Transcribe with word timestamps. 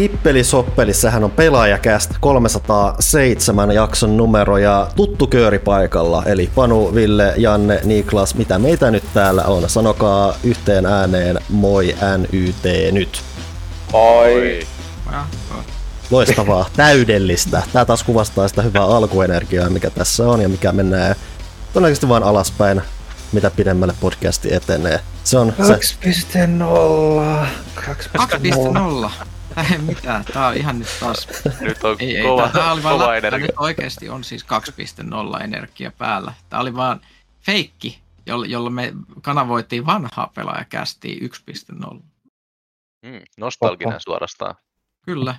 Hippeli 0.00 0.42
sehän 0.92 1.24
on 1.24 1.30
pelaajakästä 1.30 2.14
307 2.20 3.70
jakson 3.70 4.16
numero 4.16 4.58
ja 4.58 4.88
tuttu 4.96 5.26
kööri 5.26 5.58
paikalla, 5.58 6.22
eli 6.26 6.50
Panu, 6.54 6.94
Ville, 6.94 7.34
Janne, 7.36 7.80
Niklas, 7.84 8.34
mitä 8.34 8.58
meitä 8.58 8.90
nyt 8.90 9.04
täällä 9.14 9.42
on? 9.42 9.70
Sanokaa 9.70 10.34
yhteen 10.44 10.86
ääneen 10.86 11.38
moi 11.48 11.96
NYT 12.18 12.92
nyt. 12.92 13.22
Moi. 13.92 14.66
Loistavaa, 16.10 16.68
täydellistä. 16.76 17.62
Tämä 17.72 17.84
taas 17.84 18.02
kuvastaa 18.02 18.48
sitä 18.48 18.62
hyvää 18.62 18.84
alkuenergiaa, 18.84 19.70
mikä 19.70 19.90
tässä 19.90 20.28
on 20.28 20.40
ja 20.40 20.48
mikä 20.48 20.72
menee 20.72 21.16
todennäköisesti 21.72 22.08
vain 22.08 22.22
alaspäin, 22.22 22.82
mitä 23.32 23.50
pidemmälle 23.50 23.94
podcasti 24.00 24.54
etenee. 24.54 25.00
Se 25.24 25.38
on 25.38 25.54
2.0. 25.58 27.46
2.0. 29.06 29.10
Ei 29.56 29.78
mitään, 29.78 30.24
tää 30.24 30.46
on 30.46 30.56
ihan 30.56 30.78
nyt 30.78 30.88
taas... 31.00 31.28
Nyt 31.60 31.84
on 31.84 31.96
ei, 31.98 32.22
kova, 32.22 32.46
ei, 32.46 32.52
tää, 32.52 32.72
oli 32.72 32.82
kova 32.82 32.98
vaan, 32.98 33.18
energia. 33.18 33.46
Nyt 33.46 33.56
oikeasti 33.58 34.08
on 34.08 34.24
siis 34.24 34.46
2.0 35.36 35.42
energia 35.42 35.92
päällä. 35.98 36.34
Tää 36.48 36.60
oli 36.60 36.74
vaan 36.74 37.00
feikki, 37.40 38.00
jolla, 38.26 38.46
jolla 38.46 38.70
me 38.70 38.92
kanavoitiin 39.22 39.86
vanhaa 39.86 40.30
pelaajakästiä 40.34 41.14
1.0. 41.92 42.00
Mm, 43.06 43.20
nostalginen 43.38 43.94
Opa. 43.94 44.00
suorastaan. 44.00 44.54
Kyllä. 45.04 45.34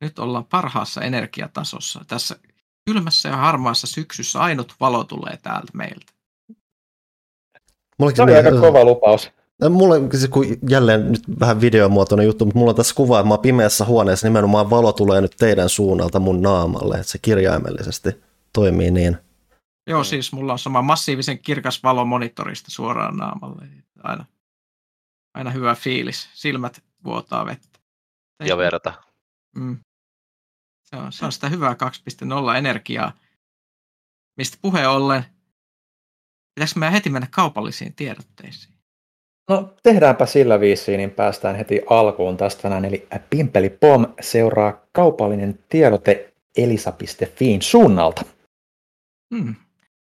Nyt 0.00 0.18
ollaan 0.18 0.44
parhaassa 0.44 1.00
energiatasossa. 1.02 2.04
Tässä 2.06 2.36
kylmässä 2.84 3.28
ja 3.28 3.36
harmaassa 3.36 3.86
syksyssä 3.86 4.40
ainut 4.40 4.74
valo 4.80 5.04
tulee 5.04 5.36
täältä 5.42 5.72
meiltä. 5.74 6.12
Se 8.14 8.22
oli 8.22 8.36
aika 8.36 8.60
kova 8.60 8.84
lupaus. 8.84 9.30
Mulla 9.70 9.94
on 9.94 10.08
siis 10.10 10.28
kun 10.30 10.44
jälleen 10.70 11.12
nyt 11.12 11.22
vähän 11.40 11.60
videomuotoinen 11.60 12.26
juttu, 12.26 12.44
mutta 12.44 12.58
mulla 12.58 12.70
on 12.70 12.76
tässä 12.76 12.94
kuva, 12.94 13.18
että 13.18 13.28
mä 13.28 13.34
oon 13.34 13.42
pimeässä 13.42 13.84
huoneessa, 13.84 14.26
nimenomaan 14.26 14.70
valo 14.70 14.92
tulee 14.92 15.20
nyt 15.20 15.36
teidän 15.38 15.68
suunnalta 15.68 16.20
mun 16.20 16.42
naamalle, 16.42 16.94
että 16.94 17.12
se 17.12 17.18
kirjaimellisesti 17.18 18.10
toimii 18.52 18.90
niin. 18.90 19.18
Joo, 19.86 20.04
siis 20.04 20.32
mulla 20.32 20.52
on 20.52 20.58
sama 20.58 20.82
massiivisen 20.82 21.38
kirkas 21.38 21.82
valo 21.82 22.04
monitorista 22.04 22.70
suoraan 22.70 23.16
naamalle. 23.16 23.68
Aina, 24.02 24.24
aina 25.34 25.50
hyvä 25.50 25.74
fiilis. 25.74 26.28
Silmät 26.34 26.82
vuotaa 27.04 27.46
vettä. 27.46 27.78
Ja 28.44 28.56
verta. 28.56 28.92
Mm. 29.56 29.78
Se, 30.84 30.96
on, 30.96 31.12
se 31.12 31.24
on 31.24 31.32
sitä 31.32 31.48
hyvää 31.48 31.76
2.0 32.52 32.56
energiaa. 32.58 33.12
Mistä 34.36 34.58
puheen 34.62 34.90
ollen, 34.90 35.24
pitäisikö 36.54 36.80
meidän 36.80 36.92
heti 36.92 37.10
mennä 37.10 37.28
kaupallisiin 37.30 37.94
tiedotteisiin? 37.94 38.77
No 39.48 39.74
tehdäänpä 39.82 40.26
sillä 40.26 40.60
viisiin, 40.60 40.98
niin 40.98 41.10
päästään 41.10 41.56
heti 41.56 41.82
alkuun 41.90 42.36
tästä 42.36 42.68
näin. 42.68 42.84
Eli 42.84 43.06
Pimpeli 43.30 43.70
Pom 43.70 44.06
seuraa 44.20 44.80
kaupallinen 44.92 45.58
tiedote 45.68 46.32
elisa.fiin 46.56 47.62
suunnalta. 47.62 48.22
Hmm. 49.36 49.54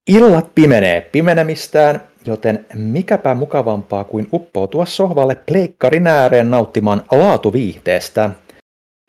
Illat 0.07 0.56
pimenee 0.56 1.01
pimenemistään, 1.01 2.01
joten 2.25 2.66
mikäpä 2.73 3.35
mukavampaa 3.35 4.03
kuin 4.03 4.28
uppoutua 4.34 4.85
sohvalle 4.85 5.35
pleikkarin 5.35 6.07
ääreen 6.07 6.51
nauttimaan 6.51 7.03
laatuviihteestä. 7.11 8.29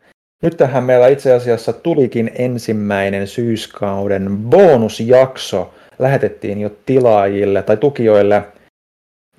nyt 0.44 0.58
tähän 0.58 0.84
meillä 0.84 1.08
itse 1.08 1.34
asiassa 1.34 1.74
tulikin 1.74 2.32
ensimmäinen 2.36 3.28
syyskauden 3.28 4.38
bonusjakso, 4.38 5.74
lähetettiin 6.00 6.62
jo 6.62 6.72
tilaajille 6.86 7.64
tai 7.64 7.78
tukijoille, 7.78 8.44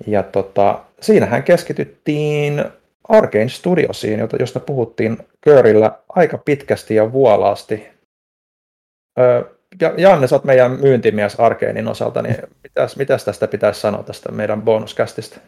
ja 0.07 0.23
tota, 0.23 0.79
siinähän 1.03 1.43
keskityttiin 1.43 2.63
Arcane 3.09 3.49
Studiosiin, 3.49 4.19
josta 4.39 4.59
puhuttiin 4.59 5.17
Körillä 5.41 5.99
aika 6.09 6.37
pitkästi 6.37 6.95
ja 6.95 7.11
vuolaasti. 7.11 7.83
ja 9.81 9.93
Janne, 9.97 10.27
sä 10.27 10.35
oot 10.35 10.43
meidän 10.43 10.71
myyntimies 10.71 11.39
Arkanein 11.39 11.87
osalta, 11.87 12.21
niin 12.21 12.37
mitäs, 12.63 12.95
mitäs 12.95 13.25
tästä 13.25 13.47
pitäisi 13.47 13.81
sanoa 13.81 14.03
tästä 14.03 14.31
meidän 14.31 14.61
bonuskästistä? 14.61 15.39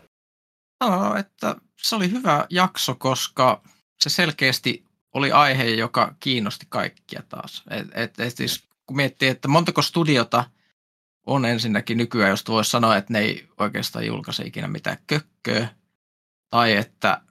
No, 0.84 1.16
että 1.16 1.56
se 1.81 1.96
oli 1.96 2.12
hyvä 2.12 2.46
jakso, 2.50 2.96
koska 2.96 3.62
se 4.00 4.10
selkeästi 4.10 4.84
oli 5.13 5.31
aihe, 5.31 5.63
joka 5.63 6.16
kiinnosti 6.19 6.66
kaikkia 6.69 7.24
taas. 7.30 7.63
Et, 7.69 7.88
et, 7.94 8.19
et 8.19 8.36
siis, 8.36 8.63
kun 8.86 8.98
miettii, 8.98 9.30
että 9.30 9.48
montako 9.48 9.81
studiota 9.81 10.44
on 11.25 11.45
ensinnäkin 11.45 11.98
nykyään, 11.98 12.30
jos 12.30 12.44
voisi 12.48 12.72
sanoa, 12.72 12.98
että 12.98 13.13
ne 13.13 13.19
ei 13.19 13.50
oikeastaan 13.57 14.06
julkaise 14.06 14.44
ikinä 14.44 14.68
mitään 14.68 14.98
kökköä, 15.07 15.68
tai 16.50 16.74
että 16.74 17.22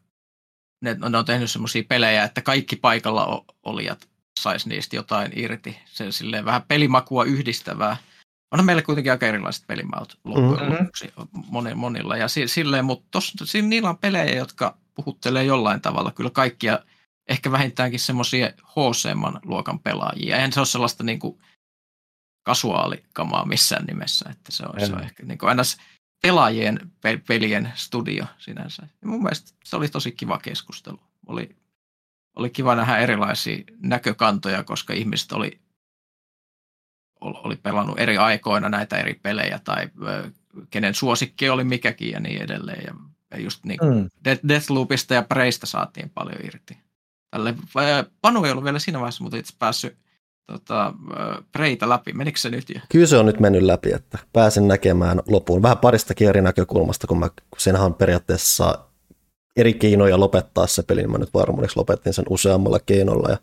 ne, 0.82 0.96
ne 1.08 1.18
on 1.18 1.24
tehnyt 1.24 1.50
semmoisia 1.50 1.82
pelejä, 1.88 2.24
että 2.24 2.40
kaikki 2.40 2.76
paikalla 2.76 3.44
olijat 3.62 4.08
sais 4.40 4.66
niistä 4.66 4.96
jotain 4.96 5.32
irti. 5.36 5.78
Se 5.84 6.12
silleen 6.12 6.44
vähän 6.44 6.62
pelimakua 6.62 7.24
yhdistävää. 7.24 7.96
On 8.50 8.64
meillä 8.64 8.82
kuitenkin 8.82 9.12
aika 9.12 9.26
erilaiset 9.26 9.66
pelimaut 9.66 10.18
loppujen 10.24 10.70
mm-hmm. 10.70 10.72
lopuksi 10.72 11.12
monilla. 11.74 12.16
Ja 12.16 12.26
silleen, 12.46 12.84
mutta 12.84 13.08
tossa, 13.10 13.46
siinä 13.46 13.68
niillä 13.68 13.88
on 13.88 13.98
pelejä, 13.98 14.34
jotka 14.34 14.78
puhuttelee 14.94 15.44
jollain 15.44 15.80
tavalla 15.80 16.10
kyllä 16.10 16.30
kaikkia, 16.30 16.78
ehkä 17.28 17.52
vähintäänkin 17.52 18.00
semmoisia 18.00 18.46
HC-man 18.46 19.40
luokan 19.44 19.78
pelaajia. 19.78 20.36
Eihän 20.36 20.52
se 20.52 20.60
ole 20.60 20.66
sellaista 20.66 21.04
niin 21.04 21.18
kuin 21.18 21.38
kasuaalikamaa 22.44 23.46
missään 23.46 23.84
nimessä, 23.84 24.30
että 24.30 24.52
se 24.52 24.64
on, 24.66 24.86
se 24.86 24.92
on 24.92 25.02
ehkä 25.02 25.22
niin 25.26 25.38
kuin 25.38 25.48
aina 25.48 25.62
pelaajien 26.22 26.92
pelien 27.28 27.72
studio 27.74 28.24
sinänsä. 28.38 28.82
Ja 29.02 29.08
mun 29.08 29.22
mielestä 29.22 29.52
se 29.64 29.76
oli 29.76 29.88
tosi 29.88 30.12
kiva 30.12 30.38
keskustelu. 30.38 31.00
Oli, 31.26 31.56
oli 32.36 32.50
kiva 32.50 32.74
nähdä 32.74 32.98
erilaisia 32.98 33.64
näkökantoja, 33.78 34.64
koska 34.64 34.92
ihmiset 34.92 35.32
oli, 35.32 35.60
oli 37.20 37.56
pelannut 37.56 37.98
eri 37.98 38.16
aikoina 38.16 38.68
näitä 38.68 38.96
eri 38.96 39.14
pelejä 39.14 39.60
tai 39.64 39.90
kenen 40.70 40.94
suosikki 40.94 41.48
oli 41.48 41.64
mikäkin 41.64 42.10
ja 42.10 42.20
niin 42.20 42.42
edelleen. 42.42 42.84
Ja 43.30 43.40
just 43.40 43.64
niin 43.64 43.80
mm. 43.82 44.10
Deathloopista 44.48 45.14
ja 45.14 45.22
Preistä 45.22 45.66
saatiin 45.66 46.10
paljon 46.10 46.40
irti. 46.44 46.78
Tälle, 47.30 47.54
Panu 48.20 48.44
ei 48.44 48.50
ollut 48.50 48.64
vielä 48.64 48.78
siinä 48.78 48.98
vaiheessa, 48.98 49.24
mutta 49.24 49.36
itse 49.36 49.54
päässyt 49.58 50.03
tota, 50.46 50.94
Preitä 51.52 51.88
läpi. 51.88 52.12
Menikö 52.12 52.38
se 52.38 52.50
nyt 52.50 52.70
jo? 52.70 52.80
Kyllä 52.88 53.06
se 53.06 53.16
on 53.16 53.26
nyt 53.26 53.40
mennyt 53.40 53.62
läpi, 53.62 53.92
että 53.92 54.18
pääsin 54.32 54.68
näkemään 54.68 55.20
loppuun. 55.26 55.62
Vähän 55.62 55.78
parista 55.78 56.14
eri 56.20 56.42
näkökulmasta, 56.42 57.06
kun, 57.06 57.18
mä, 57.18 57.28
kun 57.28 57.58
siinähän 57.58 57.86
on 57.86 57.94
periaatteessa 57.94 58.78
eri 59.56 59.74
keinoja 59.74 60.20
lopettaa 60.20 60.66
se 60.66 60.82
peli, 60.82 61.00
niin 61.00 61.10
mä 61.10 61.18
nyt 61.18 61.34
varmuudeksi 61.34 61.76
lopetin 61.76 62.12
sen 62.12 62.24
useammalla 62.30 62.78
keinolla. 62.86 63.30
Ja 63.30 63.38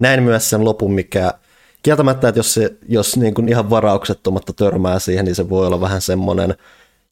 näin 0.00 0.22
myös 0.22 0.50
sen 0.50 0.64
lopun, 0.64 0.92
mikä 0.92 1.34
kieltämättä, 1.82 2.28
että 2.28 2.38
jos, 2.38 2.54
se, 2.54 2.76
jos 2.88 3.16
niin 3.16 3.34
kuin 3.34 3.48
ihan 3.48 3.70
varauksettomatta 3.70 4.52
törmää 4.52 4.98
siihen, 4.98 5.24
niin 5.24 5.34
se 5.34 5.48
voi 5.48 5.66
olla 5.66 5.80
vähän 5.80 6.00
semmoinen, 6.00 6.54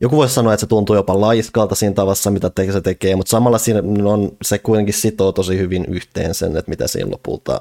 joku 0.01 0.17
voisi 0.17 0.35
sanoa, 0.35 0.53
että 0.55 0.61
se 0.61 0.67
tuntuu 0.67 0.97
jopa 0.97 1.21
laiskalta 1.21 1.75
siinä 1.75 1.95
tavassa, 1.95 2.31
mitä 2.31 2.51
se 2.73 2.81
tekee, 2.81 3.17
mutta 3.17 3.31
samalla 3.31 3.59
siinä 3.59 3.83
on, 4.05 4.31
se 4.43 4.59
kuitenkin 4.59 4.95
sitoo 4.95 5.33
tosi 5.33 5.59
hyvin 5.59 5.85
yhteen 5.89 6.35
sen, 6.35 6.57
että 6.57 6.69
mitä 6.69 6.87
siinä 6.87 7.11
lopulta 7.11 7.61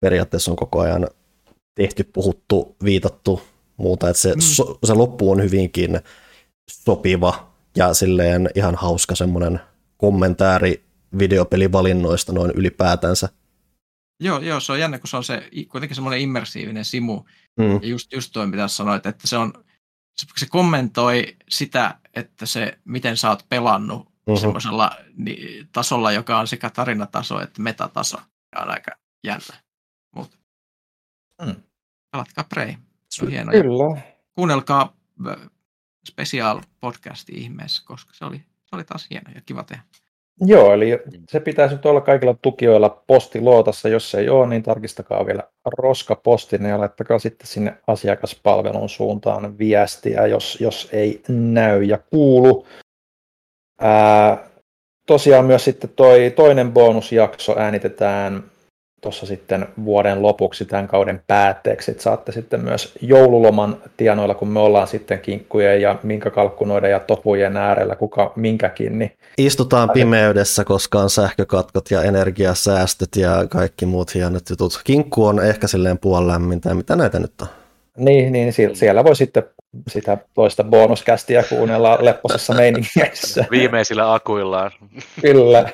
periaatteessa 0.00 0.50
on 0.50 0.56
koko 0.56 0.80
ajan 0.80 1.08
tehty, 1.74 2.04
puhuttu, 2.04 2.76
viitattu, 2.84 3.42
muuta, 3.76 4.08
että 4.08 4.22
se, 4.22 4.34
mm. 4.34 4.40
so, 4.40 4.78
se 4.84 4.94
loppu 4.94 5.30
on 5.30 5.42
hyvinkin 5.42 6.00
sopiva 6.70 7.52
ja 7.76 7.94
silleen 7.94 8.50
ihan 8.54 8.74
hauska 8.74 9.14
semmoinen 9.14 9.60
kommentaari 9.96 10.84
videopelivalinnoista 11.18 12.32
noin 12.32 12.50
ylipäätänsä. 12.54 13.28
Joo, 14.20 14.40
joo, 14.40 14.60
se 14.60 14.72
on 14.72 14.80
jännä, 14.80 14.98
kun 14.98 15.08
se 15.08 15.16
on 15.16 15.24
se 15.24 15.48
kuitenkin 15.68 15.94
semmoinen 15.94 16.20
immersiivinen 16.20 16.84
simu. 16.84 17.22
Mm. 17.60 17.72
Ja 17.82 17.88
just, 17.88 18.12
just 18.12 18.30
toi, 18.32 18.46
mitä 18.46 18.68
sanoit, 18.68 19.06
että 19.06 19.26
se 19.26 19.36
on, 19.36 19.52
se 20.36 20.46
kommentoi 20.46 21.36
sitä, 21.48 21.98
että 22.14 22.46
se, 22.46 22.78
miten 22.84 23.16
sä 23.16 23.30
oot 23.30 23.46
pelannut 23.48 24.06
mm-hmm. 24.06 24.40
semmoisella 24.40 24.96
niin, 25.16 25.68
tasolla, 25.72 26.12
joka 26.12 26.38
on 26.38 26.46
sekä 26.46 26.70
tarinataso 26.70 27.40
että 27.40 27.62
metataso. 27.62 28.16
Ja 28.54 28.62
on 28.62 28.70
aika 28.70 28.90
jännä. 29.24 29.65
Mut. 30.16 30.38
Mm. 31.46 31.54
Pelatkaa 32.12 32.44
Prey. 32.48 32.74
Se 33.10 33.24
on 33.24 33.30
hieno. 33.30 33.52
Kyllä. 33.52 34.00
Kuunnelkaa 34.34 34.96
special 36.08 36.60
podcasti 36.80 37.32
ihmeessä, 37.32 37.82
koska 37.86 38.14
se 38.14 38.24
oli, 38.24 38.38
se 38.38 38.76
oli 38.76 38.84
taas 38.84 39.06
hieno 39.10 39.30
ja 39.34 39.40
kiva 39.46 39.62
tehdä. 39.62 39.82
Joo, 40.40 40.72
eli 40.72 41.02
se 41.28 41.40
pitäisi 41.40 41.74
nyt 41.74 41.86
olla 41.86 42.00
kaikilla 42.00 42.34
tukijoilla 42.42 43.02
postiluotassa. 43.06 43.88
Jos 43.88 44.14
ei 44.14 44.28
ole, 44.28 44.46
niin 44.46 44.62
tarkistakaa 44.62 45.26
vielä 45.26 45.42
roskapostinen 45.78 46.70
ja 46.70 46.80
laittakaa 46.80 47.18
sitten 47.18 47.46
sinne 47.46 47.78
asiakaspalvelun 47.86 48.88
suuntaan 48.88 49.58
viestiä, 49.58 50.26
jos, 50.26 50.58
jos 50.60 50.88
ei 50.92 51.22
näy 51.28 51.82
ja 51.82 51.98
kuulu. 51.98 52.66
Ää, 53.80 54.48
tosiaan 55.06 55.44
myös 55.44 55.64
sitten 55.64 55.90
toi 55.90 56.32
toinen 56.36 56.72
bonusjakso 56.72 57.58
äänitetään 57.58 58.50
tuossa 59.06 59.26
sitten 59.26 59.68
vuoden 59.84 60.22
lopuksi 60.22 60.64
tämän 60.64 60.88
kauden 60.88 61.22
päätteeksi. 61.26 61.90
että 61.90 62.02
saatte 62.02 62.32
sitten 62.32 62.60
myös 62.60 62.94
joululoman 63.00 63.76
tienoilla, 63.96 64.34
kun 64.34 64.48
me 64.48 64.60
ollaan 64.60 64.86
sitten 64.86 65.20
kinkkujen 65.20 65.82
ja 65.82 65.98
minkä 66.02 66.30
kalkkunoiden 66.30 66.90
ja 66.90 67.00
topujen 67.00 67.56
äärellä, 67.56 67.96
kuka 67.96 68.32
minkäkin. 68.36 68.98
Niin... 68.98 69.12
Istutaan 69.38 69.90
pimeydessä, 69.90 70.64
koska 70.64 70.98
on 70.98 71.10
sähkökatkot 71.10 71.90
ja 71.90 72.02
energiasäästöt 72.02 73.16
ja 73.16 73.46
kaikki 73.48 73.86
muut 73.86 74.14
hienot 74.14 74.50
jutut. 74.50 74.80
Kinkku 74.84 75.26
on 75.26 75.44
ehkä 75.44 75.66
silleen 75.66 75.98
puolenlämmintä, 75.98 76.74
mitä 76.74 76.96
näitä 76.96 77.18
nyt 77.18 77.32
on? 77.42 77.48
Niin, 77.98 78.32
niin 78.32 78.52
siellä 78.74 79.04
voi 79.04 79.16
sitten 79.16 79.42
sitä 79.88 80.18
toista 80.34 80.64
bonuskästiä 80.64 81.42
kuunnella 81.42 81.98
lepposessa 82.00 82.54
meiningissä. 82.54 83.44
Viimeisillä 83.50 84.14
akuillaan. 84.14 84.70
Kyllä. 85.20 85.68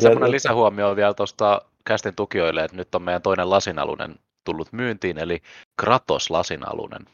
Semmoinen 0.00 0.30
lisähuomio 0.30 0.88
on 0.88 0.96
vielä 0.96 1.14
tuosta 1.14 1.62
kästin 1.84 2.14
tukijoille, 2.14 2.64
että 2.64 2.76
nyt 2.76 2.94
on 2.94 3.02
meidän 3.02 3.22
toinen 3.22 3.50
lasinalunen 3.50 4.14
tullut 4.44 4.72
myyntiin, 4.72 5.18
eli 5.18 5.42
Kratos 5.80 6.30
lasinalunen. 6.30 7.06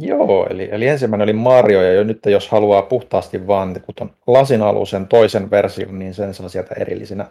Joo, 0.00 0.46
eli, 0.50 0.68
eli 0.72 0.86
ensimmäinen 0.86 1.24
oli 1.24 1.32
Mario, 1.32 1.82
ja 1.82 1.92
jo 1.92 2.04
nyt 2.04 2.18
jos 2.26 2.48
haluaa 2.48 2.82
puhtaasti 2.82 3.46
vaan 3.46 3.80
kun 3.80 4.10
lasinalusen 4.26 5.08
toisen 5.08 5.50
version, 5.50 5.98
niin 5.98 6.14
sen 6.14 6.34
saa 6.34 6.48
sieltä 6.48 6.74
erillisinä 6.74 7.30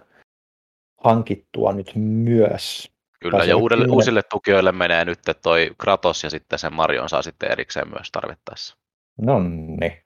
hankittua 1.04 1.74
nyt 1.74 1.92
myös. 1.96 2.92
Kyllä, 3.20 3.44
ja 3.44 3.58
uudelle, 3.58 3.88
uusille 3.90 4.22
tukijoille 4.30 4.72
menee 4.72 5.06
nyt 5.06 5.20
toi 5.42 5.72
Kratos 5.78 6.24
ja 6.24 6.30
sitten 6.30 6.60
sen 6.60 6.74
Marion 6.74 7.10
saa 7.10 7.22
sitten 7.22 7.52
erikseen 7.52 7.90
myös 7.90 8.12
tarvittaessa. 8.12 8.78
No 9.22 9.40
niin. 9.40 10.06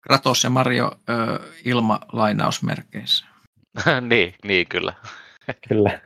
Kratos 0.00 0.44
ja 0.44 0.50
Mario 0.50 0.90
ö, 1.08 1.38
ilma 1.64 2.00
lainausmerkeissä. 2.12 3.26
niin, 4.10 4.34
niin, 4.44 4.66
kyllä. 4.68 4.92
kyllä. 5.68 6.00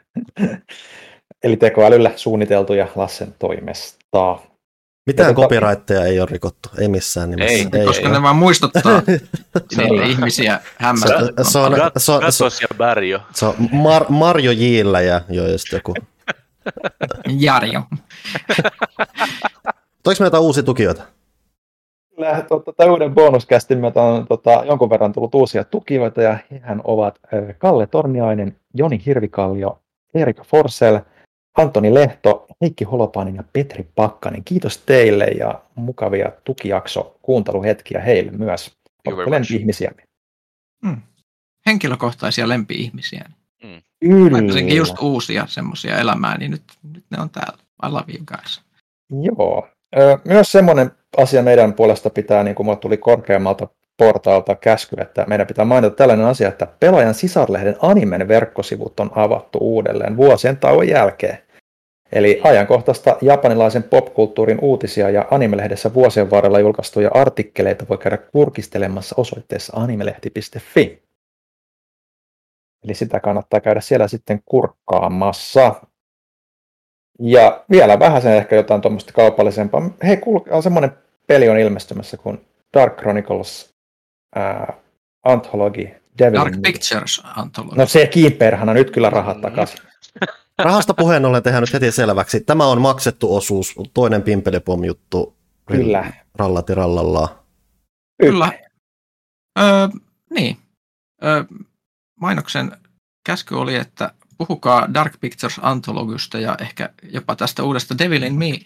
Eli 1.42 1.56
tekoälyllä 1.56 2.12
suunniteltuja 2.16 2.88
Lassen 2.96 3.34
toimesta. 3.38 4.38
Mitään 5.06 5.34
copyrightteja 5.34 6.04
ei 6.04 6.20
ole 6.20 6.28
rikottu, 6.30 6.68
ei 6.78 6.88
missään 6.88 7.30
nimessä. 7.30 7.54
Ei, 7.54 7.80
ei 7.80 7.86
koska 7.86 8.06
ei. 8.06 8.12
ne 8.12 8.22
vaan 8.22 8.36
muistuttaa 8.36 9.02
niitä 9.76 10.04
ihmisiä 10.04 10.60
hämmästyttävän. 10.76 11.44
Se, 11.44 11.50
se 11.50 11.58
on, 11.58 11.72
se 11.96 12.12
on, 12.12 12.32
se 12.32 12.44
on, 12.44 12.50
ja 12.60 12.76
Barjo. 12.78 13.20
Se 13.34 13.46
on 13.46 13.54
Mar, 13.72 14.04
Marjo 14.08 14.52
Jillä 14.52 15.00
ja 15.00 15.20
jo 15.28 15.48
just 15.48 15.72
joku. 15.72 15.94
Jarjo. 17.38 17.82
Toiko 20.02 20.24
meitä 20.24 20.38
uusia 20.38 20.62
tukijoita? 20.62 21.02
Kyllä, 22.16 22.44
tota, 22.48 22.72
tämän 22.72 22.92
uuden 22.92 23.14
bonuskästin 23.14 23.78
myötä 23.78 24.02
on 24.02 24.26
tota, 24.26 24.62
jonkun 24.66 24.90
verran 24.90 25.12
tullut 25.12 25.34
uusia 25.34 25.64
tukijoita 25.64 26.22
ja 26.22 26.38
hän 26.62 26.80
ovat 26.84 27.18
Kalle 27.58 27.86
Torniainen, 27.86 28.56
Joni 28.74 29.02
Hirvikallio, 29.06 29.82
Erik 30.14 30.42
Forsell, 30.44 30.98
Antoni 31.58 31.94
Lehto, 31.94 32.46
Heikki 32.60 32.84
Holopainen 32.84 33.36
ja 33.36 33.44
Petri 33.52 33.88
Pakkanen. 33.94 34.44
Kiitos 34.44 34.78
teille 34.78 35.24
ja 35.24 35.62
mukavia 35.74 36.32
tukijakso 36.44 37.18
kuunteluhetkiä 37.22 38.00
heille 38.00 38.30
myös. 38.30 38.76
Olette 39.06 39.30
lempi-ihmisiä. 39.30 39.92
Mm. 40.82 40.96
Henkilökohtaisia 41.66 42.48
lempi-ihmisiä. 42.48 43.24
Mm. 43.62 43.82
Kyllä. 44.00 44.74
just 44.74 44.98
uusia 45.02 45.46
semmoisia 45.46 45.98
elämää, 45.98 46.38
niin 46.38 46.50
nyt, 46.50 46.62
nyt 46.92 47.04
ne 47.10 47.20
on 47.20 47.30
täällä. 47.30 47.58
I 47.86 47.88
love 47.88 48.12
you 48.12 48.24
guys. 48.24 48.62
Joo. 49.22 49.68
Myös 50.24 50.52
semmoinen 50.52 50.90
asia 51.16 51.42
meidän 51.42 51.74
puolesta 51.74 52.10
pitää, 52.10 52.42
niin 52.42 52.54
kuin 52.54 52.78
tuli 52.78 52.96
korkeammalta 52.96 53.68
portaalta 53.96 54.54
käsky, 54.54 54.96
että 55.00 55.24
meidän 55.28 55.46
pitää 55.46 55.64
mainita 55.64 55.96
tällainen 55.96 56.26
asia, 56.26 56.48
että 56.48 56.66
pelaajan 56.80 57.14
sisarlehden 57.14 57.76
animen 57.80 58.28
verkkosivut 58.28 59.00
on 59.00 59.10
avattu 59.14 59.58
uudelleen 59.58 60.16
vuosien 60.16 60.56
tauon 60.56 60.88
jälkeen. 60.88 61.38
Eli 62.12 62.40
ajankohtaista 62.44 63.16
japanilaisen 63.22 63.82
popkulttuurin 63.82 64.58
uutisia 64.62 65.10
ja 65.10 65.26
animelehdessä 65.30 65.94
vuosien 65.94 66.30
varrella 66.30 66.58
julkaistuja 66.60 67.10
artikkeleita 67.14 67.86
voi 67.88 67.98
käydä 67.98 68.16
kurkistelemassa 68.16 69.14
osoitteessa 69.18 69.72
animelehti.fi. 69.76 71.02
Eli 72.84 72.94
sitä 72.94 73.20
kannattaa 73.20 73.60
käydä 73.60 73.80
siellä 73.80 74.08
sitten 74.08 74.42
kurkkaamassa. 74.44 75.74
Ja 77.20 77.64
vielä 77.70 77.98
vähän 77.98 78.22
sen 78.22 78.32
ehkä 78.32 78.56
jotain 78.56 78.80
tuommoista 78.80 79.12
kaupallisempaa. 79.12 79.90
Hei, 80.06 80.16
kuulkaa, 80.16 80.62
semmoinen 80.62 81.03
peli 81.26 81.48
on 81.48 81.58
ilmestymässä 81.58 82.16
kuin 82.16 82.46
Dark 82.76 82.96
Chronicles 82.96 83.70
uh, 84.36 84.74
Anthology. 85.24 85.88
Devil 86.18 86.40
Dark 86.40 86.54
Pictures 86.62 87.22
Anthology. 87.36 87.76
No 87.76 87.86
se 87.86 88.06
kiinperhana, 88.06 88.74
nyt 88.74 88.90
kyllä 88.90 89.10
rahat 89.10 89.40
takaisin. 89.40 89.78
Rahasta 90.58 90.94
puheen 90.94 91.24
ollen 91.24 91.42
tehdä 91.42 91.60
nyt 91.60 91.72
heti 91.72 91.92
selväksi. 91.92 92.40
Tämä 92.40 92.66
on 92.66 92.80
maksettu 92.80 93.36
osuus, 93.36 93.74
toinen 93.94 94.22
Pimpelipom 94.22 94.84
juttu. 94.84 95.36
Kyllä. 95.66 96.12
Rallati 96.34 96.74
rallalla. 96.74 97.44
Kyllä. 98.22 98.52
Öö, 99.58 99.88
niin. 100.30 100.56
Öö, 101.24 101.44
mainoksen 102.20 102.72
käsky 103.26 103.54
oli, 103.54 103.74
että 103.74 104.10
puhukaa 104.38 104.94
Dark 104.94 105.20
Pictures 105.20 105.60
Anthologista 105.62 106.38
ja 106.38 106.56
ehkä 106.60 106.90
jopa 107.02 107.36
tästä 107.36 107.62
uudesta 107.62 107.98
Devil 107.98 108.22
in 108.22 108.34
Me 108.34 108.58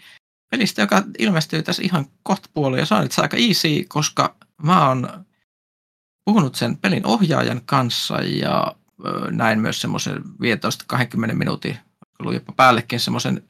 pelistä, 0.51 0.83
joka 0.83 1.03
ilmestyy 1.19 1.63
tässä 1.63 1.83
ihan 1.83 2.07
kohta 2.23 2.49
puolella. 2.55 2.79
Ja 2.79 2.87
se 2.87 2.95
on 2.95 3.05
itse 3.05 3.23
aika 3.23 3.37
easy, 3.37 3.85
koska 3.89 4.35
mä 4.63 4.89
oon 4.89 5.25
puhunut 6.25 6.55
sen 6.55 6.77
pelin 6.77 7.07
ohjaajan 7.07 7.61
kanssa 7.67 8.23
ja 8.23 8.77
näin 9.31 9.61
myös 9.61 9.81
semmoisen 9.81 10.23
15-20 10.93 11.33
minuutin, 11.33 11.79
ollut 12.21 12.35
jopa 12.35 12.53
päällekin 12.53 13.01
semmoisen 13.01 13.43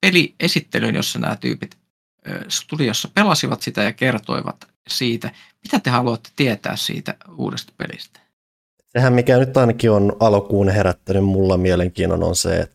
peliesittelyn, 0.00 0.94
jossa 0.94 1.18
nämä 1.18 1.36
tyypit 1.36 1.78
studiossa 2.48 3.08
pelasivat 3.14 3.62
sitä 3.62 3.82
ja 3.82 3.92
kertoivat 3.92 4.66
siitä. 4.88 5.30
Mitä 5.62 5.80
te 5.80 5.90
haluatte 5.90 6.30
tietää 6.36 6.76
siitä 6.76 7.14
uudesta 7.36 7.72
pelistä? 7.76 8.20
Sehän 8.88 9.12
mikä 9.12 9.38
nyt 9.38 9.56
ainakin 9.56 9.90
on 9.90 10.16
alkuun 10.20 10.68
herättänyt 10.68 11.24
mulla 11.24 11.56
mielenkiinnon 11.56 12.22
on 12.22 12.36
se, 12.36 12.71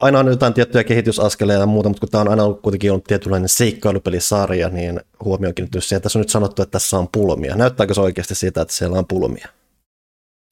aina 0.00 0.18
on 0.18 0.26
jotain 0.26 0.54
tiettyjä 0.54 0.84
kehitysaskeleita 0.84 1.60
ja 1.60 1.66
muuta, 1.66 1.88
mutta 1.88 2.00
kun 2.00 2.08
tämä 2.08 2.22
on 2.22 2.28
aina 2.28 2.42
ollut 2.44 2.62
kuitenkin 2.62 2.90
ollut 2.90 3.04
tietynlainen 3.04 3.48
seikkailupelisarja, 3.48 4.68
niin 4.68 5.00
huomioon 5.24 5.54
kiinnittynyt 5.54 5.84
siihen, 5.84 5.96
että 5.96 6.02
tässä 6.02 6.18
on 6.18 6.20
nyt 6.20 6.28
sanottu, 6.28 6.62
että 6.62 6.72
tässä 6.72 6.98
on 6.98 7.08
pulmia. 7.12 7.56
Näyttääkö 7.56 7.94
se 7.94 8.00
oikeasti 8.00 8.34
siitä, 8.34 8.62
että 8.62 8.74
siellä 8.74 8.98
on 8.98 9.06
pulmia? 9.06 9.48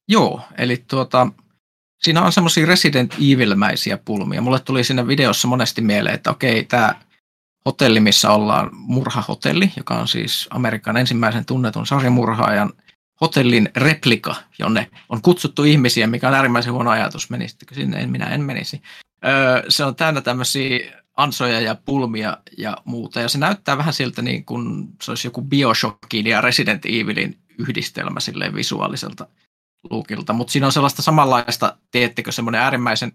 Joo, 0.07 0.41
eli 0.57 0.83
tuota, 0.87 1.27
siinä 2.01 2.21
on 2.21 2.31
semmoisia 2.31 2.65
Resident 2.65 3.13
Evil-mäisiä 3.13 3.97
pulmia. 4.05 4.41
Mulle 4.41 4.59
tuli 4.59 4.83
siinä 4.83 5.07
videossa 5.07 5.47
monesti 5.47 5.81
mieleen, 5.81 6.15
että 6.15 6.31
okei, 6.31 6.63
tämä 6.63 6.95
hotelli, 7.65 7.99
missä 7.99 8.31
ollaan 8.31 8.69
murhahotelli, 8.73 9.71
joka 9.77 9.99
on 9.99 10.07
siis 10.07 10.47
Amerikan 10.49 10.97
ensimmäisen 10.97 11.45
tunnetun 11.45 11.87
sarjamurhaajan 11.87 12.73
hotellin 13.21 13.69
replika, 13.75 14.35
jonne 14.59 14.89
on 15.09 15.21
kutsuttu 15.21 15.63
ihmisiä, 15.63 16.07
mikä 16.07 16.27
on 16.27 16.33
äärimmäisen 16.33 16.73
huono 16.73 16.89
ajatus. 16.89 17.29
Menisittekö 17.29 17.75
sinne? 17.75 18.01
En, 18.01 18.09
minä 18.09 18.25
en 18.25 18.41
menisi. 18.41 18.81
Öö, 19.25 19.63
se 19.69 19.85
on 19.85 19.95
täynnä 19.95 20.21
tämmöisiä 20.21 21.01
ansoja 21.17 21.59
ja 21.59 21.75
pulmia 21.75 22.37
ja 22.57 22.77
muuta. 22.85 23.21
Ja 23.21 23.29
se 23.29 23.37
näyttää 23.37 23.77
vähän 23.77 23.93
siltä 23.93 24.21
niin 24.21 24.45
kuin 24.45 24.87
se 25.01 25.11
olisi 25.11 25.27
joku 25.27 25.41
Bioshockin 25.41 26.27
ja 26.27 26.41
Resident 26.41 26.85
Evilin 26.85 27.39
yhdistelmä 27.57 28.19
silleen 28.19 28.55
visuaaliselta 28.55 29.27
luukilta. 29.89 30.33
Mutta 30.33 30.51
siinä 30.51 30.65
on 30.65 30.71
sellaista 30.71 31.01
samanlaista, 31.01 31.77
teettekö 31.91 32.31
semmoinen 32.31 32.61
äärimmäisen 32.61 33.11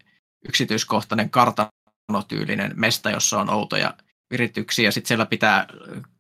yksityiskohtainen 0.49 1.31
kartanotyylinen 1.31 2.73
mesta, 2.75 3.11
jossa 3.11 3.41
on 3.41 3.51
outoja 3.51 3.95
virityksiä. 4.31 4.91
Sitten 4.91 5.09
siellä 5.09 5.27
pitää 5.27 5.67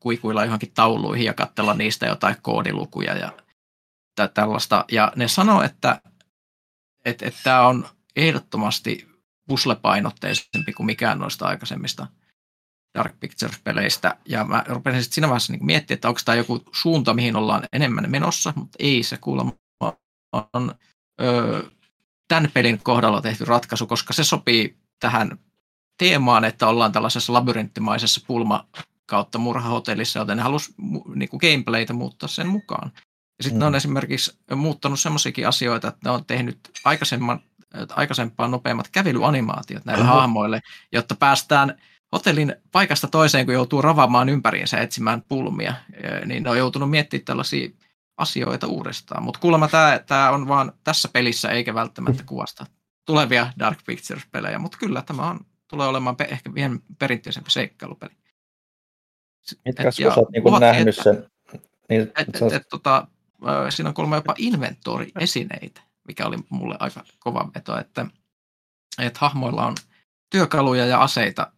kuikuilla 0.00 0.44
johonkin 0.44 0.72
tauluihin 0.74 1.26
ja 1.26 1.34
katsella 1.34 1.74
niistä 1.74 2.06
jotain 2.06 2.36
koodilukuja 2.42 3.16
ja 3.16 3.32
tällaista. 4.34 4.84
Ja 4.92 5.12
ne 5.16 5.28
sanoo, 5.28 5.62
että 5.62 6.00
että, 7.04 7.26
että 7.26 7.60
on 7.60 7.88
ehdottomasti 8.16 9.13
puslepainotteisempi 9.48 10.72
kuin 10.72 10.86
mikään 10.86 11.18
noista 11.18 11.46
aikaisemmista 11.46 12.06
Dark 12.98 13.14
Pictures-peleistä. 13.20 14.16
Ja 14.28 14.44
mä 14.44 14.64
rupesin 14.68 15.02
sitten 15.02 15.14
siinä 15.14 15.28
vaiheessa 15.28 15.52
niin 15.52 15.66
miettimään, 15.66 15.96
että 15.96 16.08
onko 16.08 16.20
tämä 16.24 16.36
joku 16.36 16.62
suunta, 16.72 17.14
mihin 17.14 17.36
ollaan 17.36 17.62
enemmän 17.72 18.10
menossa, 18.10 18.52
mutta 18.56 18.76
ei 18.78 19.02
se 19.02 19.16
kuulemma 19.16 19.52
on 20.52 20.74
ö, 21.22 21.70
tämän 22.28 22.50
pelin 22.54 22.80
kohdalla 22.82 23.22
tehty 23.22 23.44
ratkaisu, 23.44 23.86
koska 23.86 24.12
se 24.12 24.24
sopii 24.24 24.78
tähän 25.00 25.38
teemaan, 25.98 26.44
että 26.44 26.66
ollaan 26.66 26.92
tällaisessa 26.92 27.32
labyrinttimaisessa 27.32 28.20
pulma 28.26 28.68
kautta 29.06 29.38
murhahotellissa, 29.38 30.18
joten 30.18 30.36
ne 30.36 30.42
halusi 30.42 30.74
niin 31.14 31.28
kuin 31.28 31.40
gameplaytä 31.40 31.92
muuttaa 31.92 32.28
sen 32.28 32.48
mukaan. 32.48 32.92
Ja 33.38 33.44
sitten 33.44 33.56
mm. 33.56 33.60
ne 33.60 33.66
on 33.66 33.72
mm. 33.72 33.76
esimerkiksi 33.76 34.38
muuttanut 34.56 35.00
semmoisiakin 35.00 35.48
asioita, 35.48 35.88
että 35.88 36.00
ne 36.04 36.10
on 36.10 36.24
tehnyt 36.24 36.58
aikaisemman, 36.84 37.40
aikaisempaan 37.90 38.50
nopeammat 38.50 38.88
kävelyanimaatiot 38.88 39.85
näille 39.85 40.04
uh-huh. 40.04 40.16
hahmoille, 40.16 40.61
jotta 40.93 41.14
päästään 41.14 41.78
hotellin 42.12 42.57
paikasta 42.73 43.09
toiseen, 43.09 43.47
kun 43.47 43.54
joutuu 43.54 43.83
ravaamaan 43.83 44.28
ympäriinsä 44.28 44.78
etsimään 44.78 45.23
pulmia, 45.28 45.75
niin 46.26 46.43
ne 46.43 46.50
on 46.50 46.59
joutunut 46.59 46.90
miettimään 46.90 47.25
tällaisia 47.25 47.69
asioita 48.16 48.66
uudestaan. 48.66 49.23
Mutta 49.23 49.40
kuulemma 49.40 49.69
tämä, 49.69 50.00
tämä 50.07 50.31
on 50.31 50.49
vaan 50.49 50.73
tässä 50.85 51.09
pelissä, 51.12 51.50
eikä 51.50 51.75
välttämättä 51.75 52.23
mm. 52.23 52.26
kuvasta 52.26 52.66
tulevia 53.07 53.52
Dark 53.59 53.78
Pictures-pelejä, 53.87 54.59
mutta 54.59 54.78
kyllä 54.78 55.02
tämä 55.02 55.31
on, 55.31 55.40
tulee 55.69 55.88
olemaan 55.88 56.16
pe- 56.16 56.28
ehkä 56.31 56.54
vielä 56.54 56.76
perinteisempi 56.99 57.50
seikkailupeli. 57.50 58.14
Mitkä 59.64 59.88
et, 59.88 60.16
olet 60.16 60.28
niin 60.33 60.61
nähnyt 60.61 60.97
sen? 60.97 61.31
Niin, 61.88 62.02
et, 62.02 62.12
et, 62.19 62.52
et, 62.52 62.69
tota, 62.71 63.09
siinä 63.71 63.88
on 63.88 63.95
kuulemma 63.95 64.16
jopa 64.16 64.35
inventory-esineitä, 64.38 65.81
mikä 66.08 66.26
oli 66.26 66.37
mulle 66.49 66.76
aika 66.80 67.04
kova 67.18 67.50
veto, 67.54 67.78
että, 67.78 68.06
että 68.99 69.18
hahmoilla 69.20 69.66
on 69.66 69.75
työkaluja 70.30 70.87
ja 70.87 71.00
aseita, 71.00 71.52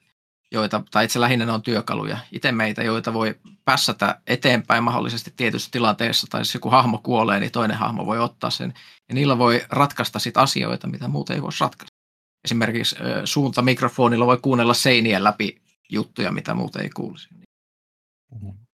joita, 0.53 0.83
tai 0.91 1.05
itse 1.05 1.21
lähinnä 1.21 1.47
ne 1.47 1.53
on 1.53 1.63
työkaluja, 1.63 2.19
itse 2.33 2.53
meitä, 2.53 2.83
joita 2.83 3.13
voi 3.13 3.35
pässätä 3.65 4.21
eteenpäin 4.27 4.85
mahdollisesti 4.85 5.33
tietyssä 5.37 5.71
tilanteessa, 5.71 6.27
tai 6.31 6.41
jos 6.41 6.55
joku 6.55 6.71
hahmo 6.71 7.01
kuolee, 7.03 7.41
niin 7.41 7.53
toinen 7.53 7.77
hahmo 7.77 8.07
voi 8.07 8.19
ottaa 8.19 8.51
sen, 8.51 8.75
ja 9.09 9.15
niillä 9.15 9.39
voi 9.39 9.63
ratkaista 9.71 10.19
sit 10.19 10.37
asioita, 10.37 10.87
mitä 10.87 11.09
muuten 11.09 11.37
ei 11.37 11.43
voisi 11.43 11.65
ratkaista. 11.65 11.97
Esimerkiksi 12.45 12.97
suunta 13.25 13.63
mikrofonilla 13.63 14.27
voi 14.27 14.39
kuunnella 14.43 14.75
seinien 14.75 15.25
läpi 15.25 15.63
juttuja, 15.91 16.33
mitä 16.33 16.55
muuten 16.55 16.83
ei 16.83 16.91
kuulisi. 16.91 17.29
Mm-hmm 18.33 18.67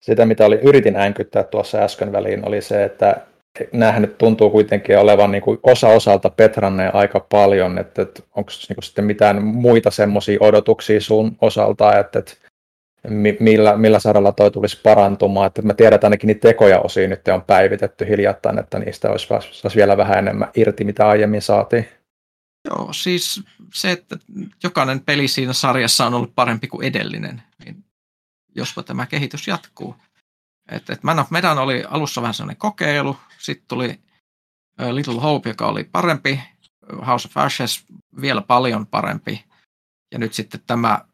sitä, 0.00 0.26
mitä 0.26 0.46
oli, 0.46 0.56
yritin 0.62 0.96
änkyttää 0.96 1.44
tuossa 1.44 1.78
äsken 1.78 2.12
väliin, 2.12 2.48
oli 2.48 2.60
se, 2.60 2.84
että 2.84 3.26
näähän 3.72 4.02
nyt 4.02 4.18
tuntuu 4.18 4.50
kuitenkin 4.50 4.98
olevan 4.98 5.30
niin 5.30 5.42
kuin 5.42 5.58
osa 5.62 5.88
osalta 5.88 6.30
Petranne 6.30 6.90
aika 6.92 7.20
paljon, 7.20 7.78
että, 7.78 8.02
että 8.02 8.22
onko 8.34 8.50
niin 8.68 8.82
sitten 8.82 9.04
mitään 9.04 9.44
muita 9.44 9.90
semmoisia 9.90 10.38
odotuksia 10.40 11.00
sun 11.00 11.36
osalta, 11.40 11.98
että, 11.98 12.18
että 12.18 12.34
millä, 13.40 13.76
millä 13.76 13.98
saralla 13.98 14.32
toi 14.32 14.50
tulisi 14.50 14.80
parantumaan, 14.82 15.46
että 15.46 15.62
mä 15.62 15.74
tiedän, 15.74 15.94
että 15.94 16.06
ainakin 16.06 16.28
niitä 16.28 16.48
tekoja 16.48 16.80
osia 16.80 17.08
nyt 17.08 17.28
on 17.28 17.42
päivitetty 17.42 18.08
hiljattain, 18.08 18.58
että 18.58 18.78
niistä 18.78 19.10
olisi, 19.10 19.34
olisi 19.34 19.76
vielä 19.76 19.96
vähän 19.96 20.18
enemmän 20.18 20.50
irti, 20.54 20.84
mitä 20.84 21.08
aiemmin 21.08 21.42
saatiin. 21.42 21.88
Joo, 22.70 22.92
siis 22.92 23.42
se, 23.74 23.92
että 23.92 24.16
jokainen 24.62 25.00
peli 25.00 25.28
siinä 25.28 25.52
sarjassa 25.52 26.06
on 26.06 26.14
ollut 26.14 26.34
parempi 26.34 26.66
kuin 26.66 26.86
edellinen, 26.86 27.42
niin 27.64 27.84
jospa 28.54 28.82
tämä 28.82 29.06
kehitys 29.06 29.48
jatkuu. 29.48 29.96
Et, 30.68 30.90
et 30.90 31.02
Man 31.02 31.18
of 31.18 31.30
Medan 31.30 31.58
oli 31.58 31.84
alussa 31.88 32.22
vähän 32.22 32.34
sellainen 32.34 32.56
kokeilu, 32.56 33.16
sitten 33.38 33.68
tuli 33.68 34.00
Little 34.92 35.20
Hope, 35.20 35.50
joka 35.50 35.66
oli 35.66 35.84
parempi, 35.84 36.40
House 37.06 37.28
of 37.28 37.36
Ashes 37.36 37.84
vielä 38.20 38.42
paljon 38.42 38.86
parempi, 38.86 39.44
ja 40.12 40.18
nyt 40.18 40.34
sitten 40.34 40.60
tämä, 40.66 41.04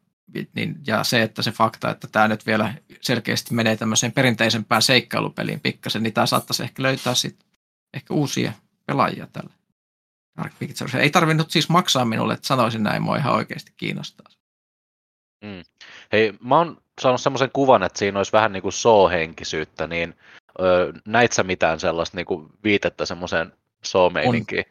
niin, 0.55 0.75
ja 0.87 1.03
se, 1.03 1.21
että 1.21 1.41
se 1.41 1.51
fakta, 1.51 1.89
että 1.89 2.07
tämä 2.07 2.27
nyt 2.27 2.45
vielä 2.45 2.73
selkeästi 3.01 3.53
menee 3.53 3.77
tämmöiseen 3.77 4.11
perinteisempään 4.11 4.81
seikkailupeliin 4.81 5.59
pikkasen, 5.59 6.03
niin 6.03 6.13
tämä 6.13 6.25
saattaisi 6.25 6.63
ehkä 6.63 6.83
löytää 6.83 7.15
sitten 7.15 7.47
ehkä 7.93 8.13
uusia 8.13 8.53
pelaajia 8.85 9.27
tälle 9.33 9.53
Dark 10.37 10.53
Pictures. 10.59 10.95
Ei 10.95 11.09
tarvinnut 11.09 11.51
siis 11.51 11.69
maksaa 11.69 12.05
minulle, 12.05 12.33
että 12.33 12.47
sanoisin 12.47 12.83
näin, 12.83 13.01
mua 13.01 13.17
ihan 13.17 13.35
oikeasti 13.35 13.71
kiinnostaa. 13.77 14.27
Mm. 15.43 15.63
Hei, 16.11 16.33
mä 16.41 16.57
oon 16.57 16.81
saanut 17.01 17.21
semmoisen 17.21 17.49
kuvan, 17.53 17.83
että 17.83 17.99
siinä 17.99 18.19
olisi 18.19 18.31
vähän 18.31 18.51
niin 18.51 18.63
kuin 18.63 18.73
soo-henkisyyttä, 18.73 19.87
niin 19.87 20.15
öö, 20.59 20.93
näit 21.05 21.31
sä 21.31 21.43
mitään 21.43 21.79
sellaista 21.79 22.17
niin 22.17 22.25
kuin 22.25 22.47
viitettä 22.63 23.05
semmoiseen 23.05 23.53
soo-meininkiin? 23.83 24.65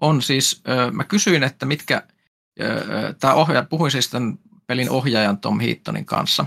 On, 0.00 0.10
on 0.10 0.22
siis, 0.22 0.62
öö, 0.68 0.90
mä 0.90 1.04
kysyin, 1.04 1.42
että 1.42 1.66
mitkä, 1.66 2.02
öö, 2.60 3.12
tämä 3.20 3.34
ohjaaja, 3.34 3.66
puhuin 3.70 3.90
siis 3.90 4.10
tämän 4.10 4.38
pelin 4.66 4.90
ohjaajan 4.90 5.38
Tom 5.38 5.60
Heatonin 5.60 6.06
kanssa. 6.06 6.46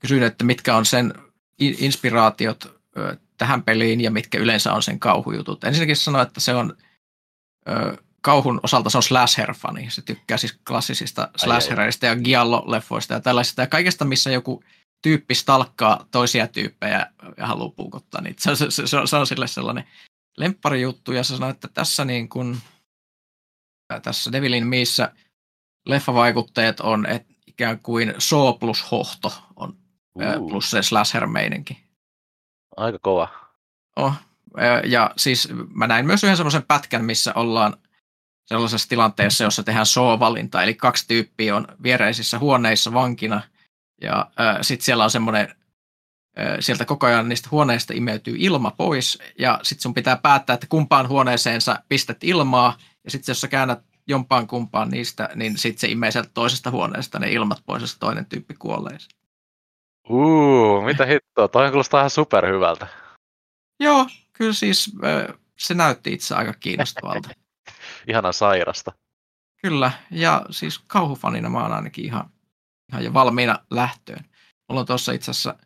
Kysyin, 0.00 0.22
että 0.22 0.44
mitkä 0.44 0.76
on 0.76 0.86
sen 0.86 1.14
inspiraatiot 1.58 2.80
öö, 2.96 3.16
tähän 3.38 3.62
peliin 3.62 4.00
ja 4.00 4.10
mitkä 4.10 4.38
yleensä 4.38 4.72
on 4.72 4.82
sen 4.82 4.98
kauhujutut. 4.98 5.64
Ensinnäkin 5.64 5.96
sanoin, 5.96 6.26
että 6.26 6.40
se 6.40 6.54
on 6.54 6.76
öö, 7.68 7.96
kauhun 8.20 8.60
osalta 8.62 8.90
se 8.90 8.98
on 8.98 9.02
slasher-fani. 9.02 9.90
Se 9.90 10.02
tykkää 10.02 10.36
siis 10.36 10.58
klassisista 10.68 11.28
slashereista 11.36 12.06
ja 12.06 12.14
giallo-leffoista 12.16 13.14
ja 13.14 13.20
tällaisista. 13.20 13.62
Ja 13.62 13.66
kaikesta, 13.66 14.04
missä 14.04 14.30
joku 14.30 14.64
tyyppi 15.02 15.34
stalkkaa 15.34 16.06
toisia 16.10 16.46
tyyppejä 16.46 17.06
ja 17.36 17.46
haluaa 17.46 17.68
puukottaa 17.76 18.20
niitä. 18.20 18.42
Se, 18.42 18.56
se, 18.56 18.70
se, 18.70 18.86
se, 18.86 18.96
se 19.04 19.16
on 19.16 19.26
sille 19.26 19.46
sellainen 19.46 19.84
lempparijuttu. 20.36 21.12
Ja 21.12 21.24
se 21.24 21.34
sanoo, 21.34 21.50
että 21.50 21.68
tässä, 21.74 22.04
niin 22.04 22.28
kuin, 22.28 22.58
tässä 24.02 24.32
Devilin 24.32 24.66
missä 24.66 25.12
leffavaikutteet 25.86 26.80
on, 26.80 27.06
että 27.06 27.34
ikään 27.46 27.78
kuin 27.78 28.14
Saw 28.18 28.58
plus 28.60 28.90
hohto 28.90 29.32
on 29.56 29.76
uh. 30.14 30.48
plus 30.48 30.70
se 30.70 30.82
slasher-meininki. 30.82 31.78
Aika 32.76 32.98
kova. 33.02 33.28
Oh. 33.96 34.14
Ja 34.84 35.10
siis 35.16 35.48
mä 35.74 35.86
näin 35.86 36.06
myös 36.06 36.24
yhden 36.24 36.36
semmoisen 36.36 36.62
pätkän, 36.62 37.04
missä 37.04 37.32
ollaan 37.34 37.76
sellaisessa 38.46 38.88
tilanteessa, 38.88 39.44
jossa 39.44 39.62
tehdään 39.62 39.86
so-valinta, 39.86 40.62
eli 40.62 40.74
kaksi 40.74 41.08
tyyppiä 41.08 41.56
on 41.56 41.66
viereisissä 41.82 42.38
huoneissa 42.38 42.92
vankina, 42.92 43.42
ja 44.02 44.30
äh, 44.40 44.58
sitten 44.60 44.84
siellä 44.84 45.04
on 45.04 45.10
semmoinen, 45.10 45.48
äh, 46.38 46.56
sieltä 46.60 46.84
koko 46.84 47.06
ajan 47.06 47.28
niistä 47.28 47.48
huoneista 47.50 47.94
imeytyy 47.96 48.34
ilma 48.38 48.70
pois, 48.70 49.18
ja 49.38 49.60
sitten 49.62 49.82
sun 49.82 49.94
pitää 49.94 50.16
päättää, 50.16 50.54
että 50.54 50.66
kumpaan 50.68 51.08
huoneeseen 51.08 51.60
sä 51.60 51.82
pistät 51.88 52.24
ilmaa, 52.24 52.78
ja 53.04 53.10
sitten 53.10 53.32
jos 53.32 53.40
sä 53.40 53.48
käännät 53.48 53.82
jompaan 54.06 54.46
kumpaan 54.46 54.88
niistä, 54.88 55.28
niin 55.34 55.58
sitten 55.58 55.80
se 55.80 55.88
imee 55.88 56.10
sieltä 56.10 56.30
toisesta 56.34 56.70
huoneesta 56.70 57.18
ne 57.18 57.32
ilmat 57.32 57.62
pois, 57.66 57.82
ja 57.82 57.88
se 57.88 57.98
toinen 57.98 58.26
tyyppi 58.26 58.54
kuolee. 58.54 58.98
Uuu, 60.08 60.82
mitä 60.82 61.06
hittoa, 61.06 61.48
toi 61.48 61.70
kuulostaa 61.70 62.00
ihan 62.00 62.10
superhyvältä. 62.10 62.86
Joo, 63.80 64.06
kyllä 64.32 64.52
siis 64.52 64.92
se 65.58 65.74
näytti 65.74 66.12
itse 66.12 66.34
aika 66.34 66.54
kiinnostavalta. 66.60 67.28
ihana 68.08 68.32
sairasta. 68.32 68.92
Kyllä, 69.62 69.92
ja 70.10 70.46
siis 70.50 70.78
kauhufanina 70.78 71.48
mä 71.48 71.62
oon 71.62 71.72
ainakin 71.72 72.04
ihan, 72.04 72.30
ihan 72.92 73.04
jo 73.04 73.14
valmiina 73.14 73.58
lähtöön. 73.70 74.24
Mulla 74.68 74.80
on 74.80 74.86
tuossa 74.86 75.12
itse 75.12 75.30
asiassa 75.30 75.56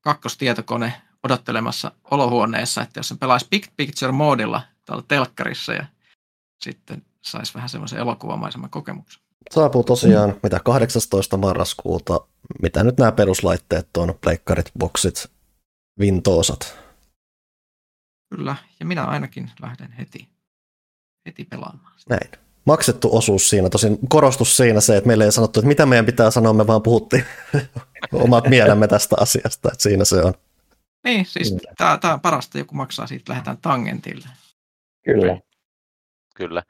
kakkostietokone 0.00 1.02
odottelemassa 1.24 1.92
olohuoneessa, 2.10 2.82
että 2.82 2.98
jos 2.98 3.08
sen 3.08 3.18
pelaisi 3.18 3.46
Big 3.50 3.66
Picture 3.76 4.12
moodilla 4.12 4.62
täällä 4.84 5.04
telkkarissa 5.08 5.72
ja 5.72 5.86
sitten 6.64 7.02
saisi 7.22 7.54
vähän 7.54 7.68
semmoisen 7.68 7.98
elokuvamaisemman 7.98 8.70
kokemuksen. 8.70 9.22
Saapuu 9.50 9.84
tosiaan 9.84 10.34
mitä 10.42 10.60
18. 10.64 11.36
marraskuuta, 11.36 12.20
mitä 12.62 12.84
nyt 12.84 12.96
nämä 12.98 13.12
peruslaitteet 13.12 13.96
on, 13.96 14.14
pleikkarit, 14.20 14.70
boksit, 14.78 15.30
Windowsat. 16.00 16.78
Kyllä, 18.34 18.56
ja 18.80 18.86
minä 18.86 19.04
ainakin 19.04 19.50
lähden 19.60 19.92
heti, 19.92 20.28
heti 21.26 21.44
pelaamaan. 21.44 21.98
Sitä. 21.98 22.14
Näin. 22.14 22.47
Maksettu 22.68 23.16
osuus 23.16 23.50
siinä, 23.50 23.68
tosin 23.68 23.98
korostus 24.08 24.56
siinä 24.56 24.80
se, 24.80 24.96
että 24.96 25.06
meille 25.06 25.24
ei 25.24 25.32
sanottu, 25.32 25.60
että 25.60 25.68
mitä 25.68 25.86
meidän 25.86 26.06
pitää 26.06 26.30
sanoa, 26.30 26.52
me 26.52 26.66
vaan 26.66 26.82
puhuttiin 26.82 27.24
omat 28.12 28.48
mielemme 28.48 28.88
tästä 28.88 29.16
asiasta, 29.20 29.68
että 29.72 29.82
siinä 29.82 30.04
se 30.04 30.22
on. 30.22 30.34
Niin, 31.04 31.26
siis 31.26 31.56
tämä, 31.76 31.98
on 32.12 32.20
parasta, 32.20 32.58
joku 32.58 32.74
maksaa 32.74 33.06
siitä, 33.06 33.32
lähdetään 33.32 33.58
tangentille. 33.58 34.28
Kyllä. 35.04 35.40
Kyllä. 36.34 36.62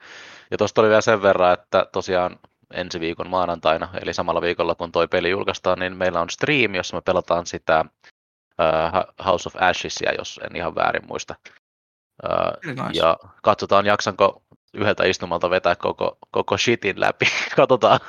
Ja 0.51 0.57
tuosta 0.59 0.81
oli 0.81 0.89
vielä 0.89 1.01
sen 1.01 1.23
verran, 1.23 1.53
että 1.53 1.87
tosiaan 1.93 2.39
ensi 2.75 3.01
viikon 3.01 3.31
maanantaina, 3.31 3.89
eli 4.01 4.15
samalla 4.15 4.41
viikolla 4.41 4.75
kun 4.75 4.93
toi 4.93 5.09
peli 5.09 5.31
julkaistaan, 5.31 5.79
niin 5.79 5.97
meillä 5.97 6.21
on 6.21 6.31
stream, 6.31 6.75
jossa 6.75 6.97
me 6.97 7.01
pelataan 7.01 7.47
sitä 7.47 7.85
uh, 7.85 9.25
House 9.27 9.49
of 9.49 9.63
Ashesia, 9.63 10.15
jos 10.19 10.41
en 10.45 10.57
ihan 10.57 10.75
väärin 10.75 11.07
muista. 11.09 11.35
Uh, 12.25 12.73
nice. 12.75 12.99
ja 12.99 13.17
katsotaan, 13.43 13.87
jaksanko 13.87 14.43
yhdeltä 14.75 15.05
istumalta 15.05 15.51
vetää 15.51 15.77
koko, 15.77 16.19
koko 16.31 16.59
shitin 16.59 17.01
läpi. 17.01 17.27
Katsotaan. 17.57 18.01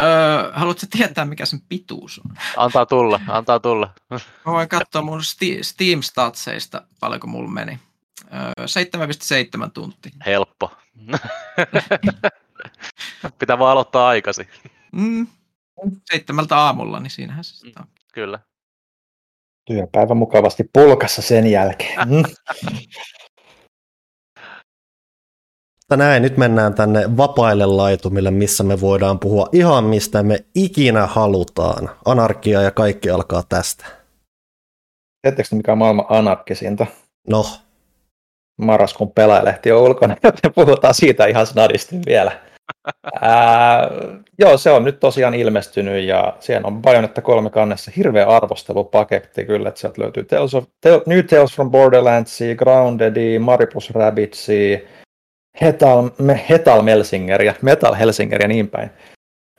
Öö, 0.00 0.52
haluatko 0.52 0.86
tietää, 0.90 1.24
mikä 1.24 1.46
sen 1.46 1.60
pituus 1.68 2.20
on? 2.24 2.36
Antaa 2.56 2.86
tulla, 2.86 3.20
antaa 3.28 3.60
tulla. 3.60 3.90
Mä 4.10 4.18
voin 4.52 4.68
katsoa 4.68 5.02
mun 5.02 5.20
Steam 5.62 6.02
Statseista, 6.02 6.82
paljonko 7.00 7.26
mulla 7.26 7.50
meni. 7.50 7.78
Öö, 8.34 8.66
7,7 9.64 9.70
tuntia. 9.74 10.12
Helppo. 10.26 10.72
Pitää 13.38 13.58
vaan 13.58 13.72
aloittaa 13.72 14.08
aikaisin. 14.08 14.48
Mm, 14.92 15.26
seitsemältä 16.04 16.56
aamulla, 16.56 17.00
niin 17.00 17.10
siinähän 17.10 17.44
se 17.44 17.56
sitten 17.56 17.82
on. 17.82 17.88
Kyllä. 18.12 18.38
Työpäivä 19.64 20.14
mukavasti 20.14 20.64
pulkassa 20.72 21.22
sen 21.22 21.46
jälkeen. 21.46 21.98
Mutta 25.90 26.04
näin, 26.04 26.22
nyt 26.22 26.36
mennään 26.36 26.74
tänne 26.74 27.16
vapaille 27.16 27.66
laitumille, 27.66 28.30
missä 28.30 28.64
me 28.64 28.80
voidaan 28.80 29.18
puhua 29.18 29.48
ihan 29.52 29.84
mistä 29.84 30.22
me 30.22 30.38
ikinä 30.54 31.06
halutaan. 31.06 31.90
Anarkia 32.04 32.62
ja 32.62 32.70
kaikki 32.70 33.10
alkaa 33.10 33.42
tästä. 33.48 33.86
Tiedättekö 35.22 35.56
mikä 35.56 35.72
on 35.72 35.78
maailman 35.78 36.06
anarkisinta? 36.08 36.86
No, 37.30 37.44
Marraskuun 38.58 39.12
pelaajalehti 39.12 39.72
on 39.72 39.82
ulkona, 39.82 40.16
joten 40.22 40.52
puhutaan 40.54 40.94
siitä 40.94 41.26
ihan 41.26 41.46
snadisti 41.46 41.96
vielä. 42.06 42.32
Ää, 43.20 43.90
joo, 44.38 44.58
se 44.58 44.70
on 44.70 44.84
nyt 44.84 45.00
tosiaan 45.00 45.34
ilmestynyt 45.34 46.04
ja 46.04 46.36
siellä 46.40 46.66
on 46.66 46.82
paljon, 46.82 47.04
että 47.04 47.22
kolme 47.22 47.50
kannessa 47.50 47.92
hirveä 47.96 48.26
arvostelupaketti 48.26 49.44
kyllä, 49.44 49.68
että 49.68 49.80
sieltä 49.80 50.02
löytyy 50.02 50.24
Tales 50.24 50.54
of, 50.54 50.64
New 51.06 51.24
Tales 51.24 51.54
from 51.54 51.70
Borderlandsia, 51.70 52.54
Grounded, 52.54 53.38
Maripus 53.38 53.90
Rabbitsia, 53.90 54.78
Hetal, 55.60 56.10
me, 56.18 56.44
Hetal 56.48 56.82
Melsingeria, 56.82 57.54
Metal 57.62 57.94
Helsingeria 57.94 58.44
ja 58.44 58.48
niin 58.48 58.68
päin. 58.68 58.90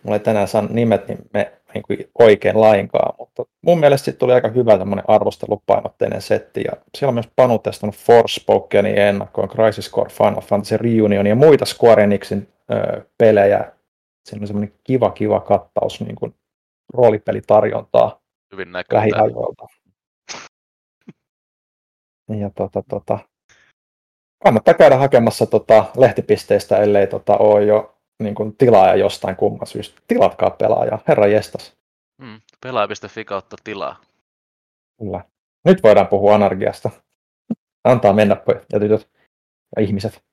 Mulla 0.03 0.15
ei 0.15 0.19
tänään 0.19 0.47
saa 0.47 0.67
nimet 0.69 1.07
niin 1.07 1.19
me, 1.33 1.53
niin 1.73 1.83
kuin 1.83 2.09
oikein 2.19 2.61
lainkaan, 2.61 3.15
mutta 3.19 3.43
mun 3.61 3.79
mielestä 3.79 4.05
siitä 4.05 4.19
tuli 4.19 4.33
aika 4.33 4.47
hyvä 4.47 4.77
tämmöinen 4.77 5.05
arvostelupainotteinen 5.07 6.21
setti. 6.21 6.61
Ja 6.65 6.71
siellä 6.97 7.09
on 7.09 7.13
myös 7.13 7.29
Panu 7.35 7.59
testannut 7.59 7.95
Forspokenin 7.95 8.97
ennakkoon, 8.97 9.49
Crisis 9.49 9.91
Core, 9.91 10.09
Final 10.09 10.41
Fantasy 10.41 10.77
Reunion 10.77 11.27
ja 11.27 11.35
muita 11.35 11.65
Square 11.65 12.03
Enixin 12.03 12.47
ö, 12.71 13.01
pelejä. 13.17 13.71
Siinä 14.25 14.43
on 14.43 14.47
semmoinen 14.47 14.73
kiva, 14.83 15.11
kiva 15.11 15.39
kattaus 15.39 16.01
niin 16.01 16.15
kuin 16.15 16.35
roolipelitarjontaa 16.93 18.21
Hyvin 18.51 18.73
lähiajoilta. 18.91 19.65
Ja 22.39 22.49
tota, 22.55 22.83
tota, 22.89 23.19
kannattaa 24.43 24.73
käydä 24.73 24.97
hakemassa 24.97 25.45
tota 25.45 25.85
lehtipisteistä, 25.97 26.77
ellei 26.77 27.07
tota, 27.07 27.37
ole 27.37 27.65
jo 27.65 27.97
niin 28.23 28.35
kuin 28.35 28.57
tilaaja 28.57 28.95
jostain 28.95 29.35
kumman 29.35 29.67
syystä. 29.67 30.01
Tilatkaa 30.07 30.49
pelaaja, 30.49 30.99
herra 31.07 31.27
jestas. 31.27 31.73
Hmm. 32.23 32.41
Pelaaja.fi 32.63 33.25
kautta 33.25 33.55
tilaa. 33.63 34.01
Kyllä. 34.99 35.23
Nyt 35.65 35.83
voidaan 35.83 36.07
puhua 36.07 36.35
anarkiasta. 36.35 36.89
Antaa 37.83 38.13
mennä 38.13 38.35
pojat 38.35 38.65
ja 38.73 38.79
tytöt 38.79 39.09
ja 39.75 39.81
ihmiset. 39.81 40.23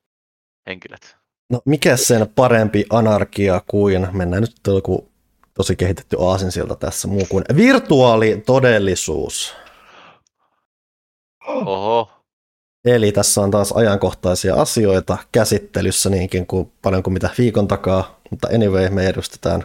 Henkilöt. 0.69 1.17
no 1.53 1.61
mikä 1.65 1.97
sen 1.97 2.29
parempi 2.35 2.85
anarkia 2.91 3.63
kuin, 3.67 4.09
mennään 4.13 4.41
nyt 4.41 4.53
joku 4.67 5.09
tosi 5.55 5.77
kehitetty 5.77 6.17
aasinsilta 6.21 6.77
tässä 6.77 7.09
muu 7.09 7.27
kuin 7.29 7.45
virtuaalitodellisuus. 7.57 9.57
Oho. 11.47 12.11
Eli 12.85 13.13
tässä 13.13 13.41
on 13.41 13.51
taas 13.51 13.73
ajankohtaisia 13.73 14.55
asioita 14.55 15.19
käsittelyssä 15.33 16.11
niinkin 16.11 16.47
kuin 16.47 16.73
paljon 16.83 17.03
kuin 17.03 17.15
mitä 17.15 17.31
viikon 17.39 17.69
takaa, 17.69 18.21
mutta 18.31 18.49
anyway, 18.55 18.91
me 18.91 19.07
edustetään 19.07 19.65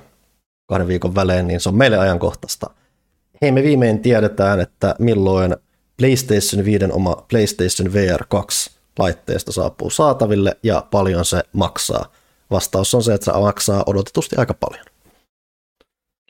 kahden 0.69 0.87
viikon 0.87 1.15
välein, 1.15 1.47
niin 1.47 1.59
se 1.59 1.69
on 1.69 1.75
meille 1.75 1.97
ajankohtaista. 1.97 2.69
Hei, 3.41 3.51
me 3.51 3.63
viimein 3.63 4.01
tiedetään, 4.01 4.59
että 4.59 4.95
milloin 4.99 5.55
PlayStation 5.97 6.65
5 6.65 6.85
oma 6.91 7.25
PlayStation 7.29 7.93
VR 7.93 8.25
2 8.29 8.71
laitteesta 8.99 9.51
saapuu 9.51 9.89
saataville 9.89 10.57
ja 10.63 10.87
paljon 10.91 11.25
se 11.25 11.43
maksaa. 11.53 12.11
Vastaus 12.51 12.95
on 12.95 13.03
se, 13.03 13.13
että 13.13 13.25
se 13.25 13.31
maksaa 13.39 13.83
odotetusti 13.85 14.35
aika 14.37 14.53
paljon. 14.53 14.85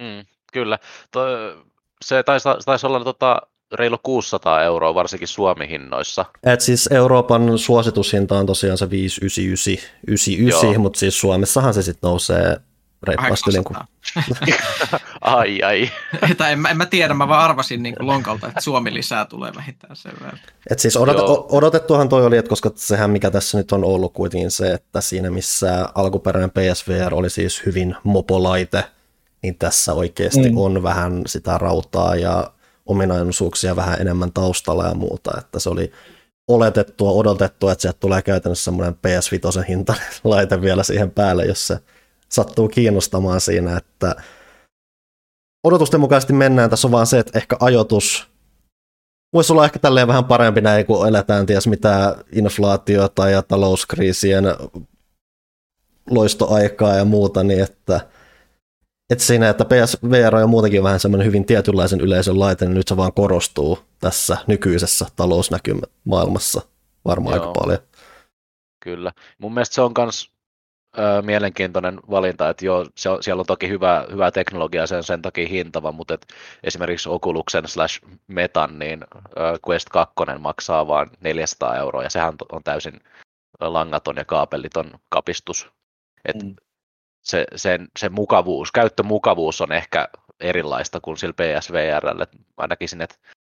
Mm, 0.02 0.26
kyllä. 0.54 0.80
Toi, 1.12 1.58
se 2.06 2.24
taisi, 2.24 2.50
taisi 2.66 2.88
olla 2.88 3.04
tota, 3.04 3.42
reilu 3.74 3.98
600 4.04 4.64
euroa, 4.64 4.94
varsinkin 4.94 5.28
Suomi-hinnoissa. 5.28 6.26
Et 6.44 6.62
siis 6.62 6.88
Euroopan 6.92 7.58
suositushinta 7.58 8.38
on 8.40 8.46
tosiaan 8.46 8.78
se 8.78 8.90
599, 8.90 10.00
99, 10.08 10.72
Joo. 10.74 10.80
mutta 10.82 11.00
siis 11.00 11.20
Suomessahan 11.20 11.74
se 11.74 11.82
sitten 11.82 12.08
nousee 12.08 12.58
reippaasti 13.04 13.50
yli. 13.52 13.64
kuin- 13.64 13.78
800. 14.14 15.00
ai 15.22 15.64
ai. 15.64 15.90
tai 16.38 16.52
en, 16.52 16.60
mä- 16.60 16.70
en 16.70 16.78
mä 16.78 16.86
tiedä, 16.86 17.14
mä 17.14 17.28
vaan 17.28 17.44
arvasin 17.44 17.84
niin 17.84 17.96
kuin 17.96 18.08
lonkalta, 18.08 18.48
että 18.48 18.62
Suomi 18.62 18.94
lisää 18.94 19.26
tulee 19.26 19.52
vähintään 19.56 19.96
sen 19.96 20.12
verran. 20.22 20.40
Et 20.70 20.80
siis 20.80 20.98
odot, 20.98 21.18
Joo. 21.18 21.32
o- 21.34 21.48
odotettuahan 21.58 22.10
toi 22.10 22.26
oli, 22.26 22.38
että 22.38 22.50
koska 22.50 22.72
sehän 22.76 23.10
mikä 23.10 23.32
tässä 23.32 23.58
nyt 23.58 23.72
on 23.72 23.84
ollut 23.84 24.14
kuitenkin 24.14 24.52
se, 24.52 24.72
että 24.72 25.02
siinä 25.02 25.32
missä 25.32 25.90
alkuperäinen 25.96 26.52
PSVR 26.52 27.14
oli 27.14 27.30
siis 27.30 27.66
hyvin 27.66 27.96
mopolaite, 28.04 28.84
niin 29.44 29.56
tässä 29.58 29.94
oikeasti 29.94 30.50
mm. 30.50 30.58
on 30.58 30.84
vähän 30.84 31.22
sitä 31.26 31.58
rautaa 31.58 32.16
ja 32.16 32.52
ominaisuuksia 32.90 33.76
vähän 33.76 34.02
enemmän 34.02 34.32
taustalla 34.32 34.88
ja 34.88 34.94
muuta, 34.94 35.32
että 35.38 35.60
se 35.60 35.70
oli 35.70 35.92
oletettua, 36.48 37.12
odotettua, 37.12 37.72
että 37.72 37.82
sieltä 37.82 38.00
tulee 38.00 38.22
käytännössä 38.22 38.64
semmoinen 38.64 38.94
PS5 38.94 39.66
hintainen 39.68 40.08
laite 40.24 40.62
vielä 40.62 40.84
siihen 40.84 41.12
päälle, 41.12 41.46
jos 41.46 41.68
se 41.68 41.80
sattuu 42.30 42.70
kiinnostamaan 42.70 43.42
siinä, 43.42 43.78
että 43.78 44.16
odotusten 45.64 46.00
mukaisesti 46.00 46.34
mennään. 46.34 46.70
Tässä 46.70 46.88
on 46.88 46.92
vaan 46.92 47.08
se, 47.08 47.20
että 47.20 47.38
ehkä 47.40 47.58
ajoitus 47.60 48.28
voisi 49.34 49.54
olla 49.54 49.66
ehkä 49.66 49.80
tälleen 49.80 50.08
vähän 50.08 50.26
parempi 50.26 50.62
näin, 50.62 50.86
kun 50.86 51.08
eletään 51.08 51.46
ties 51.46 51.68
mitä 51.68 52.16
inflaatiota 52.32 53.30
ja 53.30 53.42
talouskriisien 53.42 54.44
loistoaikaa 56.10 56.96
ja 56.96 57.06
muuta, 57.06 57.44
niin 57.44 57.64
että, 57.64 58.02
että 59.10 59.24
siinä, 59.24 59.50
että 59.50 59.66
PSVR 59.66 60.36
on 60.36 60.42
jo 60.42 60.48
muutenkin 60.48 60.84
vähän 60.84 61.00
semmoinen 61.00 61.28
hyvin 61.28 61.46
tietynlaisen 61.46 62.02
yleisön 62.02 62.40
laite, 62.40 62.66
niin 62.66 62.74
nyt 62.74 62.88
se 62.88 62.98
vaan 62.98 63.14
korostuu 63.14 63.80
tässä 64.00 64.38
nykyisessä 64.48 65.06
talousnäkymämaailmassa 65.16 66.62
varmaan 67.06 67.36
Joo. 67.36 67.48
aika 67.48 67.60
paljon. 67.60 67.80
Kyllä. 68.84 69.12
Mun 69.38 69.54
mielestä 69.54 69.76
se 69.76 69.82
on 69.82 69.92
myös 69.98 70.32
mielenkiintoinen 71.22 72.00
valinta, 72.10 72.50
että 72.50 72.66
joo, 72.66 72.86
se 72.96 73.10
on, 73.10 73.24
siellä 73.24 73.40
on 73.40 73.46
toki 73.46 73.70
hyvää, 73.70 74.06
hyvää 74.12 74.32
teknologiaa, 74.32 74.88
se 74.88 74.96
on 74.96 75.04
sen 75.04 75.22
takia 75.22 75.48
hintava, 75.48 75.92
mutta 75.92 76.14
et 76.14 76.28
esimerkiksi 76.64 77.10
Oculusen 77.10 77.68
slash 77.68 78.02
Metan, 78.28 78.80
niin 78.80 79.04
ö, 79.14 79.60
Quest 79.70 79.90
2 79.90 80.14
maksaa 80.40 80.88
vain 80.88 81.10
400 81.22 81.78
euroa, 81.78 82.04
ja 82.04 82.10
sehän 82.10 82.34
on 82.52 82.64
täysin 82.64 83.00
langaton 83.60 84.18
ja 84.18 84.26
kaapeliton 84.26 84.92
kapistus. 85.10 85.70
Et 86.26 86.44
Mm. 86.44 86.56
Se, 87.24 87.46
sen, 87.56 87.88
se 88.00 88.10
mukavuus, 88.10 88.72
käyttömukavuus 88.72 89.62
on 89.62 89.72
ehkä 89.72 90.08
erilaista 90.40 91.00
kuin 91.00 91.18
sillä 91.18 91.34
PSVRllä. 91.34 92.28
Mä 92.58 92.68
näkisin, 92.68 93.02
että 93.02 93.16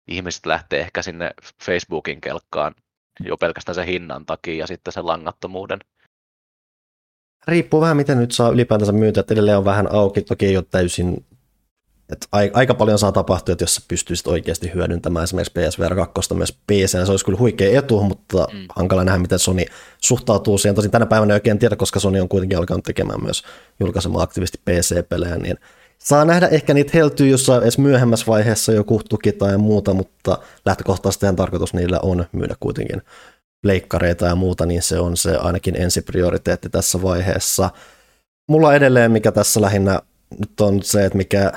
ihmiset 0.07 0.45
lähtee 0.45 0.79
ehkä 0.79 1.01
sinne 1.01 1.31
Facebookin 1.63 2.21
kelkkaan 2.21 2.75
jo 3.19 3.37
pelkästään 3.37 3.75
sen 3.75 3.85
hinnan 3.85 4.25
takia 4.25 4.55
ja 4.55 4.67
sitten 4.67 4.93
sen 4.93 5.07
langattomuuden. 5.07 5.79
Riippuu 7.47 7.81
vähän, 7.81 7.97
miten 7.97 8.17
nyt 8.17 8.31
saa 8.31 8.49
ylipäätänsä 8.49 8.91
myytä, 8.91 9.19
että 9.19 9.33
edelleen 9.33 9.57
on 9.57 9.65
vähän 9.65 9.91
auki, 9.91 10.21
toki 10.21 10.45
ei 10.45 10.57
ole 10.57 10.65
täysin 10.71 11.25
Et 12.11 12.27
aika 12.53 12.73
paljon 12.73 12.99
saa 12.99 13.11
tapahtua, 13.11 13.53
että 13.53 13.63
jos 13.63 13.75
sä 13.75 13.81
pystyisit 13.87 14.27
oikeasti 14.27 14.71
hyödyntämään 14.73 15.23
esimerkiksi 15.23 15.53
PSVR 15.59 15.95
2 15.95 16.33
myös 16.33 16.51
PC, 16.67 17.05
se 17.05 17.11
olisi 17.11 17.25
kyllä 17.25 17.39
huikea 17.39 17.79
etu, 17.79 18.03
mutta 18.03 18.47
mm. 18.53 18.65
hankala 18.75 19.03
nähdä, 19.03 19.19
miten 19.19 19.39
Sony 19.39 19.65
suhtautuu 20.01 20.57
siihen. 20.57 20.75
Tosin 20.75 20.91
tänä 20.91 21.05
päivänä 21.05 21.33
ei 21.33 21.35
oikein 21.35 21.59
tiedä, 21.59 21.75
koska 21.75 21.99
Sony 21.99 22.19
on 22.19 22.29
kuitenkin 22.29 22.57
alkanut 22.57 22.83
tekemään 22.83 23.23
myös 23.23 23.43
julkaisemaan 23.79 24.23
aktiivisesti 24.23 24.61
PC-pelejä, 24.65 25.37
niin 25.37 25.57
saa 25.99 26.25
nähdä 26.25 26.47
ehkä 26.47 26.73
niitä 26.73 26.91
heltyy 26.93 27.27
jossain 27.27 27.63
edes 27.63 27.77
myöhemmässä 27.77 28.25
vaiheessa 28.27 28.71
joku 28.71 29.01
tuki 29.09 29.31
tai 29.31 29.57
muuta, 29.57 29.93
mutta 29.93 30.37
lähtökohtaisesti 30.65 31.25
tarkoitus 31.35 31.73
niillä 31.73 31.99
on 32.01 32.25
myydä 32.31 32.55
kuitenkin 32.59 33.01
leikkareita 33.63 34.25
ja 34.25 34.35
muuta, 34.35 34.65
niin 34.65 34.81
se 34.81 34.99
on 34.99 35.17
se 35.17 35.35
ainakin 35.35 35.81
ensiprioriteetti 35.81 36.69
tässä 36.69 37.01
vaiheessa. 37.01 37.69
Mulla 38.49 38.75
edelleen, 38.75 39.11
mikä 39.11 39.31
tässä 39.31 39.61
lähinnä 39.61 40.01
nyt 40.39 40.61
on 40.61 40.83
se, 40.83 41.05
että 41.05 41.17
mikä 41.17 41.51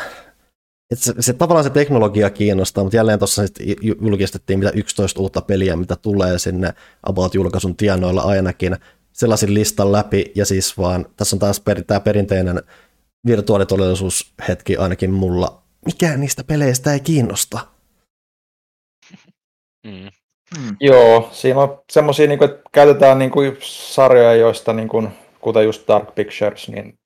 että 0.91 1.05
se, 1.05 1.15
se, 1.21 1.33
tavallaan 1.33 1.65
se 1.65 1.71
teknologia 1.71 2.31
kiinnostaa, 2.31 2.85
mutta 2.85 2.97
jälleen 2.97 3.19
tuossa 3.19 3.43
julkistettiin 4.01 4.59
mitä 4.59 4.71
11 4.75 5.21
uutta 5.21 5.41
peliä, 5.41 5.77
mitä 5.77 5.97
tulee 5.97 6.39
sinne 6.39 6.75
About-julkaisun 7.03 7.77
tienoilla 7.77 8.23
ainakin 8.23 8.77
sellaisin 9.13 9.55
listan 9.55 9.93
läpi, 9.93 10.33
ja 10.35 10.47
siis 10.47 10.79
vaan, 10.79 11.07
tässä 11.17 11.37
on 11.37 11.41
taas 11.41 11.61
per, 11.61 11.85
tämä 11.85 12.01
perinteinen 12.01 12.63
virtuaalitodellisuushetki 13.27 14.77
ainakin 14.77 15.11
mulla. 15.11 15.63
Mikään 15.87 16.21
niistä 16.21 16.45
peleistä 16.45 16.93
ei 16.93 17.01
kiinnosta. 17.01 17.59
Mm. 19.87 20.09
Mm. 20.59 20.77
Joo, 20.81 21.29
siinä 21.33 21.61
on 21.61 21.83
semmoisia, 21.93 22.27
niin 22.27 22.45
että 22.45 22.63
käytetään 22.73 23.19
niin 23.19 23.31
kuin 23.31 23.57
sarjoja, 23.63 24.35
joista 24.35 24.73
niin 24.73 24.89
kuin, 24.89 25.09
kuten 25.41 25.65
just 25.65 25.89
Dark 25.89 26.15
Pictures, 26.15 26.69
niin 26.69 26.99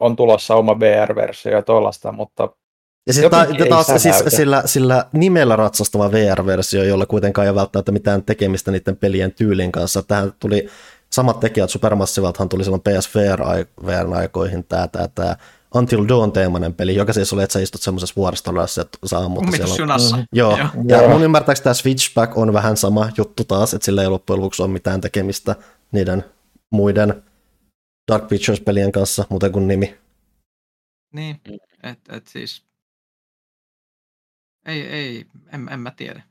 on 0.00 0.16
tulossa 0.16 0.54
oma 0.54 0.80
VR-versio 0.80 1.52
ja 1.52 1.62
tuollaista, 1.62 2.12
mutta 2.12 2.48
ja 3.08 3.14
sitten 3.14 3.30
ta- 3.30 3.46
taas 3.68 4.02
siis 4.02 4.16
sillä, 4.28 4.62
sillä 4.66 5.06
nimellä 5.12 5.56
ratsastava 5.56 6.12
VR-versio, 6.12 6.84
jolla 6.84 7.06
kuitenkaan 7.06 7.44
ei 7.44 7.50
ole 7.50 7.60
välttämättä 7.60 7.92
mitään 7.92 8.22
tekemistä 8.22 8.70
niiden 8.70 8.96
pelien 8.96 9.32
tyylin 9.32 9.72
kanssa. 9.72 10.02
Tähän 10.02 10.32
tuli 10.40 10.68
samat 11.10 11.40
tekijät, 11.40 11.70
Supermassivalthan 11.70 12.48
tuli 12.48 12.64
silloin 12.64 12.82
PSVR-aikoihin 12.82 14.64
tämä, 14.64 14.88
tämä, 14.88 15.08
tämä 15.08 15.36
Until 15.74 16.04
Dawn-teemainen 16.08 16.74
peli, 16.74 16.94
joka 16.94 17.12
siis 17.12 17.32
oli, 17.32 17.42
että 17.42 17.52
sä 17.52 17.60
istut 17.60 17.82
semmoisessa 17.82 18.14
vuoristolla, 18.16 18.64
että 18.64 18.98
sä 19.06 19.18
ammut 19.18 19.44
siellä. 19.50 19.96
Mm, 20.16 20.24
joo. 20.32 20.56
joo. 20.56 20.68
Ja 20.88 21.02
joo. 21.02 21.08
mun 21.08 21.22
ymmärtääkseni 21.22 21.64
tämä 21.64 21.74
Switchback 21.74 22.38
on 22.38 22.52
vähän 22.52 22.76
sama 22.76 23.10
juttu 23.16 23.44
taas, 23.44 23.74
että 23.74 23.84
sillä 23.84 24.02
ei 24.02 24.08
loppujen 24.08 24.40
lopuksi 24.40 24.62
ole 24.62 24.70
mitään 24.70 25.00
tekemistä 25.00 25.56
niiden 25.92 26.24
muiden 26.70 27.22
Dark 28.12 28.28
Pictures-pelien 28.28 28.92
kanssa, 28.92 29.24
muuten 29.28 29.52
kuin 29.52 29.68
nimi. 29.68 29.98
Niin, 31.12 31.40
että 31.82 32.16
et 32.16 32.26
siis 32.26 32.67
ei, 34.68 34.86
ei 34.86 35.26
en, 35.52 35.68
en 35.72 35.80
mä 35.80 35.90
tiedä. 35.90 36.22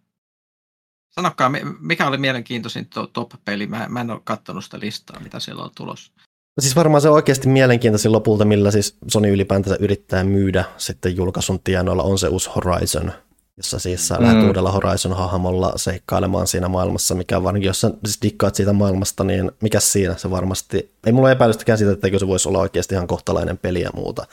Sanokaa, 1.09 1.51
mikä 1.79 2.07
oli 2.07 2.17
mielenkiintoisin 2.17 2.87
top-peli? 3.13 3.67
Mä, 3.67 3.85
mä 3.89 4.01
en 4.01 4.11
ole 4.11 4.21
katsonut 4.23 4.63
sitä 4.63 4.79
listaa, 4.79 5.19
mitä 5.19 5.39
siellä 5.39 5.63
on 5.63 5.71
tulossa. 5.75 6.11
No 6.57 6.61
siis 6.61 6.75
varmaan 6.75 7.01
se 7.01 7.09
on 7.09 7.15
oikeasti 7.15 7.47
mielenkiintoisin 7.47 8.11
lopulta, 8.11 8.45
millä 8.45 8.71
siis 8.71 8.97
Sony 9.07 9.33
ylipäätänsä 9.33 9.77
yrittää 9.79 10.23
myydä 10.23 10.65
sitten 10.77 11.15
julkaisun 11.15 11.59
tienoilla, 11.59 12.03
on 12.03 12.19
se 12.19 12.27
uusi 12.27 12.49
Horizon, 12.55 13.11
jossa 13.57 13.79
siis 13.79 14.07
sä 14.07 14.15
mm. 14.15 14.23
lähdet 14.23 14.43
uudella 14.43 14.71
Horizon-hahmolla 14.71 15.73
seikkailemaan 15.75 16.47
siinä 16.47 16.67
maailmassa, 16.67 17.15
mikä 17.15 17.43
varsinkin, 17.43 17.67
jos 17.67 17.81
sä 17.81 17.91
siis 18.05 18.21
dikkaat 18.21 18.55
siitä 18.55 18.73
maailmasta, 18.73 19.23
niin 19.23 19.51
mikä 19.61 19.79
siinä 19.79 20.17
se 20.17 20.31
varmasti, 20.31 20.91
ei 21.05 21.11
mulla 21.11 21.31
epäilystäkään 21.31 21.77
siitä, 21.77 21.93
että 21.93 22.19
se 22.19 22.27
voisi 22.27 22.49
olla 22.49 22.59
oikeasti 22.59 22.95
ihan 22.95 23.07
kohtalainen 23.07 23.57
peli 23.57 23.81
ja 23.81 23.89
muuta 23.93 24.25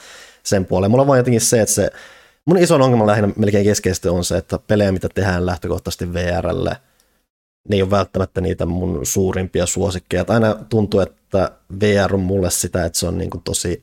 sen 0.42 0.64
puoleen. 0.64 0.90
Mulla 0.90 1.02
on 1.02 1.08
vaan 1.08 1.18
jotenkin 1.18 1.40
se, 1.40 1.60
että 1.60 1.74
se, 1.74 1.90
mun 2.46 2.58
iso 2.58 2.74
ongelma 2.74 3.06
lähinnä 3.06 3.32
melkein 3.36 3.64
keskeisesti 3.64 4.08
on 4.08 4.24
se, 4.24 4.36
että 4.36 4.58
pelejä, 4.58 4.92
mitä 4.92 5.08
tehdään 5.14 5.46
lähtökohtaisesti 5.46 6.12
VRlle, 6.12 6.76
ne 7.68 7.76
ei 7.76 7.82
ole 7.82 7.90
välttämättä 7.90 8.40
niitä 8.40 8.66
mun 8.66 9.06
suurimpia 9.06 9.66
suosikkeja. 9.66 10.24
Aina 10.28 10.54
tuntuu, 10.54 11.00
että 11.00 11.52
VR 11.80 12.14
on 12.14 12.20
mulle 12.20 12.50
sitä, 12.50 12.84
että 12.84 12.98
se 12.98 13.06
on 13.06 13.18
niin 13.18 13.30
kuin 13.30 13.42
tosi, 13.42 13.82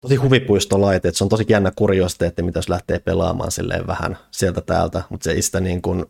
tosi 0.00 0.16
huvipuistolaite, 0.16 1.08
että 1.08 1.18
se 1.18 1.24
on 1.24 1.30
tosi 1.30 1.44
jännä 1.48 1.72
kuriositeetti, 1.76 2.42
mitä 2.42 2.58
jos 2.58 2.68
lähtee 2.68 2.98
pelaamaan 2.98 3.50
silleen 3.50 3.86
vähän 3.86 4.18
sieltä 4.30 4.60
täältä, 4.60 5.02
mutta 5.10 5.24
se 5.24 5.30
ei 5.30 5.42
sitä 5.42 5.60
niin 5.60 5.82
kuin 5.82 6.04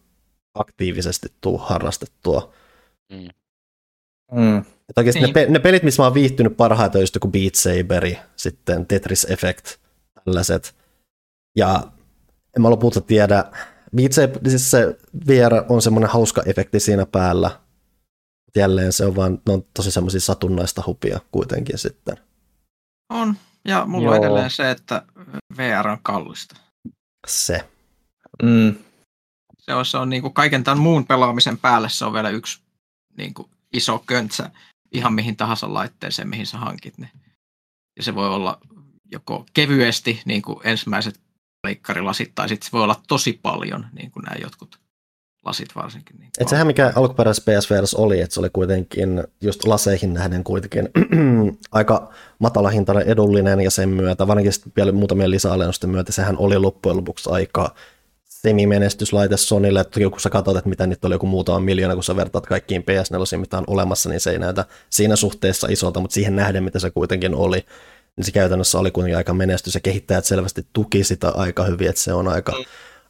aktiivisesti 0.55 1.29
tuu 1.41 1.59
harrastettua. 1.59 2.53
Mm. 3.13 3.29
Mm. 4.33 4.59
Että 4.59 5.01
oikeasti 5.01 5.21
niin. 5.21 5.29
ne, 5.29 5.33
pe- 5.33 5.47
ne, 5.47 5.59
pelit, 5.59 5.83
missä 5.83 6.03
mä 6.03 6.07
oon 6.07 6.15
viihtynyt 6.15 6.57
parhaiten, 6.57 6.99
on 6.99 7.03
just 7.03 7.15
joku 7.15 7.29
Beat 7.29 7.55
Saberi, 7.55 8.19
sitten 8.37 8.87
Tetris 8.87 9.25
Effect, 9.25 9.67
tällaiset. 10.25 10.82
Ja 11.57 11.83
en 12.57 12.63
mä 12.63 12.71
lopulta 12.71 13.01
tiedä, 13.01 13.45
Beat 13.97 14.13
Saber, 14.13 14.51
siis 14.51 14.71
se 14.71 14.99
VR 15.27 15.53
on 15.69 15.83
semmoinen 15.83 16.11
hauska 16.11 16.43
efekti 16.47 16.81
siinä 16.81 17.07
päällä. 17.07 17.61
Jälleen 18.57 18.93
se 18.93 19.07
on 19.07 19.17
vaan, 19.17 19.39
ne 19.47 19.53
on 19.53 19.65
tosi 19.75 19.91
semmoisia 19.91 20.21
satunnaista 20.21 20.83
hupia 20.87 21.21
kuitenkin 21.33 21.79
sitten. 21.79 22.17
On, 23.09 23.37
ja 23.65 23.87
mulla 23.87 24.05
Joo. 24.05 24.15
on 24.15 24.19
edelleen 24.19 24.51
se, 24.51 24.71
että 24.71 25.03
VR 25.57 25.89
on 25.89 25.99
kallista. 26.03 26.57
Se. 27.27 27.69
Mm. 28.43 28.75
Se 29.59 29.75
on, 29.75 29.87
se 29.87 29.99
on 29.99 30.11
niin 30.11 30.23
kuin 30.23 30.35
kaiken 30.35 30.65
tämän 30.65 30.79
muun 30.79 31.07
pelaamisen 31.07 31.59
päälle 31.59 31.89
se 31.89 32.05
on 32.05 32.13
vielä 32.13 32.31
yksi 32.31 32.61
niin 33.17 33.35
kuin 33.35 33.51
iso 33.73 34.03
köntsä 34.07 34.51
ihan 34.93 35.15
mihin 35.15 35.37
tahansa 35.37 35.75
laitteeseen, 35.75 36.29
mihin 36.29 36.47
sä 36.47 36.59
hankit 36.59 36.99
ne. 36.99 37.11
Ja 37.97 38.03
se 38.03 38.15
voi 38.15 38.29
olla 38.29 38.59
joko 39.13 39.47
kevyesti, 39.53 40.23
niin 40.25 40.43
kuin 40.43 40.59
ensimmäiset 40.65 41.21
pleikkarilasit, 41.63 42.33
tai 42.35 42.49
sitten 42.49 42.67
se 42.67 42.73
voi 42.73 42.83
olla 42.83 43.01
tosi 43.09 43.41
paljon, 43.43 43.87
niin 43.93 44.11
kuin 44.11 44.23
nämä 44.25 44.37
jotkut 44.43 44.83
lasit 45.45 45.69
varsinkin. 45.77 46.17
Niin 46.19 46.31
Et 46.39 46.49
sehän 46.49 46.67
mikä 46.67 46.93
alkuperäisessä 46.97 47.53
PSVR 47.53 47.85
oli, 47.97 48.21
että 48.21 48.35
se 48.35 48.41
oli 48.41 48.51
kuitenkin 48.53 49.25
just 49.41 49.65
laseihin 49.65 50.15
nähden 50.15 50.45
kuitenkin 50.45 50.89
aika 51.73 52.13
matalahintainen 52.39 53.07
edullinen 53.09 53.61
ja 53.61 53.71
sen 53.71 53.89
myötä, 53.89 54.27
varsinkin 54.27 54.73
vielä 54.77 54.93
muutamien 54.93 55.31
lisäalennusten 55.31 55.91
myötä, 55.91 56.13
sehän 56.13 56.39
oli 56.39 56.59
loppujen 56.59 56.97
lopuksi 56.97 57.31
aika 57.31 57.75
semimenestyslaite 58.25 59.37
Sonille, 59.37 59.81
että 59.81 60.01
kun 60.11 60.21
sä 60.21 60.31
katsot, 60.31 60.57
että 60.57 60.69
mitä 60.69 60.87
nyt 60.87 61.05
oli 61.05 61.15
joku 61.15 61.27
muutama 61.27 61.61
miljoona, 61.61 61.95
kun 61.95 62.05
sä 62.05 62.17
vertaat 62.17 62.47
kaikkiin 62.47 62.83
PS4, 62.83 63.39
mitä 63.39 63.59
on 63.59 63.65
olemassa, 63.67 64.09
niin 64.09 64.21
se 64.21 64.31
ei 64.31 64.39
näytä 64.39 64.65
siinä 64.91 65.17
suhteessa 65.17 65.69
isolta, 65.71 66.01
mutta 66.01 66.15
siihen 66.15 66.37
nähden, 66.37 66.65
mitä 66.65 66.79
se 66.79 66.91
kuitenkin 66.91 67.35
oli, 67.35 67.67
niin 68.17 68.25
se 68.25 68.33
käytännössä 68.33 68.79
oli 68.79 68.91
kuitenkin 68.91 69.17
aika 69.17 69.35
menestys 69.35 69.75
ja 69.75 69.81
kehittäjät 69.81 70.25
selvästi 70.25 70.67
tuki 70.73 71.05
sitä 71.05 71.29
aika 71.29 71.65
hyvin, 71.65 71.89
että 71.89 72.03
se 72.03 72.13
on 72.13 72.29
aika 72.29 72.53
mm. 72.53 72.65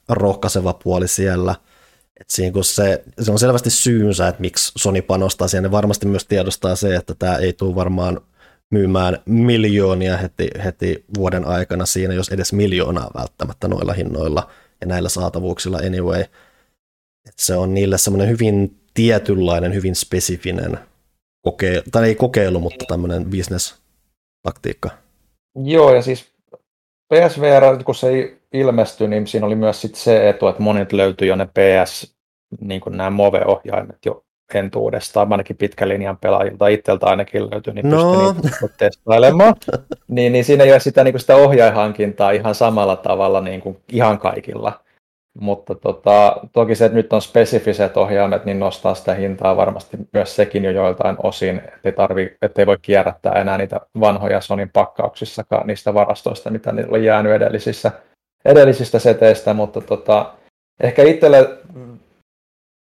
rohkaiseva 0.08 0.72
puoli 0.72 1.08
siellä. 1.08 1.54
Et 2.20 2.30
siinä 2.30 2.52
kun 2.52 2.64
se, 2.64 3.04
se 3.20 3.32
on 3.32 3.38
selvästi 3.38 3.70
syynsä, 3.70 4.28
että 4.28 4.40
miksi 4.40 4.72
Sony 4.76 5.02
panostaa 5.02 5.48
siihen, 5.48 5.62
ne 5.62 5.70
varmasti 5.70 6.06
myös 6.06 6.24
tiedostaa 6.24 6.76
se, 6.76 6.96
että 6.96 7.14
tämä 7.14 7.36
ei 7.36 7.52
tule 7.52 7.74
varmaan 7.74 8.20
myymään 8.70 9.18
miljoonia 9.26 10.16
heti, 10.16 10.50
heti 10.64 11.04
vuoden 11.16 11.44
aikana 11.44 11.86
siinä, 11.86 12.14
jos 12.14 12.28
edes 12.28 12.52
miljoonaa 12.52 13.10
välttämättä 13.14 13.68
noilla 13.68 13.92
hinnoilla 13.92 14.50
ja 14.80 14.86
näillä 14.86 15.08
saatavuuksilla 15.08 15.78
anyway. 15.78 16.20
Et 17.28 17.34
se 17.38 17.56
on 17.56 17.74
niille 17.74 17.98
semmoinen 17.98 18.28
hyvin 18.28 18.80
tietynlainen, 18.94 19.74
hyvin 19.74 19.94
spesifinen 19.94 20.78
kokeilu, 21.42 21.82
tai 21.92 22.08
ei 22.08 22.14
kokeilu, 22.14 22.60
mutta 22.60 22.84
tämmöinen 22.88 23.24
business 23.24 23.81
taktiikka. 24.42 24.90
Joo, 25.64 25.94
ja 25.94 26.02
siis 26.02 26.32
PSVR, 27.14 27.84
kun 27.84 27.94
se 27.94 28.36
ilmestyi, 28.52 29.08
niin 29.08 29.26
siinä 29.26 29.46
oli 29.46 29.54
myös 29.54 29.80
sit 29.80 29.94
se 29.94 30.28
etu, 30.28 30.48
että 30.48 30.62
monet 30.62 30.92
löytyi 30.92 31.28
jo 31.28 31.36
ne 31.36 31.46
PS, 31.46 32.16
niin 32.60 32.80
kuin 32.80 32.96
nämä 32.96 33.10
Move-ohjaimet 33.10 34.06
jo 34.06 34.24
entuudestaan, 34.54 35.32
ainakin 35.32 35.56
pitkän 35.56 35.88
linjan 35.88 36.16
pelaajilta 36.16 36.68
itseltä 36.68 37.06
ainakin 37.06 37.50
löytyi, 37.50 37.72
niin 37.74 37.90
no. 37.90 38.34
pystyi 38.34 38.50
niitä 38.50 38.74
testailemaan. 38.78 39.54
niin, 40.08 40.32
niin 40.32 40.44
siinä 40.44 40.64
ei 40.64 40.72
ole 40.72 40.80
sitä, 40.80 41.04
niin 41.04 41.12
kuin 41.12 41.20
sitä 41.20 41.36
ohjaihankintaa 41.36 42.30
ihan 42.30 42.54
samalla 42.54 42.96
tavalla 42.96 43.40
niin 43.40 43.60
kuin 43.60 43.76
ihan 43.92 44.18
kaikilla. 44.18 44.80
Mutta 45.40 45.74
tota, 45.74 46.36
toki 46.52 46.74
se, 46.74 46.84
että 46.84 46.96
nyt 46.96 47.12
on 47.12 47.22
spesifiset 47.22 47.96
ohjaimet, 47.96 48.44
niin 48.44 48.58
nostaa 48.58 48.94
sitä 48.94 49.14
hintaa 49.14 49.56
varmasti 49.56 49.96
myös 50.12 50.36
sekin 50.36 50.64
jo 50.64 50.70
joiltain 50.70 51.16
osin, 51.22 51.62
ettei, 51.74 51.92
tarvi, 51.92 52.36
ettei 52.42 52.66
voi 52.66 52.78
kierrättää 52.82 53.32
enää 53.32 53.58
niitä 53.58 53.80
vanhoja 54.00 54.40
Sonin 54.40 54.70
pakkauksissakaan 54.72 55.66
niistä 55.66 55.94
varastoista, 55.94 56.50
mitä 56.50 56.72
niillä 56.72 56.94
on 56.94 57.04
jäänyt 57.04 57.32
edellisissä, 57.32 57.92
edellisistä 58.44 58.98
seteistä, 58.98 59.54
mutta 59.54 59.80
tota, 59.80 60.34
ehkä 60.82 61.02
itselle 61.02 61.58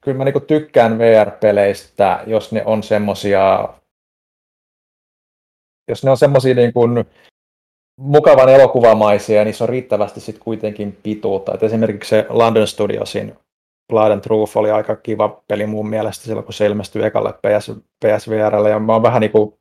kyllä 0.04 0.18
mä 0.18 0.24
niinku 0.24 0.40
tykkään 0.40 1.00
VR-peleistä, 1.00 2.24
jos 2.28 2.52
ne 2.52 2.64
on 2.66 2.84
semmosia 2.84 3.70
jos 5.90 6.04
ne 6.04 6.12
on 6.12 6.18
semmosia 6.18 6.56
niin 6.56 6.74
kuin 6.74 7.06
mukavan 8.00 8.50
elokuvamaisia, 8.50 9.44
niin 9.44 9.54
se 9.54 9.64
on 9.64 9.70
riittävästi 9.70 10.20
sitten 10.20 10.44
kuitenkin 10.44 10.98
pituutta. 11.04 11.54
Et 11.54 11.64
esimerkiksi 11.64 12.10
se 12.10 12.26
London 12.30 12.68
Studiosin 12.68 13.36
Blood 13.90 14.12
and 14.12 14.22
Truth 14.22 14.58
oli 14.58 14.72
aika 14.72 14.96
kiva 14.96 15.42
peli 15.48 15.66
mun 15.66 15.90
mielestä 15.90 16.24
silloin, 16.26 16.46
kun 16.46 16.54
se 16.54 16.66
ilmestyi 16.66 17.04
ekalle 17.04 17.34
PS, 17.34 17.72
PSVRlle, 18.06 18.70
ja 18.70 18.80
mä 18.80 18.94
oon 18.94 19.04
vähän 19.04 19.22
niin 19.22 19.32
kuin 19.32 19.54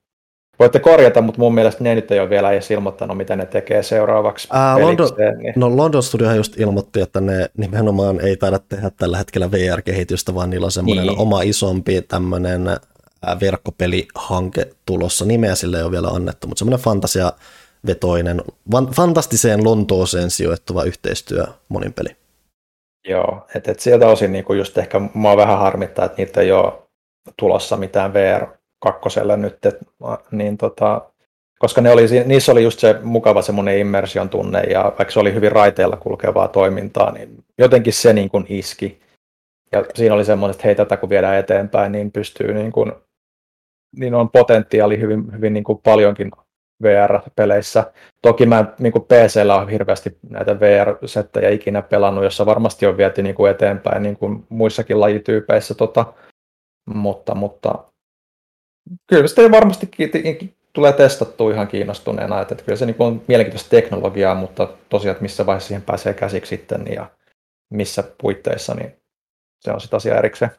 Voitte 0.59 0.79
korjata, 0.79 1.23
mutta 1.23 1.41
mun 1.41 1.55
mielestä 1.55 1.85
ne 1.85 1.95
nyt 1.95 2.11
ei 2.11 2.21
ole 2.21 2.31
vielä 2.31 2.51
edes 2.51 2.71
ilmoittanut, 2.71 3.17
mitä 3.17 3.37
ne 3.37 3.47
tekee 3.47 3.83
seuraavaksi 3.83 4.49
Ää, 4.51 4.81
London, 4.81 5.09
niin. 5.39 5.53
No 5.57 5.77
London 5.77 6.03
Studiohan 6.03 6.37
just 6.37 6.61
ilmoitti, 6.61 7.01
että 7.01 7.21
ne 7.21 7.51
nimenomaan 7.57 8.21
ei 8.21 8.37
taida 8.37 8.59
tehdä 8.59 8.91
tällä 8.91 9.19
hetkellä 9.19 9.51
VR-kehitystä, 9.51 10.35
vaan 10.35 10.51
niillä 10.51 10.65
on 10.65 10.71
semmoinen 10.71 11.07
niin. 11.07 11.19
oma 11.19 11.43
isompi 11.43 12.03
tämmöinen 12.03 12.71
verkkopelihanke 13.41 14.71
tulossa. 14.87 15.25
Nimeä 15.25 15.55
sille 15.55 15.77
ei 15.77 15.83
ole 15.83 15.93
vielä 15.93 16.09
annettu, 16.09 16.49
mutta 16.49 16.59
semmoinen 16.59 16.85
fantasia 16.85 17.33
vetoinen, 17.87 18.43
fantastiseen 18.97 19.65
Lontooseen 19.65 20.31
sijoittuva 20.31 20.83
yhteistyö 20.83 21.47
monin 21.69 21.93
peli. 21.93 22.17
Joo, 23.09 23.47
että 23.55 23.73
et 23.73 23.81
sieltä 23.81 24.09
osin 24.09 24.33
niinku 24.33 24.53
just 24.53 24.79
ehkä 24.79 25.01
mua 25.15 25.37
vähän 25.37 25.59
harmittaa, 25.59 26.05
että 26.05 26.23
niitä 26.23 26.41
ei 26.41 26.53
ole 26.53 26.73
tulossa 27.39 27.77
mitään 27.77 28.15
VR 28.15 28.47
kakkoselle 28.83 29.37
nyt, 29.37 29.67
et, 29.67 29.79
niin 30.31 30.59
tota, 30.59 31.11
koska 31.59 31.81
ne 31.81 31.91
oli, 31.91 32.03
niissä 32.25 32.53
oli 32.53 32.63
just 32.63 32.79
se 32.79 32.97
mukava 33.03 33.43
semmoinen 33.43 33.79
immersion 33.79 34.29
tunne, 34.29 34.63
ja 34.63 34.83
vaikka 34.83 35.11
se 35.11 35.21
oli 35.21 35.35
hyvin 35.35 35.53
raiteilla 35.53 35.97
kulkevaa 35.97 36.49
toimintaa, 36.49 37.13
niin 37.13 37.45
jotenkin 37.59 37.93
se 37.93 38.13
niin 38.13 38.29
kuin 38.29 38.47
iski. 38.49 39.01
Ja 39.73 39.85
siinä 39.95 40.15
oli 40.15 40.25
semmoinen, 40.25 40.55
että 40.55 40.65
hei, 40.65 40.75
tätä 40.75 40.97
kun 40.97 41.09
viedään 41.09 41.37
eteenpäin, 41.37 41.93
niin 41.93 42.13
pystyy 42.13 42.55
niin 42.55 42.73
kuin, 42.73 42.93
niin 43.97 44.15
on 44.15 44.31
potentiaali 44.31 45.01
hyvin, 45.01 45.33
hyvin 45.33 45.55
niin 45.55 45.65
kuin 45.65 45.81
paljonkin 45.83 46.31
VR-peleissä. 46.83 47.93
Toki 48.23 48.47
mä 48.47 48.65
niin 48.79 48.93
kuin 48.93 49.05
PCllä 49.05 49.57
on 49.57 49.69
hirveästi 49.69 50.19
näitä 50.31 50.61
VR-settejä 50.61 51.51
ikinä 51.51 51.83
pelannut, 51.83 52.25
jossa 52.25 52.47
varmasti 52.47 52.87
on 52.87 52.97
viety 52.97 53.23
niin 53.23 53.35
kuin 53.35 53.51
eteenpäin 53.51 54.03
niin 54.03 54.17
kuin 54.17 54.47
muissakin 54.49 55.01
lajityypeissä, 55.01 55.75
tota, 55.75 56.13
mutta, 56.95 57.35
mutta 57.35 57.85
kyllä 59.07 59.27
sitä 59.27 59.51
varmasti 59.51 59.91
tulee 60.73 60.93
testattua 60.93 61.53
ihan 61.53 61.69
kiinnostuneena, 61.69 62.41
että, 62.41 62.55
että 62.55 62.65
kyllä 62.65 62.77
se 62.77 62.87
niin 62.87 62.97
on 62.99 63.23
mielenkiintoista 63.29 63.71
teknologiaa, 63.71 64.35
mutta 64.35 64.69
tosiaan, 64.89 65.13
että 65.13 65.23
missä 65.23 65.47
vaiheessa 65.47 65.69
siihen 65.69 65.83
pääsee 65.83 66.15
käsiksi 66.15 66.49
sitten 66.49 66.87
ja 66.95 67.11
missä 67.71 68.05
puitteissa, 68.21 68.75
niin 68.75 68.93
se 69.61 69.73
on 69.73 69.81
sitten 69.81 69.97
asia 69.97 70.19
erikseen. 70.19 70.51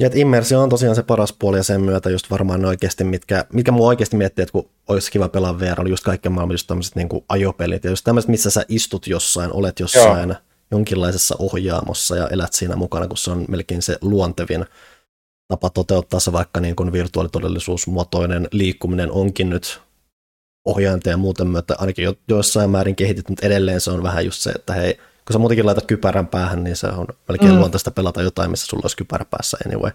Ja 0.00 0.06
että 0.06 0.18
immersio 0.18 0.60
on 0.60 0.68
tosiaan 0.68 0.96
se 0.96 1.02
paras 1.02 1.32
puoli 1.32 1.56
ja 1.56 1.62
sen 1.62 1.80
myötä 1.80 2.10
just 2.10 2.30
varmaan 2.30 2.62
ne 2.62 2.68
oikeasti, 2.68 3.04
mitkä, 3.04 3.44
mitkä 3.52 3.72
mua 3.72 3.88
oikeasti 3.88 4.16
miettii, 4.16 4.42
että 4.42 4.52
kun 4.52 4.70
olisi 4.88 5.12
kiva 5.12 5.28
pelaa 5.28 5.60
VR, 5.60 5.80
oli 5.80 5.90
just 5.90 6.04
kaikkien 6.04 6.32
maailman 6.32 6.54
just 6.54 6.66
tämmöiset 6.66 6.96
niin 6.96 7.08
ajopelit 7.28 7.84
ja 7.84 7.90
just 7.90 8.04
tämmöiset, 8.04 8.28
missä 8.28 8.50
sä 8.50 8.64
istut 8.68 9.06
jossain, 9.06 9.52
olet 9.52 9.80
jossain 9.80 10.28
Joo. 10.28 10.38
jonkinlaisessa 10.70 11.36
ohjaamossa 11.38 12.16
ja 12.16 12.28
elät 12.28 12.52
siinä 12.52 12.76
mukana, 12.76 13.08
kun 13.08 13.16
se 13.16 13.30
on 13.30 13.44
melkein 13.48 13.82
se 13.82 13.98
luontevin 14.00 14.64
tapa 15.48 15.70
toteuttaa 15.70 16.20
se 16.20 16.32
vaikka 16.32 16.60
niin 16.60 16.76
kuin 16.76 16.92
virtuaalitodellisuusmuotoinen 16.92 18.48
liikkuminen 18.52 19.10
onkin 19.10 19.50
nyt 19.50 19.80
ohjainta 20.64 21.10
ja 21.10 21.16
muuten 21.16 21.46
myötä 21.46 21.74
ainakin 21.78 22.04
jo, 22.04 22.14
joissain 22.28 22.70
määrin 22.70 22.96
kehitetty, 22.96 23.32
mutta 23.32 23.46
edelleen 23.46 23.80
se 23.80 23.90
on 23.90 24.02
vähän 24.02 24.24
just 24.24 24.40
se, 24.40 24.50
että 24.50 24.74
hei, 24.74 24.98
kun 25.26 25.32
sä 25.32 25.38
muutenkin 25.38 25.66
laitat 25.66 25.86
kypärän 25.86 26.26
päähän, 26.26 26.64
niin 26.64 26.76
se 26.76 26.86
on 26.86 27.06
melkein 27.28 27.52
mm. 27.52 27.58
luontaista 27.58 27.90
pelata 27.90 28.22
jotain, 28.22 28.50
missä 28.50 28.66
sulla 28.66 28.82
olisi 28.84 28.96
kypärä 28.96 29.24
päässä 29.30 29.56
anyway. 29.66 29.90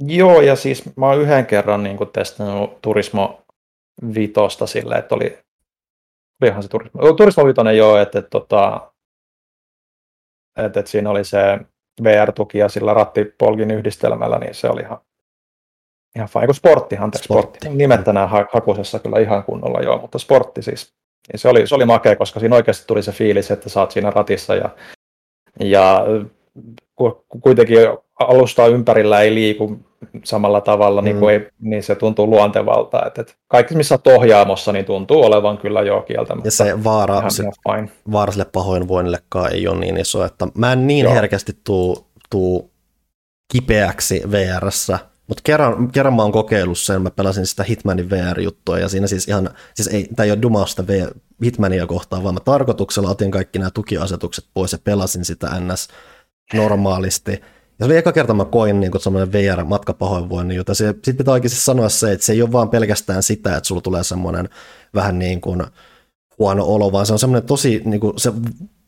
Joo, 0.00 0.40
ja 0.40 0.56
siis 0.56 0.96
mä 0.96 1.06
oon 1.06 1.20
yhden 1.20 1.46
kerran 1.46 1.82
niin 1.82 1.98
testannut 2.12 2.82
Turismo 2.82 3.42
Vitosta 4.14 4.66
sille, 4.66 4.94
että 4.94 5.14
oli, 5.14 5.38
olihan 6.42 6.62
se 6.62 6.68
Turismo, 6.68 7.12
Turismo 7.12 7.46
Vitoinen 7.46 7.76
joo, 7.76 7.96
että, 7.96 8.18
että, 8.18 8.30
tota, 8.30 8.90
että, 10.56 10.66
että, 10.66 10.80
että 10.80 10.90
siinä 10.90 11.10
oli 11.10 11.24
se 11.24 11.58
VR-tuki 12.02 12.58
ja 12.58 12.68
sillä 12.68 12.94
rattipolkin 12.94 13.70
yhdistelmällä, 13.70 14.38
niin 14.38 14.54
se 14.54 14.68
oli 14.68 14.80
ihan, 14.80 14.98
ihan 16.16 16.28
fine. 16.28 16.46
Kun 16.46 16.54
sportti, 16.54 16.96
anteeksi, 16.96 17.24
sportti. 17.24 17.58
sportti. 17.58 17.78
Nimet 17.78 18.04
tänään 18.04 18.28
hakusessa 18.28 18.98
kyllä 18.98 19.20
ihan 19.20 19.44
kunnolla 19.44 19.80
joo, 19.80 19.98
mutta 19.98 20.18
sportti 20.18 20.62
siis. 20.62 20.94
Niin 21.32 21.40
se, 21.40 21.48
oli, 21.48 21.66
se 21.66 21.74
oli 21.74 21.84
makea, 21.84 22.16
koska 22.16 22.40
siinä 22.40 22.56
oikeasti 22.56 22.86
tuli 22.86 23.02
se 23.02 23.12
fiilis, 23.12 23.50
että 23.50 23.68
saat 23.68 23.90
siinä 23.90 24.10
ratissa 24.10 24.54
ja, 24.54 24.70
ja 25.60 26.06
kuitenkin 27.40 27.78
alusta 28.20 28.66
ympärillä 28.66 29.20
ei 29.20 29.34
liiku 29.34 29.78
samalla 30.24 30.60
tavalla, 30.60 31.02
niin 31.02 31.16
mm. 31.16 31.20
niin, 31.20 31.30
ei, 31.30 31.48
niin 31.60 31.82
se 31.82 31.94
tuntuu 31.94 32.26
luontevalta. 32.26 33.06
Että, 33.06 33.20
että 33.20 33.34
kaikki, 33.48 33.74
missä 33.74 33.94
olet 33.94 34.06
ohjaamossa, 34.06 34.72
niin 34.72 34.84
tuntuu 34.84 35.24
olevan 35.24 35.58
kyllä 35.58 35.82
jo 35.82 36.02
kieltämättä. 36.02 36.46
Ja 36.46 36.50
se 36.50 36.84
vaara, 36.84 37.30
se, 37.30 37.44
vaara 38.12 38.32
sille 38.32 38.46
pahoinvoinnillekaan 38.52 39.52
ei 39.52 39.68
ole 39.68 39.80
niin 39.80 39.96
iso, 39.96 40.24
että 40.24 40.48
mä 40.54 40.72
en 40.72 40.86
niin 40.86 41.04
Joo. 41.04 41.14
herkästi 41.14 41.52
tuu, 41.64 42.06
tuu 42.30 42.70
kipeäksi 43.52 44.22
VRssä, 44.30 44.98
mutta 45.30 45.42
kerran, 45.44 45.90
kerran 45.92 46.14
mä 46.14 46.22
oon 46.22 46.32
kokeillut 46.32 46.78
sen, 46.78 47.02
mä 47.02 47.10
pelasin 47.10 47.46
sitä 47.46 47.64
Hitmanin 47.64 48.10
VR-juttua, 48.10 48.78
ja 48.78 48.88
siinä 48.88 49.06
siis 49.06 49.28
ihan, 49.28 49.50
siis 49.74 49.88
ei, 49.88 50.08
tämä 50.16 50.24
ei 50.24 50.30
ole 50.30 50.42
dumausta 50.42 50.84
Hitmania 51.44 51.86
kohtaan, 51.86 52.22
vaan 52.22 52.34
mä 52.34 52.40
tarkoituksella 52.40 53.10
otin 53.10 53.30
kaikki 53.30 53.58
nämä 53.58 53.70
tukiasetukset 53.70 54.44
pois 54.54 54.72
ja 54.72 54.78
pelasin 54.84 55.24
sitä 55.24 55.60
NS 55.60 55.88
normaalisti. 56.54 57.32
Ja 57.32 57.38
se 57.78 57.84
oli 57.84 57.96
eka 57.96 58.12
kerta 58.12 58.34
mä 58.34 58.44
koin 58.44 58.80
niin 58.80 59.00
semmoinen 59.00 59.32
VR-matkapahoinvoinnin, 59.32 60.56
jota 60.56 60.74
se, 60.74 60.94
sit 61.04 61.16
pitää 61.16 61.34
oikeasti 61.34 61.60
sanoa 61.60 61.88
se, 61.88 62.12
että 62.12 62.26
se 62.26 62.32
ei 62.32 62.42
ole 62.42 62.52
vaan 62.52 62.70
pelkästään 62.70 63.22
sitä, 63.22 63.56
että 63.56 63.66
sulla 63.66 63.80
tulee 63.80 64.04
semmoinen 64.04 64.48
vähän 64.94 65.18
niin 65.18 65.40
kuin 65.40 65.62
huono 66.38 66.64
olo, 66.64 66.92
vaan 66.92 67.06
se 67.06 67.12
on 67.12 67.18
semmoinen 67.18 67.46
tosi, 67.46 67.82
niin 67.84 68.00
kuin, 68.00 68.18
se 68.18 68.32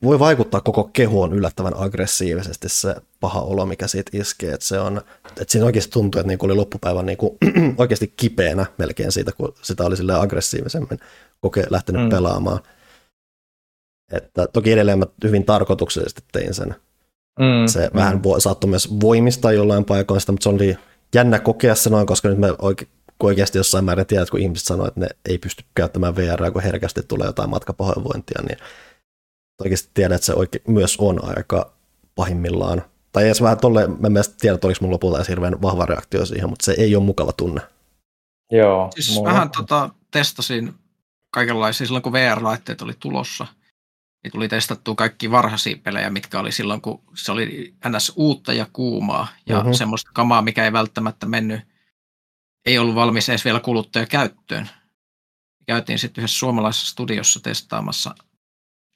voi 0.05 0.19
vaikuttaa 0.19 0.61
koko 0.61 0.91
kehoon 0.93 1.33
yllättävän 1.33 1.77
aggressiivisesti 1.77 2.69
se 2.69 2.95
paha 3.21 3.41
olo, 3.41 3.67
mikä 3.67 3.87
siitä 3.87 4.19
iskee, 4.19 4.53
että 4.53 4.67
se 4.67 4.81
on, 4.81 5.03
että 5.27 5.45
siinä 5.49 5.67
oikeasti 5.67 5.93
tuntuu, 5.93 6.19
että 6.19 6.29
niin 6.29 6.39
kuin 6.39 6.51
oli 6.51 6.57
loppupäivän 6.57 7.07
niin 7.07 7.19
kuin, 7.19 7.39
oikeasti 7.79 8.15
kipeänä 8.17 8.67
melkein 8.79 9.13
siitä, 9.13 9.33
kun 9.33 9.55
sitä 9.63 9.85
oli 9.85 9.97
sille 9.97 10.15
aggressiivisemmin 10.15 10.99
koke, 11.41 11.65
lähtenyt 11.71 12.03
mm. 12.03 12.09
pelaamaan. 12.09 12.61
Että 14.13 14.47
toki 14.47 14.73
edelleen 14.73 14.99
mä 14.99 15.07
hyvin 15.25 15.45
tarkoituksellisesti 15.45 16.23
tein 16.33 16.55
sen 16.55 16.75
Mm, 17.39 17.67
se 17.67 17.89
mm. 17.89 17.99
vähän 17.99 18.23
vo, 18.23 18.41
saattoi 18.41 18.71
myös 18.71 19.01
voimistaa 19.01 19.53
jollain 19.53 19.85
paikoista, 19.85 20.33
mutta 20.33 20.43
se 20.43 20.49
oli 20.49 20.77
jännä 21.15 21.39
kokea 21.39 21.75
se 21.75 21.91
noin, 21.91 22.07
koska 22.07 22.29
nyt 22.29 22.39
me 22.39 22.55
oike, 22.59 22.87
oikeasti 23.23 23.59
jossain 23.59 23.85
määrin 23.85 24.07
tiedät, 24.07 24.31
kun 24.31 24.41
ihmiset 24.41 24.67
sanoo, 24.67 24.87
että 24.87 25.01
ne 25.01 25.09
ei 25.29 25.39
pysty 25.39 25.65
käyttämään 25.75 26.17
VR, 26.17 26.51
kun 26.51 26.63
herkästi 26.63 27.03
tulee 27.03 27.27
jotain 27.27 27.51
matkapahoinvointia, 27.51 28.43
niin 28.49 28.59
oikeasti 29.61 29.91
tiedät, 29.95 30.15
että 30.15 30.27
se 30.27 30.35
oike, 30.35 30.61
myös 30.69 30.97
on 30.99 31.37
aika 31.37 31.73
pahimmillaan. 32.15 32.83
Tai 33.13 33.25
edes 33.25 33.43
vähän 33.43 33.59
tolle, 33.59 33.87
mä 33.87 34.07
en 34.07 34.25
tiedä, 34.41 34.55
että 34.55 34.67
oliko 34.67 34.79
mun 34.81 34.91
lopulta 34.91 35.19
edes 35.19 35.29
hirveän 35.29 35.63
vahva 35.63 35.87
reaktio 35.87 36.27
siihen, 36.27 36.51
mutta 36.51 36.65
se 36.65 36.75
ei 36.79 36.97
ole 36.97 37.05
mukava 37.05 37.33
tunne. 37.33 37.61
Joo. 38.53 38.91
Siis 38.95 39.15
mulla... 39.15 39.29
vähän 39.29 39.51
tota, 39.51 39.91
testasin 40.11 40.75
kaikenlaisia 41.31 41.87
silloin, 41.87 42.03
kun 42.03 42.13
VR-laitteet 42.13 42.83
oli 42.83 42.95
tulossa– 43.01 43.47
niin 44.23 44.33
tuli 44.33 44.49
testattua 44.49 44.95
kaikki 44.95 45.31
varhaisia 45.31 45.77
pelejä, 45.83 46.11
mitkä 46.11 46.41
oli 46.41 46.53
silloin, 46.53 46.81
kun 46.81 47.03
se 47.15 47.33
oli 47.33 47.75
ns. 47.89 48.13
uutta 48.17 48.53
ja 48.53 48.67
kuumaa 48.73 49.29
ja 49.47 49.59
uh-huh. 49.59 49.75
semmoista 49.75 50.11
kamaa, 50.15 50.43
mikä 50.43 50.65
ei 50.65 50.73
välttämättä 50.73 51.27
mennyt, 51.27 51.61
ei 52.65 52.79
ollut 52.79 52.95
valmis 52.95 53.29
edes 53.29 53.45
vielä 53.45 53.61
kuluttajakäyttöön. 53.61 54.69
Käytiin 55.67 55.99
sitten 55.99 56.23
yhdessä 56.23 56.39
suomalaisessa 56.39 56.91
studiossa 56.91 57.41
testaamassa, 57.41 58.15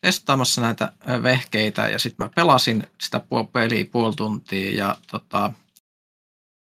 testaamassa 0.07 0.61
näitä 0.61 0.93
vehkeitä 1.23 1.89
ja 1.89 1.99
sitten 1.99 2.27
mä 2.27 2.31
pelasin 2.35 2.87
sitä 3.01 3.21
peliä 3.53 3.85
puoli 3.93 4.15
tuntia 4.17 4.77
ja 4.77 4.97
tota, 5.11 5.53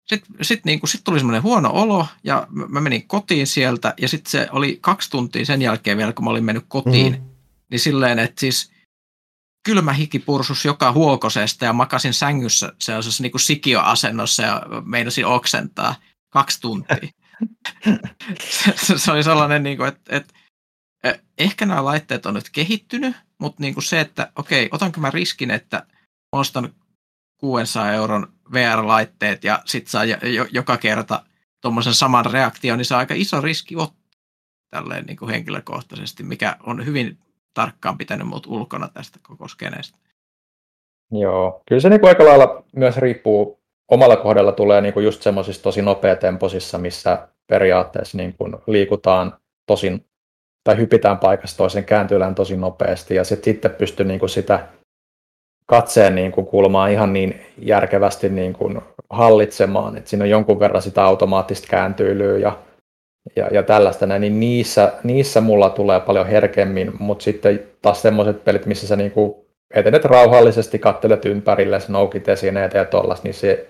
sitten 0.09 0.37
sit 0.43 0.65
niinku, 0.65 0.87
sit 0.87 1.05
tuli 1.05 1.19
semmoinen 1.19 1.43
huono 1.43 1.71
olo 1.73 2.07
ja 2.25 2.47
mä 2.51 2.81
menin 2.81 3.09
kotiin 3.09 3.47
sieltä 3.47 3.95
ja 4.01 4.09
sitten 4.09 4.31
se 4.31 4.49
oli 4.53 4.79
kaksi 4.81 5.11
tuntia 5.11 5.45
sen 5.45 5.63
jälkeen 5.63 5.99
vielä, 5.99 6.13
kun 6.13 6.25
mä 6.25 6.31
olin 6.31 6.45
mennyt 6.45 6.65
kotiin, 6.69 7.13
mm-hmm 7.13 7.29
niin 7.71 7.81
silleen, 7.81 8.19
että 8.19 8.41
siis 8.41 8.73
kylmä 9.65 9.93
hiki 9.93 10.19
pursus 10.19 10.65
joka 10.65 10.93
huokosesta 10.93 11.65
ja 11.65 11.73
makasin 11.73 12.15
sängyssä 12.15 12.73
sellaisessa 12.79 13.23
niin 13.23 13.31
kuin 13.31 13.41
sikioasennossa 13.41 14.43
ja 14.43 14.63
meinasin 14.85 15.27
oksentaa 15.27 15.95
kaksi 16.31 16.61
tuntia. 16.61 16.97
se, 18.87 18.99
se 18.99 19.13
oli 19.13 19.25
sellainen, 19.25 19.63
niin 19.63 19.77
kuin, 19.77 19.89
että, 19.89 20.17
että 20.17 20.35
ehkä 21.39 21.67
nämä 21.67 21.85
laitteet 21.85 22.27
on 22.27 22.35
nyt 22.35 22.51
kehittynyt, 22.53 23.17
mutta 23.39 23.63
niin 23.63 23.75
kuin 23.75 23.85
se, 23.85 24.01
että 24.01 24.33
okei, 24.37 24.69
otanko 24.73 25.01
mä 25.01 25.11
riskin, 25.11 25.51
että 25.51 25.87
ostan 26.33 26.75
600 27.41 27.93
euron 27.93 28.33
VR-laitteet 28.53 29.45
ja 29.45 29.63
sitten 29.65 29.91
saa 29.91 30.05
jo, 30.05 30.17
joka 30.53 30.77
kerta 30.77 31.23
tuommoisen 31.61 31.95
saman 31.95 32.27
reaktion, 32.27 32.79
niin 32.79 32.87
se 32.87 32.95
on 32.95 32.99
aika 32.99 33.15
iso 33.17 33.41
riski 33.41 33.77
ottaa 33.77 33.99
tälleen 34.71 35.05
niin 35.05 35.17
kuin 35.17 35.31
henkilökohtaisesti, 35.31 36.23
mikä 36.23 36.57
on 36.67 36.87
hyvin 36.87 37.19
tarkkaan 37.55 37.99
pitänyt 37.99 38.27
mut 38.27 38.47
ulkona 38.47 38.89
tästä 38.89 39.19
koko 39.23 39.49
skeneestä. 39.49 39.99
Joo, 41.13 41.63
kyllä 41.69 41.81
se 41.81 41.89
niin 41.89 42.01
kuin 42.01 42.09
aika 42.09 42.25
lailla 42.25 42.65
myös 42.77 42.97
riippuu, 42.97 43.61
omalla 43.91 44.17
kohdalla 44.17 44.53
tulee 44.53 44.81
niin 44.81 44.95
kuin 44.95 45.05
just 45.05 45.23
semmoisissa 45.23 45.63
tosi 45.63 45.83
nopeatempoisissa, 45.83 46.79
missä 46.79 47.29
periaatteessa 47.47 48.17
niin 48.17 48.35
kuin 48.35 48.57
liikutaan 48.67 49.39
tosin, 49.67 50.08
tai 50.69 50.77
hypitään 50.77 51.19
paikasta 51.19 51.57
toisen 51.57 51.85
kääntyylään 51.85 52.35
tosi 52.35 52.57
nopeasti, 52.57 53.15
ja 53.15 53.25
sit 53.25 53.45
sitten 53.45 53.71
pystyy 53.71 54.07
niin 54.07 54.21
kuin 54.21 54.31
sitä 54.31 54.67
katseen 55.67 56.15
niin 56.15 56.33
kuin 56.33 56.47
kulmaa 56.47 56.89
ihan 56.89 57.13
niin 57.13 57.41
järkevästi 57.59 58.29
niin 58.29 58.53
kuin 58.53 58.81
hallitsemaan, 59.11 59.97
että 59.97 60.11
siinä 60.11 60.23
on 60.23 60.31
jonkun 60.31 60.61
verran 60.61 60.83
sitä 60.83 61.05
automaattista 61.05 61.69
kääntyilyä 61.71 62.39
ja 62.39 62.59
ja, 63.37 63.49
ja 63.53 63.63
tällaista 63.63 64.07
näin, 64.07 64.21
niin 64.21 64.41
niissä, 64.41 64.93
niissä 65.05 65.41
mulla 65.41 65.71
tulee 65.71 66.01
paljon 66.01 66.27
herkemmin, 66.27 66.93
mutta 66.99 67.23
sitten 67.23 67.63
taas 67.83 68.03
semmoiset 68.03 68.45
pelit, 68.45 68.67
missä 68.67 68.87
sä 68.87 68.97
niinku 68.97 69.47
etenet 69.75 70.05
rauhallisesti, 70.05 70.79
kattelet 70.79 71.25
ympärille, 71.25 71.79
noukit 71.89 72.29
esineitä 72.29 72.79
ja 72.79 72.85
tollasta, 72.85 73.25
niin 73.25 73.35
se, 73.35 73.69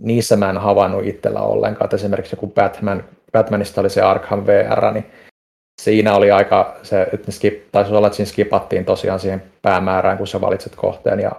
niissä 0.00 0.36
mä 0.36 0.50
en 0.50 0.58
havainnut 0.58 1.06
itsellä 1.06 1.40
ollenkaan. 1.40 1.84
Et 1.84 1.94
esimerkiksi 1.94 2.36
joku 2.36 2.46
Batman, 2.46 3.04
Batmanista 3.32 3.80
oli 3.80 3.90
se 3.90 4.02
Arkham 4.02 4.46
VR, 4.46 4.92
niin 4.92 5.06
siinä 5.82 6.14
oli 6.14 6.30
aika, 6.30 6.76
se, 6.82 7.06
että 7.12 7.32
skip, 7.32 7.72
taisi 7.72 7.92
olla, 7.92 8.06
että 8.06 8.16
siinä 8.16 8.30
skipattiin 8.30 8.84
tosiaan 8.84 9.20
siihen 9.20 9.42
päämäärään, 9.62 10.18
kun 10.18 10.26
sä 10.26 10.40
valitset 10.40 10.76
kohteen 10.76 11.20
ja 11.20 11.32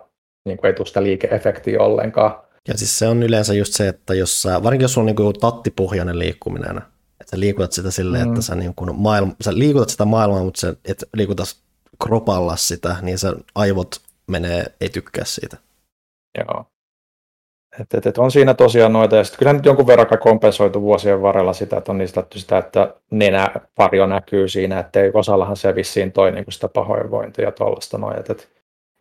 niin 0.46 0.58
kuin 0.58 0.68
ei 0.68 0.74
tule 0.74 0.88
sitä 0.88 1.04
liike-efektiä 1.04 1.80
ollenkaan. 1.80 2.40
Ja 2.68 2.78
siis 2.78 3.00
se 3.00 3.08
on 3.08 3.24
yleensä 3.24 3.54
just 3.54 3.74
se, 3.74 3.88
että 3.88 4.14
jos 4.14 4.42
sä, 4.42 4.64
varsinkin 4.64 4.84
jos 4.84 4.94
sulla 4.94 5.10
on 5.10 5.16
niin 5.16 5.40
tattipohjainen 5.42 6.20
liikkuminen, 6.20 6.78
että 7.22 7.32
sä 7.32 7.40
liikutat 7.40 7.72
sitä 7.72 7.92
silleen, 7.92 8.24
mm. 8.24 8.30
että 8.30 8.42
sä, 8.42 8.56
niin 8.56 8.76
kuin 8.76 8.96
maailma, 8.96 9.34
sä 9.42 9.54
liikutat 9.54 9.90
sitä 9.90 10.06
maailmaa, 10.06 10.44
mutta 10.44 10.60
sä 10.60 10.74
et 10.86 11.04
liikuta 11.14 11.44
kropalla 12.04 12.56
sitä, 12.56 12.96
niin 13.02 13.18
se 13.18 13.34
aivot 13.56 14.02
menee, 14.28 14.66
ei 14.82 14.90
tykkää 14.90 15.26
siitä. 15.26 15.58
Joo. 16.38 16.66
Et, 17.82 17.94
et, 17.94 18.06
et 18.06 18.18
on 18.18 18.32
siinä 18.32 18.54
tosiaan 18.54 18.94
noita, 18.94 19.16
ja 19.16 19.24
sitten 19.24 19.40
kyllä 19.40 19.54
nyt 19.54 19.66
jonkun 19.66 19.88
verran 19.88 20.20
kompensoitu 20.20 20.82
vuosien 20.82 21.22
varrella 21.22 21.54
sitä, 21.54 21.78
että 21.78 21.92
on 21.92 21.98
niistä 21.98 22.24
sitä, 22.36 22.58
että 22.58 22.96
nenä 23.12 23.52
varjo 23.78 24.08
näkyy 24.08 24.48
siinä, 24.48 24.80
että 24.80 25.02
ei 25.02 25.12
osallahan 25.14 25.58
se 25.58 25.76
vissiin 25.76 26.12
toi 26.12 26.32
niin 26.32 26.46
sitä 26.50 26.68
pahoinvointia 26.68 27.46
ja 27.46 27.52
tuollaista 27.52 27.98
noin. 27.98 28.20
Et, 28.20 28.30
et, 28.30 28.50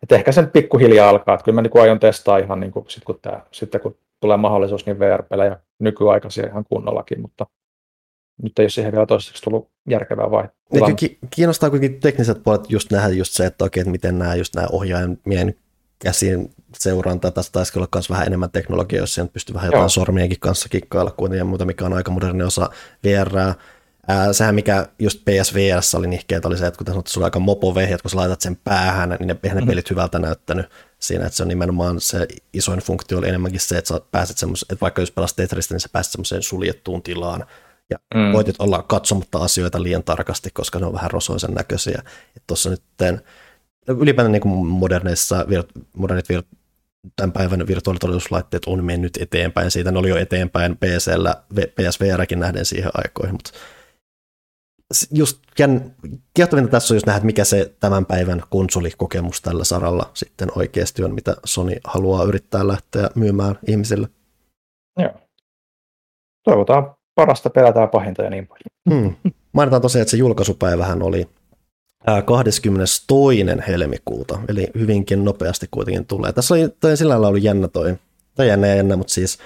et 0.03 0.11
ehkä 0.11 0.31
sen 0.31 0.49
pikkuhiljaa 0.49 1.09
alkaa, 1.09 1.35
että 1.35 1.43
kyllä 1.43 1.55
mä 1.55 1.61
niin 1.61 1.81
aion 1.81 1.99
testaa 1.99 2.37
ihan 2.37 2.59
niin 2.59 2.71
kuin, 2.71 2.85
sit, 2.89 3.03
kun 3.03 3.19
tää, 3.21 3.45
sitten 3.51 3.81
kun 3.81 3.97
tulee 4.21 4.37
mahdollisuus, 4.37 4.85
niin 4.85 4.99
VR-pelejä 4.99 5.59
nykyaikaisia 5.79 6.47
ihan 6.47 6.65
kunnollakin, 6.69 7.21
mutta 7.21 7.45
nyt 8.43 8.59
ei 8.59 8.63
ole 8.63 8.69
siihen 8.69 8.91
vielä 8.91 9.05
toiseksi 9.05 9.43
tullut 9.43 9.69
järkevää 9.89 10.31
vai? 10.31 10.49
Kiinnostaa 11.29 11.69
kuitenkin 11.69 11.99
tekniset 11.99 12.43
puolet 12.43 12.69
just 12.69 12.91
nähdä 12.91 13.09
just 13.09 13.33
se, 13.33 13.45
että 13.45 13.63
oikein, 13.63 13.81
että 13.81 13.91
miten 13.91 14.19
nämä, 14.19 14.35
just 14.35 14.55
nämä 14.55 14.67
ohjaimien 14.71 15.55
käsin 15.99 16.49
seuranta, 16.79 17.31
tästä 17.31 17.51
taisi 17.51 17.79
olla 17.79 17.87
myös 17.95 18.09
vähän 18.09 18.27
enemmän 18.27 18.51
teknologiaa, 18.51 18.99
jos 19.03 19.13
siihen 19.13 19.29
pystyy 19.29 19.53
vähän 19.53 19.67
jotain 19.67 19.81
Joo. 19.81 19.89
sormienkin 19.89 20.39
kanssa 20.39 20.69
kikkailla 20.69 21.11
kuitenkin 21.11 21.39
ja 21.39 21.45
muuta, 21.45 21.65
mikä 21.65 21.85
on 21.85 21.93
aika 21.93 22.11
moderni 22.11 22.43
osa 22.43 22.69
VR. 23.03 23.37
Ää, 24.07 24.33
sehän 24.33 24.55
mikä 24.55 24.87
just 24.99 25.19
PSVR 25.25 25.81
oli 25.97 26.07
nihkeet 26.07 26.45
oli 26.45 26.57
se, 26.57 26.67
että 26.67 26.77
kun 26.77 26.85
tässä 26.85 27.01
sulla 27.07 27.27
aika 27.27 27.39
mopo 27.39 27.75
vehjät, 27.75 28.01
kun 28.01 28.11
sä 28.11 28.17
laitat 28.17 28.41
sen 28.41 28.55
päähän, 28.55 29.09
niin 29.09 29.27
ne, 29.27 29.35
eihän 29.43 29.55
ne 29.55 29.61
mm. 29.61 29.67
pelit 29.67 29.89
hyvältä 29.89 30.19
näyttänyt 30.19 30.65
siinä, 30.99 31.25
että 31.25 31.37
se 31.37 31.43
on 31.43 31.49
nimenomaan 31.49 32.01
se 32.01 32.27
isoin 32.53 32.79
funktio 32.79 33.17
oli 33.17 33.29
enemmänkin 33.29 33.59
se, 33.59 33.77
että 33.77 33.87
sä 33.87 34.01
pääset 34.11 34.37
semmos, 34.37 34.65
että 34.69 34.81
vaikka 34.81 35.01
jos 35.01 35.11
pelasit 35.11 35.35
Tetristä, 35.35 35.73
niin 35.73 35.79
sä 35.79 35.89
pääset 35.91 36.11
semmoiseen 36.11 36.43
suljettuun 36.43 37.03
tilaan, 37.03 37.45
ja 37.89 37.97
mm. 38.15 38.33
voitit 38.33 38.55
olla 38.59 38.81
katsomatta 38.81 39.37
asioita 39.37 39.83
liian 39.83 40.03
tarkasti, 40.03 40.49
koska 40.53 40.79
ne 40.79 40.85
on 40.85 40.93
vähän 40.93 41.11
rosoisen 41.11 41.53
näköisiä. 41.53 42.03
Tuossa 42.47 42.69
nyt 42.69 42.83
ylipäätään 43.87 44.31
niin 44.31 44.41
kuin 44.41 44.67
moderneissa, 44.67 45.45
modernit 45.97 46.29
tämän 47.15 47.31
päivän 47.31 47.67
virtuaalitodellisuuslaitteet 47.67 48.65
on 48.65 48.83
mennyt 48.83 49.17
eteenpäin. 49.17 49.71
Siitä 49.71 49.91
ne 49.91 49.99
oli 49.99 50.09
jo 50.09 50.17
eteenpäin 50.17 50.77
PCllä, 50.77 51.35
PSVRkin 51.53 52.39
nähden 52.39 52.65
siihen 52.65 52.91
aikoihin, 52.93 53.33
mutta 53.33 53.51
just 55.11 55.39
kiehtovinta 56.33 56.71
tässä 56.71 56.93
on 56.93 56.95
just 56.95 57.05
nähdä, 57.05 57.25
mikä 57.25 57.43
se 57.43 57.75
tämän 57.79 58.05
päivän 58.05 58.43
konsolikokemus 58.49 59.41
tällä 59.41 59.63
saralla 59.63 60.11
sitten 60.13 60.49
oikeasti 60.55 61.03
on, 61.03 61.15
mitä 61.15 61.35
Sony 61.45 61.75
haluaa 61.83 62.23
yrittää 62.23 62.67
lähteä 62.67 63.09
myymään 63.15 63.59
ihmisille. 63.67 64.07
Joo. 64.99 65.11
Toivotaan 66.43 66.95
parasta, 67.15 67.49
pelätään 67.49 67.89
pahinta 67.89 68.23
ja 68.23 68.29
niin 68.29 68.47
paljon. 68.47 69.01
Hmm. 69.01 69.15
Mainitaan 69.51 69.81
tosiaan, 69.81 70.01
että 70.01 70.11
se 70.11 70.17
julkaisupäivähän 70.17 71.03
oli 71.03 71.29
22. 72.25 73.45
helmikuuta, 73.67 74.39
eli 74.47 74.67
hyvinkin 74.77 75.25
nopeasti 75.25 75.67
kuitenkin 75.71 76.05
tulee. 76.05 76.33
Tässä 76.33 76.53
oli 76.53 76.69
toi 76.79 76.97
sillä 76.97 77.11
lailla 77.11 77.27
ollut 77.27 77.43
jännä 77.43 77.67
toi, 77.67 77.95
tai 78.35 78.47
jännä 78.47 78.67
jännä, 78.67 78.95
mutta 78.95 79.13
siis 79.13 79.37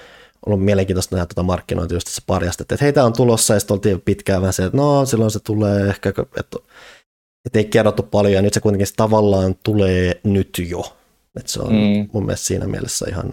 ollut 0.46 0.64
mielenkiintoista 0.64 1.16
nähdä 1.16 1.26
tuota 1.26 1.42
markkinointia, 1.42 1.96
just 1.96 2.08
se 2.08 2.22
parjastettiin, 2.26 2.76
että 2.76 2.84
heitä 2.84 3.04
on 3.04 3.12
tulossa, 3.12 3.54
ja 3.54 3.60
sitten 3.60 3.74
oltiin 3.74 4.00
pitkään 4.00 4.42
vähän 4.42 4.52
se, 4.52 4.64
että 4.64 4.76
no 4.76 5.06
silloin 5.06 5.30
se 5.30 5.40
tulee 5.40 5.88
ehkä, 5.88 6.08
että, 6.08 6.58
että 7.46 7.58
ei 7.58 7.64
kerrottu 7.64 8.02
paljon, 8.02 8.34
ja 8.34 8.42
nyt 8.42 8.54
se 8.54 8.60
kuitenkin 8.60 8.88
tavallaan 8.96 9.54
tulee 9.62 10.20
nyt 10.24 10.62
jo. 10.68 10.96
Että 11.36 11.52
se 11.52 11.60
on 11.60 11.72
mm. 11.72 12.08
mun 12.12 12.26
mielestä 12.26 12.46
siinä 12.46 12.66
mielessä 12.66 13.06
ihan 13.08 13.32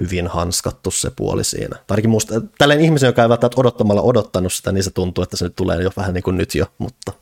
hyvin 0.00 0.26
hanskattu 0.26 0.90
se 0.90 1.10
puoli 1.16 1.44
siinä. 1.44 1.76
Tarkin 1.86 2.10
musta, 2.10 2.34
tällainen 2.58 2.84
ihmisen, 2.84 3.06
joka 3.06 3.22
ei 3.22 3.28
välttämättä 3.28 3.60
odottamalla 3.60 4.02
odottanut 4.02 4.52
sitä, 4.52 4.72
niin 4.72 4.84
se 4.84 4.90
tuntuu, 4.90 5.24
että 5.24 5.36
se 5.36 5.44
nyt 5.44 5.56
tulee 5.56 5.82
jo 5.82 5.90
vähän 5.96 6.14
niin 6.14 6.24
kuin 6.24 6.36
nyt 6.36 6.54
jo, 6.54 6.66
mutta 6.78 7.12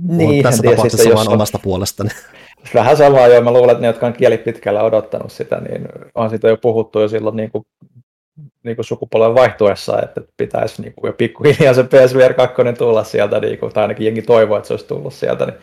niin, 0.00 0.42
tässä 0.42 0.62
tapauksessa 0.62 1.14
vaan 1.14 1.32
omasta 1.32 1.58
puolestani. 1.58 2.10
Vähän 2.74 2.96
samaa 2.96 3.26
jo, 3.26 3.42
mä 3.42 3.52
luulen, 3.52 3.70
että 3.70 3.80
ne, 3.80 3.86
jotka 3.86 4.06
on 4.06 4.12
kieli 4.12 4.38
pitkällä 4.38 4.82
odottanut 4.82 5.32
sitä, 5.32 5.60
niin 5.60 5.88
on 6.14 6.30
siitä 6.30 6.48
jo 6.48 6.56
puhuttu 6.56 7.00
jo 7.00 7.08
silloin 7.08 7.36
niin 7.36 7.50
kuin, 7.50 7.64
niin 8.62 8.76
kuin 8.76 8.86
sukupolven 8.86 9.34
vaihtuessa, 9.34 10.02
että 10.02 10.20
pitäisi 10.36 10.82
niin 10.82 10.94
kuin 10.94 11.08
jo 11.08 11.12
pikkuhiljaa 11.12 11.74
se 11.74 11.84
PSVR 11.84 12.34
2 12.34 12.54
tulla 12.78 13.04
sieltä, 13.04 13.40
niin 13.40 13.58
kuin, 13.58 13.72
tai 13.72 13.84
ainakin 13.84 14.04
jengi 14.04 14.22
toivoo, 14.22 14.56
että 14.56 14.66
se 14.66 14.72
olisi 14.72 14.86
tullut 14.86 15.14
sieltä, 15.14 15.46
niin, 15.46 15.58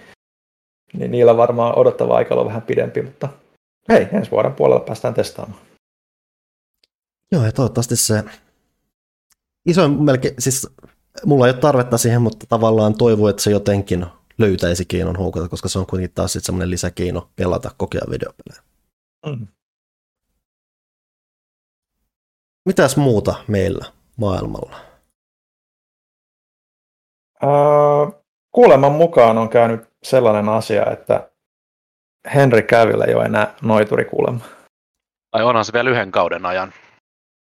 niin 0.94 1.12
niillä 1.12 1.38
varmaan 1.38 1.78
odottava 1.78 2.16
aika 2.16 2.36
on 2.36 2.48
vähän 2.48 2.62
pidempi, 2.62 3.02
mutta 3.02 3.30
hei, 3.90 4.08
ensi 4.14 4.32
vuoden 4.32 4.54
puolella 4.54 4.86
päästään 4.86 5.14
testaamaan. 5.14 5.62
Joo, 7.32 7.46
ja 7.46 7.52
toivottavasti 7.52 7.96
se 7.96 8.24
isoin 9.66 10.04
melkein, 10.04 10.36
siis 10.40 10.68
mulla 11.26 11.48
ei 11.48 11.54
ole 11.54 11.60
tarvetta 11.60 11.98
siihen, 11.98 12.22
mutta 12.22 12.46
tavallaan 12.50 12.94
toivoo, 12.94 13.30
että 13.30 13.42
se 13.42 13.52
jotenkin 13.52 14.06
löytäisi 14.38 14.86
keinon 14.86 15.16
houkata, 15.16 15.50
koska 15.50 15.70
se 15.70 15.80
on 15.80 15.86
kuitenkin 15.86 16.16
taas 16.16 16.34
sitten 16.34 16.46
semmoinen 16.46 16.70
lisäkeino 16.70 17.30
pelata 17.36 17.72
kokea 17.78 18.02
videopelejä. 18.10 18.64
Mm. 19.26 19.48
Mitäs 22.66 22.98
muuta 22.98 23.36
meillä 23.48 23.86
maailmalla? 24.18 24.78
Uh, 27.44 28.24
kuuleman 28.52 28.92
mukaan 28.92 29.38
on 29.38 29.50
käynyt 29.50 29.90
sellainen 30.04 30.50
asia, 30.50 30.92
että 30.92 31.30
Henry 32.36 32.62
Cavill 32.62 33.02
ei 33.02 33.16
ole 33.16 33.26
enää 33.26 33.56
noituri 33.62 34.06
kuulemma. 34.06 34.46
Ai 35.32 35.44
onhan 35.44 35.66
se 35.66 35.74
vielä 35.74 35.90
yhden 35.90 36.12
kauden 36.12 36.46
ajan. 36.46 36.74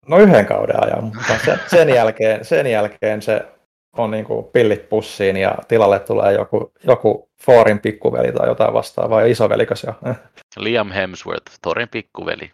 No 0.08 0.18
yhden 0.18 0.46
kauden 0.46 0.84
ajan, 0.84 1.04
mutta 1.04 1.38
sen, 1.44 1.60
sen, 1.66 1.88
jälkeen, 1.88 2.44
sen 2.44 2.66
jälkeen 2.66 3.22
se 3.22 3.52
on 3.96 4.10
niin 4.10 4.24
kuin 4.24 4.44
pillit 4.44 4.88
pussiin 4.88 5.36
ja 5.36 5.54
tilalle 5.68 6.00
tulee 6.00 6.32
joku, 6.32 6.72
joku 6.84 7.28
Thorin 7.44 7.80
pikkuveli 7.80 8.32
tai 8.32 8.48
jotain 8.48 8.72
vastaavaa, 8.72 9.20
ja 9.20 9.26
isovelikas 9.26 9.84
jo. 9.84 9.94
Liam 10.56 10.90
Hemsworth, 10.90 11.52
Thorin 11.62 11.88
pikkuveli. 11.88 12.50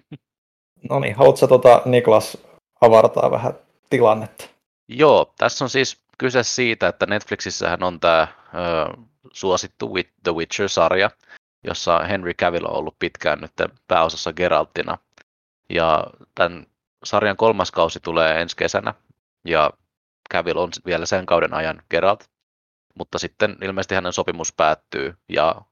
no 0.90 1.00
niin, 1.00 1.14
haluatko 1.14 1.46
tota, 1.46 1.82
Niklas 1.84 2.38
avartaa 2.80 3.30
vähän 3.30 3.52
tilannetta? 3.90 4.44
Joo, 4.88 5.32
tässä 5.38 5.64
on 5.64 5.70
siis 5.70 6.02
kyse 6.18 6.42
siitä, 6.42 6.88
että 6.88 7.06
Netflixissähän 7.06 7.82
on 7.82 8.00
tämä 8.00 8.28
ö, 8.54 9.02
suosittu 9.32 9.94
The 10.22 10.32
Witcher-sarja, 10.32 11.10
jossa 11.64 11.98
Henry 11.98 12.34
Cavill 12.34 12.64
on 12.64 12.76
ollut 12.76 12.96
pitkään 12.98 13.40
nyt 13.40 13.52
pääosassa 13.88 14.32
Geraltina. 14.32 14.98
Ja 15.70 16.06
tämän 16.34 16.66
sarjan 17.04 17.36
kolmas 17.36 17.70
kausi 17.70 18.00
tulee 18.00 18.40
ensi 18.40 18.56
kesänä, 18.56 18.94
ja 19.44 19.70
Cavill 20.32 20.58
on 20.58 20.70
vielä 20.86 21.06
sen 21.06 21.26
kauden 21.26 21.54
ajan 21.54 21.82
Geralt, 21.90 22.24
mutta 22.98 23.18
sitten 23.18 23.56
ilmeisesti 23.62 23.94
hänen 23.94 24.12
sopimus 24.12 24.52
päättyy 24.52 25.14
ja 25.28 25.62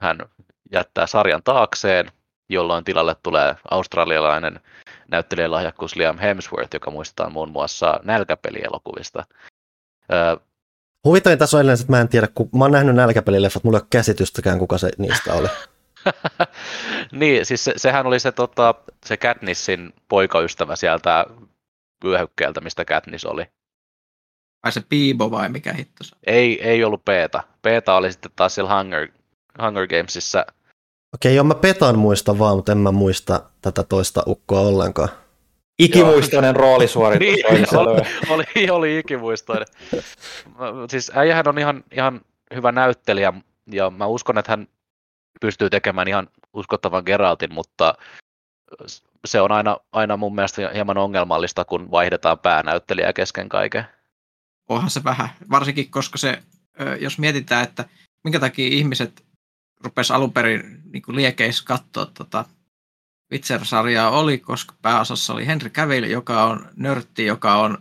hän 0.00 0.18
jättää 0.72 1.06
sarjan 1.06 1.42
taakseen, 1.42 2.12
jolloin 2.48 2.84
tilalle 2.84 3.16
tulee 3.22 3.56
australialainen 3.70 4.60
näyttelijälahjakkuus 5.08 5.96
Liam 5.96 6.18
Hemsworth, 6.18 6.74
joka 6.74 6.90
muistetaan 6.90 7.32
muun 7.32 7.50
muassa 7.50 8.00
nälkäpelielokuvista. 8.04 9.24
Öö, 10.12 10.36
Huvittavin 11.04 11.38
tässä 11.38 11.56
on 11.56 11.60
edelleen, 11.60 11.80
että 11.80 11.92
mä 11.92 12.00
en 12.00 12.08
tiedä, 12.08 12.28
kun 12.34 12.48
mä 12.58 12.64
oon 12.64 12.72
nähnyt 12.72 12.94
nälkäpelileffat, 12.94 13.64
mulla 13.64 13.78
ei 13.78 13.82
ole 13.82 13.86
käsitystäkään, 13.90 14.58
kuka 14.58 14.78
se 14.78 14.90
niistä 14.98 15.34
oli. 15.34 15.48
niin, 17.20 17.46
siis 17.46 17.64
se, 17.64 17.72
sehän 17.76 18.06
oli 18.06 18.20
se, 18.20 18.32
tota, 18.32 18.74
se 19.06 19.16
Katnissin 19.16 19.92
poikaystävä 20.08 20.76
sieltä 20.76 21.26
vyöhykkeeltä, 22.04 22.60
mistä 22.60 22.84
Katniss 22.84 23.24
oli. 23.24 23.46
Ai 24.62 24.72
se 24.72 24.82
Piibo 24.88 25.30
vai 25.30 25.48
mikä 25.48 25.72
hitto 25.72 26.04
se? 26.04 26.16
Ei, 26.26 26.62
ei 26.68 26.84
ollut 26.84 27.04
Peeta. 27.04 27.42
Peeta 27.62 27.94
oli 27.94 28.12
sitten 28.12 28.30
taas 28.36 28.54
siellä 28.54 28.78
Hunger, 28.78 29.08
Hunger 29.62 29.86
Gamesissa. 29.86 30.46
Okei, 31.14 31.34
joo, 31.34 31.44
mä 31.44 31.54
Petan 31.54 31.98
muista 31.98 32.38
vaan, 32.38 32.56
mutta 32.56 32.72
en 32.72 32.78
mä 32.78 32.92
muista 32.92 33.40
tätä 33.62 33.82
toista 33.82 34.22
ukkoa 34.26 34.60
ollenkaan. 34.60 35.08
Ikimuistoinen 35.78 36.56
roolisuoritus. 36.56 37.28
niin, 37.28 37.76
oli, 37.76 38.02
oli, 38.30 38.70
oli 38.70 38.98
ikimuistoinen. 38.98 39.66
siis 40.90 41.12
äijähän 41.14 41.48
on 41.48 41.58
ihan, 41.58 41.84
ihan 41.92 42.20
hyvä 42.54 42.72
näyttelijä, 42.72 43.32
ja 43.72 43.90
mä 43.90 44.06
uskon, 44.06 44.38
että 44.38 44.52
hän 44.52 44.68
pystyy 45.40 45.70
tekemään 45.70 46.08
ihan 46.08 46.28
uskottavan 46.52 47.02
Geraltin, 47.06 47.54
mutta 47.54 47.94
se 49.24 49.40
on 49.40 49.52
aina, 49.52 49.76
aina 49.92 50.16
mun 50.16 50.34
mielestä 50.34 50.70
hieman 50.74 50.98
ongelmallista, 50.98 51.64
kun 51.64 51.90
vaihdetaan 51.90 52.38
päänäyttelijää 52.38 53.12
kesken 53.12 53.48
kaiken. 53.48 53.86
Onhan 54.68 54.90
se 54.90 55.04
vähän. 55.04 55.28
Varsinkin 55.50 55.90
koska 55.90 56.18
se, 56.18 56.42
jos 57.00 57.18
mietitään, 57.18 57.64
että 57.64 57.84
minkä 58.24 58.40
takia 58.40 58.66
ihmiset 58.66 59.24
rupesi 59.80 60.12
alun 60.12 60.32
perin 60.32 60.82
niin 60.92 61.02
liekeissä 61.08 61.64
katsoa 61.64 62.06
tota 62.06 62.44
Witcher-sarjaa 63.32 64.10
oli, 64.10 64.38
koska 64.38 64.74
pääosassa 64.82 65.32
oli 65.32 65.46
Henry 65.46 65.70
Cavill, 65.70 66.04
joka 66.04 66.44
on 66.44 66.68
nörtti, 66.76 67.26
joka 67.26 67.54
on 67.54 67.78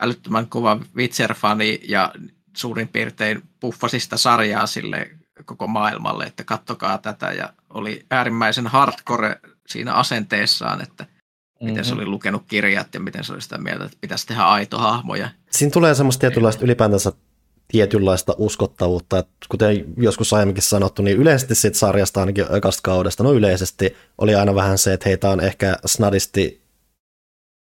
älyttömän 0.00 0.46
kova 0.46 0.80
Witcher-fani 0.96 1.80
ja 1.88 2.12
suurin 2.56 2.88
piirtein 2.88 3.42
puffasi 3.60 4.00
sitä 4.00 4.16
sarjaa 4.16 4.66
sille 4.66 5.10
koko 5.44 5.66
maailmalle, 5.66 6.24
että 6.24 6.44
kattokaa 6.44 6.98
tätä 6.98 7.32
ja 7.32 7.52
oli 7.70 8.06
äärimmäisen 8.10 8.66
hardcore 8.66 9.40
siinä 9.66 9.94
asenteessaan, 9.94 10.82
että 10.82 11.06
miten 11.60 11.74
mm-hmm. 11.74 11.88
se 11.88 11.94
oli 11.94 12.06
lukenut 12.06 12.42
kirjat 12.48 12.94
ja 12.94 13.00
miten 13.00 13.24
se 13.24 13.32
oli 13.32 13.42
sitä 13.42 13.58
mieltä, 13.58 13.84
että 13.84 13.96
pitäisi 14.00 14.26
tehdä 14.26 14.42
aito 14.42 14.78
hahmoja. 14.78 15.28
Siinä 15.50 15.70
tulee 15.70 15.94
semmoista 15.94 16.20
tietynlaista 16.20 16.64
ylipäätänsä 16.64 17.12
tietynlaista 17.68 18.34
uskottavuutta, 18.38 19.18
että 19.18 19.32
kuten 19.48 19.84
joskus 19.96 20.32
aiemminkin 20.32 20.62
sanottu, 20.62 21.02
niin 21.02 21.16
yleisesti 21.16 21.54
siitä 21.54 21.78
sarjasta 21.78 22.20
ainakin 22.20 22.44
ekasta 22.56 22.80
kaudesta, 22.82 23.22
no 23.22 23.32
yleisesti 23.32 23.96
oli 24.18 24.34
aina 24.34 24.54
vähän 24.54 24.78
se, 24.78 24.92
että 24.92 25.08
heitä 25.08 25.30
on 25.30 25.40
ehkä 25.40 25.76
snadisti 25.86 26.60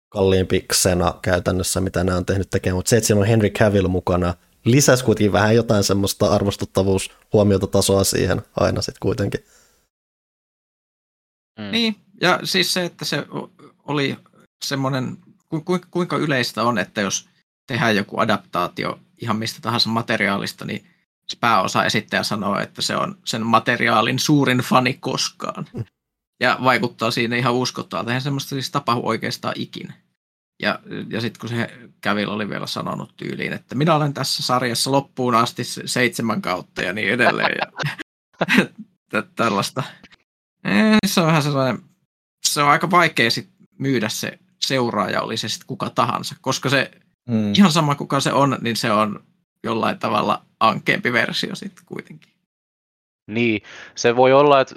kalliimpi 0.09 0.61
ksena 0.61 1.15
käytännössä, 1.23 1.81
mitä 1.81 2.05
nämä 2.05 2.19
on 2.19 2.27
tehnyt 2.27 2.51
tekemään, 2.51 2.77
mutta 2.77 2.89
se, 2.89 2.97
että 2.97 3.07
siinä 3.07 3.21
on 3.21 3.27
Henry 3.27 3.51
Cavill 3.51 3.89
mukana, 3.89 4.35
lisäsi 4.65 5.05
kuitenkin 5.05 5.33
vähän 5.33 5.55
jotain 5.55 5.85
semmoista 5.85 6.31
arvostuttavuus 6.31 7.11
huomiota 7.33 7.67
tasoa 7.67 8.05
siihen 8.05 8.43
aina 8.57 8.83
sitten 8.83 9.01
kuitenkin. 9.01 9.41
Mm. 11.59 11.71
Niin, 11.71 11.97
ja 12.21 12.41
siis 12.45 12.73
se, 12.73 12.85
että 12.85 13.05
se 13.05 13.25
oli 13.89 14.17
semmoinen, 14.65 15.17
ku, 15.49 15.61
ku, 15.61 15.79
kuinka 15.91 16.17
yleistä 16.17 16.63
on, 16.63 16.79
että 16.79 17.01
jos 17.01 17.29
tehdään 17.67 17.97
joku 17.97 18.21
adaptaatio 18.21 19.01
ihan 19.23 19.37
mistä 19.37 19.61
tahansa 19.61 19.89
materiaalista, 19.89 20.65
niin 20.65 20.87
se 21.29 21.37
pääosa 21.41 21.85
esittäjä 21.85 22.23
sanoo, 22.23 22.59
että 22.59 22.83
se 22.83 22.97
on 22.97 23.19
sen 23.25 23.47
materiaalin 23.47 24.19
suurin 24.19 24.59
fani 24.59 24.95
koskaan. 24.95 25.67
Mm. 25.75 25.85
Ja 26.41 26.59
vaikuttaa 26.65 27.11
siinä 27.11 27.37
ihan 27.37 27.55
uskottavalta. 27.55 28.11
Eihän 28.11 28.23
semmoista 28.23 28.49
siis 28.49 28.71
tapahdu 28.71 29.01
oikeastaan 29.05 29.55
ikinä. 29.57 29.95
Ja, 30.63 30.79
ja 31.09 31.21
sitten 31.21 31.41
kun 31.41 31.49
se 31.49 31.79
Kävil 32.01 32.31
oli 32.31 32.49
vielä 32.49 32.67
sanonut 32.67 33.17
tyyliin, 33.17 33.53
että 33.53 33.75
minä 33.75 33.95
olen 33.95 34.15
tässä 34.15 34.43
sarjassa 34.43 34.93
loppuun 34.93 35.35
asti 35.35 35.63
seitsemän 35.65 36.43
kautta 36.43 36.83
ja 36.83 36.93
niin 36.93 37.09
edelleen. 37.09 37.55
Ja, 39.13 39.23
tällaista. 39.37 39.83
Se 41.07 41.21
on 41.21 41.27
vähän 41.27 41.43
sellainen, 41.43 41.83
se 42.47 42.63
on 42.63 42.69
aika 42.69 42.91
vaikea 42.91 43.31
sit 43.31 43.58
myydä 43.79 44.09
se 44.09 44.39
seuraaja, 44.61 45.23
oli 45.23 45.37
se 45.37 45.49
sitten 45.49 45.67
kuka 45.67 45.91
tahansa, 45.91 46.35
koska 46.41 46.69
se 46.69 46.91
mm. 47.29 47.53
ihan 47.55 47.73
sama 47.73 47.95
kuka 47.95 48.21
se 48.21 48.33
on, 48.33 48.59
niin 48.61 48.77
se 48.77 48.93
on 48.93 49.25
jollain 49.65 49.99
tavalla 49.99 50.43
ankeampi 50.61 51.13
versio 51.13 51.55
sitten 51.55 51.85
kuitenkin. 51.87 52.33
Niin, 53.31 53.63
se 53.95 54.17
voi 54.17 54.33
olla, 54.33 54.61
että 54.61 54.75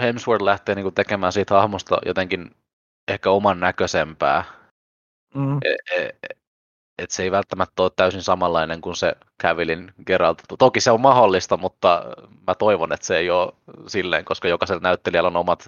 Hemsworth 0.00 0.44
lähtee 0.44 0.74
niinku 0.74 0.90
tekemään 0.90 1.32
siitä 1.32 1.54
hahmosta 1.54 1.98
jotenkin 2.06 2.50
ehkä 3.08 3.30
oman 3.30 3.60
näköisempää. 3.60 4.44
Mm. 5.34 5.58
E- 5.64 6.00
e- 6.00 6.36
et 6.98 7.10
se 7.10 7.22
ei 7.22 7.30
välttämättä 7.30 7.82
ole 7.82 7.90
täysin 7.96 8.22
samanlainen 8.22 8.80
kuin 8.80 8.96
se 8.96 9.16
Cavillin 9.42 9.92
Geralt. 10.06 10.42
Toki 10.58 10.80
se 10.80 10.90
on 10.90 11.00
mahdollista, 11.00 11.56
mutta 11.56 12.04
mä 12.46 12.54
toivon, 12.54 12.92
että 12.92 13.06
se 13.06 13.18
ei 13.18 13.30
ole 13.30 13.52
silleen, 13.86 14.24
koska 14.24 14.48
jokaisella 14.48 14.80
näyttelijällä 14.82 15.28
on 15.28 15.36
omat, 15.36 15.66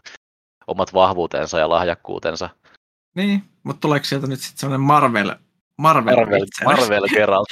omat 0.67 0.95
vahvuutensa 0.95 1.59
ja 1.59 1.69
lahjakkuutensa. 1.69 2.49
Niin, 3.15 3.43
mutta 3.63 3.81
tuleeko 3.81 4.05
sieltä 4.05 4.27
nyt 4.27 4.41
sitten 4.41 4.59
sellainen 4.61 4.87
Marvel 4.87 5.35
Marvel, 5.79 6.17
Marvel, 6.17 6.47
Marvel 6.65 7.09
Geralt. 7.15 7.49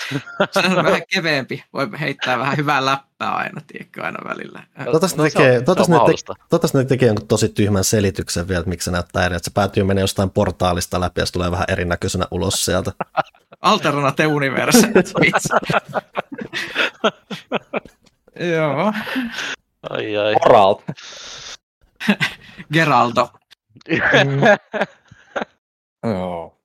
se 0.50 0.60
on 0.66 0.84
vähän 0.84 1.02
keveempi. 1.14 1.64
Voi 1.72 1.88
heittää 2.00 2.38
vähän 2.38 2.56
hyvää 2.56 2.84
läppää 2.84 3.30
aina, 3.30 3.60
tiedätkö, 3.66 4.04
aina 4.04 4.18
välillä. 4.28 4.62
Toivottavasti 4.76 5.18
no, 5.18 5.24
ne 5.24 5.30
tekee, 5.30 5.62
toivottavasti 5.62 6.78
ne 6.78 6.84
tekee 6.84 7.06
jonkun 7.06 7.28
tosi 7.28 7.48
tyhmän 7.48 7.84
selityksen 7.84 8.48
vielä, 8.48 8.60
että 8.60 8.68
miksi 8.68 8.84
se 8.84 8.90
näyttää 8.90 9.26
eri, 9.26 9.36
että 9.36 9.44
se 9.44 9.54
päätyy 9.54 9.84
menee 9.84 10.02
jostain 10.02 10.30
portaalista 10.30 11.00
läpi 11.00 11.20
ja 11.20 11.26
se 11.26 11.32
tulee 11.32 11.50
vähän 11.50 11.64
erinäköisenä 11.68 12.24
ulos 12.30 12.64
sieltä. 12.64 12.92
Alternate 13.60 14.26
universe. 14.26 14.88
Joo. 18.56 18.92
Ai 19.90 20.16
ai. 20.16 20.34
Geralt. 20.34 20.82
Geraldo. 22.74 23.28
Joo. 26.04 26.56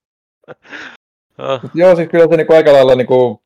Oh. 1.38 1.62
Joo, 1.74 1.96
siis 1.96 2.10
kyllä 2.10 2.28
se 2.30 2.38
niinku 2.38 2.54
aika 2.54 2.74
lailla 2.74 2.96
niinku, 2.96 3.44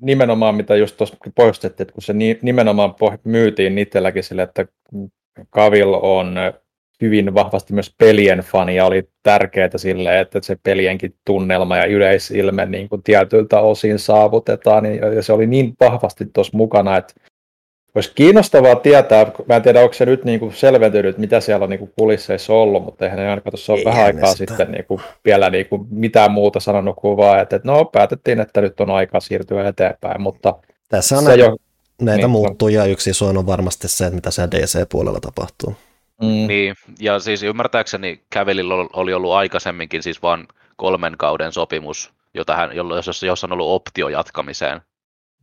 nimenomaan, 0.00 0.54
mitä 0.54 0.76
just 0.76 0.96
tuossa 0.96 1.16
poistettiin, 1.34 1.84
että 1.84 1.94
kun 1.94 2.02
se 2.02 2.12
ni, 2.12 2.38
nimenomaan 2.42 2.94
myytiin 3.24 3.78
itselläkin 3.78 4.22
sille, 4.22 4.42
että 4.42 4.66
Kavil 5.50 5.94
on 6.02 6.36
hyvin 7.00 7.34
vahvasti 7.34 7.72
myös 7.72 7.94
pelien 7.98 8.38
fani 8.38 8.76
ja 8.76 8.86
oli 8.86 9.08
tärkeää 9.22 9.70
sille, 9.76 10.20
että 10.20 10.38
se 10.42 10.56
pelienkin 10.62 11.14
tunnelma 11.26 11.76
ja 11.76 11.86
yleisilme 11.86 12.66
niin 12.66 12.88
kuin 12.88 13.02
tietyiltä 13.02 13.60
osin 13.60 13.98
saavutetaan 13.98 14.84
ja 15.16 15.22
se 15.22 15.32
oli 15.32 15.46
niin 15.46 15.74
vahvasti 15.80 16.26
tuossa 16.32 16.56
mukana, 16.56 16.96
että 16.96 17.14
olisi 17.94 18.12
kiinnostavaa 18.14 18.74
tietää, 18.74 19.32
mä 19.48 19.56
en 19.56 19.62
tiedä 19.62 19.80
onko 19.80 19.92
se 19.92 20.06
nyt 20.06 20.24
niin 20.24 20.40
kuin 20.40 20.52
selventynyt, 20.52 21.18
mitä 21.18 21.40
siellä 21.40 21.64
on 21.64 21.70
niin 21.70 21.78
kuin 21.78 21.92
kulisseissa 21.98 22.52
ollut, 22.52 22.84
mutta 22.84 23.04
eihän 23.04 23.18
ne 23.18 23.30
ainakaan 23.30 23.52
tuossa 23.52 23.72
ole 23.72 23.84
vähän 23.84 24.04
aikaa 24.04 24.32
sitä. 24.32 24.52
sitten 24.52 24.72
niin 24.72 24.84
kuin 24.84 25.00
vielä 25.24 25.50
niin 25.50 25.66
kuin 25.66 25.86
mitään 25.90 26.30
muuta 26.30 26.60
sanonut 26.60 26.96
kuin 26.96 27.16
vaan, 27.16 27.40
että, 27.40 27.56
että 27.56 27.68
no 27.68 27.84
päätettiin, 27.84 28.40
että 28.40 28.60
nyt 28.60 28.80
on 28.80 28.90
aika 28.90 29.20
siirtyä 29.20 29.68
eteenpäin, 29.68 30.20
mutta 30.20 30.54
tässä 30.88 31.16
on 31.16 31.22
se 31.22 31.28
näitä, 31.28 31.44
jo, 31.44 31.56
näitä 32.02 32.16
niin, 32.18 32.30
muuttuja, 32.30 32.84
yksi 32.84 33.10
iso 33.10 33.26
on 33.26 33.46
varmasti 33.46 33.88
se, 33.88 34.04
että 34.04 34.14
mitä 34.14 34.30
siellä 34.30 34.50
DC-puolella 34.50 35.20
tapahtuu. 35.20 35.74
Mm. 36.22 36.46
Niin, 36.46 36.74
ja 37.00 37.18
siis 37.18 37.42
ymmärtääkseni 37.42 38.20
Cavillilla 38.34 38.88
oli 38.92 39.14
ollut 39.14 39.32
aikaisemminkin 39.32 40.02
siis 40.02 40.22
vain 40.22 40.48
kolmen 40.76 41.14
kauden 41.18 41.52
sopimus, 41.52 42.12
jota 42.34 42.56
hän, 42.56 42.70
jossa, 42.76 43.26
jossa 43.26 43.46
on 43.46 43.52
ollut 43.52 43.70
optio 43.70 44.08
jatkamiseen. 44.08 44.80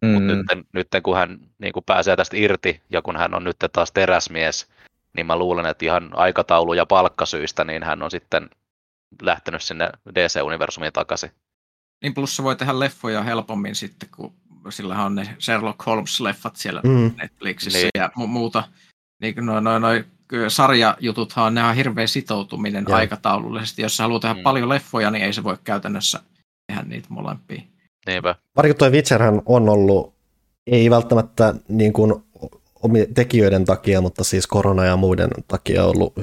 Mm. 0.01 0.09
Mutta 0.09 0.55
nyt, 0.55 0.67
nyt 0.73 0.87
kun 1.03 1.17
hän 1.17 1.39
niin 1.57 1.73
kun 1.73 1.83
pääsee 1.83 2.15
tästä 2.15 2.37
irti 2.37 2.81
ja 2.89 3.01
kun 3.01 3.17
hän 3.17 3.33
on 3.33 3.43
nyt 3.43 3.57
taas 3.73 3.91
teräsmies, 3.91 4.67
niin 5.15 5.25
mä 5.25 5.35
luulen, 5.35 5.65
että 5.65 5.85
ihan 5.85 6.11
aikataulu- 6.13 6.73
ja 6.73 6.85
palkkasyistä 6.85 7.63
niin 7.63 7.83
hän 7.83 8.03
on 8.03 8.11
sitten 8.11 8.49
lähtenyt 9.21 9.61
sinne 9.61 9.89
DC-universumiin 10.13 10.93
takaisin. 10.93 11.31
Niin 12.01 12.13
plus 12.13 12.35
se 12.35 12.43
voi 12.43 12.55
tehdä 12.55 12.79
leffoja 12.79 13.23
helpommin 13.23 13.75
sitten, 13.75 14.09
kun 14.15 14.33
sillä 14.69 15.03
on 15.03 15.15
ne 15.15 15.35
Sherlock 15.39 15.79
Holmes-leffat 15.79 16.55
siellä 16.55 16.81
mm. 16.83 17.11
Netflixissä 17.17 17.79
niin. 17.79 17.89
ja 17.95 18.09
mu- 18.19 18.27
muuta. 18.27 18.63
Niin 19.21 19.45
noin 19.45 19.63
noi, 19.63 19.79
noi, 19.79 20.05
sarjajututhan 20.47 21.53
ne 21.53 21.63
on 21.63 21.75
hirveä 21.75 22.07
sitoutuminen 22.07 22.85
ja. 22.89 22.95
aikataulullisesti. 22.95 23.81
Jos 23.81 23.97
sä 23.97 24.03
haluat 24.03 24.21
tehdä 24.21 24.33
mm. 24.33 24.43
paljon 24.43 24.69
leffoja, 24.69 25.11
niin 25.11 25.25
ei 25.25 25.33
se 25.33 25.43
voi 25.43 25.57
käytännössä 25.63 26.19
tehdä 26.67 26.83
niitä 26.83 27.07
molempia. 27.09 27.61
Niinpä. 28.07 28.35
Varsinkin 28.55 28.77
tuo 28.77 28.89
Witcherhän 28.89 29.41
on 29.45 29.69
ollut, 29.69 30.13
ei 30.67 30.89
välttämättä 30.89 31.55
niin 31.67 31.93
kuin 31.93 32.13
tekijöiden 33.13 33.65
takia, 33.65 34.01
mutta 34.01 34.23
siis 34.23 34.47
korona 34.47 34.85
ja 34.85 34.97
muiden 34.97 35.29
takia 35.47 35.85
ollut 35.85 36.13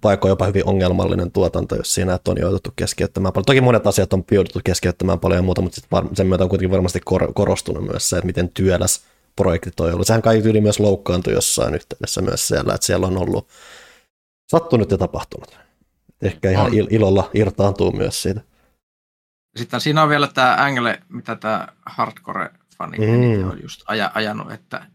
paikoin 0.00 0.30
jopa 0.30 0.46
hyvin 0.46 0.66
ongelmallinen 0.66 1.32
tuotanto, 1.32 1.76
jos 1.76 1.94
siinä 1.94 2.14
että 2.14 2.30
on 2.30 2.36
jouduttu 2.40 2.70
keskeyttämään 2.76 3.32
paljon. 3.32 3.44
Toki 3.44 3.60
monet 3.60 3.86
asiat 3.86 4.12
on 4.12 4.24
jouduttu 4.30 4.60
keskeyttämään 4.64 5.20
paljon 5.20 5.38
ja 5.38 5.42
muuta, 5.42 5.62
mutta 5.62 5.80
sen 6.14 6.26
myötä 6.26 6.44
on 6.44 6.50
kuitenkin 6.50 6.70
varmasti 6.70 7.00
korostunut 7.34 7.84
myös 7.84 8.10
se, 8.10 8.16
että 8.16 8.26
miten 8.26 8.48
työläs 8.48 9.02
projektit 9.36 9.80
on 9.80 9.92
ollut. 9.92 10.06
Sehän 10.06 10.22
kai 10.22 10.42
tyyli 10.42 10.60
myös 10.60 10.80
loukkaantui 10.80 11.32
jossain 11.32 11.74
yhteydessä 11.74 12.22
myös 12.22 12.48
siellä, 12.48 12.74
että 12.74 12.86
siellä 12.86 13.06
on 13.06 13.18
ollut 13.18 13.48
sattunut 14.50 14.90
ja 14.90 14.98
tapahtunut. 14.98 15.58
Ehkä 16.22 16.50
ihan 16.50 16.66
on. 16.66 16.72
ilolla 16.90 17.30
irtaantuu 17.34 17.92
myös 17.92 18.22
siitä. 18.22 18.40
Sitten 19.56 19.80
siinä 19.80 20.02
on 20.02 20.08
vielä 20.08 20.26
tämä 20.26 20.56
Angle, 20.58 21.02
mitä 21.08 21.36
tämä 21.36 21.68
hardcore-fani 21.86 22.98
mm. 22.98 23.50
on 23.50 23.62
just 23.62 23.82
aja, 23.86 24.10
ajanut, 24.14 24.52
että 24.52 24.86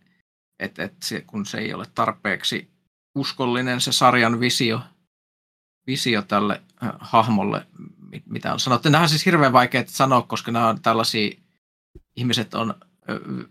et, 0.60 0.80
et 0.80 0.94
se, 1.04 1.22
kun 1.22 1.46
se 1.46 1.58
ei 1.58 1.74
ole 1.74 1.86
tarpeeksi 1.96 2.70
uskollinen 3.16 3.82
se 3.82 3.92
sarjan 3.92 4.40
visio, 4.40 4.82
visio 5.88 6.22
tälle 6.22 6.62
äh, 6.84 6.92
hahmolle, 7.00 7.68
mitä 8.26 8.54
on 8.54 8.60
sanottu. 8.60 8.90
Nämä 8.90 9.02
on 9.02 9.10
siis 9.10 9.26
hirveän 9.26 9.54
vaikea 9.54 9.84
sanoa, 9.88 10.22
koska 10.22 10.52
nämä 10.52 10.70
on 10.70 10.82
tällaisia, 10.82 11.32
ihmiset 12.16 12.54
on 12.54 12.74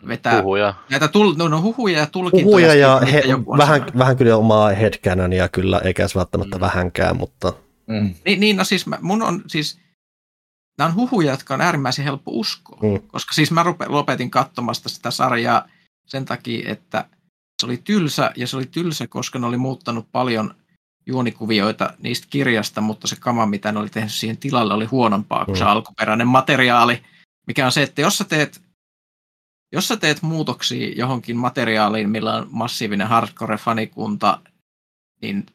vetää 0.08 0.42
huhuja. 0.42 0.74
näitä 0.90 1.08
tul, 1.08 1.34
no, 1.36 1.48
no, 1.48 1.62
huhuja 1.62 1.98
ja 1.98 2.06
tulkintoja. 2.06 2.46
Huhuja 2.46 2.74
ja 2.74 3.00
he, 3.12 3.22
vähän, 3.58 3.86
vähän 3.98 4.16
kyllä 4.16 4.36
omaa 4.36 4.68
headcanonia 4.68 5.48
kyllä, 5.48 5.80
eikä 5.84 6.08
se 6.08 6.18
välttämättä 6.18 6.56
mm. 6.56 6.60
vähänkään, 6.60 7.16
mutta... 7.16 7.52
Mm. 7.86 8.14
Niin, 8.24 8.40
niin, 8.40 8.56
no 8.56 8.64
siis 8.64 8.86
mun 9.00 9.22
on 9.22 9.42
siis, 9.46 9.78
nämä 10.78 10.88
on 10.88 10.94
huhuja, 10.94 11.30
jotka 11.30 11.54
on 11.54 11.60
äärimmäisen 11.60 12.04
helppo 12.04 12.30
uskoa, 12.30 12.78
mm. 12.82 13.08
koska 13.08 13.34
siis 13.34 13.50
mä 13.50 13.64
lopetin 13.86 14.30
katsomasta 14.30 14.88
sitä 14.88 15.10
sarjaa 15.10 15.68
sen 16.06 16.24
takia, 16.24 16.72
että 16.72 17.08
se 17.60 17.66
oli 17.66 17.76
tylsä, 17.76 18.30
ja 18.36 18.46
se 18.46 18.56
oli 18.56 18.66
tylsä, 18.66 19.06
koska 19.06 19.38
ne 19.38 19.46
oli 19.46 19.56
muuttanut 19.56 20.12
paljon 20.12 20.54
juonikuvioita 21.06 21.94
niistä 21.98 22.26
kirjasta, 22.30 22.80
mutta 22.80 23.06
se 23.06 23.16
kama, 23.16 23.46
mitä 23.46 23.72
ne 23.72 23.78
oli 23.78 23.88
tehnyt 23.88 24.12
siihen 24.12 24.36
tilalle, 24.36 24.74
oli 24.74 24.84
huonompaa 24.84 25.44
kuin 25.44 25.54
mm. 25.54 25.58
se 25.58 25.64
alkuperäinen 25.64 26.28
materiaali. 26.28 27.02
mikä 27.46 27.66
on 27.66 27.72
se, 27.72 27.82
että 27.82 28.00
jos 28.00 28.18
sä 28.18 28.24
teet, 28.24 28.62
jos 29.72 29.88
sä 29.88 29.96
teet 29.96 30.22
muutoksia 30.22 30.92
johonkin 30.96 31.36
materiaaliin, 31.36 32.10
millä 32.10 32.34
on 32.34 32.46
massiivinen 32.50 33.08
hardcore-fanikunta, 33.08 34.50
niin 35.22 35.46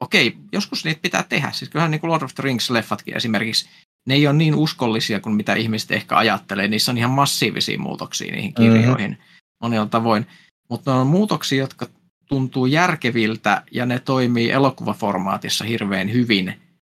okei, 0.00 0.38
joskus 0.52 0.84
niitä 0.84 1.00
pitää 1.00 1.22
tehdä. 1.22 1.50
Siis 1.52 1.70
kyllähän 1.70 1.90
niin 1.90 2.00
kuin 2.00 2.10
Lord 2.10 2.22
of 2.22 2.34
the 2.34 2.42
Rings-leffatkin 2.42 3.16
esimerkiksi, 3.16 3.68
ne 4.06 4.14
ei 4.14 4.26
ole 4.26 4.36
niin 4.36 4.54
uskollisia 4.54 5.20
kuin 5.20 5.34
mitä 5.34 5.54
ihmiset 5.54 5.90
ehkä 5.90 6.16
ajattelee. 6.16 6.68
Niissä 6.68 6.92
on 6.92 6.98
ihan 6.98 7.10
massiivisia 7.10 7.78
muutoksia 7.78 8.32
niihin 8.32 8.54
kirjoihin 8.54 9.10
mm-hmm. 9.10 9.56
monilla 9.60 9.86
tavoin. 9.86 10.26
Mutta 10.68 10.92
ne 10.92 10.98
on 10.98 11.06
muutoksia, 11.06 11.58
jotka 11.58 11.86
tuntuu 12.28 12.66
järkeviltä 12.66 13.62
ja 13.70 13.86
ne 13.86 13.98
toimii 13.98 14.50
elokuvaformaatissa 14.50 15.64
hirveän 15.64 16.12
hyvin. 16.12 16.54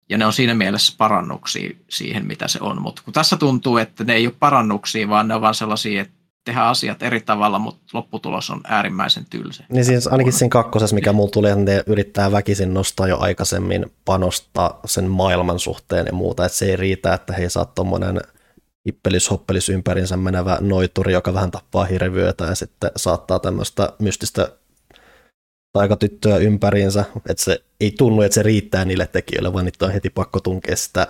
Ja 0.10 0.18
ne 0.18 0.26
on 0.26 0.34
siinä 0.34 0.54
mielessä 0.54 0.94
parannuksia 0.98 1.70
siihen, 1.90 2.26
mitä 2.26 2.48
se 2.48 2.60
on. 2.62 2.82
Mutta 2.82 3.02
kun 3.06 3.14
tässä 3.14 3.38
tuntuu, 3.38 3.78
että 3.78 4.04
ne 4.04 4.14
ei 4.14 4.28
ole 4.28 4.36
parannuksia, 4.40 5.10
vaan 5.10 5.28
ne 5.28 5.36
on 5.36 5.42
vaan 5.42 5.56
sellaisia, 5.56 6.02
että 6.02 6.19
tehdä 6.46 6.62
asiat 6.62 7.04
eri 7.04 7.22
tavalla, 7.22 7.60
mutta 7.60 7.82
lopputulos 7.94 8.50
on 8.50 8.62
äärimmäisen 8.64 9.26
tylsä. 9.30 9.64
Niin 9.70 9.86
siis 9.86 10.08
ainakin 10.08 10.34
siinä 10.34 10.50
kakkosessa, 10.50 10.96
mikä 10.96 11.14
mulla 11.14 11.30
tuli, 11.32 11.50
että 11.50 11.64
ne 11.64 11.84
yrittää 11.88 12.32
väkisin 12.32 12.74
nostaa 12.74 13.08
jo 13.08 13.18
aikaisemmin 13.20 13.86
panosta 14.06 14.76
sen 14.86 15.10
maailman 15.10 15.60
suhteen 15.60 16.06
ja 16.06 16.14
muuta, 16.14 16.46
että 16.46 16.58
se 16.58 16.66
ei 16.66 16.76
riitä, 16.76 17.14
että 17.14 17.34
he 17.34 17.50
saa 17.50 17.66
tuommoinen 17.66 18.22
hippelis 18.88 19.30
hoppelis 19.30 19.70
ympärinsä 19.70 20.18
menevä 20.18 20.58
noituri, 20.62 21.14
joka 21.14 21.34
vähän 21.34 21.52
tappaa 21.52 21.86
hirviötä 21.86 22.46
ja 22.46 22.56
sitten 22.56 22.92
saattaa 22.96 23.40
tämmöistä 23.40 23.94
mystistä 24.00 24.52
taikatyttöä 25.74 26.38
ympäriinsä, 26.38 27.06
että 27.30 27.44
se 27.44 27.64
ei 27.80 27.92
tunnu, 27.92 28.22
että 28.22 28.36
se 28.36 28.44
riittää 28.44 28.86
niille 28.86 29.08
tekijöille, 29.08 29.54
vaan 29.54 29.66
niitä 29.66 29.86
on 29.86 29.92
heti 29.92 30.10
pakko 30.10 30.40
tunkea 30.40 30.76
sitä 30.76 31.08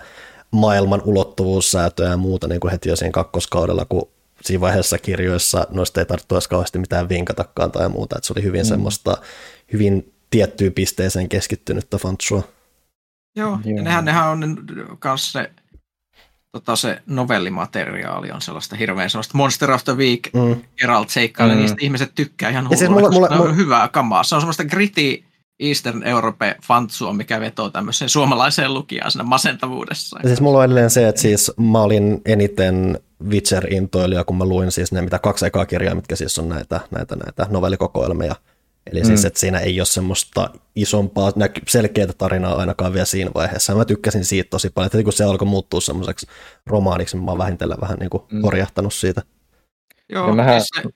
maailman 0.52 1.02
ulottuvuussäätöä 1.06 2.10
ja 2.10 2.18
muuta 2.18 2.48
niin 2.48 2.60
kuin 2.60 2.72
heti 2.72 2.90
jo 2.90 2.96
siinä 2.96 3.12
kakkoskaudella, 3.12 3.86
kun 3.86 4.10
siinä 4.42 4.62
vaiheessa 4.62 4.98
kirjoissa 4.98 5.68
noista 5.70 6.00
ei 6.00 6.06
tarvittu 6.06 6.36
edes 6.36 6.48
kauheasti 6.48 6.80
mitään 6.80 7.10
vinkatakaan 7.10 7.72
tai 7.72 7.90
muuta, 7.90 8.18
että 8.18 8.28
se 8.28 8.34
oli 8.34 8.44
hyvin 8.44 8.62
mm. 8.62 8.68
semmoista 8.68 9.18
hyvin 9.74 10.14
tiettyyn 10.30 10.74
pisteeseen 10.74 11.30
keskittynyttä 11.30 11.98
fantsua. 11.98 12.44
Joo, 13.36 13.60
Joo. 13.66 13.78
Ja 13.78 13.84
nehän, 13.84 14.06
nehän 14.06 14.30
on 14.30 14.58
myös 15.04 15.32
se, 15.32 15.52
tota, 16.52 16.76
se 16.76 17.02
novellimateriaali 17.06 18.32
on 18.32 18.42
sellaista 18.42 18.76
hirveän 18.76 19.10
sellaista 19.10 19.38
Monster 19.38 19.72
of 19.72 19.84
the 19.84 19.98
Week, 19.98 20.20
mm. 20.34 20.62
Geralt 20.78 21.10
seikkailee, 21.10 21.56
mm. 21.56 21.62
niistä 21.62 21.78
ihmiset 21.82 22.12
tykkää 22.16 22.50
ihan 22.50 22.64
hullua, 22.64 22.78
siis 22.78 22.90
mulla, 22.92 23.10
mulla, 23.10 23.28
mulla, 23.30 23.50
on 23.50 23.56
hyvää 23.56 23.88
kamaa. 23.88 24.24
Se 24.24 24.36
on 24.36 24.42
semmoista 24.42 24.66
gritty 24.66 25.24
Eastern 25.60 26.04
Europe 26.04 26.58
fantsua, 26.66 27.14
mikä 27.14 27.40
vetoo 27.40 27.70
tämmöiseen 27.70 28.10
suomalaiseen 28.10 28.74
lukijaan 28.74 29.12
siinä 29.12 29.24
masentavuudessa. 29.24 30.20
Ja 30.24 30.30
siis 30.30 30.42
mulla 30.42 30.58
on 30.58 30.66
edelleen 30.66 30.90
se, 30.90 31.08
että 31.08 31.22
siis 31.22 31.52
mä 31.58 31.82
olin 31.82 32.22
eniten 32.26 33.00
Witcher-intoilija, 33.24 34.24
kun 34.26 34.38
mä 34.38 34.46
luin 34.46 34.72
siis 34.72 34.92
ne 34.92 35.02
mitä 35.02 35.20
kaksi 35.20 35.46
ekaa 35.46 35.66
kirjaa, 35.66 35.96
mitkä 35.96 36.16
siis 36.16 36.40
on 36.40 36.50
näitä, 36.50 36.80
näitä, 36.92 37.16
näitä 37.16 37.48
novellikokoelmia. 37.50 38.36
Eli 38.92 39.00
siis, 39.00 39.08
mm. 39.08 39.16
siis, 39.16 39.26
että 39.26 39.40
siinä 39.40 39.60
ei 39.60 39.80
ole 39.80 39.86
semmoista 39.86 40.50
isompaa, 40.76 41.32
selkeää 41.68 42.08
tarinaa 42.18 42.56
ainakaan 42.56 42.94
vielä 42.94 43.06
siinä 43.06 43.32
vaiheessa. 43.36 43.76
Mä 43.76 43.86
tykkäsin 43.86 44.26
siitä 44.26 44.50
tosi 44.50 44.70
paljon, 44.70 44.88
että 44.88 45.04
kun 45.04 45.14
se 45.14 45.24
alkoi 45.24 45.48
muuttua 45.48 45.82
semmoiseksi 45.82 46.28
romaaniksi, 46.66 47.18
mä 47.18 47.32
oon 47.32 47.38
vähintellen 47.38 47.82
vähän 47.82 48.00
niin 48.00 48.10
kuin 48.10 48.24
mm. 48.32 48.42
horjahtanut 48.42 48.94
siitä. 48.94 49.22
Joo, 50.10 50.36
mähän, 50.36 50.62
se, 50.62 50.90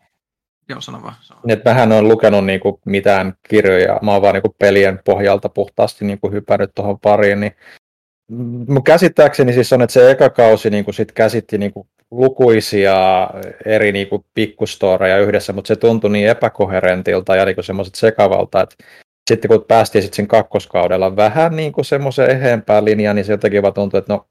joo 0.69 0.81
sano 0.81 1.03
vaan. 1.03 1.15
Sano. 1.21 1.41
Mähän 1.65 1.91
on 1.91 2.07
lukenut 2.07 2.45
niin 2.45 2.59
kuin 2.59 2.75
mitään 2.85 3.33
kirjoja, 3.49 3.99
mä 4.01 4.13
oon 4.13 4.21
vaan 4.21 4.33
niin 4.33 4.41
kuin 4.41 4.55
pelien 4.59 4.99
pohjalta 5.05 5.49
puhtaasti 5.49 6.05
niin 6.05 6.19
kuin 6.19 6.33
hypännyt 6.33 6.71
tuohon 6.75 6.99
pariin, 6.99 7.39
niin 7.39 7.55
mun 8.67 8.83
käsittääkseni 8.83 9.53
siis 9.53 9.73
on, 9.73 9.81
että 9.81 9.93
se 9.93 10.11
eka 10.11 10.29
kausi 10.29 10.69
niin 10.69 10.85
kuin 10.85 10.95
sit 10.95 11.11
käsitti 11.11 11.57
niin 11.57 11.73
kuin 11.73 11.87
lukuisia 12.13 13.29
eri 13.65 13.91
niin 13.91 14.07
kuin 14.07 14.25
pikkustoreja 14.33 15.19
yhdessä, 15.19 15.53
mutta 15.53 15.67
se 15.67 15.75
tuntui 15.75 16.11
niin 16.11 16.29
epäkoherentilta 16.29 17.35
ja 17.35 17.45
niin 17.45 17.63
semmoiset 17.63 17.95
sekavalta, 17.95 18.61
että 18.61 18.75
sitten 19.29 19.49
kun 19.49 19.65
päästiin 19.67 20.01
sitten 20.01 20.15
sen 20.15 20.27
kakkoskaudella 20.27 21.15
vähän 21.15 21.55
niin 21.55 21.71
kuin 21.73 21.85
semmoisen 21.85 22.29
eheempään 22.29 22.85
linjaan, 22.85 23.15
niin 23.15 23.25
se 23.25 23.33
jotenkin 23.33 23.61
vaan 23.61 23.73
tuntui, 23.73 23.97
että 23.97 24.13
no, 24.13 24.27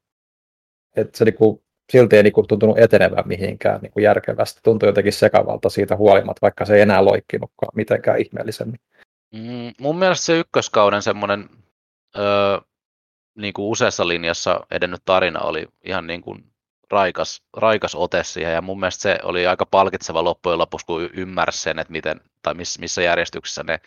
että 0.97 1.19
se 1.19 1.25
niin 1.25 1.35
kuin, 1.35 1.63
silti 1.93 2.17
ei 2.17 2.23
niin 2.23 2.33
kuin 2.33 2.47
tuntunut 2.49 2.79
etenevän 2.79 3.29
mihinkään 3.29 3.81
niin 3.81 3.93
kuin 3.93 4.05
järkevästi. 4.05 4.61
Tuntui 4.63 4.89
jotenkin 4.89 5.13
sekavalta 5.13 5.69
siitä 5.69 5.97
huolimatta, 5.97 6.43
vaikka 6.43 6.65
se 6.65 6.75
ei 6.75 6.81
enää 6.81 7.05
loikkinutkaan 7.05 7.73
mitenkään 7.75 8.21
ihmeellisemmin. 8.21 8.81
Mm, 9.35 9.73
mun 9.81 9.99
mielestä 9.99 10.27
se 10.27 10.39
ykköskauden 10.39 11.03
semmoinen 11.03 11.49
öö, 12.19 12.59
niin 13.39 13.53
kuin 13.53 13.67
useassa 13.67 14.09
linjassa 14.09 14.67
edennyt 14.71 15.03
tarina 15.05 15.41
oli 15.41 15.67
ihan 15.85 16.07
niin 16.07 16.21
kuin 16.21 16.52
raikas, 16.93 17.43
raikas 17.57 17.95
ote 17.95 18.25
siihen, 18.25 18.53
ja 18.53 18.63
mun 18.63 18.81
mielestä 18.81 19.03
se 19.03 19.19
oli 19.23 19.47
aika 19.47 19.67
palkitseva 19.67 20.25
loppujen 20.25 20.59
lopuksi, 20.59 20.87
kun 20.87 21.11
ymmärsi 21.13 21.61
sen, 21.61 21.79
että 21.79 21.93
miten, 21.93 22.21
tai 22.43 22.55
miss, 22.55 22.79
missä 22.79 23.03
järjestyksessä 23.03 23.63
ne 23.63 23.81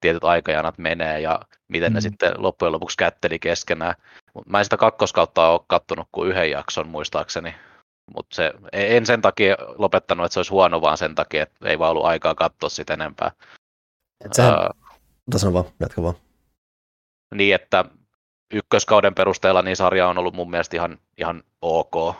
tietyt 0.00 0.24
aikajanat 0.24 0.78
menee, 0.78 1.20
ja 1.20 1.40
miten 1.68 1.92
mm. 1.92 1.94
ne 1.94 2.00
sitten 2.00 2.32
loppujen 2.36 2.72
lopuksi 2.72 2.96
kätteli 2.96 3.38
keskenään. 3.38 3.94
Mut 4.34 4.46
mä 4.46 4.58
en 4.58 4.64
sitä 4.64 4.76
kakkoskautta 4.76 5.48
ole 5.48 5.60
kattonut 5.66 6.08
kuin 6.12 6.30
yhden 6.30 6.50
jakson 6.50 6.88
muistaakseni, 6.88 7.54
mutta 8.14 8.36
se, 8.36 8.52
en 8.72 9.06
sen 9.06 9.22
takia 9.22 9.56
lopettanut, 9.78 10.26
että 10.26 10.34
se 10.34 10.38
olisi 10.38 10.50
huono, 10.50 10.80
vaan 10.80 10.98
sen 10.98 11.14
takia, 11.14 11.42
että 11.42 11.68
ei 11.68 11.78
vaan 11.78 11.90
ollut 11.90 12.04
aikaa 12.06 12.34
katsoa 12.34 12.68
sitä 12.68 12.94
enempää. 12.94 13.30
Et 14.24 14.32
sehän, 14.32 14.54
uh, 14.54 15.38
sano 15.38 15.52
vaan, 15.52 15.64
jatka 15.80 16.02
vaan. 16.02 16.14
Niin, 17.34 17.54
että 17.54 17.84
ykköskauden 18.52 19.14
perusteella 19.14 19.62
niin 19.62 19.76
sarja 19.76 20.08
on 20.08 20.18
ollut 20.18 20.34
mun 20.34 20.50
mielestä 20.50 20.76
ihan, 20.76 20.98
ihan 21.18 21.42
ok. 21.62 22.16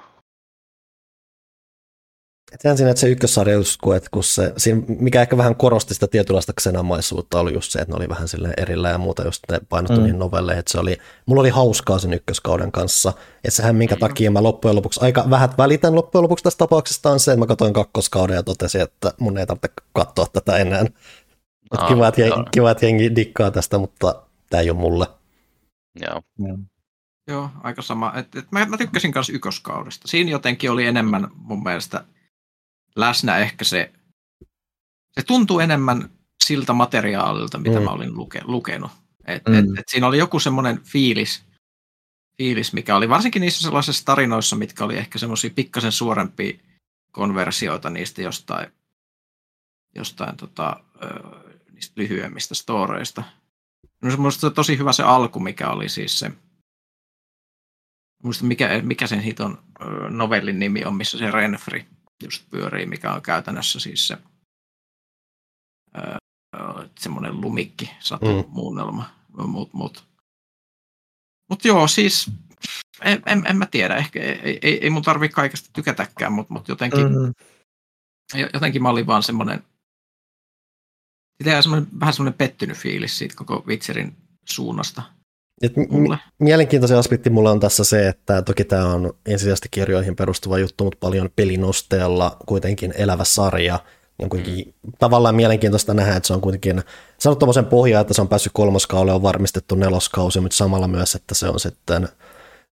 Sehän 2.58 2.76
siinä, 2.76 2.90
että 2.90 3.00
se 3.00 3.08
ykkössarja 3.08 3.54
just, 3.54 3.80
kun, 3.82 3.96
että 3.96 4.08
kun 4.12 4.24
se, 4.24 4.52
siinä, 4.56 4.82
mikä 4.86 5.22
ehkä 5.22 5.36
vähän 5.36 5.56
korosti 5.56 5.94
sitä 5.94 6.06
tietynlaista 6.06 6.52
ksenamaisuutta, 6.52 7.40
oli 7.40 7.52
just 7.52 7.72
se, 7.72 7.78
että 7.78 7.92
ne 7.92 7.96
oli 7.96 8.08
vähän 8.08 8.28
sille 8.28 8.54
erillä 8.56 8.88
ja 8.88 8.98
muuta, 8.98 9.24
just 9.24 9.42
ne 9.50 9.60
painottu 9.68 9.96
mm. 9.96 10.02
niihin 10.02 10.18
novelleihin, 10.18 10.58
että 10.58 10.72
se 10.72 10.78
oli, 10.78 10.98
mulla 11.26 11.40
oli 11.40 11.50
hauskaa 11.50 11.98
sen 11.98 12.12
ykköskauden 12.12 12.72
kanssa, 12.72 13.12
että 13.36 13.50
sehän 13.50 13.76
minkä 13.76 13.96
takia 13.96 14.30
mä 14.30 14.42
loppujen 14.42 14.76
lopuksi, 14.76 15.00
aika 15.02 15.24
vähät 15.30 15.58
välitän 15.58 15.94
loppujen 15.94 16.22
lopuksi 16.22 16.44
tästä 16.44 16.58
tapauksesta 16.58 17.10
on 17.10 17.20
se, 17.20 17.32
että 17.32 17.40
mä 17.40 17.46
katsoin 17.46 17.72
kakkoskauden 17.72 18.34
ja 18.34 18.42
totesin, 18.42 18.80
että 18.80 19.12
mun 19.18 19.38
ei 19.38 19.46
tarvitse 19.46 19.72
katsoa 19.92 20.26
tätä 20.32 20.56
enää. 20.56 20.84
No, 21.78 21.88
kiva, 21.88 22.08
että 22.08 22.20
jengi, 22.20 22.44
kiva, 22.50 22.70
että 22.70 22.86
jengi 22.86 23.16
dikkaa 23.16 23.50
tästä, 23.50 23.78
mutta 23.78 24.22
tämä 24.50 24.60
ei 24.60 24.70
ole 24.70 24.78
mulle. 24.78 25.06
Joo. 26.00 26.22
Mm. 26.38 26.66
Joo, 27.28 27.50
aika 27.62 27.82
sama. 27.82 28.12
Et, 28.16 28.36
et 28.36 28.46
mä, 28.50 28.66
mä 28.66 28.76
tykkäsin 28.76 29.12
myös 29.14 29.30
ykköskaudesta. 29.30 30.08
Siinä 30.08 30.30
jotenkin 30.30 30.70
oli 30.70 30.86
enemmän 30.86 31.28
mun 31.34 31.62
mielestä 31.62 32.04
läsnä 32.96 33.38
ehkä 33.38 33.64
se, 33.64 33.92
se 35.12 35.22
tuntuu 35.26 35.60
enemmän 35.60 36.10
siltä 36.44 36.72
materiaalilta, 36.72 37.58
mitä 37.58 37.78
mm. 37.78 37.84
mä 37.84 37.90
olin 37.90 38.16
luke, 38.16 38.40
lukenut. 38.44 38.90
Et, 39.24 39.42
mm. 39.48 39.54
et, 39.54 39.64
et 39.78 39.88
siinä 39.88 40.06
oli 40.06 40.18
joku 40.18 40.40
semmoinen 40.40 40.80
fiilis, 40.84 41.44
fiilis, 42.38 42.72
mikä 42.72 42.96
oli 42.96 43.08
varsinkin 43.08 43.40
niissä 43.40 43.62
sellaisissa 43.62 44.04
tarinoissa, 44.04 44.56
mitkä 44.56 44.84
oli 44.84 44.96
ehkä 44.96 45.18
semmoisia 45.18 45.50
pikkasen 45.54 45.92
suorempia 45.92 46.58
konversioita 47.12 47.90
niistä 47.90 48.22
jostain, 48.22 48.72
jostain 49.94 50.36
tota, 50.36 50.84
niistä 51.72 51.92
lyhyemmistä 51.96 52.54
storeista. 52.54 53.22
Minusta 54.02 54.40
se 54.40 54.46
on 54.46 54.54
tosi 54.54 54.78
hyvä 54.78 54.92
se 54.92 55.02
alku, 55.02 55.40
mikä 55.40 55.70
oli 55.70 55.88
siis 55.88 56.18
se, 56.18 56.30
muista 58.22 58.44
mikä, 58.44 58.68
mikä 58.82 59.06
sen 59.06 59.20
hiton 59.20 59.62
novellin 60.08 60.58
nimi 60.58 60.84
on, 60.84 60.94
missä 60.94 61.18
se 61.18 61.30
Renfri 61.30 61.86
just 62.22 62.50
pyörii, 62.50 62.86
mikä 62.86 63.12
on 63.12 63.22
käytännössä 63.22 63.80
siis 63.80 64.06
se 64.08 64.18
semmoinen 66.98 67.40
lumikki 67.40 67.90
satu 68.00 68.42
mm. 68.42 68.48
muunnelma. 68.48 69.10
Mut, 69.46 69.72
mut. 69.72 70.04
mut 71.50 71.64
joo, 71.64 71.88
siis 71.88 72.30
en, 73.02 73.22
en, 73.26 73.46
en 73.46 73.56
mä 73.56 73.66
tiedä, 73.66 73.96
ehkä 73.96 74.20
ei, 74.20 74.58
ei, 74.62 74.84
ei 74.84 74.90
mun 74.90 75.02
tarvi 75.02 75.28
kaikesta 75.28 75.70
tykätäkään, 75.72 76.32
mutta 76.32 76.52
mut 76.52 76.68
jotenkin, 76.68 77.00
mm-hmm. 77.00 77.34
jotenkin 78.54 78.82
mä 78.82 78.88
olin 78.88 79.06
vaan 79.06 79.22
semmoinen, 79.22 79.64
semmoinen 81.60 82.00
vähän 82.00 82.14
semmoinen 82.14 82.38
pettynyt 82.38 82.76
fiilis 82.76 83.18
siitä 83.18 83.34
koko 83.36 83.64
Witcherin 83.66 84.16
suunnasta. 84.44 85.02
Et 85.62 85.76
m- 85.76 86.14
mielenkiintoinen 86.38 86.98
aspekti 86.98 87.30
mulla 87.30 87.50
on 87.50 87.60
tässä 87.60 87.84
se, 87.84 88.08
että 88.08 88.42
toki 88.42 88.64
tämä 88.64 88.86
on 88.86 89.12
ensisijaisesti 89.26 89.68
kirjoihin 89.70 90.16
perustuva 90.16 90.58
juttu, 90.58 90.84
mutta 90.84 90.98
paljon 91.00 91.30
pelinosteella 91.36 92.36
kuitenkin 92.46 92.94
elävä 92.96 93.24
sarja. 93.24 93.78
On 94.18 94.28
kuitenkin 94.28 94.74
mm. 94.82 94.92
tavallaan 94.98 95.34
mielenkiintoista 95.34 95.94
nähdä, 95.94 96.16
että 96.16 96.26
se 96.26 96.32
on 96.32 96.40
kuitenkin 96.40 96.82
saanut 97.18 97.38
tuommoisen 97.38 97.66
pohjaa, 97.66 98.00
että 98.00 98.14
se 98.14 98.20
on 98.20 98.28
päässyt 98.28 98.52
kolmoskaudelle, 98.52 99.12
on 99.12 99.22
varmistettu 99.22 99.74
neloskausi, 99.74 100.40
mutta 100.40 100.56
samalla 100.56 100.88
myös, 100.88 101.14
että 101.14 101.34
se 101.34 101.48
on 101.48 101.60
sitten 101.60 102.08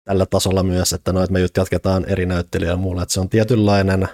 tällä 0.04 0.26
tasolla 0.26 0.62
myös, 0.62 0.92
että 0.92 1.12
no, 1.12 1.22
että 1.22 1.32
me 1.32 1.40
jatketaan 1.56 2.04
eri 2.04 2.26
näyttelyjä 2.26 2.70
ja 2.70 2.76
muulla, 2.76 3.02
että 3.02 3.12
se 3.12 3.20
on 3.20 3.28
tietynlainen, 3.28 4.08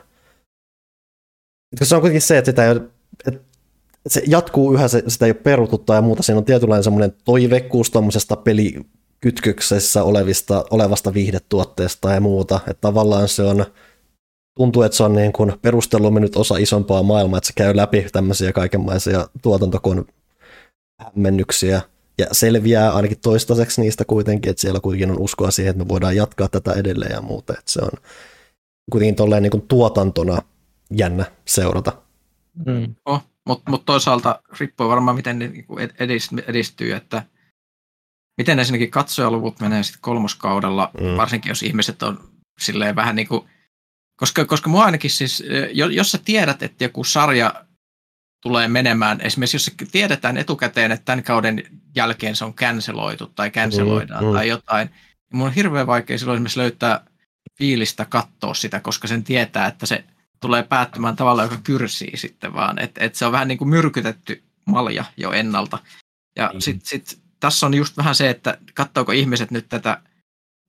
se 1.82 1.94
on 1.94 2.00
kuitenkin 2.00 2.22
se, 2.22 2.38
että 2.38 2.50
sitä 2.50 2.68
ei, 2.68 2.76
että 3.26 3.40
se 4.06 4.22
jatkuu 4.26 4.74
yhä, 4.74 4.88
se, 4.88 5.02
sitä 5.08 5.26
ei 5.26 5.30
ole 5.30 5.40
peruttu 5.42 5.92
ja 5.92 6.02
muuta, 6.02 6.22
siinä 6.22 6.38
on 6.38 6.44
tietynlainen 6.44 6.84
semmoinen 6.84 7.12
toivekkuus 7.24 7.90
tuommoisesta 7.90 8.36
pelikytköksessä 8.36 10.02
olevista, 10.02 10.64
olevasta 10.70 11.14
viihdetuotteesta 11.14 12.10
ja 12.10 12.20
muuta, 12.20 12.60
että 12.68 12.80
tavallaan 12.80 13.28
se 13.28 13.42
on, 13.42 13.64
tuntuu, 14.56 14.82
että 14.82 14.96
se 14.96 15.02
on 15.02 15.12
niin 15.12 15.32
kuin 15.32 15.52
perustellummin 15.62 16.20
nyt 16.20 16.36
osa 16.36 16.56
isompaa 16.56 17.02
maailmaa, 17.02 17.38
että 17.38 17.46
se 17.46 17.52
käy 17.56 17.76
läpi 17.76 18.06
tämmöisiä 18.12 18.52
kaikenlaisia 18.52 19.28
tuotantokon 19.42 20.06
hämmennyksiä 21.00 21.80
ja 22.18 22.26
selviää 22.32 22.92
ainakin 22.92 23.20
toistaiseksi 23.20 23.80
niistä 23.80 24.04
kuitenkin, 24.04 24.50
että 24.50 24.60
siellä 24.60 24.80
kuitenkin 24.80 25.10
on 25.10 25.20
uskoa 25.20 25.50
siihen, 25.50 25.70
että 25.70 25.84
me 25.84 25.88
voidaan 25.88 26.16
jatkaa 26.16 26.48
tätä 26.48 26.72
edelleen 26.72 27.12
ja 27.12 27.20
muuta, 27.20 27.52
että 27.52 27.72
se 27.72 27.80
on 27.82 27.90
kuitenkin 28.90 29.14
tolleen 29.14 29.42
niin 29.42 29.50
kuin 29.50 29.68
tuotantona 29.68 30.38
jännä 30.90 31.24
seurata. 31.44 31.92
Mm. 32.66 32.94
Oh, 33.04 33.22
mutta 33.46 33.70
mut 33.70 33.84
toisaalta 33.84 34.42
riippuu 34.60 34.88
varmaan, 34.88 35.16
miten 35.16 35.38
ne 35.38 35.48
niinku 35.48 35.76
edistyy, 36.46 36.94
että 36.94 37.22
miten 38.38 38.58
ensinnäkin 38.58 38.90
katsojaluvut 38.90 39.60
menee 39.60 39.82
sitten 39.82 40.02
kolmoskaudella, 40.02 40.90
mm. 41.00 41.16
varsinkin 41.16 41.50
jos 41.50 41.62
ihmiset 41.62 42.02
on 42.02 42.30
silleen 42.60 42.96
vähän 42.96 43.16
niin 43.16 43.28
kuin, 43.28 43.48
koska, 44.16 44.44
koska 44.44 44.70
mua 44.70 44.84
ainakin 44.84 45.10
siis, 45.10 45.42
jos 45.72 46.10
sä 46.12 46.18
tiedät, 46.24 46.62
että 46.62 46.84
joku 46.84 47.04
sarja 47.04 47.64
tulee 48.42 48.68
menemään, 48.68 49.20
esimerkiksi 49.20 49.54
jos 49.56 49.90
tiedetään 49.92 50.36
etukäteen, 50.36 50.92
että 50.92 51.04
tämän 51.04 51.24
kauden 51.24 51.62
jälkeen 51.96 52.36
se 52.36 52.44
on 52.44 52.54
canceloitu 52.54 53.26
tai 53.26 53.50
canceloidaan 53.50 54.24
mm, 54.24 54.28
mm. 54.28 54.34
tai 54.34 54.48
jotain, 54.48 54.88
niin 54.88 55.38
mun 55.38 55.46
on 55.46 55.54
hirveän 55.54 55.86
vaikea 55.86 56.18
silloin 56.18 56.36
esimerkiksi 56.36 56.60
löytää 56.60 57.06
fiilistä 57.58 58.04
katsoa 58.04 58.54
sitä, 58.54 58.80
koska 58.80 59.08
sen 59.08 59.24
tietää, 59.24 59.66
että 59.66 59.86
se 59.86 60.04
tulee 60.44 60.62
päättymään 60.62 61.16
tavalla, 61.16 61.42
joka 61.42 61.56
kyrsii 61.64 62.16
sitten 62.16 62.54
vaan, 62.54 62.78
että 62.78 63.04
et 63.04 63.14
se 63.14 63.26
on 63.26 63.32
vähän 63.32 63.48
niin 63.48 63.58
kuin 63.58 63.68
myrkytetty 63.68 64.42
malja 64.64 65.04
jo 65.16 65.32
ennalta. 65.32 65.78
Ja 66.36 66.50
mm. 66.54 66.60
sitten 66.60 66.88
sit, 66.88 67.18
tässä 67.40 67.66
on 67.66 67.74
just 67.74 67.96
vähän 67.96 68.14
se, 68.14 68.30
että 68.30 68.58
katsoako 68.74 69.12
ihmiset 69.12 69.50
nyt 69.50 69.68
tätä 69.68 70.02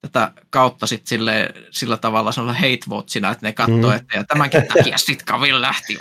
tätä 0.05 0.31
kautta 0.49 0.87
sit 0.87 1.07
sille, 1.07 1.53
sillä 1.71 1.97
tavalla 1.97 2.31
se 2.31 2.41
on 2.41 2.55
hate 2.55 2.79
watchina, 2.89 3.31
että 3.31 3.45
ne 3.45 3.53
katsoo, 3.53 3.89
mm. 3.89 3.95
että 3.95 4.17
ja 4.17 4.23
tämänkin 4.23 4.67
takia 4.67 4.97
sit 4.97 5.23
Kavil 5.23 5.61
lähti. 5.61 5.97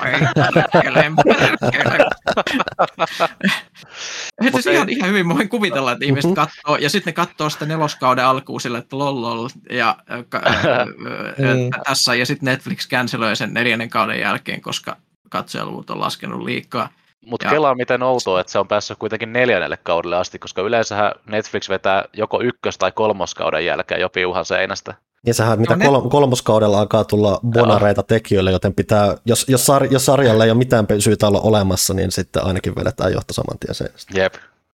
että 4.47 4.63
se 4.63 4.73
ihan, 4.73 4.89
ihan 4.89 5.11
hyvin 5.11 5.29
voin 5.29 5.49
kuvitella, 5.49 5.93
että 5.93 6.05
ihmiset 6.05 6.31
mm-hmm. 6.31 6.35
katsoo, 6.35 6.77
ja 6.77 6.91
sitten 6.91 7.11
ne 7.11 7.15
katsoo 7.15 7.51
sitä 7.51 7.67
neloskauden 7.67 8.25
alkuun 8.25 8.61
sille, 8.61 8.79
että 8.79 8.99
lol, 8.99 9.21
lol 9.21 9.49
ja 9.71 9.97
mm. 10.09 11.83
tässä, 11.85 12.15
ja 12.15 12.27
sitten 12.27 12.47
Netflix 12.47 12.89
canceloi 12.89 13.37
sen 13.37 13.55
neljännen 13.55 13.91
kauden 13.91 14.21
jälkeen, 14.21 14.61
koska 14.61 14.97
katsojaluvut 15.31 15.91
on 15.91 16.01
laskenut 16.01 16.43
liikaa. 16.43 16.89
Mutta 17.27 17.49
kelaa 17.49 17.75
miten 17.75 18.03
outoa, 18.03 18.41
että 18.41 18.53
se 18.53 18.59
on 18.59 18.69
päässyt 18.69 18.99
kuitenkin 18.99 19.33
neljännelle 19.33 19.79
kaudelle 19.83 20.17
asti, 20.17 20.39
koska 20.39 20.63
yleensähän 20.63 21.13
Netflix 21.27 21.69
vetää 21.69 22.05
joko 22.13 22.41
ykkös- 22.41 22.79
tai 22.79 22.93
kolmoskauden 22.93 23.67
jälkeen 23.67 24.01
jo 24.01 24.09
piuhan 24.09 24.45
seinästä. 24.45 24.95
Ja 25.27 25.35
sehän 25.35 25.61
mitä 25.61 25.77
no, 25.77 25.85
kol- 25.91 26.09
kolmoskaudella 26.09 26.81
alkaa 26.81 27.05
tulla 27.05 27.41
bonareita 27.47 27.99
Joo. 27.99 28.07
tekijöille, 28.09 28.51
joten 28.51 28.75
pitää, 28.75 29.17
jos, 29.27 29.49
jos, 29.49 29.69
sar- 29.69 29.93
jos 29.93 30.07
sarjalla 30.07 30.45
ei 30.45 30.51
ole 30.51 30.59
mitään 30.59 30.87
syytä 30.99 31.27
olla 31.27 31.41
olemassa, 31.41 31.95
niin 31.95 32.13
sitten 32.13 32.45
ainakin 32.45 32.77
vedetään 32.77 33.13
johto 33.13 33.35
saman 33.35 33.59
tien 33.59 33.75
seinästä. 33.75 34.21
Jep. 34.21 34.35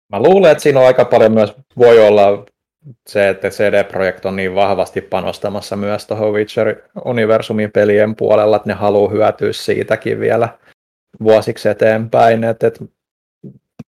Mä 0.10 0.22
luulen, 0.22 0.52
että 0.52 0.62
siinä 0.62 0.80
on 0.80 0.86
aika 0.86 1.06
paljon 1.06 1.32
myös, 1.32 1.54
voi 1.78 2.08
olla 2.08 2.46
se, 3.08 3.30
että 3.30 3.50
CD-projekt 3.50 4.26
on 4.26 4.36
niin 4.36 4.56
vahvasti 4.56 5.02
panostamassa 5.02 5.76
myös 5.76 6.08
tuohon 6.08 6.34
Witcher-universumin 6.34 7.72
pelien 7.74 8.16
puolella, 8.16 8.56
että 8.56 8.70
ne 8.70 8.74
haluaa 8.74 9.12
hyötyä 9.12 9.54
siitäkin 9.54 10.20
vielä 10.20 10.50
vuosiksi 11.24 11.70
eteenpäin. 11.70 12.44
Et, 12.44 12.64
et, 12.64 12.80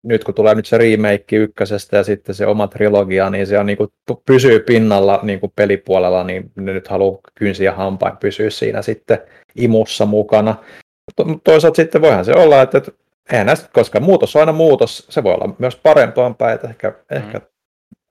nyt 0.03 0.24
kun 0.24 0.34
tulee 0.34 0.55
nyt 0.55 0.66
se 0.66 0.78
remake 0.78 1.36
ykkösestä 1.36 1.97
ja 1.97 2.03
sitten 2.03 2.36
se 2.36 2.47
oma 2.47 2.68
trilogia, 2.68 3.30
niin 3.30 3.47
se 3.47 3.59
on 3.59 3.66
niin 3.66 3.78
kuin, 3.78 3.89
pysyy 4.26 4.59
pinnalla 4.59 5.20
niin 5.24 5.39
kuin 5.39 5.53
pelipuolella, 5.55 6.24
niin 6.24 6.51
ne 6.55 6.74
nyt 6.74 6.88
haluaa 6.88 7.20
kynsiä 7.36 7.72
hampain 7.72 8.18
pysyä 8.18 8.49
siinä 8.49 8.82
sitten 8.82 9.18
imussa 9.55 10.05
mukana. 10.05 10.55
Toisaalta 11.43 11.76
sitten 11.76 12.01
voihan 12.01 12.26
se 12.26 12.34
olla, 12.34 12.62
että, 12.62 12.78
että 12.78 12.91
eihän 13.32 13.47
näistä, 13.47 13.70
koska 13.74 13.99
muutos 13.99 14.36
on 14.36 14.39
aina 14.39 14.51
muutos, 14.51 15.05
se 15.09 15.24
voi 15.24 15.34
olla 15.34 15.55
myös 15.59 15.76
parempaan 15.76 16.36
päin, 16.36 16.55
että 16.55 16.68
ehkä, 16.68 16.89
mm. 16.89 17.18
ehkä, 17.18 17.41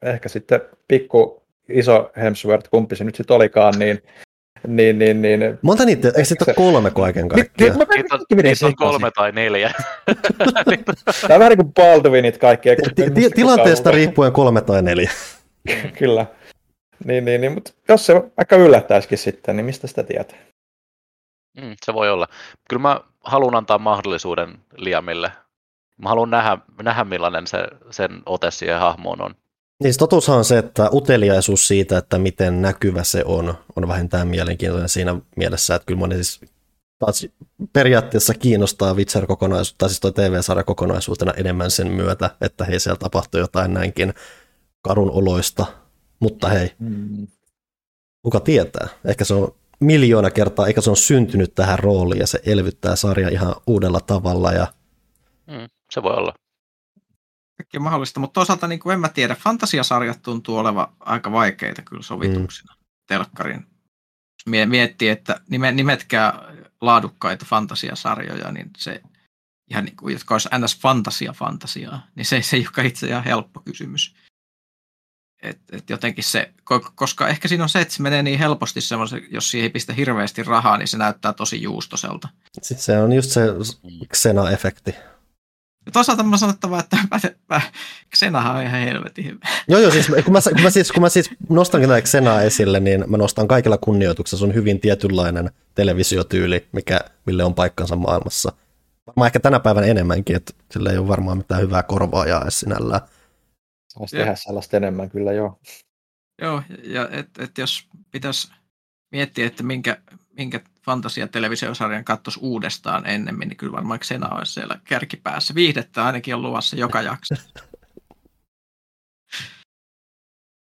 ehkä 0.02 0.28
sitten 0.28 0.60
pikku 0.88 1.42
iso 1.68 2.10
Hemsworth, 2.16 2.70
kumpi 2.70 2.96
se 2.96 3.04
nyt 3.04 3.14
sitten 3.14 3.36
olikaan, 3.36 3.74
niin 3.78 4.02
niin, 4.66 4.98
niin, 4.98 5.22
niin. 5.22 5.58
Monta 5.62 5.84
niitä, 5.84 6.08
eikö 6.08 6.24
sitten 6.24 6.48
ole 6.48 6.54
kolme 6.54 6.90
kaiken 6.90 7.28
kaikkiaan? 7.28 7.78
Niitä, 7.78 8.42
niitä, 8.42 8.66
on 8.66 8.76
kolme 8.76 9.10
tai 9.10 9.32
neljä. 9.32 9.70
Tämä 11.20 11.34
on 11.34 11.38
vähän 11.38 11.50
niin 11.50 11.56
kuin 11.56 11.74
Baldwinit 11.74 12.38
kaikki. 12.38 12.68
Tilanteesta 13.34 13.90
riippuen 13.90 14.32
kolme 14.32 14.60
tai 14.60 14.82
neljä. 14.82 15.10
Kyllä. 15.98 16.26
Niin, 17.04 17.24
niin, 17.24 17.40
niin, 17.40 17.52
mutta 17.52 17.72
jos 17.88 18.06
se 18.06 18.14
vaikka 18.14 18.56
yllättäisikin 18.56 19.18
sitten, 19.18 19.56
niin 19.56 19.64
mistä 19.64 19.86
sitä 19.86 20.02
tietää? 20.02 20.38
Mm, 21.56 21.76
se 21.84 21.94
voi 21.94 22.10
olla. 22.10 22.28
Kyllä 22.68 22.82
mä 22.82 23.00
haluan 23.24 23.54
antaa 23.54 23.78
mahdollisuuden 23.78 24.58
Liamille. 24.76 25.32
Mä 26.02 26.08
haluan 26.08 26.30
nähdä, 26.30 26.58
nähdä 26.82 27.04
millainen 27.04 27.46
se, 27.46 27.58
sen 27.90 28.22
ote 28.26 28.50
siihen 28.50 28.78
hahmoon 28.78 29.22
on. 29.22 29.34
Niin 29.82 29.94
totuushan 29.98 30.38
on 30.38 30.44
se, 30.44 30.58
että 30.58 30.90
uteliaisuus 30.92 31.68
siitä, 31.68 31.98
että 31.98 32.18
miten 32.18 32.62
näkyvä 32.62 33.04
se 33.04 33.22
on, 33.24 33.54
on 33.76 33.88
vähintään 33.88 34.28
mielenkiintoinen 34.28 34.88
siinä 34.88 35.16
mielessä, 35.36 35.74
että 35.74 35.86
kyllä 35.86 35.98
moni 35.98 36.14
siis 36.14 36.40
taas 36.98 37.26
periaatteessa 37.72 38.34
kiinnostaa 38.34 38.94
Witcher 38.94 39.26
kokonaisuutta, 39.26 39.78
tai 39.78 39.88
siis 39.88 40.00
tuo 40.00 40.10
TV-sarja 40.10 40.64
kokonaisuutena 40.64 41.32
enemmän 41.32 41.70
sen 41.70 41.92
myötä, 41.92 42.30
että 42.40 42.64
hei 42.64 42.80
siellä 42.80 42.98
tapahtuu 42.98 43.40
jotain 43.40 43.74
näinkin 43.74 44.14
karun 44.82 45.10
oloista, 45.10 45.66
mutta 46.20 46.48
hei, 46.48 46.70
mm. 46.78 47.26
kuka 48.22 48.40
tietää, 48.40 48.88
ehkä 49.04 49.24
se 49.24 49.34
on 49.34 49.54
miljoona 49.80 50.30
kertaa, 50.30 50.66
eikä 50.66 50.80
se 50.80 50.90
on 50.90 50.96
syntynyt 50.96 51.54
tähän 51.54 51.78
rooliin 51.78 52.20
ja 52.20 52.26
se 52.26 52.40
elvyttää 52.46 52.96
sarja 52.96 53.28
ihan 53.28 53.54
uudella 53.66 54.00
tavalla. 54.00 54.52
Ja... 54.52 54.66
Mm, 55.46 55.68
se 55.90 56.02
voi 56.02 56.14
olla 56.14 56.34
kaikki 57.60 57.78
mahdollista, 57.78 58.20
mutta 58.20 58.34
toisaalta 58.34 58.66
niin 58.66 58.80
kuin 58.80 58.94
en 58.94 59.00
mä 59.00 59.08
tiedä, 59.08 59.34
fantasiasarjat 59.34 60.22
tuntuu 60.22 60.56
olevan 60.56 60.86
aika 61.00 61.32
vaikeita 61.32 61.82
kyllä 61.82 62.02
sovituksina 62.02 62.74
mm. 62.74 62.84
telkkarin. 63.06 63.66
Jos 64.46 64.66
miettii, 64.68 65.08
että 65.08 65.40
nimetkää 65.48 66.54
laadukkaita 66.80 67.46
fantasiasarjoja, 67.48 68.52
niin 68.52 68.70
se 68.76 69.02
ihan 69.70 69.84
niin 69.84 69.96
kuin, 69.96 70.12
jotka 70.12 70.34
olisi 70.34 70.48
ns. 70.58 70.78
fantasia 70.78 71.32
fantasiaa, 71.32 72.06
niin 72.14 72.24
se, 72.24 72.42
se 72.42 72.56
ei 72.56 72.66
ole 72.78 72.86
itse 72.86 73.06
ihan 73.06 73.24
helppo 73.24 73.60
kysymys. 73.60 74.14
Et, 75.42 75.60
et 75.72 75.90
jotenkin 75.90 76.24
se, 76.24 76.54
koska 76.94 77.28
ehkä 77.28 77.48
siinä 77.48 77.62
on 77.62 77.68
se, 77.68 77.80
että 77.80 77.94
se 77.94 78.02
menee 78.02 78.22
niin 78.22 78.38
helposti 78.38 78.80
semmoisen, 78.80 79.26
jos 79.30 79.50
siihen 79.50 79.62
ei 79.62 79.70
pistä 79.70 79.92
hirveästi 79.92 80.42
rahaa, 80.42 80.78
niin 80.78 80.88
se 80.88 80.98
näyttää 80.98 81.32
tosi 81.32 81.62
juustoselta. 81.62 82.28
Se 82.62 82.98
on 82.98 83.12
just 83.12 83.30
se 83.30 83.40
Xena-efekti. 84.16 85.09
Ja 85.90 85.92
toisaalta 85.92 86.22
mä 86.22 86.36
sanottava, 86.36 86.80
että 86.80 86.96
Xenahan 88.16 88.56
on 88.56 88.62
ihan 88.62 88.80
helvetin 88.80 89.24
hyvä. 89.24 89.38
Joo, 89.68 89.80
joo, 89.80 89.90
siis 89.90 90.06
kun 90.06 90.32
mä, 90.32 90.40
kun 90.52 90.62
mä, 90.62 90.70
siis, 90.70 90.92
kun 90.92 91.02
mä 91.02 91.08
siis 91.08 91.30
nostan 91.48 91.80
tätä 91.80 92.00
Xenaa 92.00 92.42
esille, 92.42 92.80
niin 92.80 93.04
mä 93.06 93.16
nostan 93.16 93.48
kaikilla 93.48 93.78
kunnioituksella. 93.78 94.38
Se 94.38 94.44
on 94.44 94.54
hyvin 94.54 94.80
tietynlainen 94.80 95.50
televisiotyyli, 95.74 96.68
mikä, 96.72 97.00
mille 97.26 97.44
on 97.44 97.54
paikkansa 97.54 97.96
maailmassa. 97.96 98.52
Mä 99.16 99.26
ehkä 99.26 99.40
tänä 99.40 99.60
päivänä 99.60 99.86
enemmänkin, 99.86 100.36
että 100.36 100.52
sillä 100.70 100.90
ei 100.90 100.98
ole 100.98 101.08
varmaan 101.08 101.38
mitään 101.38 101.62
hyvää 101.62 101.82
korvaajaa 101.82 102.42
edes 102.42 102.60
sinällään. 102.60 103.00
Voisi 103.98 104.16
tehdä 104.16 104.34
sellaista 104.34 104.76
enemmän 104.76 105.10
kyllä, 105.10 105.32
joo. 105.32 105.60
Joo, 106.42 106.62
ja 106.84 107.08
että 107.12 107.44
et 107.44 107.58
jos 107.58 107.88
pitäisi 108.10 108.52
miettiä, 109.12 109.46
että 109.46 109.62
minkä, 109.62 110.02
minkä 110.36 110.60
fantasia-televisiosarjan 110.90 112.04
katsoisi 112.04 112.40
uudestaan 112.42 113.06
ennemmin, 113.06 113.48
niin 113.48 113.56
kyllä 113.56 113.72
varmaan 113.72 114.00
Xena 114.00 114.28
olisi 114.28 114.52
siellä 114.52 114.80
kärkipäässä. 114.84 115.54
Viihdettä 115.54 116.04
ainakin 116.04 116.34
on 116.34 116.42
luvassa 116.42 116.76
joka 116.76 117.02
jakso. 117.10 117.34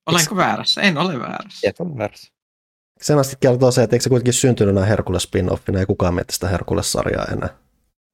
Olenko 0.05 0.36
väärässä? 0.36 0.82
En 0.82 0.97
ole 0.97 1.19
väärässä. 1.19 1.69
Et 1.69 1.80
ole 1.80 1.97
väärässä. 1.97 2.32
Xenasti 3.03 3.36
kertoo 3.39 3.72
se, 3.72 3.84
että 3.84 3.95
eikö 3.95 4.03
se 4.03 4.09
kuitenkin 4.09 4.34
syntynyt 4.34 4.76
näin 4.76 4.88
Herkules 4.88 5.24
spin-offina, 5.24 5.80
ei 5.80 5.86
kukaan 5.86 6.13
miettii 6.13 6.34
sitä 6.34 6.47
Herkules-sarjaa 6.47 7.26
enää. 7.26 7.49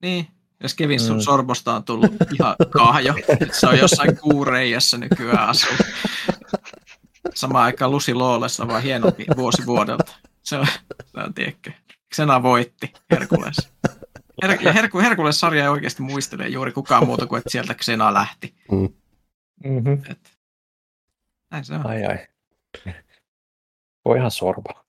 Niin, 0.02 0.28
jos 0.64 0.74
Kevin 0.74 1.00
mm. 1.02 1.20
Sorbosta 1.20 1.76
on 1.76 1.84
tullut 1.84 2.12
ihan 2.34 2.56
kahjo, 2.70 3.14
se 3.52 3.68
on 3.68 3.78
jossain 3.78 4.18
kuureijassa 4.18 4.98
nykyään 4.98 5.50
asuu. 5.50 5.76
Samaan 7.36 7.66
aikaan 7.66 7.92
Lucy 7.92 8.14
Lawless 8.14 8.60
vaan 8.60 8.84
hienompi 8.84 9.26
vuosi 9.38 9.66
vuodelta. 9.66 10.14
Se 10.44 10.58
on, 10.58 10.68
se 11.06 11.20
on 11.20 11.34
tiedätkö. 11.34 11.72
Xena 12.16 12.44
voitti 12.44 12.94
Herkules. 13.12 13.58
Her- 14.46 14.62
ja 14.62 14.72
Herku- 14.74 15.00
Herkules-sarja 15.00 15.64
ei 15.64 15.70
oikeasti 15.70 16.02
muistele 16.02 16.48
juuri 16.48 16.72
kukaan 16.72 17.06
muuta 17.06 17.26
kuin, 17.26 17.38
että 17.38 17.50
sieltä 17.50 17.74
Xena 17.74 18.14
lähti. 18.14 18.56
Mm. 18.72 18.90
Mm-hmm. 19.64 20.02
Et, 20.10 20.32
näin 21.52 21.66
se 21.66 21.74
on. 21.74 21.88
Ai 21.88 22.06
ai. 22.06 22.28
Voi 24.06 24.18
ihan 24.18 24.32
sorba. 24.32 24.84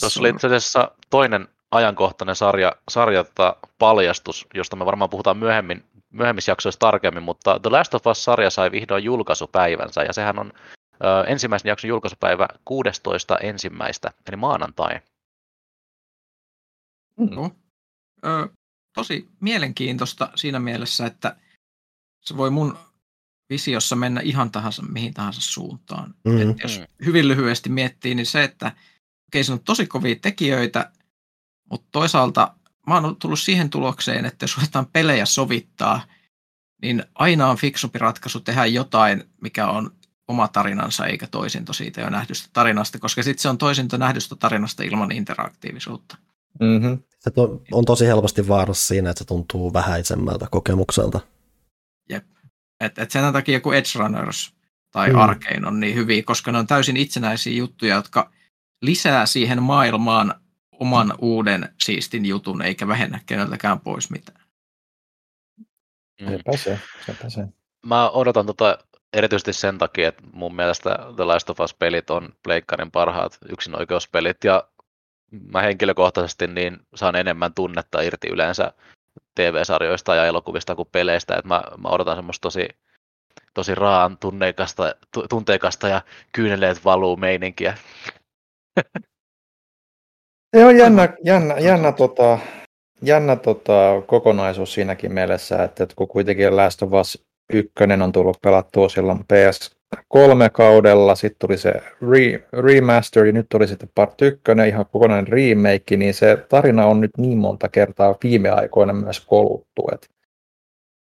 Tuossa 0.00 0.20
oli 0.20 0.28
itse 0.28 0.46
asiassa 0.46 0.90
toinen 1.10 1.48
ajankohtainen 1.70 2.36
sarja, 2.36 2.72
sarja 2.88 3.24
tota, 3.24 3.56
paljastus, 3.78 4.46
josta 4.54 4.76
me 4.76 4.86
varmaan 4.86 5.10
puhutaan 5.10 5.36
myöhemmin, 5.36 5.84
myöhemmissä 6.10 6.52
jaksoissa 6.52 6.80
tarkemmin, 6.80 7.22
mutta 7.22 7.60
The 7.60 7.70
Last 7.70 7.94
of 7.94 8.06
Us-sarja 8.06 8.50
sai 8.50 8.70
vihdoin 8.70 9.04
julkaisupäivänsä, 9.04 10.02
ja 10.02 10.12
sehän 10.12 10.38
on 10.38 10.52
ö, 11.04 11.24
ensimmäisen 11.26 11.68
jakson 11.68 11.88
julkaisupäivä 11.88 12.48
16. 12.64 13.38
ensimmäistä, 13.38 14.10
eli 14.28 14.36
maanantai. 14.36 15.00
Mm. 17.18 17.50
Ö, 18.24 18.48
tosi 18.94 19.28
mielenkiintoista 19.40 20.32
siinä 20.34 20.58
mielessä, 20.58 21.06
että 21.06 21.36
se 22.20 22.36
voi 22.36 22.50
mun 22.50 22.78
visiossa 23.50 23.96
mennä 23.96 24.20
ihan 24.20 24.50
tahansa 24.50 24.82
mihin 24.82 25.14
tahansa 25.14 25.40
suuntaan. 25.40 26.14
Mm. 26.24 26.50
Et 26.50 26.58
jos 26.62 26.80
hyvin 27.04 27.28
lyhyesti 27.28 27.68
miettii, 27.68 28.14
niin 28.14 28.26
se, 28.26 28.44
että 28.44 28.72
okei, 29.28 29.44
se 29.44 29.52
on 29.52 29.60
tosi 29.60 29.86
kovia 29.86 30.16
tekijöitä, 30.22 30.92
mutta 31.70 31.88
toisaalta 31.92 32.54
mä 32.86 32.94
oon 32.94 33.16
tullut 33.16 33.40
siihen 33.40 33.70
tulokseen, 33.70 34.24
että 34.24 34.44
jos 34.44 34.56
ruvetaan 34.56 34.86
pelejä 34.86 35.26
sovittaa, 35.26 36.06
niin 36.82 37.04
aina 37.14 37.48
on 37.50 37.56
fiksumpi 37.56 37.98
ratkaisu 37.98 38.40
tehdä 38.40 38.66
jotain, 38.66 39.24
mikä 39.40 39.66
on 39.68 39.90
oma 40.28 40.48
tarinansa 40.48 41.06
eikä 41.06 41.26
toisinto 41.26 41.72
siitä 41.72 42.00
jo 42.00 42.10
nähdystä 42.10 42.48
tarinasta, 42.52 42.98
koska 42.98 43.22
sitten 43.22 43.42
se 43.42 43.48
on 43.48 43.58
toisinto 43.58 43.96
nähdystä 43.96 44.36
tarinasta 44.36 44.82
ilman 44.82 45.12
interaktiivisuutta. 45.12 46.16
Mm-hmm. 46.60 46.98
Se 47.18 47.30
on, 47.36 47.62
on 47.72 47.84
tosi 47.84 48.06
helposti 48.06 48.48
vaarassa 48.48 48.86
siinä, 48.86 49.10
että 49.10 49.18
se 49.18 49.24
tuntuu 49.24 49.72
vähäisemmältä 49.72 50.46
kokemukselta. 50.50 51.20
Jep. 52.08 52.24
Et, 52.80 52.98
et 52.98 53.10
sen 53.10 53.32
takia 53.32 53.54
joku 53.54 53.72
Edge 53.72 53.98
Runners 53.98 54.54
tai 54.92 55.10
Mm. 55.10 55.18
Arkane 55.18 55.66
on 55.66 55.80
niin 55.80 55.94
hyviä, 55.94 56.22
koska 56.22 56.52
ne 56.52 56.58
on 56.58 56.66
täysin 56.66 56.96
itsenäisiä 56.96 57.52
juttuja, 57.52 57.94
jotka 57.94 58.30
lisää 58.82 59.26
siihen 59.26 59.62
maailmaan 59.62 60.34
oman 60.72 61.14
uuden 61.18 61.74
siistin 61.80 62.26
jutun, 62.26 62.62
eikä 62.62 62.88
vähennä 62.88 63.20
keneltäkään 63.26 63.80
pois 63.80 64.10
mitään. 64.10 64.40
Mm. 66.20 66.28
Sepä 66.28 66.56
se, 66.56 66.80
sepä 67.06 67.30
se. 67.30 67.46
Mä 67.86 68.10
odotan 68.10 68.46
tota 68.46 68.78
erityisesti 69.12 69.52
sen 69.52 69.78
takia, 69.78 70.08
että 70.08 70.22
mun 70.32 70.54
mielestä 70.54 70.98
The 71.16 71.24
Last 71.24 71.50
of 71.50 71.60
Us-pelit 71.60 72.10
on 72.10 72.32
Pleikkarin 72.42 72.90
parhaat 72.90 73.38
yksinoikeuspelit, 73.48 74.44
ja 74.44 74.68
mä 75.52 75.62
henkilökohtaisesti 75.62 76.46
niin 76.46 76.78
saan 76.94 77.16
enemmän 77.16 77.54
tunnetta 77.54 78.00
irti 78.00 78.28
yleensä 78.28 78.72
TV-sarjoista 79.34 80.14
ja 80.14 80.26
elokuvista 80.26 80.74
kuin 80.74 80.88
peleistä, 80.92 81.34
että 81.34 81.48
mä, 81.48 81.62
mä 81.78 81.88
odotan 81.88 82.16
semmoista 82.16 82.42
tosi, 82.42 82.68
tosi 83.54 83.74
raan 83.74 84.18
tunneikasta, 84.18 84.94
tu, 85.14 85.28
tunteikasta 85.28 85.88
ja 85.88 86.02
kyyneleet 86.32 86.84
valuu 86.84 87.16
meininkiä. 87.16 87.76
Se 90.56 90.64
on 90.64 90.76
jännä, 90.78 91.08
jännä, 91.24 91.54
jännä, 91.58 91.92
tota, 91.92 92.38
jännä 93.02 93.36
tota, 93.36 94.02
kokonaisuus 94.06 94.74
siinäkin 94.74 95.12
mielessä, 95.12 95.64
että, 95.64 95.84
että 95.84 95.96
kun 95.96 96.08
kuitenkin 96.08 96.56
Last 96.56 96.82
of 96.82 96.92
Us 96.92 97.24
1 97.52 97.72
on 98.02 98.12
tullut 98.12 98.40
pelattua 98.42 98.88
silloin 98.88 99.24
PS3-kaudella, 99.96 101.14
sitten 101.14 101.48
tuli 101.48 101.58
se 101.58 101.72
re, 102.10 102.48
remaster, 102.52 103.26
ja 103.26 103.32
nyt 103.32 103.46
tuli 103.48 103.68
sitten 103.68 103.90
part 103.94 104.22
1, 104.22 104.42
ihan 104.68 104.86
kokonainen 104.92 105.32
remake, 105.32 105.96
niin 105.96 106.14
se 106.14 106.36
tarina 106.48 106.86
on 106.86 107.00
nyt 107.00 107.10
niin 107.18 107.38
monta 107.38 107.68
kertaa 107.68 108.16
viime 108.24 108.50
aikoina 108.50 108.92
myös 108.92 109.20
koluttu, 109.20 109.88
että 109.92 110.06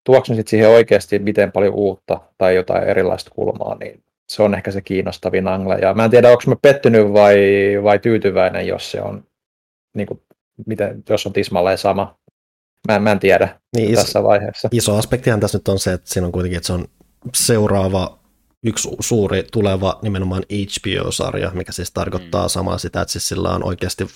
tuoksi 0.07 0.35
sitten 0.35 0.51
siihen 0.51 0.68
oikeasti 0.68 1.18
miten 1.18 1.53
paljon 1.53 1.74
uutta 1.74 2.20
tai 2.39 2.57
jotain 2.57 2.85
erilaista 2.85 3.31
kulmaa, 3.35 3.74
niin 3.74 4.03
se 4.29 4.43
on 4.43 4.55
ehkä 4.55 4.70
se 4.70 4.81
kiinnostavin 4.81 5.49
angle. 5.49 5.79
Ja 5.79 5.95
mä 5.95 6.05
en 6.05 6.11
tiedä, 6.11 6.31
onko 6.31 6.43
mä 6.47 6.57
pettynyt 6.62 7.12
vai, 7.12 7.39
vai 7.83 7.99
tyytyväinen, 7.99 8.66
jos 8.66 8.91
se 8.91 9.03
on, 9.03 9.24
niin 9.97 10.07
kuin, 10.07 10.22
miten, 10.66 11.03
jos 11.09 11.26
on 11.26 11.33
tismalleen 11.33 11.79
sama. 11.79 12.18
Mä, 12.89 12.99
mä 12.99 13.12
en 13.12 13.18
tiedä 13.18 13.61
Niin 13.76 13.91
iso, 13.91 14.01
tässä 14.01 14.22
vaiheessa. 14.22 14.68
iso 14.72 14.97
aspektihan 14.97 15.41
tässä 15.41 15.59
nyt 15.59 15.68
on 15.68 15.79
se, 15.79 15.93
että 15.93 16.11
siinä 16.11 16.26
on 16.26 16.33
kuitenkin, 16.33 16.57
että 16.57 16.66
se 16.66 16.72
on 16.72 16.85
seuraava 17.35 18.18
yksi 18.65 18.89
suuri 19.01 19.45
tuleva 19.53 19.99
nimenomaan 20.03 20.43
HBO-sarja, 20.51 21.51
mikä 21.55 21.73
siis 21.73 21.91
tarkoittaa 21.91 22.45
mm. 22.47 22.49
samaa 22.49 22.79
sitä, 22.79 23.01
että 23.01 23.13
siis 23.13 23.29
sillä 23.29 23.51
on 23.51 23.65
oikeasti 23.65 24.07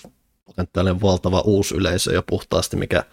potentiaalinen 0.45 1.01
valtava 1.01 1.41
uusi 1.41 1.75
yleisö 1.75 2.13
jo 2.13 2.23
puhtaasti, 2.29 2.77
mikä 2.77 3.03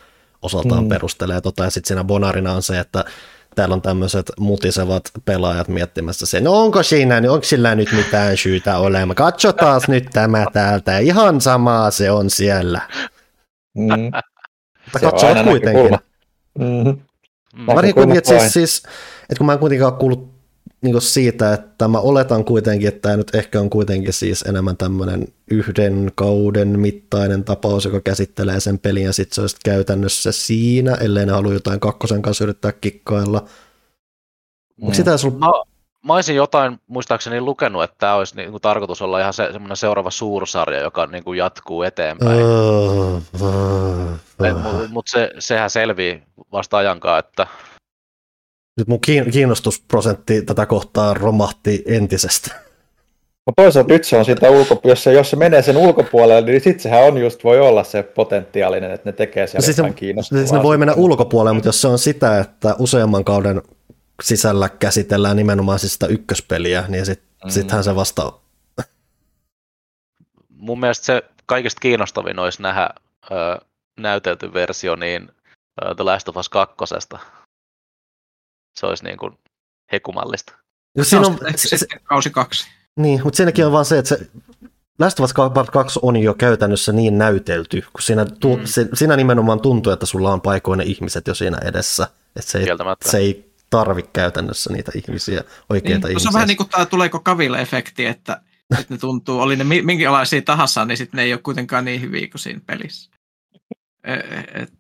osaltaan 0.43 0.83
Mm. 0.85 0.89
perustelee 0.89 1.41
tota, 1.41 1.65
ja 1.65 1.71
sitten 1.71 1.89
siinä 1.89 2.05
bonarina 2.05 2.53
on 2.53 2.63
se, 2.63 2.79
että 2.79 3.05
täällä 3.55 3.73
on 3.75 3.83
tämmöiset 3.83 4.33
mutisevat 4.39 5.03
pelaajat 5.25 5.69
miettimässä 5.69 6.27
sen, 6.27 6.45
no 6.45 6.53
onko 6.63 6.83
siinä, 6.83 7.17
onko 7.31 7.43
sillä 7.45 7.75
nyt 7.75 7.93
mitään 7.93 8.37
syytä 8.37 8.79
olemaan, 8.79 9.15
katsotaan 9.17 9.81
nyt 9.89 10.07
tämä 10.13 10.47
täältä, 10.53 10.99
ihan 10.99 11.41
samaa 11.41 11.91
se 11.91 12.11
on 12.11 12.31
siellä. 12.31 12.81
Mm. 13.79 14.11
Mutta 14.93 15.19
Se 15.21 15.27
on 15.27 15.45
kuitenkin. 15.45 15.65
näkökulma. 15.65 15.99
Mm-hmm. 16.59 16.91
Mm. 17.55 17.63
Mä- 17.65 17.75
Varsinkin 17.75 18.17
että 18.17 18.31
vain. 18.35 18.41
siis, 18.41 18.53
siis, 18.53 18.83
että 19.23 19.35
kun 19.39 19.47
mä 19.47 19.53
en 19.53 19.59
kuitenkaan 19.59 19.93
kuullut 19.97 20.40
niin 20.83 21.01
siitä, 21.03 21.53
että 21.53 21.89
mä 21.89 21.99
oletan 21.99 22.45
kuitenkin, 22.45 22.89
että 22.89 23.01
tämä 23.01 23.17
nyt 23.17 23.35
ehkä 23.35 23.61
on 23.61 23.71
kuitenkin 23.71 24.13
siis 24.13 24.43
enemmän 24.43 24.77
tämmöinen 24.77 25.29
yhden 25.51 26.13
kauden 26.15 26.81
mittainen 26.81 27.45
tapaus, 27.45 27.85
joka 27.85 28.01
käsittelee 28.01 28.61
sen 28.61 28.79
pelin 28.79 29.05
ja 29.05 29.13
sitten 29.13 29.35
se 29.35 29.41
olisi 29.41 29.57
käytännössä 29.65 30.33
siinä, 30.33 30.95
ellei 30.95 31.27
ne 31.27 31.33
halua 31.33 31.53
jotain 31.53 31.81
kakkosen 31.81 32.23
kanssa 32.23 32.45
yrittää 32.45 32.73
kikkailla. 32.73 33.45
Onko 34.81 34.91
Mm. 34.91 34.95
sitä 34.95 35.17
sulla... 35.17 35.39
Mä, 35.39 35.47
mä 36.07 36.15
olisin 36.15 36.37
jotain 36.37 36.81
muistaakseni 36.87 37.41
lukenut, 37.41 37.83
että 37.83 37.97
tämä 37.99 38.15
olisi 38.15 38.37
niinku 38.37 38.61
tarkoitus 38.61 39.03
olla 39.03 39.21
ihan 39.21 39.33
se, 39.33 39.49
semmoinen 39.53 39.77
seuraava 39.77 40.11
suursarja, 40.11 40.81
joka 40.81 41.07
niinku 41.07 41.33
jatkuu 41.33 41.83
eteenpäin. 41.83 42.41
Öö, 42.41 43.21
öö, 44.41 44.89
Mutta 44.89 45.11
se, 45.11 45.31
sehän 45.39 45.71
selvii 45.71 46.23
vasta 46.53 46.77
ajankaan, 46.77 47.19
että 47.19 47.47
Nyt 48.79 48.89
mun 48.89 49.01
kiin- 49.07 49.31
kiinnostusprosentti 49.31 50.43
tätä 50.43 50.67
kohtaa 50.67 51.15
romahti 51.15 51.83
entisestä. 51.87 52.55
Mutta 53.47 53.63
toisaalta 53.63 53.93
nyt 53.93 54.05
se 54.05 54.17
on 54.17 54.25
sitä 54.25 54.51
ulko, 54.51 54.81
jos 54.85 55.05
se, 55.05 55.13
jos 55.13 55.31
se 55.31 55.37
menee 55.37 55.63
sen 55.63 55.77
ulkopuolelle, 55.77 56.41
niin 56.51 56.61
sitten 56.61 56.83
sehän 56.83 57.05
on 57.05 57.19
just, 57.19 57.45
voi 57.45 57.61
olla 57.61 57.85
se 57.85 58.03
potentiaalinen, 58.03 58.91
että 58.91 59.09
ne 59.09 59.13
tekee 59.13 59.47
siellä 59.47 59.65
siis, 59.65 59.79
jotain 59.79 59.93
ne, 59.93 59.99
kiinnostavaa. 59.99 60.41
siis 60.43 60.53
ne 60.53 60.63
voi 60.63 60.79
mennä 60.79 60.95
ulkopuolelle, 60.95 61.55
mutta 61.55 61.69
jos 61.69 61.81
se 61.81 61.89
on 61.89 61.99
sitä, 61.99 62.39
että 62.39 62.75
useamman 62.79 63.25
kauden 63.25 63.63
sisällä 64.23 64.69
käsitellään 64.69 65.37
nimenomaan 65.37 65.79
siis 65.79 65.93
sitä 65.93 66.07
ykköspeliä, 66.07 66.85
niin 66.89 67.07
sit, 67.07 67.21
Mm. 67.45 67.47
mm. 67.49 67.51
sittenhän 67.51 67.85
se 67.85 67.95
vasta... 67.97 68.33
mun 70.49 70.81
mielestä 70.81 71.05
se 71.07 71.23
kaikista 71.47 71.81
kiinnostavin 71.81 72.39
olisi 72.39 72.63
nähdä 72.63 72.91
ö, 73.31 73.61
näytelty 74.01 74.55
versio 74.55 74.97
niin 74.97 75.29
ö, 75.85 75.95
The 75.95 76.05
Last 76.05 76.29
of 76.29 76.37
Us 76.37 76.49
2. 76.49 76.75
Se 78.77 78.87
olisi 78.87 79.05
niin 79.05 79.17
kuin 79.17 79.39
hekumallista. 79.93 80.53
Jos 80.97 81.11
siinä 81.11 81.27
on 81.27 81.39
se, 81.57 81.79
se, 81.79 81.87
kausi 82.05 82.31
kaksi. 82.31 82.67
niin, 82.97 83.21
mutta 83.25 83.37
siinäkin 83.37 83.67
on 83.67 83.73
vaan 83.73 83.85
se, 83.85 83.99
että 83.99 84.09
se 84.09 84.31
Last 84.99 85.21
of 85.21 85.25
Us 85.25 85.35
Part 85.55 85.71
2 85.71 85.99
on 86.03 86.17
jo 86.17 86.35
käytännössä 86.35 86.93
niin 86.93 87.19
näytelty, 87.19 87.81
kun 87.81 88.03
siinä, 88.03 88.25
tu, 88.41 88.57
Mm. 88.57 88.67
se, 88.67 88.89
siinä 88.95 89.17
nimenomaan 89.17 89.61
tuntuu, 89.61 89.93
että 89.93 90.07
sulla 90.07 90.33
on 90.33 90.41
paikoinen 90.41 90.87
ihmiset 90.87 91.27
jo 91.27 91.35
siinä 91.35 91.59
edessä. 91.65 92.09
Että 92.37 92.51
se 92.51 92.59
ei, 92.59 92.65
Kieltämättä. 92.65 93.11
se 93.11 93.19
ei 93.19 93.53
tarvi 93.71 94.03
käytännössä 94.03 94.73
niitä 94.73 94.93
ihmisiä, 94.95 95.45
oikeita 95.71 96.07
Niin, 96.09 96.11
ihmisiä. 96.13 96.23
se 96.25 96.29
on 96.29 96.35
vähän 96.35 96.49
niin 96.49 96.57
kuin 96.57 96.69
tämä 96.69 96.87
tuleeko 96.87 97.19
Kaville-efekti, 97.21 98.07
että, 98.07 98.41
että 98.79 98.95
ne 98.95 98.99
tuntuu, 98.99 99.41
oli 99.41 99.57
ne 99.57 99.65
mi- 99.65 99.83
minkälaisia 99.83 100.43
tahansa, 100.43 100.85
niin 100.85 100.97
sitten 100.97 101.19
ne 101.19 101.23
ei 101.25 101.33
ole 101.33 101.41
kuitenkaan 101.43 101.85
niin 101.85 102.01
hyviä 102.01 102.29
kuin 102.29 102.39
siinä 102.41 102.61
pelissä. 102.67 103.11
E- 104.05 104.63
et, 104.63 104.73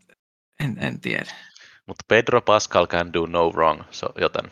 en, 0.60 0.76
en 0.80 1.00
tiedä. 1.00 1.32
Mutta 1.90 2.04
Pedro 2.08 2.40
Pascal 2.40 2.86
can 2.86 3.12
do 3.12 3.26
no 3.26 3.50
wrong, 3.50 3.82
so, 3.90 4.06
joten 4.20 4.50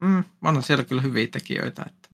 Mm, 0.00 0.24
on 0.44 0.62
siellä 0.62 0.84
kyllä 0.84 1.02
hyviä 1.02 1.26
tekijöitä. 1.26 1.84
Että 1.86 2.08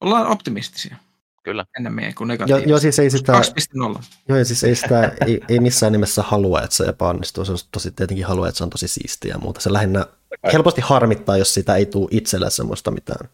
ollaan 0.00 0.26
optimistisia 0.26 0.96
kyllä. 1.42 1.64
enemmän 1.78 2.14
kuin 2.14 2.28
negatiivisia. 2.28 2.68
jo, 2.70 2.78
siis 2.78 2.98
ei 2.98 3.10
sitä, 3.10 3.32
2.0. 3.32 4.02
joo, 4.28 4.38
ja 4.38 4.44
siis 4.44 4.64
ei, 4.64 4.74
sitä, 4.74 5.12
ei, 5.26 5.40
ei 5.48 5.60
missään 5.60 5.92
nimessä 5.92 6.22
halua, 6.22 6.62
että 6.62 6.76
se 6.76 6.84
epäonnistuu. 6.84 7.44
Se 7.44 7.52
on 7.52 7.58
tosi 7.72 7.90
tietenkin 7.90 8.26
halua, 8.26 8.48
että 8.48 8.58
se 8.58 8.64
on 8.64 8.70
tosi 8.70 8.88
siistiä 8.88 9.34
ja 9.34 9.38
muuta. 9.38 9.60
Se 9.60 9.72
lähinnä 9.72 10.06
helposti 10.52 10.80
harmittaa, 10.80 11.36
jos 11.36 11.54
sitä 11.54 11.76
ei 11.76 11.86
tule 11.86 12.08
itsellä 12.10 12.50
semmoista 12.50 12.90
mitään, 12.90 13.28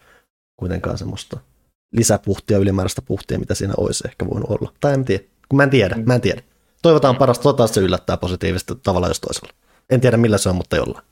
kuitenkaan 0.57 0.99
semmoista 0.99 1.41
lisäpuhtia, 1.93 2.59
ylimääräistä 2.59 3.03
puhtia, 3.03 3.39
mitä 3.39 3.55
siinä 3.55 3.75
olisi 3.77 4.05
ehkä 4.09 4.27
voinut 4.27 4.51
olla. 4.51 4.73
Tai 4.81 4.95
en 4.95 5.05
tiedä, 5.05 5.25
kun 5.49 5.57
mä 5.57 5.63
en 5.63 5.71
tiedä, 5.71 5.97
mä 6.07 6.15
en 6.15 6.21
tiedä. 6.21 6.43
Toivotaan 6.85 7.17
parasta, 7.17 7.43
toivottavasti 7.43 7.75
se 7.75 7.81
yllättää 7.81 8.17
positiivisesti 8.17 8.75
tavalla 8.83 9.09
jos 9.09 9.21
toisella. 9.21 9.53
En 9.91 10.01
tiedä 10.01 10.17
millä 10.17 10.39
se 10.39 10.49
on, 10.49 10.57
mutta 10.57 10.77
jollain. 10.77 11.05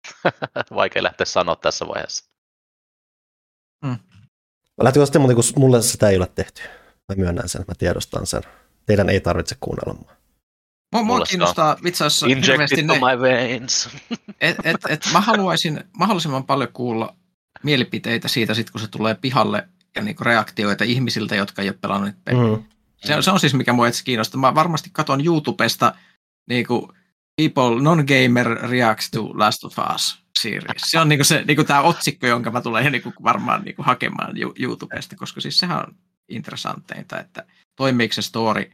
Vaikea 0.74 1.02
lähteä 1.02 1.24
sanoa 1.24 1.56
tässä 1.56 1.88
vaiheessa. 1.88 2.24
Lähtikö 4.80 5.18
muuten, 5.18 5.36
kun 5.36 5.44
mulle 5.56 5.82
sitä 5.82 6.08
ei 6.08 6.16
ole 6.16 6.26
tehty. 6.34 6.62
Mä 7.08 7.14
myönnän 7.16 7.48
sen, 7.48 7.64
mä 7.68 7.74
tiedostan 7.78 8.26
sen. 8.26 8.42
Teidän 8.86 9.08
ei 9.08 9.20
tarvitse 9.20 9.56
kuunnella 9.60 9.94
mua. 9.94 10.12
Mua, 10.92 11.02
mua 11.02 11.20
kiinnostaa 11.20 11.76
itse 11.86 12.04
asiassa 12.04 12.26
hirveästi 12.26 12.82
ne, 12.82 12.94
my 12.94 13.20
veins. 13.20 13.88
et, 14.40 14.56
et, 14.64 14.76
et 14.88 15.06
mä 15.12 15.20
haluaisin 15.20 15.84
mahdollisimman 15.96 16.44
paljon 16.44 16.72
kuulla 16.72 17.16
mielipiteitä 17.62 18.28
siitä, 18.28 18.54
sit 18.54 18.70
kun 18.70 18.80
se 18.80 18.88
tulee 18.88 19.14
pihalle 19.14 19.68
ja 19.96 20.02
niinku 20.02 20.24
reaktioita 20.24 20.84
ihmisiltä, 20.84 21.34
jotka 21.34 21.62
ei 21.62 21.68
ole 21.68 21.78
pelannut 21.80 22.06
niitä 22.06 22.20
pelejä. 22.24 22.56
Mm. 22.56 22.64
Se, 22.96 23.16
on, 23.16 23.22
se 23.22 23.30
on 23.30 23.40
siis 23.40 23.54
mikä 23.54 23.72
mua 23.72 23.86
itse 23.86 24.04
kiinnostaa. 24.04 24.40
Mä 24.40 24.54
varmasti 24.54 24.90
katon 24.92 25.24
YouTubesta 25.26 25.94
niinku 26.48 26.92
People 27.36 27.82
Non-Gamer 27.82 28.70
Reacts 28.70 29.10
to 29.10 29.38
Last 29.38 29.64
of 29.64 29.74
Us 29.94 30.24
series. 30.38 30.82
Se 30.90 30.98
on 30.98 31.08
niinku, 31.08 31.24
se, 31.24 31.44
niinku 31.46 31.64
tämä 31.64 31.80
otsikko, 31.80 32.26
jonka 32.26 32.50
mä 32.50 32.60
tulen 32.60 32.92
niinku 32.92 33.12
varmaan 33.22 33.62
niinku 33.62 33.82
hakemaan 33.82 34.34
YouTubesta, 34.58 35.16
koska 35.16 35.40
siis 35.40 35.58
sehän 35.58 35.78
on 35.78 35.96
interessanteinta, 36.28 37.20
että 37.20 37.46
toimiiko 37.76 38.12
se 38.12 38.22
story 38.22 38.72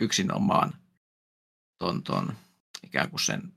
yksinomaan 0.00 0.74
ton, 1.78 2.02
ton, 2.02 2.32
ikään 2.84 3.10
kuin 3.10 3.20
sen 3.20 3.52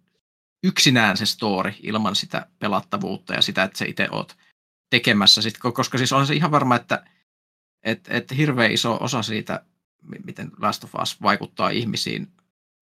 yksinään 0.64 1.18
se 1.18 1.26
story 1.26 1.74
ilman 1.82 2.16
sitä 2.16 2.48
pelattavuutta 2.60 3.34
ja 3.34 3.42
sitä, 3.42 3.64
että 3.64 3.78
sä 3.78 3.86
itse 3.86 4.08
oot 4.12 4.38
tekemässä, 4.90 5.42
sit, 5.42 5.58
koska 5.58 5.98
siis 5.98 6.14
on 6.14 6.28
se 6.28 6.34
ihan 6.34 6.52
varma, 6.52 6.76
että 6.76 7.06
et, 7.84 8.08
et 8.10 8.38
hirveän 8.38 8.72
iso 8.72 8.98
osa 9.02 9.22
siitä, 9.22 9.66
miten 10.26 10.52
Last 10.62 10.84
of 10.84 10.96
Us 11.02 11.22
vaikuttaa 11.22 11.70
ihmisiin, 11.70 12.28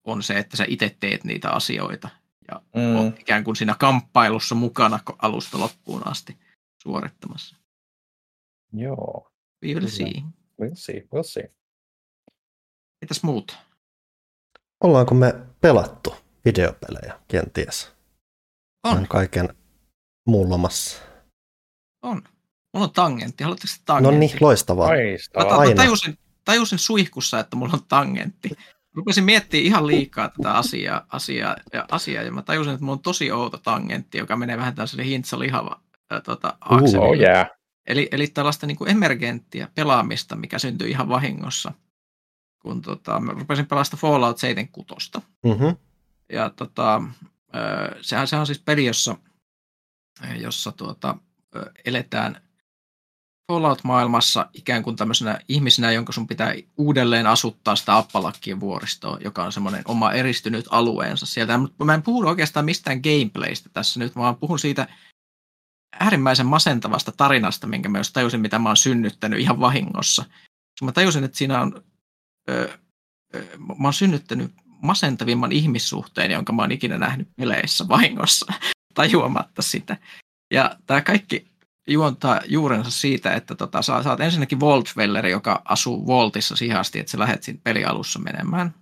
on 0.04 0.22
se, 0.22 0.38
että 0.38 0.56
sä 0.56 0.64
itse 0.68 0.96
teet 1.00 1.24
niitä 1.24 1.50
asioita 1.50 2.08
ja 2.48 2.62
mm. 2.76 2.96
oot 2.96 3.20
ikään 3.20 3.44
kuin 3.44 3.56
siinä 3.56 3.74
kamppailussa 3.78 4.54
mukana 4.54 5.00
alusta 5.18 5.58
loppuun 5.58 6.06
asti 6.06 6.38
suorittamassa. 6.82 7.56
Joo. 8.72 9.30
We 9.64 9.74
will 9.74 9.88
see. 9.88 10.12
We'll 10.62 10.74
see, 10.74 11.00
we'll 11.00 11.22
see. 11.22 11.50
Mitäs 13.00 13.22
muuta? 13.22 13.54
Ollaanko 14.84 15.14
me 15.14 15.34
pelattu 15.60 16.16
videopelejä 16.44 17.20
kenties? 17.28 17.92
On. 18.84 19.08
kaiken 19.08 19.48
muun 20.26 20.50
lomassa. 20.50 21.02
On. 22.02 22.22
Mulla 22.74 22.86
on 22.86 22.92
tangentti. 22.92 23.44
Haluatteko 23.44 23.68
se 23.68 23.78
No 23.78 23.84
tangentti? 23.86 24.18
niin, 24.18 24.36
loistavaa. 24.40 24.88
Loistavaa. 24.88 25.58
Mä, 25.58 25.64
ta- 25.64 25.68
mä 25.68 25.74
tajusin, 25.74 26.18
tajusin 26.44 26.78
suihkussa, 26.78 27.40
että 27.40 27.56
mulla 27.56 27.72
on 27.74 27.84
tangentti. 27.88 28.50
Rupesin 28.94 29.24
miettimään 29.24 29.66
ihan 29.66 29.86
liikaa 29.86 30.28
tätä 30.28 30.52
asiaa, 30.52 31.06
asiaa, 31.08 31.56
ja, 31.72 31.86
asiaa 31.90 32.22
ja 32.22 32.32
mä 32.32 32.42
tajusin, 32.42 32.72
että 32.72 32.84
mulla 32.84 32.96
on 32.96 33.02
tosi 33.02 33.32
outo 33.32 33.58
tangentti, 33.58 34.18
joka 34.18 34.36
menee 34.36 34.56
vähän 34.56 34.74
tällaiselle 34.74 35.04
hintsalihava 35.04 35.80
äh, 36.12 36.22
tota, 36.22 36.58
Uh, 36.70 36.76
akselille. 36.76 37.08
Oh 37.08 37.14
yeah. 37.14 37.50
Eli, 37.86 38.08
eli 38.12 38.26
tällaista 38.26 38.66
niin 38.66 38.76
kuin 38.76 38.90
emergenttiä 38.90 39.68
pelaamista, 39.74 40.36
mikä 40.36 40.58
syntyi 40.58 40.90
ihan 40.90 41.08
vahingossa, 41.08 41.72
kun 42.62 42.82
tota, 42.82 43.20
mä 43.20 43.32
rupesin 43.32 43.66
pelasta 43.66 43.96
Fallout 43.96 44.38
76. 44.38 45.10
Mm-hmm. 45.44 45.76
Ja 46.32 46.50
tota, 46.50 47.02
sehän, 48.00 48.28
sehän 48.28 48.40
on 48.40 48.46
siis 48.46 48.62
peli, 48.64 48.84
jossa, 48.84 49.16
jossa 50.36 50.72
tuota, 50.72 51.16
eletään 51.84 52.43
Fallout-maailmassa 53.52 54.50
ikään 54.54 54.82
kuin 54.82 54.96
tämmöisenä 54.96 55.40
ihmisenä, 55.48 55.92
jonka 55.92 56.12
sun 56.12 56.26
pitää 56.26 56.54
uudelleen 56.76 57.26
asuttaa 57.26 57.76
sitä 57.76 57.96
Appalakkien 57.96 58.60
vuoristoa, 58.60 59.18
joka 59.20 59.44
on 59.44 59.52
semmoinen 59.52 59.82
oma 59.84 60.12
eristynyt 60.12 60.66
alueensa 60.70 61.26
sieltä. 61.26 61.58
Mä 61.84 61.94
en 61.94 62.02
puhu 62.02 62.28
oikeastaan 62.28 62.64
mistään 62.64 63.00
gameplaystä 63.00 63.70
tässä 63.72 64.00
nyt, 64.00 64.16
vaan 64.16 64.36
puhun 64.36 64.58
siitä 64.58 64.88
äärimmäisen 66.00 66.46
masentavasta 66.46 67.12
tarinasta, 67.16 67.66
minkä 67.66 67.88
mä 67.88 67.98
just 67.98 68.12
tajusin, 68.12 68.40
mitä 68.40 68.58
mä 68.58 68.68
oon 68.68 68.76
synnyttänyt 68.76 69.40
ihan 69.40 69.60
vahingossa. 69.60 70.24
Mä 70.82 70.92
tajusin, 70.92 71.24
että 71.24 71.38
siinä 71.38 71.60
on, 71.60 71.84
ö, 72.50 72.78
ö, 73.34 73.44
mä 73.58 73.86
oon 73.88 73.94
synnyttänyt 73.94 74.52
masentavimman 74.82 75.52
ihmissuhteen, 75.52 76.30
jonka 76.30 76.52
mä 76.52 76.62
oon 76.62 76.72
ikinä 76.72 76.98
nähnyt 76.98 77.28
peleissä 77.36 77.88
vahingossa, 77.88 78.52
tajuamatta 78.94 79.62
sitä. 79.62 79.96
Ja 80.52 80.76
tämä 80.86 81.00
kaikki 81.00 81.53
juontaa 81.86 82.40
juurensa 82.46 82.90
siitä, 82.90 83.34
että 83.34 83.54
tota, 83.54 83.82
sä, 83.82 84.02
sä 84.02 84.10
oot 84.10 84.20
ensinnäkin 84.20 84.60
Voltvelleri, 84.60 85.30
joka 85.30 85.62
asuu 85.64 86.06
Voltissa 86.06 86.56
siihen 86.56 86.78
asti, 86.78 86.98
että 86.98 87.12
sä 87.12 87.18
lähdet 87.18 87.42
siinä 87.42 87.60
pelialussa 87.64 88.18
menemään. 88.18 88.74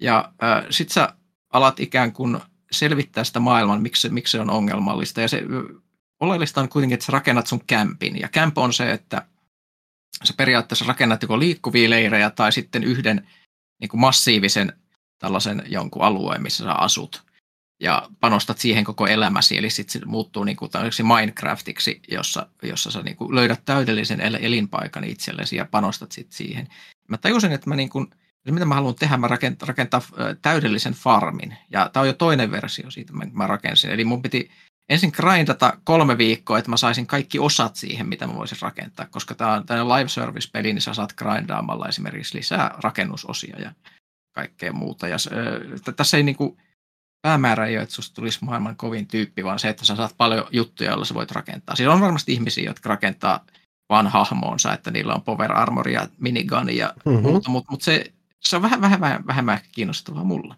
Ja 0.00 0.32
äh, 0.42 0.64
sit 0.70 0.88
sä 0.88 1.14
alat 1.52 1.80
ikään 1.80 2.12
kuin 2.12 2.40
selvittää 2.70 3.24
sitä 3.24 3.40
maailman, 3.40 3.82
miksi, 3.82 4.08
miksi 4.08 4.30
se 4.30 4.40
on 4.40 4.50
ongelmallista. 4.50 5.20
Ja 5.20 5.28
se 5.28 5.42
oleellista 6.20 6.60
on 6.60 6.68
kuitenkin, 6.68 6.94
että 6.94 7.06
sä 7.06 7.12
rakennat 7.12 7.46
sun 7.46 7.64
kämpin. 7.66 8.20
Ja 8.20 8.28
kämp 8.28 8.58
on 8.58 8.72
se, 8.72 8.92
että 8.92 9.26
sä 10.24 10.34
periaatteessa 10.36 10.84
rakennat 10.88 11.22
joko 11.22 11.38
liikkuvia 11.38 11.90
leirejä 11.90 12.30
tai 12.30 12.52
sitten 12.52 12.84
yhden 12.84 13.28
niin 13.80 13.88
kuin 13.88 14.00
massiivisen 14.00 14.72
tällaisen 15.18 15.62
jonkun 15.66 16.02
alueen, 16.02 16.42
missä 16.42 16.64
sä 16.64 16.72
asut. 16.72 17.31
Ja 17.82 18.08
panostat 18.20 18.58
siihen 18.58 18.84
koko 18.84 19.06
elämäsi, 19.06 19.58
eli 19.58 19.70
sitten 19.70 20.00
se 20.00 20.06
muuttuu 20.06 20.44
niin 20.44 20.56
kuin 20.56 20.70
Minecraftiksi, 21.02 22.00
jossa, 22.08 22.46
jossa 22.62 22.90
sä 22.90 23.02
niin 23.02 23.16
kuin 23.16 23.34
löydät 23.34 23.64
täydellisen 23.64 24.20
el- 24.20 24.38
elinpaikan 24.40 25.04
itsellesi 25.04 25.56
ja 25.56 25.64
panostat 25.64 26.12
sitten 26.12 26.36
siihen. 26.36 26.68
Mä 27.08 27.16
tajusin, 27.18 27.52
että 27.52 27.68
mä 27.68 27.76
niin 27.76 27.88
kuin, 27.88 28.06
mitä 28.50 28.64
mä 28.64 28.74
haluan 28.74 28.94
tehdä, 28.94 29.16
mä 29.16 29.28
rakentaa, 29.28 29.66
rakentaa 29.66 30.02
täydellisen 30.42 30.92
farmin. 30.92 31.56
Ja 31.70 31.90
tämä 31.92 32.02
on 32.02 32.06
jo 32.06 32.12
toinen 32.12 32.50
versio 32.50 32.90
siitä, 32.90 33.12
mä, 33.12 33.24
mä 33.32 33.46
rakensin. 33.46 33.90
Eli 33.90 34.04
mun 34.04 34.22
piti 34.22 34.50
ensin 34.88 35.12
grindata 35.14 35.78
kolme 35.84 36.18
viikkoa, 36.18 36.58
että 36.58 36.70
mä 36.70 36.76
saisin 36.76 37.06
kaikki 37.06 37.38
osat 37.38 37.76
siihen, 37.76 38.08
mitä 38.08 38.26
mä 38.26 38.34
voisin 38.34 38.58
rakentaa. 38.60 39.06
Koska 39.10 39.34
tämä 39.34 39.52
on 39.52 39.66
tämmöinen 39.66 39.96
live 39.96 40.08
service-peli, 40.08 40.72
niin 40.72 40.82
sä 40.82 40.94
saat 40.94 41.12
grindaamalla 41.12 41.88
esimerkiksi 41.88 42.38
lisää 42.38 42.74
rakennusosia 42.82 43.60
ja 43.60 43.72
kaikkea 44.32 44.72
muuta. 44.72 45.08
Ja, 45.08 45.16
tässä 45.96 46.16
ei 46.16 46.22
niinku, 46.22 46.58
päämäärä 47.22 47.66
ei 47.66 47.76
ole, 47.76 47.82
että 47.82 47.94
susta 47.94 48.14
tulisi 48.14 48.38
maailman 48.44 48.76
kovin 48.76 49.06
tyyppi, 49.06 49.44
vaan 49.44 49.58
se, 49.58 49.68
että 49.68 49.84
sä 49.84 49.96
saat 49.96 50.14
paljon 50.16 50.46
juttuja, 50.50 50.90
joilla 50.90 51.04
sä 51.04 51.14
voit 51.14 51.30
rakentaa. 51.30 51.76
Siis 51.76 51.88
on 51.88 52.00
varmasti 52.00 52.32
ihmisiä, 52.32 52.64
jotka 52.64 52.88
rakentaa 52.88 53.44
vaan 53.88 54.06
hahmoonsa, 54.06 54.72
että 54.72 54.90
niillä 54.90 55.14
on 55.14 55.22
power 55.22 55.52
armoria, 55.52 56.08
minigun 56.18 56.76
ja 56.76 56.94
Mhm. 57.04 57.22
muuta, 57.22 57.50
mutta 57.50 57.70
mut 57.70 57.82
se, 57.82 58.12
se 58.40 58.56
on 58.56 58.62
vähän 58.62 58.80
vähemmän, 58.80 59.26
vähemmän 59.26 59.54
ehkä 59.54 59.68
kiinnostavaa 59.72 60.24
mulla. 60.24 60.56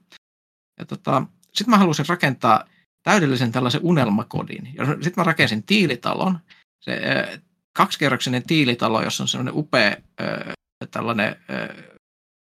Ja 0.78 0.84
tota, 0.84 1.22
sitten 1.54 1.70
mä 1.70 1.78
halusin 1.78 2.06
rakentaa 2.08 2.64
täydellisen 3.02 3.52
tällaisen 3.52 3.80
unelmakodin. 3.84 4.66
Sitten 4.76 5.12
mä 5.16 5.24
rakensin 5.24 5.62
tiilitalon, 5.62 6.38
se 6.80 6.92
ö, 6.92 7.38
kaksikerroksinen 7.76 8.42
tiilitalo, 8.46 9.02
jossa 9.02 9.24
on 9.24 9.28
sellainen 9.28 9.54
upea 9.56 9.96
ö, 10.20 10.52
tällainen 10.90 11.36
ö, 11.50 11.74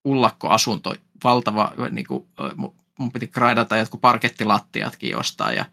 ullakkoasunto, 0.08 0.96
valtava, 1.24 1.74
niin 1.92 2.08
kuin, 2.08 2.28
mun 3.00 3.12
piti 3.12 3.28
graidata 3.28 3.78
jotkut 3.78 4.02
parkettilattiatkin 4.02 5.10
jostain. 5.12 5.58
Ja, 5.58 5.66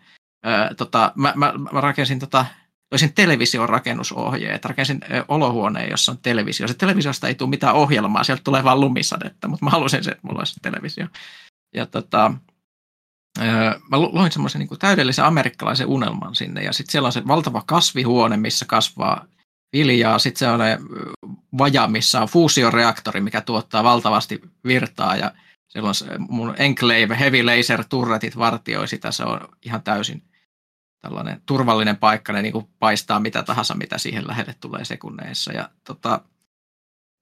ö, 0.47 0.75
tota, 0.75 1.13
mä, 1.15 1.33
mä, 1.37 1.53
mä 1.73 1.81
rakensin 1.81 2.19
tota, 2.19 2.47
löysin 2.93 3.13
television 3.13 3.69
rakennusohjeet, 3.69 4.65
rakensin 4.65 5.01
ö, 5.11 5.25
olohuoneen, 5.29 5.91
jossa 5.91 6.13
on 6.13 6.19
televisio. 6.19 6.69
Se 6.69 6.75
televisiosta 6.75 7.29
ei 7.29 7.35
tule 7.35 7.51
mitään 7.51 7.75
ohjelmaa, 7.75 8.25
sieltä 8.25 8.43
tulee 8.45 8.65
vain 8.65 8.81
lumisadetta, 8.81 9.49
mutta 9.49 9.65
mä 9.65 9.71
halusin 9.71 10.05
se, 10.05 10.11
että 10.11 10.27
mulla 10.27 10.39
olisi 10.39 10.61
televisio. 10.63 11.07
Ja 11.75 11.87
tota, 11.87 12.33
ö, 13.39 13.45
mä 13.91 13.99
lu- 13.99 14.15
loin 14.15 14.33
semmoisen 14.33 14.59
niin 14.59 14.79
täydellisen 14.79 15.25
amerikkalaisen 15.25 15.87
unelman 15.87 16.35
sinne, 16.35 16.63
ja 16.63 16.73
sitten 16.73 16.93
siellä 16.93 17.07
on 17.07 17.13
se 17.13 17.27
valtava 17.27 17.63
kasvihuone, 17.67 18.37
missä 18.37 18.65
kasvaa 18.69 19.27
viljaa, 19.73 20.19
sitten 20.19 20.39
se 20.39 20.49
on 20.49 20.61
vaja, 21.59 21.87
missä 21.87 22.21
on 22.21 22.29
fuusioreaktori, 22.29 23.21
mikä 23.21 23.41
tuottaa 23.41 23.85
valtavasti 23.85 24.41
virtaa, 24.65 25.17
ja 25.17 25.33
siellä 25.77 25.89
on 25.89 25.95
se 25.95 26.07
mun 26.19 26.55
Enclave 26.59 27.19
Heavy 27.19 27.43
Laser 27.43 27.85
Turretit 27.89 28.39
vartioi 28.39 28.89
sitä, 28.89 29.13
se 29.13 29.25
on 29.25 29.49
ihan 29.63 29.83
täysin 29.83 30.23
tällainen 31.03 31.43
turvallinen 31.47 31.97
paikka, 31.97 32.33
ne 32.33 32.43
niin 32.43 32.53
kuin 32.53 32.69
paistaa 32.79 33.21
mitä 33.21 33.43
tahansa, 33.43 33.75
mitä 33.75 33.99
siihen 33.99 34.27
lähelle 34.29 34.55
tulee 34.61 34.85
sekunneissa. 34.85 35.53
Ja 35.53 35.71
tota, 35.85 36.21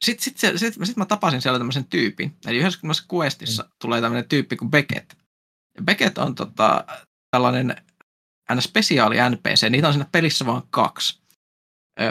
sitten 0.04 0.24
sit, 0.24 0.38
se- 0.38 0.58
sit, 0.58 0.74
sit 0.84 0.96
mä 0.96 1.06
tapasin 1.06 1.42
siellä 1.42 1.58
tämmöisen 1.58 1.84
tyypin. 1.84 2.36
Eli 2.46 2.58
yhdessä 2.58 2.80
tämmöisessä 2.80 3.08
questissa 3.14 3.68
tulee 3.80 4.00
tämmöinen 4.00 4.28
tyyppi 4.28 4.56
kuin 4.56 4.70
Beckett. 4.70 5.12
Ja 5.76 5.82
Beckett 5.82 6.18
on 6.18 6.34
tota, 6.34 6.84
tällainen 7.30 7.76
aina 8.48 8.60
spesiaali 8.60 9.16
NPC, 9.30 9.70
niitä 9.70 9.86
on 9.86 9.94
siinä 9.94 10.08
pelissä 10.12 10.46
vain 10.46 10.62
kaksi. 10.70 11.20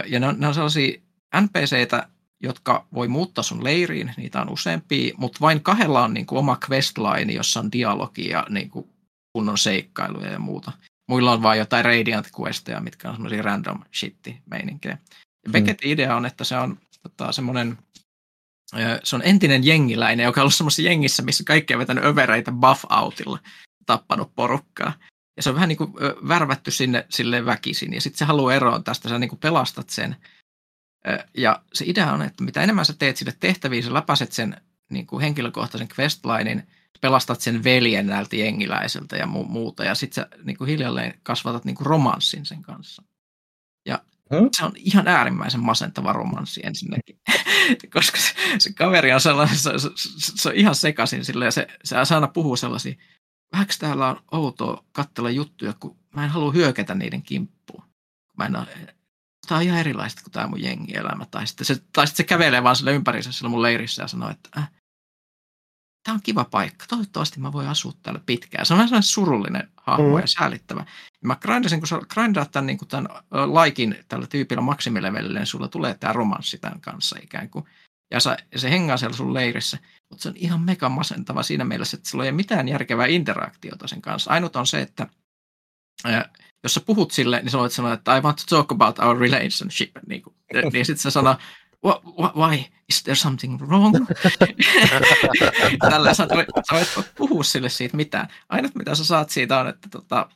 Ja 0.06 0.20
ne 0.20 0.28
on, 0.28 0.39
ne 0.39 0.48
on 0.48 0.54
sellaisia 0.54 1.02
NPCitä, 1.41 2.08
jotka 2.44 2.88
voi 2.94 3.08
muuttaa 3.08 3.44
sun 3.44 3.64
leiriin, 3.64 4.14
niitä 4.18 4.41
on 4.41 4.50
useampia, 4.50 5.14
mutta 5.18 5.39
vain 5.41 5.64
kahdella 5.64 6.04
on 6.04 6.14
niin 6.14 6.26
kuin 6.26 6.39
oma 6.39 6.58
questline, 6.70 7.34
jossa 7.34 7.60
on 7.60 7.72
dialogia 7.72 8.38
ja 8.38 8.46
niin 8.50 8.70
kuin 8.70 8.89
kunnon 9.34 9.58
seikkailuja 9.58 10.32
ja 10.32 10.39
muuta. 10.39 10.72
Muilla 11.10 11.32
on 11.32 11.44
vain 11.44 11.60
jotain 11.60 11.86
Radiant 11.86 12.30
questeja, 12.39 12.82
mitkä 12.82 13.10
on 13.10 13.16
semmoisia 13.16 13.41
random 13.41 13.80
shitti 13.96 14.41
meininkejä. 14.52 14.98
Ja 15.46 15.52
Beckettin 15.52 15.91
idea 15.91 16.16
on, 16.16 16.26
että 16.26 16.44
se 16.44 16.58
on 16.58 16.78
tota, 17.04 17.32
semmoinen 17.32 17.78
se 19.04 19.16
on 19.16 19.22
entinen 19.26 19.66
jengiläinen, 19.66 20.24
joka 20.24 20.41
on 20.41 20.44
ollut 20.44 20.54
semmoisessa 20.54 20.82
jengissä, 20.82 21.24
missä 21.24 21.44
kaikki 21.44 21.74
on 21.74 21.80
vetänyt 21.80 22.04
övereitä 22.04 22.52
buff-outilla, 22.52 23.39
tappanut 23.86 24.36
porukkaa. 24.36 24.94
Ja 25.38 25.44
se 25.44 25.50
on 25.50 25.56
vähän 25.56 25.70
niin 25.70 25.78
kuin 25.78 25.94
värvätty 26.28 26.72
sinne 26.72 27.06
sille 27.10 27.46
väkisin. 27.46 27.94
Ja 27.94 28.02
sitten 28.02 28.18
se 28.18 28.26
haluaa 28.26 28.54
eroon 28.54 28.84
tästä, 28.84 29.10
sä 29.10 29.20
niin 29.20 29.30
kuin 29.30 29.39
pelastat 29.39 29.89
sen. 29.89 30.16
Ja 31.38 31.62
se 31.74 31.86
idea 31.88 32.12
on, 32.12 32.22
että 32.22 32.43
mitä 32.43 32.62
enemmän 32.62 32.86
sä 32.86 32.93
teet 32.93 33.18
sille 33.18 33.34
tehtäviä, 33.39 33.82
sä 33.82 33.93
läpäiset 33.93 34.32
sen 34.32 34.62
niin 34.89 35.08
kuin 35.08 35.22
henkilökohtaisen 35.22 35.88
questlinein, 35.99 36.68
pelastat 37.01 37.41
sen 37.41 37.64
veljen 37.64 38.08
näiltä 38.08 38.36
jengiläiseltä 38.36 39.18
ja 39.18 39.26
mu- 39.26 39.47
muuta. 39.47 39.84
Ja 39.84 39.95
sitten 39.95 40.24
sä 40.24 40.38
niin 40.43 40.58
kuin 40.58 40.70
hiljalleen 40.70 41.20
kasvatat 41.24 41.66
niin 41.66 41.76
kuin 41.76 41.86
romanssin 41.86 42.45
sen 42.45 42.62
kanssa. 42.62 43.04
Ja 43.86 43.99
Hmm? 44.34 44.49
se 44.58 44.66
on 44.66 44.72
ihan 44.76 45.08
äärimmäisen 45.08 45.64
masentava 45.64 46.14
romanssi 46.14 46.62
ensinnäkin, 46.64 47.20
koska 47.93 48.18
se, 48.18 48.34
se 48.58 48.74
kaveri 48.74 49.14
on 49.14 49.22
sellainen, 49.22 49.58
se, 49.58 49.72
se, 49.80 49.89
se 50.16 50.49
on 50.49 50.56
ihan 50.56 50.76
sekaisin 50.76 51.26
sille 51.26 51.45
ja 51.45 51.51
se, 51.51 51.68
se 51.84 51.95
aina 52.16 52.28
puhuu 52.28 52.56
sellaisia, 52.56 52.95
vähäks 53.51 53.80
täällä 53.80 54.08
on 54.08 54.24
outoa 54.32 54.84
katsella 54.91 55.30
juttuja, 55.30 55.74
kun 55.80 55.97
mä 56.16 56.24
en 56.24 56.30
halua 56.30 56.51
hyökätä 56.51 56.95
niiden 56.95 57.22
kimppuun. 57.22 57.84
Mä 58.38 58.45
en 58.45 58.56
ole, 58.56 58.68
tämä 59.48 59.58
on 59.58 59.64
ihan 59.64 59.80
erilaista 59.80 60.22
kuin 60.24 60.32
tämä 60.32 60.48
mun 60.48 60.62
jengielämä. 60.62 61.26
Tai 61.26 61.48
sitten 61.48 61.66
se, 61.66 61.76
tai 61.94 62.08
sitten 62.08 62.24
se 62.24 62.28
kävelee 62.28 62.64
vaan 62.64 62.76
sille 62.76 62.94
ympärissä 62.94 63.32
sillä 63.32 63.50
mun 63.50 63.62
leirissä 63.62 64.04
ja 64.04 64.08
sanoo, 64.08 64.30
että 64.30 64.50
äh, 64.58 64.72
tämä 66.04 66.14
on 66.14 66.22
kiva 66.24 66.46
paikka, 66.46 66.86
toivottavasti 66.89 67.39
mä 67.39 67.52
voin 67.52 67.68
asua 67.68 67.94
täällä 68.04 68.22
pitkään. 68.26 68.66
Se 68.66 68.74
on 68.74 68.78
vähän 68.78 68.89
sellainen 68.89 69.10
surullinen 69.10 69.70
hahmo 69.76 70.16
mm. 70.16 70.22
ja 70.22 70.28
säällittävä. 70.28 70.86
mä 71.24 71.36
grindasin, 71.36 71.80
kun 71.80 71.88
sä 71.88 72.00
grindaat 72.14 72.52
tämän, 72.52 72.66
niin 72.66 72.78
tämän 72.88 73.08
laikin 73.32 73.96
tällä 74.08 74.28
tyypillä 74.28 74.62
maksimilevelille, 74.62 75.39
niin 75.39 75.48
sulla 75.48 75.68
tulee 75.68 75.94
tämä 75.94 76.14
romanssi 76.14 76.58
tämän 76.58 76.82
kanssa 76.82 77.20
ikään 77.24 77.50
kuin. 77.50 77.66
Ja, 78.12 78.20
sä, 78.20 78.38
se 78.56 78.72
hengaa 78.72 78.98
siellä 78.98 79.18
sun 79.18 79.34
leirissä, 79.34 79.78
mutta 80.10 80.24
se 80.24 80.30
on 80.30 80.36
ihan 80.38 80.62
mega 80.62 80.89
masentava 80.89 81.44
siinä 81.44 81.66
mielessä, 81.66 81.98
että 81.98 82.10
sillä 82.10 82.24
ei 82.24 82.30
ole 82.30 82.36
mitään 82.36 82.68
järkevää 82.68 83.06
interaktiota 83.06 83.88
sen 83.88 84.02
kanssa. 84.02 84.32
Ainut 84.32 84.56
on 84.56 84.68
se, 84.68 84.82
että 84.82 85.08
jos 86.64 86.74
sä 86.74 86.82
puhut 86.86 87.11
sille, 87.11 87.39
niin 87.41 87.49
sä 87.49 87.57
voit 87.57 87.72
sanoa, 87.72 87.93
että 87.93 88.18
I 88.18 88.22
want 88.22 88.38
to 88.38 88.55
talk 88.55 88.72
about 88.72 88.99
our 88.99 89.20
relationship. 89.20 89.91
Niin, 90.07 90.22
kuin, 90.22 90.36
niin 90.74 90.86
sitten 90.86 91.03
se 91.03 91.11
sanoo, 91.11 91.36
why, 92.36 92.64
is 92.89 93.03
there 93.03 93.16
something 93.16 93.61
wrong? 93.61 93.95
Tällä 95.89 96.14
sä, 96.14 96.28
sä 96.70 96.76
voit 96.95 97.16
puhua 97.16 97.43
sille 97.43 97.70
siitä 97.70 97.97
mitään. 97.97 98.28
Ainut 98.49 98.76
mitä 98.76 98.95
sä 98.95 99.05
saat 99.05 99.30
siitä 99.30 99.59
on, 99.59 99.68
että 99.68 99.89
tota, 99.89 100.30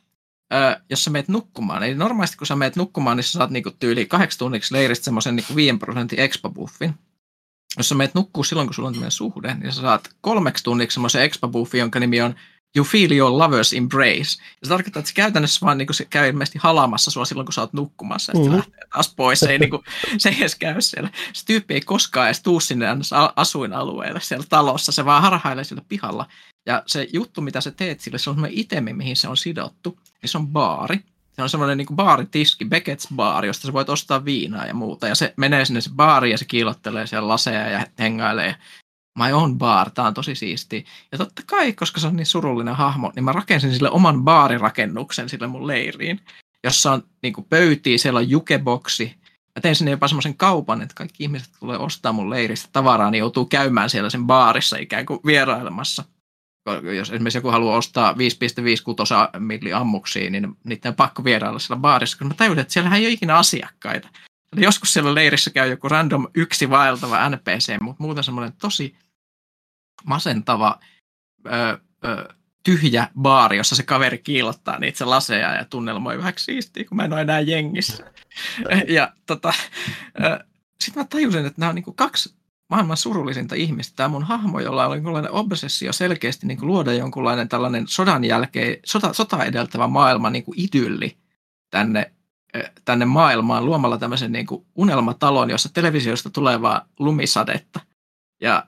ö, 0.53 0.81
jos 0.89 1.03
sä 1.03 1.09
meet 1.09 1.27
nukkumaan, 1.27 1.83
eli 1.83 1.95
normaalisti 1.95 2.37
kun 2.37 2.47
sä 2.47 2.55
meet 2.55 2.75
nukkumaan, 2.75 3.17
niin 3.17 3.23
sä 3.23 3.31
saat 3.31 3.49
niinku 3.49 3.71
tyyli 3.71 4.05
kahdeksi 4.05 4.37
tunniksi 4.37 4.73
leiristä 4.73 5.05
semmoisen 5.05 5.35
niinku 5.35 5.55
5 5.55 5.77
prosentin 5.77 6.19
expa-buffin. 6.19 6.93
Jos 7.77 7.89
sä 7.89 7.95
meet 7.95 8.15
nukkuu 8.15 8.43
silloin, 8.43 8.67
kun 8.67 8.73
sulla 8.73 8.87
on 8.87 8.93
tämmöinen 8.93 9.11
suhde, 9.11 9.53
niin 9.53 9.73
sä 9.73 9.81
saat 9.81 10.09
kolmeksi 10.21 10.63
tunniksi 10.63 10.93
semmoisen 10.93 11.29
expa-buffin, 11.29 11.79
jonka 11.79 11.99
nimi 11.99 12.21
on 12.21 12.35
you 12.75 12.85
feel 12.85 13.11
your 13.11 13.31
lover's 13.31 13.77
embrace. 13.77 14.41
Ja 14.41 14.63
se 14.63 14.69
tarkoittaa, 14.69 14.99
että 14.99 15.07
se 15.07 15.13
käytännössä 15.13 15.65
vaan 15.65 15.77
niin 15.77 15.87
kuin 15.87 15.95
se 15.95 16.05
käy 16.05 16.29
ilmeisesti 16.29 16.59
halamassa 16.61 17.11
sua 17.11 17.25
silloin, 17.25 17.45
kun 17.45 17.53
sä 17.53 17.61
oot 17.61 17.73
nukkumassa, 17.73 18.31
ja 18.35 18.49
mm. 18.49 18.55
lähtee 18.55 18.87
taas 18.93 19.13
pois. 19.15 19.39
Se 19.39 19.51
ei, 19.51 19.59
niin 19.59 19.69
kuin, 19.69 19.83
se 20.17 20.29
ei 20.29 20.35
edes 20.39 20.55
käy 20.55 20.81
siellä. 20.81 21.09
Se 21.33 21.45
tyyppi 21.45 21.73
ei 21.73 21.81
koskaan 21.81 22.27
edes 22.27 22.41
tuu 22.41 22.59
sinne 22.59 22.85
asuinalueelle 23.35 24.19
siellä 24.19 24.45
talossa, 24.49 24.91
se 24.91 25.05
vaan 25.05 25.21
harhailee 25.21 25.63
siellä 25.63 25.85
pihalla. 25.87 26.25
Ja 26.65 26.83
se 26.85 27.07
juttu, 27.13 27.41
mitä 27.41 27.61
sä 27.61 27.71
teet 27.71 27.99
sille, 27.99 28.17
se 28.17 28.29
on 28.29 28.35
semmoinen 28.35 28.59
itemi, 28.59 28.93
mihin 28.93 29.15
se 29.15 29.27
on 29.27 29.37
sidottu, 29.37 29.99
niin 30.21 30.29
se 30.29 30.37
on 30.37 30.47
baari. 30.47 30.99
Se 31.33 31.43
on 31.43 31.49
semmoinen 31.49 31.77
niin 31.77 31.95
baaritiski, 31.95 32.65
Beckett's 32.65 33.15
baari, 33.15 33.47
josta 33.47 33.67
sä 33.67 33.73
voit 33.73 33.89
ostaa 33.89 34.25
viinaa 34.25 34.65
ja 34.65 34.73
muuta. 34.73 35.07
Ja 35.07 35.15
se 35.15 35.33
menee 35.37 35.65
sinne 35.65 35.81
se 35.81 35.89
baariin 35.95 36.31
ja 36.31 36.37
se 36.37 36.45
kiilottelee 36.45 37.07
siellä 37.07 37.27
laseja 37.27 37.69
ja 37.69 37.85
hengailee 37.99 38.55
my 39.17 39.31
own 39.31 39.57
bar, 39.57 39.89
tämä 39.91 40.07
on 40.07 40.13
tosi 40.13 40.35
siisti. 40.35 40.85
Ja 41.11 41.17
totta 41.17 41.41
kai, 41.45 41.73
koska 41.73 41.99
se 41.99 42.07
on 42.07 42.15
niin 42.15 42.25
surullinen 42.25 42.75
hahmo, 42.75 43.11
niin 43.15 43.23
mä 43.23 43.31
rakensin 43.31 43.73
sille 43.73 43.89
oman 43.89 44.23
baarirakennuksen 44.23 45.29
sille 45.29 45.47
mun 45.47 45.67
leiriin, 45.67 46.19
jossa 46.63 46.91
on 46.91 47.03
niin 47.21 47.33
kuin 47.33 47.47
pöytiä, 47.49 47.97
siellä 47.97 48.17
on 48.17 48.29
jukeboksi. 48.29 49.15
Mä 49.55 49.61
tein 49.61 49.75
sinne 49.75 49.91
jopa 49.91 50.07
semmoisen 50.07 50.37
kaupan, 50.37 50.81
että 50.81 50.95
kaikki 50.95 51.23
ihmiset 51.23 51.49
tulee 51.59 51.77
ostaa 51.77 52.13
mun 52.13 52.29
leiristä 52.29 52.69
tavaraa, 52.71 53.11
niin 53.11 53.19
joutuu 53.19 53.45
käymään 53.45 53.89
siellä 53.89 54.09
sen 54.09 54.25
baarissa 54.25 54.77
ikään 54.77 55.05
kuin 55.05 55.19
vierailemassa. 55.25 56.03
Jos 56.95 57.09
esimerkiksi 57.09 57.37
joku 57.37 57.51
haluaa 57.51 57.77
ostaa 57.77 58.11
5,56 58.13 59.39
milli 59.39 59.73
ammuksia, 59.73 60.29
niin 60.29 60.57
niiden 60.63 60.89
on 60.89 60.95
pakko 60.95 61.23
vierailla 61.23 61.59
siellä 61.59 61.81
baarissa, 61.81 62.15
koska 62.15 62.25
mä 62.25 62.33
tajutin, 62.33 62.61
että 62.61 62.73
siellä 62.73 62.95
ei 62.95 63.05
ole 63.05 63.13
ikinä 63.13 63.35
asiakkaita. 63.37 64.09
Joskus 64.55 64.93
siellä 64.93 65.15
leirissä 65.15 65.49
käy 65.49 65.69
joku 65.69 65.89
random 65.89 66.27
yksi 66.35 66.69
vaeltava 66.69 67.29
NPC, 67.29 67.81
mutta 67.81 68.03
muuten 68.03 68.23
semmoinen 68.23 68.53
tosi 68.61 68.95
masentava 70.05 70.79
ö, 71.45 71.79
ö, 72.05 72.33
tyhjä 72.63 73.07
baari, 73.21 73.57
jossa 73.57 73.75
se 73.75 73.83
kaveri 73.83 74.17
kiilottaa 74.17 74.79
niitä 74.79 75.09
laseja 75.09 75.55
ja 75.55 75.65
tunnelmoi 75.65 76.17
vähän 76.17 76.33
siistiä, 76.37 76.85
kun 76.85 76.97
mä 76.97 77.03
en 77.03 77.13
ole 77.13 77.21
enää 77.21 77.39
jengissä. 77.39 78.11
ja 78.97 79.13
tota, 79.25 79.53
sitten 80.83 81.03
mä 81.03 81.07
tajusin, 81.09 81.45
että 81.45 81.61
nämä 81.61 81.69
on 81.69 81.75
niinku 81.75 81.93
kaksi 81.93 82.35
maailman 82.69 82.97
surullisinta 82.97 83.55
ihmistä. 83.55 83.95
Tämä 83.95 84.09
mun 84.09 84.23
hahmo, 84.23 84.59
jolla 84.59 84.85
oli 84.85 84.95
jonkunlainen 84.95 85.31
obsessio 85.31 85.93
selkeästi 85.93 86.47
niin 86.47 86.57
kuin 86.57 86.67
luoda 86.67 86.93
jonkunlainen 86.93 87.49
tällainen 87.49 87.87
sodan 87.87 88.23
jälkeen, 88.23 88.77
sota, 88.85 89.13
sota 89.13 89.43
edeltävä 89.43 89.87
maailma 89.87 90.29
niin 90.29 90.43
kuin 90.43 90.59
idylli 90.59 91.17
tänne, 91.69 92.11
tänne 92.85 93.05
maailmaan 93.05 93.65
luomalla 93.65 93.97
tämmöisen 93.97 94.31
niin 94.31 94.45
kuin 94.45 94.65
unelmatalon, 94.75 95.49
jossa 95.49 95.69
televisiosta 95.73 96.29
tulee 96.29 96.61
vaan 96.61 96.81
lumisadetta. 96.99 97.79
Ja 98.41 98.65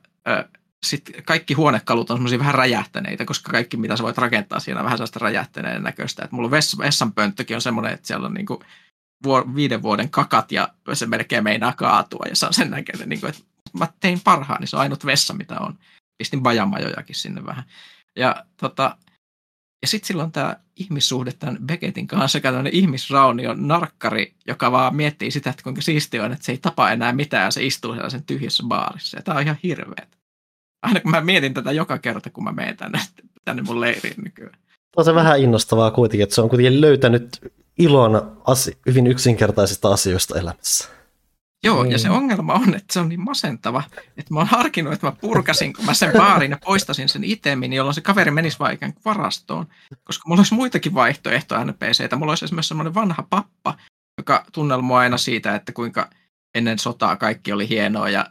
sitten 0.86 1.24
kaikki 1.24 1.54
huonekalut 1.54 2.12
on 2.12 2.18
semmoisia 2.18 2.40
vähän 2.40 2.56
räjähtäneitä, 2.56 3.26
koska 3.26 3.52
kaikki 3.52 3.78
mitä 3.78 3.98
sä 3.98 4.04
voit 4.04 4.18
rakentaa 4.18 4.60
siinä 4.60 4.80
on 4.80 4.84
vähän 4.84 4.98
sellaista 4.98 5.20
räjähtäneen 5.20 5.84
näköistä. 5.84 6.26
Et 6.26 6.32
mulla 6.32 6.52
vess, 6.52 6.78
vessanpönttökin 6.78 7.56
on 7.58 7.62
semmoinen, 7.62 7.94
että 7.94 8.08
siellä 8.08 8.28
on 8.28 8.34
niinku 8.34 8.64
viiden 9.56 9.82
vuoden 9.82 10.10
kakat 10.10 10.52
ja 10.52 10.70
se 10.94 11.06
melkein 11.06 11.44
meinaa 11.44 11.74
kaatua 11.74 12.26
ja 12.30 12.36
se 12.36 12.46
on 12.46 12.54
sen 12.54 12.72
näköinen, 12.72 13.10
niinku, 13.10 13.28
että 13.28 13.42
mä 13.80 13.88
tein 14.00 14.20
parhaan, 14.24 14.60
niin 14.60 14.68
se 14.68 14.76
on 14.76 14.82
ainut 14.82 15.06
vessa 15.06 15.34
mitä 15.34 15.60
on. 15.60 15.78
Pistin 16.18 16.44
bajamajojakin 16.44 17.16
sinne 17.16 17.46
vähän. 17.46 17.64
Ja, 18.16 18.46
tota, 18.58 18.98
ja 19.82 19.88
sitten 19.88 20.08
silloin 20.08 20.32
tämä 20.32 20.56
ihmissuhde 20.76 21.32
tämän 21.32 21.58
Beckettin 21.66 22.08
kanssa, 22.08 22.38
joka 22.38 22.50
tämmöinen 22.50 22.74
ihmisraunio 22.74 23.54
narkkari, 23.58 24.36
joka 24.48 24.72
vaan 24.72 24.96
miettii 24.96 25.32
sitä, 25.32 25.50
että 25.50 25.64
kuinka 25.64 25.82
siisti 25.82 26.20
on, 26.20 26.32
että 26.34 26.46
se 26.46 26.52
ei 26.52 26.58
tapa 26.58 26.92
enää 26.92 27.14
mitään 27.14 27.44
ja 27.46 27.52
se 27.52 27.66
istuu 27.66 27.94
sellaisen 27.94 28.24
tyhjässä 28.24 28.64
baarissa. 28.68 29.18
Ja 29.18 29.24
tämä 29.24 29.38
on 29.38 29.44
ihan 29.44 29.58
hirveet 29.64 30.19
aina 30.82 31.00
kun 31.00 31.12
mä 31.12 31.22
mietin 31.22 31.54
tätä 31.54 31.72
joka 31.72 31.98
kerta, 31.98 32.30
kun 32.30 32.44
mä 32.44 32.52
menen 32.52 32.78
tänne, 32.78 33.00
tänne 33.46 33.62
mun 33.62 33.82
leiriin 33.82 34.24
nykyään. 34.24 34.60
On 34.96 35.06
se 35.06 35.16
vähän 35.16 35.40
innostavaa 35.40 35.92
kuitenkin, 35.92 36.24
että 36.24 36.36
se 36.36 36.42
on 36.42 36.50
kuitenkin 36.50 36.82
löytänyt 36.82 37.54
ilon 37.80 38.42
asi- 38.46 38.78
hyvin 38.86 39.08
yksinkertaisista 39.08 39.92
asioista 39.92 40.40
elämässä. 40.40 40.90
Joo, 41.64 41.84
mm. 41.84 41.92
ja 41.92 41.98
se 41.98 42.08
niin. 42.08 42.18
ongelma 42.18 42.54
on, 42.54 42.76
että 42.76 42.94
se 42.94 43.00
on 43.00 43.10
niin 43.10 43.20
masentava, 43.20 43.84
että 44.18 44.34
mä 44.34 44.40
oon 44.40 44.48
harkinnut, 44.48 44.94
että 44.94 45.08
mä 45.08 45.14
purkasin, 45.22 45.74
kun 45.74 45.86
mä 45.86 45.94
sen 45.94 46.12
baarin 46.18 46.52
ja 46.52 46.58
poistasin 46.66 47.10
sen 47.10 47.24
itemin, 47.24 47.74
jolloin 47.74 47.94
se 47.94 48.02
kaveri 48.02 48.32
menisi 48.32 48.60
vaan 48.60 48.74
ikään 48.74 48.94
kuin 48.94 49.04
varastoon. 49.06 49.66
Koska 50.04 50.24
mulla 50.28 50.40
olisi 50.40 50.54
muitakin 50.54 50.94
vaihtoehtoja 50.94 51.66
NPCtä. 51.66 52.16
Mulla 52.16 52.32
olisi 52.32 52.46
esimerkiksi 52.46 52.68
semmoinen 52.68 52.94
vanha 52.94 53.24
pappa, 53.30 53.78
joka 54.18 54.46
tunnelmoi 54.52 55.00
aina 55.00 55.18
siitä, 55.18 55.56
että 55.56 55.72
kuinka 55.72 56.10
ennen 56.56 56.80
sotaa 56.80 57.16
kaikki 57.16 57.54
oli 57.54 57.70
hienoa 57.70 58.10
ja 58.10 58.26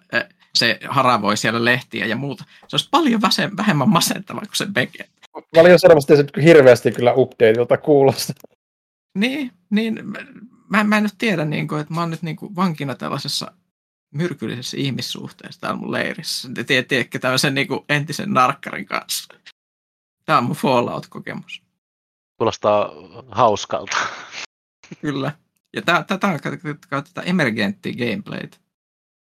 se 0.55 0.79
haravoi 0.89 1.37
siellä 1.37 1.65
lehtiä 1.65 2.07
ja 2.07 2.17
muuta. 2.17 2.45
Se 2.69 2.77
olisi 2.77 2.89
paljon 2.91 3.21
vähemmän 3.57 3.89
masentava 3.89 4.41
kuin 4.41 4.57
se 4.57 4.67
Beckett. 4.67 5.13
Paljon 5.55 5.79
selvästi 5.79 6.17
se 6.17 6.25
hirveästi 6.43 6.93
kyllä 6.93 7.13
updateilta 7.17 7.77
kuulosta. 7.77 8.33
Niin, 9.15 9.53
niin 9.71 9.99
mä, 10.69 10.85
mä 10.85 10.97
en 10.97 11.03
nyt 11.03 11.15
tiedä, 11.19 11.45
niin 11.45 11.69
kuin, 11.69 11.81
että 11.81 11.95
mä 11.95 12.01
oon 12.01 12.11
nyt 12.11 12.23
niin 12.23 12.37
kuin 12.37 12.57
vankina 12.57 12.95
tällaisessa 12.95 13.53
myrkyllisessä 14.11 14.77
ihmissuhteessa 14.77 15.61
täällä 15.61 15.81
mun 15.81 15.93
leirissä. 15.93 16.49
Te 16.55 16.83
tiedätkö 16.83 17.19
tämmöisen 17.19 17.55
niin 17.55 17.69
kuin 17.69 17.85
entisen 17.89 18.33
narkkarin 18.33 18.87
kanssa. 18.87 19.35
Tämä 20.25 20.39
on 20.39 20.45
mun 20.45 20.57
Fallout-kokemus. 20.57 21.63
Kuulostaa 22.39 22.93
hauskalta. 23.31 23.97
Kyllä. 25.01 25.33
Ja 25.77 25.83
tätä 25.83 26.27
on 26.27 26.39
tätä 26.91 27.21
emergenttiä 27.23 27.93
gameplaytä. 27.93 28.57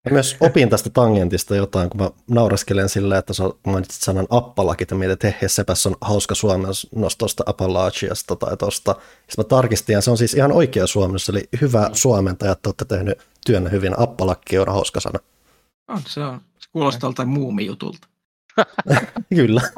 Mä 0.05 0.13
myös 0.13 0.37
opin 0.41 0.71
tästä 0.71 0.91
tangentista 0.91 1.57
jotain, 1.57 1.91
kun 1.91 2.01
mä 2.01 2.11
nauraskelen 2.31 2.89
silleen, 2.89 3.19
että 3.19 3.33
sä 3.33 3.45
mainitsit 3.67 4.03
sanan 4.03 4.27
appalakit 4.31 4.91
ja 4.91 4.97
mietit, 4.97 5.25
että 5.25 5.49
sepäs 5.49 5.87
on 5.87 5.97
hauska 6.01 6.35
suomennos 6.35 6.87
tuosta 7.19 7.45
Appalachiasta 7.47 8.37
tai 8.37 8.57
tuosta. 8.57 8.93
Sitten 8.93 9.45
mä 9.45 9.45
tarkistin, 9.45 9.93
ja 9.93 10.01
se 10.01 10.11
on 10.11 10.19
siis 10.19 10.35
ihan 10.35 10.53
oikea 10.53 10.87
suomennos, 10.87 11.29
eli 11.29 11.49
hyvä 11.61 11.91
suomentaja, 11.93 12.53
että 12.53 12.69
olette 12.69 12.85
tehnyt 12.85 13.19
työnne 13.47 13.71
hyvin. 13.71 14.01
Appalakki 14.01 14.59
on 14.59 14.69
hauska 14.69 15.01
sana. 15.01 15.19
On, 15.89 16.03
se 16.07 16.21
on. 16.21 16.41
Se 16.59 16.69
kuulostaa 16.73 17.09
joltain 17.09 17.29
muumijutulta. 17.29 18.09
Kyllä. 19.37 19.61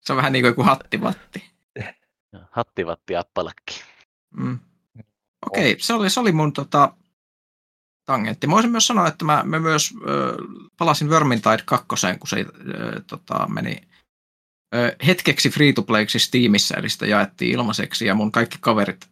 se 0.00 0.12
on 0.12 0.16
vähän 0.16 0.32
niin 0.32 0.42
kuin 0.42 0.50
joku 0.50 0.62
hattivatti. 0.62 1.44
Hattivatti, 2.50 3.16
appalakki. 3.16 3.82
Mm. 4.36 4.58
Okei, 5.46 5.72
okay, 5.72 5.80
se 5.80 5.94
oli, 5.94 6.10
se 6.10 6.20
oli 6.20 6.32
mun 6.32 6.52
tota, 6.52 6.92
tangentti. 8.10 8.46
Mä 8.46 8.52
voisin 8.52 8.70
myös 8.70 8.86
sanoa, 8.86 9.08
että 9.08 9.24
mä, 9.24 9.42
mä 9.44 9.58
myös 9.58 9.94
ö, 10.08 10.36
palasin 10.78 11.10
Vermintide 11.10 11.62
2, 11.64 11.86
kun 12.18 12.28
se 12.28 12.40
ö, 12.40 13.00
tota, 13.06 13.48
meni 13.48 13.76
ö, 14.74 14.96
hetkeksi 15.06 15.50
free-to-playksi 15.50 16.18
Steamissa, 16.18 16.76
eli 16.76 16.88
sitä 16.88 17.06
jaettiin 17.06 17.54
ilmaiseksi, 17.54 18.06
ja 18.06 18.14
mun 18.14 18.32
kaikki 18.32 18.58
kaverit 18.60 19.10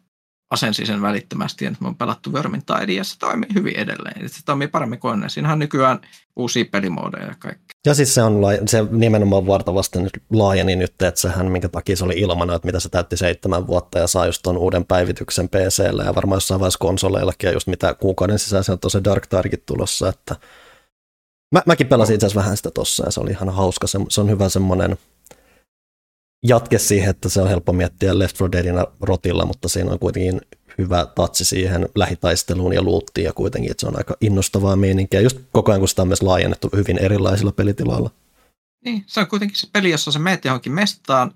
asensi 0.51 0.85
sen 0.85 1.01
välittömästi, 1.01 1.65
että 1.65 1.77
me 1.81 1.87
on 1.87 1.95
pelattu 1.95 2.33
Vermintide, 2.33 2.93
ja 2.93 3.03
se 3.03 3.19
toimii 3.19 3.49
hyvin 3.53 3.75
edelleen. 3.75 4.29
Se 4.29 4.45
toimii 4.45 4.67
paremmin 4.67 4.99
kuin 4.99 5.13
ennen. 5.13 5.29
Siinähän 5.29 5.55
on 5.55 5.59
nykyään 5.59 5.99
uusia 6.35 6.65
pelimoodeja 6.71 7.25
ja 7.25 7.35
kaikki. 7.39 7.68
Ja 7.85 7.93
siis 7.93 8.15
se, 8.15 8.23
on, 8.23 8.41
se 8.67 8.85
nimenomaan 8.91 9.47
vartavasti 9.47 10.01
nyt 10.01 10.23
laajeni 10.33 10.75
nyt, 10.75 11.01
että 11.01 11.21
sehän 11.21 11.51
minkä 11.51 11.69
takia 11.69 11.95
se 11.95 12.05
oli 12.05 12.13
ilmana, 12.19 12.55
että 12.55 12.65
mitä 12.65 12.79
se 12.79 12.89
täytti 12.89 13.17
seitsemän 13.17 13.67
vuotta 13.67 13.99
ja 13.99 14.07
saa 14.07 14.25
just 14.25 14.43
tuon 14.43 14.57
uuden 14.57 14.85
päivityksen 14.85 15.49
PClle 15.49 16.03
ja 16.03 16.15
varmaan 16.15 16.37
jossain 16.37 16.59
vaiheessa 16.59 16.79
konsoleillakin 16.79 17.47
ja 17.47 17.53
just 17.53 17.67
mitä 17.67 17.93
kuukauden 17.93 18.39
sisään 18.39 18.63
se 18.63 18.71
on 18.71 18.91
se 18.91 19.03
Dark 19.03 19.27
Target 19.27 19.65
tulossa, 19.65 20.09
että 20.09 20.35
Mä, 21.55 21.63
mäkin 21.65 21.87
pelasin 21.87 22.13
itse 22.13 22.25
asiassa 22.25 22.39
vähän 22.39 22.57
sitä 22.57 22.71
tossa 22.71 23.05
ja 23.05 23.11
se 23.11 23.19
oli 23.19 23.31
ihan 23.31 23.49
hauska, 23.49 23.87
se, 23.87 23.99
se 24.09 24.21
on 24.21 24.29
hyvä 24.29 24.49
semmoinen 24.49 24.97
jatke 26.45 26.79
siihen, 26.79 27.09
että 27.09 27.29
se 27.29 27.41
on 27.41 27.49
helppo 27.49 27.73
miettiä 27.73 28.19
Left 28.19 28.39
4 28.39 28.51
Deadina 28.51 28.85
rotilla, 29.01 29.45
mutta 29.45 29.69
siinä 29.69 29.91
on 29.91 29.99
kuitenkin 29.99 30.41
hyvä 30.79 31.05
tatsi 31.15 31.45
siihen 31.45 31.89
lähitaisteluun 31.95 32.73
ja 32.73 32.81
luuttiin 32.81 33.25
ja 33.25 33.33
kuitenkin, 33.33 33.71
että 33.71 33.81
se 33.81 33.87
on 33.87 33.97
aika 33.97 34.15
innostavaa 34.21 34.75
meininkiä, 34.75 35.21
just 35.21 35.39
koko 35.51 35.71
ajan 35.71 35.81
kun 35.81 35.87
sitä 35.87 36.01
on 36.01 36.07
myös 36.07 36.21
laajennettu 36.21 36.69
hyvin 36.75 36.97
erilaisilla 36.97 37.51
pelitiloilla. 37.51 38.09
Niin, 38.85 39.03
se 39.07 39.19
on 39.19 39.27
kuitenkin 39.27 39.57
se 39.57 39.67
peli, 39.73 39.89
jossa 39.89 40.11
sä 40.11 40.19
meet 40.19 40.45
johonkin 40.45 40.71
mestaan 40.71 41.31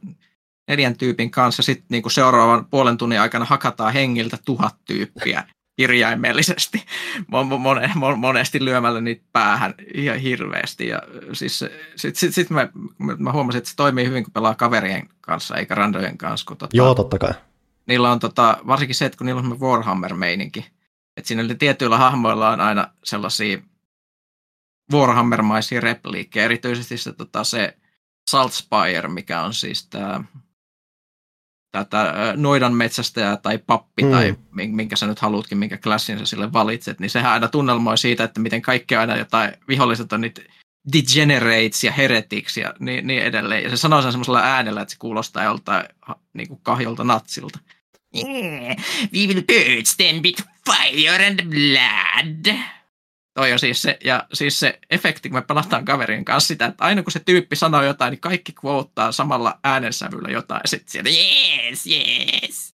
neljän 0.68 0.98
tyypin 0.98 1.32
kanssa, 1.32 1.64
sitten 1.64 1.86
niinku 1.90 2.10
seuraavan 2.10 2.66
puolen 2.66 2.98
tunnin 2.98 3.20
aikana 3.20 3.46
hakataan 3.46 3.94
hengiltä 3.94 4.38
tuhat 4.46 4.76
tyyppiä 4.86 5.44
kirjaimellisesti 5.78 6.86
monesti 8.18 8.66
lyömällä 8.66 9.02
niitä 9.02 9.24
päähän 9.34 9.74
ihan 9.94 10.20
hirveästi. 10.20 10.88
Ja 10.88 11.02
siis 11.34 11.66
sitten 11.96 12.20
sit, 12.20 12.34
sit 12.34 12.50
mä, 12.50 12.68
mä, 13.18 13.32
huomasin, 13.32 13.58
että 13.58 13.70
se 13.70 13.76
toimii 13.76 14.06
hyvin, 14.06 14.24
kun 14.24 14.34
pelaa 14.34 14.56
kaverien 14.56 15.10
kanssa, 15.22 15.56
eikä 15.56 15.76
randojen 15.76 16.18
kanssa. 16.18 16.46
Kun, 16.48 16.58
tota, 16.58 16.78
Joo, 16.78 16.96
totta 16.96 17.20
kai. 17.20 17.34
Niillä 17.88 18.12
on 18.12 18.20
tota, 18.20 18.58
varsinkin 18.68 18.96
se, 18.96 19.06
että 19.06 19.18
kun 19.18 19.26
niillä 19.28 19.42
on 19.42 19.60
Warhammer-meininki, 19.60 20.66
että 21.18 21.28
siinä 21.28 21.56
tietyillä 21.60 21.98
hahmoilla 21.98 22.50
on 22.50 22.62
aina 22.62 22.88
sellaisia 23.04 23.58
Warhammer-maisia 24.94 25.82
repliikkejä, 25.82 26.46
erityisesti 26.46 26.98
se, 26.98 27.14
tota, 27.14 27.44
se 27.44 27.78
Saltspire, 28.30 29.08
mikä 29.08 29.42
on 29.42 29.54
siis 29.54 29.88
tämä 29.88 30.24
tätä 31.72 32.14
noidan 32.36 32.74
metsästäjä 32.74 33.38
tai 33.38 33.58
pappi 33.58 34.04
mm. 34.04 34.12
tai 34.12 34.36
minkä 34.52 34.96
sä 34.96 35.08
nyt 35.08 35.20
haluutkin, 35.20 35.58
minkä 35.58 35.78
klassin 35.78 36.20
sä 36.20 36.26
sille 36.26 36.54
valitset, 36.54 37.00
niin 37.00 37.10
sehän 37.10 37.32
aina 37.32 37.48
tunnelmoi 37.48 37.98
siitä, 37.98 38.24
että 38.24 38.40
miten 38.40 38.62
kaikki 38.62 38.96
aina 38.96 39.18
jotain 39.18 39.54
viholliset 39.68 40.14
on 40.14 40.22
niitä 40.22 40.42
degenerates 40.94 41.84
ja 41.84 41.92
heretics 41.92 42.58
ja 42.58 42.74
niin, 42.80 43.08
niin 43.08 43.24
edelleen. 43.24 43.64
Ja 43.64 43.70
se 43.70 43.78
sanoo 43.78 44.02
sen 44.02 44.12
semmoisella 44.12 44.40
äänellä, 44.40 44.82
että 44.82 44.92
se 44.92 45.00
kuulostaa 45.00 45.44
joltain 45.44 45.86
niin 46.34 46.48
kuin 46.48 46.60
kahjolta 46.64 47.04
natsilta. 47.04 47.60
Yeah, 48.16 48.78
we 49.14 49.28
will 49.28 49.42
purge 49.42 49.90
them 49.98 50.22
with 50.24 50.44
fire 50.66 51.28
and 51.28 51.40
blood. 51.44 52.56
Toi 53.34 53.54
on 53.54 53.60
siis 53.60 53.82
se, 53.82 53.98
ja 54.04 54.28
siis 54.34 54.60
se 54.60 54.80
efekti, 54.90 55.30
kun 55.30 55.38
me 55.38 55.42
pelataan 55.42 55.86
kaverien 55.86 56.26
kanssa 56.26 56.48
sitä, 56.48 56.66
että 56.66 56.84
aina 56.84 57.04
kun 57.04 57.12
se 57.12 57.20
tyyppi 57.20 57.56
sanoo 57.56 57.84
jotain, 57.84 58.12
niin 58.12 58.20
kaikki 58.20 58.52
kvoottaa 58.52 59.12
samalla 59.12 59.60
äänensävyllä 59.64 60.30
jotain, 60.30 60.62
ja 60.64 60.68
sitten 60.68 60.92
sieltä 60.92 61.10
yes, 61.10 61.88
yes. 61.88 62.76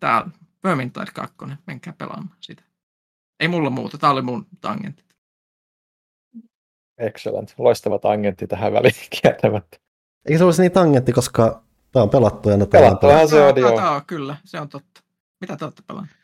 Tää 0.00 0.22
on 0.22 0.32
Vermintide 0.64 1.06
2, 1.14 1.36
menkää 1.66 1.92
pelaamaan 1.92 2.36
sitä. 2.40 2.62
Ei 3.40 3.48
mulla 3.48 3.70
muuta, 3.70 3.98
tää 3.98 4.10
oli 4.10 4.22
mun 4.22 4.46
tangentti. 4.60 5.07
Excellent. 6.98 7.54
Loistava 7.58 7.98
tangentti 7.98 8.46
tähän 8.46 8.72
väliin 8.72 8.94
kieltämättä. 9.22 9.78
Eikö 10.26 10.38
se 10.38 10.44
olisi 10.44 10.62
niin 10.62 10.72
tangentti, 10.72 11.12
koska 11.12 11.62
tämä 11.92 12.02
on 12.02 12.10
pelattu 12.10 12.48
ja 12.50 12.66
Pelattuhan 12.66 13.28
se 13.28 13.40
on, 13.40 13.58
joo. 13.60 13.80
Kyllä, 14.06 14.36
se 14.44 14.60
on 14.60 14.68
totta. 14.68 15.00
Mitä 15.40 15.56
te 15.56 15.64
olette 15.64 15.82
pelanneet? 15.86 16.18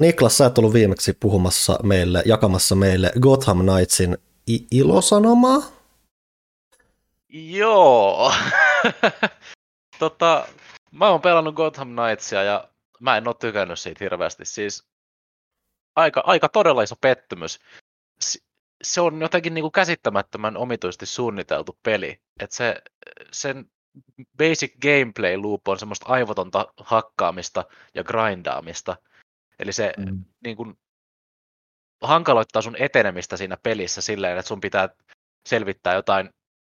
Niklas, 0.00 0.38
sä 0.38 0.46
et 0.46 0.58
ollut 0.58 0.72
viimeksi 0.72 1.12
puhumassa 1.12 1.78
meille, 1.82 2.22
jakamassa 2.26 2.74
meille 2.74 3.12
Gotham 3.20 3.58
Knightsin 3.58 4.18
i- 4.50 4.66
ilosanomaa? 4.70 5.62
Joo. 7.28 8.32
tota, 9.98 10.46
mä 10.92 11.08
oon 11.10 11.20
pelannut 11.20 11.54
Gotham 11.54 11.88
Knightsia 11.96 12.42
ja 12.42 12.68
mä 13.00 13.16
en 13.16 13.28
oo 13.28 13.34
tykännyt 13.34 13.78
siitä 13.78 14.04
hirveästi. 14.04 14.44
Siis 14.44 14.84
aika, 15.96 16.22
aika 16.26 16.48
todella 16.48 16.82
iso 16.82 16.94
pettymys. 17.00 17.58
Se 18.82 19.00
on 19.00 19.20
jotenkin 19.20 19.54
niin 19.54 19.62
kuin 19.62 19.72
käsittämättömän 19.72 20.56
omituisesti 20.56 21.06
suunniteltu 21.06 21.78
peli. 21.82 22.20
Et 22.40 22.52
se, 22.52 22.82
sen 23.32 23.70
basic 24.38 24.72
gameplay 24.82 25.36
loop 25.36 25.68
on 25.68 25.78
semmoista 25.78 26.06
aivotonta 26.08 26.66
hakkaamista 26.76 27.64
ja 27.94 28.04
grindaamista– 28.04 28.96
Eli 29.58 29.72
se 29.72 29.92
mm. 29.96 30.24
niin 30.44 30.56
kuin, 30.56 30.78
hankaloittaa 32.02 32.62
sun 32.62 32.76
etenemistä 32.78 33.36
siinä 33.36 33.56
pelissä 33.62 34.00
silleen, 34.00 34.38
että 34.38 34.48
sun 34.48 34.60
pitää 34.60 34.88
selvittää 35.48 35.94
jotain 35.94 36.30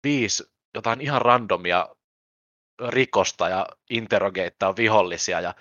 viisi, 0.03 0.43
jotain 0.73 1.01
ihan 1.01 1.21
randomia 1.21 1.87
rikosta 2.89 3.49
ja 3.49 3.67
interrogeittaa 3.89 4.75
vihollisia 4.75 5.41
ja 5.41 5.55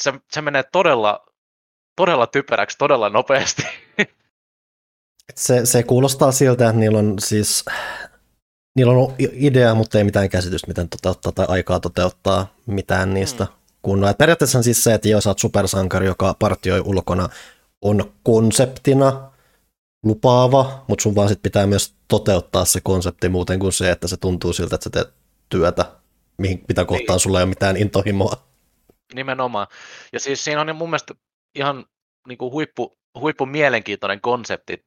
se, 0.00 0.12
se 0.30 0.40
menee 0.40 0.62
todella, 0.72 1.26
todella 1.96 2.26
typeräksi 2.26 2.78
todella 2.78 3.08
nopeasti. 3.08 3.62
Se, 5.36 5.66
se 5.66 5.82
kuulostaa 5.82 6.32
siltä, 6.32 6.68
että 6.68 6.80
niillä 6.80 6.98
on 6.98 7.14
siis 7.18 7.64
niillä 8.76 8.92
on 8.92 9.14
idea, 9.18 9.74
mutta 9.74 9.98
ei 9.98 10.04
mitään 10.04 10.28
käsitystä, 10.28 10.68
miten 10.68 10.88
toteuttaa 10.88 11.32
tai 11.32 11.46
aikaa 11.48 11.80
toteuttaa 11.80 12.54
mitään 12.66 13.14
niistä. 13.14 13.44
Mm 13.44 13.60
kunnolla. 13.82 14.14
Periaatteessa 14.14 14.58
on 14.58 14.64
siis 14.64 14.84
se, 14.84 14.94
että 14.94 15.08
jos 15.08 15.26
olet 15.26 15.38
supersankari, 15.38 16.06
joka 16.06 16.34
partioi 16.38 16.80
ulkona, 16.80 17.28
on 17.82 18.12
konseptina 18.22 19.30
lupaava, 20.02 20.84
mutta 20.88 21.02
sun 21.02 21.14
vaan 21.14 21.28
sit 21.28 21.42
pitää 21.42 21.66
myös 21.66 21.94
toteuttaa 22.08 22.64
se 22.64 22.80
konsepti 22.80 23.28
muuten 23.28 23.58
kuin 23.58 23.72
se, 23.72 23.90
että 23.90 24.08
se 24.08 24.16
tuntuu 24.16 24.52
siltä, 24.52 24.74
että 24.74 24.84
sä 24.84 24.90
teet 24.90 25.14
työtä, 25.48 25.84
mihin, 26.38 26.64
mitä 26.68 26.84
kohtaan 26.84 27.14
niin. 27.14 27.20
sulla 27.20 27.38
ei 27.38 27.42
ole 27.42 27.48
mitään 27.48 27.76
intohimoa. 27.76 28.36
Nimenomaan. 29.14 29.66
Ja 30.12 30.20
siis 30.20 30.44
siinä 30.44 30.60
on 30.60 30.76
mun 30.76 30.90
mielestä 30.90 31.14
ihan 31.54 31.84
niin 32.28 32.38
kuin 32.38 32.52
huippu, 32.52 32.98
huippu 33.20 33.46
mielenkiintoinen 33.46 34.20
konsepti 34.20 34.84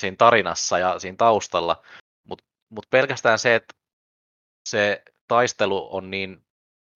siinä 0.00 0.16
tarinassa 0.16 0.78
ja 0.78 0.98
siinä 0.98 1.16
taustalla, 1.16 1.82
mutta 2.28 2.44
mut 2.68 2.86
pelkästään 2.90 3.38
se, 3.38 3.54
että 3.54 3.74
se 4.68 5.02
taistelu 5.28 5.96
on 5.96 6.10
niin 6.10 6.44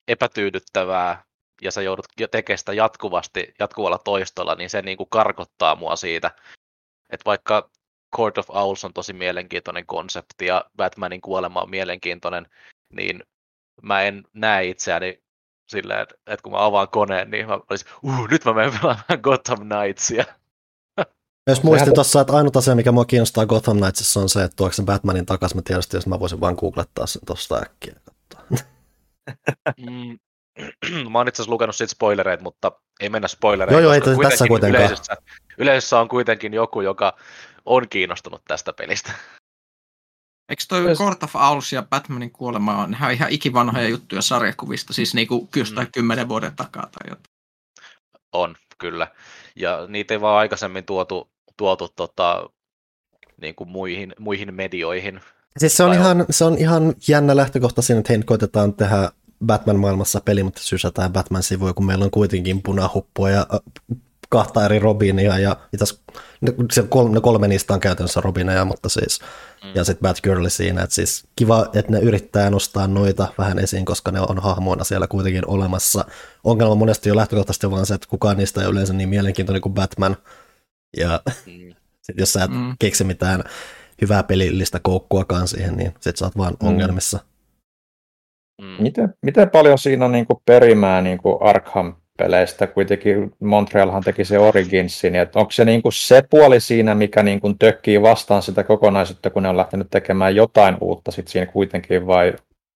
epätyydyttävää 0.08 1.24
ja 1.62 1.72
sä 1.72 1.82
joudut 1.82 2.06
tekemään 2.30 2.58
sitä 2.58 2.72
jatkuvasti, 2.72 3.54
jatkuvalla 3.58 3.98
toistolla, 3.98 4.54
niin 4.54 4.70
se 4.70 4.82
niin 4.82 4.96
kuin 4.96 5.10
karkottaa 5.10 5.76
mua 5.76 5.96
siitä. 5.96 6.30
Että 7.10 7.24
vaikka 7.24 7.70
Court 8.16 8.38
of 8.38 8.50
Owls 8.50 8.84
on 8.84 8.92
tosi 8.92 9.12
mielenkiintoinen 9.12 9.86
konsepti 9.86 10.46
ja 10.46 10.64
Batmanin 10.76 11.20
kuolema 11.20 11.62
on 11.62 11.70
mielenkiintoinen, 11.70 12.46
niin 12.92 13.22
mä 13.82 14.02
en 14.02 14.24
näe 14.32 14.66
itseäni 14.66 15.22
silleen, 15.68 16.00
että 16.00 16.42
kun 16.42 16.52
mä 16.52 16.64
avaan 16.64 16.88
koneen, 16.88 17.30
niin 17.30 17.46
mä 17.46 17.58
olisin, 17.70 17.88
uh, 18.02 18.28
nyt 18.28 18.44
mä 18.44 18.52
menen 18.52 18.72
pelaamaan 18.80 19.20
Gotham 19.22 19.68
Knightsia. 19.68 20.24
Jos 21.48 21.62
muistin 21.62 21.94
tuossa, 21.94 22.20
että 22.20 22.32
ainut 22.32 22.56
asia, 22.56 22.74
mikä 22.74 22.92
mua 22.92 23.04
kiinnostaa 23.04 23.46
Gotham 23.46 23.76
Knightsissa 23.76 24.20
on 24.20 24.28
se, 24.28 24.44
että 24.44 24.56
tuoksen 24.56 24.84
Batmanin 24.84 25.26
takaisin, 25.26 25.58
mä 25.58 25.62
tietysti, 25.62 25.96
jos 25.96 26.06
mä 26.06 26.20
voisin 26.20 26.40
vaan 26.40 26.54
googlettaa 26.54 27.06
sen 27.06 27.22
tuosta 27.26 27.56
äkkiä. 27.56 27.94
mm, 29.76 30.18
mä 31.12 31.18
oon 31.18 31.28
itse 31.28 31.42
asiassa 31.42 31.52
lukenut 31.52 31.76
siitä 31.76 31.90
spoilereita, 31.90 32.42
mutta 32.42 32.72
ei 33.00 33.08
mennä 33.08 33.28
spoilereihin. 33.28 33.82
Joo, 33.82 33.82
joo, 33.82 33.92
ei 33.92 34.00
kuitenkin 34.00 34.30
tässä 34.30 34.48
kuitenkaan. 34.48 34.84
Yleisössä, 34.84 35.16
yleisössä 35.58 36.00
on 36.00 36.08
kuitenkin 36.08 36.54
joku, 36.54 36.80
joka 36.80 37.16
on 37.64 37.88
kiinnostunut 37.88 38.42
tästä 38.48 38.72
pelistä. 38.72 39.12
Eikö 40.48 40.62
toi 40.68 40.80
Myös... 40.80 40.98
Court 40.98 41.22
of 41.22 41.36
Owls 41.36 41.72
ja 41.72 41.82
Batmanin 41.82 42.30
kuolema 42.30 42.82
on 42.82 42.94
ihan, 42.94 43.12
ihan 43.12 43.30
ikivanhoja 43.30 43.88
juttuja 43.88 44.22
sarjakuvista, 44.22 44.92
siis 44.92 45.14
niinku 45.14 45.48
mm. 45.56 45.86
kymmenen 45.92 46.28
vuoden 46.28 46.56
takaa 46.56 46.82
tai 46.82 47.10
jotain? 47.10 47.38
On, 48.32 48.56
kyllä. 48.78 49.08
Ja 49.56 49.86
niitä 49.86 50.14
ei 50.14 50.20
vaan 50.20 50.38
aikaisemmin 50.38 50.84
tuotu, 50.84 51.30
tuotu 51.58 51.88
tota, 51.96 52.50
niin 53.40 53.54
kuin 53.54 53.68
muihin, 53.68 54.14
muihin 54.18 54.54
medioihin. 54.54 55.20
Siis 55.58 55.76
se 55.76 55.84
on, 55.84 55.92
ihan, 55.92 56.26
se 56.30 56.44
on 56.44 56.58
ihan 56.58 56.94
jännä 57.08 57.36
lähtökohta 57.36 57.82
siinä, 57.82 57.98
että 57.98 58.12
hei, 58.12 58.22
koitetaan 58.22 58.74
tehdä 58.74 59.10
Batman-maailmassa 59.46 60.20
peli, 60.20 60.42
mutta 60.42 60.60
sysätään 60.62 61.12
Batman-sivuja, 61.12 61.72
kun 61.72 61.86
meillä 61.86 62.04
on 62.04 62.10
kuitenkin 62.10 62.62
punahuppua 62.62 63.30
ja 63.30 63.46
kahta 64.28 64.64
eri 64.64 64.78
Robinia 64.78 65.38
ja 65.38 65.56
itäs, 65.72 66.02
ne, 66.40 66.52
kolme, 66.88 67.14
ne 67.14 67.20
kolme 67.20 67.48
niistä 67.48 67.74
on 67.74 67.80
käytännössä 67.80 68.20
Robineja, 68.20 68.64
mutta 68.64 68.88
siis, 68.88 69.20
mm. 69.64 69.70
ja 69.74 69.84
sitten 69.84 70.02
Batgirl 70.02 70.48
siinä, 70.48 70.82
että 70.82 70.94
siis 70.94 71.24
kiva, 71.36 71.66
että 71.74 71.92
ne 71.92 71.98
yrittää 71.98 72.50
nostaa 72.50 72.86
noita 72.86 73.28
vähän 73.38 73.58
esiin, 73.58 73.84
koska 73.84 74.10
ne 74.10 74.20
on 74.20 74.38
hahmoina 74.38 74.84
siellä 74.84 75.06
kuitenkin 75.06 75.46
olemassa. 75.46 76.04
Ongelma 76.44 76.74
monesti 76.74 77.08
jo 77.08 77.16
lähtökohtaisesti 77.16 77.70
vaan 77.70 77.86
se, 77.86 77.94
että 77.94 78.08
kukaan 78.10 78.36
niistä 78.36 78.62
ei 78.62 78.68
yleensä 78.68 78.92
niin 78.92 79.08
mielenkiintoinen 79.08 79.62
kuin 79.62 79.74
Batman, 79.74 80.16
ja 80.96 81.20
mm. 81.46 81.74
sit 82.04 82.18
jos 82.18 82.32
sä 82.32 82.44
et 82.44 82.50
mm. 82.50 82.74
keksi 82.78 83.04
mitään 83.04 83.44
hyvää 84.00 84.22
pelillistä 84.22 84.80
koukkuakaan 84.82 85.48
siihen, 85.48 85.76
niin 85.76 85.94
sit 86.00 86.16
sä 86.16 86.24
oot 86.24 86.36
vaan 86.36 86.56
mm. 86.62 86.68
ongelmissa. 86.68 87.18
Mm. 88.62 88.82
Miten, 88.82 89.14
miten 89.22 89.50
paljon 89.50 89.78
siinä 89.78 90.04
on 90.04 90.12
niin 90.12 90.26
kuin 90.26 90.42
perimää 90.46 91.02
niin 91.02 91.18
kuin 91.18 91.42
Arkham-peleistä? 91.42 92.66
Kuitenkin 92.66 93.32
Montrealhan 93.40 94.02
teki 94.02 94.24
se 94.24 94.38
Originsin. 94.38 95.16
Että 95.16 95.38
onko 95.38 95.50
se 95.50 95.64
niin 95.64 95.82
kuin 95.82 95.92
se 95.92 96.22
puoli 96.30 96.60
siinä, 96.60 96.94
mikä 96.94 97.22
niin 97.22 97.40
kuin 97.40 97.58
tökkii 97.58 98.02
vastaan 98.02 98.42
sitä 98.42 98.64
kokonaisuutta, 98.64 99.30
kun 99.30 99.42
ne 99.42 99.48
on 99.48 99.56
lähtenyt 99.56 99.90
tekemään 99.90 100.36
jotain 100.36 100.76
uutta 100.80 101.10
sit 101.10 101.28
siinä 101.28 101.46
kuitenkin, 101.46 102.06
vai 102.06 102.34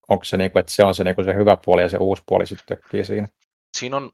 onko 0.09 0.25
se, 0.25 0.37
niin 0.37 0.51
kuin, 0.51 0.61
että 0.61 0.73
se 0.73 0.85
on 0.85 0.95
se, 0.95 1.05
niin 1.05 1.15
kuin 1.15 1.25
se 1.25 1.35
hyvä 1.35 1.57
puoli 1.65 1.83
ja 1.83 1.89
se 1.89 1.97
uusi 1.97 2.23
puoli 2.27 2.47
sitten 2.47 2.67
tökkii 2.67 3.05
siinä? 3.05 3.29
Siinä 3.79 3.97
on 3.97 4.11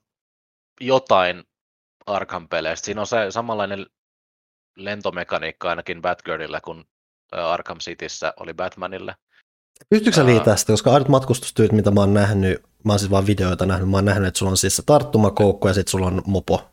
jotain 0.81 1.43
Arkham-peleistä. 2.09 2.85
Siinä 2.85 3.01
on 3.01 3.06
se 3.06 3.16
samanlainen 3.30 3.86
lentomekaniikka 4.76 5.68
ainakin 5.68 6.02
Batgirlillä 6.02 6.60
kuin 6.60 6.85
Arkham 7.32 7.78
Cityssä 7.78 8.35
oli 8.40 8.55
Batmanille. 8.55 9.14
Pystyykö 9.90 10.16
sä 10.16 10.26
liittää 10.26 10.56
sitä, 10.56 10.72
koska 10.72 10.93
ainut 10.93 11.09
matkustustyyt, 11.09 11.72
mitä 11.72 11.90
mä 11.90 12.01
oon 12.01 12.14
nähnyt, 12.14 12.62
mä 12.85 12.93
oon 12.93 12.98
siis 12.98 13.10
vaan 13.10 13.26
videoita 13.26 13.66
nähnyt, 13.66 13.90
mä 13.90 13.97
oon 13.97 14.05
nähnyt, 14.05 14.28
että 14.28 14.39
sulla 14.39 14.51
on 14.51 14.56
siis 14.56 14.76
se 14.76 14.82
tarttumakoukku 14.86 15.68
ja 15.68 15.74
sitten 15.74 15.90
sulla 15.90 16.06
on 16.06 16.22
mopo. 16.26 16.68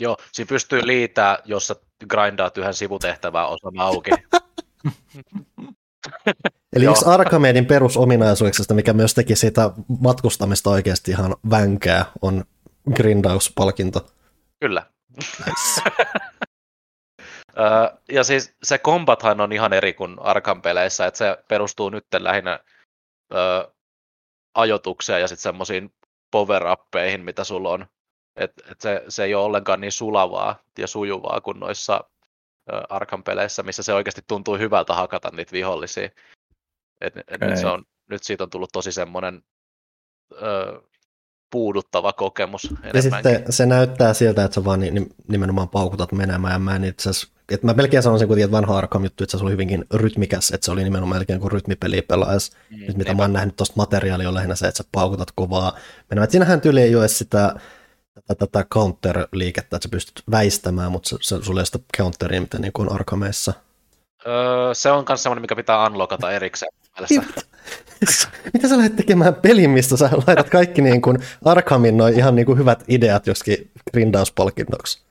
Joo, 0.00 0.16
siinä 0.32 0.48
pystyy 0.48 0.86
liittää, 0.86 1.38
jos 1.44 1.66
sä 1.66 1.76
grindaat 2.08 2.58
yhden 2.58 2.74
sivutehtävän 2.74 3.48
osan 3.48 3.78
auki. 3.78 4.10
Eli 6.76 6.84
yksi 6.84 7.04
Arkhamedin 7.04 7.66
perusominaisuuksista, 7.66 8.74
mikä 8.74 8.92
myös 8.92 9.14
teki 9.14 9.36
siitä 9.36 9.70
matkustamista 10.00 10.70
oikeasti 10.70 11.10
ihan 11.10 11.36
vänkää, 11.50 12.04
on 12.22 12.44
grindauspalkinto. 12.94 14.06
Kyllä. 14.60 14.86
Nice. 15.16 15.82
ja 18.12 18.24
siis 18.24 18.56
se 18.62 18.78
kombathan 18.78 19.40
on 19.40 19.52
ihan 19.52 19.72
eri 19.72 19.94
kuin 19.94 20.16
Arkham 20.20 20.62
peleissä, 20.62 21.06
että 21.06 21.18
se 21.18 21.44
perustuu 21.48 21.90
nyt 21.90 22.06
lähinnä 22.18 22.60
ö, 23.34 23.72
ajotukseen 24.54 25.20
ja 25.20 25.28
sitten 25.28 25.42
semmoisiin 25.42 25.94
power 26.30 26.62
mitä 27.20 27.44
sulla 27.44 27.70
on. 27.70 27.86
Et, 28.36 28.52
et 28.70 28.80
se, 28.80 29.04
se 29.08 29.24
ei 29.24 29.34
ole 29.34 29.44
ollenkaan 29.44 29.80
niin 29.80 29.92
sulavaa 29.92 30.62
ja 30.78 30.86
sujuvaa 30.86 31.40
kuin 31.40 31.60
noissa 31.60 32.04
Arkham 32.88 33.22
peleissä, 33.22 33.62
missä 33.62 33.82
se 33.82 33.94
oikeasti 33.94 34.22
tuntuu 34.26 34.58
hyvältä 34.58 34.94
hakata 34.94 35.30
niitä 35.32 35.52
vihollisia. 35.52 36.08
Et, 37.00 37.16
et 37.16 37.40
nyt, 37.40 37.58
se 37.58 37.66
on, 37.66 37.84
nyt 38.10 38.22
siitä 38.22 38.44
on 38.44 38.50
tullut 38.50 38.70
tosi 38.72 38.92
semmoinen 38.92 39.42
ö, 40.32 40.82
puuduttava 41.50 42.12
kokemus 42.12 42.74
Ja 42.94 43.02
sitten 43.02 43.44
se 43.48 43.66
näyttää 43.66 44.14
siltä, 44.14 44.44
että 44.44 44.54
sä 44.54 44.64
vaan 44.64 44.80
nimenomaan 45.28 45.68
paukutat 45.68 46.12
menemään. 46.12 46.52
Ja 46.52 46.58
mä 46.58 46.76
en 46.76 46.84
itse 46.84 47.10
että 47.50 47.66
mä 47.66 47.74
melkein 47.74 48.02
sanoisin 48.02 48.28
kuitenkin, 48.28 48.44
että 48.44 48.56
vanha 48.56 48.78
Arkham 48.78 49.04
juttu, 49.04 49.24
että 49.24 49.38
se 49.38 49.44
oli 49.44 49.52
hyvinkin 49.52 49.84
rytmikäs, 49.94 50.50
että 50.50 50.64
se 50.64 50.70
oli 50.70 50.84
nimenomaan 50.84 51.18
melkein 51.18 51.40
kuin 51.40 51.52
rytmipeli 51.52 52.02
pelaajassa. 52.02 52.52
Mm, 52.70 52.76
Nyt 52.86 52.96
mitä 52.96 53.14
mä 53.14 53.22
oon 53.22 53.32
nähnyt 53.32 53.56
tuosta 53.56 53.74
materiaalia 53.76 54.28
on 54.28 54.34
lähinnä 54.34 54.54
se, 54.54 54.66
että 54.66 54.78
sä 54.78 54.88
paukutat 54.92 55.28
kovaa 55.34 55.76
menemään. 56.10 56.30
Siinähän 56.30 56.60
tyyli 56.60 56.80
ei 56.80 56.96
ole 56.96 57.08
sitä 57.08 57.54
tätä, 58.14 58.34
tätä 58.46 58.64
counter-liikettä, 58.74 59.76
että 59.76 59.86
sä 59.86 59.88
pystyt 59.90 60.22
väistämään, 60.30 60.92
mutta 60.92 61.08
se, 61.08 61.16
se, 61.20 61.42
sulla 61.42 61.60
ei 61.60 61.66
sitä 61.66 61.78
counteria, 61.96 62.40
mitä 62.40 62.58
niin 62.58 62.72
kuin 62.72 62.88
on 62.88 62.94
Arkhameissa. 62.94 63.52
Öö, 64.26 64.74
se 64.74 64.90
on 64.90 65.04
myös 65.08 65.22
semmoinen, 65.22 65.42
mikä 65.42 65.56
pitää 65.56 65.86
unlockata 65.86 66.32
erikseen. 66.32 66.72
Mitä 68.54 68.68
sä 68.68 68.76
lähdet 68.76 68.96
tekemään 68.96 69.34
pelin, 69.34 69.70
mistä 69.70 69.96
sä 69.96 70.10
laitat 70.26 70.50
kaikki 70.50 70.82
niin 70.82 71.02
kuin 71.02 71.18
Arkhamin 71.44 71.96
noin 71.96 72.14
ihan 72.14 72.34
niin 72.36 72.46
kuin 72.46 72.58
hyvät 72.58 72.84
ideat 72.88 73.26
joskin 73.26 73.70
grindauspalkinnoksi? 73.90 75.02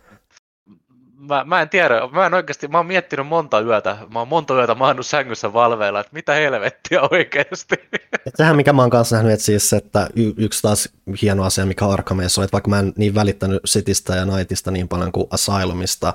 Mä, 1.18 1.44
mä, 1.44 1.62
en 1.62 1.70
tiedä, 1.70 2.08
mä 2.12 2.26
en 2.26 2.34
oikeasti, 2.34 2.68
mä 2.68 2.78
oon 2.78 2.86
miettinyt 2.86 3.28
monta 3.28 3.60
yötä, 3.60 3.98
mä 4.14 4.20
oon 4.20 4.28
monta 4.28 4.54
yötä 4.54 4.76
maannut 4.76 5.06
sängyssä 5.06 5.54
valveilla, 5.54 6.00
että 6.00 6.14
mitä 6.14 6.34
helvettiä 6.34 7.02
oikeasti. 7.12 7.76
Et 8.28 8.34
sehän 8.36 8.56
mikä 8.56 8.74
mä 8.74 8.82
oon 8.82 8.90
kanssa 8.90 9.16
nähnyt, 9.16 9.34
että 9.34 9.46
siis, 9.46 9.74
että 9.74 10.08
y- 10.16 10.34
yksi 10.38 10.62
taas 10.62 10.90
hieno 11.22 11.44
asia, 11.44 11.66
mikä 11.66 11.88
Arkhameissa 11.88 12.42
on, 12.42 12.46
että 12.46 12.54
vaikka 12.54 12.70
mä 12.70 12.80
en 12.80 12.94
niin 12.98 13.16
välittänyt 13.16 13.64
Citystä 13.68 14.16
ja 14.16 14.26
Nightista 14.26 14.72
niin 14.72 14.88
paljon 14.88 15.12
kuin 15.12 15.28
Asylumista, 15.32 16.14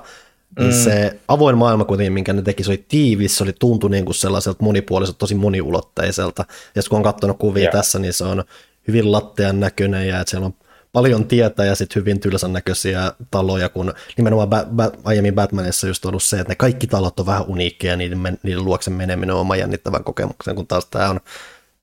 niin 0.59 0.73
mm. 0.73 0.79
se 0.83 1.19
avoin 1.27 1.57
maailma 1.57 1.85
kuitenkin, 1.85 2.13
minkä 2.13 2.33
ne 2.33 2.41
teki, 2.41 2.63
se 2.63 2.71
oli 2.71 2.85
tiivis, 2.87 3.37
se 3.37 3.43
oli 3.43 3.53
tuntu 3.59 3.87
niin 3.87 4.05
kuin 4.05 4.15
sellaiselta 4.15 4.63
monipuoliselta, 4.63 5.19
tosi 5.19 5.35
moniulotteiselta. 5.35 6.45
Ja 6.75 6.81
kun 6.89 6.97
on 6.97 7.03
katsonut 7.03 7.37
kuvia 7.37 7.61
yeah. 7.61 7.71
tässä, 7.71 7.99
niin 7.99 8.13
se 8.13 8.23
on 8.23 8.43
hyvin 8.87 9.11
lattean 9.11 9.59
näköinen 9.59 10.07
ja 10.07 10.19
että 10.19 10.31
siellä 10.31 10.45
on 10.45 10.53
paljon 10.93 11.27
tietä 11.27 11.65
ja 11.65 11.75
sitten 11.75 12.01
hyvin 12.01 12.19
tylsän 12.19 12.53
näköisiä 12.53 13.11
taloja, 13.31 13.69
kun 13.69 13.93
nimenomaan 14.17 14.47
ba- 14.47 14.67
ba- 14.75 14.97
aiemmin 15.03 15.35
Batmanissa 15.35 15.87
just 15.87 16.05
ollut 16.05 16.23
se, 16.23 16.39
että 16.39 16.51
ne 16.51 16.55
kaikki 16.55 16.87
talot 16.87 17.19
on 17.19 17.25
vähän 17.25 17.45
uniikkeja 17.47 17.93
ja 17.93 17.97
niiden, 17.97 18.19
men- 18.19 18.39
niiden 18.43 18.65
luokse 18.65 18.91
meneminen 18.91 19.35
on 19.35 19.41
oma 19.41 19.55
jännittävän 19.55 20.03
kokemuksen, 20.03 20.55
kun 20.55 20.67
taas 20.67 20.85
tämä 20.85 21.09
on 21.09 21.19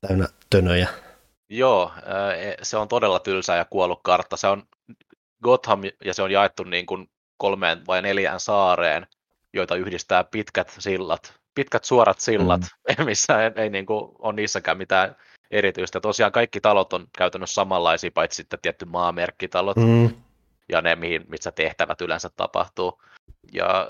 täynnä 0.07 0.27
tönöjä. 0.49 0.87
Joo, 1.49 1.91
e, 2.37 2.55
se 2.61 2.77
on 2.77 2.87
todella 2.87 3.19
tylsä 3.19 3.55
ja 3.55 3.65
kuollut 3.65 3.99
kartta. 4.03 4.37
Se 4.37 4.47
on 4.47 4.63
Gotham 5.43 5.81
ja 6.05 6.13
se 6.13 6.21
on 6.21 6.31
jaettu 6.31 6.63
niin 6.63 6.85
kuin 6.85 7.09
kolmeen 7.43 7.81
vai 7.87 8.01
neljään 8.01 8.39
saareen, 8.39 9.07
joita 9.53 9.75
yhdistää 9.75 10.23
pitkät 10.23 10.75
sillat, 10.79 11.33
pitkät 11.55 11.85
suorat 11.85 12.19
sillat, 12.19 12.61
mm. 12.61 13.05
missä 13.09 13.43
ei, 13.43 13.51
ei 13.55 13.69
niin 13.69 13.85
kuin, 13.85 14.11
ole 14.19 14.33
niissäkään 14.33 14.77
mitään 14.77 15.15
erityistä. 15.51 15.99
Tosiaan 15.99 16.31
kaikki 16.31 16.61
talot 16.61 16.93
on 16.93 17.07
käytännössä 17.17 17.53
samanlaisia, 17.53 18.11
paitsi 18.13 18.35
sitten 18.35 18.59
tietty 18.61 18.85
maamerkkitalot 18.85 19.77
mm. 19.77 20.09
ja 20.69 20.81
ne, 20.81 20.95
mihin, 20.95 21.25
missä 21.27 21.51
tehtävät 21.51 22.01
yleensä 22.01 22.29
tapahtuu. 22.35 23.01
Ja 23.53 23.87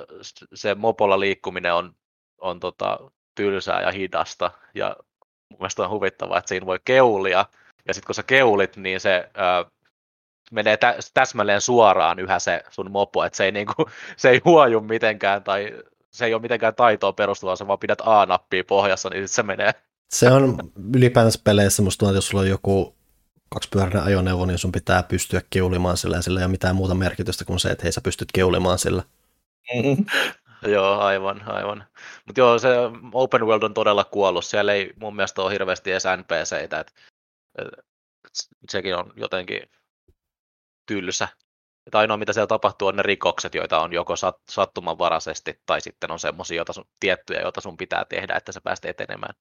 se 0.53 0.75
mopolla 0.75 1.19
liikkuminen 1.19 1.73
on, 1.73 1.95
on 2.38 2.59
tota, 2.59 2.99
tylsää 3.35 3.81
ja 3.81 3.91
hidasta 3.91 4.51
ja 4.75 4.95
mun 5.49 5.59
mielestä 5.59 5.84
on 5.84 5.89
huvittavaa, 5.89 6.38
että 6.38 6.49
siinä 6.49 6.65
voi 6.65 6.80
keulia 6.85 7.45
ja 7.88 7.93
sitten 7.93 8.07
kun 8.07 8.15
sä 8.15 8.23
keulit, 8.23 8.77
niin 8.77 8.99
se 8.99 9.30
ää, 9.34 9.65
menee 10.52 10.78
tä- 10.78 10.98
täsmälleen 11.14 11.61
suoraan 11.61 12.20
yhä 12.20 12.40
se 12.40 12.64
sun 12.70 12.91
mopo, 12.91 13.24
että 13.24 13.38
se 13.38 13.45
ei, 13.45 13.52
niinku, 13.52 13.74
se 14.18 14.30
ei 14.30 14.41
huoju 14.45 14.82
mitenkään 14.82 15.44
tai 15.44 15.72
se 16.11 16.26
ei 16.26 16.34
ole 16.34 16.41
mitenkään 16.41 16.76
taitoa 16.76 17.14
perustuvaa, 17.14 17.56
sä 17.56 17.68
vaan 17.68 17.80
pidät 17.80 18.02
A-nappia 18.06 18.64
pohjassa, 18.64 19.10
niin 19.10 19.28
se 19.28 19.44
menee. 19.44 19.72
Se 20.10 20.32
on 20.32 20.57
ylipäänsä 20.95 21.40
peleissä, 21.44 21.82
musta 21.82 22.06
että 22.06 22.18
jos 22.18 22.28
sulla 22.28 22.41
on 22.41 22.49
joku 22.49 22.95
kaksipyöräinen 23.49 24.03
ajoneuvo, 24.03 24.45
niin 24.45 24.57
sun 24.57 24.72
pitää 24.72 25.03
pystyä 25.03 25.41
keulimaan 25.49 25.98
sillä 25.98 26.15
ja 26.15 26.22
sillä 26.22 26.40
ei 26.40 26.45
ole 26.45 26.52
mitään 26.52 26.76
muuta 26.76 26.95
merkitystä 26.95 27.45
kuin 27.45 27.60
se, 27.60 27.70
että 27.70 27.84
hei 27.84 27.91
sä 27.91 28.02
pystyt 28.02 28.32
keulimaan 28.34 28.80
sillä. 28.80 29.03
Mm-hmm. 29.76 30.06
joo, 30.74 30.99
aivan, 30.99 31.44
aivan. 31.45 31.84
Mutta 32.26 32.41
joo, 32.41 32.60
se 32.60 32.70
open 33.14 33.45
world 33.45 33.64
on 33.64 33.74
todella 33.74 34.03
kuollut. 34.03 34.45
Siellä 34.45 34.74
ei 34.74 34.94
mun 34.99 35.15
mielestä 35.15 35.41
ole 35.41 35.52
hirveästi 35.52 35.91
edes 35.91 36.03
NPCitä, 36.18 36.80
että 36.80 36.94
sekin 38.70 38.95
on 38.95 39.14
jotenkin 39.15 39.61
tylsä. 40.85 41.27
Että 41.88 41.97
ainoa 41.97 42.18
mitä 42.18 42.34
siellä 42.34 42.47
tapahtuu 42.47 42.88
on 42.88 42.95
ne 42.95 43.03
rikokset, 43.03 43.55
joita 43.55 43.80
on 43.81 43.93
joko 43.93 44.15
sat, 44.15 44.35
sattumanvaraisesti 44.49 45.61
tai 45.65 45.81
sitten 45.81 46.11
on 46.11 46.19
semmoisia 46.19 46.57
joita 46.57 46.73
sun, 46.73 46.85
tiettyjä, 46.99 47.41
joita 47.41 47.61
sun 47.61 47.77
pitää 47.77 48.05
tehdä, 48.05 48.35
että 48.35 48.51
sä 48.51 48.61
pääst 48.61 48.85
etenemään. 48.85 49.34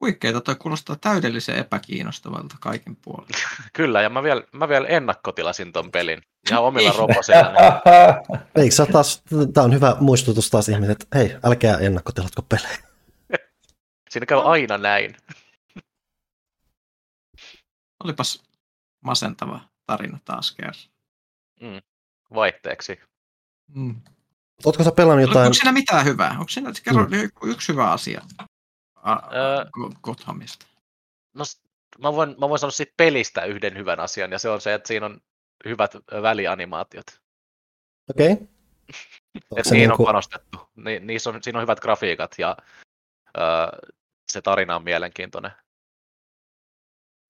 Huikeeta, 0.00 0.40
toi 0.40 0.56
kuulostaa 0.56 0.96
täydellisen 0.96 1.56
epäkiinnostavalta 1.56 2.56
kaiken 2.60 2.96
puolin. 2.96 3.28
Kyllä, 3.72 4.02
ja 4.02 4.10
mä 4.10 4.22
vielä, 4.22 4.42
mä 4.52 4.68
vielä 4.68 4.88
ennakkotilasin 4.88 5.72
ton 5.72 5.90
pelin 5.90 6.22
ihan 6.50 6.64
omilla 6.68 6.92
robosilla. 6.98 7.52
Eikö 8.62 8.74
sä 8.74 8.86
taas, 8.86 9.22
tää 9.54 9.64
on 9.64 9.74
hyvä 9.74 9.96
muistutus 10.00 10.50
taas 10.50 10.68
ihmiset, 10.68 11.02
että 11.02 11.18
hei, 11.18 11.36
älkää 11.44 11.78
ennakkotilatko 11.78 12.42
pelejä. 12.42 12.78
Siinä 14.10 14.26
käy 14.26 14.40
aina 14.44 14.78
näin. 14.78 15.16
Olipas 18.04 18.47
masentava 19.00 19.60
tarina 19.86 20.18
taas 20.24 20.52
kerran. 20.52 20.74
Mm, 21.60 21.80
vaihteeksi. 22.34 23.00
Mm. 23.74 24.00
Oletko 24.64 24.84
sä 24.84 24.92
pelannut 24.92 25.28
jotain? 25.28 25.44
Onko 25.44 25.54
siinä 25.54 25.72
mitään 25.72 26.04
hyvää? 26.04 26.30
Onko 26.30 26.48
siinä, 26.48 26.72
kerro 26.84 27.04
mm. 27.04 27.30
yksi 27.50 27.72
hyvä 27.72 27.90
asia 27.90 28.20
öö, 29.06 29.64
Gothamista. 30.02 30.66
No, 31.34 31.44
mä 31.98 32.12
voin, 32.12 32.34
mä 32.38 32.48
voin 32.48 32.58
sanoa 32.58 32.70
siitä 32.70 32.94
pelistä 32.96 33.44
yhden 33.44 33.76
hyvän 33.76 34.00
asian, 34.00 34.32
ja 34.32 34.38
se 34.38 34.48
on 34.48 34.60
se, 34.60 34.74
että 34.74 34.88
siinä 34.88 35.06
on 35.06 35.20
hyvät 35.64 35.94
välianimaatiot. 36.22 37.06
Okei. 38.10 38.32
Okay. 38.32 38.46
että 39.56 39.74
niin 39.74 39.92
on 39.92 40.04
panostettu. 40.04 40.58
Ni, 40.76 41.00
niissä 41.00 41.30
on, 41.30 41.42
siinä 41.42 41.58
on 41.58 41.62
hyvät 41.62 41.80
grafiikat, 41.80 42.34
ja 42.38 42.56
öö, 43.38 43.90
se 44.32 44.42
tarina 44.42 44.76
on 44.76 44.84
mielenkiintoinen. 44.84 45.50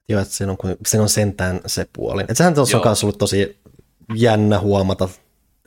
Joo, 0.09 0.21
että 0.21 0.35
siinä 0.35 0.53
on, 0.53 0.59
siinä 0.87 1.03
on 1.03 1.09
sentään 1.09 1.61
se 1.67 1.87
puoli. 1.93 2.23
Että 2.23 2.35
sehän 2.35 2.55
on 2.59 2.67
myös 2.85 3.05
ollut 3.05 3.19
tosi 3.19 3.59
jännä 4.15 4.61
huomata, 4.61 5.09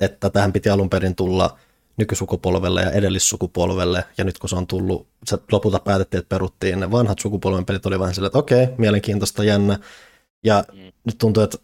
että 0.01 0.29
tähän 0.29 0.53
piti 0.53 0.69
alun 0.69 0.89
perin 0.89 1.15
tulla 1.15 1.57
nykysukupolvelle 1.97 2.81
ja 2.81 2.91
edellissukupolvelle, 2.91 4.05
ja 4.17 4.23
nyt 4.23 4.39
kun 4.39 4.49
se 4.49 4.55
on 4.55 4.67
tullut, 4.67 5.07
se 5.25 5.37
lopulta 5.51 5.79
päätettiin, 5.79 6.19
että 6.19 6.35
peruttiin 6.35 6.79
ne 6.79 6.91
vanhat 6.91 7.19
sukupolven 7.19 7.65
pelit, 7.65 7.85
oli 7.85 7.99
vähän 7.99 8.15
silleen, 8.15 8.27
että 8.27 8.39
okei, 8.39 8.67
mielenkiintoista, 8.77 9.43
jännä, 9.43 9.79
ja 10.45 10.63
mm. 10.73 10.91
nyt 11.05 11.17
tuntuu, 11.17 11.43
että 11.43 11.57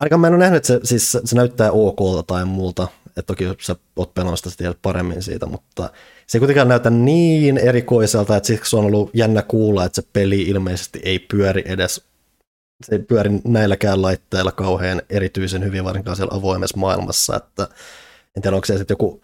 ainakaan 0.00 0.20
mä 0.20 0.26
en 0.26 0.32
ole 0.32 0.38
nähnyt, 0.38 0.56
että 0.56 0.66
se, 0.66 0.80
siis 0.84 1.12
se 1.24 1.36
näyttää 1.36 1.72
okolta 1.72 2.22
tai 2.22 2.44
muulta, 2.44 2.88
että 3.06 3.22
toki 3.22 3.44
sä 3.60 3.76
oot 3.96 4.14
pelannut 4.14 4.40
sitä 4.46 4.74
paremmin 4.82 5.22
siitä, 5.22 5.46
mutta 5.46 5.90
se 6.32 6.38
ei 6.38 6.40
kuitenkaan 6.40 6.68
näytä 6.68 6.90
niin 6.90 7.58
erikoiselta, 7.58 8.36
että 8.36 8.46
siksi 8.46 8.76
on 8.76 8.84
ollut 8.84 9.10
jännä 9.14 9.42
kuulla, 9.42 9.84
että 9.84 10.02
se 10.02 10.08
peli 10.12 10.42
ilmeisesti 10.42 11.00
ei 11.02 11.18
pyöri 11.18 11.62
edes, 11.66 12.04
se 12.84 12.94
ei 12.94 12.98
pyöri 12.98 13.30
näilläkään 13.44 14.02
laitteilla 14.02 14.52
kauhean 14.52 15.02
erityisen 15.10 15.64
hyvin, 15.64 15.84
varsinkaan 15.84 16.16
siellä 16.16 16.36
avoimessa 16.36 16.78
maailmassa, 16.78 17.36
että 17.36 17.68
en 18.36 18.42
tiedä, 18.42 18.54
onko 18.56 18.64
se 18.64 18.78
sitten 18.78 18.94
joku 18.94 19.22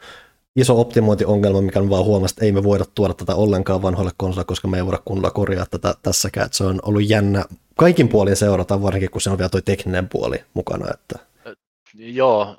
iso 0.57 0.81
optimointiongelma, 0.81 1.61
mikä 1.61 1.81
on 1.81 1.91
vaan 1.91 2.05
huomasta, 2.05 2.37
että 2.37 2.45
ei 2.45 2.53
me 2.53 2.63
voida 2.63 2.85
tuoda 2.95 3.15
tätä 3.15 3.35
ollenkaan 3.35 3.83
vanhoille 3.83 4.13
konsolille, 4.17 4.45
koska 4.45 4.69
me 4.69 4.77
ei 4.77 4.85
voida 4.85 5.03
kunnolla 5.05 5.31
korjaa 5.31 5.67
tätä 5.71 5.95
tässäkään. 6.03 6.47
Että 6.47 6.59
se 6.59 6.65
on 6.65 6.81
ollut 6.83 7.09
jännä 7.09 7.45
kaikin 7.77 8.09
puolin 8.09 8.37
seurata, 8.37 8.83
varsinkin 8.83 9.11
kun 9.11 9.21
se 9.21 9.31
on 9.31 9.39
vielä 9.39 9.49
tuo 9.49 9.61
tekninen 9.61 10.09
puoli 10.09 10.45
mukana. 10.55 10.87
Että... 10.95 11.19
Joo, 11.95 12.57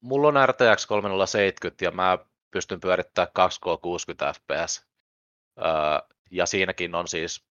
mulla 0.00 0.28
on 0.28 0.48
RTX 0.48 0.86
3070 0.86 1.84
ja 1.84 1.90
mä 1.90 2.18
pystyn 2.56 2.80
pyörittämään 2.80 3.28
2K 3.38 3.80
60 3.82 4.32
fps. 4.32 4.86
ja 6.30 6.46
siinäkin 6.46 6.94
on 6.94 7.08
siis 7.08 7.44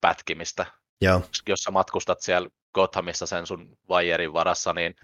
pätkimistä. 0.00 0.66
Joo. 1.00 1.22
Jos 1.48 1.60
sä 1.60 1.70
matkustat 1.70 2.20
siellä 2.20 2.48
Gothamissa 2.74 3.26
sen 3.26 3.46
sun 3.46 3.78
vaijerin 3.88 4.32
varassa, 4.32 4.72
niin 4.72 4.94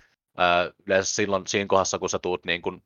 yleensä 0.86 1.14
silloin 1.14 1.46
siinä 1.46 1.66
kohdassa, 1.66 1.98
kun 1.98 2.10
sä 2.10 2.18
tuut 2.18 2.44
niin 2.44 2.62
kun, 2.62 2.82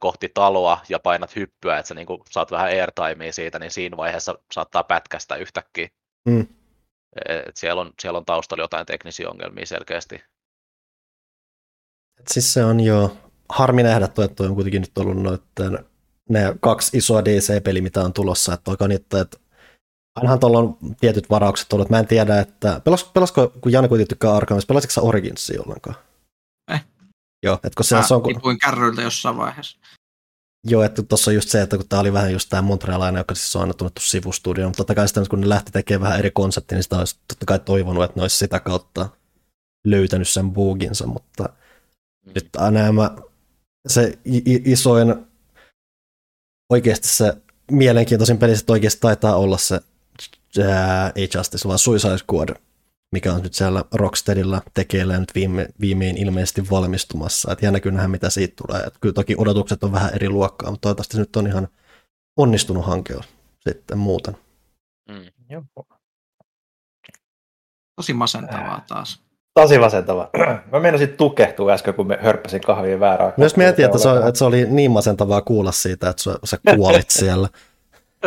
kohti 0.00 0.28
taloa 0.28 0.80
ja 0.88 0.98
painat 0.98 1.36
hyppyä, 1.36 1.78
että 1.78 1.88
sä 1.88 1.94
niin 1.94 2.06
kun, 2.06 2.22
saat 2.30 2.50
vähän 2.50 2.66
airtimea 2.66 3.32
siitä, 3.32 3.58
niin 3.58 3.70
siinä 3.70 3.96
vaiheessa 3.96 4.38
saattaa 4.52 4.84
pätkästä 4.84 5.36
yhtäkkiä. 5.36 5.88
Mm. 6.28 6.46
Et 7.26 7.56
siellä, 7.56 7.80
on, 7.80 7.92
siellä 8.00 8.18
on 8.18 8.24
taustalla 8.24 8.64
jotain 8.64 8.86
teknisiä 8.86 9.30
ongelmia 9.30 9.66
selkeästi. 9.66 10.14
Et 12.20 12.28
siis 12.28 12.52
se 12.52 12.64
on 12.64 12.80
jo 12.80 13.16
harmi 13.48 13.82
nähdä, 13.82 14.04
että 14.04 14.44
on 14.44 14.54
kuitenkin 14.54 14.80
nyt 14.80 14.98
ollut 14.98 15.22
noiden, 15.22 15.84
ne 16.28 16.56
kaksi 16.60 16.96
isoa 16.96 17.24
DC-peliä, 17.24 17.82
mitä 17.82 18.02
on 18.02 18.12
tulossa, 18.12 18.54
että 18.54 18.70
vaikka 18.70 18.88
niitä, 18.88 19.20
että 19.20 19.38
ainahan 20.16 20.40
tuolla 20.40 20.58
on 20.58 20.76
tietyt 21.00 21.30
varaukset 21.30 21.72
ollut. 21.72 21.90
Mä 21.90 21.98
en 21.98 22.06
tiedä, 22.06 22.40
että 22.40 22.80
pelas, 22.84 23.04
pelasko, 23.04 23.52
kun 23.60 23.72
Janne 23.72 23.88
kuitenkin 23.88 24.08
tykkää 24.08 24.36
Arkhamista, 24.36 24.68
pelasitko 24.68 24.92
sä 24.92 25.00
Originsia 25.00 25.62
ollenkaan? 25.62 25.96
Eh. 26.72 26.84
Joo, 27.42 27.54
että 27.54 27.70
kun 27.76 27.84
se, 27.84 28.02
se 28.08 28.14
on... 28.14 28.22
Kun... 28.22 28.34
Tipuin 28.34 28.58
kärryiltä 28.58 29.02
jossain 29.02 29.36
vaiheessa. 29.36 29.78
Joo, 30.66 30.82
että 30.82 31.02
tuossa 31.02 31.30
on 31.30 31.34
just 31.34 31.48
se, 31.48 31.62
että 31.62 31.76
kun 31.76 31.88
tämä 31.88 32.00
oli 32.00 32.12
vähän 32.12 32.32
just 32.32 32.48
tämä 32.48 32.62
Montrealainen, 32.62 33.20
joka 33.20 33.34
siis 33.34 33.56
on 33.56 33.62
aina 33.62 33.74
tunnettu 33.74 34.00
sivustudio, 34.00 34.66
mutta 34.66 34.76
totta 34.76 34.94
kai 34.94 35.08
sitten 35.08 35.28
kun 35.28 35.40
ne 35.40 35.48
lähti 35.48 35.72
tekemään 35.72 36.02
vähän 36.02 36.18
eri 36.18 36.30
konseptia, 36.30 36.76
niin 36.76 36.82
sitä 36.82 36.98
olisi 36.98 37.16
totta 37.28 37.46
kai 37.46 37.58
toivonut, 37.58 38.04
että 38.04 38.16
ne 38.16 38.22
olisi 38.22 38.38
sitä 38.38 38.60
kautta 38.60 39.08
löytänyt 39.86 40.28
sen 40.28 40.52
buginsa, 40.52 41.06
mutta 41.06 41.44
mm. 42.26 42.32
nyt 42.34 42.48
nämä, 42.70 43.10
se 43.88 44.18
isoin, 44.64 45.14
oikeasti 46.70 47.08
se 47.08 47.36
mielenkiintoisin 47.70 48.38
peli 48.38 48.56
sitten 48.56 48.72
oikeasti 48.72 49.00
taitaa 49.00 49.36
olla 49.36 49.58
se 49.58 49.80
ää, 50.72 51.12
ei 51.14 51.28
Justice, 51.34 51.68
vaan 51.68 51.78
Suicide 51.78 52.18
Squad, 52.18 52.48
mikä 53.12 53.32
on 53.32 53.42
nyt 53.42 53.54
siellä 53.54 53.84
Rocksteadilla 53.92 54.62
tekeillä 54.74 55.18
nyt 55.18 55.34
viime, 55.34 55.68
viimein 55.80 56.16
ilmeisesti 56.16 56.70
valmistumassa. 56.70 57.52
Että 57.52 57.66
jännä 57.66 57.80
kyllä 57.80 57.96
nähdä, 57.96 58.08
mitä 58.08 58.30
siitä 58.30 58.62
tulee. 58.66 58.82
Et 58.82 58.94
kyllä 59.00 59.12
toki 59.12 59.34
odotukset 59.38 59.84
on 59.84 59.92
vähän 59.92 60.14
eri 60.14 60.28
luokkaa, 60.28 60.70
mutta 60.70 60.82
toivottavasti 60.82 61.18
nyt 61.18 61.36
on 61.36 61.46
ihan 61.46 61.68
onnistunut 62.36 62.86
hanke 62.86 63.14
sitten 63.68 63.98
muuten. 63.98 64.36
Mm. 65.08 65.66
Tosi 67.96 68.12
masentavaa 68.12 68.84
taas. 68.88 69.23
Tosi 69.54 69.78
masentavaa. 69.78 70.30
Mä 70.72 70.80
meinasin 70.80 71.16
tukehtua 71.16 71.72
äsken, 71.72 71.94
kun 71.94 72.06
me 72.06 72.18
hörppäsin 72.22 72.60
kahvia 72.60 73.00
väärää. 73.00 73.32
Myös 73.36 73.56
mietin, 73.56 73.84
että 73.84 73.98
se, 73.98 74.08
että 74.10 74.38
se 74.38 74.44
oli 74.44 74.66
niin 74.70 74.90
masentavaa 74.90 75.42
kuulla 75.42 75.72
siitä, 75.72 76.08
että 76.08 76.22
sä 76.44 76.58
kuolit 76.76 77.10
siellä 77.20 77.48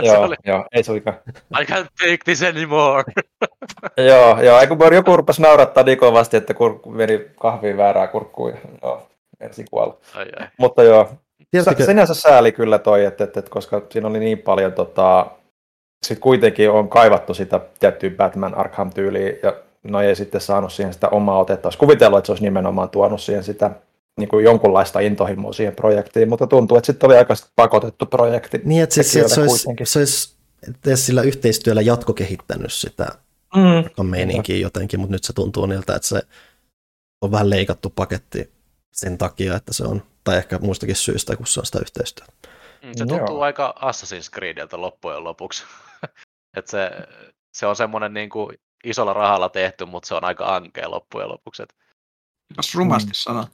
joo, 0.02 0.22
oli... 0.22 0.36
joo, 0.46 0.66
ei 0.72 0.84
se 0.84 0.92
olikaan. 0.92 1.18
I 1.62 1.64
can't 1.64 1.88
take 2.00 2.18
this 2.26 2.44
anymore. 2.44 3.04
joo, 3.98 4.42
joo, 4.42 4.68
kun 4.68 4.94
joku 4.94 5.18
rupesi 5.18 5.42
naurattaa 5.42 5.84
niin 5.84 5.98
kovasti, 5.98 6.38
että 6.38 6.54
kurkku 6.54 6.92
meni 6.92 7.28
kahviin 7.40 7.78
väärää 7.78 8.08
kurkkuun. 8.08 8.54
Joo, 8.82 9.08
ensin 9.40 9.66
kuolla. 9.72 9.98
Ai, 10.16 10.26
ai. 10.40 10.48
Mutta 10.58 10.84
joo, 10.84 11.10
Tiedättekö... 11.52 11.86
sinänsä 11.86 12.14
sääli 12.14 12.52
kyllä 12.52 12.80
toi, 12.80 13.06
että, 13.06 13.24
että, 13.24 13.40
että, 13.40 13.52
koska 13.52 13.82
siinä 13.90 14.08
oli 14.08 14.20
niin 14.20 14.40
paljon 14.40 14.74
tota, 14.74 15.28
sitten 16.06 16.22
kuitenkin 16.22 16.70
on 16.70 16.90
kaivattu 16.90 17.34
sitä 17.34 17.60
tiettyä 17.80 18.10
Batman 18.10 18.56
Arkham-tyyliä, 18.56 19.40
ja 19.44 19.54
no 19.84 20.02
ei 20.02 20.16
sitten 20.16 20.42
saanut 20.42 20.74
siihen 20.74 20.94
sitä 20.94 21.10
omaa 21.10 21.40
otetta. 21.40 21.68
Olisi 21.68 21.80
kuvitellut, 21.80 22.18
että 22.18 22.26
se 22.26 22.32
olisi 22.32 22.44
nimenomaan 22.44 22.90
tuonut 22.90 23.22
siihen 23.22 23.44
sitä 23.44 23.72
niin 24.18 24.30
kuin 24.30 24.46
jonkunlaista 24.46 25.00
intohimoa 25.00 25.54
siihen 25.54 25.76
projektiin, 25.76 26.30
mutta 26.30 26.48
tuntuu, 26.48 26.78
että 26.78 26.86
sitten 26.86 27.08
oli 27.08 27.18
aika 27.18 27.34
pakotettu 27.56 28.06
projekti. 28.06 28.62
Niin, 28.64 28.84
että 28.84 28.96
siis, 28.96 29.16
että 29.16 29.36
se, 29.36 29.42
olisi, 29.42 29.68
se 29.84 30.00
olisi 30.00 30.38
sillä 30.96 31.22
yhteistyöllä 31.22 31.82
jatkokehittänyt 31.82 32.74
sitä 32.74 33.08
mm. 33.56 34.06
meininkiä 34.06 34.58
jotenkin, 34.58 35.00
mutta 35.00 35.12
nyt 35.12 35.24
se 35.24 35.34
tuntuu 35.34 35.66
niiltä, 35.66 35.96
että 35.96 36.08
se 36.08 36.22
on 37.22 37.32
vähän 37.32 37.50
leikattu 37.50 37.90
paketti 37.90 38.52
sen 38.92 39.18
takia, 39.18 39.56
että 39.56 39.74
se 39.74 39.84
on, 39.84 40.04
tai 40.24 40.38
ehkä 40.38 40.60
muistakin 40.62 40.96
syistä, 40.96 41.36
kun 41.36 41.48
se 41.48 41.60
on 41.60 41.66
sitä 41.66 41.80
yhteistyötä. 41.80 42.34
Mm, 42.84 42.92
se 42.96 43.06
tuntuu 43.06 43.28
Joo. 43.28 43.42
aika 43.42 43.76
Assassin's 43.82 44.32
Creedeltä 44.34 44.82
loppujen 44.82 45.24
lopuksi. 45.24 45.64
että 46.58 46.72
se, 46.72 46.92
se 47.54 47.66
on 47.66 47.76
semmoinen 47.76 48.14
niin 48.14 48.30
kuin 48.30 48.58
isolla 48.84 49.14
rahalla 49.14 49.50
tehty, 49.50 49.86
mutta 49.86 50.08
se 50.08 50.16
on 50.16 50.24
aika 50.24 50.56
ankea 50.56 50.92
loppujen 50.92 51.30
lopuksi. 51.30 51.64
Jos 52.58 52.76
rumasti 52.76 53.10
mm. 53.10 53.14
sanot. 53.14 53.50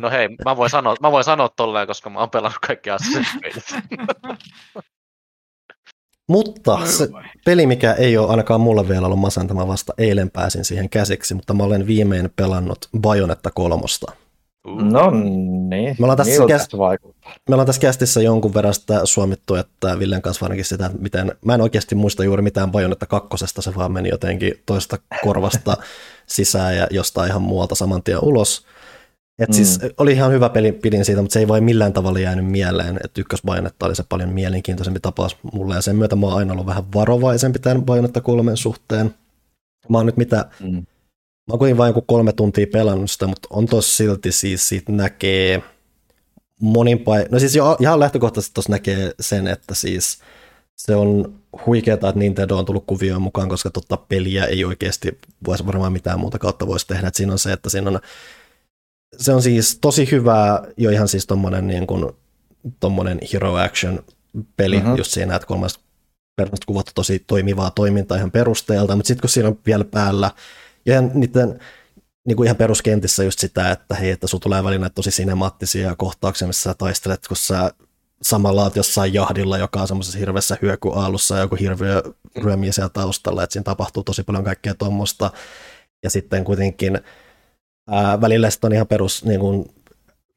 No 0.00 0.10
hei, 0.10 0.28
mä 0.44 0.56
voin 0.56 0.70
sanoa, 0.70 0.94
mä 1.00 1.12
voin 1.12 1.24
sanoa 1.24 1.48
tolleen, 1.48 1.86
koska 1.86 2.10
mä 2.10 2.18
oon 2.18 2.30
pelannut 2.30 2.58
kaikki 2.66 2.90
Assassin's 2.90 3.82
Mutta 6.28 6.86
se 6.86 7.08
peli, 7.44 7.66
mikä 7.66 7.92
ei 7.92 8.18
ole 8.18 8.30
ainakaan 8.30 8.60
mulle 8.60 8.88
vielä 8.88 9.06
ollut 9.06 9.18
masentama 9.18 9.68
vasta 9.68 9.92
eilen 9.98 10.30
pääsin 10.30 10.64
siihen 10.64 10.90
käsiksi, 10.90 11.34
mutta 11.34 11.54
mä 11.54 11.62
olen 11.62 11.86
viimein 11.86 12.30
pelannut 12.36 12.78
Bajonetta 13.00 13.50
kolmosta. 13.50 14.12
No 14.64 15.10
niin, 15.10 15.96
me 15.98 16.04
ollaan 16.04 16.16
tässä, 16.16 16.46
käst... 16.48 16.72
me 17.48 17.54
ollaan 17.54 17.66
tässä 17.66 17.80
kästissä 17.80 18.22
jonkun 18.22 18.54
verran 18.54 18.74
sitä 18.74 19.00
suomittu, 19.04 19.54
että 19.54 19.98
Villen 19.98 20.22
kanssa 20.22 20.46
ainakin 20.46 20.64
sitä, 20.64 20.90
miten, 20.98 21.32
mä 21.44 21.54
en 21.54 21.60
oikeasti 21.60 21.94
muista 21.94 22.24
juuri 22.24 22.42
mitään 22.42 22.70
Bajonetta 22.70 23.06
kakkosesta, 23.06 23.62
se 23.62 23.74
vaan 23.76 23.92
meni 23.92 24.08
jotenkin 24.08 24.54
toista 24.66 24.98
korvasta 25.24 25.76
sisään 26.26 26.76
ja 26.76 26.86
jostain 26.90 27.30
ihan 27.30 27.42
muualta 27.42 27.74
saman 27.74 28.02
tien 28.02 28.18
ulos. 28.22 28.66
Et 29.38 29.52
siis 29.52 29.76
mm. 29.76 29.80
siis 29.80 29.94
oli 29.98 30.12
ihan 30.12 30.32
hyvä 30.32 30.48
peli, 30.48 30.72
pidin 30.72 31.04
siitä, 31.04 31.22
mutta 31.22 31.32
se 31.32 31.40
ei 31.40 31.48
voi 31.48 31.60
millään 31.60 31.92
tavalla 31.92 32.18
jäänyt 32.18 32.46
mieleen, 32.46 33.00
että 33.04 33.20
ykkösbajonetta 33.20 33.86
oli 33.86 33.96
se 33.96 34.04
paljon 34.08 34.30
mielenkiintoisempi 34.30 35.00
tapaus 35.00 35.36
mulle, 35.52 35.74
ja 35.74 35.82
sen 35.82 35.96
myötä 35.96 36.16
mä 36.16 36.26
oon 36.26 36.36
aina 36.36 36.52
ollut 36.52 36.66
vähän 36.66 36.84
varovaisempi 36.94 37.58
tämän 37.58 37.84
bajonetta 37.84 38.20
kolmen 38.20 38.56
suhteen. 38.56 39.14
Mä 39.88 39.98
oon 39.98 40.06
nyt 40.06 40.16
mitä, 40.16 40.46
mm. 40.60 40.86
Mä 41.50 41.52
oon 41.52 41.58
kuitenkin 41.58 41.78
vain 41.78 41.90
joku 41.90 42.02
kolme 42.02 42.32
tuntia 42.32 42.66
pelannut 42.72 43.10
sitä, 43.10 43.26
mutta 43.26 43.48
on 43.50 43.66
tos 43.66 43.96
silti 43.96 44.32
siis 44.32 44.68
siitä 44.68 44.92
näkee 44.92 45.62
monin 46.60 46.98
pai- 46.98 47.26
no 47.30 47.38
siis 47.38 47.56
jo, 47.56 47.76
ihan 47.80 48.00
lähtökohtaisesti 48.00 48.54
tuossa 48.54 48.72
näkee 48.72 49.12
sen, 49.20 49.46
että 49.46 49.74
siis 49.74 50.18
se 50.76 50.96
on 50.96 51.34
huikeeta, 51.66 52.08
että 52.08 52.18
Nintendo 52.18 52.56
on 52.56 52.64
tullut 52.64 52.86
kuvioon 52.86 53.22
mukaan, 53.22 53.48
koska 53.48 53.70
totta 53.70 53.96
peliä 53.96 54.44
ei 54.44 54.64
oikeasti 54.64 55.18
voisi 55.46 55.66
varmaan 55.66 55.92
mitään 55.92 56.20
muuta 56.20 56.38
kautta 56.38 56.66
voisi 56.66 56.86
tehdä. 56.86 57.08
Et 57.08 57.14
siinä 57.14 57.32
on 57.32 57.38
se, 57.38 57.52
että 57.52 57.70
siinä 57.70 57.90
on 57.90 58.00
se 59.16 59.32
on 59.32 59.42
siis 59.42 59.78
tosi 59.80 60.10
hyvä, 60.10 60.62
jo 60.76 60.90
ihan 60.90 61.08
siis 61.08 61.26
tommonen, 61.26 61.66
niin 61.66 61.86
kuin, 61.86 62.12
tommonen 62.80 63.18
hero 63.32 63.56
action 63.56 64.04
peli, 64.56 64.76
mm-hmm. 64.76 64.96
just 64.96 65.10
siinä, 65.10 65.36
että 65.36 65.46
kolmesta 65.46 65.80
persoonasta 66.36 66.66
kuvattu 66.66 66.92
tosi 66.94 67.24
toimivaa 67.26 67.70
toimintaa 67.70 68.16
ihan 68.16 68.30
perusteelta, 68.30 68.96
mutta 68.96 69.08
sitten 69.08 69.20
kun 69.20 69.30
siinä 69.30 69.48
on 69.48 69.58
vielä 69.66 69.84
päällä, 69.84 70.30
ja 70.86 71.00
niiden 71.00 71.60
niin 72.26 72.36
kuin 72.36 72.46
ihan 72.46 72.56
peruskentissä 72.56 73.24
just 73.24 73.38
sitä, 73.38 73.70
että 73.70 73.94
hei, 73.94 74.10
että 74.10 74.26
sulla 74.26 74.42
tulee 74.42 74.64
välillä 74.64 74.90
tosi 74.90 75.10
sinemaattisia 75.10 75.96
kohtauksia, 75.96 76.46
missä 76.46 76.62
sä 76.62 76.74
taistelet, 76.74 77.28
kun 77.28 77.36
sä 77.36 77.70
samalla 78.22 78.62
oot 78.62 78.76
jossain 78.76 79.14
jahdilla, 79.14 79.58
joka 79.58 79.80
on 79.80 79.88
semmoisessa 79.88 80.18
hirveässä 80.18 80.56
hyökyaalussa 80.62 81.34
ja 81.34 81.40
joku 81.40 81.56
hirveä 81.56 82.02
ryömiä 82.36 82.72
siellä 82.72 82.88
taustalla, 82.88 83.42
että 83.42 83.52
siinä 83.52 83.64
tapahtuu 83.64 84.04
tosi 84.04 84.22
paljon 84.22 84.44
kaikkea 84.44 84.74
tuommoista. 84.74 85.30
Ja 86.02 86.10
sitten 86.10 86.44
kuitenkin 86.44 87.00
Ää, 87.90 88.20
välillä 88.20 88.50
sitten 88.50 88.68
on 88.68 88.72
ihan 88.72 88.86
perus 88.86 89.24
niin 89.24 89.40
kuin, 89.40 89.74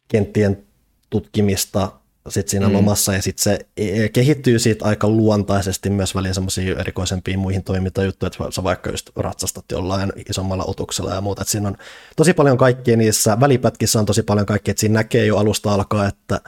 kenttien 0.07 0.63
tutkimista 1.09 1.91
sit 2.29 2.47
siinä 2.47 2.67
mm. 2.67 2.73
lomassa, 2.73 3.13
ja 3.13 3.21
sitten 3.21 3.43
se 3.43 3.59
e, 3.77 4.09
kehittyy 4.09 4.59
siitä 4.59 4.85
aika 4.85 5.09
luontaisesti 5.09 5.89
myös 5.89 6.15
väliin 6.15 6.33
semmoisiin 6.33 6.79
erikoisempiin 6.79 7.39
muihin 7.39 7.63
toimintajuttuihin, 7.63 8.31
että 8.31 8.55
sä 8.55 8.63
vaikka 8.63 8.89
just 8.89 9.09
ratsastat 9.15 9.65
jollain 9.71 10.13
isommalla 10.29 10.63
otuksella 10.67 11.13
ja 11.13 11.21
muuta, 11.21 11.41
että 11.41 11.51
siinä 11.51 11.67
on 11.67 11.77
tosi 12.15 12.33
paljon 12.33 12.57
kaikkia 12.57 12.97
niissä, 12.97 13.39
välipätkissä 13.39 13.99
on 13.99 14.05
tosi 14.05 14.23
paljon 14.23 14.45
kaikkea, 14.45 14.71
että 14.71 14.81
siinä 14.81 14.93
näkee 14.93 15.25
jo 15.25 15.37
alusta 15.37 15.73
alkaa, 15.73 16.07
että 16.07 16.41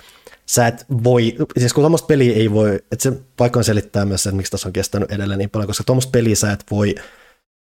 sä 0.45 0.67
et 0.67 0.85
voi, 1.03 1.35
siis 1.57 1.73
kun 1.73 1.81
tuommoista 1.81 2.07
peliä 2.07 2.35
ei 2.35 2.51
voi, 2.51 2.75
että 2.75 3.03
se 3.03 3.13
vaikka 3.39 3.59
on 3.59 3.63
selittää 3.63 4.05
myös, 4.05 4.25
että 4.25 4.35
miksi 4.35 4.51
tässä 4.51 4.69
on 4.69 4.73
kestänyt 4.73 5.11
edelleen 5.11 5.37
niin 5.37 5.49
paljon, 5.49 5.67
koska 5.67 5.83
tuommoista 5.83 6.11
peliä 6.11 6.35
sä 6.35 6.51
et 6.51 6.63
voi 6.71 6.95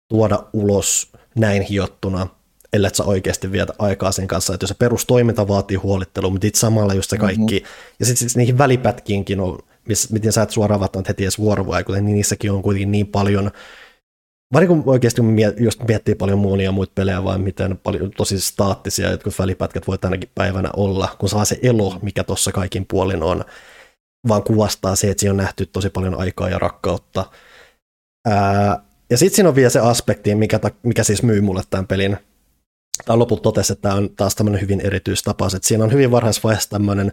tuoda 0.10 0.44
ulos 0.54 1.12
näin 1.36 1.62
hiottuna, 1.62 2.28
ellei 2.74 2.96
sä 2.96 3.04
oikeasti 3.04 3.52
vietä 3.52 3.74
aikaa 3.80 4.12
sen 4.12 4.28
kanssa, 4.28 4.54
että 4.54 4.64
jos 4.64 4.70
se 4.70 4.76
perustoiminta 4.76 5.48
vaatii 5.48 5.78
huolittelua, 5.78 6.30
mutta 6.30 6.48
itse 6.48 6.60
samalla 6.60 6.94
just 6.94 7.10
se 7.10 7.16
mhm. 7.16 7.26
kaikki, 7.26 7.60
mm-hmm. 7.60 7.96
ja 8.00 8.06
sitten 8.06 8.30
sit 8.30 8.38
niihin 8.38 8.58
välipätkiinkin 8.58 9.40
on, 9.40 9.60
missä, 9.88 10.14
miten 10.14 10.32
sä 10.32 10.42
et 10.42 10.50
suoraan 10.50 10.80
välttämättä 10.80 11.10
heti 11.10 11.24
edes 11.24 11.40
vuorovaikuta, 11.40 12.02
niin 12.02 12.16
niissäkin 12.16 12.52
on 12.52 12.62
kuitenkin 12.62 12.92
niin 12.92 13.08
paljon, 13.08 13.52
varsinkin 14.54 14.84
kun 14.84 14.94
oikeasti 14.94 15.22
just 15.60 15.84
miettii 15.88 16.16
paljon 16.16 16.40
monia 16.40 16.72
muita 16.72 16.92
pelejä, 16.96 17.24
vaan 17.24 17.42
miten 17.42 17.78
paljon 17.78 18.12
tosi 18.12 18.40
staattisia 18.40 19.12
jotkut 19.12 19.40
välipätkät 19.40 19.88
voi 19.88 19.98
tänäkin 19.98 20.30
päivänä 20.36 20.70
olla, 20.78 21.16
kun 21.20 21.30
saa 21.30 21.46
se 21.46 21.60
elo, 21.62 22.00
mikä 22.02 22.24
tuossa 22.24 22.52
kaikin 22.52 22.86
puolin 22.86 23.24
on, 23.24 23.46
vaan 24.28 24.44
kuvastaa 24.44 24.96
se, 24.96 25.10
että 25.10 25.22
siinä 25.22 25.32
on 25.32 25.38
nähty 25.38 25.66
tosi 25.66 25.90
paljon 25.90 26.20
aikaa 26.20 26.50
ja 26.50 26.60
rakkautta. 26.60 27.26
Ää, 28.28 28.84
ja 29.10 29.18
sitten 29.18 29.36
siinä 29.36 29.50
on 29.50 29.56
vielä 29.56 29.70
se 29.70 29.80
aspekti, 29.80 30.36
mikä, 30.36 30.60
mikä 30.84 31.04
siis 31.04 31.24
myy 31.24 31.42
mulle 31.42 31.62
tämän 31.70 31.88
pelin, 31.88 32.18
tai 33.06 33.18
lopulta 33.18 33.42
totesi, 33.42 33.74
että 33.74 33.82
tämä 33.82 33.96
on 33.96 34.10
taas 34.10 34.36
tämmöinen 34.36 34.62
hyvin 34.62 34.82
erityistapaus, 34.82 35.54
että 35.54 35.68
siinä 35.68 35.84
on 35.84 35.92
hyvin 35.92 36.12
varhaisvaiheessa 36.12 36.70
tämmöinen 36.70 37.12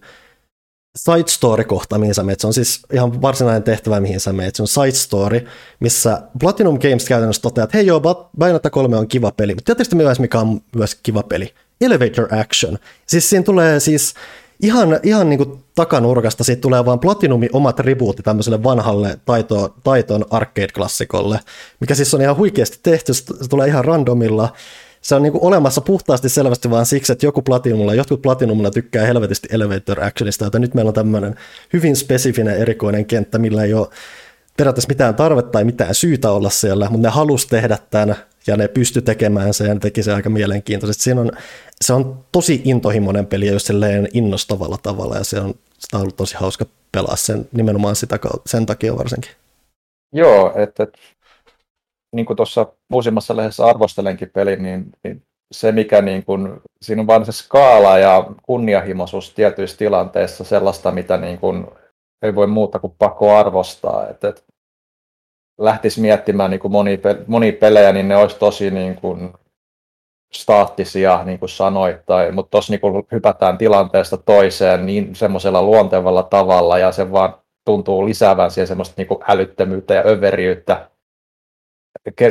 side 0.98 1.28
story-kohta, 1.28 1.98
mihin 1.98 2.14
sä 2.14 2.22
meet. 2.22 2.40
Se 2.40 2.46
on 2.46 2.54
siis 2.54 2.80
ihan 2.92 3.22
varsinainen 3.22 3.62
tehtävä, 3.62 4.00
mihin 4.00 4.20
sä 4.20 4.32
meet. 4.32 4.56
Se 4.56 4.62
on 4.62 4.68
side 4.68 4.92
story, 4.92 5.46
missä 5.80 6.22
Platinum 6.40 6.78
Games 6.78 7.04
käytännössä 7.04 7.42
toteaa, 7.42 7.64
että 7.64 7.76
hei 7.76 7.86
joo, 7.86 8.00
Bayonetta 8.38 8.70
3 8.70 8.96
on 8.96 9.08
kiva 9.08 9.32
peli, 9.32 9.54
mutta 9.54 9.66
tietysti 9.66 9.96
myös 9.96 10.20
mikä 10.20 10.40
on 10.40 10.60
myös 10.76 10.94
kiva 10.94 11.22
peli. 11.22 11.54
Elevator 11.80 12.34
Action. 12.34 12.78
Siis 13.06 13.30
siinä 13.30 13.44
tulee 13.44 13.80
siis 13.80 14.14
ihan, 14.62 15.00
ihan 15.02 15.28
niin 15.28 15.38
kuin 15.38 15.64
takanurkasta 15.74 16.44
siitä 16.44 16.60
tulee 16.60 16.84
vaan 16.84 17.00
Platinumi 17.00 17.48
omat 17.52 17.80
rebootti 17.80 18.22
tämmöiselle 18.22 18.62
vanhalle 18.62 19.18
taito, 19.24 19.74
taiton 19.84 20.24
arcade-klassikolle, 20.30 21.40
mikä 21.80 21.94
siis 21.94 22.14
on 22.14 22.22
ihan 22.22 22.36
huikeasti 22.36 22.78
tehty, 22.82 23.14
se 23.14 23.24
tulee 23.50 23.68
ihan 23.68 23.84
randomilla. 23.84 24.52
Se 25.00 25.14
on 25.14 25.22
niin 25.22 25.32
kuin 25.32 25.44
olemassa 25.44 25.80
puhtaasti 25.80 26.28
selvästi 26.28 26.70
vaan 26.70 26.86
siksi, 26.86 27.12
että 27.12 27.26
joku 27.26 27.42
Platinumilla, 27.42 27.94
jotkut 27.94 28.22
Platinumilla 28.22 28.70
tykkää 28.70 29.06
helvetisti 29.06 29.48
Elevator 29.52 30.04
Actionista, 30.04 30.44
joten 30.44 30.60
nyt 30.60 30.74
meillä 30.74 30.88
on 30.88 30.94
tämmöinen 30.94 31.34
hyvin 31.72 31.96
spesifinen 31.96 32.56
erikoinen 32.56 33.06
kenttä, 33.06 33.38
millä 33.38 33.64
ei 33.64 33.74
ole 33.74 33.88
periaatteessa 34.56 34.88
mitään 34.88 35.14
tarvetta 35.14 35.50
tai 35.50 35.64
mitään 35.64 35.94
syytä 35.94 36.30
olla 36.30 36.50
siellä, 36.50 36.90
mutta 36.90 37.08
ne 37.08 37.12
halus 37.12 37.46
tehdä 37.46 37.78
tämän 37.90 38.16
ja 38.46 38.56
ne 38.56 38.68
pysty 38.68 39.02
tekemään 39.02 39.54
sen 39.54 39.68
ja 39.68 39.74
ne 39.74 39.80
teki 39.80 40.02
se 40.02 40.12
aika 40.12 40.30
mielenkiintoisesti. 40.30 41.02
Siinä 41.02 41.20
on, 41.20 41.30
se 41.84 41.92
on 41.92 42.24
tosi 42.32 42.62
intohimoinen 42.64 43.26
peli 43.26 43.46
ja 43.46 43.52
just 43.52 43.70
innostavalla 44.12 44.78
tavalla 44.82 45.16
ja 45.16 45.24
se 45.24 45.40
on, 45.40 45.54
sitä 45.78 45.96
on 45.96 46.00
ollut 46.00 46.16
tosi 46.16 46.36
hauska 46.36 46.66
pelaa 46.92 47.16
sen, 47.16 47.48
nimenomaan 47.52 47.96
sitä, 47.96 48.18
sen 48.46 48.66
takia 48.66 48.98
varsinkin. 48.98 49.30
Joo, 50.12 50.52
että 50.56 50.82
et, 50.82 50.98
niin 52.12 52.26
kuin 52.26 52.36
tuossa 52.36 52.66
uusimmassa 52.92 53.36
lehdessä 53.36 53.66
arvostelenkin 53.66 54.30
pelin, 54.30 54.62
niin, 54.62 54.92
niin 55.04 55.22
se 55.52 55.72
mikä 55.72 56.02
niin 56.02 56.24
kuin, 56.24 56.60
siinä 56.82 57.00
on 57.00 57.06
vain 57.06 57.24
se 57.24 57.32
skaala 57.32 57.98
ja 57.98 58.26
kunnianhimoisuus 58.42 59.34
tietyissä 59.34 59.78
tilanteissa 59.78 60.44
sellaista, 60.44 60.90
mitä 60.90 61.16
niin 61.16 61.38
kuin, 61.38 61.66
ei 62.22 62.34
voi 62.34 62.46
muuta 62.46 62.78
kuin 62.78 62.94
pakko 62.98 63.36
arvostaa. 63.36 64.08
Et, 64.08 64.24
et, 64.24 64.44
lähtisi 65.60 66.00
miettimään 66.00 66.50
niin 66.50 66.60
kuin 66.60 66.72
moni, 66.72 67.00
moni 67.26 67.52
pelejä, 67.52 67.92
niin 67.92 68.08
ne 68.08 68.16
olisi 68.16 68.38
tosi 68.38 68.70
niin 68.70 68.94
kuin 68.94 69.32
staattisia, 70.32 71.24
niin 71.24 71.38
kuin 71.38 71.48
sanoit, 71.48 72.06
tai, 72.06 72.32
mutta 72.32 72.50
tuossa 72.50 72.72
niin 72.72 73.04
hypätään 73.12 73.58
tilanteesta 73.58 74.16
toiseen 74.16 74.86
niin 74.86 75.14
semmoisella 75.14 75.62
luontevalla 75.62 76.22
tavalla, 76.22 76.78
ja 76.78 76.92
se 76.92 77.12
vaan 77.12 77.34
tuntuu 77.64 78.06
lisäävän 78.06 78.50
siihen 78.50 78.66
semmoista 78.66 78.94
niin 78.96 79.08
kuin 79.08 79.20
älyttömyyttä 79.28 79.94
ja 79.94 80.02
överiyttä. 80.06 80.89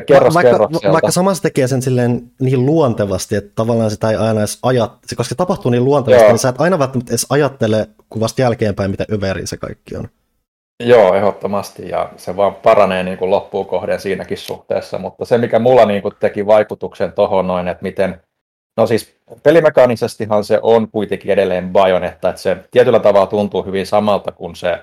Kerros 0.06 0.34
vaikka, 0.34 0.60
vaikka 0.91 1.11
samassa 1.11 1.44
tekee 1.44 1.68
sen 1.68 1.81
silleen 1.81 2.31
niin 2.40 2.65
luontevasti, 2.65 3.36
että 3.36 3.52
tavallaan 3.56 3.91
sitä 3.91 4.10
ei 4.10 4.15
aina 4.15 4.40
edes 4.40 4.60
ajat, 4.64 4.91
koska 5.15 5.23
se 5.23 5.36
tapahtuu 5.36 5.72
niin 5.72 5.86
luontevasti, 5.86 6.23
Joo. 6.23 6.31
niin 6.31 6.40
sä 6.40 6.49
et 6.49 6.61
aina 6.61 6.80
välttämättä 6.80 7.11
edes 7.11 7.26
ajattele 7.30 7.88
kuvasta 8.10 8.41
jälkeenpäin, 8.41 8.91
miten 8.91 9.06
överi 9.14 9.48
se 9.48 9.57
kaikki 9.57 9.95
on. 9.95 10.07
Joo, 10.84 11.14
ehdottomasti, 11.14 11.90
ja 11.90 12.10
se 12.18 12.36
vaan 12.36 12.56
paranee 12.56 13.03
niin 13.03 13.18
kuin 13.18 13.31
loppuun 13.31 13.65
kohden 13.65 13.99
siinäkin 13.99 14.38
suhteessa, 14.38 14.98
mutta 14.98 15.26
se 15.26 15.38
mikä 15.38 15.60
mulla 15.60 15.86
niin 15.86 16.02
kuin 16.02 16.14
teki 16.19 16.45
vaikutuksen 16.45 17.11
tohon 17.11 17.48
noin, 17.48 17.68
että 17.68 17.84
miten, 17.84 18.22
no 18.77 18.88
siis 18.88 19.15
pelimekaanisestihan 19.44 20.44
se 20.44 20.60
on 20.61 20.91
kuitenkin 20.91 21.31
edelleen 21.31 21.69
Bayonetta, 21.69 22.30
että 22.30 22.41
se 22.41 22.57
tietyllä 22.72 22.99
tavalla 22.99 23.27
tuntuu 23.27 23.65
hyvin 23.65 23.86
samalta 23.86 24.31
kuin 24.31 24.56
se 24.56 24.80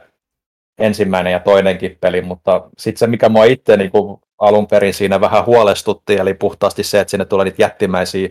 ensimmäinen 0.79 1.33
ja 1.33 1.41
toinenkin 1.41 1.99
peli, 2.01 2.23
mutta 2.23 2.71
sitten 2.79 2.99
se 2.99 3.07
mikä 3.07 3.29
mua 3.29 3.45
itse 3.45 3.77
niin 3.77 3.91
kuin 3.91 4.21
alun 4.39 4.67
perin 4.67 4.95
siinä 4.95 5.21
vähän 5.21 5.47
huolestutti, 5.47 6.15
eli 6.15 6.35
puhtaasti 6.35 6.83
se, 6.83 7.01
että 7.01 7.11
sinne 7.11 7.25
tulee 7.25 7.45
niitä 7.45 7.63
jättimäisiä 7.63 8.29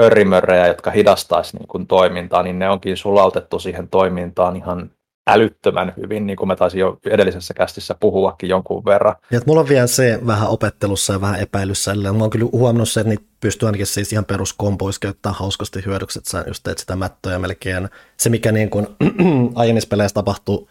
örrimörrejä, 0.00 0.66
jotka 0.66 0.90
hidastaisi 0.90 1.56
niin 1.56 1.68
kuin 1.68 1.86
toimintaa, 1.86 2.42
niin 2.42 2.58
ne 2.58 2.70
onkin 2.70 2.96
sulautettu 2.96 3.58
siihen 3.58 3.88
toimintaan 3.88 4.56
ihan 4.56 4.90
älyttömän 5.28 5.92
hyvin, 5.96 6.26
niin 6.26 6.36
kuin 6.36 6.48
me 6.48 6.56
taisin 6.56 6.80
jo 6.80 6.98
edellisessä 7.10 7.54
kästissä 7.54 7.96
puhuakin 8.00 8.48
jonkun 8.48 8.84
verran. 8.84 9.14
Ja 9.30 9.40
mulla 9.46 9.60
on 9.60 9.68
vielä 9.68 9.86
se 9.86 10.18
vähän 10.26 10.48
opettelussa 10.48 11.12
ja 11.12 11.20
vähän 11.20 11.40
epäilyssä, 11.40 11.92
eli 11.92 12.02
mä 12.02 12.18
oon 12.18 12.30
kyllä 12.30 12.48
huomannut 12.52 12.88
sen, 12.88 13.00
että 13.00 13.08
niitä 13.08 13.24
pystyy 13.40 13.66
ainakin 13.66 13.86
siis 13.86 14.12
ihan 14.12 14.24
peruskompoissa 14.24 15.00
käyttämään 15.00 15.38
hauskasti 15.38 15.84
hyödyksi, 15.86 16.18
että 16.18 16.30
sä 16.30 16.44
just 16.46 16.62
teet 16.62 16.78
sitä 16.78 16.96
mättöä 16.96 17.38
melkein. 17.38 17.88
Se, 18.16 18.30
mikä 18.30 18.52
niin 18.52 18.70
kuin 18.70 18.86
aiemmissa 19.54 19.88
peleissä 19.88 20.14
tapahtuu 20.14 20.68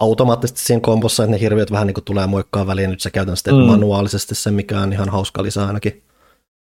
automaattisesti 0.00 0.60
siinä 0.60 0.80
kompossa, 0.80 1.22
että 1.22 1.30
ne 1.30 1.40
hirviöt 1.40 1.72
vähän 1.72 1.86
niin 1.86 1.94
kuin 1.94 2.04
tulee 2.04 2.26
moikkaa 2.26 2.66
väliin, 2.66 2.90
nyt 2.90 3.00
sä 3.00 3.10
käytän 3.10 3.36
mm. 3.50 3.56
manuaalisesti 3.56 4.34
sen, 4.34 4.54
mikä 4.54 4.80
on 4.80 4.92
ihan 4.92 5.08
hauska 5.08 5.42
lisää 5.42 5.66
ainakin. 5.66 6.02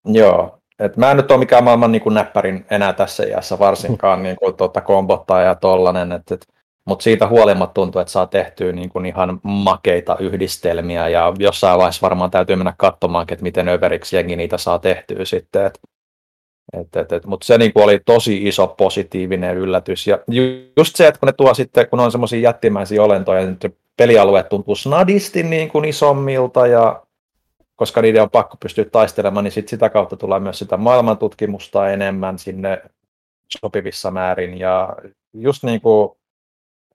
Joo, 0.06 0.60
et 0.80 0.98
mä 0.98 1.12
en 1.12 1.18
nyt 1.18 1.32
ole 1.32 1.40
mikään 1.40 1.64
maailman 1.64 1.92
niin 1.92 2.02
kuin 2.02 2.16
näppärin 2.16 2.66
enää 2.72 2.94
tässä 2.94 3.24
iässä 3.24 3.60
varsinkaan 3.60 4.24
niin 4.24 4.36
kuin, 4.36 4.56
tuota, 4.56 4.82
kombottaa 4.82 5.42
ja 5.42 5.56
tollanen, 5.56 6.12
että 6.12 6.36
et, 6.36 6.48
mutta 6.88 7.04
siitä 7.04 7.28
huolimatta 7.28 7.74
tuntuu, 7.74 8.02
että 8.02 8.12
saa 8.12 8.28
tehtyä 8.28 8.72
niin 8.72 8.90
kuin 8.90 9.06
ihan 9.06 9.40
makeita 9.44 10.18
yhdistelmiä 10.20 11.08
ja 11.08 11.34
jossain 11.40 11.78
vaiheessa 11.78 12.02
varmaan 12.02 12.32
täytyy 12.32 12.56
mennä 12.56 12.74
katsomaan, 12.78 13.26
että 13.32 13.44
miten 13.44 13.70
överiksi 13.70 14.16
jengi 14.16 14.36
niitä 14.36 14.58
saa 14.58 14.80
tehtyä 14.80 15.26
sitten. 15.26 15.66
Et, 15.66 15.80
et, 16.74 16.96
et, 16.96 17.12
et, 17.12 17.26
mutta 17.26 17.46
se 17.46 17.58
niin 17.58 17.72
oli 17.76 18.00
tosi 18.06 18.48
iso 18.48 18.68
positiivinen 18.68 19.58
yllätys. 19.58 20.08
Ja 20.08 20.20
just 20.78 20.96
se, 20.96 21.08
että 21.08 21.20
kun 21.20 21.28
ne 21.28 21.34
tuo 21.34 21.54
sitten, 21.54 21.90
kun 21.90 22.00
on 22.00 22.12
semmoisia 22.12 22.40
jättimäisiä 22.40 23.04
olentoja, 23.04 23.46
niin 23.46 23.58
pelialueet 23.98 24.50
tuntuu 24.50 24.76
snadisti 24.76 25.44
niin 25.44 25.70
kuin 25.70 25.86
isommilta 25.86 26.68
ja 26.68 27.04
koska 27.76 28.02
niiden 28.02 28.22
on 28.22 28.30
pakko 28.30 28.58
pystyä 28.60 28.86
taistelemaan, 28.86 29.44
niin 29.44 29.52
sit 29.52 29.68
sitä 29.68 29.90
kautta 29.90 30.18
tulee 30.18 30.40
myös 30.40 30.60
sitä 30.60 30.78
maailmantutkimusta 30.78 31.90
enemmän 31.90 32.40
sinne 32.40 32.82
sopivissa 33.50 34.12
määrin. 34.12 34.60
Ja 34.60 34.96
just 35.34 35.64
niin 35.64 35.82
kuin 35.82 36.10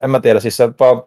en 0.01 0.09
mä 0.09 0.19
tiedä, 0.19 0.39
siis 0.39 0.57
se 0.57 0.69
vaan, 0.79 1.03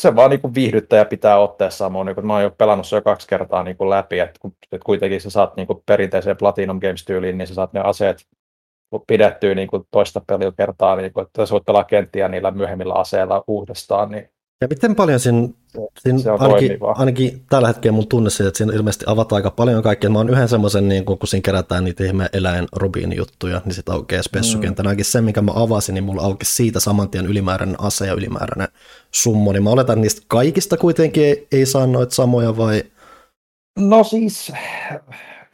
se 0.00 0.16
vaan 0.16 0.30
niin 0.30 0.54
viihdyttäjä 0.54 1.04
pitää 1.04 1.38
ottaa 1.38 1.70
samoin, 1.70 2.06
niin 2.06 2.26
mä 2.26 2.32
oon 2.32 2.42
jo 2.42 2.50
pelannut 2.50 2.86
se 2.86 2.96
jo 2.96 3.02
kaksi 3.02 3.28
kertaa 3.28 3.62
niin 3.62 3.76
kuin 3.76 3.90
läpi, 3.90 4.18
että, 4.18 4.40
että 4.72 4.84
kuitenkin 4.84 5.20
sä 5.20 5.30
saat 5.30 5.56
niin 5.56 5.66
kuin 5.66 5.82
perinteiseen 5.86 6.36
Platinum 6.36 6.80
Games-tyyliin, 6.80 7.38
niin 7.38 7.48
sä 7.48 7.54
saat 7.54 7.72
ne 7.72 7.80
aseet 7.80 8.26
pidettyä 9.06 9.54
niin 9.54 9.68
kuin 9.68 9.82
toista 9.90 10.22
peliä 10.26 10.52
kertaa, 10.56 10.96
niin 10.96 11.12
kuin, 11.12 11.26
että 11.26 11.46
sä 11.46 11.52
voit 11.52 11.64
pelaa 11.64 11.84
kenttiä 11.84 12.28
niillä 12.28 12.50
myöhemmillä 12.50 12.94
aseilla 12.94 13.44
uudestaan, 13.46 14.10
niin 14.10 14.30
ja 14.60 14.68
miten 14.68 14.94
paljon 14.94 15.20
siinä, 15.20 15.48
siinä 15.98 16.18
se 16.18 16.30
ainakin, 16.30 16.78
ainakin, 16.80 17.42
tällä 17.50 17.68
hetkellä 17.68 17.94
mun 17.94 18.08
tunne 18.08 18.30
siitä, 18.30 18.48
että 18.48 18.58
siinä 18.58 18.72
ilmeisesti 18.72 19.04
avataan 19.08 19.36
aika 19.36 19.50
paljon 19.50 19.82
kaikkea. 19.82 20.10
Mä 20.10 20.18
oon 20.18 20.30
yhden 20.30 20.48
semmoisen, 20.48 20.88
niin 20.88 21.04
kun, 21.04 21.18
kun 21.18 21.28
siinä 21.28 21.42
kerätään 21.42 21.84
niitä 21.84 22.04
ihme 22.04 22.28
eläin 22.32 22.66
Rubin 22.76 23.16
juttuja, 23.16 23.62
niin 23.64 23.74
sitten 23.74 23.94
aukeaa 23.94 24.22
spessukenttä. 24.22 24.82
Mm. 24.82 24.86
Ainakin 24.86 25.04
se, 25.04 25.20
mikä 25.20 25.42
mä 25.42 25.52
avasin, 25.54 25.94
niin 25.94 26.04
mulla 26.04 26.22
auki 26.22 26.44
siitä 26.44 26.80
saman 26.80 27.10
tien 27.10 27.26
ylimääräinen 27.26 27.80
ase 27.80 28.06
ja 28.06 28.12
ylimääräinen 28.12 28.68
summo. 29.14 29.52
Niin 29.52 29.62
mä 29.62 29.70
oletan, 29.70 29.92
että 29.92 30.02
niistä 30.02 30.22
kaikista 30.28 30.76
kuitenkin 30.76 31.24
ei, 31.24 31.46
ei 31.52 31.66
saa 31.66 31.86
noita 31.86 32.14
samoja 32.14 32.56
vai? 32.56 32.82
No 33.78 34.04
siis, 34.04 34.52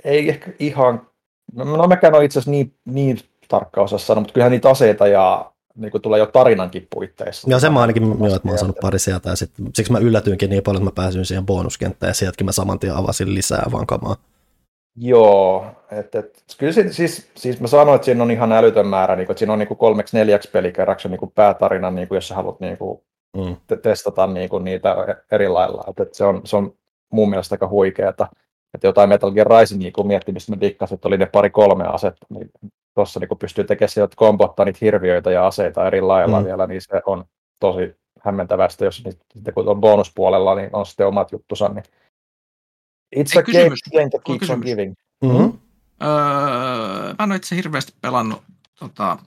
ei 0.04 0.28
ehkä 0.28 0.52
ihan, 0.58 1.06
no 1.54 1.88
mäkään 1.88 2.14
ole 2.14 2.24
itse 2.24 2.38
asiassa 2.38 2.50
niin, 2.50 2.74
niin 2.84 3.18
tarkka 3.48 3.82
osaa 3.82 3.98
sanoa, 3.98 4.20
mutta 4.20 4.34
kyllähän 4.34 4.52
niitä 4.52 4.70
aseita 4.70 5.06
ja 5.06 5.51
niin 5.76 5.90
kuin 5.90 6.02
tulee 6.02 6.18
jo 6.18 6.26
tarinankin 6.26 6.86
puitteissa. 6.94 7.50
Joo, 7.50 7.60
sen 7.60 7.72
mä 7.72 7.80
ainakin 7.80 8.02
joo, 8.02 8.36
että 8.36 8.48
mä 8.48 8.50
oon 8.50 8.58
saanut 8.58 8.80
pari 8.80 8.98
sieltä 8.98 9.30
ja 9.30 9.36
sit, 9.36 9.50
siksi 9.74 9.92
mä 9.92 9.98
yllätyinkin 9.98 10.50
niin 10.50 10.62
paljon, 10.62 10.82
että 10.82 11.00
mä 11.00 11.04
pääsin 11.04 11.24
siihen 11.24 11.46
bonuskenttään 11.46 12.10
ja 12.10 12.14
sieltäkin 12.14 12.46
mä 12.46 12.52
saman 12.52 12.78
tien 12.78 12.94
avasin 12.94 13.34
lisää 13.34 13.66
vaan 13.72 13.86
kamaa. 13.86 14.16
Joo, 14.96 15.66
että 15.90 16.18
et, 16.18 16.44
kyllä 16.58 16.72
siis, 16.72 16.96
siis, 16.96 17.30
siis 17.34 17.60
mä 17.60 17.66
sanoin, 17.66 17.96
että 17.96 18.04
siinä 18.04 18.22
on 18.22 18.30
ihan 18.30 18.52
älytön 18.52 18.86
määrä, 18.86 19.16
niin 19.16 19.26
kuin, 19.26 19.34
että 19.34 19.38
siinä 19.38 19.52
on 19.52 19.58
niin 19.58 19.68
kuin 19.68 19.78
kolmeksi 19.78 20.16
neljäksi 20.16 20.50
pelikerraksi 20.50 21.08
niin 21.08 21.18
kuin 21.18 21.32
päätarina, 21.34 21.90
niin 21.90 22.08
kuin, 22.08 22.16
jos 22.16 22.28
sä 22.28 22.34
haluat 22.34 22.60
niin 22.60 22.78
kuin, 22.78 23.00
mm. 23.36 23.56
te- 23.66 23.76
testata 23.76 24.26
niin 24.26 24.48
kuin, 24.48 24.64
niitä 24.64 24.96
eri 25.30 25.48
lailla. 25.48 25.84
Että, 25.88 26.02
että 26.02 26.16
se, 26.16 26.24
on, 26.24 26.40
se 26.44 26.56
on 26.56 26.74
mun 27.12 27.30
mielestä 27.30 27.54
aika 27.54 27.68
huikeeta. 27.68 28.28
Että 28.74 28.86
jotain 28.86 29.08
Metal 29.08 29.30
Gear 29.30 29.46
Rising 29.46 29.92
kun 29.92 30.06
miettimistä 30.06 30.52
mä 30.52 30.60
dikkasin, 30.60 30.94
että 30.94 31.08
oli 31.08 31.18
ne 31.18 31.26
pari 31.26 31.50
kolme 31.50 31.84
asetta, 31.84 32.26
niin 32.28 32.50
tuossa 32.94 33.20
niin 33.20 33.38
pystyy 33.38 33.64
tekemään 33.64 33.88
sieltä 33.88 34.16
kombottaa 34.16 34.64
niitä 34.64 34.78
hirviöitä 34.80 35.30
ja 35.30 35.46
aseita 35.46 35.86
eri 35.86 36.00
lailla 36.00 36.40
mm. 36.40 36.46
vielä, 36.46 36.66
niin 36.66 36.80
se 36.80 37.00
on 37.06 37.24
tosi 37.60 37.96
hämmentävästä, 38.20 38.84
jos 38.84 39.04
niitä, 39.04 39.24
sitten 39.34 39.54
kun 39.54 39.68
on 39.68 39.80
bonuspuolella, 39.80 40.54
niin 40.54 40.70
on 40.72 40.86
sitten 40.86 41.06
omat 41.06 41.32
juttusa. 41.32 41.68
Niin... 41.68 41.84
It's 43.16 43.36
Ei, 43.36 43.40
a 43.40 43.42
kysymys. 43.42 43.80
game 43.92 44.10
that 44.10 44.22
keeps 44.24 44.50
on 44.50 44.60
giving. 44.60 44.94
Mm-hmm. 45.24 45.58
Öö, 46.02 47.14
mä 47.18 47.24
en 47.24 47.30
ole 47.30 47.36
itse 47.36 47.56
hirveästi 47.56 47.92
pelannut 48.00 48.42
tota, 48.78 49.18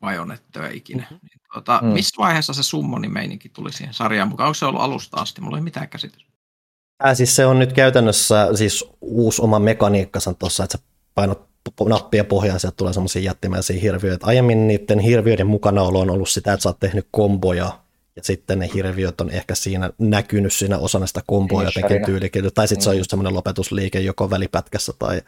Bajonettoja 0.00 0.70
ikinä. 0.70 1.02
Mm-hmm. 1.02 1.18
Niin, 1.22 1.40
tota, 1.54 1.80
mm. 1.82 1.88
Missä 1.88 2.22
vaiheessa 2.22 2.54
se 2.54 2.62
summonin 2.62 3.12
meininki 3.12 3.48
tuli 3.48 3.72
siihen 3.72 3.94
sarjaan 3.94 4.28
mukaan? 4.28 4.46
Onko 4.46 4.54
se 4.54 4.66
ollut 4.66 4.80
alusta 4.80 5.20
asti? 5.20 5.40
Mulla 5.40 5.56
ei 5.56 5.62
mitään 5.62 5.88
käsitystä. 5.88 6.29
Äh, 7.06 7.16
siis 7.16 7.36
se 7.36 7.46
on 7.46 7.58
nyt 7.58 7.72
käytännössä 7.72 8.48
siis 8.54 8.84
uusi 9.00 9.42
oma 9.42 9.58
mekaniikkansa 9.58 10.34
tuossa, 10.34 10.64
että 10.64 10.78
sä 10.78 10.84
painat 11.14 11.50
nappia 11.88 12.24
pohjaan, 12.24 12.60
sieltä 12.60 12.76
tulee 12.76 12.92
semmoisia 12.92 13.22
jättimäisiä 13.22 13.80
hirviöitä. 13.80 14.26
Aiemmin 14.26 14.68
niiden 14.68 14.98
hirviöiden 14.98 15.46
mukanaolo 15.46 16.00
on 16.00 16.10
ollut 16.10 16.28
sitä, 16.28 16.52
että 16.52 16.62
sä 16.62 16.68
oot 16.68 16.80
tehnyt 16.80 17.06
komboja, 17.10 17.78
ja 18.16 18.22
sitten 18.22 18.58
ne 18.58 18.70
hirviöt 18.74 19.20
on 19.20 19.30
ehkä 19.30 19.54
siinä 19.54 19.90
näkynyt 19.98 20.52
siinä 20.52 20.78
osana 20.78 21.06
sitä 21.06 21.20
komboa 21.26 21.62
jotenkin 21.62 22.04
tyylikin, 22.06 22.50
tai 22.54 22.68
sitten 22.68 22.84
se 22.84 22.90
on 22.90 22.96
mm. 22.96 22.98
just 22.98 23.10
semmoinen 23.10 23.34
lopetusliike 23.34 24.00
joko 24.00 24.30
välipätkässä 24.30 24.92
tai 24.98 25.22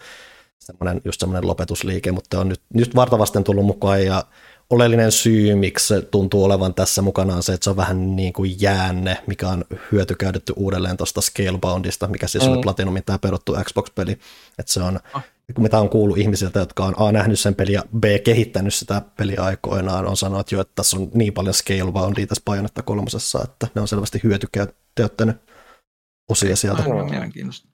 semmoinen, 0.58 1.00
just 1.04 1.20
semmoinen 1.20 1.46
lopetusliike, 1.48 2.12
mutta 2.12 2.40
on 2.40 2.48
nyt, 2.48 2.60
nyt 2.74 2.94
vartavasten 2.94 3.44
tullut 3.44 3.66
mukaan, 3.66 4.04
ja 4.04 4.24
oleellinen 4.72 5.12
syy, 5.12 5.54
miksi 5.54 5.86
se 5.86 6.02
tuntuu 6.02 6.44
olevan 6.44 6.74
tässä 6.74 7.02
mukana 7.02 7.34
on 7.34 7.42
se, 7.42 7.52
että 7.52 7.64
se 7.64 7.70
on 7.70 7.76
vähän 7.76 8.16
niin 8.16 8.32
kuin 8.32 8.56
jäänne, 8.60 9.22
mikä 9.26 9.48
on 9.48 9.64
hyötykäytetty 9.92 10.52
uudelleen 10.56 10.96
tuosta 10.96 11.20
Scaleboundista, 11.20 12.08
mikä 12.08 12.26
siis 12.26 12.44
mm. 12.44 12.52
oli 12.52 12.60
Platinumin 12.62 13.04
tämä 13.04 13.18
peruttu 13.18 13.56
Xbox-peli. 13.64 14.12
Että 14.58 14.72
se 14.72 14.82
on, 14.82 15.00
ah. 15.12 15.24
kun 15.54 15.62
mitä 15.62 15.80
on 15.80 15.88
kuullut 15.88 16.18
ihmisiltä, 16.18 16.58
jotka 16.58 16.84
on 16.84 16.94
A 16.96 17.12
nähnyt 17.12 17.40
sen 17.40 17.54
peliä, 17.54 17.82
B 17.98 18.04
kehittänyt 18.24 18.74
sitä 18.74 19.02
peliä 19.16 19.42
aikoinaan, 19.42 20.06
on 20.06 20.16
sanonut 20.16 20.52
jo, 20.52 20.60
että 20.60 20.72
tässä 20.74 20.96
on 20.96 21.08
niin 21.14 21.32
paljon 21.32 21.54
Scaleboundia 21.54 22.26
tässä 22.26 22.42
Bayonetta 22.44 22.82
kolmosessa, 22.82 23.40
että 23.44 23.68
ne 23.74 23.80
on 23.80 23.88
selvästi 23.88 24.20
hyötykäyttänyt 24.22 25.36
osia 26.30 26.56
sieltä. 26.56 26.82
Aivan 26.82 27.10
mielenkiintoista 27.10 27.68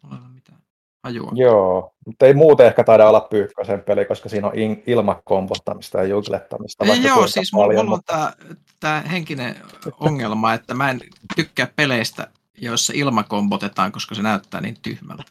hajua. 1.05 1.33
Joo, 1.35 1.93
mutta 2.09 2.27
ei 2.27 2.35
muuten 2.35 2.67
ehkä 2.67 2.85
taida 2.85 3.09
olla 3.09 3.21
pyykkösen 3.21 3.81
peli, 3.81 4.05
koska 4.05 4.29
siinä 4.29 4.47
on 4.47 4.59
in, 4.59 4.83
ilmakompottamista 4.87 5.99
ja 5.99 6.05
juglettamista. 6.05 6.85
Ei, 6.85 7.03
joo, 7.03 7.27
siis 7.27 7.51
paljon, 7.55 7.69
mulla 7.69 7.81
on 7.81 7.89
mutta... 7.89 8.33
tämä 8.81 9.01
henkinen 9.01 9.57
ongelma, 10.01 10.55
että 10.55 10.75
mä 10.75 10.91
en 10.91 11.01
tykkää 11.37 11.69
peleistä, 11.77 12.27
joissa 12.59 12.93
ilmakompotetaan, 12.97 13.93
koska 13.93 14.15
se 14.15 14.23
näyttää 14.23 14.61
niin 14.61 14.77
tyhmältä. 14.83 15.23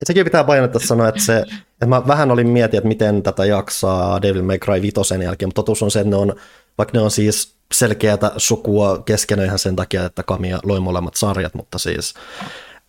Ja 0.00 0.06
sekin 0.06 0.24
pitää 0.24 0.44
painottaa 0.44 0.80
sanoa, 0.80 1.08
että, 1.08 1.20
se, 1.20 1.38
että 1.72 1.86
mä 1.86 2.06
vähän 2.06 2.30
olin 2.30 2.48
mietin, 2.48 2.78
että 2.78 2.88
miten 2.88 3.22
tätä 3.22 3.44
jaksaa 3.44 4.22
Devil 4.22 4.42
May 4.42 4.58
Cry 4.58 4.82
5 4.82 4.94
jälkeen, 5.24 5.48
mutta 5.48 5.62
totuus 5.62 5.82
on 5.82 5.90
se, 5.90 6.00
että 6.00 6.10
ne 6.10 6.16
on, 6.16 6.34
vaikka 6.78 6.98
ne 6.98 7.04
on 7.04 7.10
siis 7.10 7.56
selkeätä 7.74 8.32
sukua 8.36 8.98
keskenään 8.98 9.46
ihan 9.46 9.58
sen 9.58 9.76
takia, 9.76 10.04
että 10.04 10.22
Kamia 10.22 10.58
loi 10.64 10.80
molemmat 10.80 11.14
sarjat, 11.14 11.54
mutta 11.54 11.78
siis 11.78 12.14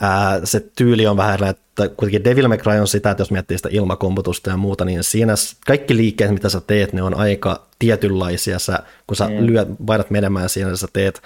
ää, 0.02 0.42
se 0.44 0.60
tyyli 0.60 1.08
on 1.08 1.18
vähän 1.18 1.44
että 1.44 1.90
kuitenkin 1.90 2.24
Devil 2.24 2.48
May 2.48 2.58
Cry 2.58 2.80
on 2.80 2.88
sitä, 2.88 3.12
että 3.12 3.22
jos 3.22 3.32
miettii 3.32 3.58
sitä 3.58 3.70
ilmakompotusta 3.72 4.50
ja 4.50 4.58
muuta, 4.58 4.86
niin 4.86 5.04
siinä 5.04 5.34
kaikki 5.68 5.98
liikkeet, 5.98 6.32
mitä 6.32 6.50
sä 6.50 6.62
teet, 6.62 6.94
ne 6.94 7.04
on 7.04 7.14
aika 7.14 7.68
tietynlaisia. 7.80 8.60
Sä, 8.60 8.80
kun 9.08 9.18
sä 9.18 9.28
mm. 9.28 9.46
lyöt, 9.46 9.68
painat 9.86 10.10
menemään 10.10 10.50
siinä, 10.50 10.76
sä 10.76 10.88
teet 10.94 11.22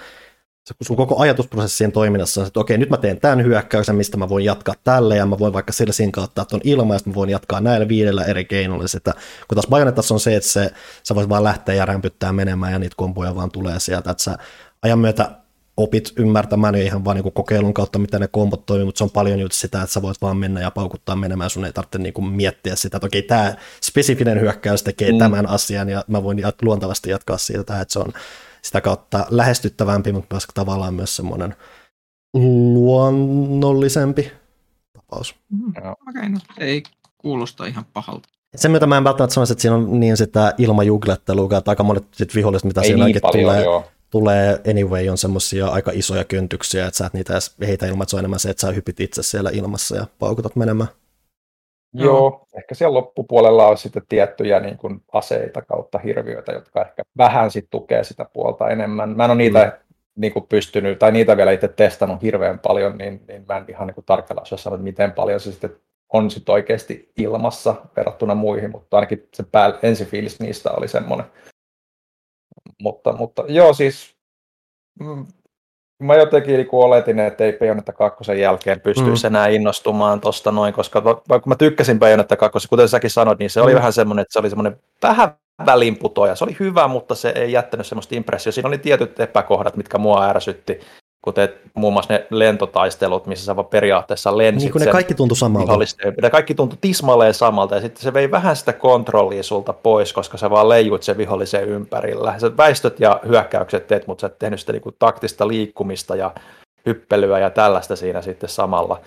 sun 0.82 0.96
koko 0.96 1.18
ajatusprosessi 1.18 1.76
siinä 1.76 1.90
toiminnassa 1.90 2.40
on, 2.40 2.46
että 2.46 2.60
okei, 2.60 2.78
nyt 2.78 2.90
mä 2.90 2.96
teen 2.96 3.20
tämän 3.20 3.44
hyökkäyksen, 3.44 3.96
mistä 3.96 4.16
mä 4.16 4.28
voin 4.28 4.44
jatkaa 4.44 4.74
tälle, 4.84 5.16
ja 5.16 5.26
mä 5.26 5.38
voin 5.38 5.52
vaikka 5.52 5.72
sillä 5.72 5.92
siinä 5.92 6.12
kautta 6.12 6.44
tuon 6.44 6.60
ilman, 6.64 6.94
ja 6.94 7.00
mä 7.06 7.14
voin 7.14 7.30
jatkaa 7.30 7.60
näillä 7.60 7.88
viidellä 7.88 8.24
eri 8.24 8.44
keinoilla 8.44 8.88
sitä. 8.88 9.12
Kun 9.48 9.56
taas 9.56 9.66
Bayonettassa 9.66 10.14
on 10.14 10.20
se, 10.20 10.36
että 10.36 10.48
se, 10.48 10.70
sä 11.02 11.14
voit 11.14 11.28
vaan 11.28 11.44
lähteä 11.44 11.74
ja 11.74 11.86
rämpyttää 11.86 12.32
menemään, 12.32 12.72
ja 12.72 12.78
niitä 12.78 12.94
komboja 12.96 13.34
vaan 13.34 13.50
tulee 13.50 13.80
sieltä, 13.80 14.10
että 14.10 14.22
sä 14.22 14.38
ajan 14.82 14.98
myötä 14.98 15.30
opit 15.78 16.12
ymmärtämään 16.16 16.74
jo 16.74 16.82
ihan 16.82 17.04
vaan 17.04 17.16
niin 17.16 17.32
kokeilun 17.32 17.74
kautta, 17.74 17.98
miten 17.98 18.20
ne 18.20 18.28
kombot 18.28 18.66
toimii, 18.66 18.84
mutta 18.84 18.98
se 18.98 19.04
on 19.04 19.10
paljon 19.10 19.40
just 19.40 19.52
sitä, 19.54 19.82
että 19.82 19.92
sä 19.92 20.02
voit 20.02 20.22
vaan 20.22 20.36
mennä 20.36 20.60
ja 20.60 20.70
paukuttaa 20.70 21.16
menemään, 21.16 21.50
sun 21.50 21.64
ei 21.64 21.72
tarvitse 21.72 21.98
niin 21.98 22.30
miettiä 22.30 22.76
sitä, 22.76 22.96
että 22.96 23.06
okei, 23.06 23.22
tämä 23.22 23.54
spesifinen 23.82 24.40
hyökkäys 24.40 24.82
tekee 24.82 25.12
mm. 25.12 25.18
tämän 25.18 25.46
asian 25.46 25.88
ja 25.88 26.04
mä 26.08 26.22
voin 26.22 26.42
luontavasti 26.62 27.10
jatkaa 27.10 27.38
siitä, 27.38 27.80
että 27.80 27.92
se 27.92 27.98
on 27.98 28.12
sitä 28.62 28.80
kautta 28.80 29.26
lähestyttävämpi, 29.30 30.12
mutta 30.12 30.34
myös 30.34 30.46
tavallaan 30.54 30.94
myös 30.94 31.16
semmoinen 31.16 31.54
luonnollisempi 32.34 34.32
tapaus. 34.92 35.34
Mm, 35.50 35.68
Okei, 35.68 35.92
okay, 36.08 36.28
no 36.28 36.38
ei 36.58 36.82
kuulosta 37.18 37.66
ihan 37.66 37.84
pahalta. 37.92 38.28
Sen 38.56 38.70
myötä 38.70 38.86
mä 38.86 38.96
en 38.96 39.04
välttämättä 39.04 39.34
sanoisi, 39.34 39.52
että 39.52 39.62
siinä 39.62 39.74
on 39.74 40.00
niin 40.00 40.16
sitä 40.16 40.54
ilmajuglettelua, 40.58 41.58
että 41.58 41.70
aika 41.70 41.82
monet 41.82 42.04
sit 42.12 42.34
viholliset, 42.34 42.64
mitä 42.64 42.80
ei 42.80 42.94
niin 42.94 43.20
paljon, 43.22 43.44
tulee, 43.44 43.64
joo 43.64 43.84
tulee 44.10 44.60
anyway 44.70 45.08
on 45.08 45.18
semmoisia 45.18 45.68
aika 45.68 45.90
isoja 45.94 46.24
köntyksiä, 46.24 46.86
että 46.86 46.98
sä 46.98 47.06
et 47.06 47.12
niitä 47.12 47.32
edes 47.32 47.56
heitä 47.66 47.86
ilman, 47.86 48.02
että 48.02 48.10
se 48.10 48.16
on 48.16 48.20
enemmän 48.20 48.38
se, 48.38 48.50
että 48.50 48.60
sä 48.60 48.72
hypit 48.72 49.00
itse 49.00 49.22
siellä 49.22 49.50
ilmassa 49.52 49.96
ja 49.96 50.06
paukutat 50.18 50.56
menemään. 50.56 50.88
Joo, 51.92 52.46
ehkä 52.56 52.74
siellä 52.74 52.94
loppupuolella 52.94 53.68
on 53.68 53.78
sitten 53.78 54.02
tiettyjä 54.08 54.60
niin 54.60 54.76
kuin 54.76 55.02
aseita 55.12 55.62
kautta 55.62 55.98
hirviöitä, 55.98 56.52
jotka 56.52 56.82
ehkä 56.82 57.02
vähän 57.16 57.50
sitten 57.50 57.70
tukee 57.70 58.04
sitä 58.04 58.26
puolta 58.32 58.68
enemmän. 58.68 59.16
Mä 59.16 59.24
en 59.24 59.30
ole 59.30 59.38
niitä 59.38 59.64
mm. 59.64 59.94
niin 60.16 60.32
kuin 60.32 60.46
pystynyt, 60.48 60.98
tai 60.98 61.12
niitä 61.12 61.36
vielä 61.36 61.52
itse 61.52 61.68
testannut 61.68 62.22
hirveän 62.22 62.58
paljon, 62.58 62.98
niin, 62.98 63.24
niin 63.28 63.44
mä 63.48 63.56
en 63.56 63.64
ihan 63.68 63.86
niin 63.86 63.94
kuin 63.94 64.04
tarkalla 64.04 64.42
osaa 64.42 64.58
sanoa, 64.58 64.74
että 64.74 64.84
miten 64.84 65.12
paljon 65.12 65.40
se 65.40 65.50
sitten 65.50 65.76
on 66.12 66.30
sitten 66.30 66.52
oikeasti 66.52 67.12
ilmassa 67.16 67.74
verrattuna 67.96 68.34
muihin, 68.34 68.70
mutta 68.70 68.96
ainakin 68.96 69.28
se 69.34 69.42
pää, 69.52 69.78
ensifiilis 69.82 70.40
niistä 70.40 70.70
oli 70.70 70.88
semmoinen, 70.88 71.26
mutta, 72.82 73.12
mutta 73.12 73.44
joo, 73.48 73.74
siis 73.74 74.16
mm, 75.00 75.26
mä 76.02 76.14
jotenkin 76.14 76.56
niin 76.56 76.68
oletin, 76.72 77.18
että 77.18 77.44
ei 77.44 77.52
Bayonetta 77.52 77.92
2 77.92 78.40
jälkeen 78.40 78.80
pystyisi 78.80 79.24
mm. 79.24 79.26
enää 79.26 79.46
innostumaan 79.48 80.20
tosta 80.20 80.52
noin, 80.52 80.74
koska 80.74 81.04
vaikka 81.04 81.48
mä 81.48 81.56
tykkäsin 81.56 81.98
Bayonetta 81.98 82.36
2, 82.36 82.68
kuten 82.68 82.88
säkin 82.88 83.10
sanoit, 83.10 83.38
niin 83.38 83.50
se 83.50 83.60
oli 83.60 83.72
mm. 83.72 83.76
vähän 83.76 83.92
semmoinen, 83.92 84.22
että 84.22 84.32
se 84.32 84.38
oli 84.38 84.50
semmoinen 84.50 84.80
vähän 85.02 85.34
välinputoja. 85.66 86.36
Se 86.36 86.44
oli 86.44 86.56
hyvä, 86.60 86.88
mutta 86.88 87.14
se 87.14 87.32
ei 87.34 87.52
jättänyt 87.52 87.86
semmoista 87.86 88.14
impressiota. 88.14 88.54
Siinä 88.54 88.68
oli 88.68 88.78
tietyt 88.78 89.20
epäkohdat, 89.20 89.76
mitkä 89.76 89.98
mua 89.98 90.28
ärsytti 90.28 90.80
kuten 91.22 91.48
muun 91.74 91.92
muassa 91.92 92.14
ne 92.14 92.26
lentotaistelut, 92.30 93.26
missä 93.26 93.44
sä 93.44 93.56
vaan 93.56 93.66
periaatteessa 93.66 94.38
lensit. 94.38 94.62
Niin 94.62 94.72
kuin 94.72 94.84
ne 94.84 94.92
kaikki 94.92 95.14
tuntui 95.14 95.36
samalta. 95.36 95.78
Ne 96.22 96.30
kaikki 96.30 96.54
tuntui 96.54 96.78
tismalleen 96.80 97.34
samalta, 97.34 97.74
ja 97.74 97.80
sitten 97.80 98.02
se 98.02 98.12
vei 98.12 98.30
vähän 98.30 98.56
sitä 98.56 98.72
kontrollia 98.72 99.42
sulta 99.42 99.72
pois, 99.72 100.12
koska 100.12 100.38
sä 100.38 100.50
vaan 100.50 100.68
leijuit 100.68 101.02
sen 101.02 101.16
vihollisen 101.16 101.68
ympärillä. 101.68 102.38
Sä 102.38 102.56
väistöt 102.56 103.00
ja 103.00 103.20
hyökkäykset 103.28 103.86
teet, 103.86 104.06
mutta 104.06 104.20
sä 104.20 104.26
et 104.26 104.38
tehnyt 104.38 104.60
sitä 104.60 104.72
niinku 104.72 104.92
taktista 104.98 105.48
liikkumista 105.48 106.16
ja 106.16 106.34
hyppelyä 106.86 107.38
ja 107.38 107.50
tällaista 107.50 107.96
siinä 107.96 108.22
sitten 108.22 108.48
samalla. 108.48 109.00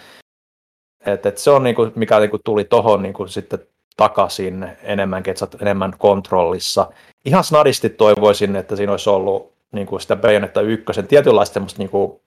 Et, 1.06 1.26
et 1.26 1.38
se 1.38 1.52
on 1.52 1.64
niinku, 1.64 1.92
mikä 1.96 2.20
niinku 2.20 2.40
tuli 2.44 2.64
tohon 2.64 3.02
niinku 3.02 3.28
sitten 3.28 3.60
takaisin 3.98 4.68
enemmänkin, 4.84 5.32
että 5.32 5.40
sä 5.40 5.48
enemmän 5.62 5.94
kontrollissa. 5.98 6.92
Ihan 7.26 7.44
snadisti 7.44 7.90
toivoisin, 7.90 8.56
että 8.56 8.76
siinä 8.76 8.92
olisi 8.92 9.10
ollut 9.10 9.52
niin 9.72 9.88
kuin 9.88 10.02
sitä 10.02 10.16
Bayonetta 10.16 10.62
ykkösen 10.62 11.08
tietynlaista 11.08 11.54
semmoista 11.54 11.80
niin 11.80 11.90
kuin, 11.90 12.22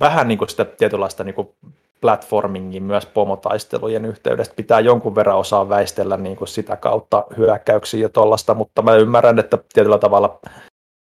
vähän 0.00 0.28
niin 0.28 0.38
kuin 0.38 0.48
sitä 0.48 0.64
tietynlaista 0.64 1.24
niin 1.24 1.34
kuin 1.34 1.48
platformingin 2.00 2.82
myös 2.82 3.06
pomotaistelujen 3.06 4.04
yhteydestä. 4.04 4.54
Pitää 4.54 4.80
jonkun 4.80 5.14
verran 5.14 5.38
osaa 5.38 5.68
väistellä 5.68 6.16
niin 6.16 6.36
kuin 6.36 6.48
sitä 6.48 6.76
kautta 6.76 7.24
hyökkäyksiä 7.36 8.00
ja 8.00 8.08
tollasta, 8.08 8.54
mutta 8.54 8.82
mä 8.82 8.94
ymmärrän, 8.94 9.38
että 9.38 9.58
tietyllä 9.72 9.98
tavalla 9.98 10.40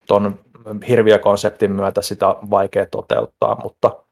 tuon 0.07 0.39
hirviökonseptin 0.87 1.71
myötä 1.71 2.01
sitä 2.01 2.27
on 2.27 2.49
vaikea 2.49 2.85
toteuttaa, 2.85 3.61
mutta, 3.63 4.03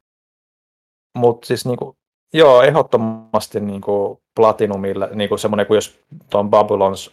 mutta 1.17 1.47
siis 1.47 1.65
niin 1.65 1.77
kuin, 1.77 1.97
joo, 2.33 2.61
ehdottomasti 2.61 3.59
niin 3.59 3.81
kuin 3.81 4.19
Platinumille, 4.35 5.09
niin 5.13 5.29
kuin 5.29 5.39
semmoinen 5.39 5.67
kuin 5.67 5.75
jos 5.75 5.99
tuon 6.29 6.49
Babylons 6.49 7.11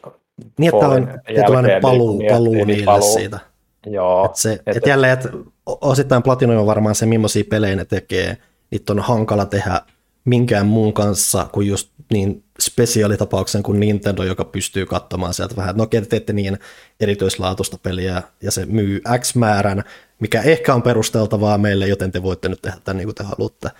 niin, 0.58 0.74
että 0.74 0.88
on 0.88 1.20
tietynlainen 1.26 1.82
paluu, 1.82 2.18
niin 2.18 2.32
paluu 2.32 2.64
niille 2.64 2.84
paluu. 2.84 3.14
siitä. 3.14 3.49
Joo. 3.86 4.24
Et 4.24 4.36
se, 4.36 4.52
et, 4.66 4.76
et 4.76 4.86
jälleen, 4.86 5.12
että 5.12 5.28
osittain 5.66 6.22
Platinum 6.22 6.58
on 6.58 6.66
varmaan 6.66 6.94
se, 6.94 7.06
millaisia 7.06 7.44
pelejä 7.50 7.76
ne 7.76 7.84
tekee. 7.84 8.36
Niitä 8.70 8.92
on 8.92 8.98
hankala 8.98 9.46
tehdä 9.46 9.80
minkään 10.24 10.66
muun 10.66 10.92
kanssa 10.92 11.46
kuin 11.52 11.66
just 11.66 11.90
niin 12.12 12.44
spesiaalitapauksen 12.60 13.62
kuin 13.62 13.80
Nintendo, 13.80 14.22
joka 14.22 14.44
pystyy 14.44 14.86
katsomaan 14.86 15.34
sieltä 15.34 15.56
vähän, 15.56 15.70
että 15.70 15.78
no 15.78 15.84
okei, 15.84 16.00
te 16.00 16.06
teette 16.06 16.32
niin 16.32 16.58
erityislaatuista 17.00 17.78
peliä 17.82 18.22
ja 18.42 18.50
se 18.50 18.66
myy 18.66 19.00
X 19.18 19.34
määrän, 19.34 19.84
mikä 20.20 20.42
ehkä 20.42 20.74
on 20.74 20.82
perusteltavaa 20.82 21.58
meille, 21.58 21.88
joten 21.88 22.12
te 22.12 22.22
voitte 22.22 22.48
nyt 22.48 22.62
tehdä 22.62 22.76
tämän 22.84 22.96
niin 22.96 23.06
kuin 23.06 23.14
te 23.14 23.24
haluatte. 23.24 23.70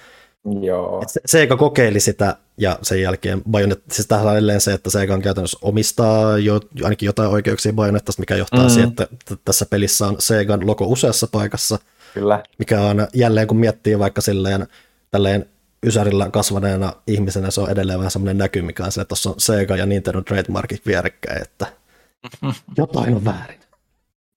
Joo. 0.60 1.04
Se, 1.06 1.20
Sega 1.26 1.56
kokeili 1.56 2.00
sitä 2.00 2.36
ja 2.56 2.78
sen 2.82 3.02
jälkeen 3.02 3.42
Bayonetta, 3.50 3.94
siis 3.94 4.08
tähän 4.08 4.26
on 4.26 4.32
edelleen 4.32 4.60
se, 4.60 4.72
että 4.72 4.90
Sega 4.90 5.14
on 5.14 5.22
käytännössä 5.22 5.58
omistaa 5.62 6.38
jo, 6.38 6.60
ainakin 6.84 7.06
jotain 7.06 7.30
oikeuksia 7.30 7.72
Bayonettasta, 7.72 8.22
mikä 8.22 8.36
johtaa 8.36 8.62
mm. 8.62 8.70
siihen, 8.70 8.88
että 8.88 9.06
tässä 9.44 9.66
pelissä 9.66 10.06
on 10.06 10.16
Segan 10.18 10.66
logo 10.66 10.84
useassa 10.84 11.26
paikassa. 11.32 11.78
Kyllä. 12.14 12.42
Mikä 12.58 12.80
on 12.80 13.08
jälleen, 13.14 13.46
kun 13.46 13.56
miettii 13.56 13.98
vaikka 13.98 14.20
silleen 14.20 14.66
tälleen 15.10 15.46
Ysärillä 15.86 16.30
kasvaneena 16.30 16.92
ihmisenä, 17.06 17.50
se 17.50 17.60
on 17.60 17.70
edelleen 17.70 17.98
vähän 17.98 18.10
semmoinen 18.10 18.38
näky, 18.38 18.62
mikä 18.62 18.84
on 18.84 18.92
se, 18.92 19.00
että 19.00 19.08
tuossa 19.08 19.30
on 19.30 19.40
Sega 19.40 19.76
ja 19.76 19.86
Nintendo 19.86 20.20
trademarkit 20.20 20.86
vierekkäin, 20.86 21.42
että 21.42 21.66
jotain 22.78 23.14
on 23.14 23.24
väärin. 23.24 23.60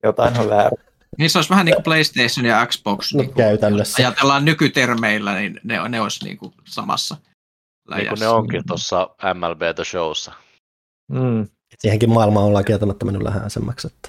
Jotain 0.02 0.38
on 0.38 0.50
väärin. 0.50 0.78
Niin 1.18 1.30
se 1.30 1.38
olisi 1.38 1.50
vähän 1.50 1.66
niin 1.66 1.74
kuin 1.74 1.84
PlayStation 1.84 2.46
ja 2.46 2.66
Xbox. 2.66 3.14
No, 3.14 3.20
niin 3.20 3.28
kuin, 3.28 3.36
käytännössä. 3.36 4.02
Ajatellaan 4.02 4.44
nykytermeillä, 4.44 5.34
niin 5.34 5.60
ne, 5.64 5.88
ne 5.88 6.00
olisi 6.00 6.24
niin 6.24 6.36
kuin 6.36 6.52
samassa 6.64 7.16
läjässä. 7.88 8.02
Niin 8.02 8.08
kuin 8.08 8.20
ne 8.20 8.28
onkin 8.28 8.62
tuossa 8.66 9.10
MLB 9.34 9.62
The 9.74 9.84
Showssa. 9.84 10.32
Mm. 11.12 11.48
Siihenkin 11.78 12.10
maailma 12.10 12.40
ollaan 12.40 12.64
kieltämättä 12.64 13.04
mennyt 13.04 13.22
läheisemmäksi. 13.22 13.86
Että... 13.86 14.08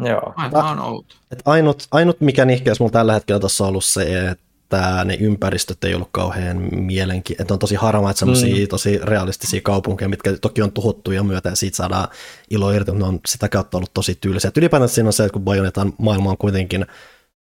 Joo. 0.00 0.32
Aivan 0.36 0.64
on 0.64 0.80
outo. 0.80 1.14
ainut, 1.44 1.86
ainut, 1.90 2.20
mikä 2.20 2.44
nihkeys 2.44 2.80
mulla 2.80 2.92
tällä 2.92 3.12
hetkellä 3.12 3.40
tuossa 3.40 3.64
on 3.64 3.68
ollut 3.68 3.84
se, 3.84 4.28
että 4.28 4.44
että 4.66 5.04
ne 5.04 5.14
ympäristöt 5.14 5.84
ei 5.84 5.94
ollut 5.94 6.08
kauhean 6.12 6.68
mielenkiintoisia. 6.74 7.42
Että 7.42 7.54
on 7.54 7.58
tosi 7.58 7.74
harmaat 7.74 8.16
semmoisia 8.16 8.56
mm. 8.56 8.68
tosi 8.68 8.98
realistisia 9.02 9.60
kaupunkeja, 9.60 10.08
mitkä 10.08 10.36
toki 10.40 10.62
on 10.62 10.72
tuhottu 10.72 11.12
jo 11.12 11.24
myötä 11.24 11.48
ja 11.48 11.56
siitä 11.56 11.76
saadaan 11.76 12.08
ilo 12.50 12.70
irti, 12.70 12.90
mutta 12.90 13.06
ne 13.06 13.12
on 13.12 13.20
sitä 13.26 13.48
kautta 13.48 13.76
ollut 13.76 13.94
tosi 13.94 14.18
tyylisiä. 14.20 14.50
ylipäätään 14.56 14.88
siinä 14.88 15.08
on 15.08 15.12
se, 15.12 15.24
että 15.24 15.32
kun 15.32 15.42
Bayonetan 15.42 15.92
maailma 15.98 16.30
on 16.30 16.38
kuitenkin 16.38 16.86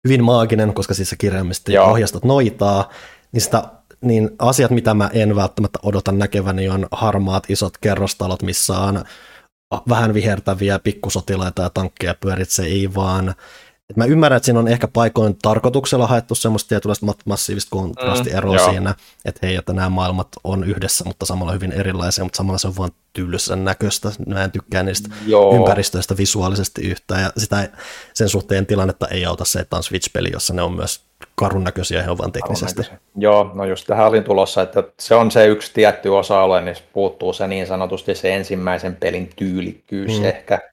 hyvin 0.07 0.23
maaginen, 0.23 0.73
koska 0.73 0.93
siis 0.93 1.15
kirjaimisesti 1.17 1.77
ohjastot 1.77 2.23
noitaa, 2.23 2.89
niin, 3.31 3.41
sitä, 3.41 3.63
niin 4.01 4.29
asiat, 4.39 4.71
mitä 4.71 4.93
mä 4.93 5.09
en 5.13 5.35
välttämättä 5.35 5.79
odota 5.83 6.11
näkeväni, 6.11 6.69
on 6.69 6.87
harmaat 6.91 7.49
isot 7.49 7.77
kerrostalot, 7.77 8.41
missä 8.41 8.77
on 8.77 9.03
vähän 9.89 10.13
vihertäviä 10.13 10.79
pikkusotilaita 10.79 11.61
ja 11.61 11.69
tankkeja 11.69 12.15
pyörit, 12.19 12.49
se 12.49 12.63
ei 12.63 12.93
vaan 12.95 13.35
et 13.89 13.97
mä 13.97 14.05
ymmärrän, 14.05 14.37
että 14.37 14.45
siinä 14.45 14.59
on 14.59 14.67
ehkä 14.67 14.87
paikoin 14.87 15.35
tarkoituksella 15.41 16.07
haettu 16.07 16.35
semmoista 16.35 16.69
tietynlaista 16.69 17.05
massiivista 17.25 17.69
kontrastieroa 17.69 18.57
mm, 18.57 18.71
siinä, 18.71 18.95
että 19.25 19.47
hei, 19.47 19.55
että 19.55 19.73
nämä 19.73 19.89
maailmat 19.89 20.27
on 20.43 20.63
yhdessä, 20.63 21.03
mutta 21.05 21.25
samalla 21.25 21.51
hyvin 21.51 21.71
erilaisia, 21.71 22.23
mutta 22.23 22.37
samalla 22.37 22.57
se 22.57 22.67
on 22.67 22.77
vaan 22.77 22.91
tylsän 23.13 23.65
näköistä. 23.65 24.11
Mä 24.27 24.43
en 24.43 24.51
tykkää 24.51 24.83
niistä 24.83 25.09
joo. 25.27 25.55
ympäristöistä 25.55 26.17
visuaalisesti 26.17 26.81
yhtään, 26.81 27.21
ja 27.21 27.31
sitä, 27.37 27.69
sen 28.13 28.29
suhteen 28.29 28.65
tilannetta 28.65 29.07
ei 29.07 29.25
auta 29.25 29.45
se, 29.45 29.59
että 29.59 29.75
on 29.75 29.83
Switch-peli, 29.83 30.29
jossa 30.33 30.53
ne 30.53 30.61
on 30.61 30.73
myös 30.73 31.01
karun 31.35 31.63
näköisiä 31.63 32.01
ihan 32.01 32.17
vaan 32.17 32.31
teknisesti. 32.31 32.81
Joo, 33.15 33.51
no 33.53 33.65
just 33.65 33.87
tähän 33.87 34.07
olin 34.07 34.23
tulossa, 34.23 34.61
että 34.61 34.83
se 34.99 35.15
on 35.15 35.31
se 35.31 35.47
yksi 35.47 35.71
tietty 35.73 36.09
osa-alue, 36.09 36.61
niin 36.61 36.75
puuttuu 36.93 37.33
se 37.33 37.47
niin 37.47 37.67
sanotusti 37.67 38.15
se 38.15 38.35
ensimmäisen 38.35 38.95
pelin 38.95 39.29
tyylikkyys 39.35 40.19
mm. 40.19 40.25
ehkä, 40.25 40.72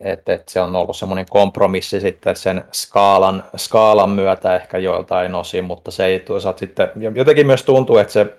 että 0.00 0.34
et 0.34 0.48
se 0.48 0.60
on 0.60 0.76
ollut 0.76 0.96
semmoinen 0.96 1.26
kompromissi 1.30 2.00
sitten 2.00 2.36
sen 2.36 2.64
skaalan, 2.72 3.44
skaalan 3.56 4.10
myötä 4.10 4.56
ehkä 4.56 4.78
joiltain 4.78 5.34
osin, 5.34 5.64
mutta 5.64 5.90
se 5.90 6.04
ei 6.04 6.20
toisaalta 6.20 6.58
sitten, 6.58 6.88
jotenkin 7.14 7.46
myös 7.46 7.62
tuntuu, 7.62 7.98
että 7.98 8.12
se 8.12 8.36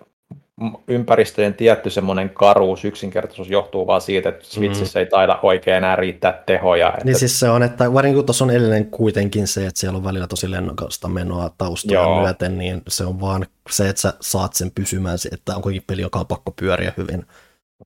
ympäristöjen 0.88 1.54
tietty 1.54 1.90
semmoinen 1.90 2.30
karuus, 2.30 2.86
yksinkertaisuus 2.86 3.50
johtuu 3.50 3.88
vaan 3.88 4.02
siitä, 4.02 4.30
että 4.30 4.46
Switchissä 4.46 5.00
mm. 5.00 5.04
ei 5.04 5.10
taida 5.10 5.40
oikein 5.44 5.78
enää 5.78 5.96
riittää 5.96 6.44
tehoja. 6.46 6.88
Että... 6.88 7.06
Niin 7.06 7.20
siis 7.20 7.40
se 7.40 7.50
on, 7.50 7.64
että 7.64 7.94
varsinkin 7.94 8.18
kun 8.18 8.26
tuossa 8.26 8.46
on 8.46 8.52
edelleen 8.52 8.86
kuitenkin 8.86 9.48
se, 9.48 9.66
että 9.66 9.80
siellä 9.80 9.98
on 9.98 10.04
välillä 10.04 10.28
tosi 10.28 10.52
lennokasta 10.52 11.08
menoa 11.08 11.52
taustoja 11.58 12.00
Joo. 12.00 12.22
myöten, 12.22 12.58
niin 12.58 12.82
se 12.88 13.06
on 13.06 13.22
vaan 13.22 13.46
se, 13.70 13.90
että 13.90 14.02
sä 14.02 14.14
saat 14.22 14.54
sen 14.54 14.72
pysymään, 14.72 15.18
että 15.32 15.56
on 15.56 15.62
kuitenkin 15.62 15.88
peli, 15.88 16.02
joka 16.02 16.20
on 16.20 16.28
pakko 16.28 16.52
pyöriä 16.52 16.94
hyvin. 16.98 17.26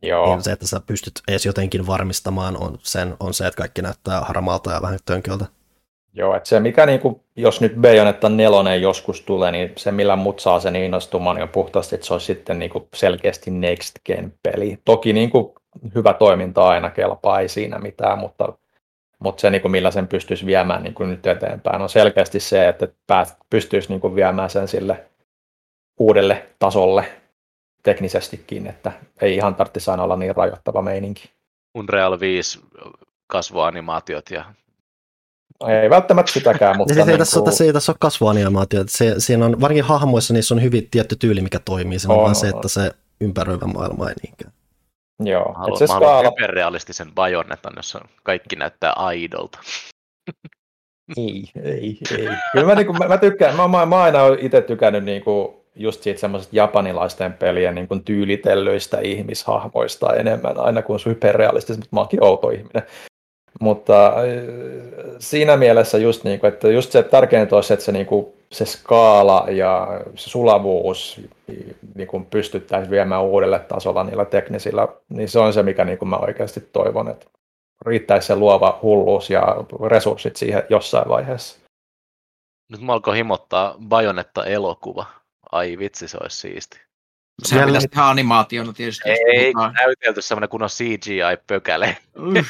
Joo. 0.02 0.26
Niin 0.26 0.44
se, 0.44 0.52
että 0.52 0.68
sä 0.68 0.82
pystyt 0.88 1.14
edes 1.28 1.46
jotenkin 1.46 1.88
varmistamaan, 1.88 2.58
on, 2.64 2.78
sen, 2.82 3.16
on 3.20 3.34
se, 3.34 3.48
että 3.48 3.58
kaikki 3.58 3.82
näyttää 3.82 4.22
harmaalta 4.22 4.72
ja 4.72 4.82
vähän 4.82 5.00
tönköltä. 5.06 5.46
Joo, 6.14 6.36
että 6.36 6.50
se 6.50 6.60
mikä, 6.60 6.86
niin 6.86 7.00
kuin, 7.00 7.22
jos 7.36 7.62
nyt 7.62 7.76
Bayonetta 7.76 8.30
nelonen 8.30 8.82
joskus 8.82 9.22
tulee, 9.22 9.52
niin 9.52 9.72
se 9.78 9.92
millä 9.92 10.16
mut 10.16 10.40
saa 10.40 10.60
sen 10.60 10.76
innostumaan, 10.76 11.36
niin 11.36 11.44
on 11.44 11.50
puhtaasti, 11.50 11.96
että 11.96 12.08
se 12.08 12.14
olisi 12.14 12.26
sitten 12.26 12.60
niin 12.60 12.72
kuin 12.72 12.88
selkeästi 12.94 13.52
Next 13.52 13.96
Gen 14.06 14.34
peli. 14.44 14.80
Toki 14.86 15.14
niin 15.14 15.30
kuin, 15.30 15.54
hyvä 15.96 16.14
toiminta 16.14 16.68
aina 16.68 16.90
kelpaa, 16.90 17.40
ei 17.40 17.50
siinä 17.50 17.80
mitään, 17.80 18.20
mutta, 18.20 18.54
mutta 19.20 19.42
se 19.42 19.50
niin 19.50 19.62
kuin, 19.62 19.72
millä 19.72 19.92
sen 19.92 20.08
pystyisi 20.08 20.46
viemään 20.46 20.84
niin 20.84 20.94
kuin 20.94 21.10
nyt 21.10 21.28
eteenpäin 21.28 21.82
on 21.82 21.90
selkeästi 21.90 22.40
se, 22.40 22.68
että 22.68 22.88
pystyisi 23.50 23.90
niin 23.90 24.02
kuin, 24.02 24.16
viemään 24.16 24.50
sen 24.50 24.68
sille 24.68 25.06
uudelle 26.00 26.46
tasolle, 26.60 27.21
teknisestikin, 27.84 28.68
että 28.68 28.92
ei 29.22 29.36
ihan 29.36 29.56
tarvitsisi 29.56 29.92
aina 29.92 30.04
olla 30.04 30.16
niin 30.16 30.36
rajoittava 30.36 30.82
meininki. 30.82 31.32
Unreal 31.78 32.20
5 32.20 32.60
kasvoanimaatiot 33.28 34.32
ja 34.32 34.46
ei 35.70 35.90
välttämättä 35.90 36.32
sitäkään, 36.32 36.76
mutta... 36.78 36.94
niin, 36.94 37.08
niin 37.08 37.18
tässä, 37.18 37.40
kuin... 37.40 37.46
tässä 37.46 37.64
ei 37.64 37.74
tässä 37.74 37.92
ole 37.92 37.98
kasvuanimaatio. 38.00 38.84
Se, 38.88 39.16
siinä 39.18 39.46
on, 39.46 39.62
varsinkin 39.62 39.84
hahmoissa 39.84 40.34
niissä 40.34 40.56
on 40.56 40.62
hyvin 40.62 40.88
tietty 40.92 41.16
tyyli, 41.16 41.42
mikä 41.42 41.60
toimii. 41.60 42.00
Se 42.00 42.08
on, 42.08 42.18
on 42.18 42.24
vaan 42.24 42.36
se, 42.36 42.48
että 42.48 42.68
se 42.68 42.92
ympäröivä 43.22 43.66
maailma 43.66 44.10
ei 44.10 44.16
niinkään. 44.24 44.54
Joo. 45.24 45.54
Haluan, 45.58 45.80
se 45.80 45.88
skaala... 45.88 46.30
hyperrealistisen 46.30 47.12
bajonetan, 47.16 47.74
jossa 47.76 48.06
kaikki 48.24 48.56
näyttää 48.56 48.94
aidolta. 48.94 49.60
ei, 51.18 51.50
ei, 51.64 51.98
ei. 52.12 52.30
Kyllä 52.52 52.68
mä, 52.68 52.76
niin 52.76 52.86
kuin, 52.86 52.98
mä, 52.98 53.08
mä 53.08 53.18
tykkään, 53.18 53.56
mä, 53.56 53.68
mä, 53.68 53.86
mä 53.86 54.02
aina 54.02 54.20
itse 54.40 54.62
tykännyt 54.62 55.04
niin 55.04 55.24
kuin, 55.24 55.61
just 55.76 56.04
siitä 56.04 56.20
semmoisesta 56.20 56.56
japanilaisten 56.56 57.34
pelien 57.34 57.76
niin 57.76 57.88
kuin 57.88 58.04
tyylitellyistä 58.04 59.00
ihmishahmoista 59.00 60.16
enemmän, 60.16 60.58
aina 60.58 60.82
kuin 60.82 61.00
hyperrealistista, 61.06 61.82
mutta 61.82 61.96
mä 61.96 62.00
oonkin 62.00 62.24
outo 62.24 62.50
ihminen. 62.50 62.84
Mutta 63.60 64.08
äh, 64.08 64.14
siinä 65.20 65.58
mielessä 65.58 65.98
just, 65.98 66.24
niin 66.24 66.40
kuin, 66.40 66.54
että 66.54 66.68
just 66.68 66.92
se 66.92 67.04
tärkeintä 67.04 67.56
olisi, 67.56 67.74
että 67.74 67.86
se, 67.86 67.92
niin 67.92 68.06
kuin, 68.06 68.34
se 68.52 68.66
skaala 68.66 69.46
ja 69.50 70.02
se 70.16 70.30
sulavuus 70.30 71.22
niin 71.96 72.08
kuin 72.08 72.26
pystyttäisiin 72.26 72.92
viemään 72.92 73.24
uudelle 73.24 73.60
tasolla 73.60 74.04
niillä 74.04 74.26
teknisillä, 74.26 74.88
niin 75.10 75.30
se 75.30 75.40
on 75.40 75.54
se, 75.54 75.64
mikä 75.64 75.86
niin 75.86 75.98
kuin 75.98 76.10
mä 76.10 76.18
oikeasti 76.18 76.70
toivon, 76.74 77.08
että 77.08 77.26
riittäisi 77.86 78.28
se 78.28 78.36
luova 78.36 78.80
hulluus 78.82 79.30
ja 79.30 79.56
resurssit 79.88 80.36
siihen 80.36 80.64
jossain 80.70 81.10
vaiheessa. 81.10 81.60
Nyt 82.72 82.82
mä 82.82 82.94
alkoi 82.94 83.18
himottaa 83.18 83.76
Bajonetta 83.88 84.46
elokuva. 84.46 85.06
Ai 85.52 85.78
vitsi, 85.78 86.08
se 86.08 86.18
olisi 86.22 86.38
siisti. 86.38 86.80
Sehän 87.44 87.66
pitäisi 87.66 87.88
tehdä 87.88 88.04
animaationa 88.04 88.74
tietysti. 88.74 89.10
Ei, 89.10 89.54
näytelty 89.54 90.22
semmoinen 90.22 90.50
kunnon 90.50 90.70
CGI-pökäle. 90.70 91.98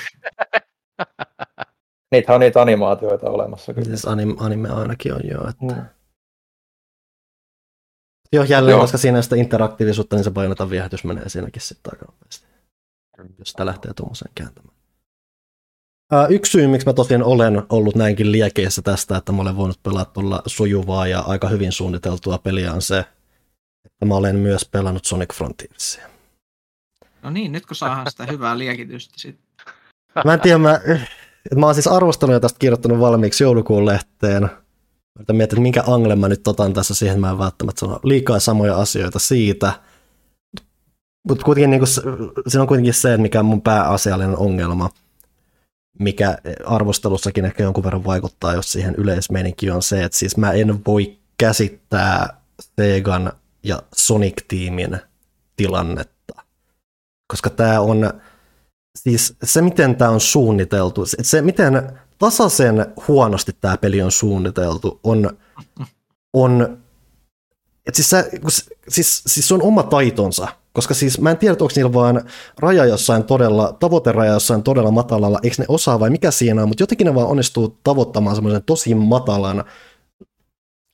Niitä 2.12 2.34
on 2.34 2.40
niitä 2.40 2.62
animaatioita 2.62 3.30
olemassa. 3.30 3.74
Kyllä. 3.74 3.86
Siis 3.86 4.06
anim, 4.06 4.36
anime 4.40 4.70
ainakin 4.70 5.14
on 5.14 5.22
joo. 5.24 5.50
Että... 5.50 5.66
Mm. 5.66 5.86
Joo, 8.34 8.44
jälleen, 8.44 8.74
joo. 8.74 8.82
koska 8.82 8.98
siinä 8.98 9.18
on 9.18 9.24
sitä 9.24 9.36
interaktiivisuutta, 9.36 10.16
niin 10.16 10.24
se 10.24 10.32
painotan 10.32 10.70
viehätys 10.70 11.04
menee 11.04 11.30
siinäkin 11.30 11.62
sitten 11.62 11.94
aika 11.94 12.06
nopeasti. 12.06 12.48
Jos 13.40 13.50
sitä 13.50 13.66
lähtee 13.66 13.94
tuommoiseen 13.94 14.32
kääntämään. 14.36 14.71
Yksi 16.30 16.52
syy, 16.52 16.68
miksi 16.68 16.88
mä 16.88 16.94
tosiaan 16.94 17.24
olen 17.24 17.64
ollut 17.70 17.96
näinkin 17.96 18.32
liekeissä 18.32 18.82
tästä, 18.82 19.18
että 19.18 19.32
mä 19.32 19.42
olen 19.42 19.58
voinut 19.58 19.84
pelata 19.84 20.12
tuolla 20.12 20.42
sujuvaa 20.46 21.08
ja 21.08 21.20
aika 21.20 21.48
hyvin 21.48 21.72
suunniteltua 21.72 22.38
peliä 22.38 22.74
on 22.74 22.82
se, 22.82 23.06
että 23.86 24.06
mä 24.06 24.16
olen 24.16 24.36
myös 24.36 24.66
pelannut 24.72 25.06
Sonic 25.06 25.34
Frontiersia. 25.34 26.08
No 27.24 27.30
niin, 27.30 27.52
nyt 27.52 27.66
kun 27.66 27.76
saadaan 27.76 28.12
sitä 28.12 28.26
hyvää 28.26 28.58
liekitystä 28.58 29.14
sitten. 29.18 29.46
Mä 30.26 30.34
en 30.34 30.42
tiedä, 30.42 30.58
mä, 30.58 30.80
mä 31.56 31.66
oon 31.66 31.76
siis 31.76 31.88
arvostanut 31.88 32.34
ja 32.34 32.40
tästä 32.40 32.60
kirjoittanut 32.60 33.00
valmiiksi 33.00 33.44
joulukuun 33.44 33.86
lehteen. 33.86 34.42
Mä 34.42 35.34
mietin, 35.34 35.44
että 35.44 35.62
minkä 35.62 35.84
angle 35.88 36.16
mä 36.16 36.28
nyt 36.28 36.48
otan 36.48 36.74
tässä 36.74 36.96
siihen, 36.96 37.20
mä 37.20 37.30
en 37.30 37.38
välttämättä 37.38 37.80
sano 37.80 38.00
liikaa 38.04 38.40
samoja 38.40 38.78
asioita 38.78 39.20
siitä. 39.20 39.74
Mutta 41.28 41.46
kuitenkin 41.46 41.70
niin 41.70 41.88
siinä 42.48 42.62
on 42.62 42.68
kuitenkin 42.68 42.94
se, 42.94 43.18
mikä 43.18 43.40
on 43.40 43.46
mun 43.46 43.62
pääasiallinen 43.62 44.38
ongelma– 44.38 44.90
mikä 46.02 46.38
arvostelussakin 46.66 47.46
ehkä 47.46 47.64
jonkun 47.64 47.84
verran 47.84 48.06
vaikuttaa, 48.06 48.54
jos 48.54 48.72
siihen 48.72 48.96
yleismeininki 48.96 49.72
on 49.72 49.84
se, 49.84 50.04
että 50.04 50.18
siis 50.18 50.38
mä 50.38 50.52
en 50.52 50.86
voi 50.88 51.18
käsittää 51.38 52.42
Segan 52.62 53.32
ja 53.64 53.84
Sonic-tiimin 53.96 54.98
tilannetta, 55.56 56.34
koska 57.28 57.50
tämä 57.50 57.80
on, 57.80 58.14
siis 59.00 59.36
se 59.44 59.62
miten 59.62 59.96
tämä 59.96 60.12
on 60.12 60.22
suunniteltu, 60.22 61.06
se 61.06 61.42
miten 61.42 62.00
tasaisen 62.20 62.86
huonosti 63.08 63.52
tämä 63.62 63.78
peli 63.78 64.02
on 64.02 64.12
suunniteltu, 64.12 65.00
on, 65.04 65.38
on 66.34 66.82
et 67.88 67.96
siis, 67.96 68.10
se, 68.10 68.30
siis, 68.88 69.24
siis 69.28 69.48
se 69.48 69.54
on 69.54 69.62
oma 69.62 69.84
taitonsa, 69.84 70.48
koska 70.74 70.94
siis 70.94 71.22
mä 71.22 71.32
en 71.32 71.38
tiedä, 71.38 71.52
onko 71.52 71.70
niillä 71.76 71.94
vaan 71.94 72.26
raja 72.60 72.86
jossain 72.86 73.24
todella, 73.24 73.78
tavoiteraja 73.80 74.34
jossain 74.34 74.64
todella 74.64 74.92
matalalla, 74.92 75.40
eikö 75.44 75.56
ne 75.60 75.66
osaa 75.68 76.00
vai 76.00 76.10
mikä 76.10 76.32
siinä 76.32 76.62
on, 76.62 76.68
mutta 76.68 76.84
jotenkin 76.84 77.06
ne 77.06 77.16
vaan 77.16 77.28
onnistuu 77.28 77.78
tavoittamaan 77.84 78.36
semmoisen 78.36 78.64
tosi 78.64 78.96
matalan 78.96 79.64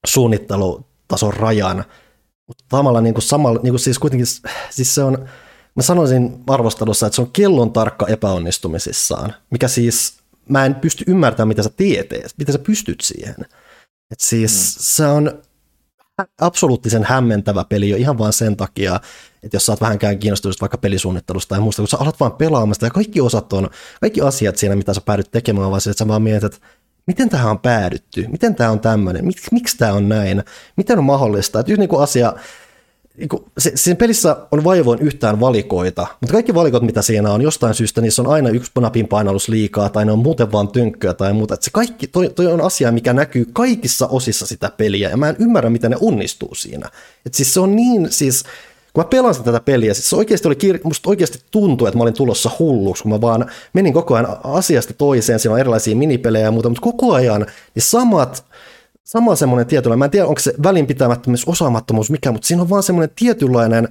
suunnittelutason 0.08 1.34
rajan, 1.34 1.86
mutta 2.48 2.64
samalla 2.72 3.02
niin 3.02 3.14
kuin 3.14 3.24
samalla, 3.24 3.60
niin 3.64 3.72
kuin 3.72 3.80
siis 3.80 4.00
kuitenkin, 4.00 4.28
siis 4.70 4.96
se 4.96 5.04
on, 5.04 5.28
mä 5.76 5.84
sanoisin 5.84 6.44
arvostelussa, 6.48 7.08
että 7.08 7.16
se 7.16 7.22
on 7.22 7.32
kellon 7.32 7.74
tarkka 7.74 8.08
epäonnistumisissaan, 8.08 9.34
mikä 9.52 9.68
siis, 9.68 10.18
mä 10.50 10.66
en 10.66 10.76
pysty 10.76 11.04
ymmärtämään, 11.08 11.48
mitä 11.48 11.64
sä 11.64 11.70
teet, 11.78 12.10
miten 12.38 12.54
sä 12.54 12.60
pystyt 12.60 13.02
siihen. 13.02 13.36
Et 14.12 14.20
siis 14.20 14.52
mm. 14.52 14.80
se 14.80 15.06
on 15.06 15.42
absoluuttisen 16.42 17.04
hämmentävä 17.04 17.66
peli 17.70 17.90
jo 17.90 17.98
ihan 17.98 18.18
vain 18.18 18.34
sen 18.34 18.58
takia, 18.58 19.00
että 19.44 19.56
jos 19.56 19.66
sä 19.66 19.72
oot 19.72 19.82
vähänkään 19.82 20.20
kiinnostunut 20.20 20.62
vaikka 20.62 20.78
pelisuunnittelusta 20.78 21.50
tai 21.50 21.60
muusta, 21.60 21.82
kun 21.82 21.88
sä 21.88 21.98
alat 22.00 22.20
vaan 22.20 22.32
pelaamasta 22.32 22.86
ja 22.86 22.92
kaikki 22.92 23.22
osat 23.22 23.54
on, 23.54 23.70
kaikki 24.02 24.22
asiat 24.22 24.58
siinä, 24.58 24.76
mitä 24.76 24.94
sä 24.94 25.02
päädyt 25.02 25.32
tekemään, 25.32 25.70
vaan 25.70 25.82
se, 25.82 25.90
että 25.90 26.04
sä 26.04 26.08
vaan 26.08 26.22
mietit, 26.22 26.44
että 26.44 26.68
miten 27.08 27.30
tähän 27.30 27.52
on 27.52 27.60
päädytty, 27.60 28.28
miten 28.28 28.56
tämä 28.56 28.72
on 28.72 28.80
tämmöinen, 28.80 29.26
Mik, 29.26 29.38
miksi 29.52 29.78
tämä 29.78 29.94
on 29.94 30.10
näin, 30.10 30.44
miten 30.76 30.98
on 30.98 31.04
mahdollista, 31.04 31.60
että 31.60 31.72
yksi 31.72 31.88
niin 31.88 32.02
asia, 32.02 32.28
niinku, 32.28 32.42
se, 32.44 32.58
siinä 33.58 33.98
pelissä 33.98 34.38
on 34.52 34.64
vaivoin 34.64 35.00
yhtään 35.00 35.40
valikoita, 35.40 36.08
mutta 36.22 36.34
kaikki 36.34 36.54
valikot, 36.54 36.84
mitä 36.84 37.02
siinä 37.02 37.32
on, 37.32 37.42
jostain 37.42 37.74
syystä 37.74 38.02
niissä 38.02 38.22
on 38.22 38.28
aina 38.28 38.50
yksi 38.50 38.72
napin 38.80 39.08
painallus 39.08 39.50
liikaa, 39.50 39.90
tai 39.90 40.06
ne 40.06 40.12
on 40.12 40.20
muuten 40.20 40.52
vaan 40.52 40.68
tönkköä 40.68 41.14
tai 41.14 41.34
muuta. 41.34 41.54
Että 41.54 41.64
se 41.64 41.72
kaikki, 41.74 42.08
toi, 42.08 42.30
toi, 42.30 42.48
on 42.48 42.62
asia, 42.62 42.92
mikä 42.92 43.14
näkyy 43.14 43.46
kaikissa 43.54 44.08
osissa 44.08 44.46
sitä 44.46 44.72
peliä, 44.78 45.10
ja 45.10 45.18
mä 45.18 45.30
en 45.30 45.36
ymmärrä, 45.40 45.70
miten 45.70 45.92
ne 45.92 45.98
onnistuu 46.02 46.56
siinä. 46.56 46.90
että 47.26 47.38
siis 47.38 47.54
se 47.54 47.60
on 47.60 47.76
niin, 47.76 48.08
siis 48.12 48.44
kun 48.94 49.04
mä 49.04 49.10
pelasin 49.10 49.44
tätä 49.44 49.60
peliä, 49.60 49.94
siis 49.94 50.10
se 50.10 50.16
oikeasti 50.16 50.48
oli, 50.48 50.80
musta 50.84 51.10
oikeasti 51.10 51.40
tuntui, 51.52 51.88
että 51.88 51.98
mä 51.98 52.04
olin 52.04 52.14
tulossa 52.14 52.52
hulluksi, 52.60 53.04
kun 53.04 53.12
mä 53.12 53.22
vaan 53.22 53.52
menin 53.74 53.94
koko 53.94 54.16
ajan 54.16 54.38
asiasta 54.44 54.94
toiseen, 54.94 55.40
siinä 55.40 55.54
on 55.54 55.60
erilaisia 55.60 55.96
minipelejä 55.96 56.46
ja 56.46 56.52
muuta, 56.52 56.70
mutta 56.70 56.82
koko 56.82 57.14
ajan 57.14 57.46
niin 57.76 57.84
samat, 57.84 58.46
sama 59.08 59.36
semmoinen 59.36 59.68
tietynlainen, 59.68 60.00
mä 60.00 60.06
en 60.06 60.12
tiedä 60.12 60.28
onko 60.28 60.40
se 60.40 60.54
välinpitämättömyys, 60.64 61.48
osaamattomuus, 61.48 62.12
mikä, 62.12 62.32
mutta 62.32 62.48
siinä 62.48 62.62
on 62.62 62.70
vaan 62.70 62.84
semmoinen 62.84 63.16
tietynlainen 63.16 63.88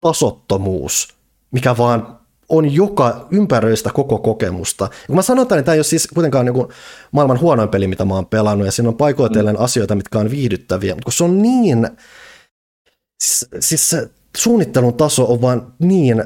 tasottomuus, 0.00 1.08
mikä 1.50 1.76
vaan 1.76 2.18
on 2.48 2.74
joka 2.74 3.28
ympäröistä 3.30 3.90
koko 3.90 4.18
kokemusta. 4.18 4.84
Ja 4.84 5.06
kun 5.06 5.16
mä 5.16 5.22
sanon 5.22 5.46
tämän, 5.46 5.58
niin 5.58 5.64
tämä 5.64 5.74
ei 5.74 5.78
ole 5.78 5.84
siis 5.84 6.06
kuitenkaan 6.14 6.46
niin 6.46 6.66
maailman 7.12 7.40
huonoin 7.40 7.68
peli, 7.68 7.86
mitä 7.86 8.04
mä 8.04 8.14
oon 8.14 8.26
pelannut, 8.26 8.66
ja 8.66 8.72
siinä 8.72 8.88
on 8.88 8.96
paikoitellen 8.96 9.56
mm. 9.56 9.64
asioita, 9.64 9.94
mitkä 9.94 10.18
on 10.18 10.30
viihdyttäviä, 10.30 10.94
mutta 10.94 11.04
kun 11.04 11.12
se 11.12 11.24
on 11.24 11.42
niin, 11.42 11.88
siis, 13.22 13.48
siis 13.60 13.90
se 13.90 14.10
suunnittelun 14.36 14.94
taso 14.94 15.32
on 15.32 15.40
vaan 15.40 15.72
niin, 15.78 16.24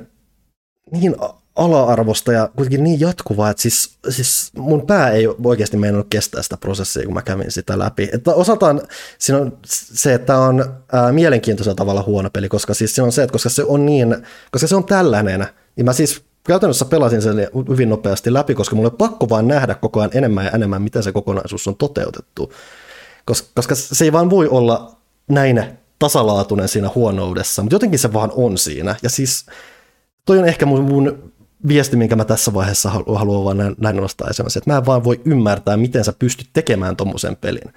niin 0.92 1.16
ala-arvosta 1.56 2.32
ja 2.32 2.50
kuitenkin 2.56 2.84
niin 2.84 3.00
jatkuvaa, 3.00 3.50
että 3.50 3.62
siis, 3.62 3.98
siis 4.08 4.50
mun 4.56 4.86
pää 4.86 5.10
ei 5.10 5.26
oikeasti 5.44 5.76
meinannut 5.76 6.06
kestää 6.10 6.42
sitä 6.42 6.56
prosessia, 6.56 7.04
kun 7.04 7.14
mä 7.14 7.22
kävin 7.22 7.50
sitä 7.50 7.78
läpi. 7.78 8.08
Että 8.12 8.34
osaltaan 8.34 8.82
siinä 9.18 9.40
on 9.40 9.58
se, 9.66 10.14
että 10.14 10.38
on 10.38 10.74
ää, 10.92 11.12
mielenkiintoisella 11.12 11.74
tavalla 11.74 12.02
huono 12.02 12.30
peli, 12.30 12.48
koska 12.48 12.74
siis 12.74 12.94
siinä 12.94 13.06
on 13.06 13.12
se, 13.12 13.22
että 13.22 13.32
koska 13.32 13.48
se 13.48 13.64
on 13.64 13.86
niin, 13.86 14.16
koska 14.52 14.68
se 14.68 14.76
on 14.76 14.84
tällainen, 14.84 15.46
niin 15.76 15.84
mä 15.84 15.92
siis 15.92 16.24
käytännössä 16.44 16.84
pelasin 16.84 17.22
sen 17.22 17.36
hyvin 17.68 17.88
nopeasti 17.88 18.32
läpi, 18.32 18.54
koska 18.54 18.76
mulla 18.76 18.88
oli 18.88 18.96
pakko 18.98 19.28
vaan 19.28 19.48
nähdä 19.48 19.74
koko 19.74 20.00
ajan 20.00 20.10
enemmän 20.14 20.44
ja 20.44 20.50
enemmän, 20.50 20.82
miten 20.82 21.02
se 21.02 21.12
kokonaisuus 21.12 21.68
on 21.68 21.76
toteutettu. 21.76 22.52
Koska, 23.24 23.48
koska 23.54 23.74
se 23.74 24.04
ei 24.04 24.12
vaan 24.12 24.30
voi 24.30 24.48
olla 24.48 24.96
näin 25.28 25.64
tasalaatuinen 25.98 26.68
siinä 26.68 26.90
huonoudessa, 26.94 27.62
mutta 27.62 27.74
jotenkin 27.74 27.98
se 27.98 28.12
vaan 28.12 28.32
on 28.34 28.58
siinä. 28.58 28.96
Ja 29.02 29.10
siis 29.10 29.46
toi 30.24 30.38
on 30.38 30.48
ehkä 30.48 30.66
mun, 30.66 30.84
mun 30.84 31.32
viesti, 31.68 31.96
minkä 31.96 32.16
mä 32.16 32.24
tässä 32.24 32.54
vaiheessa 32.54 32.90
haluan 32.90 33.44
vaan 33.44 33.56
näin, 33.56 33.74
näin 33.78 33.96
nostaa 33.96 34.28
esiin, 34.30 34.46
että 34.46 34.70
mä 34.70 34.76
en 34.76 34.86
vaan 34.86 35.04
voi 35.04 35.20
ymmärtää, 35.24 35.76
miten 35.76 36.04
sä 36.04 36.12
pystyt 36.18 36.48
tekemään 36.52 36.96
tommosen 36.96 37.36
pelin 37.36 37.72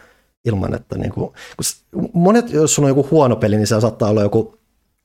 ilman, 0.46 0.76
että 0.76 0.98
niin 0.98 1.12
kuin, 1.12 1.32
kun 1.58 2.10
monet, 2.14 2.52
jos 2.52 2.76
sulla 2.76 2.86
on 2.86 2.98
joku 2.98 3.08
huono 3.12 3.36
peli, 3.36 3.56
niin 3.56 3.68
se 3.68 3.82
saattaa 3.82 4.10
olla 4.10 4.22
joku 4.22 4.60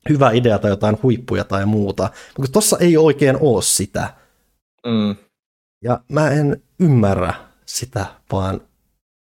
hyvä 0.09 0.31
idea 0.31 0.59
tai 0.59 0.71
jotain 0.71 0.97
huippuja 1.03 1.43
tai 1.43 1.65
muuta, 1.65 2.09
mutta 2.37 2.51
tossa 2.51 2.77
ei 2.79 2.97
oikein 2.97 3.37
ole 3.41 3.61
sitä. 3.61 4.13
Mm. 4.85 5.15
Ja 5.83 5.99
mä 6.11 6.29
en 6.29 6.61
ymmärrä 6.79 7.33
sitä 7.65 8.05
vaan 8.31 8.61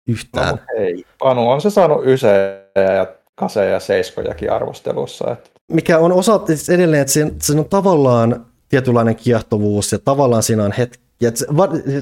yhtään. 0.08 0.54
No, 0.54 0.62
hei, 0.78 1.04
Panu 1.18 1.50
on 1.50 1.60
se 1.60 1.70
saanut 1.70 2.06
ysejä 2.06 2.64
ja 2.74 3.06
kaseja 3.34 3.70
ja 3.70 3.80
seiskojakin 3.80 4.52
arvostelussa. 4.52 5.32
Että... 5.32 5.50
Mikä 5.72 5.98
on 5.98 6.12
osa 6.12 6.40
siis 6.46 6.70
edelleen, 6.70 7.02
että 7.02 7.12
siinä 7.12 7.60
on 7.60 7.68
tavallaan 7.68 8.46
tietynlainen 8.74 9.16
kiehtovuus 9.16 9.92
ja 9.92 9.98
tavallaan 9.98 10.42
siinä 10.42 10.64
on 10.64 10.72
hetki, 10.72 11.04
ja 11.20 11.30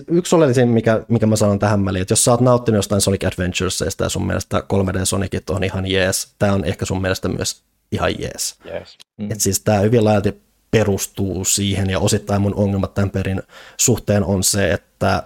yksi 0.09 0.37
oleellisin, 0.37 0.69
mikä, 0.69 1.05
mikä 1.09 1.27
mä 1.27 1.37
sanon 1.37 1.59
tähän 1.59 1.85
väliin, 1.85 2.03
että 2.03 2.13
jos 2.13 2.25
sä 2.25 2.31
oot 2.31 2.41
nauttinut 2.41 2.79
jostain 2.79 3.01
Sonic 3.01 3.25
Adventuresista 3.25 4.05
ja 4.05 4.09
sun 4.09 4.27
mielestä 4.27 4.63
3D 4.73 5.05
Sonicit 5.05 5.51
on 5.51 5.65
ihan 5.65 5.87
jees, 5.87 6.35
tämä 6.39 6.53
on 6.53 6.65
ehkä 6.65 6.85
sun 6.85 7.01
mielestä 7.01 7.29
myös 7.29 7.63
ihan 7.93 8.21
jees. 8.21 8.59
yes. 8.75 8.99
Mm. 9.21 9.31
Et 9.31 9.41
siis 9.41 9.61
tämä 9.61 9.79
hyvin 9.79 10.05
laajalti 10.05 10.43
perustuu 10.71 11.45
siihen 11.45 11.91
ja 11.91 11.99
osittain 11.99 12.43
mun 12.43 12.55
ongelmat 12.55 12.95
tämän 12.95 13.11
perin 13.11 13.43
suhteen 13.81 14.25
on 14.25 14.43
se, 14.43 14.73
että 14.73 15.23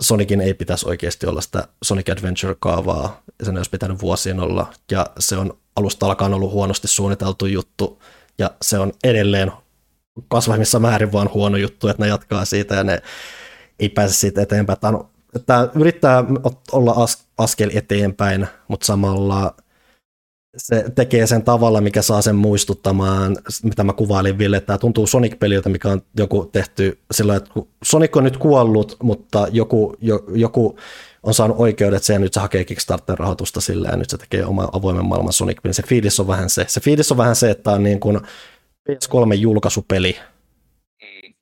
Sonicin 0.00 0.40
ei 0.40 0.54
pitäisi 0.54 0.88
oikeasti 0.88 1.26
olla 1.26 1.40
sitä 1.40 1.68
Sonic 1.82 2.08
Adventure-kaavaa, 2.10 3.22
sen 3.42 3.56
olisi 3.56 3.70
pitänyt 3.70 4.00
vuosien 4.00 4.40
olla, 4.40 4.72
ja 4.90 5.06
se 5.18 5.36
on 5.36 5.58
alusta 5.76 6.06
alkaen 6.06 6.34
ollut 6.34 6.52
huonosti 6.52 6.88
suunniteltu 6.88 7.46
juttu, 7.46 8.02
ja 8.38 8.50
se 8.62 8.78
on 8.78 8.92
edelleen 9.04 9.52
kasvaimissa 10.28 10.78
määrin 10.78 11.12
vaan 11.12 11.30
huono 11.34 11.56
juttu, 11.56 11.88
että 11.88 12.02
ne 12.02 12.08
jatkaa 12.08 12.44
siitä 12.44 12.74
ja 12.74 12.84
ne 12.84 13.02
ei 13.78 13.88
pääse 13.88 14.14
siitä 14.14 14.42
eteenpäin. 14.42 14.80
Tämä, 14.80 14.98
on, 14.98 15.08
tämä 15.46 15.68
yrittää 15.74 16.24
olla 16.72 16.92
as, 16.92 17.26
askel 17.38 17.70
eteenpäin, 17.74 18.46
mutta 18.68 18.86
samalla 18.86 19.54
se 20.56 20.84
tekee 20.94 21.26
sen 21.26 21.42
tavalla, 21.42 21.80
mikä 21.80 22.02
saa 22.02 22.22
sen 22.22 22.36
muistuttamaan, 22.36 23.36
mitä 23.62 23.84
mä 23.84 23.92
kuvailin 23.92 24.38
Ville, 24.38 24.60
tämä 24.60 24.78
tuntuu 24.78 25.06
Sonic-peliltä, 25.06 25.68
mikä 25.68 25.88
on 25.88 26.02
joku 26.16 26.44
tehty 26.44 26.98
sillä 27.10 27.36
että 27.36 27.50
Sonic 27.84 28.16
on 28.16 28.24
nyt 28.24 28.36
kuollut, 28.36 28.96
mutta 29.02 29.46
joku, 29.50 29.96
jo, 30.00 30.24
joku 30.34 30.76
on 31.22 31.34
saanut 31.34 31.60
oikeudet 31.60 32.02
sen 32.02 32.20
nyt 32.20 32.32
se 32.32 32.40
hakee 32.40 32.64
Kickstarter-rahoitusta 32.64 33.60
sillä 33.60 33.88
ja 33.88 33.96
nyt 33.96 34.10
se 34.10 34.18
tekee 34.18 34.44
oma 34.44 34.68
avoimen 34.72 35.04
maailman 35.04 35.32
Sonic-pelin. 35.32 35.74
Se 35.74 35.82
fiilis 35.82 36.20
on 36.20 36.26
vähän 36.26 36.50
se. 36.50 36.64
Se 36.68 36.80
fiilis 36.80 37.12
on 37.12 37.18
vähän 37.18 37.36
se, 37.36 37.50
että 37.50 37.70
on 37.70 37.82
niin 37.82 38.00
kuin 38.00 38.20
PS3-julkaisupeli. 38.92 40.16
Mm. 41.02 41.34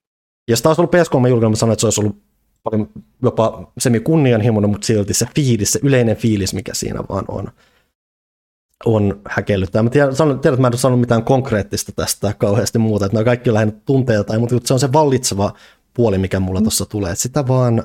Ja 0.48 0.56
taas 0.62 0.78
ollut 0.78 0.94
PS3-julkaisu, 0.94 1.50
mä 1.50 1.56
sanoin, 1.56 1.72
että 1.72 1.80
se 1.80 1.86
olisi 1.86 2.00
ollut 2.00 2.26
paljon 2.62 2.88
jopa 3.22 3.72
semi 3.78 4.00
kunnianhimoinen, 4.00 4.70
mutta 4.70 4.86
silti 4.86 5.14
se 5.14 5.26
fiilis, 5.34 5.72
se 5.72 5.80
yleinen 5.82 6.16
fiilis, 6.16 6.54
mikä 6.54 6.74
siinä 6.74 7.00
vaan 7.08 7.24
on, 7.28 7.48
on 8.84 9.20
häkellyttää. 9.28 9.82
Mä 9.82 9.90
tiedän, 9.90 10.16
sanon, 10.16 10.40
tiedän, 10.40 10.54
että 10.54 10.60
mä 10.60 10.66
en 10.66 10.72
ole 10.72 10.78
sanonut 10.78 11.00
mitään 11.00 11.22
konkreettista 11.22 11.92
tästä 11.92 12.34
kauheasti 12.38 12.78
muuta, 12.78 13.06
että 13.06 13.16
nämä 13.16 13.24
kaikki 13.24 13.50
on 13.50 13.54
lähinnä 13.54 13.74
tunteilta, 13.84 14.38
mutta 14.38 14.56
se 14.64 14.74
on 14.74 14.80
se 14.80 14.92
vallitseva 14.92 15.52
puoli, 15.94 16.18
mikä 16.18 16.40
mulla 16.40 16.60
mm. 16.60 16.64
tuossa 16.64 16.86
tulee. 16.86 17.10
Että 17.10 17.22
sitä 17.22 17.48
vaan, 17.48 17.82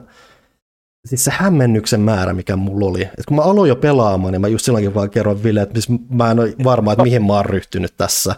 siis 1.05 1.23
se 1.23 1.31
hämmennyksen 1.33 2.01
määrä, 2.01 2.33
mikä 2.33 2.55
mulla 2.55 2.85
oli. 2.85 3.01
Et 3.01 3.25
kun 3.27 3.38
mä 3.38 3.43
aloin 3.43 3.69
jo 3.69 3.75
pelaamaan, 3.75 4.31
niin 4.31 4.41
mä 4.41 4.47
just 4.47 4.65
silloinkin 4.65 4.93
vaan 4.93 5.09
kerroin 5.09 5.43
Ville, 5.43 5.61
että 5.61 5.79
mä 6.09 6.31
en 6.31 6.39
ole 6.39 6.55
varma, 6.63 6.91
että 6.91 7.03
mihin 7.03 7.25
mä 7.25 7.33
oon 7.33 7.45
ryhtynyt 7.45 7.93
tässä. 7.97 8.35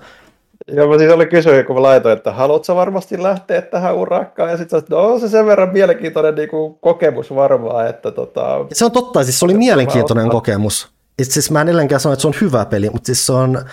Joo, 0.68 0.88
mä 0.88 0.98
siis 0.98 1.12
oli 1.12 1.26
kysyä, 1.26 1.64
kun 1.64 1.76
mä 1.76 1.82
laitoin, 1.82 2.18
että 2.18 2.32
haluatko 2.32 2.76
varmasti 2.76 3.24
lähteä 3.24 3.62
tähän 3.62 3.96
urakkaan, 3.96 4.52
ja 4.52 4.58
sitten 4.58 4.82
no 4.90 4.98
on 4.98 5.20
se 5.20 5.30
sen 5.30 5.46
verran 5.46 5.74
mielenkiintoinen 5.74 6.36
niin 6.36 6.50
kuin, 6.50 6.76
kokemus 6.82 7.36
varmaan, 7.36 7.88
että 7.88 8.12
tota... 8.12 8.66
Se 8.74 8.86
on 8.86 8.92
totta, 8.92 9.24
siis 9.24 9.40
se 9.40 9.46
oli 9.46 9.54
mielenkiintoinen 9.54 10.30
kokemus. 10.30 10.90
Et 11.20 11.32
siis 11.32 11.52
mä 11.52 11.62
en 11.62 11.68
edelleenkään 11.68 12.02
sano, 12.02 12.14
että 12.14 12.22
se 12.22 12.28
on 12.28 12.34
hyvä 12.42 12.66
peli, 12.66 12.90
mutta 12.90 13.06
siis 13.06 13.26
se 13.26 13.34
on, 13.34 13.66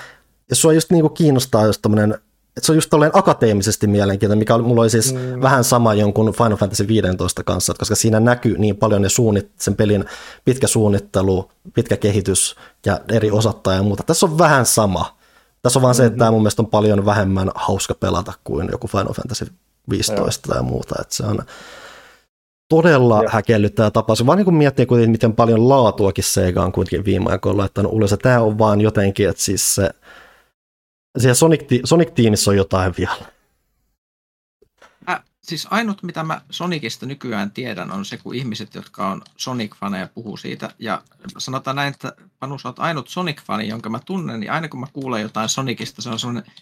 jos 0.48 0.62
sua 0.62 0.72
just 0.72 0.90
niin 0.90 1.02
kuin 1.02 1.14
kiinnostaa 1.14 1.66
just 1.66 1.82
tommonen, 1.82 2.14
että 2.56 2.66
se 2.66 2.72
on 2.72 2.76
just 2.76 2.90
tolleen 2.90 3.10
akateemisesti 3.14 3.86
mielenkiintoinen, 3.86 4.38
mikä 4.38 4.58
mulla 4.58 4.82
oli 4.82 4.90
siis 4.90 5.14
mm. 5.14 5.42
vähän 5.42 5.64
sama 5.64 5.94
jonkun 5.94 6.32
Final 6.32 6.56
Fantasy 6.56 6.88
15 6.88 7.44
kanssa, 7.44 7.74
koska 7.78 7.94
siinä 7.94 8.20
näkyy 8.20 8.58
niin 8.58 8.76
paljon 8.76 9.02
ne 9.02 9.08
suunnit, 9.08 9.50
sen 9.58 9.76
pelin 9.76 10.04
pitkä 10.44 10.66
suunnittelu, 10.66 11.50
pitkä 11.74 11.96
kehitys 11.96 12.56
ja 12.86 13.00
eri 13.08 13.30
osattaa 13.30 13.74
ja 13.74 13.82
muuta. 13.82 14.02
Tässä 14.02 14.26
on 14.26 14.38
vähän 14.38 14.66
sama. 14.66 15.19
Tässä 15.62 15.78
on 15.78 15.82
vaan 15.82 15.94
se, 15.94 16.06
että 16.06 16.18
tämä 16.18 16.30
mun 16.30 16.40
mielestä 16.40 16.62
on 16.62 16.66
paljon 16.66 17.06
vähemmän 17.06 17.50
hauska 17.54 17.94
pelata 17.94 18.32
kuin 18.44 18.68
joku 18.72 18.88
Final 18.88 19.12
Fantasy 19.12 19.46
15 19.90 20.48
Joo. 20.48 20.54
tai 20.54 20.62
muuta. 20.62 20.94
Että 21.00 21.14
se 21.14 21.22
on 21.22 21.38
todella 22.68 23.16
Joo. 23.16 23.30
häkellyttävä 23.32 23.90
tapaus. 23.90 24.26
Vaan 24.26 24.38
niin 24.38 24.44
kun 24.44 24.54
miettii 24.54 24.86
kuitenkin, 24.86 25.10
miten 25.10 25.32
paljon 25.32 25.68
laatuakin 25.68 26.24
Sega 26.24 26.62
on 26.62 26.72
kuitenkin 26.72 27.04
viime 27.04 27.30
aikoina 27.30 27.58
laittanut 27.58 27.92
ulos. 27.92 28.14
Tämä 28.22 28.40
on 28.40 28.58
vaan 28.58 28.80
jotenkin, 28.80 29.28
että 29.28 29.42
siis 29.42 29.74
se, 29.74 29.90
siellä 31.18 31.34
Sonic, 31.34 31.80
Sonic-tiimissä 31.84 32.50
on 32.50 32.56
jotain 32.56 32.94
vielä 32.98 33.12
siis 35.42 35.66
ainut, 35.70 36.02
mitä 36.02 36.22
mä 36.22 36.40
Sonicista 36.50 37.06
nykyään 37.06 37.50
tiedän, 37.50 37.92
on 37.92 38.04
se, 38.04 38.16
kun 38.16 38.34
ihmiset, 38.34 38.74
jotka 38.74 39.08
on 39.08 39.22
Sonic-faneja, 39.36 40.08
puhuu 40.14 40.36
siitä. 40.36 40.70
Ja 40.78 41.02
sanotaan 41.38 41.76
näin, 41.76 41.94
että 41.94 42.12
Panu, 42.38 42.58
sä 42.58 42.68
oot 42.68 42.78
ainut 42.78 43.08
Sonic-fani, 43.08 43.68
jonka 43.68 43.88
mä 43.88 44.00
tunnen, 44.04 44.40
niin 44.40 44.52
aina 44.52 44.68
kun 44.68 44.80
mä 44.80 44.86
kuulen 44.92 45.22
jotain 45.22 45.48
Sonicista, 45.48 46.02
se 46.02 46.08
on 46.08 46.18
sellainen 46.18 46.52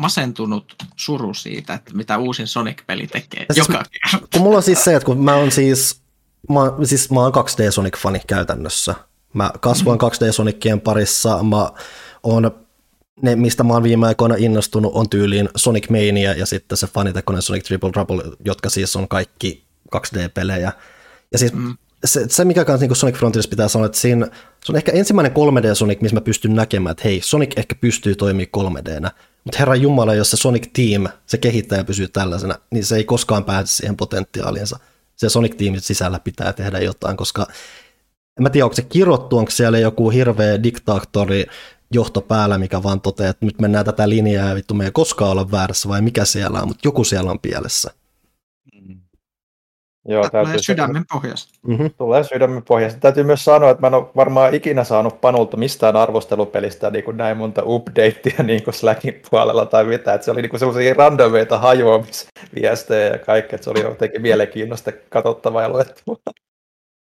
masentunut 0.00 0.74
suru 0.96 1.34
siitä, 1.34 1.74
että 1.74 1.94
mitä 1.94 2.18
uusin 2.18 2.46
Sonic-peli 2.46 3.06
tekee 3.06 3.46
siis, 3.52 3.68
joka 3.68 3.82
kerta. 3.90 4.28
Kun 4.32 4.42
mulla 4.42 4.56
on 4.56 4.62
siis 4.62 4.84
se, 4.84 4.94
että 4.94 5.06
kun 5.06 5.24
mä 5.24 5.34
oon 5.34 5.52
siis, 5.52 6.00
mä, 6.48 6.86
siis 6.86 7.10
mä 7.10 7.20
oon 7.20 7.32
2D 7.34 7.70
Sonic-fani 7.70 8.20
käytännössä. 8.26 8.94
Mä 9.34 9.50
kasvoin 9.60 9.98
mm-hmm. 9.98 10.28
2D 10.28 10.32
Sonicien 10.32 10.80
parissa, 10.80 11.42
mä 11.42 11.70
oon 12.22 12.67
ne, 13.22 13.36
mistä 13.36 13.64
mä 13.64 13.72
oon 13.72 13.82
viime 13.82 14.06
aikoina 14.06 14.34
innostunut, 14.38 14.92
on 14.94 15.08
tyyliin 15.08 15.48
Sonic 15.56 15.90
Mania 15.90 16.32
ja 16.32 16.46
sitten 16.46 16.78
se 16.78 16.86
fanitekoinen 16.86 17.42
Sonic 17.42 17.64
Triple 17.64 17.90
Trouble, 17.90 18.22
jotka 18.44 18.70
siis 18.70 18.96
on 18.96 19.08
kaikki 19.08 19.64
2D-pelejä. 19.96 20.72
Ja 21.32 21.38
siis 21.38 21.52
mm. 21.52 21.76
se, 22.04 22.24
se, 22.28 22.44
mikä 22.44 22.64
kanssa 22.64 22.86
niin 22.86 22.96
Sonic 22.96 23.16
Frontiers 23.16 23.48
pitää 23.48 23.68
sanoa, 23.68 23.86
että 23.86 23.98
siinä, 23.98 24.26
se 24.64 24.72
on 24.72 24.76
ehkä 24.76 24.92
ensimmäinen 24.92 25.32
3D 25.32 25.74
Sonic, 25.74 26.00
missä 26.00 26.16
mä 26.16 26.20
pystyn 26.20 26.54
näkemään, 26.54 26.90
että 26.90 27.04
hei, 27.04 27.20
Sonic 27.24 27.58
ehkä 27.58 27.74
pystyy 27.74 28.14
toimimaan 28.14 28.76
3Dnä, 28.76 29.10
mutta 29.44 29.58
herra 29.58 29.74
Jumala, 29.74 30.14
jos 30.14 30.30
se 30.30 30.36
Sonic 30.36 30.72
Team, 30.72 31.08
se 31.26 31.38
kehittäjä 31.38 31.84
pysyy 31.84 32.08
tällaisena, 32.08 32.54
niin 32.70 32.84
se 32.84 32.96
ei 32.96 33.04
koskaan 33.04 33.44
pääse 33.44 33.76
siihen 33.76 33.96
potentiaaliinsa. 33.96 34.78
Se 35.16 35.28
Sonic 35.28 35.56
Teamin 35.56 35.80
sisällä 35.80 36.18
pitää 36.18 36.52
tehdä 36.52 36.78
jotain, 36.78 37.16
koska 37.16 37.46
en 38.38 38.42
mä 38.42 38.50
tiedä, 38.50 38.64
onko 38.64 38.76
se 38.76 38.82
kirottu, 38.82 39.38
onko 39.38 39.50
siellä 39.50 39.78
joku 39.78 40.10
hirveä 40.10 40.62
diktaattori, 40.62 41.46
johto 41.94 42.20
päällä, 42.20 42.58
mikä 42.58 42.82
vaan 42.82 43.00
toteaa, 43.00 43.30
että 43.30 43.46
nyt 43.46 43.60
mennään 43.60 43.84
tätä 43.84 44.08
linjaa 44.08 44.48
ja 44.48 44.54
vittu 44.54 44.74
me 44.74 44.84
ei 44.84 44.90
koskaan 44.90 45.30
olla 45.30 45.50
väärässä 45.50 45.88
vai 45.88 46.02
mikä 46.02 46.24
siellä 46.24 46.60
on, 46.60 46.68
mutta 46.68 46.88
joku 46.88 47.04
siellä 47.04 47.30
on 47.30 47.40
pielessä. 47.40 47.90
Mm. 48.74 49.00
Joo, 50.08 50.22
täytyy 50.22 50.52
tulee 50.52 50.62
sydämen 50.62 51.04
pohjasta. 51.12 51.58
Mm-hmm. 51.66 51.90
Tulee 51.98 52.24
sydämen 52.24 52.62
pohjasta. 52.62 53.00
Täytyy 53.00 53.24
myös 53.24 53.44
sanoa, 53.44 53.70
että 53.70 53.80
mä 53.80 53.86
en 53.86 53.94
ole 53.94 54.06
varmaan 54.16 54.54
ikinä 54.54 54.84
saanut 54.84 55.20
Panulta 55.20 55.56
mistään 55.56 55.96
arvostelupelistä 55.96 56.90
niin 56.90 57.04
kuin 57.04 57.16
näin 57.16 57.36
monta 57.36 57.62
updatea 57.64 58.42
niin 58.42 58.62
kuin 58.64 58.74
Slackin 58.74 59.22
puolella 59.30 59.66
tai 59.66 59.84
mitä. 59.84 60.14
Että 60.14 60.24
se 60.24 60.30
oli 60.30 60.42
niin 60.42 60.58
sellaisia 60.58 60.94
randomeita 60.94 61.58
hajoamisviestejä 61.58 63.06
ja 63.06 63.18
kaikkea. 63.18 63.54
Että 63.56 63.64
se 63.64 63.70
oli 63.70 63.80
jotenkin 63.80 64.22
mielenkiintoista 64.22 64.92
katsottavaa 65.08 65.62
ja 65.62 65.68
luettavaa. 65.68 66.16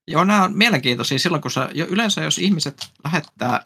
Joo, 0.09 0.25
nämä 0.25 0.45
on 0.45 0.57
mielenkiintoisia 0.57 1.19
silloin, 1.19 1.43
kun 1.43 1.51
sä, 1.51 1.69
jo 1.75 1.87
yleensä 1.87 2.23
jos 2.23 2.39
ihmiset 2.39 2.75
lähettää 3.05 3.61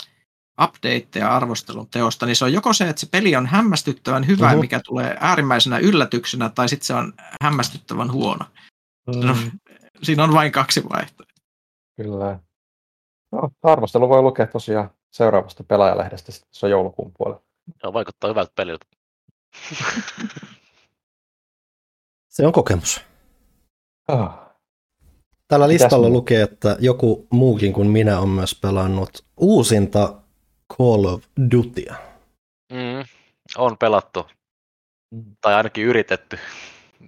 updateja 0.62 1.36
arvostelun 1.36 1.88
teosta, 1.90 2.26
niin 2.26 2.36
se 2.36 2.44
on 2.44 2.52
joko 2.52 2.72
se, 2.72 2.88
että 2.88 3.00
se 3.00 3.08
peli 3.10 3.36
on 3.36 3.46
hämmästyttävän 3.46 4.26
hyvä, 4.26 4.46
mm-hmm. 4.46 4.60
mikä 4.60 4.80
tulee 4.84 5.16
äärimmäisenä 5.20 5.78
yllätyksenä, 5.78 6.48
tai 6.48 6.68
sitten 6.68 6.86
se 6.86 6.94
on 6.94 7.12
hämmästyttävän 7.42 8.12
huono. 8.12 8.44
Mm. 9.06 9.50
Siinä 10.02 10.24
on 10.24 10.32
vain 10.32 10.52
kaksi 10.52 10.84
vaihtoehtoa. 10.84 11.44
Kyllä. 11.96 12.38
No, 13.32 13.50
arvostelu 13.62 14.08
voi 14.08 14.22
lukea 14.22 14.46
tosiaan 14.46 14.90
seuraavasta 15.10 15.64
pelaajalehdestä, 15.64 16.32
se 16.50 16.66
on 16.66 16.70
joulukuun 16.70 17.12
puolella. 17.18 17.42
No, 17.84 17.92
vaikuttaa 17.92 18.30
hyvältä 18.30 18.52
peliltä. 18.54 18.86
se 22.34 22.46
on 22.46 22.52
kokemus. 22.52 23.00
Oh. 24.08 24.30
Tällä 25.48 25.68
listalla 25.68 26.08
lukee, 26.08 26.42
että 26.42 26.76
joku 26.80 27.26
muukin 27.30 27.72
kuin 27.72 27.88
minä 27.88 28.20
on 28.20 28.28
myös 28.28 28.58
pelannut 28.62 29.24
uusinta 29.36 30.14
Call 30.76 31.04
of 31.04 31.24
Dutya. 31.52 31.94
Mm, 32.72 33.04
on 33.56 33.78
pelattu. 33.78 34.26
Tai 35.40 35.54
ainakin 35.54 35.84
yritetty. 35.84 36.38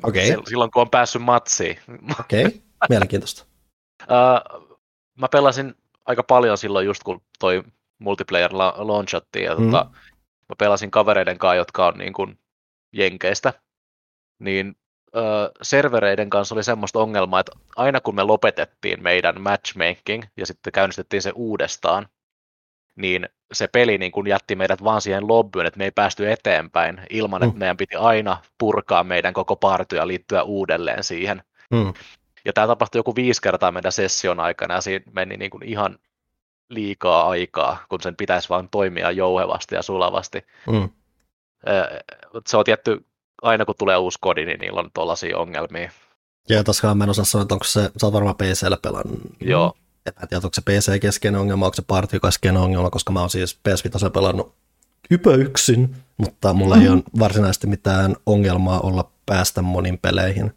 Okay. 0.02 0.26
Silloin 0.48 0.70
kun 0.70 0.82
on 0.82 0.90
päässyt 0.90 1.22
matsiin. 1.22 1.78
Okei, 2.20 2.44
okay. 2.44 2.60
mielenkiintoista. 2.88 3.46
uh, 4.02 4.68
mä 5.20 5.28
pelasin 5.28 5.74
aika 6.06 6.22
paljon 6.22 6.58
silloin 6.58 6.86
just 6.86 7.02
kun 7.02 7.22
toi 7.38 7.62
multiplayer 7.98 8.50
la- 8.52 8.74
launchattiin 8.76 9.44
ja 9.44 9.56
mm. 9.56 9.64
tota, 9.64 9.90
mä 10.48 10.54
pelasin 10.58 10.90
kavereiden 10.90 11.38
kanssa, 11.38 11.56
jotka 11.56 11.86
on 11.86 11.98
niin 11.98 12.12
kuin 12.12 12.38
jenkeistä, 12.92 13.52
niin 14.38 14.76
ö, 15.16 15.20
servereiden 15.62 16.30
kanssa 16.30 16.54
oli 16.54 16.64
semmoista 16.64 16.98
ongelmaa, 16.98 17.40
että 17.40 17.52
aina 17.76 18.00
kun 18.00 18.14
me 18.14 18.22
lopetettiin 18.22 19.02
meidän 19.02 19.40
matchmaking 19.40 20.24
ja 20.36 20.46
sitten 20.46 20.72
käynnistettiin 20.72 21.22
se 21.22 21.32
uudestaan, 21.34 22.08
niin 22.96 23.28
se 23.52 23.68
peli 23.68 23.98
niin 23.98 24.12
kun 24.12 24.26
jätti 24.26 24.56
meidät 24.56 24.84
vaan 24.84 25.00
siihen 25.00 25.28
lobbyyn, 25.28 25.66
että 25.66 25.78
me 25.78 25.84
ei 25.84 25.90
päästy 25.90 26.32
eteenpäin 26.32 27.00
ilman, 27.10 27.42
mm. 27.42 27.48
että 27.48 27.58
meidän 27.58 27.76
piti 27.76 27.96
aina 27.96 28.36
purkaa 28.58 29.04
meidän 29.04 29.34
koko 29.34 29.56
party 29.56 29.96
ja 29.96 30.06
liittyä 30.06 30.42
uudelleen 30.42 31.04
siihen. 31.04 31.42
Mm. 31.70 31.92
Ja 32.44 32.52
tämä 32.52 32.66
tapahtui 32.66 32.98
joku 32.98 33.16
viisi 33.16 33.42
kertaa 33.42 33.72
meidän 33.72 33.92
session 33.92 34.40
aikana 34.40 34.74
ja 34.74 34.80
siinä 34.80 35.04
meni 35.12 35.36
niin 35.36 35.50
kuin 35.50 35.62
ihan 35.62 35.98
liikaa 36.68 37.28
aikaa, 37.28 37.84
kun 37.88 38.02
sen 38.02 38.16
pitäisi 38.16 38.48
vain 38.48 38.68
toimia 38.70 39.10
jouhevasti 39.10 39.74
ja 39.74 39.82
sulavasti. 39.82 40.46
Mm. 40.66 40.88
Se 42.46 42.56
on 42.56 42.64
tietty, 42.64 43.04
aina 43.42 43.64
kun 43.64 43.74
tulee 43.78 43.96
uusi 43.96 44.18
kodi, 44.20 44.46
niin 44.46 44.60
niillä 44.60 44.80
on 44.80 44.90
tuollaisia 44.94 45.38
ongelmia. 45.38 45.90
Ja 46.48 46.64
tosiaan 46.64 46.98
mä 46.98 47.04
en 47.04 47.10
osaa 47.10 47.24
sanoa, 47.24 47.42
että 47.42 47.54
onko 47.54 47.64
se, 47.64 47.90
sä 47.96 48.06
oot 48.06 48.12
varmaan 48.12 48.36
PCllä 48.36 48.78
pelannut. 48.82 49.20
Joo. 49.40 49.74
En 50.22 50.28
tiedä, 50.28 50.40
onko 50.44 50.54
se 50.54 50.60
PC-keskeinen 50.60 51.40
ongelma, 51.40 51.66
onko 51.66 51.74
se 51.74 51.82
party-keskeinen 51.82 52.62
ongelma, 52.62 52.90
koska 52.90 53.12
mä 53.12 53.20
oon 53.20 53.30
siis 53.30 53.54
ps 53.54 53.82
pelannut 54.12 54.54
ypö 55.10 55.34
yksin, 55.34 55.96
mutta 56.16 56.54
mulla 56.54 56.76
mm. 56.76 56.82
ei 56.82 56.88
ole 56.88 57.02
varsinaisesti 57.18 57.66
mitään 57.66 58.16
ongelmaa 58.26 58.80
olla 58.80 59.10
päästä 59.26 59.62
monin 59.62 59.98
peleihin. 59.98 60.52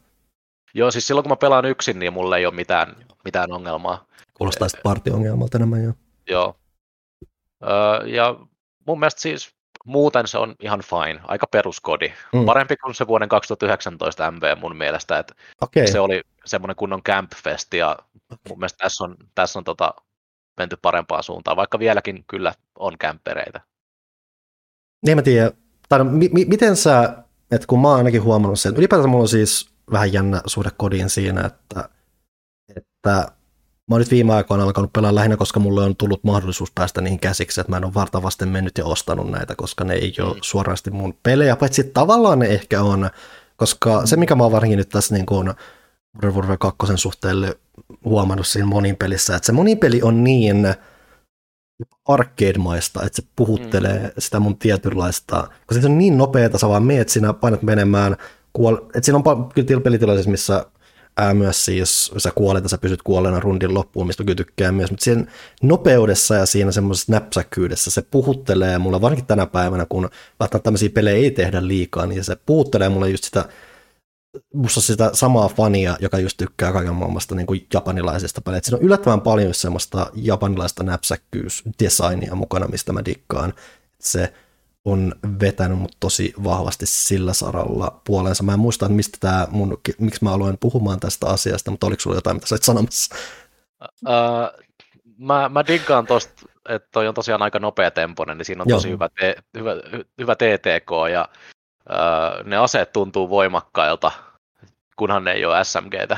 Joo, 0.74 0.92
siis 0.92 1.08
silloin 1.08 1.24
kun 1.24 1.32
mä 1.32 1.36
pelaan 1.36 1.66
yksin, 1.66 2.00
niin 2.00 2.14
mulla 2.14 2.38
ei 2.38 2.46
ole 2.46 2.56
mitään, 2.56 2.96
mitään 3.26 3.52
ongelmaa. 3.52 4.06
Kuulostaa 4.34 4.70
sitten 4.70 4.84
partiongelmalta 4.84 5.58
enemmän 5.58 5.84
jo. 5.84 5.94
Joo. 6.30 6.56
Öö, 7.64 8.08
ja 8.08 8.36
mun 8.88 9.00
mielestä 9.00 9.22
siis 9.22 9.53
muuten 9.84 10.28
se 10.28 10.38
on 10.38 10.56
ihan 10.60 10.82
fine, 10.82 11.20
aika 11.24 11.48
peruskodi. 11.48 12.14
Mm. 12.34 12.46
Parempi 12.46 12.78
kuin 12.78 12.96
se 12.96 13.08
vuoden 13.08 13.30
2019 13.30 14.32
MV 14.32 14.58
mun 14.62 14.76
mielestä, 14.76 15.20
että 15.20 15.36
okay. 15.62 15.88
se 15.88 16.00
oli 16.00 16.22
semmoinen 16.46 16.76
kunnon 16.76 17.04
campfest 17.04 17.74
ja 17.74 17.98
mun 18.50 18.60
mielestä 18.60 18.78
tässä 18.78 19.04
on, 19.04 19.16
tässä 19.36 19.60
on 19.60 19.64
tota, 19.64 19.94
menty 20.58 20.78
parempaan 20.82 21.24
suuntaan, 21.24 21.58
vaikka 21.58 21.80
vieläkin 21.80 22.24
kyllä 22.28 22.54
on 22.80 22.98
kämppereitä. 22.98 23.62
Niin 25.06 25.18
mä 25.18 25.22
tiedän, 25.22 25.52
tai 25.90 26.00
no, 26.00 26.06
mi- 26.06 26.30
mi- 26.34 26.46
miten 26.46 26.76
sä, 26.76 27.24
että 27.52 27.68
kun 27.68 27.82
mä 27.82 27.88
oon 27.88 27.98
ainakin 27.98 28.24
huomannut 28.24 28.60
sen, 28.60 28.76
ylipäätään 28.76 29.10
mulla 29.10 29.22
on 29.22 29.28
siis 29.28 29.70
vähän 29.92 30.14
jännä 30.14 30.42
suhde 30.46 30.70
kodiin 30.78 31.10
siinä, 31.10 31.46
että, 31.46 31.90
että 32.76 33.32
mä 33.90 33.96
oon 33.96 34.00
nyt 34.00 34.12
viime 34.12 34.34
aikoina 34.34 34.64
alkanut 34.64 34.94
pelaa 34.94 35.16
lähinnä, 35.16 35.38
koska 35.38 35.60
mulle 35.60 35.84
on 35.84 35.96
tullut 35.96 36.24
mahdollisuus 36.24 36.72
päästä 36.72 37.02
niihin 37.02 37.20
käsiksi, 37.20 37.62
että 37.62 37.72
mä 37.72 37.78
en 37.78 37.86
ole 37.86 37.94
vartavasti 37.94 38.46
mennyt 38.46 38.78
ja 38.78 38.86
ostanut 38.86 39.32
näitä, 39.32 39.56
koska 39.56 39.84
ne 39.84 39.94
ei 39.94 40.14
ole 40.20 40.34
mm. 40.34 40.40
suorasti 40.42 40.92
mun 40.92 41.18
pelejä, 41.24 41.56
paitsi 41.56 41.84
tavallaan 41.84 42.40
ne 42.40 42.46
ehkä 42.46 42.84
on, 42.84 43.10
koska 43.56 44.00
mm. 44.00 44.08
se 44.08 44.16
mikä 44.16 44.36
mä 44.36 44.44
oon 44.44 44.52
varsinkin 44.52 44.78
nyt 44.78 44.90
tässä 44.90 45.16
niin 45.16 45.26
kuin 45.26 45.54
Modern 46.14 46.36
Warfare 46.36 46.58
2 46.58 46.78
suhteelle 46.96 47.58
huomannut 48.06 48.48
siinä 48.48 48.66
monin 48.66 48.96
pelissä, 48.96 49.36
että 49.36 49.46
se 49.46 49.52
monin 49.52 49.78
peli 49.78 50.02
on 50.02 50.24
niin 50.24 50.68
arcade-maista, 52.06 53.06
että 53.06 53.22
se 53.22 53.28
puhuttelee 53.36 54.00
mm. 54.00 54.12
sitä 54.20 54.40
mun 54.40 54.58
tietynlaista, 54.58 55.48
koska 55.66 55.82
se 55.82 55.88
on 55.88 55.98
niin 55.98 56.18
nopeeta, 56.18 56.58
sä 56.58 56.70
vaan 56.70 56.84
meet 56.84 57.10
sinä, 57.10 57.34
painat 57.34 57.62
menemään, 57.62 58.18
kuol... 58.54 58.78
Et 58.96 59.04
siinä 59.04 59.22
on 59.26 59.50
kyllä 59.50 59.82
pelitilaisissa, 59.82 60.32
missä 60.32 60.66
ää, 61.18 61.34
myös 61.34 61.66
siis 61.66 62.12
sä 62.18 62.32
kuolet 62.36 62.64
ja 62.64 62.70
sä 62.70 62.78
pysyt 62.78 63.02
kuolleena 63.02 63.40
rundin 63.40 63.74
loppuun, 63.74 64.08
mistä 64.08 64.24
kyllä 64.24 64.36
tykkää 64.36 64.72
myös, 64.72 64.92
mutta 64.92 65.04
siinä 65.04 65.26
nopeudessa 65.62 66.36
ja 66.36 66.46
siinä 66.46 66.72
semmoisessa 66.72 67.12
näpsäkkyydessä 67.12 67.92
se 67.92 68.02
puhuttelee 68.02 68.78
mulle, 68.78 69.02
varsinkin 69.02 69.26
tänä 69.26 69.46
päivänä, 69.46 69.86
kun 69.90 70.10
välttämättä 70.40 70.64
tämmöisiä 70.64 70.90
pelejä 70.90 71.18
ei 71.18 71.32
tehdä 71.32 71.68
liikaa, 71.68 72.06
niin 72.06 72.24
se 72.24 72.36
puhuttelee 72.46 72.90
mulle 72.90 73.10
just 73.10 73.24
sitä 73.24 73.46
musta 74.54 74.82
sitä 74.82 75.12
samaa 75.14 75.50
fania, 75.50 75.98
joka 76.00 76.20
just 76.20 76.38
tykkää 76.38 76.72
kaiken 76.74 76.94
maailmasta 76.94 77.36
niin 77.36 77.48
kuin 77.48 77.68
japanilaisesta 77.74 78.42
peleistä. 78.42 78.66
Siinä 78.66 78.78
on 78.78 78.84
yllättävän 78.84 79.22
paljon 79.22 79.54
semmoista 79.54 80.12
japanilaista 80.14 80.84
näpsäkkyysdesignia 80.84 82.36
mukana, 82.36 82.68
mistä 82.68 82.94
mä 82.94 83.06
dikkaan. 83.06 83.54
Se 84.00 84.34
on 84.86 85.16
vetänyt 85.40 85.80
mut 85.80 85.98
tosi 86.00 86.34
vahvasti 86.44 86.86
sillä 86.86 87.34
saralla 87.34 88.02
puolensa. 88.04 88.44
Mä 88.44 88.54
en 88.54 88.60
muista, 88.60 88.86
että 88.86 88.96
mistä 88.96 89.18
tää 89.22 89.48
mun, 89.50 89.78
miksi 90.00 90.24
mä 90.24 90.34
aloin 90.34 90.58
puhumaan 90.58 91.00
tästä 91.00 91.28
asiasta, 91.28 91.72
mutta 91.72 91.88
oliko 91.88 92.00
sulla 92.00 92.18
jotain, 92.18 92.36
mitä 92.36 92.48
sä 92.48 92.58
sanomassa? 92.62 93.16
Uh, 93.84 94.66
mä, 95.18 95.50
mä 95.50 95.68
diggaan 95.68 96.08
tosta, 96.08 96.34
että 96.70 96.88
toi 96.92 97.08
on 97.08 97.14
tosiaan 97.14 97.42
aika 97.42 97.60
nopea 97.60 97.92
temponen, 97.92 98.38
niin 98.38 98.46
siinä 98.46 98.62
on 98.62 98.70
Joo. 98.70 98.78
tosi 98.78 98.90
hyvä, 98.90 99.10
te, 99.20 99.36
hyvä, 99.58 99.72
hyvä 100.18 100.36
TTK 100.36 100.92
ja 101.12 101.30
uh, 101.90 102.48
ne 102.48 102.58
aseet 102.58 102.94
tuntuu 102.94 103.30
voimakkailta, 103.30 104.12
kunhan 104.96 105.24
ne 105.24 105.32
ei 105.32 105.46
ole 105.46 105.64
SMGtä. 105.64 106.18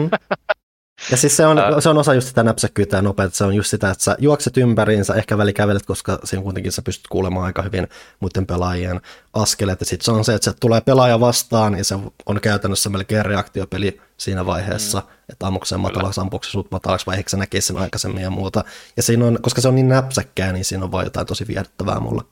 Mm. 0.00 0.10
Ja 1.10 1.16
siis 1.16 1.36
se 1.36 1.46
on, 1.46 1.58
se 1.78 1.88
on 1.88 1.98
osa 1.98 2.14
just 2.14 2.28
sitä 2.28 2.42
näpsäkkyyttä 2.42 2.96
ja 2.96 3.02
nopeutta, 3.02 3.36
se 3.36 3.44
on 3.44 3.54
just 3.54 3.70
sitä, 3.70 3.90
että 3.90 4.04
sä 4.04 4.16
juokset 4.18 4.56
ympäriinsä, 4.56 5.14
ehkä 5.14 5.38
välikävelet, 5.38 5.86
koska 5.86 6.18
siinä 6.24 6.42
kuitenkin 6.42 6.72
sä 6.72 6.82
pystyt 6.82 7.08
kuulemaan 7.08 7.46
aika 7.46 7.62
hyvin 7.62 7.88
muiden 8.20 8.46
pelaajien 8.46 9.00
askeleet, 9.32 9.80
ja 9.80 9.86
sitten 9.86 10.04
se 10.04 10.10
on 10.10 10.24
se, 10.24 10.34
että 10.34 10.50
se 10.50 10.56
tulee 10.60 10.80
pelaaja 10.80 11.20
vastaan, 11.20 11.78
ja 11.78 11.84
se 11.84 11.94
on 12.26 12.40
käytännössä 12.40 12.90
melkein 12.90 13.26
reaktiopeli 13.26 14.00
siinä 14.16 14.46
vaiheessa, 14.46 14.98
mm. 14.98 15.06
että 15.28 15.46
ammukseen 15.46 15.80
matalaksi, 15.80 16.20
ampuksi 16.20 16.50
sut 16.50 16.70
matalaksi, 16.70 17.06
vai 17.06 17.18
ehkä 17.18 17.30
sä 17.30 17.36
näkisi 17.36 17.66
sen 17.66 17.76
aikaisemmin 17.76 18.22
ja 18.22 18.30
muuta. 18.30 18.64
Ja 18.96 19.02
siinä 19.02 19.26
on, 19.26 19.38
koska 19.42 19.60
se 19.60 19.68
on 19.68 19.74
niin 19.74 19.88
näpsäkkää, 19.88 20.52
niin 20.52 20.64
siinä 20.64 20.84
on 20.84 20.92
vaan 20.92 21.06
jotain 21.06 21.26
tosi 21.26 21.46
viehdyttävää 21.46 22.00
mulla. 22.00 22.24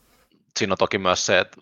Siinä 0.58 0.72
on 0.72 0.78
toki 0.78 0.98
myös 0.98 1.26
se, 1.26 1.38
että 1.38 1.60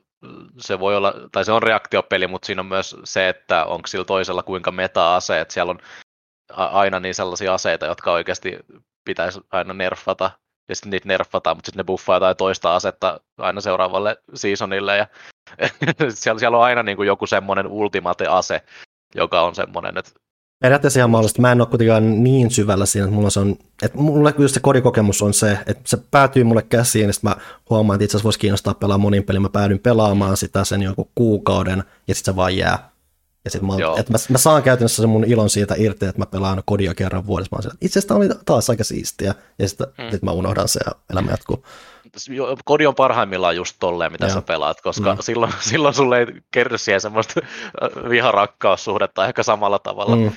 se 0.60 0.81
voi 0.81 0.97
olla, 0.97 1.14
tai 1.32 1.44
se 1.44 1.52
on 1.52 1.62
reaktiopeli, 1.62 2.26
mutta 2.26 2.47
siinä 2.47 2.60
on 2.60 2.66
myös 2.66 2.97
se, 3.05 3.28
että 3.28 3.64
onko 3.64 3.86
sillä 3.86 4.05
toisella 4.05 4.43
kuinka 4.43 4.70
meta-ase, 4.70 5.40
että 5.40 5.55
siellä 5.55 5.70
on 5.70 5.78
aina 6.56 7.01
niin 7.01 7.14
sellaisia 7.14 7.55
aseita, 7.55 7.86
jotka 7.86 8.12
oikeasti 8.12 8.59
pitäisi 9.05 9.40
aina 9.52 9.74
nerfata, 9.74 10.31
ja 10.68 10.74
sitten 10.74 10.90
niitä 10.90 11.09
nerfataan, 11.09 11.56
mutta 11.56 11.66
sitten 11.66 11.81
ne 11.81 11.85
buffaa 11.85 12.20
tai 12.20 12.35
toista 12.35 12.76
asetta 12.76 13.20
aina 13.39 13.60
seuraavalle 13.60 14.16
seasonille, 14.35 14.97
ja 14.97 15.06
siellä, 16.10 16.39
siellä 16.39 16.59
on 16.59 16.64
aina 16.64 16.82
niin 16.82 16.97
kuin 16.97 17.06
joku 17.06 17.26
semmoinen 17.26 17.66
ultimate-ase, 17.66 18.62
joka 19.14 19.43
on 19.43 19.55
semmoinen, 19.55 19.98
että 19.98 20.10
Periaatteessa 20.64 21.01
ihan 21.01 21.10
mahdollista. 21.10 21.43
Mä 21.43 21.52
en 21.52 21.60
ole 21.60 21.68
kuitenkaan 21.68 22.24
niin 22.24 22.51
syvällä 22.51 22.86
siinä, 22.86 23.05
että 23.05 23.14
mulla 23.14 23.31
se 23.31 23.40
on, 23.40 23.56
että 23.82 23.98
mulle 23.98 24.35
just 24.39 24.55
se 24.55 24.60
kodikokemus 24.60 25.22
on 25.22 25.35
se, 25.35 25.59
että 25.66 25.82
se 25.85 25.98
päätyy 26.10 26.44
mulle 26.44 26.62
käsiin, 26.62 27.06
ja 27.06 27.12
sitten 27.12 27.31
mä 27.31 27.36
huomaan, 27.70 27.97
että 27.97 28.05
itse 28.05 28.16
asiassa 28.16 28.24
voisi 28.24 28.39
kiinnostaa 28.39 28.74
pelaa 28.74 28.98
monin 28.98 29.24
pelin, 29.24 29.43
mä 29.43 29.48
päädyin 29.48 29.78
pelaamaan 29.78 30.36
sitä 30.36 30.64
sen 30.64 30.82
jonkun 30.82 31.09
kuukauden, 31.14 31.85
ja 32.09 32.14
sitten 32.14 32.35
se 32.35 32.36
vaan 32.36 32.56
jää. 32.56 32.94
Ja 33.45 33.51
sitten 33.51 33.66
mä, 33.66 33.75
että 33.99 34.12
mä, 34.12 34.19
mä, 34.29 34.39
saan 34.39 34.62
käytännössä 34.62 35.03
sen 35.03 35.11
mun 35.11 35.25
ilon 35.25 35.51
siitä 35.51 35.75
irti, 35.79 36.07
että 36.07 36.19
mä 36.19 36.27
pelaan 36.27 36.62
kodia 36.65 36.95
kerran 36.95 37.27
vuodessa. 37.27 37.57
Mä 37.57 37.62
siellä, 37.62 37.79
itse 37.81 37.99
asiassa 37.99 38.15
oli 38.15 38.29
taas 38.45 38.71
aika 38.71 38.85
siistiä, 38.85 39.35
ja 39.59 39.69
sitten 39.69 39.87
hmm. 40.03 40.11
sit 40.11 40.23
mä 40.23 40.31
unohdan 40.31 40.69
se 40.69 40.81
ja 40.87 40.93
elämä 41.11 41.31
jatkuu. 41.31 41.65
Kodi 42.65 42.87
on 42.87 42.95
parhaimmillaan 42.95 43.57
just 43.57 43.77
tolleen, 43.81 44.12
mitä 44.12 44.27
Joo. 44.27 44.35
sä 44.35 44.43
pelaat, 44.43 44.81
koska 44.81 45.15
mm. 45.15 45.21
silloin, 45.21 45.53
silloin 45.71 45.95
sulle 45.95 46.19
ei 46.19 46.27
kerry 46.51 46.79
siihen 46.79 47.01
semmoista 47.01 47.41
viharakkaussuhdetta 48.11 49.27
ehkä 49.27 49.43
samalla 49.43 49.79
tavalla. 49.79 50.16
Mm. 50.16 50.33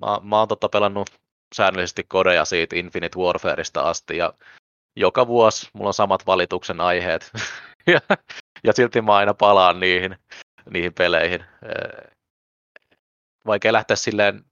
Mä, 0.00 0.20
mä 0.22 0.38
oon 0.38 0.48
tota 0.48 0.68
pelannut 0.68 1.10
säännöllisesti 1.54 2.04
kodeja 2.04 2.44
siitä 2.44 2.76
Infinite 2.76 3.18
Warfareista 3.18 3.80
asti, 3.80 4.16
ja 4.16 4.34
joka 4.96 5.26
vuosi 5.26 5.68
mulla 5.72 5.88
on 5.88 5.94
samat 5.94 6.26
valituksen 6.26 6.80
aiheet, 6.80 7.32
ja, 7.86 8.00
ja 8.64 8.72
silti 8.72 9.00
mä 9.00 9.16
aina 9.16 9.34
palaan 9.34 9.80
niihin 9.80 10.16
niihin 10.70 10.94
peleihin. 10.94 11.44
Vaikea 13.46 13.72
lähteä 13.72 13.96
silleen 13.96 14.44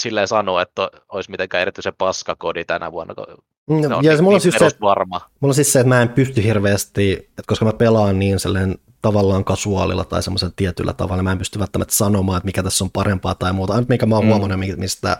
silleen 0.00 0.28
sanoa, 0.28 0.62
että 0.62 0.90
olisi 1.12 1.30
mitenkään 1.30 1.62
erityisen 1.62 1.94
paskakodi 1.98 2.64
tänä 2.64 2.92
vuonna. 2.92 3.14
No, 3.18 3.82
Se 3.88 3.94
on 3.94 4.04
ja 4.04 4.12
niin, 4.12 4.24
mulla 4.24 4.34
on 4.34 4.34
niin 4.34 4.40
siis 4.40 4.54
se, 4.54 4.58
perusvarma. 4.58 5.20
Mulla 5.40 5.50
on 5.50 5.54
siis 5.54 5.72
se, 5.72 5.80
että 5.80 5.88
mä 5.88 6.02
en 6.02 6.08
pysty 6.08 6.42
hirveästi, 6.44 7.12
että 7.12 7.42
koska 7.46 7.64
mä 7.64 7.72
pelaan 7.72 8.18
niin 8.18 8.40
sellainen 8.40 8.78
tavallaan 9.02 9.44
kasuaalilla 9.44 10.04
tai 10.04 10.22
semmoisen 10.22 10.52
tietyllä 10.56 10.92
tavalla, 10.92 11.22
mä 11.22 11.32
en 11.32 11.38
pysty 11.38 11.58
välttämättä 11.58 11.94
sanomaan, 11.94 12.36
että 12.36 12.44
mikä 12.46 12.62
tässä 12.62 12.84
on 12.84 12.90
parempaa 12.90 13.34
tai 13.34 13.52
muuta. 13.52 13.72
Ainut 13.72 13.88
mikä 13.88 14.06
mä 14.06 14.14
oon 14.14 14.24
Mm. 14.24 14.28
huomannut, 14.30 14.58
mi- 14.60 14.76
mistä 14.76 15.16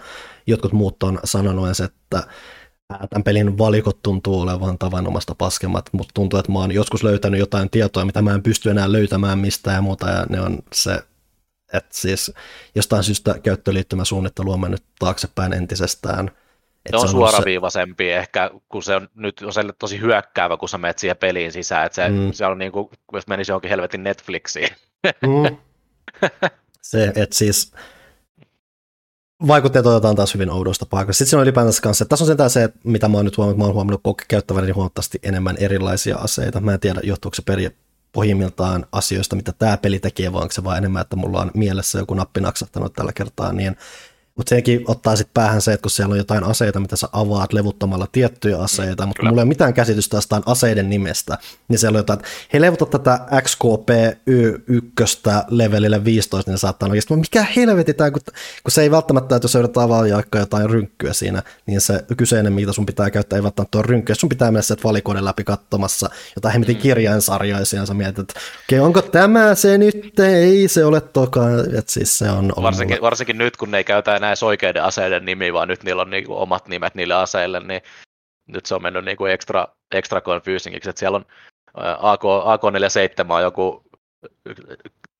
jotkut 0.46 0.72
muut 0.72 1.02
on 1.02 1.18
sanonut, 1.24 1.68
on 1.68 1.74
se, 1.74 1.84
että 1.84 2.22
tämän 2.88 3.24
pelin 3.24 3.58
valikot 3.58 4.02
tuntuu 4.02 4.40
olevan 4.40 4.78
tavanomasta 4.78 5.34
paskemmat, 5.34 5.88
mutta 5.92 6.10
tuntuu, 6.14 6.38
että 6.38 6.52
mä 6.52 6.58
oon 6.58 6.72
joskus 6.72 7.02
löytänyt 7.04 7.40
jotain 7.40 7.70
tietoa, 7.70 8.04
mitä 8.04 8.22
mä 8.22 8.34
en 8.34 8.42
pysty 8.42 8.70
enää 8.70 8.92
löytämään 8.92 9.38
mistään 9.38 9.76
ja 9.76 9.82
muuta, 9.82 10.08
ja 10.08 10.26
ne 10.28 10.40
on 10.40 10.58
se, 10.72 10.98
että 11.72 11.88
siis 11.92 12.32
jostain 12.74 13.04
syystä 13.04 13.34
käyttöliittymäsuunnittelu 13.42 14.52
on 14.52 14.60
mennyt 14.60 14.82
taaksepäin 14.98 15.52
entisestään. 15.52 16.30
Et 16.86 16.90
Se 16.90 16.96
on 16.96 17.08
se- 17.08 17.12
suoraviivaisempi 17.12 18.10
ehkä, 18.10 18.50
kun 18.68 18.82
se 18.82 18.94
on 18.94 19.08
nyt 19.14 19.42
on 19.42 19.52
sellainen 19.52 19.78
tosi 19.78 20.00
hyökkäävä, 20.00 20.56
kun 20.56 20.68
sä 20.68 20.78
menet 20.78 20.98
siihen 20.98 21.16
peliin 21.16 21.52
sisään, 21.52 21.86
että 21.86 21.96
se, 21.96 22.08
mm. 22.08 22.32
se 22.32 22.46
on 22.46 22.58
niin 22.58 22.72
kuin, 22.72 22.88
jos 23.12 23.26
menisi 23.26 23.50
johonkin 23.50 23.70
helvetin 23.70 24.02
Netflixiin. 24.02 24.68
Mm. 25.22 25.56
Se, 26.82 27.12
että 27.16 27.36
siis 27.36 27.72
vaikutteet 29.46 29.86
otetaan 29.86 30.16
taas 30.16 30.34
hyvin 30.34 30.50
oudoista 30.50 30.86
paikoista. 30.86 31.18
Sitten 31.18 31.30
siinä 31.30 31.40
on 31.40 31.42
ylipäätänsä 31.42 31.82
kanssa, 31.82 32.04
että 32.04 32.16
tässä 32.16 32.44
on 32.44 32.50
se, 32.50 32.68
mitä 32.84 33.08
mä 33.08 33.16
oon 33.16 33.24
nyt 33.24 33.36
huomannut, 33.36 33.58
mä 33.58 33.64
oon 33.64 33.74
huomannut 33.74 34.00
käyttäväni 34.28 34.70
huomattavasti 34.70 35.18
enemmän 35.22 35.56
erilaisia 35.58 36.16
aseita. 36.16 36.60
Mä 36.60 36.74
en 36.74 36.80
tiedä, 36.80 37.00
johtuuko 37.02 37.34
se 37.34 37.42
peri 37.42 37.70
pohjimmiltaan 38.12 38.86
asioista, 38.92 39.36
mitä 39.36 39.52
tämä 39.58 39.76
peli 39.76 39.98
tekee, 39.98 40.32
vai 40.32 40.42
onko 40.42 40.52
se 40.52 40.64
vaan 40.64 40.78
enemmän, 40.78 41.02
että 41.02 41.16
mulla 41.16 41.40
on 41.40 41.50
mielessä 41.54 41.98
joku 41.98 42.14
nappi 42.14 42.40
naksahtanut 42.40 42.92
tällä 42.92 43.12
kertaa, 43.12 43.52
niin 43.52 43.76
mutta 44.36 44.50
senkin 44.50 44.84
ottaa 44.86 45.16
sitten 45.16 45.34
päähän 45.34 45.62
se, 45.62 45.72
että 45.72 45.82
kun 45.82 45.90
siellä 45.90 46.12
on 46.12 46.18
jotain 46.18 46.44
aseita, 46.44 46.80
mitä 46.80 46.96
sä 46.96 47.08
avaat 47.12 47.52
levuttamalla 47.52 48.06
tiettyjä 48.12 48.58
aseita, 48.58 49.06
mutta 49.06 49.22
mulla 49.22 49.40
ei 49.40 49.42
ole 49.42 49.48
mitään 49.48 49.74
käsitystä 49.74 50.16
jostain 50.16 50.42
aseiden 50.46 50.90
nimestä, 50.90 51.38
niin 51.68 51.78
siellä 51.78 51.96
on 51.96 52.00
jotain, 52.00 52.18
että 52.18 52.28
hei 52.52 52.60
levuta 52.60 52.86
tätä 52.86 53.20
XKP 53.42 53.88
Y1 54.30 55.44
levelille 55.48 56.04
15, 56.04 56.50
niin 56.50 56.58
saattaa 56.58 56.88
oikeasti, 56.88 57.14
mutta 57.16 57.28
mikä 57.38 57.46
helveti 57.56 57.94
tämä, 57.94 58.10
kun, 58.10 58.20
kun 58.62 58.70
se 58.72 58.82
ei 58.82 58.90
välttämättä, 58.90 59.36
että 59.36 59.44
jos 59.44 59.52
sä 59.52 59.58
yrität 59.58 59.76
avaa 59.76 60.06
jotain 60.06 60.70
rynkkyä 60.70 61.12
siinä, 61.12 61.42
niin 61.66 61.80
se 61.80 62.04
kyseinen, 62.16 62.52
mitä 62.52 62.72
sun 62.72 62.86
pitää 62.86 63.10
käyttää, 63.10 63.36
ei 63.36 63.42
välttämättä 63.42 63.78
ole 63.78 63.84
rynkkyä, 63.88 64.14
sun 64.14 64.28
pitää 64.28 64.50
mennä 64.50 64.62
sieltä 64.62 64.82
valikoiden 64.84 65.24
läpi 65.24 65.44
katsomassa 65.44 66.10
jotain 66.36 66.52
hemmetin 66.52 66.76
Mm. 66.76 66.82
kirjainsarjaisia, 66.82 67.80
ja 67.80 67.86
sä 67.86 67.94
mietit, 67.94 68.18
että 68.18 68.40
okei, 68.66 68.80
onko 68.80 69.02
tämä 69.02 69.54
se 69.54 69.78
nyt, 69.78 70.20
ei 70.20 70.68
se 70.68 70.84
ole 70.84 71.00
tokaan, 71.00 71.60
että 71.78 71.92
siis 71.92 72.18
se 72.18 72.30
on 72.30 72.52
Varsinkin, 72.62 72.96
mulle- 72.96 73.02
varsinkin 73.02 73.38
nyt, 73.38 73.56
kun 73.56 73.70
ne 73.70 73.78
ei 73.78 73.84
käytä 73.84 74.16
enää 74.16 74.25
edes 74.28 74.42
oikeiden 74.42 74.84
aseiden 74.84 75.24
nimiä, 75.24 75.52
vaan 75.52 75.68
nyt 75.68 75.82
niillä 75.82 76.02
on 76.02 76.10
niinku 76.10 76.36
omat 76.36 76.68
nimet 76.68 76.94
niille 76.94 77.14
aseille, 77.14 77.60
niin 77.60 77.80
nyt 78.48 78.66
se 78.66 78.74
on 78.74 78.82
mennyt 78.82 79.04
niinku 79.04 79.26
extra, 79.26 79.68
extra 79.94 80.20
confusingiksi, 80.20 80.90
että 80.90 81.00
siellä 81.00 81.16
on 81.16 81.26
AK, 82.00 82.22
AK-47 82.44 83.32
on 83.32 83.42
joku 83.42 83.84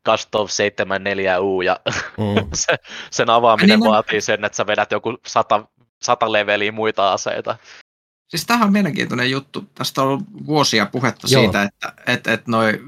Kastov 0.03 0.47
74U 0.47 1.63
ja 1.65 1.81
Mm. 2.19 2.49
se, 2.55 2.77
sen 3.11 3.31
avaaminen 3.31 3.81
Niin, 3.81 3.91
vaatii 3.91 4.21
sen, 4.21 4.45
että 4.45 4.57
sä 4.57 4.67
vedät 4.67 4.91
joku 4.91 5.19
sata, 5.27 5.69
sata 6.03 6.33
leveliä 6.33 6.73
muita 6.73 7.13
aseita. 7.13 7.59
Siis 8.29 8.47
tämähän 8.47 8.67
on 8.67 8.73
mielenkiintoinen 8.73 9.31
juttu. 9.31 9.65
Tästä 9.75 10.03
on 10.03 10.09
ollut 10.09 10.25
vuosia 10.47 10.87
puhetta 10.87 11.27
Joo. 11.31 11.43
siitä, 11.43 11.63
että 11.63 11.93
et, 12.07 12.27
et 12.27 12.47
noi 12.47 12.81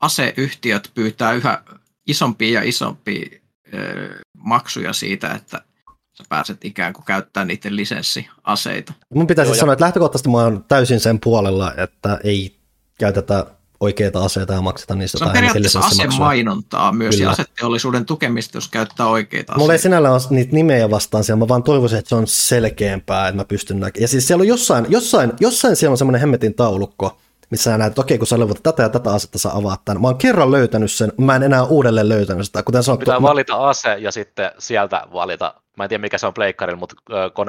aseyhtiöt 0.00 0.90
pyytää 0.94 1.32
yhä 1.32 1.62
isompia 2.06 2.60
ja 2.60 2.68
isompia 2.68 3.38
maksuja 4.44 4.92
siitä, 4.92 5.30
että 5.30 5.62
sä 6.12 6.24
pääset 6.28 6.64
ikään 6.64 6.92
kuin 6.92 7.04
käyttämään 7.04 7.48
niiden 7.48 7.76
lisenssiaseita. 7.76 8.92
Mun 9.14 9.26
pitäisi 9.26 9.48
Joo, 9.48 9.54
ja- 9.54 9.60
sanoa, 9.60 9.72
että 9.72 9.84
lähtökohtaisesti 9.84 10.28
mä 10.28 10.38
oon 10.38 10.64
täysin 10.68 11.00
sen 11.00 11.20
puolella, 11.20 11.74
että 11.76 12.20
ei 12.24 12.56
käytetä 12.98 13.46
oikeita 13.80 14.24
aseita 14.24 14.52
ja 14.52 14.60
makseta 14.62 14.94
niistä 14.94 15.18
Se 15.18 15.24
on 15.24 15.30
periaatteessa 15.30 15.80
asemainontaa 15.80 16.92
myös 16.92 17.14
Kyllä. 17.16 17.26
ja 17.26 17.30
aseteollisuuden 17.30 18.06
tukemista, 18.06 18.56
jos 18.56 18.68
käyttää 18.68 19.06
oikeita 19.06 19.52
Mulla 19.58 19.72
ei 19.72 19.74
aseita. 19.74 19.82
sinällään 19.82 20.14
ole 20.14 20.22
niitä 20.30 20.52
nimejä 20.52 20.90
vastaan 20.90 21.24
siellä, 21.24 21.38
mä 21.38 21.48
vaan 21.48 21.62
toivoisin, 21.62 21.98
että 21.98 22.08
se 22.08 22.14
on 22.14 22.26
selkeämpää, 22.26 23.28
että 23.28 23.36
mä 23.36 23.44
pystyn 23.44 23.80
näkemään. 23.80 24.02
Ja 24.04 24.08
siis 24.08 24.26
siellä 24.26 24.42
on 24.42 24.48
jossain, 24.48 24.86
jossain, 24.88 25.32
jossain 25.40 25.76
siellä 25.76 25.92
on 25.92 25.98
semmoinen 25.98 26.20
hemmetin 26.20 26.54
taulukko, 26.54 27.18
missä 27.52 27.70
sä 27.70 27.78
näet, 27.78 27.90
että 27.90 28.00
okei, 28.00 28.18
kun 28.18 28.26
sä 28.26 28.38
levut 28.38 28.62
tätä 28.62 28.82
ja 28.82 28.88
tätä 28.88 29.12
asetta 29.12 29.38
sä 29.38 29.50
avaat 29.54 29.84
tämän. 29.84 30.02
Mä 30.02 30.08
oon 30.08 30.18
kerran 30.18 30.50
löytänyt 30.50 30.92
sen, 30.92 31.12
mä 31.18 31.36
en 31.36 31.42
enää 31.42 31.64
uudelleen 31.64 32.08
löytänyt 32.08 32.46
sitä. 32.46 32.62
Kuten 32.62 32.82
sanottu, 32.82 33.04
Pitää 33.04 33.20
mä, 33.20 33.28
valita 33.28 33.68
ase 33.68 33.96
ja 33.98 34.12
sitten 34.12 34.50
sieltä 34.58 35.02
valita, 35.12 35.54
mä 35.76 35.84
en 35.84 35.88
tiedä 35.88 36.00
mikä 36.00 36.18
se 36.18 36.26
on 36.26 36.34
pleikkarilla, 36.34 36.78
mutta 36.78 36.96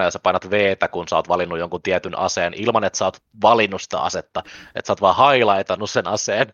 sä 0.09 0.19
painat 0.19 0.49
v 0.51 0.75
kun 0.91 1.07
sä 1.07 1.15
oot 1.15 1.27
valinnut 1.27 1.59
jonkun 1.59 1.81
tietyn 1.81 2.17
aseen, 2.17 2.53
ilman 2.53 2.83
että 2.83 2.97
sä 2.97 3.05
oot 3.05 3.17
valinnut 3.41 3.81
sitä 3.81 3.99
asetta, 3.99 4.43
että 4.75 4.87
sä 4.87 4.91
oot 4.93 5.01
vaan 5.01 5.33
highlightannut 5.33 5.89
sen 5.89 6.07
aseen. 6.07 6.53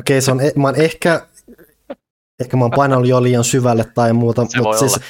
okei, 0.00 0.20
se 0.20 0.30
on, 0.30 0.40
e- 0.40 0.52
mä 0.56 0.68
oon 0.68 0.80
ehkä, 0.80 1.26
ehkä 2.42 2.56
mä 2.56 2.64
oon 2.64 2.70
painanut 2.70 3.08
jo 3.08 3.22
liian 3.22 3.44
syvälle 3.44 3.84
tai 3.94 4.12
muuta, 4.12 4.46
Se 4.48 4.62
voi 4.64 4.78
siis, 4.78 5.00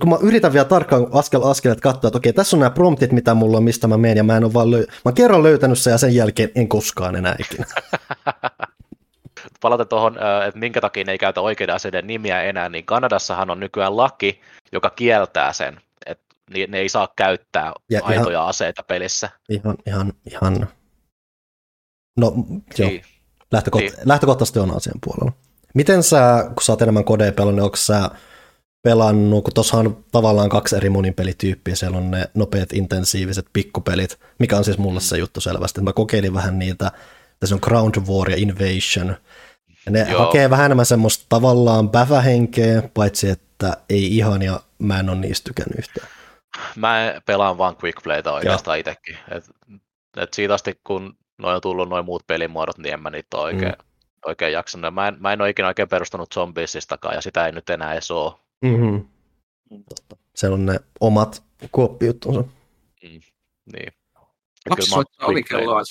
kun 0.00 0.08
mä 0.10 0.16
yritän 0.22 0.52
vielä 0.52 0.64
tarkkaan 0.64 1.06
askel 1.12 1.42
askeleet 1.42 1.80
katsoa, 1.80 2.08
että 2.08 2.18
okei, 2.18 2.32
tässä 2.32 2.56
on 2.56 2.60
nämä 2.60 2.70
promptit, 2.70 3.12
mitä 3.12 3.34
mulla 3.34 3.56
on, 3.56 3.64
mistä 3.64 3.86
mä 3.86 3.96
menen, 3.96 4.16
ja 4.16 4.24
mä 4.24 4.36
en 4.36 4.44
ole 4.44 4.52
vaan 4.52 4.70
löy- 4.70 4.86
mä 5.04 5.12
kerran 5.12 5.42
löytänyt 5.42 5.78
sen 5.78 5.90
ja 5.90 5.98
sen 5.98 6.14
jälkeen 6.14 6.50
en 6.54 6.68
koskaan 6.68 7.16
enää 7.16 7.36
ikinä. 7.38 7.66
Palaten 9.60 9.88
tuohon, 9.88 10.16
että 10.48 10.58
minkä 10.60 10.80
takia 10.80 11.04
ne 11.04 11.12
ei 11.12 11.18
käytä 11.18 11.40
oikeiden 11.40 11.74
aseiden 11.74 12.06
nimiä 12.06 12.42
enää, 12.42 12.68
niin 12.68 12.84
Kanadassahan 12.86 13.50
on 13.50 13.60
nykyään 13.60 13.96
laki, 13.96 14.40
joka 14.72 14.90
kieltää 14.90 15.52
sen, 15.52 15.80
että 16.06 16.24
ne 16.68 16.78
ei 16.78 16.88
saa 16.88 17.08
käyttää 17.16 17.72
Ja 17.90 17.98
ihan- 17.98 18.18
aitoja 18.18 18.46
aseita 18.48 18.82
pelissä. 18.82 19.30
Ihan, 19.48 19.76
ihan, 19.86 20.12
ihan, 20.32 20.68
no 22.16 22.34
joo, 22.78 22.88
Niin. 22.88 23.02
lähtökoht- 23.56 23.80
Niin. 23.80 23.92
lähtökohtaisesti 24.04 24.58
on 24.58 24.76
asian 24.76 24.98
puolella. 25.04 25.32
Miten 25.74 26.02
sä, 26.02 26.44
kun 26.46 26.62
sä 26.62 26.72
oot 26.72 26.82
enemmän 26.82 27.04
kodeja 27.04 27.32
pelannut, 27.32 27.64
onko 27.64 27.76
sä 27.76 28.10
pelannut, 28.82 29.44
kun 29.44 29.54
tuossa 29.54 29.76
on 29.76 30.04
tavallaan 30.12 30.48
kaksi 30.48 30.76
eri 30.76 30.90
monin 30.90 31.14
pelityyppiä, 31.14 31.74
siellä 31.74 31.98
on 31.98 32.10
ne 32.10 32.30
nopeat, 32.34 32.72
intensiiviset 32.72 33.46
pikkupelit, 33.52 34.20
mikä 34.38 34.56
on 34.56 34.64
siis 34.64 34.78
mulle 34.78 35.00
se 35.00 35.18
juttu 35.18 35.40
selvästi. 35.40 35.80
Mä 35.80 35.92
kokeilin 35.92 36.34
vähän 36.34 36.58
niitä, 36.58 36.92
tässä 37.40 37.54
on 37.54 37.60
Ground 37.62 37.94
War 38.08 38.30
ja 38.30 38.36
Invasion, 38.36 39.16
ja 39.86 39.92
ne 39.92 40.06
Joo. 40.10 40.24
hakee 40.24 40.50
vähän 40.50 40.66
enemmän 40.66 40.86
semmoista 40.86 41.26
tavallaan 41.28 41.90
pävähenkeä, 41.90 42.82
paitsi 42.94 43.28
että 43.28 43.76
ei 43.88 44.16
ihan, 44.16 44.42
ja 44.42 44.60
mä 44.78 45.00
en 45.00 45.10
ole 45.10 45.18
niistä 45.18 45.44
tykännyt 45.44 45.78
yhtään. 45.78 46.08
Mä 46.76 47.20
pelaan 47.26 47.58
vaan 47.58 47.76
quick 47.84 48.02
playta 48.02 48.32
oikeastaan 48.32 48.78
itsekin. 48.78 49.18
Et, 49.30 49.44
et 50.16 50.34
siitä 50.34 50.54
asti, 50.54 50.80
kun 50.86 51.16
noin 51.38 51.54
on 51.54 51.60
tullut 51.60 51.88
noin 51.88 52.04
muut 52.04 52.26
pelimuodot, 52.26 52.78
niin 52.78 52.94
en 52.94 53.00
mä 53.00 53.10
niitä 53.10 53.36
ole 53.36 53.44
oikein, 53.44 53.72
mm. 53.72 53.93
Oikein 54.26 54.52
jaksanut. 54.52 54.84
Ja 54.84 54.90
Mä 54.90 55.08
en, 55.08 55.16
mä 55.20 55.32
en 55.32 55.40
ole 55.40 55.50
ikinä 55.50 55.68
oikein 55.68 55.88
perustanut 55.88 56.34
zombiesistakaan, 56.34 57.14
ja 57.14 57.20
sitä 57.20 57.46
ei 57.46 57.52
nyt 57.52 57.70
enää 57.70 57.92
edes 57.92 58.10
ole. 58.10 58.32
Mm-hmm. 58.64 59.04
Siellä 60.34 60.54
on 60.54 60.66
ne 60.66 60.80
omat 61.00 61.42
kuoppijuttunsa. 61.72 62.44
Niin. 63.02 63.92
Lapsi 64.70 64.90
soittaa 64.90 65.26
play- 65.26 65.32
ovikelloa. 65.32 65.82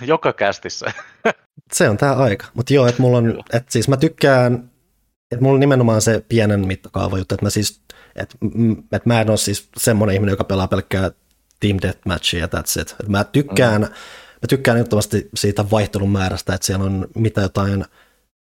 Joka 0.00 0.32
kästissä. 0.32 0.92
Se 1.72 1.88
on 1.88 1.96
tää 1.96 2.12
aika. 2.12 2.46
Mutta 2.54 2.74
joo, 2.74 2.86
että 2.86 3.02
mulla 3.02 3.18
on, 3.18 3.42
että 3.52 3.72
siis 3.72 3.88
mä 3.88 3.96
tykkään, 3.96 4.70
että 5.30 5.42
mulla 5.42 5.54
on 5.54 5.60
nimenomaan 5.60 6.02
se 6.02 6.24
pienen 6.28 6.66
mittakaava 6.66 7.18
juttu, 7.18 7.34
että 7.34 7.46
mä 7.46 7.50
siis, 7.50 7.82
että, 8.16 8.36
että 8.92 9.08
mä 9.08 9.20
en 9.20 9.30
ole 9.30 9.36
siis 9.36 9.68
semmoinen 9.76 10.14
ihminen, 10.14 10.32
joka 10.32 10.44
pelaa 10.44 10.68
pelkkää 10.68 11.10
Team 11.60 11.78
Deathmatchia 11.82 12.40
ja 12.40 12.46
that's 12.46 12.80
it. 12.80 12.90
Että 12.90 13.08
mä 13.08 13.24
tykkään, 13.24 13.82
mm. 13.82 13.88
Mä 14.42 14.46
tykkään 14.48 14.76
ehdottomasti 14.76 15.28
siitä 15.34 15.70
vaihtelun 15.70 16.10
määrästä, 16.10 16.54
että 16.54 16.66
siellä 16.66 16.84
on 16.84 17.08
mitä 17.14 17.40
jotain 17.40 17.84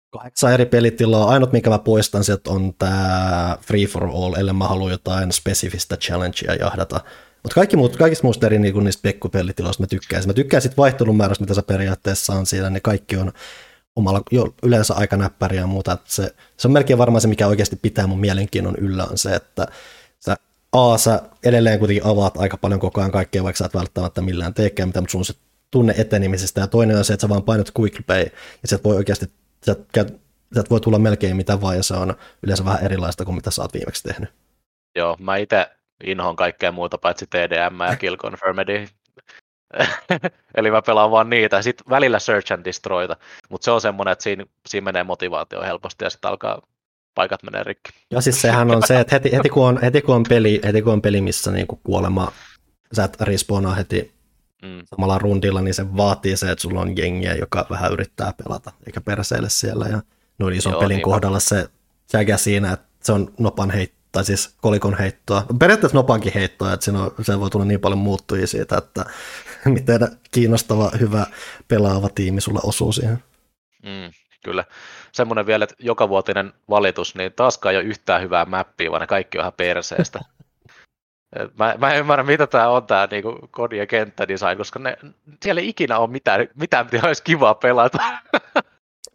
kahdeksan 0.09 0.53
eri 0.53 0.65
pelitilaa. 0.65 1.29
Ainut, 1.29 1.51
minkä 1.51 1.69
mä 1.69 1.79
poistan 1.79 2.23
sieltä 2.23 2.51
on 2.51 2.73
tämä 2.73 3.57
Free 3.61 3.85
for 3.85 4.03
All, 4.03 4.33
ellei 4.33 4.53
mä 4.53 4.67
halua 4.67 4.91
jotain 4.91 5.31
spesifistä 5.31 5.97
challengea 5.97 6.55
jahdata. 6.55 7.01
Mutta 7.43 7.55
kaikki 7.55 7.77
muut, 7.77 7.97
kaikista 7.97 8.27
muusta 8.27 8.45
eri 8.45 8.59
niin 8.59 8.83
niistä 8.83 9.01
pekkupelitiloista 9.01 9.83
mä 9.83 9.87
tykkään. 9.87 10.23
Mä 10.27 10.33
tykkään 10.33 10.61
sit 10.61 10.77
vaihtelun 10.77 11.17
määrästä, 11.17 11.43
mitä 11.43 11.53
se 11.53 11.61
periaatteessa 11.61 12.33
on 12.33 12.45
siellä. 12.45 12.69
Ne 12.69 12.79
kaikki 12.79 13.17
on 13.17 13.31
omalla, 13.95 14.21
jo 14.31 14.53
yleensä 14.63 14.93
aika 14.93 15.17
näppäriä 15.17 15.61
ja 15.61 15.67
muuta. 15.67 15.91
Että 15.91 16.05
se, 16.07 16.35
se, 16.57 16.67
on 16.67 16.71
melkein 16.71 16.99
varmaan 16.99 17.21
se, 17.21 17.27
mikä 17.27 17.47
oikeasti 17.47 17.75
pitää 17.75 18.07
mun 18.07 18.19
mielenkiinnon 18.19 18.75
yllä, 18.75 19.05
on 19.05 19.17
se, 19.17 19.35
että 19.35 19.67
sä, 20.19 20.35
A, 20.71 20.97
sä 20.97 21.21
edelleen 21.43 21.79
kuitenkin 21.79 22.05
avaat 22.05 22.37
aika 22.37 22.57
paljon 22.57 22.79
koko 22.79 23.01
ajan 23.01 23.11
kaikkea, 23.11 23.43
vaikka 23.43 23.57
sä 23.57 23.65
et 23.65 23.73
välttämättä 23.73 24.21
millään 24.21 24.53
teekään 24.53 24.89
mitä, 24.89 25.01
mutta 25.01 25.11
sun 25.11 25.25
se 25.25 25.33
tunne 25.71 25.93
etenemisestä. 25.97 26.61
Ja 26.61 26.67
toinen 26.67 26.97
on 26.97 27.05
se, 27.05 27.13
että 27.13 27.21
sä 27.21 27.29
vaan 27.29 27.43
painat 27.43 27.71
quick 27.79 28.05
play, 28.07 28.23
ja 28.61 28.67
sä 28.67 28.75
et 28.75 28.83
voi 28.83 28.95
oikeasti, 28.95 29.25
sä 29.65 29.75
käyt- 29.91 30.19
sä 30.55 30.63
voi 30.69 30.81
tulla 30.81 30.99
melkein 30.99 31.35
mitä 31.35 31.61
vaan, 31.61 31.75
ja 31.75 31.83
se 31.83 31.93
on 31.93 32.15
yleensä 32.43 32.65
vähän 32.65 32.83
erilaista 32.83 33.25
kuin 33.25 33.35
mitä 33.35 33.51
sä 33.51 33.61
oot 33.61 33.73
viimeksi 33.73 34.03
tehnyt. 34.03 34.29
Joo, 34.95 35.17
mä 35.19 35.37
itse 35.37 35.69
inhoon 36.03 36.35
kaikkea 36.35 36.71
muuta 36.71 36.97
paitsi 36.97 37.27
TDM 37.27 37.79
ja 37.89 37.95
Kill 37.95 38.15
Confirmedi. 38.15 38.87
Eli 40.57 40.71
mä 40.71 40.81
pelaan 40.81 41.11
vaan 41.11 41.29
niitä. 41.29 41.61
Sitten 41.61 41.89
välillä 41.89 42.19
Search 42.19 42.53
and 42.53 42.65
Destroyta. 42.65 43.17
Mutta 43.49 43.65
se 43.65 43.71
on 43.71 43.81
semmoinen, 43.81 44.11
että 44.11 44.23
siinä, 44.23 44.45
siinä 44.67 44.85
menee 44.85 45.03
motivaatio 45.03 45.61
helposti 45.61 46.03
ja 46.03 46.09
sitten 46.09 46.29
alkaa 46.29 46.61
paikat 47.15 47.43
menee 47.43 47.63
rikki. 47.63 47.91
Ja 48.11 48.21
siis 48.21 48.41
sehän 48.41 48.71
on 48.71 48.83
se, 48.87 48.99
että 48.99 49.15
heti, 49.15 49.31
heti, 49.31 49.49
kun, 49.49 49.67
on, 49.67 49.81
heti, 49.81 50.01
kun, 50.01 50.15
on 50.15 50.23
peli, 50.29 50.61
heti 50.63 50.81
kun 50.81 50.93
on 50.93 51.01
peli, 51.01 51.21
missä 51.21 51.51
niin 51.51 51.67
kuin 51.67 51.79
kuolema, 51.83 52.31
sä 52.93 53.03
et 53.03 53.21
respawnaa 53.21 53.75
heti 53.75 54.18
mm. 54.61 54.81
samalla 54.85 55.17
rundilla, 55.17 55.61
niin 55.61 55.73
se 55.73 55.97
vaatii 55.97 56.37
se, 56.37 56.51
että 56.51 56.61
sulla 56.61 56.81
on 56.81 56.97
jengiä, 56.97 57.33
joka 57.33 57.65
vähän 57.69 57.91
yrittää 57.91 58.33
pelata, 58.43 58.71
eikä 58.85 59.01
perseille 59.01 59.49
siellä. 59.49 59.85
Ja 59.85 60.01
noin 60.39 60.53
ison 60.53 60.71
Joo, 60.71 60.81
pelin 60.81 60.95
niin 60.95 61.03
kohdalla 61.03 61.39
se 61.39 61.69
jägä 62.13 62.37
siinä, 62.37 62.71
että 62.73 62.87
se 63.03 63.11
on 63.11 63.33
nopan 63.37 63.71
heitto, 63.71 63.99
tai 64.11 64.25
siis 64.25 64.55
kolikon 64.61 64.97
heittoa. 64.97 65.45
Periaatteessa 65.59 65.97
nopankin 65.97 66.33
heittoa, 66.33 66.73
että 66.73 66.83
siinä 66.83 67.03
on, 67.03 67.11
se 67.21 67.39
voi 67.39 67.49
tulla 67.49 67.65
niin 67.65 67.79
paljon 67.79 67.99
muuttujia 67.99 68.47
siitä, 68.47 68.77
että 68.77 69.05
miten 69.65 69.99
kiinnostava, 70.31 70.91
hyvä 70.99 71.25
pelaava 71.67 72.09
tiimi 72.09 72.41
sulla 72.41 72.59
osuu 72.63 72.91
siihen. 72.91 73.23
Mm, 73.83 74.11
kyllä. 74.43 74.63
Semmoinen 75.11 75.45
vielä, 75.45 75.63
että 75.63 75.75
joka 75.79 76.09
vuotinen 76.09 76.53
valitus, 76.69 77.15
niin 77.15 77.33
taaskaan 77.33 77.73
ei 77.73 77.79
ole 77.79 77.85
yhtään 77.85 78.21
hyvää 78.21 78.45
mappia, 78.45 78.91
vaan 78.91 79.01
ne 79.01 79.07
kaikki 79.07 79.37
on 79.37 79.41
ihan 79.41 79.53
perseestä. 79.57 80.19
Mä, 81.59 81.75
mä 81.77 81.93
en 81.93 81.99
ymmärrä, 81.99 82.23
mitä 82.23 82.47
tämä 82.47 82.69
on, 82.69 82.87
tämä 82.87 83.07
niinku 83.11 83.39
kodi- 83.51 83.77
ja 83.77 83.87
kenttädesign, 83.87 84.57
koska 84.57 84.79
ne, 84.79 84.97
siellä 85.43 85.61
ei 85.61 85.69
ikinä 85.69 85.99
ole 85.99 86.09
mitään, 86.09 86.47
mitään 86.55 86.89
mitä 86.91 87.07
olisi 87.07 87.23
kivaa 87.23 87.55
pelata. 87.55 87.97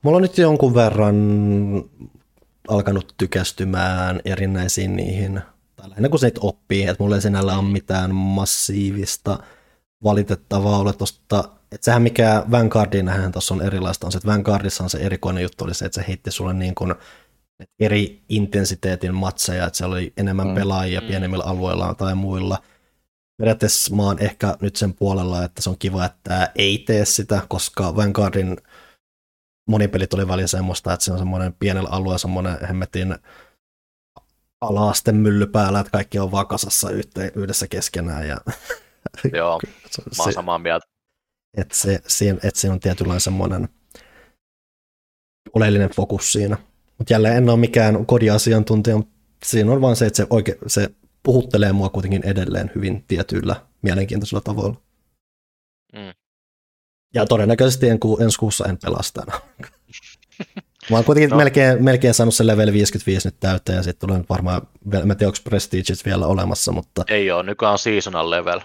Mulla 0.03 0.16
on 0.16 0.23
nyt 0.23 0.39
jonkun 0.39 0.74
verran 0.74 1.16
alkanut 2.69 3.15
tykästymään 3.16 4.20
erinäisiin 4.24 4.97
niihin, 4.97 5.41
tai 5.77 5.91
lähinnä 5.91 6.09
kun 6.09 6.19
se 6.19 6.27
et 6.27 6.39
oppii, 6.41 6.86
että 6.86 7.03
mulla 7.03 7.15
ei 7.15 7.23
sinällä 7.23 7.59
ole 7.59 7.65
mitään 7.65 8.15
massiivista 8.15 9.39
valitettavaa 10.05 10.78
ole 10.78 10.93
tuosta, 10.93 11.45
että 11.73 11.85
sehän 11.85 12.03
mikä 12.03 12.43
Vanguardin 12.51 13.05
nähdään 13.05 13.32
tuossa 13.32 13.55
on 13.55 13.62
erilaista, 13.62 14.07
on 14.07 14.12
se, 14.12 14.19
että 14.19 14.31
Vanguardissa 14.31 14.85
on 14.85 14.91
se 14.91 14.99
erikoinen 14.99 15.43
juttu 15.43 15.65
oli 15.65 15.74
se, 15.74 15.85
että 15.85 16.01
se 16.01 16.09
heitti 16.09 16.31
sulle 16.31 16.55
niin 16.55 16.74
kuin 16.74 16.95
eri 17.81 18.23
intensiteetin 18.28 19.15
matseja, 19.15 19.66
että 19.66 19.77
siellä 19.77 19.95
oli 19.95 20.12
enemmän 20.16 20.49
mm. 20.49 20.55
pelaajia 20.55 21.01
mm. 21.01 21.07
pienemmillä 21.07 21.45
alueilla 21.45 21.95
tai 21.95 22.15
muilla. 22.15 22.59
Periaatteessa 23.39 23.95
mä 23.95 24.03
oon 24.03 24.19
ehkä 24.19 24.57
nyt 24.61 24.77
sen 24.77 24.95
puolella, 24.95 25.45
että 25.45 25.62
se 25.62 25.70
on 25.70 25.78
kiva, 25.78 26.05
että 26.05 26.53
ei 26.55 26.78
tee 26.78 27.05
sitä, 27.05 27.43
koska 27.49 27.97
Vanguardin 27.97 28.57
monipelit 29.69 30.15
oli 30.15 30.28
välillä 30.28 30.47
semmoista, 30.47 30.93
että 30.93 31.05
se 31.05 31.12
on 31.12 31.19
semmoinen 31.19 31.53
pienellä 31.53 31.89
alueella 31.89 32.19
semmoinen 32.19 32.66
hemmetin 32.69 33.15
alaasten 34.61 35.16
mylly 35.16 35.47
päällä, 35.47 35.81
että 35.81 35.91
kaikki 35.91 36.19
on 36.19 36.32
vaan 36.32 36.47
kasassa 36.47 36.91
yhteen, 36.91 37.32
yhdessä 37.35 37.69
keskenään. 37.69 38.28
Ja 38.28 38.36
Joo, 39.39 39.61
mä 40.16 40.23
oon 40.23 40.32
samaa 40.32 40.59
mieltä. 40.59 40.86
Että 41.57 41.77
se, 41.77 42.01
siinä, 42.07 42.39
että 42.43 42.61
siinä 42.61 42.74
on 42.74 42.81
tietynlainen 42.81 43.20
semmoinen 43.20 43.69
oleellinen 45.55 45.91
fokus 45.91 46.32
siinä. 46.32 46.57
Mutta 46.99 47.12
jälleen 47.12 47.37
en 47.37 47.49
ole 47.49 47.59
mikään 47.59 48.07
kodiasiantuntija, 48.07 48.97
mutta 48.97 49.15
siinä 49.45 49.73
on 49.73 49.81
vaan 49.81 49.97
se, 49.97 50.07
että 50.07 50.16
se, 50.16 50.27
oike, 50.31 50.59
se 50.66 50.91
puhuttelee 51.23 51.73
mua 51.73 51.89
kuitenkin 51.89 52.27
edelleen 52.27 52.71
hyvin 52.75 53.05
tietyillä 53.09 53.57
mielenkiintoisilla 53.83 54.41
tavoilla. 54.41 54.77
Mm. 55.93 56.15
Ja 57.15 57.27
todennäköisesti 57.27 57.89
en, 57.89 57.99
ensi 58.21 58.39
kuussa 58.39 58.65
en 58.69 58.79
pelasta 58.79 59.23
Mä 60.91 60.97
oon 60.97 61.05
kuitenkin 61.05 61.31
no. 61.31 61.37
melkein, 61.37 61.85
melkein 61.85 62.15
saanut 62.15 62.35
sen 62.35 62.47
level 62.47 62.73
55 62.73 63.29
nyt 63.29 63.41
täyteen 63.41 63.77
ja 63.77 63.83
sitten 63.83 64.09
tulee 64.09 64.25
varmaan, 64.29 64.62
mä 65.05 65.15
tiedä 65.15 65.29
onko 65.29 65.39
Prestiges 65.45 66.05
vielä 66.05 66.27
olemassa, 66.27 66.73
mutta... 66.73 67.05
Ei 67.09 67.31
ole, 67.31 67.43
nykyään 67.43 67.73
on 67.73 67.79
seasonal 67.79 68.31
level. 68.31 68.61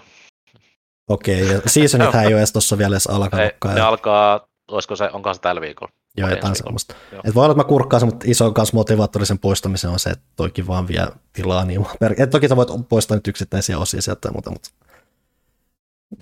Okei, 1.08 1.44
okay, 1.44 1.60
seasonithän 1.66 2.24
ei 2.26 2.32
ole 2.32 2.40
edes 2.40 2.52
tuossa 2.52 2.78
vielä 2.78 2.94
edes 2.94 3.06
alkanutkaan. 3.06 3.74
Ne 3.74 3.80
ja... 3.80 3.88
alkaa, 3.88 4.48
olisiko 4.68 4.96
se, 4.96 5.10
onko 5.12 5.34
se 5.34 5.40
tällä 5.40 5.60
viikolla? 5.60 5.92
Joo, 6.16 6.28
jotain 6.28 6.56
sellaista. 6.56 6.94
Et 7.24 7.34
voi 7.34 7.44
olla, 7.44 7.52
että 7.52 7.64
mä 7.64 7.68
kurkkaan 7.68 8.04
mutta 8.04 8.26
iso 8.28 8.52
kanssa 8.52 8.76
motivaattori 8.76 9.26
sen 9.26 9.38
poistamiseen 9.38 9.92
on 9.92 9.98
se, 9.98 10.10
että 10.10 10.24
toikin 10.36 10.66
vaan 10.66 10.88
vie 10.88 11.06
tilaa 11.32 11.64
niin. 11.64 11.86
Et 12.18 12.30
toki 12.30 12.48
sä 12.48 12.56
voit 12.56 12.68
poistaa 12.88 13.16
nyt 13.16 13.28
yksittäisiä 13.28 13.78
osia 13.78 14.02
sieltä 14.02 14.28
ja 14.28 14.32
muuta, 14.32 14.50
mutta 14.50 14.70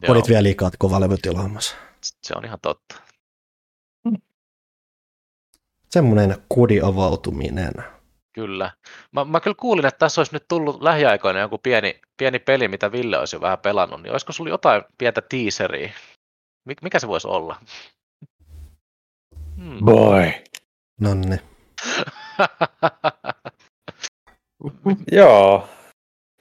kodit 0.06 0.28
vielä 0.28 0.42
liikaa 0.42 0.70
kova 0.78 1.00
levytilaamassa. 1.00 1.76
Se 2.02 2.34
on 2.36 2.44
ihan 2.44 2.58
totta. 2.62 2.94
Semmoinen 5.90 6.36
kodiavautuminen. 6.48 7.72
Kyllä. 8.32 8.70
Mä, 9.12 9.24
mä 9.24 9.40
kyllä 9.40 9.56
kuulin, 9.60 9.86
että 9.86 9.98
tässä 9.98 10.20
olisi 10.20 10.32
nyt 10.32 10.44
tullut 10.48 10.82
lähiaikoina 10.82 11.40
joku 11.40 11.58
pieni, 11.58 12.00
pieni 12.16 12.38
peli, 12.38 12.68
mitä 12.68 12.92
Ville 12.92 13.18
olisi 13.18 13.36
jo 13.36 13.40
vähän 13.40 13.58
pelannut, 13.58 14.02
niin 14.02 14.12
olisiko 14.12 14.32
sulla 14.32 14.50
jotain 14.50 14.82
pientä 14.98 15.22
teaseria? 15.22 15.90
Mik, 16.64 16.82
mikä 16.82 16.98
se 16.98 17.08
voisi 17.08 17.28
olla? 17.28 17.60
Hmm. 19.58 19.84
Boy. 19.84 20.30
Nonne. 21.00 21.40
Joo. 25.12 25.68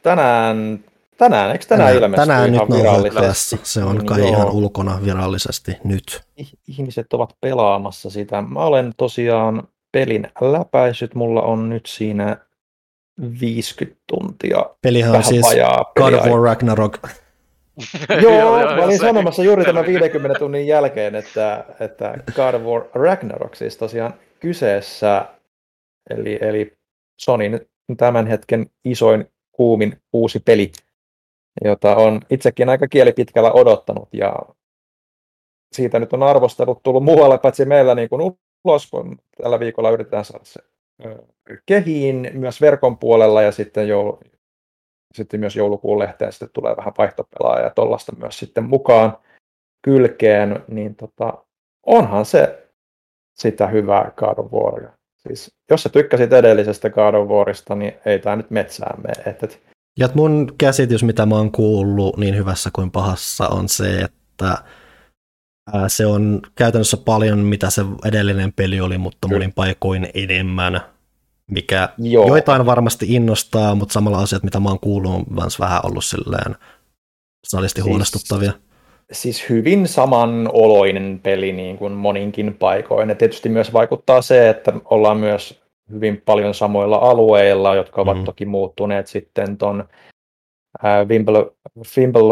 Tänään, 0.03 0.83
tänään, 1.17 1.51
eikö 1.51 1.65
tänään, 1.65 1.87
tänään 1.87 2.03
ilmestyy 2.03 2.25
tänään 2.25 2.53
ihan 2.53 2.67
nyt 2.69 2.77
virallisesti? 2.77 3.59
Se 3.63 3.83
on 3.83 4.05
kai 4.05 4.19
Joo. 4.19 4.29
ihan 4.29 4.51
ulkona 4.51 4.99
virallisesti 5.05 5.77
nyt. 5.83 6.21
Ihmiset 6.67 7.13
ovat 7.13 7.35
pelaamassa 7.41 8.09
sitä. 8.09 8.41
Mä 8.41 8.59
olen 8.59 8.93
tosiaan 8.97 9.67
pelin 9.91 10.27
läpäisyt. 10.41 11.15
Mulla 11.15 11.41
on 11.41 11.69
nyt 11.69 11.85
siinä 11.85 12.37
50 13.41 14.01
tuntia. 14.07 14.57
Pelihän 14.81 15.15
on 15.15 15.23
siis 15.23 15.45
God 15.97 16.13
of 16.13 16.25
War 16.25 16.41
Ragnarok. 16.41 16.99
joo, 18.23 18.39
joo, 18.39 18.75
mä 18.75 18.83
olin 18.83 18.99
sanomassa 18.99 19.43
juuri 19.43 19.65
tämän 19.65 19.85
50 19.85 20.39
tunnin 20.39 20.67
jälkeen, 20.67 21.15
että, 21.15 21.65
että 21.79 22.17
God 22.35 22.53
of 22.53 22.61
War 22.61 22.83
Ragnarok 22.93 23.55
siis 23.55 23.77
tosiaan 23.77 24.13
kyseessä, 24.39 25.25
eli, 26.09 26.39
eli 26.41 26.73
Sonin 27.19 27.59
tämän 27.97 28.27
hetken 28.27 28.67
isoin 28.85 29.25
kuumin 29.51 30.01
uusi 30.13 30.39
peli, 30.39 30.71
jota 31.63 31.95
on 31.95 32.21
itsekin 32.29 32.69
aika 32.69 32.87
kielipitkällä 32.87 33.51
odottanut, 33.51 34.09
ja 34.13 34.35
siitä 35.71 35.99
nyt 35.99 36.13
on 36.13 36.23
arvostelut 36.23 36.83
tullut 36.83 37.03
muualle, 37.03 37.37
paitsi 37.37 37.65
meillä 37.65 37.95
niin 37.95 38.09
kuin 38.09 38.37
ulos, 38.65 38.89
kun 38.91 39.17
tällä 39.41 39.59
viikolla 39.59 39.89
yritetään 39.89 40.25
saada 40.25 40.45
se 40.45 40.61
kehiin 41.65 42.29
myös 42.33 42.61
verkon 42.61 42.97
puolella, 42.97 43.41
ja 43.41 43.51
sitten 43.51 43.87
jo 43.87 44.19
sitten 45.17 45.39
myös 45.39 45.55
joulukuun 45.55 45.99
lehteen 45.99 46.31
sitten 46.31 46.49
tulee 46.53 46.77
vähän 46.77 46.93
vaihtopelaa 46.97 47.59
ja 47.59 47.69
tollasta 47.69 48.15
myös 48.15 48.39
sitten 48.39 48.63
mukaan 48.63 49.17
kylkeen, 49.81 50.63
niin 50.67 50.95
tota, 50.95 51.33
onhan 51.85 52.25
se 52.25 52.69
sitä 53.33 53.67
hyvää 53.67 54.11
God 54.15 54.37
of 54.37 54.51
Waria. 54.51 54.89
Siis, 55.17 55.55
jos 55.71 55.83
sä 55.83 55.89
tykkäsit 55.89 56.33
edellisestä 56.33 56.89
God 56.89 57.13
of 57.13 57.29
Warista, 57.29 57.75
niin 57.75 57.93
ei 58.05 58.19
tämä 58.19 58.35
nyt 58.35 58.51
metsään 58.51 59.01
mene. 59.01 59.23
Et, 59.25 59.43
et... 59.43 59.61
Ja 59.99 60.09
mun 60.13 60.51
käsitys, 60.57 61.03
mitä 61.03 61.25
mä 61.25 61.35
oon 61.35 61.51
kuullut 61.51 62.17
niin 62.17 62.35
hyvässä 62.35 62.69
kuin 62.73 62.91
pahassa, 62.91 63.47
on 63.47 63.69
se, 63.69 64.01
että 64.01 64.57
se 65.87 66.05
on 66.05 66.41
käytännössä 66.55 66.97
paljon, 66.97 67.39
mitä 67.39 67.69
se 67.69 67.81
edellinen 68.05 68.53
peli 68.53 68.81
oli, 68.81 68.97
mutta 68.97 69.27
monin 69.27 69.53
paikoin 69.53 70.09
enemmän 70.13 70.81
mikä 71.51 71.89
Joo. 71.97 72.27
joitain 72.27 72.65
varmasti 72.65 73.05
innostaa, 73.09 73.75
mutta 73.75 73.93
samalla 73.93 74.17
asiat, 74.17 74.43
mitä 74.43 74.59
mä 74.59 74.69
oon 74.69 74.79
kuullut, 74.79 75.11
on 75.11 75.23
myös 75.29 75.59
vähän 75.59 75.81
ollut 75.83 76.05
silleen 76.05 76.55
salisti 77.47 77.81
siis, 77.81 77.89
huolestuttavia. 77.91 78.51
Siis 79.11 79.49
hyvin 79.49 79.87
samanoloinen 79.87 81.19
peli 81.23 81.53
niin 81.53 81.77
kuin 81.77 81.93
moninkin 81.93 82.53
paikoin. 82.53 83.09
Ja 83.09 83.15
tietysti 83.15 83.49
myös 83.49 83.73
vaikuttaa 83.73 84.21
se, 84.21 84.49
että 84.49 84.73
ollaan 84.85 85.17
myös 85.17 85.61
hyvin 85.91 86.21
paljon 86.25 86.53
samoilla 86.53 86.97
alueilla, 86.97 87.75
jotka 87.75 88.01
ovat 88.01 88.17
mm. 88.17 88.23
toki 88.23 88.45
muuttuneet 88.45 89.07
sitten 89.07 89.57
ton 89.57 89.83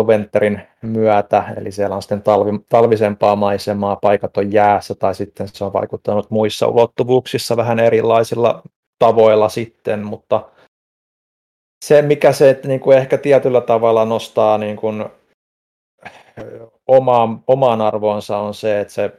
Wimbledon 0.05 0.59
myötä, 0.81 1.53
eli 1.57 1.71
siellä 1.71 1.95
on 1.95 2.01
sitten 2.01 2.21
talvi, 2.21 2.51
talvisempaa 2.69 3.35
maisemaa, 3.35 3.95
paikat 3.95 4.37
on 4.37 4.53
jäässä, 4.53 4.95
tai 4.95 5.15
sitten 5.15 5.47
se 5.47 5.63
on 5.63 5.73
vaikuttanut 5.73 6.31
muissa 6.31 6.67
ulottuvuuksissa 6.67 7.57
vähän 7.57 7.79
erilaisilla 7.79 8.63
tavoilla 8.99 9.49
sitten, 9.49 10.03
mutta 10.03 10.49
se, 11.85 12.01
mikä 12.01 12.31
se 12.31 12.59
niin 12.63 12.80
kuin 12.80 12.97
ehkä 12.97 13.17
tietyllä 13.17 13.61
tavalla 13.61 14.05
nostaa 14.05 14.57
niin 14.57 14.76
kuin 14.76 15.05
omaan, 16.88 17.43
omaan 17.47 17.81
arvoonsa 17.81 18.38
on 18.38 18.53
se, 18.53 18.80
että 18.80 18.93
se 18.93 19.11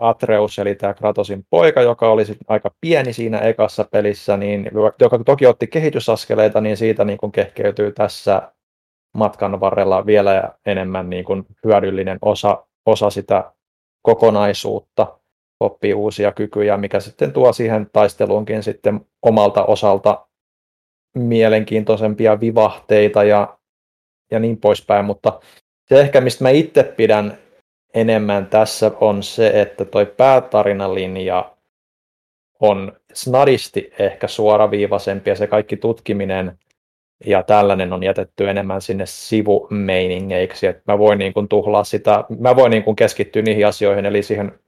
Atreus, 0.00 0.58
eli 0.58 0.74
tämä 0.74 0.94
Kratosin 0.94 1.46
poika, 1.50 1.82
joka 1.82 2.10
oli 2.10 2.22
aika 2.48 2.70
pieni 2.80 3.12
siinä 3.12 3.38
ekassa 3.38 3.84
pelissä, 3.84 4.36
niin, 4.36 4.70
joka 5.00 5.18
toki 5.26 5.46
otti 5.46 5.66
kehitysaskeleita, 5.66 6.60
niin 6.60 6.76
siitä 6.76 7.04
niin 7.04 7.18
kuin 7.18 7.32
kehkeytyy 7.32 7.92
tässä 7.92 8.52
matkan 9.14 9.60
varrella 9.60 10.06
vielä 10.06 10.52
enemmän 10.66 11.10
niin 11.10 11.24
kuin 11.24 11.46
hyödyllinen 11.64 12.18
osa, 12.22 12.66
osa 12.86 13.10
sitä 13.10 13.52
kokonaisuutta 14.02 15.18
oppii 15.60 15.94
uusia 15.94 16.32
kykyjä, 16.32 16.76
mikä 16.76 17.00
sitten 17.00 17.32
tuo 17.32 17.52
siihen 17.52 17.86
taisteluunkin 17.92 18.62
sitten 18.62 19.00
omalta 19.22 19.64
osalta 19.64 20.26
mielenkiintoisempia 21.14 22.40
vivahteita 22.40 23.24
ja, 23.24 23.58
ja 24.30 24.38
niin 24.38 24.56
poispäin, 24.56 25.04
mutta 25.04 25.40
se 25.88 26.00
ehkä 26.00 26.20
mistä 26.20 26.44
mä 26.44 26.50
itse 26.50 26.82
pidän 26.82 27.38
enemmän 27.94 28.46
tässä 28.46 28.90
on 29.00 29.22
se, 29.22 29.60
että 29.60 29.84
toi 29.84 30.06
päätarinalinja 30.06 31.54
on 32.60 32.92
snadisti 33.12 33.90
ehkä 33.98 34.28
suoraviivaisempi 34.28 35.30
ja 35.30 35.36
se 35.36 35.46
kaikki 35.46 35.76
tutkiminen 35.76 36.58
ja 37.26 37.42
tällainen 37.42 37.92
on 37.92 38.02
jätetty 38.02 38.48
enemmän 38.48 38.82
sinne 38.82 39.06
sivumeiningeiksi, 39.06 40.66
että 40.66 40.82
mä 40.92 40.98
voin 40.98 41.18
niin 41.18 41.34
kuin 41.34 41.48
tuhlaa 41.48 41.84
sitä, 41.84 42.24
mä 42.38 42.56
voin 42.56 42.70
niin 42.70 42.82
kuin 42.82 42.96
keskittyä 42.96 43.42
niihin 43.42 43.66
asioihin, 43.66 44.06
eli 44.06 44.22
siihen 44.22 44.58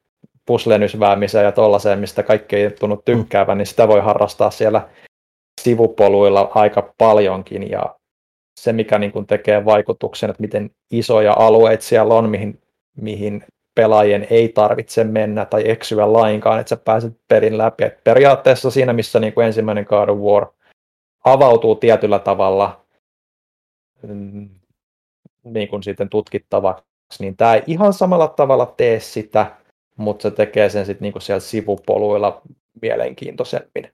puslenysväämiseen 0.46 1.44
ja 1.44 1.52
tollaiseen, 1.52 1.98
mistä 1.98 2.22
kaikki 2.22 2.56
ei 2.56 2.70
tunnu 2.70 3.02
tykkäävän, 3.04 3.58
niin 3.58 3.66
sitä 3.66 3.88
voi 3.88 4.00
harrastaa 4.00 4.50
siellä 4.50 4.88
sivupoluilla 5.60 6.50
aika 6.54 6.94
paljonkin. 6.98 7.70
Ja 7.70 7.94
se, 8.60 8.72
mikä 8.72 8.98
niin 8.98 9.12
kuin 9.12 9.26
tekee 9.26 9.64
vaikutuksen, 9.64 10.30
että 10.30 10.40
miten 10.40 10.70
isoja 10.90 11.34
alueita 11.38 11.84
siellä 11.84 12.14
on, 12.14 12.30
mihin, 12.30 12.60
mihin 12.96 13.44
pelaajien 13.74 14.26
ei 14.30 14.48
tarvitse 14.48 15.04
mennä 15.04 15.44
tai 15.44 15.70
eksyä 15.70 16.12
lainkaan, 16.12 16.60
että 16.60 16.68
sä 16.68 16.76
pääset 16.76 17.16
perin 17.28 17.58
läpi. 17.58 17.84
Et 17.84 18.04
periaatteessa 18.04 18.70
siinä, 18.70 18.92
missä 18.92 19.20
niin 19.20 19.32
kuin 19.32 19.46
ensimmäinen 19.46 19.86
God 19.88 20.08
of 20.08 20.18
War 20.18 20.46
avautuu 21.24 21.74
tietyllä 21.74 22.18
tavalla 22.18 22.80
mm, 24.02 24.48
niin 25.44 25.68
kuin 25.68 25.82
sitten 25.82 26.08
tutkittavaksi, 26.08 26.84
niin 27.18 27.36
tämä 27.36 27.54
ei 27.54 27.62
ihan 27.66 27.92
samalla 27.92 28.28
tavalla 28.28 28.66
tee 28.76 29.00
sitä, 29.00 29.56
mutta 29.96 30.22
se 30.22 30.30
tekee 30.30 30.68
sen 30.68 30.86
sitten 30.86 31.12
niin 31.12 31.22
siellä 31.22 31.40
sivupoluilla 31.40 32.42
mielenkiintoisemmin. 32.82 33.90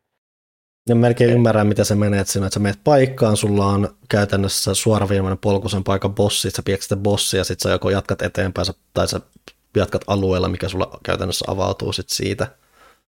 Ja 0.89 0.95
melkein 0.95 1.31
ymmärrän, 1.31 1.67
mitä 1.67 1.85
se 1.85 1.95
menee, 1.95 2.21
että, 2.21 2.33
siinä, 2.33 2.47
että 2.47 2.55
sä 2.55 2.61
menet 2.61 2.79
paikkaan, 2.85 3.37
sulla 3.37 3.67
on 3.67 3.89
käytännössä 4.09 4.75
suoraviivainen 4.75 5.39
polku 5.39 5.69
sen 5.69 5.85
paikan 5.85 6.15
bossi, 6.15 6.51
sä 6.51 6.63
piekset 6.65 6.89
sitä 6.89 6.97
bossia, 7.03 7.41
ja 7.41 7.45
sitten 7.45 7.71
sä 7.71 7.75
joko 7.75 7.91
jatkat 7.91 8.23
eteenpäin, 8.23 8.67
tai 8.95 9.09
sä 9.09 9.21
jatkat 9.77 10.03
alueella, 10.07 10.49
mikä 10.49 10.69
sulla 10.69 10.99
käytännössä 11.05 11.45
avautuu 11.49 11.93
sit 11.93 12.09
siitä. 12.09 12.47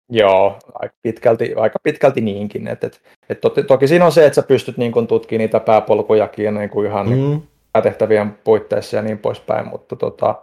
Joo, 0.08 0.58
aika 0.74 0.94
pitkälti, 1.02 1.54
aika 1.56 1.78
pitkälti 1.82 2.20
niinkin. 2.20 2.68
Et, 2.68 2.84
et, 2.84 3.02
et 3.28 3.40
toki, 3.40 3.62
toki 3.62 3.88
siinä 3.88 4.06
on 4.06 4.12
se, 4.12 4.26
että 4.26 4.34
sä 4.34 4.42
pystyt 4.42 4.76
niin 4.76 4.92
kun, 4.92 5.06
tutkimaan 5.06 5.38
niitä 5.38 5.60
pääpolkujakin 5.60 6.54
niin 6.54 6.70
kuin 6.70 6.86
ihan 6.86 7.08
mm. 7.08 7.42
tehtävien 7.82 8.38
puitteissa 8.44 8.96
ja 8.96 9.02
niin 9.02 9.18
poispäin, 9.18 9.68
mutta 9.68 9.96
tota, 9.96 10.42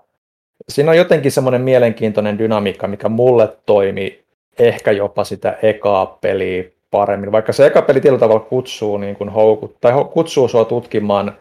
siinä 0.70 0.92
on 0.92 0.98
jotenkin 0.98 1.32
semmoinen 1.32 1.62
mielenkiintoinen 1.62 2.38
dynamiikka, 2.38 2.88
mikä 2.88 3.10
mulle 3.10 3.58
toimi 3.66 4.24
ehkä 4.60 4.92
jopa 4.92 5.24
sitä 5.24 5.58
ekaa 5.62 6.18
peliä 6.22 6.64
paremmin. 6.92 7.32
Vaikka 7.32 7.54
se 7.54 7.66
eka 7.66 7.82
peli 7.82 8.02
tietyllä 8.02 8.20
tavalla 8.20 8.46
kutsuu, 8.46 8.98
niin 8.98 9.16
kuin 9.16 9.30
houkut, 9.30 9.78
tai 9.82 9.94
kutsuu 10.14 10.48
sua 10.48 10.66
tutkimaan 10.66 11.38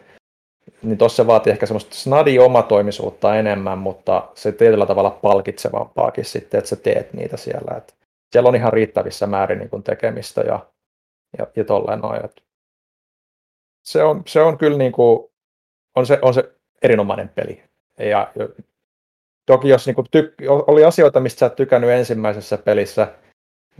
niin 0.81 0.97
tuossa 0.97 1.23
se 1.23 1.27
vaatii 1.27 1.51
ehkä 1.51 1.65
semmoista 1.65 1.95
snadi 1.95 2.39
omatoimisuutta 2.39 3.35
enemmän, 3.35 3.77
mutta 3.77 4.29
se 4.35 4.51
tietyllä 4.51 4.85
tavalla 4.85 5.19
palkitsevampaakin 5.21 6.25
sitten, 6.25 6.57
että 6.57 6.69
sä 6.69 6.75
teet 6.75 7.13
niitä 7.13 7.37
siellä. 7.37 7.77
Et 7.77 7.95
siellä 8.31 8.49
on 8.49 8.55
ihan 8.55 8.73
riittävissä 8.73 9.27
määrin 9.27 9.59
niin 9.59 9.69
kuin 9.69 9.83
tekemistä 9.83 10.41
ja, 10.41 10.59
ja, 11.37 11.47
ja 11.55 11.63
tolleen 11.63 11.99
noin. 11.99 12.25
Et 12.25 12.43
se, 13.83 14.03
on, 14.03 14.23
se 14.27 14.41
on 14.41 14.57
kyllä 14.57 14.77
niin 14.77 14.91
kuin, 14.91 15.31
on 15.95 16.05
se, 16.05 16.19
on 16.21 16.33
se 16.33 16.51
erinomainen 16.81 17.29
peli. 17.29 17.63
Ja, 17.99 18.31
toki 19.51 19.69
jos 19.69 19.85
niin 19.85 19.95
kuin 19.95 20.07
tyk- 20.17 20.49
oli 20.67 20.85
asioita, 20.85 21.19
mistä 21.19 21.39
sä 21.39 21.45
et 21.45 21.55
tykännyt 21.55 21.89
ensimmäisessä 21.89 22.57
pelissä, 22.57 23.07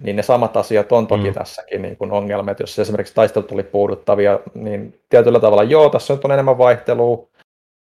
niin 0.02 0.16
ne 0.16 0.24
samat 0.24 0.58
asiat 0.58 0.92
on 0.92 1.08
toki 1.08 1.28
mm. 1.28 1.34
tässäkin 1.34 1.82
niin 1.82 1.98
kuin 1.98 2.12
ongelmat. 2.12 2.60
Jos 2.60 2.80
esimerkiksi 2.80 3.16
taistelut 3.16 3.48
tuli 3.48 3.64
puuduttavia, 3.64 4.40
niin 4.54 5.00
tietyllä 5.10 5.40
tavalla 5.40 5.64
joo, 5.64 5.90
tässä 5.90 6.14
nyt 6.14 6.26
on 6.26 6.32
enemmän 6.32 6.58
vaihtelua, 6.58 7.28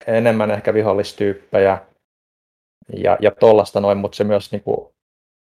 enemmän 0.07 0.51
ehkä 0.51 0.75
vihollistyyppejä 0.75 1.79
ja, 2.97 3.17
ja 3.21 3.31
tollasta 3.31 3.81
noin, 3.81 3.99
mutta 3.99 4.17
se 4.17 4.25
myös 4.25 4.53
niin 4.53 4.63
kuin, 4.63 4.93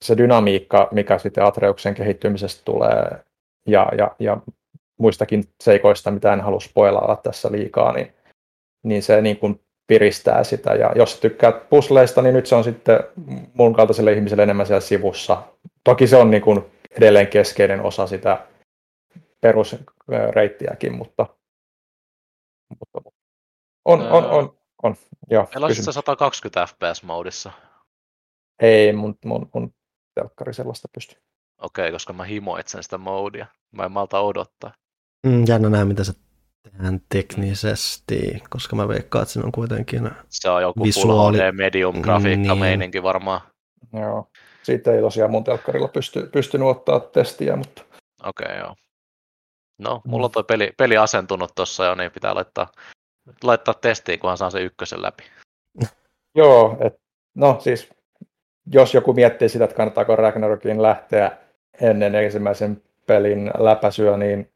se 0.03 0.17
dynamiikka, 0.17 0.87
mikä 0.91 1.17
sitten 1.17 1.43
Atreuksen 1.43 1.95
kehittymisestä 1.95 2.61
tulee 2.65 3.19
ja, 3.67 3.91
ja, 3.97 4.15
ja 4.19 4.37
muistakin 4.99 5.43
seikoista, 5.63 6.11
mitä 6.11 6.33
en 6.33 6.41
halua 6.41 6.59
spoilata 6.59 7.15
tässä 7.15 7.51
liikaa, 7.51 7.93
niin, 7.93 8.13
niin 8.83 9.03
se 9.03 9.21
niin 9.21 9.37
kuin 9.37 9.64
piristää 9.87 10.43
sitä. 10.43 10.73
Ja 10.73 10.91
jos 10.95 11.19
tykkäät 11.19 11.69
pusleista, 11.69 12.21
niin 12.21 12.35
nyt 12.35 12.45
se 12.45 12.55
on 12.55 12.63
sitten 12.63 12.99
mun 13.53 13.73
kaltaiselle 13.73 14.13
ihmiselle 14.13 14.43
enemmän 14.43 14.65
siellä 14.65 14.81
sivussa. 14.81 15.43
Toki 15.83 16.07
se 16.07 16.15
on 16.15 16.31
niin 16.31 16.41
kuin 16.41 16.65
edelleen 16.91 17.27
keskeinen 17.27 17.81
osa 17.81 18.07
sitä 18.07 18.47
perusreittiäkin, 19.41 20.93
mutta, 20.93 21.25
mutta 22.79 23.11
on, 23.85 24.01
on, 24.01 24.25
on, 24.25 24.57
on. 24.83 24.95
Joo, 25.29 25.47
Pelasit 25.53 25.85
120 25.93 26.65
fps-moodissa? 26.65 27.51
Ei, 28.61 28.93
mun, 28.93 29.17
mun, 29.25 29.49
mun 29.53 29.73
telkkari 30.15 30.53
sellaista 30.53 30.87
pysty. 30.93 31.15
Okei, 31.61 31.83
okay, 31.83 31.91
koska 31.91 32.13
mä 32.13 32.23
himoitsen 32.23 32.83
sitä 32.83 32.97
moodia. 32.97 33.45
Mä 33.71 33.85
en 33.85 33.91
malta 33.91 34.19
odottaa. 34.19 34.73
Mm, 35.27 35.43
jännä 35.47 35.69
nähdä, 35.69 35.85
mitä 35.85 36.03
se 36.03 36.13
tehdään 36.71 37.01
teknisesti, 37.09 38.43
koska 38.49 38.75
mä 38.75 38.87
veikkaan, 38.87 39.21
että 39.21 39.33
siinä 39.33 39.45
on 39.45 39.51
kuitenkin 39.51 40.11
Se 40.29 40.49
on 40.49 40.61
joku 40.61 40.83
visuaali... 40.83 41.37
full 41.37 41.47
HD 41.47 41.51
medium 41.51 42.01
grafiikka 42.01 42.53
niin. 42.53 42.59
meininki 42.59 43.03
varmaan. 43.03 43.41
Joo, 43.93 44.27
siitä 44.63 44.91
ei 44.91 45.01
tosiaan 45.01 45.31
mun 45.31 45.43
telkkarilla 45.43 45.87
pysty, 45.87 46.29
pystynyt 46.31 46.67
ottaa 46.67 46.99
testiä, 46.99 47.55
mutta... 47.55 47.81
Okei, 48.23 48.45
okay, 48.45 48.57
joo. 48.59 48.75
No, 49.77 50.01
mulla 50.05 50.25
on 50.25 50.31
toi 50.31 50.43
peli, 50.43 50.73
peli 50.77 50.97
asentunut 50.97 51.51
tuossa 51.55 51.85
jo, 51.85 51.95
niin 51.95 52.11
pitää 52.11 52.35
laittaa, 52.35 52.67
laittaa 53.43 53.73
testiin, 53.73 54.19
kunhan 54.19 54.37
saa 54.37 54.49
se 54.49 54.61
ykkösen 54.61 55.01
läpi. 55.01 55.23
joo, 56.35 56.77
et, 56.79 56.99
no 57.35 57.57
siis 57.59 57.89
jos 58.73 58.93
joku 58.93 59.13
miettii 59.13 59.49
sitä, 59.49 59.63
että 59.63 59.75
kannattaako 59.75 60.15
Ragnarokin 60.15 60.81
lähteä 60.81 61.37
ennen 61.81 62.15
ensimmäisen 62.15 62.83
pelin 63.07 63.51
läpäisyä, 63.57 64.17
niin 64.17 64.54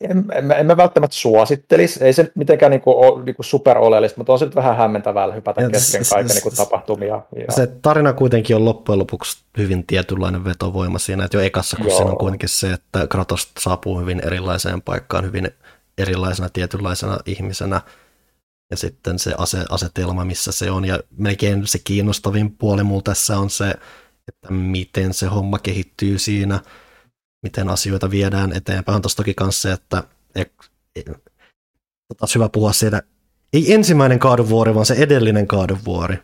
en, 0.00 0.24
en, 0.32 0.52
en 0.52 0.66
mä 0.66 0.76
välttämättä 0.76 1.16
suosittelisi. 1.16 2.04
Ei 2.04 2.12
se 2.12 2.32
mitenkään 2.34 2.70
niinku 2.70 2.90
ole 2.90 3.24
niinku 3.24 3.42
super 3.42 3.78
oleellista, 3.78 4.20
mutta 4.20 4.32
on 4.32 4.38
se 4.38 4.44
nyt 4.44 4.54
vähän 4.54 4.76
hämmentävää 4.76 5.32
hypätä 5.32 5.62
ja 5.62 5.70
kesken 5.70 6.02
kaiken 6.10 6.34
niinku 6.34 6.50
tapahtumia. 6.50 7.22
Ja... 7.36 7.52
Se 7.52 7.66
tarina 7.66 8.12
kuitenkin 8.12 8.56
on 8.56 8.64
loppujen 8.64 8.98
lopuksi 8.98 9.44
hyvin 9.58 9.86
tietynlainen 9.86 10.44
vetovoima 10.44 10.98
siinä, 10.98 11.24
että 11.24 11.36
jo 11.36 11.42
ekassa, 11.42 11.76
kun 11.76 11.90
siinä 11.90 12.10
on 12.10 12.18
kuitenkin 12.18 12.48
se, 12.48 12.72
että 12.72 13.06
Kratos 13.06 13.52
saapuu 13.58 14.00
hyvin 14.00 14.20
erilaiseen 14.26 14.82
paikkaan, 14.82 15.24
hyvin 15.24 15.50
erilaisena 15.98 16.48
tietynlaisena 16.48 17.18
ihmisenä, 17.26 17.80
ja 18.70 18.76
sitten 18.76 19.18
se 19.18 19.34
ase, 19.38 19.58
asetelma, 19.70 20.24
missä 20.24 20.52
se 20.52 20.70
on, 20.70 20.84
ja 20.84 20.98
melkein 21.18 21.66
se 21.66 21.78
kiinnostavin 21.84 22.50
puoli 22.50 22.82
mulla 22.82 23.02
tässä 23.02 23.38
on 23.38 23.50
se, 23.50 23.70
että 24.28 24.52
miten 24.52 25.14
se 25.14 25.26
homma 25.26 25.58
kehittyy 25.58 26.18
siinä, 26.18 26.60
miten 27.44 27.68
asioita 27.68 28.10
viedään 28.10 28.56
eteenpäin. 28.56 28.96
On 28.96 29.02
tuossa 29.02 29.16
toki 29.16 29.34
kanssa 29.34 29.68
se, 29.68 29.72
että 29.72 30.02
taas 32.18 32.34
hyvä 32.34 32.48
puhua 32.48 32.72
siitä, 32.72 33.02
ei 33.52 33.74
ensimmäinen 33.74 34.20
War, 34.50 34.74
vaan 34.74 34.86
se 34.86 34.94
edellinen 34.94 35.48
War. 35.86 36.16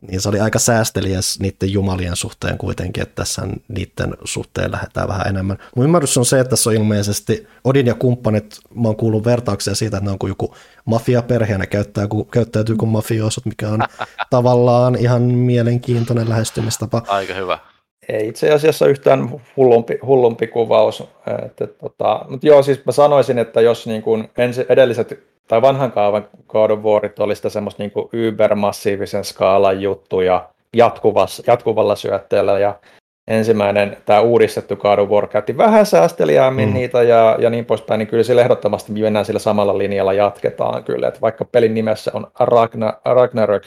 Niin 0.00 0.20
se 0.20 0.28
oli 0.28 0.40
aika 0.40 0.58
säästeliäs 0.58 1.40
niiden 1.40 1.72
jumalien 1.72 2.16
suhteen 2.16 2.58
kuitenkin, 2.58 3.02
että 3.02 3.14
tässä 3.14 3.42
niiden 3.68 4.14
suhteen 4.24 4.72
lähdetään 4.72 5.08
vähän 5.08 5.26
enemmän. 5.26 5.58
Mun 5.76 5.84
ymmärrys 5.84 6.18
on 6.18 6.26
se, 6.26 6.40
että 6.40 6.50
tässä 6.50 6.70
on 6.70 6.76
ilmeisesti 6.76 7.46
Odin 7.64 7.86
ja 7.86 7.94
kumppanit, 7.94 8.60
mä 8.74 8.88
oon 8.88 8.96
kuullut 8.96 9.24
vertauksia 9.24 9.74
siitä, 9.74 9.96
että 9.96 10.04
ne 10.04 10.12
on 10.12 10.18
kuin 10.18 10.28
joku 10.28 10.54
mafiaperhe 10.84 11.52
ja 11.52 11.58
ne 11.58 11.66
käyttää, 11.66 12.06
käyttäytyy 12.32 12.76
kuin 12.76 12.88
mafioosut, 12.88 13.46
mikä 13.46 13.68
on 13.68 13.80
tavallaan 14.30 14.96
ihan 14.96 15.22
mielenkiintoinen 15.22 16.28
lähestymistapa. 16.28 17.02
Aika 17.06 17.34
hyvä 17.34 17.58
ei 18.08 18.28
itse 18.28 18.50
asiassa 18.50 18.86
yhtään 18.86 19.30
hullumpi, 19.56 19.98
hullumpi 20.06 20.46
kuvaus. 20.46 21.04
Että, 21.44 21.66
tota, 21.66 22.24
mutta 22.28 22.46
joo, 22.46 22.62
siis 22.62 22.84
mä 22.84 22.92
sanoisin, 22.92 23.38
että 23.38 23.60
jos 23.60 23.86
niin 23.86 24.02
kuin 24.02 24.30
ensi, 24.38 24.66
edelliset 24.68 25.22
tai 25.48 25.62
vanhan 25.62 25.92
kaavan 25.92 26.28
God 26.48 26.70
Warit 26.70 27.18
oli 27.18 27.36
sitä 27.36 27.48
semmoista 27.48 27.82
niin 27.82 27.90
kuin 27.90 28.08
ybermassiivisen 28.12 29.24
skaalan 29.24 29.82
juttuja 29.82 30.48
jatkuvassa, 30.76 31.42
jatkuvalla 31.46 31.96
syötteellä 31.96 32.58
ja 32.58 32.74
ensimmäinen 33.28 33.96
tämä 34.04 34.20
uudistettu 34.20 34.76
God 34.76 34.98
of 34.98 35.08
War 35.08 35.26
käytti 35.26 35.56
vähän 35.56 35.86
säästeliäämmin 35.86 36.68
mm. 36.68 36.74
niitä 36.74 37.02
ja, 37.02 37.36
ja 37.40 37.50
niin 37.50 37.64
poispäin, 37.64 37.98
niin 37.98 38.08
kyllä 38.08 38.22
sillä 38.22 38.42
ehdottomasti 38.42 38.92
mennään 38.92 39.24
sillä 39.24 39.38
samalla 39.38 39.78
linjalla 39.78 40.12
jatketaan 40.12 40.84
kyllä, 40.84 41.08
että 41.08 41.20
vaikka 41.20 41.44
pelin 41.44 41.74
nimessä 41.74 42.10
on 42.14 42.26
Ragnar, 42.40 42.94
Ragnarök, 43.04 43.62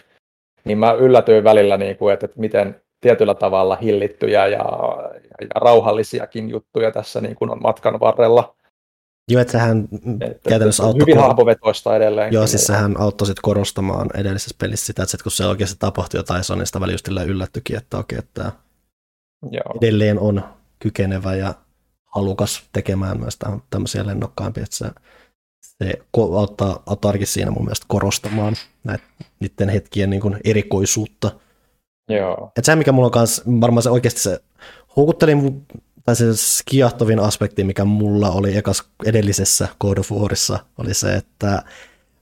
niin 0.66 0.78
mä 0.78 0.91
yllätyin 0.91 1.44
välillä, 1.44 1.78
niin 1.78 1.98
kuin, 1.98 2.14
että, 2.14 2.26
että 2.26 2.40
miten 2.40 2.82
tietyllä 3.06 3.36
tavalla 3.36 3.76
hillittyjä 3.76 4.48
ja, 4.48 4.65
ja 5.41 5.48
rauhallisiakin 5.56 6.49
juttuja 6.49 6.91
tässä 6.91 7.22
niin 7.22 7.36
kuin 7.36 7.52
on 7.52 7.61
matkan 7.61 7.99
varrella. 7.99 8.56
Joo, 9.32 9.41
että 9.41 9.52
sehän 9.52 9.88
että, 10.22 10.49
käytännössä 10.49 10.84
auttoi... 10.84 11.02
Hyvin 11.02 11.18
hahmovetoista 11.18 11.95
edelleen. 11.95 12.34
Joo, 12.34 12.48
siis 12.48 12.65
sehän 12.65 12.99
auttoi 12.99 13.27
sit 13.27 13.40
korostamaan 13.41 14.10
edellisessä 14.18 14.56
pelissä 14.60 14.86
sitä, 14.86 15.03
että 15.03 15.11
sit 15.11 15.22
kun 15.22 15.32
se 15.32 15.45
oikeasti 15.45 15.76
tapahtui 15.80 16.19
jotain 16.19 16.44
niin 16.56 16.65
sitä 16.68 16.80
välillä 16.80 17.23
yllättyikin, 17.23 17.77
että 17.77 17.98
okei, 17.98 18.19
että 18.19 18.52
Joo. 19.52 19.77
edelleen 19.82 20.19
on 20.19 20.44
kykenevä 20.80 21.36
ja 21.36 21.53
halukas 22.06 22.64
tekemään 22.73 23.19
myös 23.19 23.40
tämmöisiä 23.69 24.07
lennokkaampia, 24.07 24.64
että 24.64 24.76
se, 24.76 24.86
se 25.61 25.94
auttaa, 26.38 26.84
auttaa 26.86 27.14
siinä 27.23 27.52
mun 27.52 27.64
mielestä 27.64 27.86
korostamaan 27.90 28.53
näitä, 28.84 29.03
niiden 29.40 29.69
hetkien 29.69 30.10
niin 30.10 30.22
kuin 30.22 30.38
erikoisuutta– 30.44 31.32
Joo. 32.10 32.52
Et 32.57 32.65
se, 32.65 32.76
mikä 32.76 32.91
mulla 32.91 33.06
on 33.06 33.11
kanssa, 33.11 33.44
varmaan 33.61 33.84
se 33.84 33.90
oikeasti 33.90 34.19
se 34.19 34.40
houkutteli 34.95 35.38
tai 36.06 36.15
se 36.15 36.26
kiahtovin 36.65 37.19
aspekti, 37.19 37.64
mikä 37.64 37.86
mulla 37.86 38.32
oli 38.32 38.57
ekas 38.57 38.84
edellisessä 39.06 39.68
God 39.80 39.98
of 39.98 40.11
Warissa, 40.11 40.60
oli 40.77 40.94
se, 40.94 41.14
että 41.14 41.64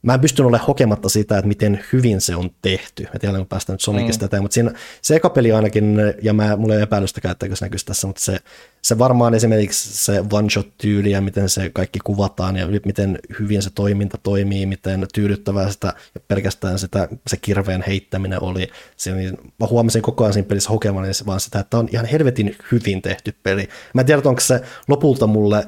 mä 0.03 0.13
en 0.13 0.19
pystynyt 0.19 0.47
olemaan 0.47 0.67
hokematta 0.67 1.09
sitä, 1.09 1.38
että 1.38 1.47
miten 1.47 1.85
hyvin 1.93 2.21
se 2.21 2.35
on 2.35 2.49
tehty. 2.61 3.03
Mä 3.03 3.19
tiedän, 3.19 3.38
kun 3.38 3.47
päästään 3.47 3.73
nyt 3.73 3.81
Sonicista 3.81 4.27
mm. 4.31 4.41
mutta 4.41 4.53
siinä 4.53 4.71
se 5.01 5.15
eka 5.15 5.30
peli 5.30 5.51
ainakin, 5.51 5.97
ja 6.21 6.34
mä, 6.34 6.55
mulla 6.55 6.75
ei 6.75 6.81
epäilystä 6.81 7.31
että 7.31 7.47
se 7.53 7.65
näkyisi 7.65 7.85
tässä, 7.85 8.07
mutta 8.07 8.21
se, 8.21 8.39
se 8.81 8.97
varmaan 8.97 9.34
esimerkiksi 9.34 10.05
se 10.05 10.23
one-shot-tyyli 10.31 11.11
ja 11.11 11.21
miten 11.21 11.49
se 11.49 11.69
kaikki 11.73 11.99
kuvataan 12.03 12.55
ja 12.55 12.67
miten 12.85 13.19
hyvin 13.39 13.61
se 13.61 13.69
toiminta 13.69 14.17
toimii, 14.23 14.65
miten 14.65 15.05
tyydyttävää 15.13 15.71
sitä 15.71 15.93
ja 16.15 16.21
pelkästään 16.27 16.80
sitä, 16.80 17.07
se 17.27 17.38
kirveen 17.38 17.84
heittäminen 17.88 18.43
oli. 18.43 18.67
Siinä, 18.97 19.38
mä 19.59 19.67
huomasin 19.67 20.01
koko 20.01 20.23
ajan 20.23 20.34
siinä 20.34 20.47
pelissä 20.47 20.69
hokemani 20.69 21.07
vaan 21.25 21.39
sitä, 21.39 21.59
että 21.59 21.77
on 21.77 21.89
ihan 21.91 22.05
helvetin 22.05 22.55
hyvin 22.71 23.01
tehty 23.01 23.35
peli. 23.43 23.69
Mä 23.93 24.01
en 24.01 24.05
tiedä, 24.05 24.21
onko 24.25 24.41
se 24.41 24.61
lopulta 24.88 25.27
mulle 25.27 25.67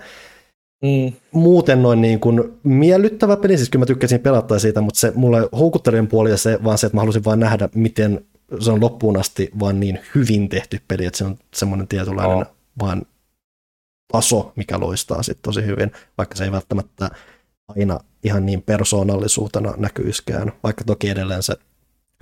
Mm. 0.85 1.13
Muuten 1.31 1.81
noin 1.81 2.01
niin 2.01 2.19
kuin 2.19 2.59
miellyttävä 2.63 3.37
peli, 3.37 3.57
siis 3.57 3.69
kyllä 3.69 3.81
mä 3.81 3.85
tykkäsin 3.85 4.19
pelata 4.19 4.59
siitä, 4.59 4.81
mutta 4.81 4.99
se 4.99 5.11
mulle 5.15 5.49
houkuttelevin 5.51 6.07
puoli 6.07 6.29
ja 6.29 6.37
se 6.37 6.59
vaan 6.63 6.77
se, 6.77 6.87
että 6.87 6.97
mä 6.97 7.01
halusin 7.01 7.25
vain 7.25 7.39
nähdä, 7.39 7.69
miten 7.75 8.25
se 8.59 8.71
on 8.71 8.81
loppuun 8.81 9.19
asti 9.19 9.49
vaan 9.59 9.79
niin 9.79 9.99
hyvin 10.15 10.49
tehty 10.49 10.79
peli, 10.87 11.05
että 11.05 11.17
se 11.17 11.25
on 11.25 11.37
semmoinen 11.53 11.87
tietynlainen 11.87 12.37
oh. 12.37 12.55
vaan 12.79 13.01
taso, 14.11 14.53
mikä 14.55 14.79
loistaa 14.79 15.23
sitten 15.23 15.43
tosi 15.43 15.65
hyvin, 15.65 15.91
vaikka 16.17 16.35
se 16.35 16.43
ei 16.43 16.51
välttämättä 16.51 17.09
aina 17.67 17.99
ihan 18.23 18.45
niin 18.45 18.61
persoonallisuutena 18.61 19.73
näkyiskään, 19.77 20.51
vaikka 20.63 20.83
toki 20.83 21.09
edelleen 21.09 21.43
se 21.43 21.55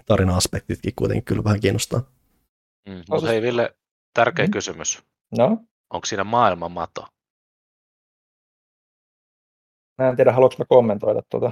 tarina-aspektitkin 0.05 0.93
kuitenkin 0.95 1.23
kyllä 1.23 1.43
vähän 1.43 1.59
kiinnostaa. 1.59 2.01
Mm, 2.89 3.03
mutta 3.09 3.27
hei 3.27 3.41
Ville, 3.41 3.75
tärkeä 4.13 4.45
mm. 4.45 4.51
kysymys. 4.51 5.03
No? 5.37 5.57
Onko 5.93 6.05
siinä 6.05 6.23
maailman 6.23 6.71
mato? 6.71 7.05
Mä 9.97 10.09
en 10.09 10.15
tiedä, 10.15 10.31
haluatko 10.31 10.63
mä 10.63 10.65
kommentoida 10.69 11.21
tuota. 11.29 11.51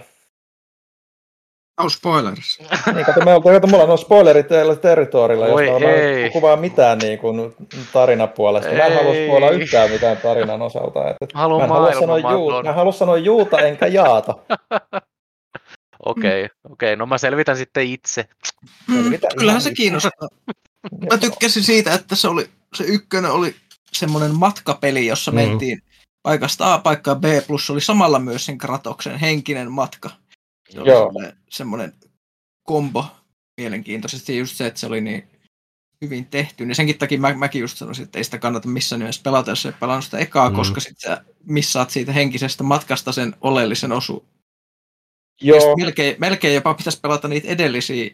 Oh, 1.81 1.89
spoilers. 1.89 2.59
niin, 2.93 3.05
kato, 3.05 3.25
me 3.25 3.31
kato, 3.53 3.67
mulla 3.67 3.83
on 3.83 3.97
spoilerit 3.97 4.47
territorilla, 4.81 5.47
jos 5.47 5.81
mä 5.81 5.91
en 5.91 6.31
kuvaa 6.31 6.55
mitään 6.55 6.97
niin 6.97 7.19
kuin, 7.19 7.55
tarinapuolesta. 7.93 8.71
Mä 8.71 8.85
en 8.85 8.97
halua 8.97 9.13
spoilaa 9.13 9.49
yhtään 9.49 9.91
mitään 9.91 10.17
tarinan 10.17 10.61
osalta. 10.61 11.09
Että 11.09 11.25
Haluan 11.33 11.61
mä, 11.61 11.65
en 11.65 11.69
halua 11.69 11.93
sanoa 11.93 12.19
juu, 12.19 12.63
mä 12.63 12.73
haluan 12.73 12.93
sanoa 12.93 13.17
juuta 13.17 13.59
enkä 13.59 13.87
jaata. 13.87 14.35
Okei, 16.05 16.45
okay, 16.45 16.57
okei. 16.69 16.89
Okay. 16.89 16.95
No 16.95 17.05
mä 17.05 17.17
selvitän 17.17 17.57
sitten 17.57 17.87
itse. 17.87 18.25
Mm, 18.87 19.19
kyllähän 19.37 19.61
se 19.61 19.73
kiinnostaa. 19.73 20.27
Mä 21.09 21.17
tykkäsin 21.17 21.63
siitä, 21.63 21.93
että 21.93 22.15
se, 22.15 22.27
oli, 22.27 22.49
se 22.75 22.83
ykkönen 22.83 23.31
oli 23.31 23.55
semmoinen 23.91 24.35
matkapeli, 24.35 25.07
jossa 25.07 25.31
mm. 25.31 25.35
mentiin 25.35 25.81
paikasta 26.23 26.73
A 26.73 26.79
paikkaan 26.79 27.21
B 27.21 27.25
plus 27.47 27.69
oli 27.69 27.81
samalla 27.81 28.19
myös 28.19 28.45
sen 28.45 28.57
Kratoksen 28.57 29.19
henkinen 29.19 29.71
matka. 29.71 30.09
Se 30.69 30.81
oli 30.81 30.89
Joo. 30.89 31.05
semmoinen, 31.05 31.37
semmoinen 31.49 31.93
kombo 32.63 33.05
mielenkiintoisesti 33.57 34.37
just 34.37 34.55
se, 34.55 34.67
että 34.67 34.79
se 34.79 34.87
oli 34.87 35.01
niin 35.01 35.27
hyvin 36.01 36.25
tehty, 36.25 36.65
niin 36.65 36.75
senkin 36.75 36.97
takia 36.97 37.19
mä, 37.19 37.33
mäkin 37.33 37.61
just 37.61 37.77
sanoisin, 37.77 38.03
että 38.03 38.19
ei 38.19 38.23
sitä 38.23 38.37
kannata 38.37 38.67
missään 38.67 38.99
nimessä 38.99 39.21
pelata, 39.23 39.51
jos 39.51 39.65
ei 39.65 39.71
pelannut 39.71 40.05
sitä 40.05 40.17
ekaa, 40.17 40.49
mm. 40.49 40.55
koska 40.55 40.79
sitten 40.79 41.11
sä 41.11 41.25
missaat 41.43 41.89
siitä 41.89 42.13
henkisestä 42.13 42.63
matkasta 42.63 43.11
sen 43.11 43.35
oleellisen 43.41 43.91
osu. 43.91 44.25
Joo. 45.41 45.75
Melkein, 45.77 46.15
melkein 46.19 46.55
jopa 46.55 46.73
pitäisi 46.73 46.99
pelata 47.01 47.27
niitä 47.27 47.47
edellisiä 47.47 48.11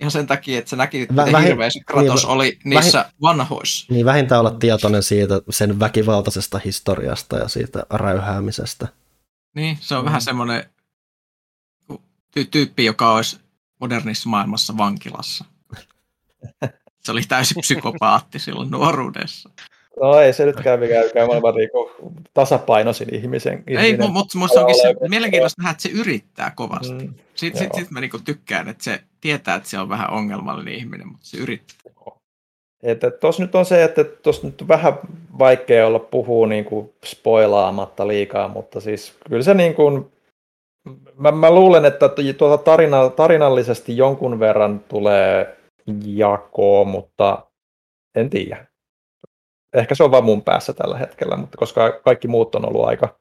Ihan 0.00 0.10
sen 0.10 0.26
takia, 0.26 0.58
että 0.58 0.70
se 0.70 0.76
näki, 0.76 1.00
että 1.00 1.16
Vä, 1.16 1.32
vähin, 1.32 1.48
hirveä 1.48 1.70
se 1.70 1.80
Kratos 1.86 2.22
niin, 2.22 2.30
oli 2.30 2.58
niissä 2.64 2.98
vähin, 2.98 3.12
vanhoissa. 3.22 3.86
Niin 3.90 4.06
vähintään 4.06 4.40
olla 4.40 4.50
tietoinen 4.50 5.02
siitä 5.02 5.40
sen 5.50 5.80
väkivaltaisesta 5.80 6.58
historiasta 6.58 7.36
ja 7.36 7.48
siitä 7.48 7.86
räyhäämisestä. 7.90 8.88
Niin, 9.54 9.78
se 9.80 9.94
on 9.94 10.04
mm. 10.04 10.06
vähän 10.06 10.22
semmoinen 10.22 10.70
ty- 12.38 12.48
tyyppi, 12.50 12.84
joka 12.84 13.14
olisi 13.14 13.40
modernissa 13.80 14.28
maailmassa 14.28 14.76
vankilassa. 14.76 15.44
Se 17.04 17.12
oli 17.12 17.22
täysin 17.22 17.60
psykopaatti 17.60 18.38
silloin 18.38 18.70
nuoruudessa. 18.70 19.50
No 20.00 20.20
ei 20.20 20.32
se 20.32 20.46
nyt 20.46 20.56
käy 20.56 20.76
mikään, 20.76 21.04
maailman 21.26 21.54
niinku 21.54 21.90
tasapainoisin 22.34 23.14
ihmisen. 23.14 23.64
Ei, 23.66 23.96
mutta 23.96 24.38
musta 24.38 24.60
onkin 24.60 24.82
se 24.82 24.94
mielenkiintoista 25.08 25.62
nähdä, 25.62 25.70
että 25.70 25.82
se 25.82 25.88
yrittää 25.88 26.52
kovasti. 26.56 27.06
Mm, 27.06 27.14
sitten 27.34 27.62
sit, 27.62 27.74
sit 27.74 27.90
mä 27.90 28.00
niinku 28.00 28.18
tykkään, 28.24 28.68
että 28.68 28.84
se 28.84 29.00
tietää, 29.20 29.54
että 29.54 29.68
se 29.68 29.78
on 29.78 29.88
vähän 29.88 30.10
ongelmallinen 30.10 30.74
ihminen, 30.74 31.08
mutta 31.08 31.26
se 31.26 31.36
yrittää. 31.36 31.76
Että 32.82 33.10
tuossa 33.10 33.42
nyt 33.42 33.54
on 33.54 33.64
se, 33.64 33.84
että 33.84 34.04
tuossa 34.04 34.46
nyt 34.46 34.60
on 34.62 34.68
vähän 34.68 34.98
vaikea 35.38 35.86
olla 35.86 35.98
puhua 35.98 36.46
niin 36.46 36.64
kuin 36.64 36.92
spoilaamatta 37.04 38.08
liikaa, 38.08 38.48
mutta 38.48 38.80
siis 38.80 39.14
kyllä 39.28 39.42
se 39.42 39.54
niin 39.54 39.74
kuin, 39.74 40.12
mä, 41.16 41.32
mä 41.32 41.50
luulen, 41.50 41.84
että 41.84 42.10
tuota 42.38 42.64
tarina, 42.64 43.10
tarinallisesti 43.10 43.96
jonkun 43.96 44.40
verran 44.40 44.80
tulee 44.88 45.56
jakoa, 46.04 46.84
mutta 46.84 47.46
en 48.14 48.30
tiedä 48.30 48.66
ehkä 49.74 49.94
se 49.94 50.04
on 50.04 50.10
vaan 50.10 50.24
mun 50.24 50.42
päässä 50.42 50.72
tällä 50.72 50.98
hetkellä, 50.98 51.36
mutta 51.36 51.58
koska 51.58 51.92
kaikki 51.92 52.28
muut 52.28 52.54
on 52.54 52.68
ollut 52.68 52.84
aika, 52.84 53.18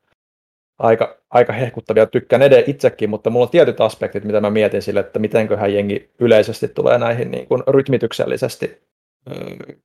aika, 0.80 1.18
aika 1.30 1.54
hehkuttavia, 1.54 2.06
tykkään 2.06 2.42
edelleen 2.42 2.70
itsekin, 2.70 3.10
mutta 3.10 3.30
mulla 3.30 3.46
on 3.46 3.50
tietyt 3.50 3.82
aspektit, 3.82 4.24
mitä 4.24 4.42
mä 4.42 4.50
mietin 4.50 4.82
sille, 4.82 5.00
että 5.00 5.20
mitenköhän 5.20 5.74
jengi 5.74 6.10
yleisesti 6.20 6.68
tulee 6.68 6.98
näihin 6.98 7.32
niin 7.32 7.48
kuin 7.48 7.64
rytmityksellisesti 7.68 8.82
öö, 9.30 9.76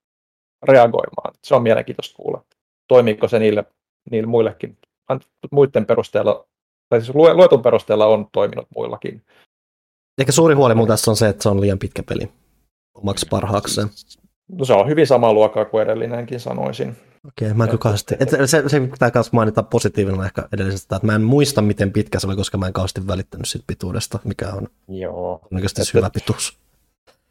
reagoimaan. 0.63 1.35
Se 1.45 1.55
on 1.55 1.63
mielenkiintoista 1.63 2.17
kuulla. 2.17 2.45
Toimiiko 2.89 3.29
se 3.29 3.39
niille, 3.39 3.65
niille 4.11 4.29
muillekin? 4.29 4.79
Muiden 5.51 5.87
perusteella, 5.87 6.47
tai 6.89 7.01
siis 7.01 7.15
luetun 7.15 7.63
perusteella 7.63 8.07
on 8.07 8.29
toiminut 8.33 8.67
muillakin. 8.77 9.23
Ehkä 10.21 10.33
suuri 10.33 10.55
huoli 10.55 10.75
mun 10.75 10.89
tässä 10.89 11.11
on 11.11 11.17
se, 11.17 11.29
että 11.29 11.43
se 11.43 11.49
on 11.49 11.61
liian 11.61 11.79
pitkä 11.79 12.03
peli 12.03 12.29
omaksi 12.95 13.27
parhaakseen. 13.31 13.89
No 14.53 14.65
se 14.65 14.73
on 14.73 14.89
hyvin 14.89 15.07
sama 15.07 15.33
luokkaa 15.33 15.65
kuin 15.65 15.83
edellinenkin 15.83 16.41
sanoisin. 16.41 16.97
Okei, 17.29 17.55
mä 17.55 17.65
en 17.65 17.71
kyllä 17.71 17.83
kauheasti. 17.83 18.15
Että 18.21 18.47
se, 18.47 18.63
se 18.67 18.81
pitää 18.81 19.11
myös 19.15 19.33
mainita 19.33 19.63
positiivinen 19.63 20.25
ehkä 20.25 20.43
edellisestä, 20.53 20.97
että 20.97 21.07
mä 21.07 21.15
en 21.15 21.23
muista, 21.23 21.63
miten 21.63 21.93
pitkä 21.93 22.21
se 22.21 22.27
oli, 22.27 22.37
koska 22.37 22.59
mä 22.59 22.67
en 22.67 22.73
kauheasti 22.73 23.07
välittänyt 23.07 23.49
siitä 23.49 23.65
pituudesta, 23.67 24.19
mikä 24.25 24.49
on 24.49 24.69
Joo. 24.89 25.41
oikeasti 25.55 25.83
että, 25.83 25.99
hyvä 25.99 26.11
pituus. 26.11 26.59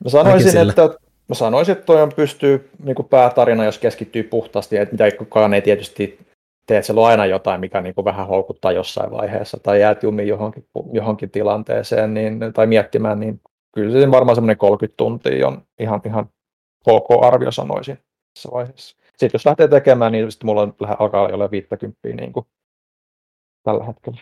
Mä 0.04 0.10
sanoisin, 0.10 0.70
että 0.70 0.82
mä 1.30 1.36
sanoisin, 1.36 1.72
että 1.72 1.86
toi 1.86 2.02
on 2.02 2.12
pystyy 2.16 2.70
niin 2.84 2.96
kuin 2.96 3.08
päätarina, 3.08 3.66
jos 3.66 3.78
keskittyy 3.78 4.24
puhtaasti, 4.24 4.78
että 4.78 4.94
mitä 4.94 5.18
kukaan 5.18 5.54
ei 5.54 5.62
tietysti 5.62 6.20
tee, 6.68 6.78
että 6.78 6.86
siellä 6.86 7.02
on 7.02 7.08
aina 7.08 7.26
jotain, 7.26 7.60
mikä 7.60 7.82
niin 7.82 7.96
kuin 7.96 8.06
vähän 8.06 8.28
houkuttaa 8.28 8.72
jossain 8.72 9.12
vaiheessa, 9.12 9.58
tai 9.64 9.82
jäät 9.82 10.04
jumiin 10.04 10.28
johonkin, 10.28 10.66
johonkin 10.94 11.32
tilanteeseen, 11.32 12.14
niin, 12.14 12.40
tai 12.54 12.68
miettimään, 12.68 13.20
niin 13.20 13.42
kyllä 13.76 14.02
se 14.02 14.12
varmaan 14.12 14.36
semmoinen 14.36 14.58
30 14.58 14.98
tuntia 14.98 15.48
on 15.48 15.62
ihan, 15.80 16.02
ihan 16.06 16.30
KK-arvio 16.80 17.52
sanoisin 17.52 18.00
tässä 18.34 18.50
vaiheessa. 18.52 18.98
Sitten 19.06 19.30
jos 19.34 19.46
lähtee 19.46 19.68
tekemään, 19.68 20.12
niin 20.12 20.32
sitten 20.32 20.46
mulla 20.46 20.62
on, 20.62 20.76
alkaa 21.00 21.22
olla 21.22 21.52
50 21.52 22.08
niin 22.08 22.34
kuin 22.34 22.46
tällä 23.64 23.86
hetkellä. 23.86 24.22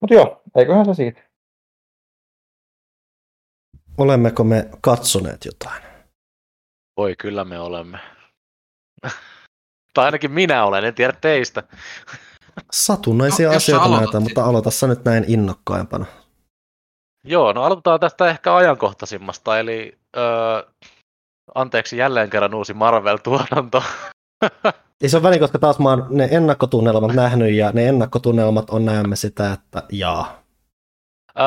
Mutta 0.00 0.14
joo, 0.14 0.42
eiköhän 0.56 0.86
se 0.86 0.94
siitä. 0.94 1.22
Olemmeko 3.98 4.44
me 4.44 4.70
katsoneet 4.80 5.44
jotain? 5.44 5.82
Voi 6.96 7.14
kyllä 7.18 7.44
me 7.44 7.60
olemme. 7.60 7.98
tai 9.94 10.04
ainakin 10.04 10.30
minä 10.30 10.64
olen, 10.64 10.84
en 10.84 10.94
tiedä 10.94 11.12
teistä. 11.20 11.62
Satunnaisia 12.72 13.48
no, 13.48 13.56
asioita 13.56 13.88
näitä, 13.88 14.20
mutta 14.20 14.44
aloita 14.44 14.70
nyt 14.88 15.04
näin 15.04 15.24
innokkaimpana. 15.28 16.06
Joo, 17.24 17.52
no 17.52 17.62
aloitetaan 17.62 18.00
tästä 18.00 18.30
ehkä 18.30 18.56
ajankohtaisimmasta, 18.56 19.58
eli 19.58 20.01
öö, 20.16 20.62
anteeksi 21.54 21.96
jälleen 21.96 22.30
kerran 22.30 22.54
uusi 22.54 22.74
Marvel-tuotanto. 22.74 23.82
Ei 25.02 25.08
se 25.08 25.16
on 25.16 25.22
väliin, 25.22 25.40
koska 25.40 25.58
taas 25.58 25.78
mä 25.78 25.88
oon 25.88 26.06
ne 26.10 26.28
ennakkotunnelmat 26.30 27.14
nähnyt 27.14 27.52
ja 27.52 27.70
ne 27.72 27.88
ennakkotunnelmat 27.88 28.70
on 28.70 28.84
näemme 28.84 29.16
sitä, 29.16 29.52
että 29.52 29.82
jaa. 29.92 30.42
Öö, 31.38 31.44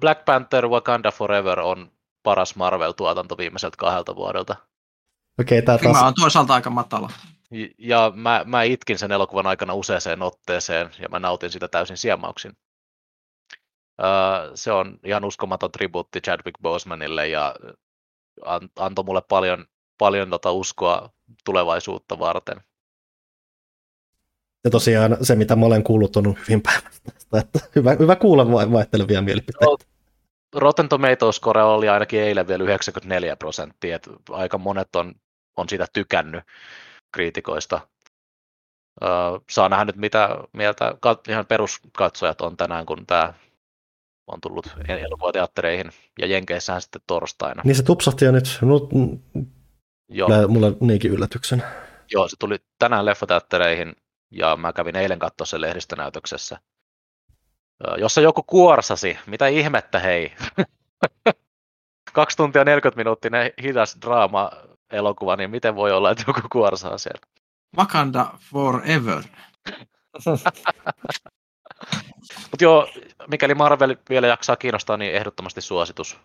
Black 0.00 0.24
Panther 0.24 0.68
Wakanda 0.68 1.10
Forever 1.10 1.60
on 1.60 1.90
paras 2.22 2.56
Marvel-tuotanto 2.56 3.38
viimeiseltä 3.38 3.76
kahdelta 3.78 4.16
vuodelta. 4.16 4.56
Okei, 5.40 5.58
okay, 5.58 5.78
taas... 5.78 6.02
on 6.02 6.14
toisaalta 6.20 6.54
aika 6.54 6.70
matala. 6.70 7.10
Ja 7.78 8.12
mä, 8.14 8.42
mä 8.44 8.62
itkin 8.62 8.98
sen 8.98 9.12
elokuvan 9.12 9.46
aikana 9.46 9.74
useaseen 9.74 10.22
otteeseen 10.22 10.90
ja 10.98 11.08
mä 11.08 11.18
nautin 11.18 11.50
sitä 11.50 11.68
täysin 11.68 11.96
siemauksin 11.96 12.52
se 14.54 14.72
on 14.72 14.98
ihan 15.04 15.24
uskomaton 15.24 15.72
tribuutti 15.72 16.20
Chadwick 16.20 16.60
Bosemanille 16.62 17.28
ja 17.28 17.54
antoi 18.78 19.04
mulle 19.04 19.22
paljon, 19.28 19.66
paljon 19.98 20.30
tota 20.30 20.52
uskoa 20.52 21.10
tulevaisuutta 21.44 22.18
varten. 22.18 22.60
Ja 24.64 24.70
tosiaan 24.70 25.16
se, 25.22 25.34
mitä 25.34 25.56
mä 25.56 25.66
olen 25.66 25.84
kuullut, 25.84 26.16
on 26.16 26.36
hyvin 26.48 26.62
päivästä. 26.62 27.12
Että 27.38 27.58
hyvä, 27.74 27.96
hyvä 27.98 28.16
kuulla 28.16 28.52
vaihtelevia 28.72 29.22
mielipiteitä. 29.22 29.84
Rotten 30.54 30.88
Tomatoes 30.88 31.36
score 31.36 31.62
oli 31.62 31.88
ainakin 31.88 32.20
eilen 32.20 32.48
vielä 32.48 32.64
94 32.64 33.36
prosenttia, 33.36 33.96
että 33.96 34.10
aika 34.30 34.58
monet 34.58 34.96
on, 34.96 35.14
on 35.56 35.68
sitä 35.68 35.86
tykännyt. 35.92 36.44
kriitikoista. 37.12 37.80
Öö, 39.02 39.10
saa 39.50 39.68
nähdä 39.68 39.84
nyt, 39.84 39.96
mitä 39.96 40.28
mieltä 40.52 40.94
ihan 41.28 41.46
peruskatsojat 41.46 42.40
on 42.40 42.56
tänään, 42.56 42.86
kun 42.86 43.06
tämä 43.06 43.34
on 44.28 44.40
tullut 44.40 44.66
elokuvateattereihin 44.88 45.90
ja 46.18 46.26
Jenkeissähän 46.26 46.82
sitten 46.82 47.02
torstaina. 47.06 47.62
Niin 47.64 47.76
se 47.76 47.82
tupsahti 47.82 48.24
jo 48.24 48.32
nyt. 48.32 48.58
Mulla, 48.62 48.88
Joo. 50.08 50.48
mulle 50.48 50.72
niinkin 50.80 51.10
yllätyksen. 51.10 51.62
Joo, 52.12 52.28
se 52.28 52.36
tuli 52.38 52.56
tänään 52.78 53.04
leffateattereihin 53.04 53.96
ja 54.30 54.56
mä 54.56 54.72
kävin 54.72 54.96
eilen 54.96 55.18
katsoa 55.18 55.46
sen 55.46 55.60
lehdistönäytöksessä. 55.60 56.58
Jossa 57.98 58.20
joku 58.20 58.42
kuorsasi, 58.42 59.18
mitä 59.26 59.46
ihmettä 59.46 59.98
hei. 59.98 60.32
Kaksi 62.12 62.36
tuntia 62.36 62.64
40 62.64 62.96
minuuttinen 63.00 63.52
hidas 63.62 63.98
draama 64.02 64.50
elokuva, 64.90 65.36
niin 65.36 65.50
miten 65.50 65.74
voi 65.74 65.92
olla, 65.92 66.10
että 66.10 66.24
joku 66.26 66.40
kuorsaa 66.52 66.98
siellä? 66.98 67.20
Wakanda 67.76 68.30
forever. 68.50 69.22
Mutta 72.36 72.64
joo, 72.64 72.88
mikäli 73.30 73.54
Marvel 73.54 73.96
vielä 74.10 74.26
jaksaa 74.26 74.56
kiinnostaa, 74.56 74.96
niin 74.96 75.14
ehdottomasti 75.14 75.60
suositus. 75.60 76.18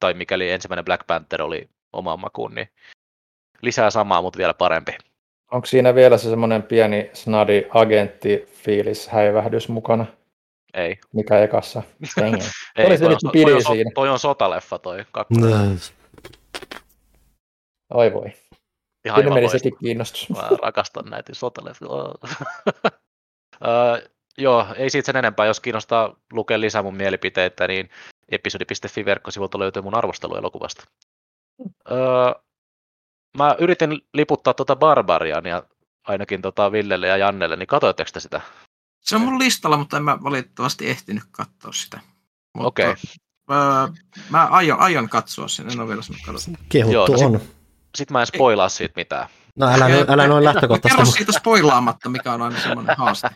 Tai 0.00 0.14
mikäli 0.14 0.50
ensimmäinen 0.50 0.84
Black 0.84 1.06
Panther 1.06 1.42
oli 1.42 1.68
omaan 1.92 2.20
makuun, 2.20 2.54
niin 2.54 2.68
lisää 3.62 3.90
samaa, 3.90 4.22
mutta 4.22 4.38
vielä 4.38 4.54
parempi. 4.54 4.92
Onko 5.52 5.66
siinä 5.66 5.94
vielä 5.94 6.18
se 6.18 6.30
semmoinen 6.30 6.62
pieni 6.62 7.10
snadi 7.12 7.66
agentti 7.74 8.46
fiilis 8.46 9.08
häivähdys 9.08 9.68
mukana? 9.68 10.06
Ei. 10.74 10.98
Mikä 11.12 11.38
ekassa? 11.38 11.82
Ei, 12.76 12.86
Oli 12.86 12.98
se 12.98 13.08
nyt 13.08 13.18
toi, 13.32 13.54
on, 13.54 13.62
siinä. 13.62 13.90
toi 13.94 14.08
on 14.08 14.18
sotaleffa 14.18 14.78
toi 14.78 15.04
kakkonen. 15.12 15.78
Oi 17.94 18.12
voi. 18.12 18.32
Ihan 19.04 19.22
Kyllä 19.22 19.34
meni 19.34 19.48
sekin 19.48 19.76
kiinnostus. 19.80 20.30
Mä 20.30 20.48
rakastan 20.62 21.04
näitä 21.04 21.34
sotaleffoja. 21.34 22.14
Joo, 24.38 24.66
ei 24.76 24.90
siitä 24.90 25.06
sen 25.06 25.16
enempää. 25.16 25.46
Jos 25.46 25.60
kiinnostaa 25.60 26.16
lukea 26.32 26.60
lisää 26.60 26.82
mun 26.82 26.96
mielipiteitä, 26.96 27.68
niin 27.68 27.90
episodi.fi 28.28 29.04
verkkosivulta 29.04 29.58
löytyy 29.58 29.82
mun 29.82 29.94
arvostelu 29.96 30.36
elokuvasta. 30.36 30.84
Öö, 31.90 32.32
mä 33.38 33.56
yritin 33.58 34.00
liputtaa 34.14 34.54
tuota 34.54 34.76
Barbariania 34.76 35.62
ainakin 36.06 36.42
tota 36.42 36.72
Villelle 36.72 37.06
ja 37.06 37.16
Jannelle, 37.16 37.56
niin 37.56 37.66
katsoitteko 37.66 38.10
te 38.12 38.20
sitä? 38.20 38.40
Se 39.00 39.16
on 39.16 39.22
mun 39.22 39.38
listalla, 39.38 39.76
mutta 39.76 39.96
en 39.96 40.04
mä 40.04 40.18
valitettavasti 40.22 40.88
ehtinyt 40.88 41.24
katsoa 41.30 41.72
sitä. 41.72 42.00
Okei. 42.58 42.90
Okay. 42.90 42.96
Öö, 43.50 43.56
mä 44.30 44.46
aion, 44.46 44.78
aion 44.78 45.08
katsoa 45.08 45.48
sen, 45.48 45.70
en 45.70 45.80
ole 45.80 45.88
vielä. 45.88 46.02
Kehuttu 46.68 46.92
Joo, 46.94 47.26
on. 47.26 47.40
Sit, 47.40 47.50
sit 47.94 48.10
mä 48.10 48.20
en 48.20 48.26
spoilaa 48.26 48.68
siitä 48.68 48.92
mitään. 48.96 49.28
No 49.56 49.66
älä, 49.66 49.86
älä 50.08 50.26
noin 50.26 50.44
lähtökohtaisesti. 50.44 50.96
Kerro 50.96 51.12
siitä 51.12 51.32
spoilaamatta, 51.32 52.08
mikä 52.08 52.32
on 52.32 52.42
aina 52.42 52.60
semmoinen 52.60 52.96
haaste. 52.96 53.30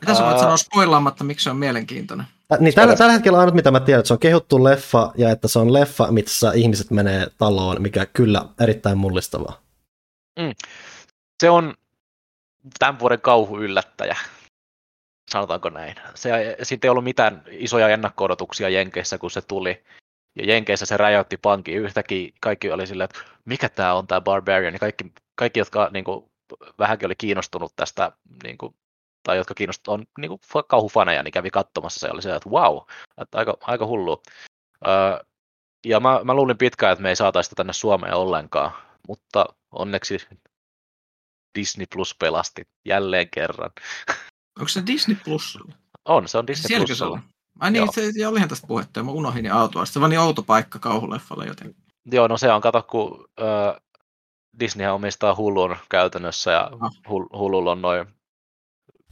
Mitä 0.00 0.14
sä 0.14 0.24
voit 0.24 0.38
sanoa 0.38 0.56
spoilaamatta, 0.56 1.24
miksi 1.24 1.44
se 1.44 1.50
on 1.50 1.56
mielenkiintoinen? 1.56 2.26
Ä, 2.52 2.56
niin 2.60 2.74
tällä, 2.74 2.96
tällä 2.96 3.12
hetkellä 3.12 3.38
ainut, 3.38 3.54
mitä 3.54 3.70
mä 3.70 3.80
tiedän, 3.80 4.00
että 4.00 4.08
se 4.08 4.12
on 4.12 4.18
kehuttu 4.18 4.64
leffa 4.64 5.12
ja 5.16 5.30
että 5.30 5.48
se 5.48 5.58
on 5.58 5.72
leffa, 5.72 6.06
missä 6.10 6.52
ihmiset 6.54 6.90
menee 6.90 7.26
taloon, 7.38 7.82
mikä 7.82 8.06
kyllä 8.06 8.44
erittäin 8.60 8.98
mullistavaa. 8.98 9.60
Mm. 10.38 10.52
Se 11.42 11.50
on 11.50 11.74
tämän 12.78 12.98
vuoden 12.98 13.20
kauhu 13.20 13.58
yllättäjä, 13.58 14.16
sanotaanko 15.30 15.70
näin. 15.70 15.94
Se, 16.14 16.56
siitä 16.62 16.86
ei 16.86 16.90
ollut 16.90 17.04
mitään 17.04 17.42
isoja 17.50 17.88
ennakko-odotuksia 17.88 18.68
Jenkeissä, 18.68 19.18
kun 19.18 19.30
se 19.30 19.42
tuli. 19.42 19.84
Ja 20.38 20.46
Jenkeissä 20.46 20.86
se 20.86 20.96
räjäytti 20.96 21.36
pankin. 21.36 21.78
Yhtäkkiä 21.78 22.32
kaikki 22.40 22.70
oli 22.70 22.86
silleen, 22.86 23.04
että 23.04 23.32
mikä 23.44 23.68
tämä 23.68 23.94
on 23.94 24.06
tämä 24.06 24.20
Barbarian. 24.20 24.72
Ja 24.72 24.78
kaikki, 24.78 25.12
kaikki 25.34 25.60
jotka 25.60 25.90
niin 25.92 26.04
kuin, 26.04 26.30
vähänkin 26.78 27.06
oli 27.06 27.16
kiinnostunut 27.16 27.72
tästä 27.76 28.12
niin 28.44 28.58
kuin, 28.58 28.74
tai 29.22 29.36
jotka 29.36 29.54
kiinnostaa, 29.54 29.94
on 29.94 30.04
niin 30.18 30.28
kuin 30.28 30.40
kauhufaneja, 30.68 31.22
niin 31.22 31.32
kävi 31.32 31.50
katsomassa 31.50 32.00
se 32.00 32.12
oli 32.12 32.22
se, 32.22 32.34
että 32.34 32.50
wow, 32.50 32.78
että 33.20 33.38
aika, 33.38 33.56
aika 33.60 33.86
hullu. 33.86 34.22
Öö, 34.86 35.24
ja 35.86 36.00
mä, 36.00 36.20
mä 36.24 36.34
luulin 36.34 36.58
pitkään, 36.58 36.92
että 36.92 37.02
me 37.02 37.08
ei 37.08 37.16
saataisi 37.16 37.46
sitä 37.46 37.56
tänne 37.56 37.72
Suomeen 37.72 38.14
ollenkaan, 38.14 38.72
mutta 39.08 39.46
onneksi 39.72 40.18
Disney 41.58 41.86
Plus 41.94 42.16
pelasti 42.18 42.62
jälleen 42.84 43.28
kerran. 43.30 43.70
Onko 44.58 44.68
se 44.68 44.82
Disney 44.86 45.16
Plus? 45.24 45.58
On, 46.04 46.28
se 46.28 46.38
on 46.38 46.46
Disney 46.46 46.78
Plus. 46.78 46.98
Se 46.98 47.04
Ai 47.60 47.70
niin, 47.70 47.88
se, 47.92 48.26
olihan 48.26 48.48
tästä 48.48 48.66
puhetta, 48.66 49.00
ja 49.00 49.04
mä 49.04 49.10
unohdin 49.10 49.42
niin 49.42 49.52
autua. 49.52 49.84
Se 49.84 49.98
on 49.98 50.10
niin 50.10 50.20
outo 50.20 50.42
paikka 50.42 50.78
kauhuleffalle 50.78 51.46
joten. 51.46 51.74
Joo, 52.12 52.28
no 52.28 52.38
se 52.38 52.52
on, 52.52 52.60
kato, 52.60 52.82
kun 52.82 53.28
äh, 53.40 53.82
Disney 54.60 54.86
omistaa 54.86 55.34
Hulun 55.34 55.76
käytännössä, 55.90 56.50
ja 56.50 56.70
ah. 56.80 56.92
Hululla 57.08 57.72
on 57.72 57.82
noin 57.82 58.06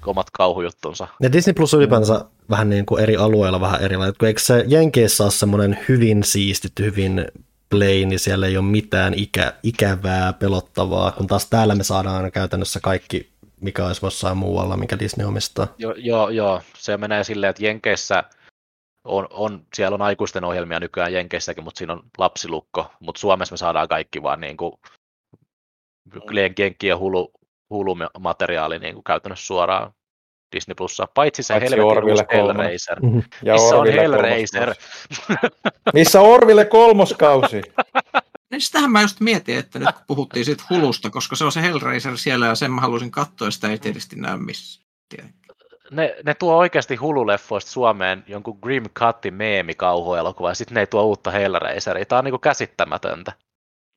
omat 0.06 0.26
kauhujuttunsa. 0.32 1.08
Ja 1.20 1.32
Disney 1.32 1.54
Plus 1.54 1.74
ylipäänsä 1.74 2.24
vähän 2.50 2.70
niin 2.70 2.86
kuin 2.86 3.02
eri 3.02 3.16
alueilla 3.16 3.60
vähän 3.60 3.82
erilainen. 3.82 4.14
Kun 4.18 4.28
eikö 4.28 4.40
se 4.40 4.64
Jenkeissä 4.66 5.24
ole 5.24 5.30
semmoinen 5.30 5.78
hyvin 5.88 6.24
siistitty, 6.24 6.84
hyvin 6.84 7.26
plain, 7.70 8.08
niin 8.08 8.18
siellä 8.18 8.46
ei 8.46 8.56
ole 8.56 8.64
mitään 8.64 9.14
ikä, 9.14 9.52
ikävää, 9.62 10.32
pelottavaa, 10.32 11.12
kun 11.12 11.26
taas 11.26 11.46
täällä 11.46 11.74
me 11.74 11.84
saadaan 11.84 12.16
aina 12.16 12.30
käytännössä 12.30 12.80
kaikki, 12.80 13.30
mikä 13.60 13.86
olisi 13.86 14.06
jossain 14.06 14.36
muualla, 14.36 14.76
mikä 14.76 14.98
Disney 14.98 15.26
omistaa. 15.26 15.66
Joo, 15.78 15.94
joo, 15.96 16.28
joo. 16.28 16.62
se 16.78 16.96
menee 16.96 17.24
silleen, 17.24 17.50
että 17.50 17.64
Jenkeissä 17.64 18.24
on, 19.04 19.26
on, 19.30 19.62
siellä 19.74 19.94
on 19.94 20.02
aikuisten 20.02 20.44
ohjelmia 20.44 20.80
nykyään 20.80 21.12
Jenkeissäkin, 21.12 21.64
mutta 21.64 21.78
siinä 21.78 21.92
on 21.92 22.02
lapsilukko, 22.18 22.92
mutta 23.00 23.20
Suomessa 23.20 23.52
me 23.52 23.56
saadaan 23.56 23.88
kaikki 23.88 24.22
vaan 24.22 24.40
niin 24.40 24.56
kuin 24.56 24.72
Jenkki 26.58 26.86
ja 26.86 26.98
Hulu, 26.98 27.32
Hulu-materiaali 27.70 28.78
niin 28.78 28.94
kuin 28.94 29.04
käytännössä 29.04 29.46
suoraan 29.46 29.92
Disney 30.56 30.74
Plussa, 30.74 31.08
paitsi 31.14 31.42
se 31.42 31.54
helvetin 31.54 32.10
uusi 32.10 32.24
Hellraiser. 32.32 33.00
Mm-hmm. 33.00 33.22
Ja 33.42 33.52
Missä 33.52 33.76
Orville 33.76 34.00
on 34.00 34.02
Hellraiser? 34.02 34.74
Missä 35.94 36.20
Orville 36.20 36.64
kolmoskausi? 36.64 37.62
Niin 38.50 38.60
sitähän 38.60 38.90
mä 38.90 39.02
just 39.02 39.20
mietin, 39.20 39.58
että 39.58 39.78
nyt 39.78 39.88
puhuttiin 40.06 40.44
siitä 40.44 40.64
Hulusta, 40.70 41.10
koska 41.10 41.36
se 41.36 41.44
on 41.44 41.52
se 41.52 41.62
Hellraiser 41.62 42.18
siellä 42.18 42.46
ja 42.46 42.54
sen 42.54 42.72
mä 42.72 42.80
halusin 42.80 43.10
katsoa 43.10 43.48
ja 43.48 43.52
sitä 43.52 43.70
ei 43.70 43.78
tietysti 43.78 44.16
näy 44.16 44.38
missä. 44.38 44.80
Ne, 45.90 46.16
ne 46.24 46.34
tuo 46.34 46.56
oikeasti 46.56 46.96
hululeffoista 46.96 47.70
Suomeen 47.70 48.24
jonkun 48.26 48.58
Grim 48.62 48.84
Cutin 48.98 49.34
meemikauhuelokuva 49.34 50.48
ja 50.48 50.54
sitten 50.54 50.74
ne 50.74 50.80
ei 50.80 50.86
tuo 50.86 51.02
uutta 51.02 51.30
Hellraiseria. 51.30 52.04
Tämä 52.04 52.18
on 52.18 52.24
niinku 52.24 52.38
käsittämätöntä. 52.38 53.32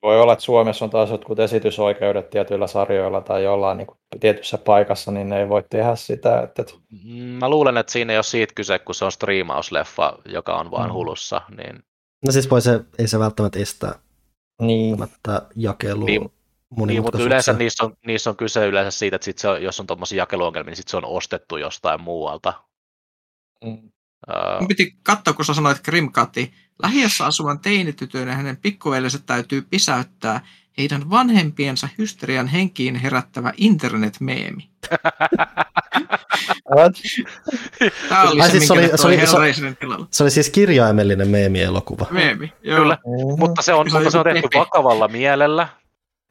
Voi 0.04 0.20
olla, 0.20 0.32
että 0.32 0.44
Suomessa 0.44 0.84
on 0.84 0.90
taas 0.90 1.10
jotkut 1.10 1.38
esitysoikeudet 1.38 2.30
tietyillä 2.30 2.66
sarjoilla 2.66 3.20
tai 3.20 3.44
jollain 3.44 3.78
niin 3.78 3.86
tietyssä 4.20 4.58
paikassa, 4.58 5.12
niin 5.12 5.28
ne 5.28 5.40
ei 5.40 5.48
voi 5.48 5.62
tehdä 5.70 5.96
sitä. 5.96 6.42
Että... 6.42 6.62
Mm, 7.04 7.20
mä 7.20 7.48
luulen, 7.48 7.76
että 7.76 7.92
siinä 7.92 8.12
ei 8.12 8.16
ole 8.16 8.22
siitä 8.22 8.52
kyse, 8.54 8.78
kun 8.78 8.94
se 8.94 9.04
on 9.04 9.12
striimausleffa, 9.12 10.18
joka 10.24 10.54
on 10.54 10.70
vain 10.70 10.90
mm. 10.90 10.92
hulussa. 10.92 11.40
Niin... 11.56 11.82
No 12.26 12.32
siis 12.32 12.50
voi 12.50 12.60
se, 12.60 12.80
ei 12.98 13.08
se 13.08 13.18
välttämättä 13.18 13.58
estää 13.58 13.98
niin. 14.62 14.96
jakelua. 15.56 16.06
Niin, 16.06 16.32
niin, 16.86 17.02
mutta 17.02 17.22
yleensä 17.22 17.52
niissä 17.52 17.84
on, 17.84 17.96
niissä 18.06 18.30
on 18.30 18.36
kyse 18.36 18.66
yleensä 18.66 18.98
siitä, 18.98 19.16
että 19.16 19.24
sit 19.24 19.38
se 19.38 19.48
on, 19.48 19.62
jos 19.62 19.80
on 19.80 19.86
tuommoisia 19.86 20.18
jakeluongelmia, 20.18 20.70
niin 20.70 20.76
sit 20.76 20.88
se 20.88 20.96
on 20.96 21.04
ostettu 21.04 21.56
jostain 21.56 22.00
muualta. 22.00 22.52
Mm. 23.64 23.90
Uh, 24.28 24.68
piti 24.68 24.96
katsoa, 25.02 25.34
kun 25.34 25.44
sä 25.44 25.54
sanoit 25.54 25.82
Grimkati. 25.84 26.54
Lähiössä 26.82 27.26
asuvan 27.26 27.58
teinitytön 27.58 28.28
ja 28.28 28.34
hänen 28.34 28.56
pikkuveljensä 28.56 29.18
täytyy 29.26 29.62
pisäyttää 29.62 30.40
heidän 30.78 31.10
vanhempiensa 31.10 31.88
hysterian 31.98 32.46
henkiin 32.46 32.96
herättävä 32.96 33.52
internet-meemi. 33.56 34.70
Tämä 38.08 38.22
oli 38.22 38.42
se, 38.42 38.50
siis 38.50 38.66
se, 38.66 38.72
oli, 38.72 38.88
se, 38.88 39.06
oli, 39.06 39.54
se, 39.54 39.76
se 40.10 40.22
oli 40.22 40.30
siis 40.30 40.50
kirjaimellinen 40.50 41.28
meemi-elokuva. 41.28 42.06
Meemi, 42.10 42.52
joo. 42.62 42.78
Kyllä, 42.78 42.98
mm-hmm. 43.06 43.38
mutta 43.38 43.62
se 43.62 43.74
on, 43.74 43.90
se 43.90 43.96
mutta 43.96 44.10
se 44.10 44.18
on 44.18 44.24
tehty 44.24 44.48
vakavalla 44.54 45.08
mielellä. 45.08 45.68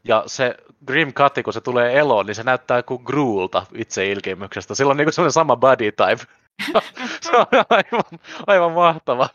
Ja 0.08 0.24
se 0.28 0.56
Grim 0.86 1.14
Cut, 1.14 1.34
kun 1.44 1.54
se 1.54 1.62
tulee 1.62 2.00
eloon, 2.00 2.26
niin 2.26 2.36
se 2.36 2.44
näyttää 2.44 2.84
kuin 2.84 3.04
Gruulta 3.04 3.66
itse 3.76 4.12
ilkeimyksestä. 4.12 4.76
Sillä 4.76 4.92
on 4.92 4.98
niin 4.98 5.08
kuin 5.16 5.32
sama 5.32 5.56
body 5.56 5.92
type. 5.92 6.26
se 7.26 7.38
on 7.38 7.46
aivan, 7.70 8.20
aivan 8.48 8.72
mahtava. 8.72 9.30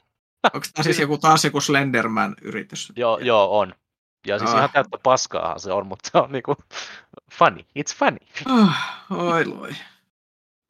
Onko 0.55 0.67
tämä 0.75 0.85
siis 0.85 0.99
joku 0.99 1.19
taas 1.19 1.45
joku 1.45 1.61
Slenderman-yritys? 1.61 2.93
Joo, 2.97 3.19
joo, 3.19 3.59
on. 3.59 3.75
Ja 4.27 4.39
siis 4.39 4.51
ah. 4.51 4.57
ihan 4.57 4.71
täyttä 4.73 4.99
paskaahan 5.03 5.61
se 5.61 5.73
on, 5.73 5.87
mutta 5.87 6.11
se 6.13 6.19
on 6.19 6.33
niinku 6.33 6.57
funny. 7.33 7.61
It's 7.79 7.97
funny. 7.97 8.19
Ah, 8.47 9.07
oi 9.11 9.47
loi. 9.47 9.71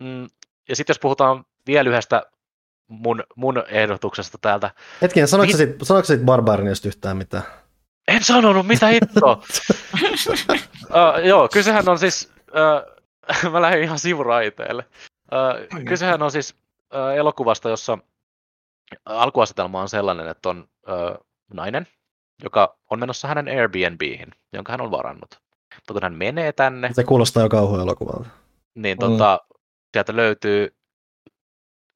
Mm, 0.03 0.29
ja 0.69 0.77
sitten 0.77 0.95
jos 0.95 0.99
puhutaan 0.99 1.45
vielä 1.67 1.91
yhdestä 1.91 2.23
mun, 2.89 3.23
mun 3.37 3.63
ehdotuksesta 3.69 4.39
täältä. 4.41 4.71
Hetkinen, 5.03 5.29
sanoitko, 5.29 5.59
Mit... 5.59 5.69
sit, 5.69 5.77
sanoitko 5.83 6.07
sit 6.07 6.25
Barbarinista 6.25 6.89
yhtään 6.89 7.17
mitään? 7.17 7.43
En 8.09 8.25
sanonut, 8.25 8.67
mitä 8.67 8.87
hittoa. 8.87 9.33
uh, 10.53 11.25
joo, 11.25 11.49
kysehän 11.53 11.89
on 11.89 11.99
siis, 11.99 12.33
uh, 12.49 13.51
mä 13.53 13.63
lähdin 13.63 13.83
ihan 13.83 13.99
sivuraiteelle. 13.99 14.85
Uh, 15.33 15.85
kysehän 15.85 16.23
on 16.23 16.31
siis 16.31 16.55
uh, 16.95 17.17
elokuvasta, 17.17 17.69
jossa 17.69 17.99
alkuasetelma 19.05 19.81
on 19.81 19.89
sellainen, 19.89 20.29
että 20.29 20.49
on 20.49 20.69
uh, 20.89 21.27
nainen, 21.55 21.87
joka 22.43 22.79
on 22.91 22.99
menossa 23.01 23.29
hänen 23.29 23.49
Airbnbihin, 23.49 24.29
jonka 24.53 24.73
hän 24.73 24.81
on 24.81 24.91
varannut. 24.91 25.41
mutta 25.75 25.93
kun 25.93 26.03
hän 26.03 26.15
menee 26.15 26.53
tänne, 26.53 26.91
Se 26.93 27.05
kuulostaa 27.05 27.43
jo 27.43 27.49
kauhuelokuvalta. 27.49 28.29
niin 28.75 28.99
Mm. 28.99 29.01
tota, 29.01 29.41
sieltä 29.93 30.17
löytyy 30.17 30.77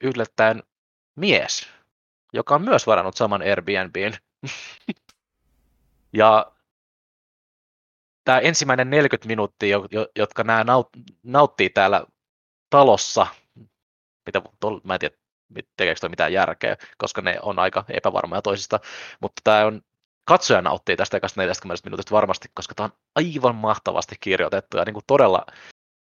yllättäen 0.05 0.63
mies, 1.17 1.69
joka 2.33 2.55
on 2.55 2.63
myös 2.63 2.87
varannut 2.87 3.17
saman 3.17 3.43
Airbnbin. 3.43 4.15
ja 6.13 6.53
tämä 8.25 8.39
ensimmäinen 8.39 8.91
40 8.91 9.27
minuuttia, 9.29 9.69
jo- 9.69 9.89
jo- 9.91 10.09
jotka 10.17 10.45
nämä 10.45 10.63
naut- 10.63 11.15
nauttii 11.23 11.71
täällä 11.71 12.07
talossa, 12.71 13.27
mitä, 14.27 14.43
tol, 14.61 14.81
mä 14.85 14.95
en 14.95 15.01
tiedä, 15.01 15.17
tekeekö 15.77 16.01
toi 16.01 16.09
mitään 16.09 16.33
järkeä, 16.33 16.77
koska 16.99 17.23
ne 17.23 17.39
on 17.43 17.59
aika 17.59 17.85
epävarmoja 17.89 18.43
toisista, 18.43 18.81
mutta 19.21 19.41
tämä 19.45 19.67
on 19.67 19.83
katsoja 20.25 20.63
nauttii 20.63 20.97
tästä 20.97 21.17
ekasta 21.17 21.41
40 21.41 21.87
minuutista 21.87 22.15
varmasti, 22.15 22.49
koska 22.55 22.75
tämä 22.75 22.85
on 22.85 22.93
aivan 23.15 23.55
mahtavasti 23.55 24.17
kirjoitettu 24.21 24.77
ja 24.77 24.85
niin 24.85 24.95
kuin 24.95 25.05
todella, 25.07 25.47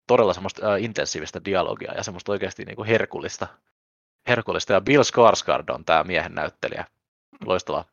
todella 0.08 0.34
semmoista 0.34 0.74
äh, 0.74 0.84
intensiivistä 0.84 1.46
dialogia 1.46 1.94
ja 1.94 2.04
semmoista 2.04 2.32
oikeasti 2.32 2.66
niin 2.66 2.76
kuin 2.76 2.88
herkullista, 2.88 3.48
herkullista. 4.28 4.74
Ja 4.74 4.82
Bill 4.82 5.04
Skarsgård 5.04 5.74
on 5.74 5.86
tämä 5.86 6.04
miehen 6.04 6.36
näyttelijä. 6.36 6.86
Loistava, 7.46 7.86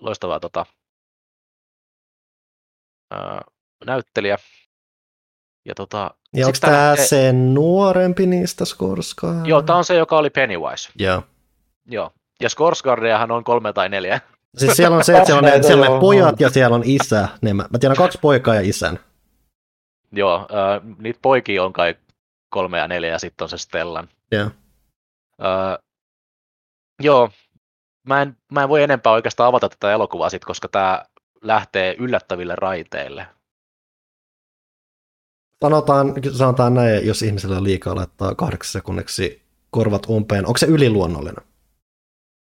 loistava 0.00 0.40
tota, 0.40 0.66
äh, 3.14 3.40
näyttelijä. 3.84 4.38
Ja 5.64 5.74
tota, 5.74 6.10
Ja 6.36 6.46
onko 6.46 6.58
tämä 6.60 6.88
lähtee- 6.88 7.06
se 7.06 7.32
nuorempi 7.32 8.26
niistä 8.26 8.64
Skorskaa? 8.64 9.34
Joo, 9.44 9.62
tämä 9.62 9.76
on 9.76 9.84
se, 9.84 9.94
joka 9.94 10.18
oli 10.18 10.30
Pennywise. 10.30 10.90
Joo. 10.98 11.22
Joo. 11.86 12.12
Ja 12.40 12.48
Skarsgårdiahan 12.48 13.30
on 13.32 13.44
kolme 13.44 13.72
tai 13.72 13.88
neljä. 13.88 14.20
Siis 14.56 14.76
siellä 14.76 14.96
on 14.96 15.04
se, 15.04 15.12
että 15.12 15.26
siellä 15.26 15.38
on, 15.38 15.44
ne, 15.44 15.62
siellä 15.66 15.86
on 15.86 15.94
ne 15.94 16.00
pojat 16.00 16.40
ja 16.40 16.50
siellä 16.50 16.74
on 16.74 16.82
isä. 16.84 17.28
Ne, 17.42 17.52
mä, 17.54 17.66
mä 17.70 17.78
tiedän 17.78 17.96
kaksi 17.96 18.18
poikaa 18.22 18.54
ja 18.54 18.60
isän. 18.60 18.98
Joo, 20.12 20.36
äh, 20.36 20.96
niitä 20.98 21.18
poikia 21.22 21.64
on 21.64 21.72
kai 21.72 21.94
kolme 22.50 22.78
ja 22.78 22.88
neljä 22.88 23.10
ja 23.10 23.18
sitten 23.18 23.44
on 23.44 23.48
se 23.48 23.58
Stellan. 23.58 24.08
Joo. 24.32 24.44
Äh, 24.44 25.78
joo, 27.02 27.30
mä 28.06 28.22
en, 28.22 28.36
mä 28.52 28.62
en 28.62 28.68
voi 28.68 28.82
enempää 28.82 29.12
oikeastaan 29.12 29.48
avata 29.48 29.68
tätä 29.68 29.92
elokuvaa 29.92 30.30
sit, 30.30 30.44
koska 30.44 30.68
tämä 30.68 31.04
lähtee 31.42 31.94
yllättäville 31.98 32.54
raiteille. 32.56 33.26
Sanotaan, 35.62 36.14
sanotaan 36.32 36.74
näin, 36.74 37.06
jos 37.06 37.22
ihmisellä 37.22 37.56
on 37.56 37.64
liikaa 37.64 37.94
laittaa 37.94 38.34
kahdeksan 38.34 38.72
sekunniksi 38.72 39.42
korvat 39.70 40.06
umpeen. 40.08 40.46
Onko 40.46 40.58
se 40.58 40.66
yliluonnollinen? 40.66 41.44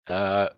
Öö, 0.09 0.55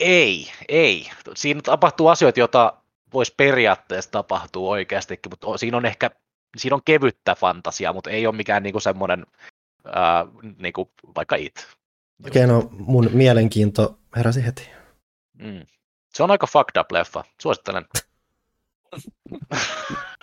ei, 0.00 0.52
ei. 0.68 1.10
Siinä 1.34 1.60
tapahtuu 1.62 2.08
asioita, 2.08 2.40
joita 2.40 2.72
voisi 3.12 3.34
periaatteessa 3.36 4.10
tapahtua 4.10 4.70
oikeastikin, 4.70 5.32
mutta 5.32 5.58
siinä 5.58 5.76
on 5.76 5.86
ehkä 5.86 6.10
siinä 6.56 6.74
on 6.74 6.82
kevyttä 6.84 7.34
fantasiaa, 7.34 7.92
mutta 7.92 8.10
ei 8.10 8.26
ole 8.26 8.36
mikään 8.36 8.62
niinku 8.62 8.80
semmoinen, 8.80 9.26
ää, 9.84 10.26
niinku, 10.58 10.90
vaikka 11.16 11.36
it. 11.36 11.66
Okei, 12.26 12.44
okay, 12.44 12.56
no 12.56 12.68
mun 12.72 13.10
mielenkiinto 13.12 13.98
heräsi 14.16 14.46
heti. 14.46 14.70
Mm. 15.38 15.66
Se 16.14 16.22
on 16.22 16.30
aika 16.30 16.46
fucked 16.46 16.80
up 16.80 16.92
leffa, 16.92 17.24
suosittelen. 17.42 17.84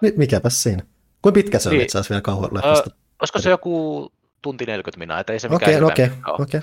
Mi- 0.00 0.12
mikäpäs 0.16 0.62
siinä? 0.62 0.82
Kuinka 1.22 1.34
pitkä 1.34 1.58
se 1.58 1.68
on 1.68 1.72
Niin. 1.72 1.82
itse 1.82 1.98
asiassa 1.98 2.12
vielä 2.12 2.22
kauhueleffasta? 2.22 2.90
Olisiko 3.20 3.38
se 3.38 3.50
joku 3.50 4.08
tunti 4.42 4.66
40 4.66 4.98
minaa, 4.98 5.20
että 5.20 5.32
ei 5.32 5.38
se 5.40 5.48
mikään 5.48 5.56
Okei, 5.62 5.74
hirveän 5.74 5.92
okei, 5.92 6.08
pitkä 6.08 6.30
ole. 6.30 6.42
okei. 6.42 6.60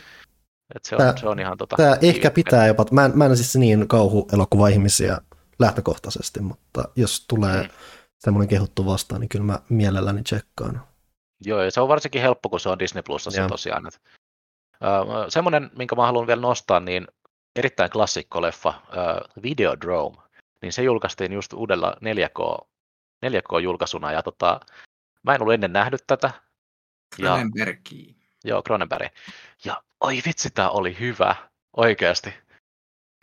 Et 0.76 0.86
se, 0.86 0.96
on, 0.96 1.02
Tää- 1.02 1.18
se 1.18 1.28
on 1.28 1.40
ihan 1.40 1.58
tota... 1.58 1.76
Tämä 1.76 1.98
ehkä 2.02 2.32
pitää 2.32 2.68
jopa, 2.68 2.86
mä 2.92 3.06
en, 3.06 3.12
mä 3.18 3.26
en 3.26 3.38
siis 3.38 3.56
niin 3.56 3.88
kauhuelokuva-ihmisiä 3.88 5.18
lähtökohtaisesti, 5.60 6.40
mutta 6.42 6.84
jos 6.96 7.26
tulee 7.28 7.64
Mm. 7.64 7.70
semmoinen 8.20 8.48
kehuttu 8.50 8.86
vastaan, 8.86 9.22
niin 9.22 9.30
kyllä 9.30 9.46
mä 9.46 9.60
mielelläni 9.70 10.24
tsekkaan. 10.24 10.82
Joo, 11.46 11.62
ja 11.64 11.72
se 11.72 11.82
on 11.82 11.88
varsinkin 11.88 12.22
helppo, 12.22 12.50
kun 12.50 12.60
se 12.60 12.70
on 12.70 12.80
Disney 12.80 13.04
Plusassa 13.04 13.48
tosiaan. 13.48 13.88
Et, 13.88 14.02
uh, 14.82 15.26
semmoinen, 15.30 15.72
minkä 15.78 15.96
mä 15.96 16.06
haluan 16.06 16.28
vielä 16.28 16.42
nostaa, 16.42 16.80
niin 16.80 17.08
erittäin 17.56 17.90
klassikko 17.92 18.42
leffa, 18.42 18.70
uh, 18.70 19.44
Videodrome, 19.44 20.18
niin 20.62 20.74
se 20.74 20.84
julkaistiin 20.84 21.34
just 21.34 21.54
uudella 21.54 21.96
4K, 22.02 22.66
4K-julkaisuna, 23.26 24.12
ja 24.12 24.24
tota, 24.24 24.60
mä 25.24 25.36
en 25.36 25.42
ollut 25.42 25.54
ennen 25.54 25.74
nähnyt 25.74 26.04
tätä, 26.08 26.32
ja, 27.18 27.26
Cronenbergia. 27.26 28.14
joo, 28.44 28.62
Cronenberg, 28.64 29.14
ja 29.66 29.84
oi 30.00 30.22
vitsi, 30.26 30.50
tää 30.50 30.70
oli 30.70 31.00
hyvä, 31.00 31.36
oikeasti. 31.78 32.34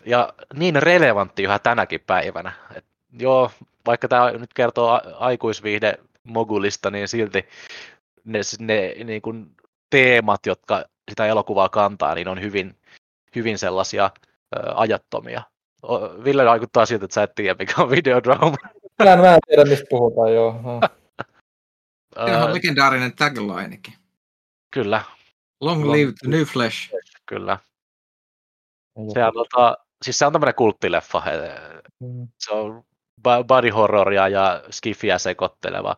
Ja 0.07 0.33
niin 0.55 0.83
relevantti 0.83 1.43
yhä 1.43 1.59
tänäkin 1.59 2.01
päivänä. 2.01 2.53
Et, 2.75 2.85
joo, 3.13 3.51
vaikka 3.87 4.09
tämä 4.09 4.31
nyt 4.31 4.55
kertoo 4.55 5.01
aikuisviihde 5.19 5.99
mogulista, 6.25 6.91
niin 6.91 7.09
silti 7.09 7.49
ne, 8.25 8.41
ne 8.59 8.95
niin 9.05 9.23
kuin 9.23 9.57
teemat, 9.91 10.47
jotka 10.47 10.85
sitä 11.11 11.27
elokuvaa 11.27 11.69
kantaa, 11.69 12.15
niin 12.15 12.29
on 12.29 12.41
hyvin, 12.41 12.77
hyvin 13.35 13.59
sellaisia 13.59 14.11
ö, 14.57 14.59
ajattomia. 14.75 15.43
Ville 16.25 16.45
vaikuttaa 16.45 16.87
siltä, 16.87 17.05
että 17.05 17.15
sä 17.15 17.23
et 17.23 17.35
tiedä, 17.35 17.57
mikä 17.59 17.83
on 17.83 17.91
Videodrome. 17.97 18.57
Mä 19.05 19.13
en, 19.13 19.21
mä 19.21 19.35
en 19.35 19.39
tiedä, 19.49 19.65
mistä 19.65 19.87
puhutaan, 19.91 20.35
joo. 20.35 20.61
No. 20.63 20.81
Siinä 22.25 22.45
on 22.45 22.55
legendaarinen 22.55 23.17
taglinekin. 23.17 23.95
kyllä, 24.71 25.03
Long 25.61 25.85
Long 25.85 25.93
live 25.93 26.13
the 26.13 26.29
new 26.29 26.43
flesh. 26.43 26.91
kyllä. 27.27 27.59
Se 29.15 29.25
on, 29.25 29.33
tota, 29.33 29.77
siis 30.03 30.19
se 30.19 30.27
on 30.27 30.33
tämmöinen 30.33 30.55
kulttileffa. 30.55 31.23
Mm. 32.01 32.29
Se 32.39 32.53
on 32.53 32.85
body 33.47 33.71
horroria 33.71 34.29
ja 34.29 34.63
skifiä 34.71 35.19
sekoitteleva. 35.19 35.97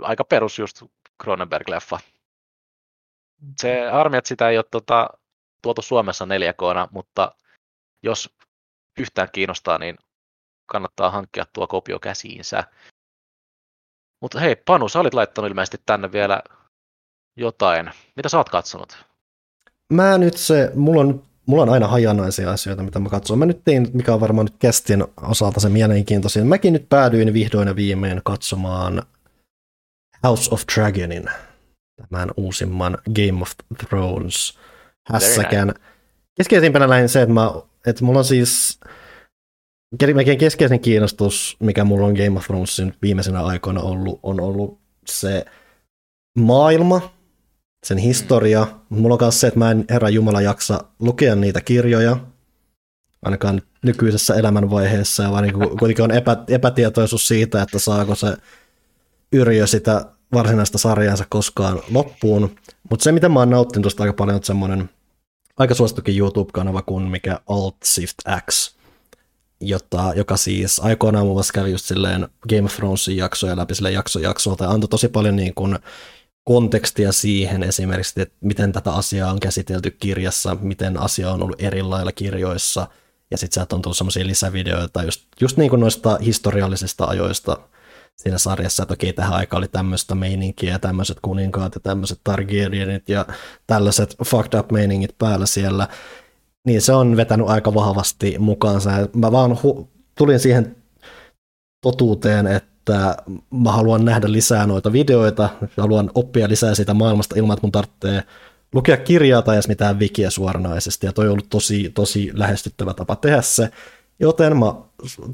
Aika 0.00 0.24
perus 0.24 0.58
just 0.58 0.82
Cronenberg-leffa. 1.22 1.98
Se 3.58 3.90
harmi, 3.90 4.16
että 4.16 4.28
sitä 4.28 4.48
ei 4.48 4.58
ole 4.58 4.64
tota, 4.70 5.10
tuotu 5.62 5.82
Suomessa 5.82 6.26
4 6.26 6.52
k 6.52 6.56
mutta 6.90 7.34
jos 8.02 8.36
yhtään 8.98 9.28
kiinnostaa, 9.32 9.78
niin 9.78 9.98
kannattaa 10.66 11.10
hankkia 11.10 11.44
tuo 11.52 11.66
kopio 11.66 11.98
käsiinsä. 11.98 12.64
Mutta 14.22 14.40
hei, 14.40 14.56
Panu, 14.56 14.88
sä 14.88 15.00
olit 15.00 15.14
laittanut 15.14 15.48
ilmeisesti 15.48 15.80
tänne 15.86 16.12
vielä 16.12 16.42
jotain. 17.36 17.90
Mitä 18.16 18.28
sä 18.28 18.38
oot 18.38 18.48
katsonut? 18.48 19.04
Mä 19.92 20.18
nyt 20.18 20.36
se, 20.36 20.70
mulla 20.74 21.00
on, 21.00 21.22
mulla 21.46 21.62
on 21.62 21.68
aina 21.68 21.88
hajanaisia 21.88 22.50
asioita, 22.50 22.82
mitä 22.82 22.98
mä 22.98 23.08
katson. 23.08 23.38
Mä 23.38 23.46
nyt 23.46 23.60
tein, 23.64 23.90
mikä 23.92 24.14
on 24.14 24.20
varmaan 24.20 24.46
nyt 24.46 24.56
kestin 24.58 25.04
osalta 25.22 25.60
se 25.60 25.68
mielenkiintoisin. 25.68 26.46
Mäkin 26.46 26.72
nyt 26.72 26.88
päädyin 26.88 27.32
vihdoin 27.32 27.68
ja 27.68 27.76
viimein 27.76 28.20
katsomaan 28.24 29.02
House 30.24 30.54
of 30.54 30.62
Dragonin, 30.74 31.30
tämän 32.08 32.30
uusimman 32.36 32.98
Game 33.14 33.42
of 33.42 33.50
Thrones 33.78 34.58
hässäkän. 35.08 35.74
Keskeisimpänä 36.34 36.88
lähin 36.88 37.08
se, 37.08 37.22
että, 37.22 37.34
mä, 37.34 37.50
että 37.86 38.04
mulla 38.04 38.18
on 38.18 38.24
siis 38.24 38.80
melkein 40.14 40.38
keskeisen 40.38 40.80
kiinnostus, 40.80 41.56
mikä 41.60 41.84
mulla 41.84 42.06
on 42.06 42.14
Game 42.14 42.38
of 42.38 42.46
Thronesin 42.46 42.94
viimeisenä 43.02 43.44
aikoina 43.44 43.80
ollut, 43.80 44.20
on 44.22 44.40
ollut 44.40 44.78
se 45.06 45.44
maailma, 46.38 47.12
sen 47.86 47.98
historia. 47.98 48.66
Mulla 48.88 49.14
on 49.14 49.18
myös 49.20 49.40
se, 49.40 49.46
että 49.46 49.58
mä 49.58 49.70
en 49.70 49.84
herra 49.90 50.08
Jumala 50.08 50.40
jaksa 50.40 50.84
lukea 50.98 51.34
niitä 51.34 51.60
kirjoja, 51.60 52.16
ainakaan 53.22 53.62
nykyisessä 53.82 54.34
elämänvaiheessa, 54.34 55.22
ja 55.22 55.30
vaan 55.30 55.42
niin 55.42 55.54
kuin, 55.54 55.68
kuitenkin 55.78 56.04
on 56.04 56.10
epä, 56.10 56.36
epätietoisuus 56.48 57.28
siitä, 57.28 57.62
että 57.62 57.78
saako 57.78 58.14
se 58.14 58.36
Yrjö 59.32 59.66
sitä 59.66 60.04
varsinaista 60.32 60.78
sarjaansa 60.78 61.24
koskaan 61.28 61.80
loppuun. 61.90 62.56
Mutta 62.90 63.04
se, 63.04 63.12
mitä 63.12 63.28
mä 63.28 63.38
oon 63.38 63.50
nauttinut 63.50 63.82
tuosta 63.82 64.02
aika 64.02 64.12
paljon, 64.12 64.36
on 64.36 64.44
semmoinen 64.44 64.90
aika 65.56 65.74
suosittukin 65.74 66.18
YouTube-kanava 66.18 66.82
kuin 66.82 67.04
mikä 67.04 67.40
Alt 67.48 67.76
Shift 67.84 68.14
X, 68.50 68.75
jota, 69.60 70.12
joka 70.16 70.36
siis 70.36 70.80
aikoinaan 70.80 71.26
muun 71.26 71.36
muassa 71.36 71.52
kävi 71.52 71.70
just 71.70 71.84
silleen 71.84 72.28
Game 72.48 72.62
of 72.62 72.76
Thronesin 72.76 73.16
jaksoja 73.16 73.56
läpi 73.56 73.74
sille 73.74 73.90
jakso 73.90 74.18
jaksolta 74.18 74.64
ja 74.64 74.70
antoi 74.70 74.88
tosi 74.88 75.08
paljon 75.08 75.36
niin 75.36 75.54
kuin 75.54 75.78
kontekstia 76.44 77.12
siihen 77.12 77.62
esimerkiksi, 77.62 78.20
että 78.20 78.36
miten 78.40 78.72
tätä 78.72 78.92
asiaa 78.92 79.32
on 79.32 79.40
käsitelty 79.40 79.90
kirjassa, 79.90 80.56
miten 80.60 81.00
asia 81.00 81.32
on 81.32 81.42
ollut 81.42 81.62
eri 81.62 81.82
lailla 81.82 82.12
kirjoissa, 82.12 82.88
ja 83.30 83.38
sitten 83.38 83.54
sieltä 83.54 83.76
on 83.76 83.82
tullut 83.82 83.96
semmoisia 83.96 84.26
lisävideoita 84.26 85.02
just, 85.02 85.22
just 85.40 85.56
niin 85.56 85.70
kuin 85.70 85.80
noista 85.80 86.18
historiallisista 86.24 87.04
ajoista 87.04 87.58
siinä 88.16 88.38
sarjassa, 88.38 88.82
että 88.82 88.94
okei, 88.94 89.12
tähän 89.12 89.34
aikaan 89.34 89.58
oli 89.58 89.68
tämmöistä 89.68 90.14
meininkiä 90.14 90.70
ja 90.70 90.78
tämmöiset 90.78 91.18
kuninkaat 91.22 91.74
ja 91.74 91.80
tämmöiset 91.80 92.20
Targaryenit 92.24 93.08
ja 93.08 93.26
tällaiset 93.66 94.16
fucked 94.24 94.58
up 94.58 94.70
meiningit 94.72 95.18
päällä 95.18 95.46
siellä, 95.46 95.88
niin 96.66 96.82
se 96.82 96.92
on 96.92 97.16
vetänyt 97.16 97.48
aika 97.48 97.74
vahvasti 97.74 98.36
mukaansa. 98.38 98.90
Mä 99.12 99.32
vaan 99.32 99.50
hu- 99.50 99.86
tulin 100.18 100.40
siihen 100.40 100.76
totuuteen, 101.82 102.46
että 102.46 103.16
mä 103.50 103.72
haluan 103.72 104.04
nähdä 104.04 104.32
lisää 104.32 104.66
noita 104.66 104.92
videoita, 104.92 105.48
haluan 105.76 106.10
oppia 106.14 106.48
lisää 106.48 106.74
siitä 106.74 106.94
maailmasta 106.94 107.34
ilman, 107.38 107.54
että 107.54 107.66
mun 107.66 107.72
tarvitsee 107.72 108.22
lukea 108.74 108.96
kirjaa 108.96 109.42
tai 109.42 109.56
edes 109.56 109.68
mitään 109.68 109.98
wikiä 109.98 110.30
suoranaisesti, 110.30 111.06
ja 111.06 111.12
toi 111.12 111.26
on 111.26 111.32
ollut 111.32 111.50
tosi, 111.50 111.90
tosi 111.94 112.30
lähestyttävä 112.34 112.94
tapa 112.94 113.16
tehdä 113.16 113.42
se. 113.42 113.70
Joten 114.20 114.56
mä 114.56 114.74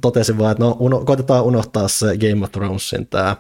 totesin 0.00 0.38
vaan, 0.38 0.52
että 0.52 0.64
no 0.64 0.76
uno, 0.80 1.00
koitetaan 1.04 1.44
unohtaa 1.44 1.88
se 1.88 2.06
Game 2.16 2.44
of 2.44 2.52
Thronesin 2.52 3.06
tämä 3.06 3.36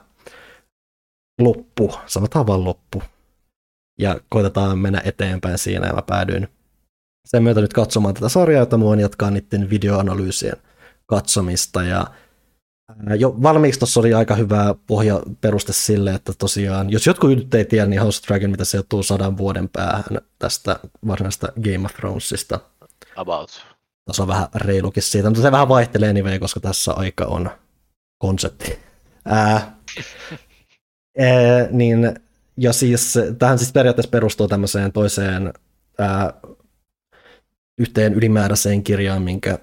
loppu, 1.40 1.94
sanotaan 2.06 2.46
vaan 2.46 2.64
loppu. 2.64 3.02
Ja 3.98 4.20
koitetaan 4.28 4.78
mennä 4.78 5.02
eteenpäin 5.04 5.58
siinä 5.58 5.86
ja 5.86 5.92
mä 5.92 6.02
päädyin 6.02 6.48
sen 7.24 7.42
myötä 7.42 7.60
nyt 7.60 7.72
katsomaan 7.72 8.14
tätä 8.14 8.28
sarjaa, 8.28 8.60
jota 8.60 8.76
muun 8.76 9.00
jatkaa 9.00 9.30
niiden 9.30 9.70
videoanalyysien 9.70 10.56
katsomista 11.06 11.82
ja 11.82 12.06
jo 13.18 13.36
valmiiksi 13.42 13.80
tuossa 13.80 14.00
oli 14.00 14.14
aika 14.14 14.34
hyvä 14.34 14.74
pohja 14.86 15.20
peruste 15.40 15.72
sille, 15.72 16.14
että 16.14 16.32
tosiaan, 16.38 16.90
jos 16.90 17.06
jotkut 17.06 17.30
nyt 17.30 17.54
ei 17.54 17.64
tiedä, 17.64 17.86
niin 17.86 18.00
House 18.00 18.20
of 18.20 18.28
Dragon, 18.28 18.50
mitä 18.50 18.64
se 18.64 18.76
joutuu 18.76 19.02
sadan 19.02 19.36
vuoden 19.36 19.68
päähän 19.68 20.18
tästä 20.38 20.80
varsinaisesta 21.06 21.48
Game 21.62 21.86
of 21.86 21.94
Thronesista. 21.94 22.60
About. 23.16 23.66
Tässä 24.04 24.22
on 24.22 24.28
vähän 24.28 24.48
reilukin 24.54 25.02
siitä, 25.02 25.30
mutta 25.30 25.42
se 25.42 25.52
vähän 25.52 25.68
vaihtelee 25.68 26.10
anyway, 26.10 26.38
koska 26.38 26.60
tässä 26.60 26.92
aika 26.92 27.24
on 27.24 27.50
konsepti. 28.18 28.78
Ää, 29.24 29.54
ää, 31.18 31.68
niin, 31.70 32.14
ja 32.56 32.72
siis 32.72 33.14
tähän 33.38 33.58
siis 33.58 33.72
periaatteessa 33.72 34.10
perustuu 34.10 34.48
tämmöiseen 34.48 34.92
toiseen 34.92 35.52
ää, 35.98 36.32
yhteen 37.82 38.14
ylimääräiseen 38.14 38.84
kirjaan, 38.84 39.22
minkä 39.22 39.58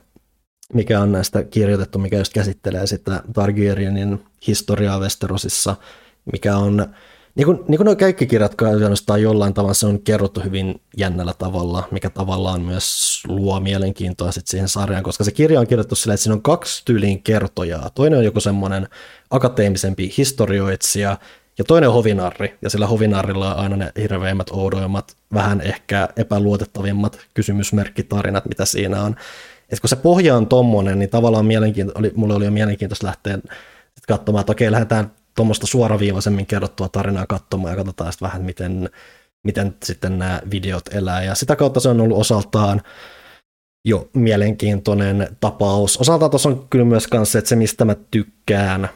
mikä 0.74 1.00
on 1.00 1.12
näistä 1.12 1.44
kirjoitettu, 1.44 2.00
mikä 2.00 2.18
just 2.18 2.34
käsittelee 2.34 2.88
sitä 2.88 3.24
Targaryenin 3.34 4.24
historiaa 4.48 5.00
Westerosissa, 5.00 5.76
mikä 6.32 6.58
on, 6.58 6.88
niin 7.36 7.46
kuin, 7.46 7.60
niin 7.68 7.78
kuin 7.78 7.86
nuo 7.86 7.96
kaikki 7.96 8.28
kirjat 8.28 8.56
tai 9.06 9.22
jollain 9.22 9.54
tavalla, 9.54 9.74
se 9.74 9.86
on 9.86 10.02
kerrottu 10.02 10.42
hyvin 10.42 10.82
jännällä 10.98 11.34
tavalla, 11.34 11.88
mikä 11.92 12.10
tavallaan 12.10 12.62
myös 12.62 13.22
luo 13.28 13.60
mielenkiintoa 13.60 14.32
sit 14.32 14.48
siihen 14.48 14.68
sarjaan, 14.68 15.04
koska 15.04 15.24
se 15.24 15.32
kirja 15.32 15.60
on 15.60 15.68
kirjoitettu 15.68 15.96
sillä, 15.96 16.14
että 16.14 16.24
siinä 16.24 16.34
on 16.34 16.42
kaksi 16.42 16.82
tyyliin 16.86 17.24
kertojaa. 17.24 17.90
Toinen 17.90 18.20
on 18.20 18.26
joku 18.26 18.40
semmoinen 18.40 18.88
akateemisempi 19.30 20.14
historioitsija, 20.18 21.18
ja 21.60 21.66
toinen 21.66 21.90
on 21.90 21.96
hovinarri, 21.96 22.58
ja 22.62 22.70
sillä 22.70 22.88
hovinarrilla 22.88 23.56
on 23.56 23.62
aina 23.62 23.76
ne 23.76 23.92
hirveimmät, 24.02 24.50
oudoimmat, 24.52 25.16
vähän 25.34 25.62
ehkä 25.62 26.10
epäluotettavimmat 26.18 27.20
kysymysmerkkitarinat, 27.34 28.46
mitä 28.46 28.66
siinä 28.66 29.04
on. 29.04 29.16
Et 29.70 29.80
kun 29.80 29.90
se 29.90 29.96
pohja 29.96 30.36
on 30.36 30.48
tommonen, 30.48 31.00
niin 31.00 31.10
tavallaan 31.10 31.46
mielenkiinto, 31.46 31.94
oli, 31.96 32.12
mulle 32.16 32.34
oli 32.34 32.46
jo 32.46 32.52
mielenkiintoista 32.52 33.08
lähteä 33.08 33.40
katsomaan, 34.08 34.42
että 34.42 34.52
okei, 34.52 34.72
lähdetään 34.72 35.12
tuommoista 35.36 35.68
suoraviivaisemmin 35.68 36.46
kerrottua 36.46 36.90
tarinaa 36.90 37.26
katsomaan 37.26 37.72
ja 37.72 37.78
katsotaan 37.78 38.12
sitten 38.14 38.26
vähän, 38.26 38.42
miten, 38.42 38.90
miten 39.44 39.76
sitten 39.84 40.20
nämä 40.20 40.42
videot 40.52 40.94
elää. 40.94 41.24
Ja 41.24 41.36
sitä 41.36 41.56
kautta 41.56 41.80
se 41.80 41.90
on 41.90 42.02
ollut 42.02 42.18
osaltaan 42.18 42.82
jo 43.86 44.10
mielenkiintoinen 44.14 45.38
tapaus. 45.40 45.98
Osaltaan 45.98 46.32
tuossa 46.32 46.50
on 46.50 46.68
kyllä 46.70 46.86
myös 46.86 47.08
se, 47.24 47.40
että 47.40 47.50
se 47.50 47.56
mistä 47.56 47.86
mä 47.86 47.96
tykkään 48.12 48.90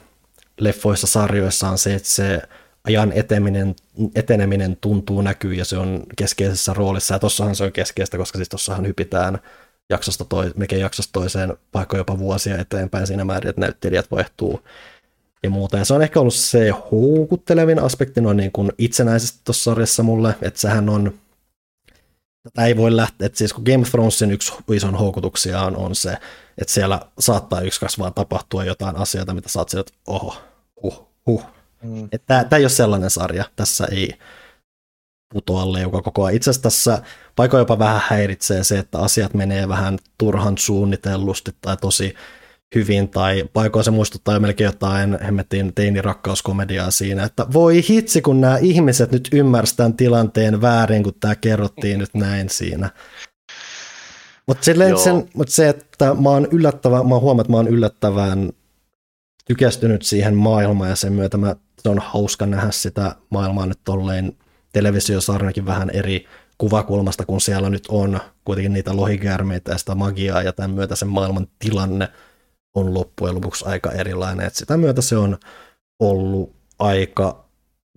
leffoissa, 0.59 1.07
sarjoissa 1.07 1.69
on 1.69 1.77
se, 1.77 1.95
että 1.95 2.09
se 2.09 2.41
ajan 2.83 3.11
eteneminen, 3.11 3.75
eteneminen 4.15 4.77
tuntuu 4.81 5.21
näkyy 5.21 5.53
ja 5.53 5.65
se 5.65 5.77
on 5.77 6.03
keskeisessä 6.15 6.73
roolissa. 6.73 7.15
Ja 7.15 7.19
tossahan 7.19 7.55
se 7.55 7.63
on 7.63 7.71
keskeistä, 7.71 8.17
koska 8.17 8.37
siis 8.37 8.49
tossahan 8.49 8.87
hypitään 8.87 9.39
jaksosta 9.89 10.25
toi, 10.25 10.51
melkein 10.55 10.81
jaksosta 10.81 11.11
toiseen, 11.13 11.57
vaikka 11.73 11.97
jopa 11.97 12.19
vuosia 12.19 12.57
eteenpäin 12.57 13.07
siinä 13.07 13.25
määrin, 13.25 13.49
että 13.49 13.61
näyttelijät 13.61 14.11
vaihtuu 14.11 14.61
ja 15.43 15.49
muuta. 15.49 15.77
Ja 15.77 15.85
se 15.85 15.93
on 15.93 16.01
ehkä 16.01 16.19
ollut 16.19 16.33
se 16.33 16.73
houkuttelevin 16.91 17.79
aspekti 17.79 18.21
noin 18.21 18.37
niin 18.37 18.51
kuin 18.51 18.71
itsenäisesti 18.77 19.39
tuossa 19.43 19.63
sarjassa 19.63 20.03
mulle, 20.03 20.35
että 20.41 20.59
sehän 20.59 20.89
on, 20.89 21.13
tätä 22.43 22.65
ei 22.65 22.77
voi 22.77 22.95
lähteä, 22.95 23.25
että 23.25 23.37
siis 23.37 23.53
kun 23.53 23.63
Game 23.63 23.81
of 23.81 23.89
Thronesin 23.89 24.31
yksi 24.31 24.53
ison 24.71 24.95
houkutuksia 24.95 25.61
on, 25.61 25.75
on 25.77 25.95
se, 25.95 26.17
että 26.57 26.73
siellä 26.73 27.01
saattaa 27.19 27.61
yksi 27.61 27.79
kaksi 27.79 27.97
vaan 27.97 28.13
tapahtua 28.13 28.63
jotain 28.63 28.95
asioita, 28.95 29.33
mitä 29.33 29.49
saat 29.49 29.69
sieltä, 29.69 29.91
että 29.93 30.11
oho, 30.11 30.35
huh, 30.83 31.07
huh. 31.25 31.45
Mm. 31.83 32.09
Että 32.11 32.43
tämä 32.43 32.57
ei 32.57 32.63
ole 32.63 32.69
sellainen 32.69 33.09
sarja, 33.09 33.45
tässä 33.55 33.87
ei, 33.91 34.13
putoa 35.33 35.73
leuka 35.73 36.01
koko 36.01 36.25
ajan. 36.25 36.35
Itse 36.35 36.49
asiassa 36.49 36.63
tässä 36.63 37.01
paikoin 37.35 37.61
jopa 37.61 37.79
vähän 37.79 38.01
häiritsee 38.07 38.63
se, 38.63 38.79
että 38.79 38.99
asiat 38.99 39.33
menee 39.33 39.67
vähän 39.67 39.99
turhan 40.17 40.57
suunnitellusti 40.57 41.51
tai 41.61 41.77
tosi 41.77 42.15
hyvin, 42.75 43.09
tai 43.09 43.45
paikoin 43.53 43.85
se 43.85 43.91
muistuttaa 43.91 44.33
jo 44.33 44.39
melkein 44.39 44.65
jotain 44.65 45.19
hemmettiin 45.23 45.73
teinirakkauskomediaa 45.73 46.91
siinä, 46.91 47.23
että 47.23 47.45
voi 47.53 47.81
hitsi, 47.89 48.21
kun 48.21 48.41
nämä 48.41 48.57
ihmiset 48.57 49.11
nyt 49.11 49.29
ymmärsivät 49.33 49.77
tämän 49.77 49.93
tilanteen 49.93 50.61
väärin, 50.61 51.03
kun 51.03 51.13
tämä 51.19 51.35
kerrottiin 51.35 51.99
nyt 51.99 52.13
näin 52.13 52.49
siinä. 52.49 52.89
Mutta 54.47 54.71
mut 55.33 55.49
se, 55.49 55.69
että 55.69 56.13
mä 56.13 56.29
oon 56.29 56.47
yllättävän, 56.51 57.07
mä 57.07 57.13
oon 57.13 57.21
huomannut, 57.21 57.45
että 57.45 57.51
mä 57.51 57.57
oon 57.57 57.67
yllättävän 57.67 58.49
tykästynyt 59.45 60.01
siihen 60.01 60.35
maailmaan 60.35 60.89
ja 60.89 60.95
sen 60.95 61.13
myötä 61.13 61.37
mä, 61.37 61.55
se 61.79 61.89
on 61.89 61.99
hauska 61.99 62.45
nähdä 62.45 62.71
sitä 62.71 63.15
maailmaa 63.29 63.65
nyt 63.65 63.79
tolleen 63.83 64.33
televisiosarnakin 64.73 65.65
vähän 65.65 65.89
eri 65.89 66.25
kuvakulmasta, 66.57 67.25
kun 67.25 67.41
siellä 67.41 67.69
nyt 67.69 67.83
on 67.89 68.19
kuitenkin 68.45 68.73
niitä 68.73 68.95
lohikäärmeitä 68.95 69.71
ja 69.71 69.77
sitä 69.77 69.95
magiaa, 69.95 70.41
ja 70.41 70.53
tämän 70.53 70.71
myötä 70.71 70.95
sen 70.95 71.07
maailman 71.07 71.47
tilanne 71.59 72.09
on 72.75 72.93
loppujen 72.93 73.35
lopuksi 73.35 73.65
aika 73.67 73.91
erilainen. 73.91 74.47
Et 74.47 74.55
sitä 74.55 74.77
myötä 74.77 75.01
se 75.01 75.17
on 75.17 75.37
ollut 75.99 76.55
aika 76.79 77.45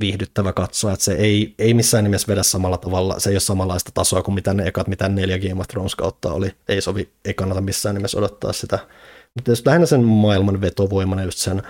viihdyttävä 0.01 0.53
katsoa, 0.53 0.93
että 0.93 1.05
se 1.05 1.13
ei, 1.13 1.55
ei 1.59 1.75
missään 1.75 2.05
nimessä 2.05 2.29
vedä 2.29 2.43
samalla 2.43 2.79
tavalla, 2.79 3.21
se 3.21 3.31
ei 3.31 3.35
ole 3.35 3.41
samanlaista 3.41 3.91
tasoa 3.95 4.23
kuin 4.23 4.35
mitä 4.35 4.55
ne 4.55 4.67
ekat, 4.67 4.89
mitä 4.89 5.09
neljä 5.09 5.39
Game 5.39 5.61
of 5.61 5.69
Thrones 5.69 5.95
kautta 5.95 6.33
oli. 6.33 6.53
Ei 6.69 6.81
sovi, 6.81 7.13
ei 7.25 7.35
kannata 7.35 7.61
missään 7.61 7.95
nimessä 7.95 8.19
odottaa 8.19 8.53
sitä. 8.53 8.79
Mutta 9.35 9.51
jos 9.51 9.67
lähinnä 9.67 9.87
sen 9.87 10.05
maailman 10.05 10.61
vetovoimana, 10.61 11.23
just 11.23 11.39
sen 11.39 11.63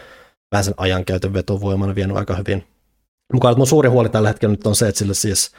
vähän 0.52 0.64
sen 0.64 0.74
ajankäytön 0.76 1.32
vetovoimana 1.32 1.94
vienyt 1.94 2.16
aika 2.16 2.34
hyvin 2.34 2.64
mukaan. 3.32 3.56
Mun 3.56 3.66
suuri 3.66 3.88
huoli 3.88 4.08
tällä 4.08 4.28
hetkellä 4.28 4.52
nyt 4.52 4.66
on 4.66 4.76
se, 4.76 4.88
että 4.88 4.98
sille 4.98 5.14
siis 5.14 5.50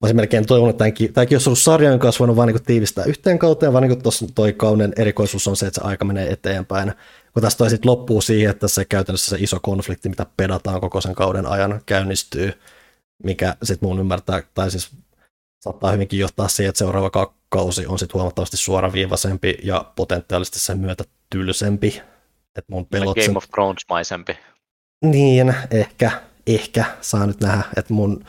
Mä 0.00 0.06
olisin 0.06 0.16
melkein 0.16 0.46
toivonut, 0.46 0.70
että 0.70 0.78
tämänkin, 0.78 1.12
tämäkin 1.12 1.36
olisi 1.36 1.48
ollut 1.48 1.58
sarjan 1.58 1.98
kasvanut 1.98 2.36
vaan 2.36 2.48
niin 2.48 2.62
tiivistää 2.62 3.04
yhteen 3.04 3.38
kauteen, 3.38 3.72
vaan 3.72 3.88
niin 3.88 4.02
tuossa 4.02 4.26
toi 4.34 4.52
kauden 4.52 4.92
erikoisuus 4.96 5.48
on 5.48 5.56
se, 5.56 5.66
että 5.66 5.80
se 5.80 5.86
aika 5.86 6.04
menee 6.04 6.32
eteenpäin. 6.32 6.92
Kun 7.34 7.42
tästä 7.42 7.58
toi 7.58 7.70
sitten 7.70 7.90
loppuu 7.90 8.20
siihen, 8.20 8.50
että 8.50 8.68
se 8.68 8.84
käytännössä 8.84 9.30
se 9.30 9.42
iso 9.42 9.58
konflikti, 9.62 10.08
mitä 10.08 10.26
pedataan 10.36 10.80
koko 10.80 11.00
sen 11.00 11.14
kauden 11.14 11.46
ajan, 11.46 11.80
käynnistyy, 11.86 12.52
mikä 13.24 13.56
sitten 13.62 13.88
mun 13.88 14.00
ymmärtää, 14.00 14.42
tai 14.54 14.70
siis 14.70 14.90
saattaa 15.60 15.92
hyvinkin 15.92 16.18
johtaa 16.18 16.48
siihen, 16.48 16.68
että 16.68 16.78
seuraava 16.78 17.32
kausi 17.48 17.86
on 17.86 17.98
sitten 17.98 18.14
huomattavasti 18.14 18.56
suoraviivaisempi 18.56 19.58
ja 19.62 19.92
potentiaalisesti 19.96 20.58
sen 20.58 20.78
myötä 20.78 21.04
tylsempi. 21.30 22.02
Että 22.58 22.72
mun 22.72 22.86
pelot 22.86 23.16
Game 23.26 23.36
of 23.36 23.44
Thrones-maisempi. 23.50 24.38
Niin, 25.04 25.54
ehkä 25.70 26.10
ehkä 26.46 26.84
saa 27.00 27.26
nyt 27.26 27.40
nähdä, 27.40 27.62
että 27.76 27.94
mun 27.94 28.24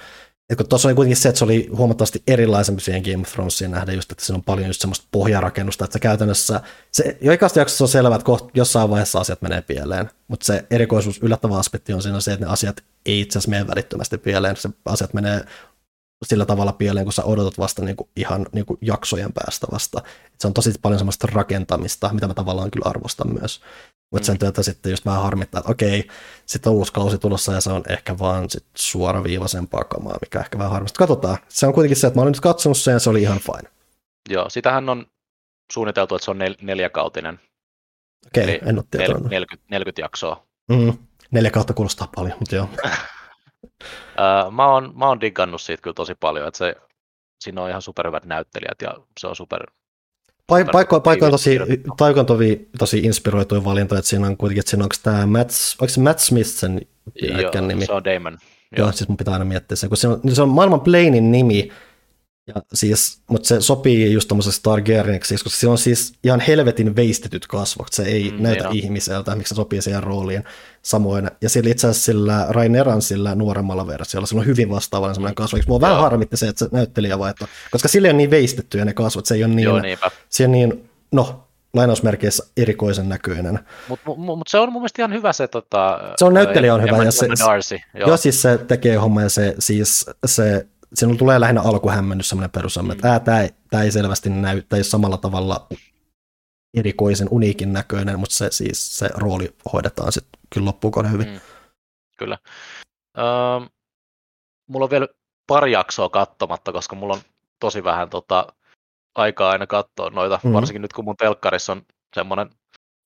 kun 0.58 0.68
tuossa 0.68 0.88
oli 0.88 0.96
kuitenkin 0.96 1.18
se, 1.18 1.30
että 1.30 1.40
se 1.40 1.46
oli 1.46 1.70
huomattavasti 1.78 2.24
erilaisempi 2.28 2.82
siihen 2.82 3.02
Game 3.02 3.22
of 3.22 3.32
Thronesiin 3.32 3.72
nähdä, 3.72 3.94
just, 3.94 4.12
että 4.12 4.26
siinä 4.26 4.36
on 4.36 4.44
paljon 4.44 4.68
just 4.68 4.82
semmoista 4.82 5.08
pohjarakennusta, 5.12 5.86
että 5.86 5.94
se 5.94 6.00
käytännössä, 6.00 6.62
se, 6.92 7.18
jo 7.22 7.32
ikasta 7.32 7.60
jaksossa 7.60 7.84
on 7.84 7.90
selvä, 7.90 8.16
että 8.16 8.26
koht, 8.26 8.50
jossain 8.54 8.90
vaiheessa 8.90 9.20
asiat 9.20 9.42
menee 9.42 9.62
pieleen, 9.62 10.10
mutta 10.28 10.46
se 10.46 10.66
erikoisuus, 10.72 11.20
yllättävä 11.24 11.58
aspekti 11.58 11.94
on 11.94 12.02
siinä 12.02 12.20
se, 12.20 12.34
että 12.34 12.46
ne 12.46 12.52
asiat 12.52 12.84
ei 13.06 13.22
itse 13.22 13.40
asiassa 13.40 13.50
mene 13.50 13.68
välittömästi 13.68 14.18
pieleen, 14.18 14.56
se 14.56 14.70
asiat 14.86 15.14
menee 15.14 15.46
sillä 16.26 16.46
tavalla 16.46 16.74
pieleen, 16.74 17.06
kun 17.06 17.14
sä 17.14 17.24
odotat 17.24 17.58
vasta 17.58 17.86
niin 17.86 17.96
kuin 17.96 18.10
ihan 18.16 18.46
niin 18.54 18.66
kuin 18.66 18.78
jaksojen 18.82 19.34
päästä 19.34 19.68
vasta. 19.72 20.02
Et 20.06 20.42
se 20.42 20.48
on 20.48 20.54
tosi 20.54 20.74
paljon 20.82 21.00
semmoista 21.00 21.28
rakentamista, 21.32 22.14
mitä 22.14 22.28
mä 22.28 22.34
tavallaan 22.34 22.72
kyllä 22.72 22.90
arvostan 22.90 23.34
myös. 23.40 23.62
Mutta 24.12 24.26
sen 24.26 24.40
työtä 24.40 24.64
sitten 24.64 24.90
just 24.90 25.06
vähän 25.06 25.24
harmittaa, 25.24 25.60
että 25.60 25.72
okei, 25.72 26.08
sitten 26.46 26.70
on 26.70 26.76
uusi 26.76 26.94
kausi 26.94 27.18
tulossa 27.18 27.54
ja 27.54 27.62
se 27.62 27.72
on 27.72 27.84
ehkä 27.90 28.20
vaan 28.20 28.50
sit 28.50 28.66
suoraviivaisempaa 28.76 29.84
kamaa, 29.84 30.18
mikä 30.22 30.40
ehkä 30.40 30.58
vähän 30.58 30.72
harmista. 30.72 30.98
Katsotaan. 30.98 31.38
Se 31.48 31.68
on 31.68 31.74
kuitenkin 31.74 31.98
se, 31.98 32.08
että 32.08 32.20
mä 32.20 32.22
olin 32.22 32.32
nyt 32.32 32.40
katsonut 32.42 32.78
sen 32.78 32.92
ja 32.92 33.00
se 33.00 33.10
oli 33.10 33.22
ihan 33.22 33.40
fine. 33.40 33.70
Joo, 34.30 34.50
sitähän 34.50 34.90
on 34.90 35.06
suunniteltu, 35.74 36.16
että 36.16 36.26
se 36.26 36.32
on 36.32 36.38
nel- 36.38 36.58
neljäkautinen. 36.62 37.40
Okei, 38.28 38.44
Eli 38.44 38.60
en 38.66 38.78
ole 38.78 38.86
nel- 38.98 39.30
40, 39.30 39.66
40 39.70 40.02
jaksoa. 40.02 40.48
Mm, 40.70 40.94
neljä 41.32 41.52
kautta 41.52 41.74
kuulostaa 41.74 42.10
paljon, 42.16 42.38
mutta 42.40 42.56
joo. 42.56 42.70
mä, 44.52 44.68
oon, 44.68 44.94
mä 44.96 45.08
oon 45.08 45.22
diggannut 45.22 45.62
siitä 45.62 45.82
kyllä 45.82 45.94
tosi 45.94 46.16
paljon, 46.16 46.48
että 46.48 46.58
se, 46.58 46.76
siinä 47.44 47.62
on 47.62 47.70
ihan 47.70 47.82
superhyvät 47.82 48.26
näyttelijät 48.26 48.82
ja 48.82 48.94
se 49.20 49.28
on 49.28 49.36
super, 49.36 49.66
Paikko, 50.50 50.72
paikko, 50.72 51.00
paikko 51.02 51.26
on 51.26 51.32
tosi, 51.32 51.60
paikko 51.98 52.20
on 52.20 52.26
tosi, 52.26 52.70
tosi 52.80 53.00
inspiroituja 53.00 53.64
valinta, 53.64 53.98
että 53.98 54.10
siinä 54.10 54.28
on 54.28 54.38
kuitenkin, 54.38 54.60
että 54.60 54.70
siinä 54.70 54.84
onko 54.84 54.96
tämä 55.04 55.26
Matt, 55.26 55.52
onko 55.82 55.90
se 55.90 56.02
Matt 56.02 56.20
Smith 56.20 56.50
sen 56.50 56.82
Joo, 57.22 57.68
nimi? 57.68 57.86
se 57.86 57.94
on 57.94 58.04
Damon. 58.04 58.38
Joo, 58.78 58.86
Joo, 58.86 58.92
siis 58.92 59.08
mun 59.08 59.18
pitää 59.18 59.34
aina 59.34 59.46
miettiä 59.46 59.76
sen, 59.76 59.90
kun 59.90 59.98
se 59.98 60.08
on, 60.08 60.22
se 60.34 60.42
on 60.42 60.50
maailman 60.50 60.82
Plainin 60.82 61.32
nimi, 61.32 61.72
ja 62.56 62.62
siis, 62.74 63.22
mutta 63.28 63.48
se 63.48 63.62
sopii 63.62 64.14
just 64.14 64.28
tuommoisessa 64.28 64.64
Targaryeniksi, 64.64 65.34
koska 65.34 65.50
se 65.60 65.68
on 65.68 65.78
siis 65.78 66.14
ihan 66.24 66.40
helvetin 66.40 66.96
veistetyt 66.96 67.48
kasvot, 67.48 67.88
se 67.92 68.04
ei 68.04 68.32
mm, 68.32 68.44
näytä 68.44 68.70
ihmiseltä, 68.72 69.36
miksi 69.36 69.50
se 69.50 69.56
sopii 69.56 69.82
siihen 69.82 70.04
rooliin 70.04 70.44
samoin. 70.82 71.32
Ja 71.42 71.50
sillä 71.50 71.70
itse 71.70 71.88
asiassa 71.88 72.06
sillä 72.06 72.46
Raineran 72.50 73.02
sillä 73.02 73.36
nuoremmalla 73.36 73.88
versiolla, 73.88 74.28
se 74.28 74.38
on 74.38 74.46
hyvin 74.46 74.70
vastaavallinen 74.70 75.16
semmoinen 75.16 75.36
kasvo. 75.36 75.58
Mua 75.68 75.82
vähän 75.82 75.98
harmitti 75.98 76.38
se, 76.38 76.48
että 76.48 76.66
se 76.66 76.70
näyttelijä 76.72 77.20
vaihto, 77.20 77.46
koska 77.72 77.88
sille 77.88 78.10
on 78.10 78.18
niin 78.18 78.32
veistettyjä 78.32 78.86
ne 78.86 78.94
kasvot, 78.94 79.26
se 79.26 79.36
ei 79.36 79.44
ole 79.44 79.54
niin, 79.54 79.66
Joo, 79.66 79.82
se 80.30 80.46
on 80.46 80.52
niin, 80.52 80.90
no, 81.12 81.50
lainausmerkeissä 81.74 82.44
erikoisen 82.58 83.10
näköinen. 83.10 83.60
Mutta 83.88 84.06
mut, 84.06 84.38
mut 84.38 84.48
se 84.48 84.58
on 84.58 84.72
mun 84.72 84.82
mielestä 84.82 85.02
ihan 85.02 85.14
hyvä 85.14 85.34
se... 85.34 85.48
Tota, 85.48 86.00
se 86.18 86.26
on 86.26 86.34
näyttelijä 86.34 86.74
on 86.74 86.82
hyvä. 86.82 87.04
Ja 87.04 87.12
se, 87.12 87.28
Darcy, 87.46 87.76
joo. 87.94 88.08
joo. 88.08 88.18
siis 88.18 88.42
se 88.42 88.58
tekee 88.58 88.96
homma 88.96 89.22
ja 89.22 89.30
se, 89.30 89.56
siis 89.60 90.06
se, 90.26 90.68
sinulla 90.94 91.20
tulee 91.20 91.40
lähinnä 91.40 91.62
alkuhämmennys 91.62 92.30
semmoinen 92.30 92.52
perusamme, 92.52 92.94
mm. 92.94 92.98
että 92.98 93.20
tämä 93.20 93.42
ei, 93.42 93.50
ei 93.84 93.92
selvästi 93.92 94.30
näy, 94.30 94.62
tai 94.62 94.84
samalla 94.84 95.18
tavalla 95.18 95.68
erikoisen 96.78 97.28
uniikin 97.32 97.74
näköinen, 97.74 98.20
mutta 98.20 98.36
se, 98.36 98.52
siis, 98.52 98.98
se 98.98 99.10
rooli 99.14 99.56
hoidetaan 99.74 100.12
sitten 100.12 100.40
kyllä 100.54 100.66
loppuun 100.66 101.12
hyvin. 101.12 101.28
Mm. 101.28 101.40
Kyllä. 102.18 102.38
Öö, 103.18 103.68
mulla 104.68 104.84
on 104.84 104.90
vielä 104.90 105.08
pari 105.48 105.72
jaksoa 105.72 106.10
katsomatta, 106.10 106.72
koska 106.72 106.96
mulla 106.96 107.14
on 107.14 107.22
tosi 107.60 107.84
vähän 107.84 108.10
tota, 108.10 108.54
aikaa 109.16 109.52
aina 109.52 109.68
katsoa 109.68 110.10
noita, 110.10 110.36
mm-hmm. 110.36 110.54
varsinkin 110.54 110.82
nyt 110.82 110.94
kun 110.94 111.06
mun 111.06 111.18
telkkarissa 111.18 111.72
on 111.72 111.82
semmoinen 112.16 112.50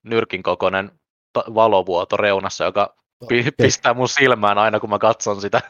nyrkin 0.04 0.44
kokoinen 0.44 0.92
valovuoto 1.36 2.18
reunassa, 2.18 2.64
joka 2.64 2.96
okay. 3.22 3.44
pistää 3.58 3.94
mun 3.94 4.10
silmään 4.10 4.58
aina, 4.58 4.80
kun 4.80 4.90
mä 4.90 5.00
katson 5.00 5.42
sitä. 5.42 5.62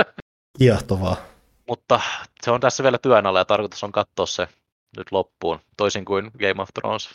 Kiehtovaa. 0.58 1.31
Mutta 1.68 2.00
se 2.44 2.50
on 2.50 2.60
tässä 2.60 2.82
vielä 2.82 2.98
työn 2.98 3.26
alla 3.26 3.38
ja 3.38 3.44
tarkoitus 3.44 3.84
on 3.84 3.92
katsoa 3.92 4.26
se 4.26 4.48
nyt 4.96 5.12
loppuun, 5.12 5.58
toisin 5.76 6.04
kuin 6.04 6.30
Game 6.38 6.62
of 6.62 6.68
Thrones. 6.74 7.10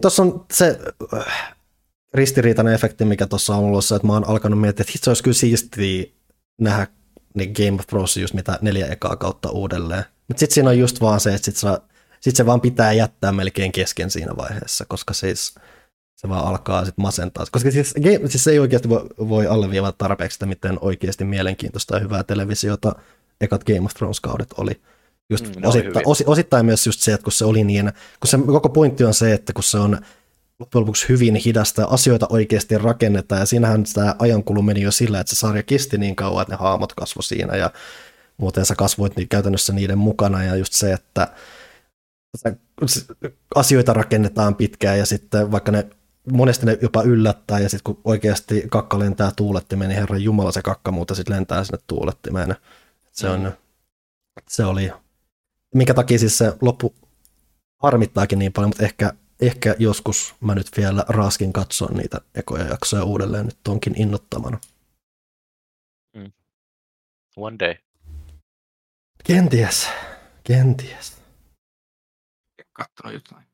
Tuossa 0.00 0.22
on 0.22 0.46
se 0.52 0.78
äh, 1.14 1.54
ristiriitainen 2.14 2.74
efekti, 2.74 3.04
mikä 3.04 3.26
tuossa 3.26 3.56
on 3.56 3.64
ollut, 3.64 3.84
että 3.96 4.06
mä 4.06 4.12
oon 4.12 4.28
alkanut 4.28 4.60
miettiä, 4.60 4.84
että 4.88 5.04
se 5.04 5.10
olisi 5.10 5.22
kyllä 5.22 5.34
siistiä 5.34 6.04
nähdä 6.60 6.86
ne 7.34 7.46
Game 7.46 7.74
of 7.80 7.86
Thrones 7.86 8.16
just 8.16 8.34
mitä 8.34 8.58
neljä 8.60 8.86
ekaa 8.86 9.16
kautta 9.16 9.50
uudelleen. 9.50 10.04
Mutta 10.28 10.40
sitten 10.40 10.54
siinä 10.54 10.70
on 10.70 10.78
just 10.78 11.00
vaan 11.00 11.20
se, 11.20 11.34
että 11.34 11.44
sit, 11.44 11.56
sit 12.20 12.36
se 12.36 12.46
vaan 12.46 12.60
pitää 12.60 12.92
jättää 12.92 13.32
melkein 13.32 13.72
kesken 13.72 14.10
siinä 14.10 14.36
vaiheessa, 14.36 14.84
koska 14.88 15.14
siis 15.14 15.54
se 16.22 16.28
vaan 16.28 16.46
alkaa 16.46 16.84
sitten 16.84 17.02
masentaa. 17.02 17.46
Koska 17.50 17.70
siis, 17.70 17.94
game, 17.94 18.28
siis 18.28 18.44
se 18.44 18.50
ei 18.50 18.58
oikeasti 18.58 18.88
voi, 18.88 19.06
voi 19.18 19.46
alleviivata 19.46 19.98
tarpeeksi 19.98 20.34
sitä, 20.34 20.46
miten 20.46 20.78
oikeasti 20.80 21.24
mielenkiintoista 21.24 21.96
ja 21.96 22.00
hyvää 22.00 22.24
televisiota 22.24 22.92
ekat 23.40 23.64
Game 23.64 23.80
of 23.80 23.94
Thrones-kaudet 23.94 24.52
oli. 24.56 24.80
Just 25.30 25.56
mm, 25.56 25.64
osittain, 25.64 26.08
os, 26.08 26.22
osittain 26.26 26.66
myös 26.66 26.86
just 26.86 27.00
se, 27.00 27.12
että 27.12 27.24
kun 27.24 27.32
se 27.32 27.44
oli 27.44 27.64
niin, 27.64 27.92
kun 28.20 28.28
se 28.28 28.38
koko 28.46 28.68
pointti 28.68 29.04
on 29.04 29.14
se, 29.14 29.32
että 29.32 29.52
kun 29.52 29.64
se 29.64 29.78
on 29.78 29.98
loppujen 30.58 30.82
lopuksi 30.82 31.08
hyvin 31.08 31.34
hidasta, 31.34 31.84
asioita 31.84 32.26
oikeasti 32.30 32.78
rakennetaan, 32.78 33.40
ja 33.40 33.46
siinähän 33.46 33.84
tämä 33.94 34.16
ajankulu 34.18 34.62
meni 34.62 34.82
jo 34.82 34.90
sillä, 34.90 35.20
että 35.20 35.34
se 35.34 35.38
sarja 35.38 35.62
kesti 35.62 35.98
niin 35.98 36.16
kauan, 36.16 36.42
että 36.42 36.54
ne 36.54 36.58
haamot 36.58 36.92
kasvoi 36.94 37.22
siinä, 37.22 37.56
ja 37.56 37.70
muuten 38.36 38.66
sä 38.66 38.74
kasvoit 38.74 39.16
niin 39.16 39.28
käytännössä 39.28 39.72
niiden 39.72 39.98
mukana, 39.98 40.44
ja 40.44 40.56
just 40.56 40.72
se, 40.72 40.92
että 40.92 41.28
asioita 43.54 43.92
rakennetaan 43.92 44.54
pitkään, 44.54 44.98
ja 44.98 45.06
sitten 45.06 45.52
vaikka 45.52 45.72
ne 45.72 45.86
monesti 46.30 46.66
ne 46.66 46.78
jopa 46.82 47.02
yllättää, 47.02 47.58
ja 47.58 47.68
sitten 47.68 47.94
kun 47.94 48.00
oikeasti 48.04 48.64
kakka 48.70 48.98
lentää 48.98 49.32
tuulettimeen, 49.36 49.88
niin 49.88 50.00
herran 50.00 50.22
jumala 50.22 50.52
se 50.52 50.62
kakka 50.62 50.92
muuta 50.92 51.14
sitten 51.14 51.36
lentää 51.36 51.64
sinne 51.64 51.78
tuulettimeen. 51.86 52.56
Se, 53.12 53.28
on, 53.28 53.40
mm. 53.40 53.52
se 54.48 54.64
oli, 54.64 54.92
minkä 55.74 55.94
takia 55.94 56.18
siis 56.18 56.38
se 56.38 56.52
loppu 56.60 56.94
harmittaakin 57.82 58.38
niin 58.38 58.52
paljon, 58.52 58.70
mutta 58.70 58.84
ehkä 58.84 59.12
ehkä 59.42 59.74
joskus 59.78 60.34
mä 60.40 60.54
nyt 60.54 60.66
vielä 60.76 61.04
raaskin 61.08 61.52
katsoa 61.52 61.88
niitä 61.88 62.20
ekoja 62.34 62.64
jaksoja 62.64 63.04
uudelleen, 63.04 63.46
nyt 63.46 63.68
onkin 63.68 64.00
innottamana. 64.00 64.58
Mm. 66.16 66.32
One 67.36 67.56
day. 67.58 67.74
Kenties, 69.24 69.88
kenties. 70.44 71.22
Katsoa 72.72 73.12
jotain. 73.12 73.46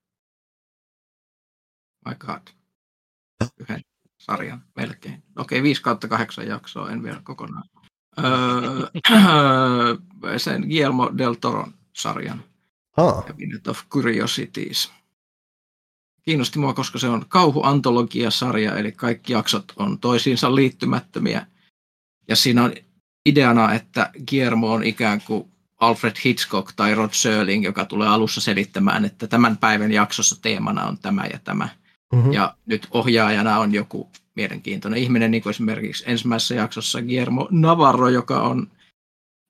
My 2.09 2.15
god. 2.15 2.58
Yhden 3.61 3.81
sarjan 4.19 4.63
melkein. 4.77 5.23
Okei, 5.37 5.63
5 5.63 5.83
kautta 5.83 6.09
8 6.09 6.47
jaksoa, 6.47 6.91
en 6.91 7.03
vielä 7.03 7.21
kokonaan. 7.23 7.65
Öö, 8.19 8.29
sen 10.39 10.63
Guillermo 10.63 11.13
del 11.19 11.35
Toron 11.35 11.75
sarjan. 11.93 12.43
Ah. 12.97 13.25
Cabinet 13.25 13.69
of 13.69 13.83
Curiosities 13.89 14.93
kiinnosti 16.29 16.59
mua, 16.59 16.75
koska 16.75 16.99
se 16.99 17.09
on 17.09 17.25
kauhuantologia-sarja, 17.29 18.77
eli 18.77 18.93
kaikki 18.93 19.33
jaksot 19.33 19.73
on 19.77 19.99
toisiinsa 19.99 20.55
liittymättömiä. 20.55 21.47
Ja 22.29 22.37
siinä 22.37 22.65
on 22.65 22.73
ideana, 23.27 23.75
että 23.75 24.11
Guillermo 24.31 24.73
on 24.73 24.85
ikään 24.85 25.21
kuin 25.27 25.53
Alfred 25.81 26.17
Hitchcock 26.25 26.73
tai 26.77 26.95
Rod 26.95 27.11
Serling, 27.13 27.65
joka 27.65 27.85
tulee 27.85 28.09
alussa 28.09 28.41
selittämään, 28.41 29.05
että 29.05 29.27
tämän 29.27 29.57
päivän 29.57 29.93
jaksossa 29.93 30.43
teemana 30.43 30.85
on 30.85 30.99
tämä 30.99 31.27
ja 31.33 31.39
tämä. 31.45 31.69
Mm-hmm. 32.13 32.33
Ja 32.33 32.57
nyt 32.67 32.89
ohjaajana 32.91 33.59
on 33.59 33.75
joku 33.75 34.11
mielenkiintoinen 34.35 35.01
ihminen, 35.01 35.31
niin 35.31 35.43
kuin 35.43 35.51
esimerkiksi 35.51 36.05
ensimmäisessä 36.07 36.55
jaksossa 36.55 37.03
Guillermo 37.03 37.49
Navarro, 37.51 38.09
joka 38.09 38.43
on 38.43 38.71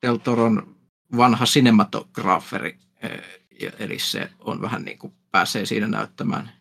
Del 0.07 0.17
Toron 0.17 0.77
vanha 1.17 1.45
cinematograferi, 1.45 2.79
eh, 3.03 3.23
eli 3.79 3.99
se 3.99 4.31
on 4.41 4.63
vähän 4.63 4.83
niin 4.83 4.99
kuin 4.99 5.13
pääsee 5.31 5.67
siinä 5.67 5.87
näyttämään 5.87 6.53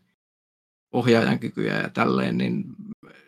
ohjaajan 0.94 1.40
kykyjä 1.40 1.78
ja 1.78 1.90
tälleen, 1.90 2.38
niin 2.38 2.66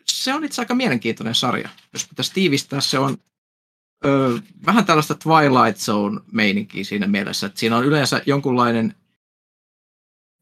se 0.06 0.34
on 0.34 0.44
itse 0.44 0.62
aika 0.62 0.76
mielenkiintoinen 0.76 1.36
sarja. 1.36 1.70
Jos 1.94 2.08
pitäisi 2.08 2.34
tiivistää, 2.34 2.82
se 2.82 3.00
on 3.00 3.18
ö, 4.06 4.40
vähän 4.66 4.86
tällaista 4.86 5.16
Twilight 5.16 5.80
Zone-meininkiä 5.80 6.84
siinä 6.84 7.08
mielessä, 7.08 7.48
että 7.48 7.60
siinä 7.60 7.78
on 7.78 7.86
yleensä 7.86 8.22
jonkunlainen 8.26 8.96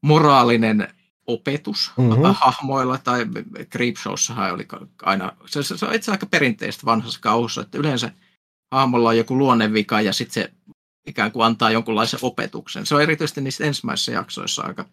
moraalinen 0.04 0.94
opetus 1.28 1.92
mm-hmm. 1.98 2.24
hahmoilla, 2.24 2.98
tai 2.98 3.26
Creepshowssahan 3.72 4.54
oli 4.54 4.68
aina, 5.02 5.32
se, 5.46 5.64
se, 5.64 5.78
se 5.78 5.86
on 5.86 5.96
itse 5.96 6.12
aika 6.12 6.26
perinteistä 6.26 6.86
vanhassa 6.86 7.20
kauhussa, 7.22 7.62
että 7.62 7.78
yleensä 7.78 8.12
hahmolla 8.72 9.10
on 9.10 9.18
joku 9.18 9.38
luonnevika 9.38 10.02
ja 10.02 10.14
sitten 10.14 10.34
se 10.34 10.54
ikään 11.08 11.32
kuin 11.32 11.46
antaa 11.46 11.72
jonkunlaisen 11.72 12.20
opetuksen. 12.24 12.86
Se 12.86 12.96
on 12.96 13.02
erityisesti 13.02 13.42
niissä 13.42 13.66
ensimmäisissä 13.66 14.12
jaksoissa 14.12 14.62
aika 14.62 14.86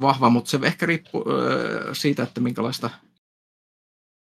vahva, 0.00 0.30
mutta 0.30 0.50
se 0.50 0.58
ehkä 0.62 0.86
riippuu 0.86 1.24
öö, 1.28 1.94
siitä, 1.94 2.22
että 2.22 2.40
minkälaista 2.40 2.90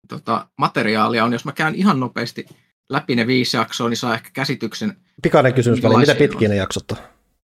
tota, 0.08 0.48
materiaalia 0.58 1.26
on. 1.26 1.34
Jos 1.34 1.46
mä 1.46 1.52
käyn 1.52 1.76
ihan 1.76 2.00
nopeasti 2.00 2.46
läpi 2.90 3.16
ne 3.16 3.28
viisi 3.28 3.58
jaksoa, 3.58 3.90
niin 3.90 3.98
saa 3.98 4.14
ehkä 4.14 4.30
käsityksen. 4.34 4.98
Pikainen 5.22 5.54
kysymys 5.54 5.84
väliin, 5.84 6.00
mitä 6.00 6.16
pitkiä 6.16 6.50
ne 6.50 6.56
jaksot 6.56 6.92
on? 6.92 6.98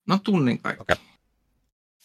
No 0.08 0.20
tunnin 0.24 0.60
kaikki. 0.60 0.82
Okay. 0.82 0.96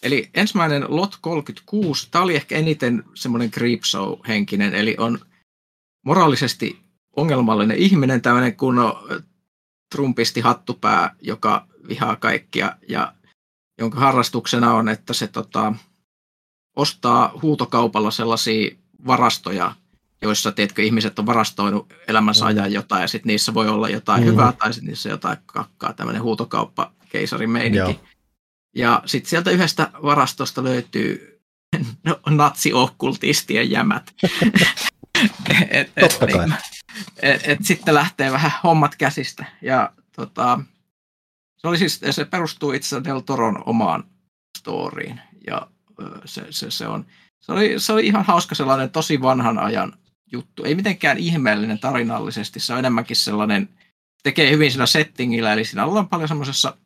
Eli 0.03 0.31
ensimmäinen 0.35 0.85
Lot 0.89 1.19
36, 1.21 2.09
tämä 2.11 2.25
oli 2.25 2.37
ehkä 2.37 2.57
eniten 2.57 3.05
semmoinen 3.15 3.51
creepshow-henkinen, 3.51 4.75
eli 4.75 4.97
on 4.99 5.19
moraalisesti 6.07 6.79
ongelmallinen 7.17 7.77
ihminen, 7.77 8.23
tämmöinen 8.23 8.57
kun 8.57 8.79
on 8.79 8.95
trumpisti 9.95 10.41
hattupää, 10.41 11.15
joka 11.23 11.67
vihaa 11.89 12.17
kaikkia 12.17 12.77
ja 12.89 13.15
jonka 13.79 14.01
harrastuksena 14.01 14.75
on, 14.75 14.89
että 14.89 15.13
se 15.13 15.27
tota, 15.27 15.73
ostaa 16.77 17.33
huutokaupalla 17.43 18.11
sellaisia 18.11 18.77
varastoja, 19.07 19.75
joissa 20.23 20.53
teetkö, 20.53 20.83
ihmiset 20.83 21.19
on 21.19 21.27
varastoinut 21.27 21.95
elämänsä 22.09 22.45
mm. 22.45 22.49
ajan 22.49 22.73
jotain, 22.73 23.03
ja 23.03 23.09
sitten 23.09 23.29
niissä 23.29 23.55
voi 23.55 23.69
olla 23.69 23.89
jotain 23.89 24.23
mm. 24.23 24.27
hyvää, 24.27 24.53
tai 24.53 24.73
sitten 24.73 24.89
niissä 24.89 25.09
jotain 25.09 25.37
kakkaa, 25.47 25.93
tämmöinen 25.93 26.23
huutokauppa 26.23 26.93
keisarin 27.09 27.51
meininki. 27.51 28.01
Ja 28.75 29.03
sitten 29.07 29.31
sieltä 29.31 29.51
yhdestä 29.51 29.91
varastosta 30.03 30.65
löytyy 30.65 31.41
no, 32.05 32.21
natsiokkultistien 32.29 33.71
jämät. 33.71 34.15
et, 35.71 35.93
et, 35.97 36.19
niin, 36.27 36.55
et, 37.23 37.41
et, 37.45 37.59
sitten 37.63 37.95
lähtee 37.95 38.33
vähän 38.33 38.53
hommat 38.65 38.97
käsistä. 38.97 39.45
Ja 39.63 39.93
tota, 40.17 40.61
se, 41.57 41.69
oli 41.69 41.79
siis, 41.79 42.01
se 42.11 42.25
perustuu 42.25 42.73
itse 42.73 43.05
Del 43.05 43.21
Toron 43.21 43.63
omaan 43.67 44.05
storyin. 44.59 45.21
Ja 45.47 45.67
se, 46.25 46.47
se, 46.51 46.71
se, 46.71 46.87
on, 46.87 47.07
se, 47.41 47.53
oli, 47.53 47.75
se 47.81 47.93
oli 47.93 48.07
ihan 48.07 48.25
hauska 48.25 48.55
sellainen 48.55 48.91
tosi 48.91 49.23
vanhan 49.23 49.59
ajan 49.59 49.93
juttu. 50.33 50.65
Ei 50.65 50.75
mitenkään 50.75 51.19
ihmeellinen 51.19 51.79
tarinallisesti, 51.79 52.61
se 52.61 52.73
on 52.73 52.79
enemmänkin 52.79 53.17
sellainen, 53.17 53.69
tekee 54.23 54.51
hyvin 54.51 54.73
sillä 54.73 54.87
settingillä, 54.87 55.53
eli 55.53 55.65
siinä 55.65 55.85
ollaan 55.85 56.09
paljon 56.09 56.29
semmoisessa 56.29 56.77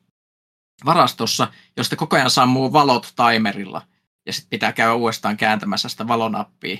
varastossa, 0.85 1.49
josta 1.77 1.97
koko 1.97 2.17
ajan 2.17 2.31
sammuu 2.31 2.73
valot 2.73 3.15
timerilla, 3.17 3.83
ja 4.27 4.33
sitten 4.33 4.51
pitää 4.51 4.73
käydä 4.73 4.94
uudestaan 4.94 5.36
kääntämässä 5.36 5.89
sitä 5.89 6.09
valonappia. 6.09 6.78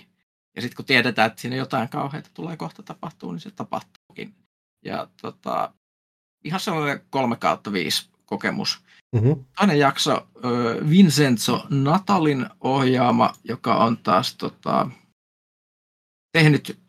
Ja 0.57 0.63
sitten 0.63 0.77
kun 0.77 0.85
tiedetään, 0.85 1.27
että 1.27 1.41
siinä 1.41 1.57
jotain 1.57 1.89
kauheita 1.89 2.31
tulee 2.35 2.57
kohta 2.57 2.83
tapahtuu, 2.83 3.33
niin 3.33 3.41
se 3.41 3.51
tapahtuukin. 3.51 4.35
Ja 4.85 5.09
tota, 5.23 5.75
ihan 6.45 6.61
sellainen 6.61 7.01
kolme 7.11 7.37
kautta 7.37 7.73
viisi 7.73 8.09
kokemus. 8.25 8.81
Mm-hmm. 9.13 9.45
Toinen 9.57 9.79
jakso, 9.79 10.29
Vincenzo 10.91 11.67
Natalin 11.71 12.47
ohjaama, 12.61 13.33
joka 13.45 13.77
on 13.77 13.97
taas 13.97 14.35
tota, 14.35 14.91
tehnyt 16.33 16.81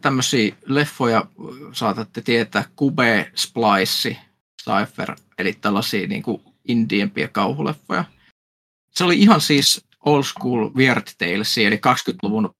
tämmöisiä 0.00 0.54
leffoja, 0.66 1.24
saatatte 1.72 2.20
tietää, 2.22 2.64
Kube, 2.76 3.32
Splice, 3.34 4.16
Cypher, 4.64 5.16
eli 5.38 5.52
tällaisia 5.52 6.06
niin 6.06 6.22
kuin 6.22 6.42
indiempiä 6.68 7.28
kauhuleffoja. 7.28 8.04
se 8.90 9.04
oli 9.04 9.18
ihan 9.18 9.40
siis 9.40 9.84
old 10.04 10.22
school 10.22 10.70
Weird 10.76 11.06
Tales, 11.18 11.58
eli 11.58 11.76
20-luvun, 11.76 12.54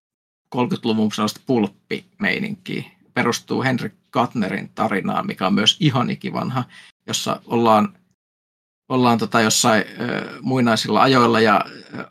30-luvun 0.57 1.12
sellaista 1.12 1.41
pulppimeininkiä. 1.47 2.85
Perustuu 3.15 3.62
Henrik 3.62 3.93
Katnerin 4.11 4.70
tarinaan, 4.75 5.27
mikä 5.27 5.47
on 5.47 5.55
myös 5.55 5.77
ihan 5.81 6.11
ikivanha, 6.11 6.65
jossa 7.07 7.41
ollaan, 7.47 7.99
ollaan 8.89 9.19
tota 9.19 9.41
jossain 9.41 9.85
ö, 10.01 10.31
muinaisilla 10.43 11.03
ajoilla 11.03 11.41
ja 11.41 11.65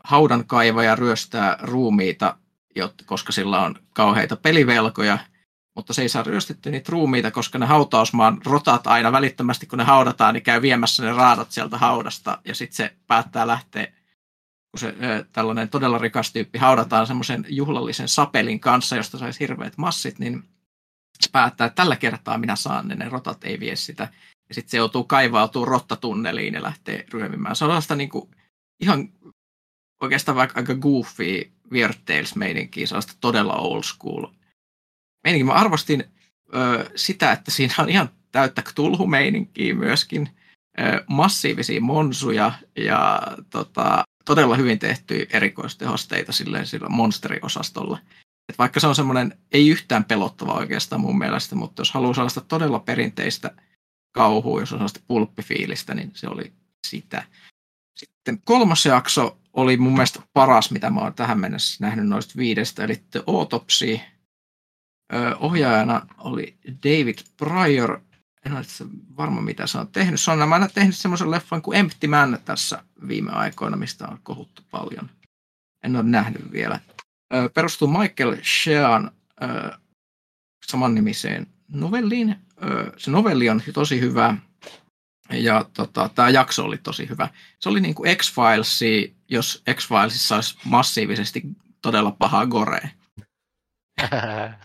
haudan 0.04 0.46
kaivaja 0.46 0.96
ryöstää 0.96 1.56
ruumiita, 1.62 2.36
jotta, 2.76 3.04
koska 3.06 3.32
sillä 3.32 3.60
on 3.60 3.74
kauheita 3.94 4.36
pelivelkoja, 4.36 5.18
mutta 5.80 5.94
se 5.94 6.02
ei 6.02 6.08
saa 6.08 6.22
ryöstetty 6.22 6.70
niitä 6.70 6.92
ruumiita, 6.92 7.30
koska 7.30 7.58
ne 7.58 7.66
hautausmaan 7.66 8.38
rotat 8.44 8.86
aina 8.86 9.12
välittömästi, 9.12 9.66
kun 9.66 9.78
ne 9.78 9.84
haudataan, 9.84 10.34
niin 10.34 10.42
käy 10.42 10.62
viemässä 10.62 11.02
ne 11.02 11.12
raadat 11.12 11.50
sieltä 11.50 11.78
haudasta, 11.78 12.38
ja 12.44 12.54
sitten 12.54 12.76
se 12.76 12.96
päättää 13.06 13.46
lähteä 13.46 13.86
kun 14.70 14.80
se 14.80 14.94
tällainen 15.32 15.68
todella 15.68 15.98
rikas 15.98 16.32
tyyppi 16.32 16.58
haudataan 16.58 17.06
semmoisen 17.06 17.46
juhlallisen 17.48 18.08
sapelin 18.08 18.60
kanssa, 18.60 18.96
josta 18.96 19.18
saisi 19.18 19.40
hirveät 19.40 19.78
massit, 19.78 20.18
niin 20.18 20.42
se 21.20 21.30
päättää, 21.32 21.66
että 21.66 21.76
tällä 21.76 21.96
kertaa 21.96 22.38
minä 22.38 22.56
saan 22.56 22.88
ne, 22.88 22.94
ne 22.94 23.08
rotat 23.08 23.44
ei 23.44 23.60
vie 23.60 23.76
sitä. 23.76 24.08
Ja 24.48 24.54
sitten 24.54 24.70
se 24.70 24.76
joutuu 24.76 25.04
kaivautuu 25.04 25.64
rottatunneliin 25.64 26.54
ja 26.54 26.62
lähtee 26.62 27.04
ryömimään. 27.12 27.56
Se 27.56 27.64
on 27.64 27.68
sellaista 27.68 27.96
niin 27.96 28.08
kuin, 28.08 28.30
ihan 28.80 29.08
oikeastaan 30.00 30.36
vaikka 30.36 30.60
aika 30.60 30.74
goofy 30.74 31.52
Weird 31.72 31.94
Tales-meininkiä, 32.04 32.86
sellaista 32.86 33.12
todella 33.20 33.54
old 33.54 33.82
school 33.82 34.26
meininkiä. 35.24 35.46
Mä 35.46 35.60
arvostin 35.60 36.04
ö, 36.54 36.90
sitä, 36.96 37.32
että 37.32 37.50
siinä 37.50 37.74
on 37.78 37.88
ihan 37.88 38.10
täyttä 38.32 38.62
tulhumeininkiä 38.74 39.74
myöskin, 39.74 40.28
ö, 40.80 41.04
massiivisia 41.08 41.80
monsuja 41.80 42.52
ja 42.76 43.22
tota, 43.50 44.04
todella 44.24 44.56
hyvin 44.56 44.78
tehtyjä 44.78 45.26
erikoistehosteita 45.32 46.32
silleen 46.32 46.66
sillä 46.66 46.88
monsteriosastolla. 46.88 47.98
Et 48.48 48.58
vaikka 48.58 48.80
se 48.80 48.86
on 48.86 48.94
semmoinen, 48.94 49.38
ei 49.52 49.68
yhtään 49.68 50.04
pelottava 50.04 50.52
oikeastaan 50.52 51.00
mun 51.00 51.18
mielestä, 51.18 51.54
mutta 51.54 51.80
jos 51.80 51.92
haluaa 51.92 52.14
sellaista 52.14 52.40
todella 52.40 52.78
perinteistä 52.78 53.50
kauhua, 54.12 54.60
jos 54.60 54.72
on 54.72 54.78
sellaista 54.78 55.00
pulppifiilistä, 55.06 55.94
niin 55.94 56.10
se 56.14 56.28
oli 56.28 56.52
sitä. 56.86 57.24
Sitten 57.98 58.42
kolmas 58.44 58.86
jakso 58.86 59.38
oli 59.52 59.76
mun 59.76 59.92
mielestä 59.92 60.22
paras, 60.32 60.70
mitä 60.70 60.90
mä 60.90 61.00
oon 61.00 61.14
tähän 61.14 61.40
mennessä 61.40 61.84
nähnyt 61.84 62.06
noista 62.06 62.32
viidestä, 62.36 62.84
eli 62.84 63.02
The 63.10 63.22
Autopsy. 63.26 64.00
Ohjaajana 65.38 66.06
oli 66.18 66.56
David 66.84 67.18
Pryor, 67.36 68.00
en 68.46 68.52
ole 68.52 68.62
varma 69.16 69.40
mitä 69.40 69.66
se 69.66 69.78
on 69.78 69.88
tehnyt. 69.88 70.20
Se 70.20 70.30
on 70.30 70.38
nämä 70.38 70.68
tehnyt 70.74 70.96
semmoisen 70.96 71.30
leffan 71.30 71.62
kuin 71.62 71.78
Empty 71.78 72.06
Man 72.06 72.38
tässä 72.44 72.82
viime 73.08 73.32
aikoina, 73.32 73.76
mistä 73.76 74.08
on 74.08 74.18
kohuttu 74.22 74.62
paljon. 74.70 75.10
En 75.84 75.96
ole 75.96 76.02
nähnyt 76.02 76.52
vielä. 76.52 76.80
Perustuu 77.54 77.88
Michael 77.88 78.36
Shean 78.42 79.10
samannimiseen 80.66 81.46
novelliin. 81.68 82.36
Se 82.96 83.10
novelli 83.10 83.50
on 83.50 83.62
tosi 83.72 84.00
hyvä 84.00 84.36
ja 85.32 85.64
tota, 85.74 86.10
tämä 86.14 86.30
jakso 86.30 86.64
oli 86.64 86.78
tosi 86.78 87.08
hyvä. 87.08 87.28
Se 87.60 87.68
oli 87.68 87.80
niin 87.80 87.94
kuin 87.94 88.16
X-Files, 88.16 88.80
jos 89.28 89.62
X-Filesissa 89.74 90.34
olisi 90.34 90.58
massiivisesti 90.64 91.42
todella 91.82 92.10
pahaa 92.10 92.46
gorea. 92.46 92.88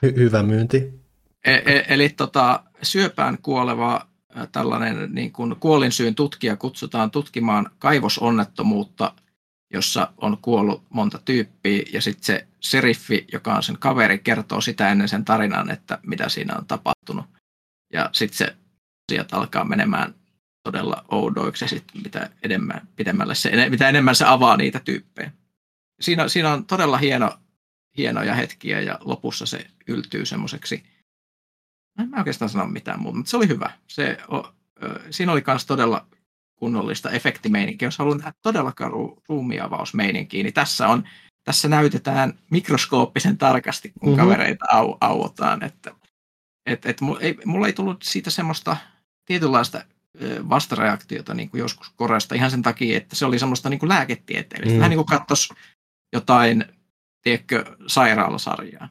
Hy- 0.05 0.15
hyvä 0.15 0.43
myynti. 0.43 1.01
E- 1.45 1.53
e- 1.65 1.85
eli 1.89 2.09
tota, 2.09 2.63
syöpään 2.81 3.37
kuoleva 3.37 4.07
tällainen 4.51 5.09
niin 5.13 5.31
kuin 5.31 5.55
kuolinsyyn 5.59 6.15
tutkija 6.15 6.55
kutsutaan 6.55 7.11
tutkimaan 7.11 7.69
kaivosonnettomuutta, 7.79 9.13
jossa 9.73 10.11
on 10.17 10.37
kuollut 10.41 10.83
monta 10.89 11.19
tyyppiä, 11.25 11.83
ja 11.93 12.01
sitten 12.01 12.25
se 12.25 12.47
seriffi, 12.59 13.25
joka 13.31 13.55
on 13.55 13.63
sen 13.63 13.77
kaveri, 13.79 14.19
kertoo 14.19 14.61
sitä 14.61 14.89
ennen 14.89 15.09
sen 15.09 15.25
tarinan, 15.25 15.71
että 15.71 15.99
mitä 16.05 16.29
siinä 16.29 16.55
on 16.57 16.65
tapahtunut. 16.65 17.25
Ja 17.93 18.09
sitten 18.13 18.37
se 18.37 18.55
asiat 19.11 19.33
alkaa 19.33 19.63
menemään 19.63 20.15
todella 20.63 21.05
oudoiksi, 21.11 21.65
ja 21.65 21.69
sitten 21.69 22.01
mitä, 22.03 22.29
enemmän, 22.43 22.87
pidemmälle 22.95 23.35
se, 23.35 23.69
mitä 23.69 23.89
enemmän 23.89 24.15
se 24.15 24.25
avaa 24.25 24.57
niitä 24.57 24.79
tyyppejä. 24.79 25.31
Siinä, 26.01 26.27
siinä 26.27 26.53
on 26.53 26.65
todella 26.65 26.97
hieno, 26.97 27.39
hienoja 27.97 28.35
hetkiä, 28.35 28.81
ja 28.81 28.99
lopussa 29.01 29.45
se 29.45 29.67
yltyy 29.87 30.25
semmoiseksi 30.25 30.83
en 31.99 32.09
mä 32.09 32.17
oikeastaan 32.17 32.49
sano 32.49 32.67
mitään 32.67 32.99
muuta, 32.99 33.17
mutta 33.17 33.29
se 33.29 33.37
oli 33.37 33.47
hyvä. 33.47 33.71
Se, 33.87 34.17
o, 34.31 34.53
ö, 34.83 35.01
siinä 35.09 35.31
oli 35.31 35.43
myös 35.47 35.65
todella 35.65 36.05
kunnollista 36.55 37.11
efektimeininkiä. 37.11 37.87
Jos 37.87 37.97
haluan 37.97 38.17
tehdä 38.17 38.33
todella 38.41 38.71
karu 38.71 39.21
ruumiavausmeininkiä, 39.29 40.43
niin 40.43 40.53
tässä 40.53 40.87
on 40.87 41.07
tässä 41.43 41.67
näytetään 41.67 42.33
mikroskooppisen 42.51 43.37
tarkasti, 43.37 43.93
kun 43.99 44.09
mm-hmm. 44.09 44.23
kavereita 44.23 44.65
au, 44.69 44.97
auotaan. 45.01 45.63
Että, 45.63 45.91
et, 46.65 46.85
et, 46.85 47.01
mulla, 47.01 47.19
ei, 47.19 47.37
mulla 47.45 47.67
ei 47.67 47.73
tullut 47.73 48.03
siitä 48.03 48.29
semmoista 48.29 48.77
tietynlaista 49.25 49.83
vastareaktiota 50.49 51.33
niin 51.33 51.49
kuin 51.49 51.59
joskus 51.59 51.91
Koreasta 51.95 52.35
ihan 52.35 52.51
sen 52.51 52.61
takia, 52.61 52.97
että 52.97 53.15
se 53.15 53.25
oli 53.25 53.39
semmoista 53.39 53.69
niin 53.69 53.79
kuin 53.79 53.89
lääketieteellistä. 53.89 54.73
Mm. 54.73 54.79
Vähän 54.79 54.89
niin 54.89 55.05
kuin 55.05 55.19
katsoisi 55.19 55.53
jotain, 56.13 56.65
tiedätkö, 57.25 57.65
sairaalasarjaa. 57.87 58.89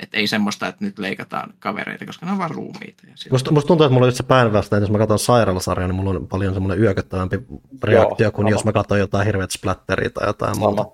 Että 0.00 0.16
ei 0.16 0.26
semmoista, 0.26 0.68
että 0.68 0.84
nyt 0.84 0.98
leikataan 0.98 1.54
kavereita, 1.58 2.06
koska 2.06 2.26
ne 2.26 2.32
on 2.32 2.38
vaan 2.38 2.50
ruumiita. 2.50 3.02
Ja 3.06 3.14
musta, 3.30 3.52
musta 3.52 3.66
tuntuu, 3.66 3.86
että 3.86 3.92
mulla 3.94 4.06
on 4.06 4.10
itse 4.10 4.22
päinvastoin, 4.22 4.82
jos 4.82 4.90
mä 4.90 4.98
katson 4.98 5.18
sairaalasarjaa, 5.18 5.88
niin 5.88 5.96
mulla 5.96 6.10
on 6.10 6.28
paljon 6.28 6.54
semmoinen 6.54 6.80
yököttävämpi 6.84 7.36
reaktio, 7.82 8.24
Joo, 8.24 8.32
kuin 8.32 8.44
sama. 8.44 8.50
jos 8.50 8.64
mä 8.64 8.72
katson 8.72 8.98
jotain 8.98 9.26
hirveät 9.26 9.50
splatteria 9.50 10.10
tai 10.10 10.26
jotain 10.26 10.54
sama. 10.54 10.66
muuta. 10.66 10.86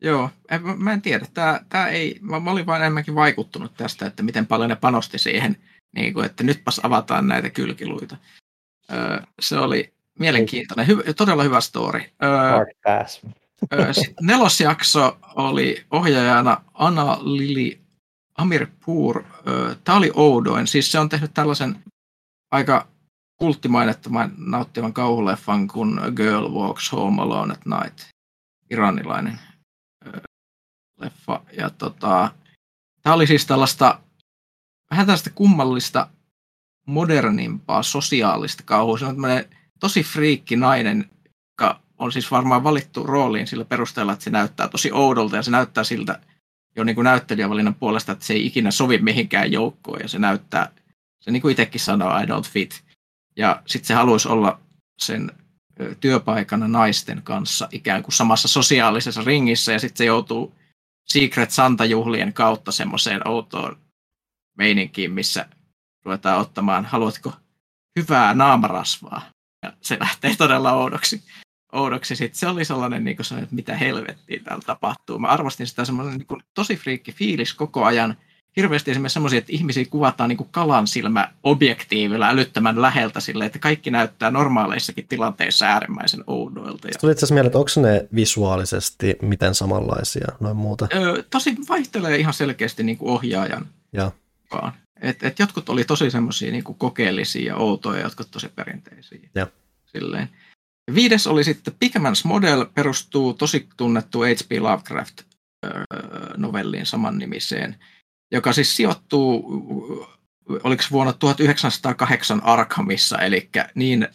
Joo, 0.00 0.30
en, 0.50 0.62
mä 0.78 0.92
en 0.92 1.02
tiedä. 1.02 1.26
Tää, 1.34 1.64
tää 1.68 1.88
ei, 1.88 2.18
mä, 2.20 2.40
mä 2.40 2.50
olin 2.50 2.66
vain 2.66 2.82
enemmänkin 2.82 3.14
vaikuttunut 3.14 3.74
tästä, 3.76 4.06
että 4.06 4.22
miten 4.22 4.46
paljon 4.46 4.70
ne 4.70 4.76
panosti 4.76 5.18
siihen, 5.18 5.56
niin 5.96 6.14
kuin, 6.14 6.26
että 6.26 6.44
nytpäs 6.44 6.80
avataan 6.82 7.28
näitä 7.28 7.50
kylkiluita. 7.50 8.16
Öö, 8.92 9.20
se 9.40 9.58
oli 9.58 9.94
mielenkiintoinen, 10.18 10.86
hy, 10.86 11.14
todella 11.16 11.42
hyvä 11.42 11.60
story. 11.60 12.00
Öö, 12.22 12.64
Sitten 13.92 14.26
nelosjakso 14.26 15.18
oli 15.34 15.86
ohjaajana 15.90 16.64
Anna 16.74 17.18
Lili 17.20 17.80
Amir 18.38 18.66
Pur, 18.84 19.24
tämä 19.84 19.98
oli 19.98 20.10
oudoin. 20.14 20.66
Siis 20.66 20.92
se 20.92 20.98
on 20.98 21.08
tehnyt 21.08 21.34
tällaisen 21.34 21.84
aika 22.50 22.88
kulttimainettoman 23.36 24.32
nauttivan 24.36 24.92
kauhuleffan 24.92 25.68
kuin 25.68 26.00
Girl 26.16 26.48
Walks 26.48 26.92
Home 26.92 27.22
Alone 27.22 27.52
at 27.52 27.66
Night. 27.66 28.00
Iranilainen 28.70 29.40
leffa. 31.00 31.42
Ja 31.52 31.70
tota, 31.70 32.30
tämä 33.02 33.14
oli 33.14 33.26
siis 33.26 33.46
tällaista 33.46 34.00
vähän 34.90 35.06
tällaista 35.06 35.30
kummallista 35.30 36.08
modernimpaa 36.86 37.82
sosiaalista 37.82 38.62
kauhua. 38.66 38.98
Se 38.98 39.04
on 39.04 39.16
tosi 39.80 40.02
friikki 40.02 40.56
nainen, 40.56 41.10
joka 41.52 41.80
on 41.98 42.12
siis 42.12 42.30
varmaan 42.30 42.64
valittu 42.64 43.02
rooliin 43.02 43.46
sillä 43.46 43.64
perusteella, 43.64 44.12
että 44.12 44.24
se 44.24 44.30
näyttää 44.30 44.68
tosi 44.68 44.92
oudolta 44.92 45.36
ja 45.36 45.42
se 45.42 45.50
näyttää 45.50 45.84
siltä, 45.84 46.20
jo 46.76 46.84
niin 46.84 46.94
kuin 46.94 47.04
näyttelijävalinnan 47.04 47.74
puolesta, 47.74 48.12
että 48.12 48.24
se 48.24 48.34
ei 48.34 48.46
ikinä 48.46 48.70
sovi 48.70 48.98
mihinkään 48.98 49.52
joukkoon 49.52 50.00
ja 50.02 50.08
se 50.08 50.18
näyttää, 50.18 50.70
se 51.20 51.30
niin 51.30 51.42
kuin 51.42 51.52
itsekin 51.52 51.80
sanoo, 51.80 52.18
I 52.18 52.24
don't 52.24 52.50
fit. 52.50 52.84
Ja 53.36 53.62
sitten 53.66 53.86
se 53.86 53.94
haluaisi 53.94 54.28
olla 54.28 54.60
sen 54.98 55.32
työpaikana 56.00 56.68
naisten 56.68 57.22
kanssa 57.22 57.68
ikään 57.72 58.02
kuin 58.02 58.12
samassa 58.12 58.48
sosiaalisessa 58.48 59.22
ringissä 59.24 59.72
ja 59.72 59.78
sitten 59.78 59.98
se 59.98 60.04
joutuu 60.04 60.54
Secret 61.06 61.50
Santa-juhlien 61.50 62.32
kautta 62.32 62.72
semmoiseen 62.72 63.28
outoon 63.28 63.76
meininkiin, 64.58 65.12
missä 65.12 65.48
ruvetaan 66.04 66.40
ottamaan, 66.40 66.84
haluatko 66.84 67.32
hyvää 67.98 68.34
naamarasvaa? 68.34 69.22
Ja 69.62 69.72
se 69.80 69.98
lähtee 70.00 70.36
todella 70.36 70.72
oudoksi 70.72 71.24
oudoksi. 71.74 72.16
Sitten 72.16 72.38
se 72.38 72.46
oli 72.46 72.64
sellainen, 72.64 73.04
niin 73.04 73.16
kuin 73.16 73.42
että 73.42 73.54
mitä 73.54 73.76
helvettiä 73.76 74.40
täällä 74.44 74.62
tapahtuu. 74.66 75.18
Mä 75.18 75.28
arvostin 75.28 75.66
sitä 75.66 75.84
semmoinen 75.84 76.18
niin 76.18 76.26
kuin, 76.26 76.42
tosi 76.54 76.76
friikki 76.76 77.12
fiilis 77.12 77.54
koko 77.54 77.84
ajan. 77.84 78.16
Hirveästi 78.56 78.90
esimerkiksi 78.90 79.14
semmoisia, 79.14 79.38
että 79.38 79.52
ihmisiä 79.52 79.84
kuvataan 79.90 80.28
niin 80.28 80.36
kuin 80.36 80.48
kalan 80.50 80.86
silmä 80.86 81.28
objektiivilla 81.42 82.28
älyttömän 82.28 82.82
läheltä 82.82 83.20
sille, 83.20 83.46
että 83.46 83.58
kaikki 83.58 83.90
näyttää 83.90 84.30
normaaleissakin 84.30 85.08
tilanteissa 85.08 85.66
äärimmäisen 85.66 86.24
oudoilta. 86.26 86.88
Tuli 87.00 87.12
itse 87.12 87.18
asiassa 87.18 87.34
mieleen, 87.34 87.46
että 87.46 87.58
onko 87.58 87.70
ne 87.76 88.08
visuaalisesti 88.14 89.16
miten 89.22 89.54
samanlaisia 89.54 90.28
noin 90.40 90.56
muuta? 90.56 90.88
Öö, 90.94 91.22
tosi 91.30 91.56
vaihtelee 91.68 92.16
ihan 92.16 92.34
selkeästi 92.34 92.82
niin 92.82 92.98
kuin 92.98 93.10
ohjaajan 93.10 93.66
ja. 93.92 94.12
Et, 95.00 95.22
et 95.22 95.38
jotkut 95.38 95.68
oli 95.68 95.84
tosi 95.84 96.10
semmoisia 96.10 96.52
niin 96.52 96.64
kokeellisia 96.64 97.46
ja 97.46 97.56
outoja, 97.56 98.02
jotkut 98.02 98.30
tosi 98.30 98.48
perinteisiä. 98.48 99.18
Ja. 99.34 99.46
Silleen. 99.86 100.28
Viides 100.94 101.26
oli 101.26 101.44
sitten 101.44 101.74
Pigman's 101.84 102.24
Model, 102.24 102.66
perustuu 102.74 103.34
tosi 103.34 103.68
tunnettu 103.76 104.20
H.P. 104.20 104.52
Lovecraft-novelliin 104.60 106.86
samannimiseen, 106.86 107.76
joka 108.32 108.52
siis 108.52 108.76
sijoittuu, 108.76 109.44
oliko 110.48 110.82
vuonna 110.90 111.12
1908 111.12 112.44
Arkhamissa, 112.44 113.18
eli 113.18 113.50
niin 113.74 114.08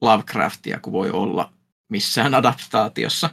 Lovecraftia 0.00 0.80
kuin 0.80 0.92
voi 0.92 1.10
olla 1.10 1.52
missään 1.88 2.34
adaptaatiossa. 2.34 3.30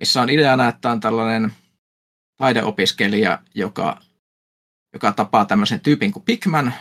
missä 0.00 0.22
on 0.22 0.30
ideana, 0.30 0.68
että 0.68 0.90
on 0.90 1.00
tällainen 1.00 1.52
taideopiskelija, 2.36 3.38
joka, 3.54 4.00
joka 4.92 5.12
tapaa 5.12 5.44
tämmöisen 5.44 5.80
tyypin 5.80 6.12
kuin 6.12 6.24
Pikman 6.24 6.74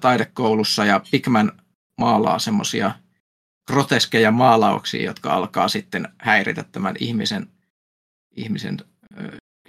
taidekoulussa, 0.00 0.84
ja 0.84 1.00
Pikman 1.10 1.52
maalaa 1.98 2.38
semmoisia 2.38 2.94
groteskeja 3.66 4.30
maalauksia, 4.30 5.04
jotka 5.04 5.32
alkaa 5.32 5.68
sitten 5.68 6.08
häiritä 6.18 6.62
tämän 6.62 6.94
ihmisen, 7.00 7.48
ihmisen 8.36 8.76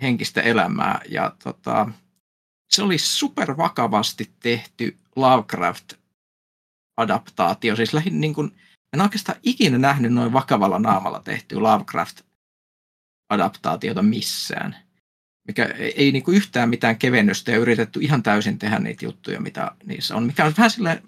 henkistä 0.01 0.41
elämää. 0.41 1.01
Ja 1.09 1.35
tota, 1.43 1.89
se 2.69 2.83
oli 2.83 2.97
super 2.97 3.57
vakavasti 3.57 4.31
tehty 4.39 4.97
Lovecraft-adaptaatio. 5.15 7.75
Siis 7.75 7.93
lähin 7.93 8.21
niin 8.21 8.33
kuin, 8.33 8.55
en 8.93 9.01
oikeastaan 9.01 9.39
ikinä 9.43 9.77
nähnyt 9.77 10.13
noin 10.13 10.33
vakavalla 10.33 10.79
naamalla 10.79 11.19
tehty 11.19 11.55
Lovecraft-adaptaatiota 11.55 14.01
missään. 14.01 14.75
Mikä 15.47 15.65
ei 15.95 16.11
niin 16.11 16.23
kuin 16.23 16.37
yhtään 16.37 16.69
mitään 16.69 16.97
kevennystä 16.97 17.51
ja 17.51 17.57
yritetty 17.57 17.99
ihan 17.99 18.23
täysin 18.23 18.59
tehdä 18.59 18.79
niitä 18.79 19.05
juttuja, 19.05 19.41
mitä 19.41 19.71
niissä 19.85 20.15
on. 20.15 20.23
Mikä 20.23 20.45
on 20.45 20.53
vähän 20.57 20.71
silleen 20.71 21.03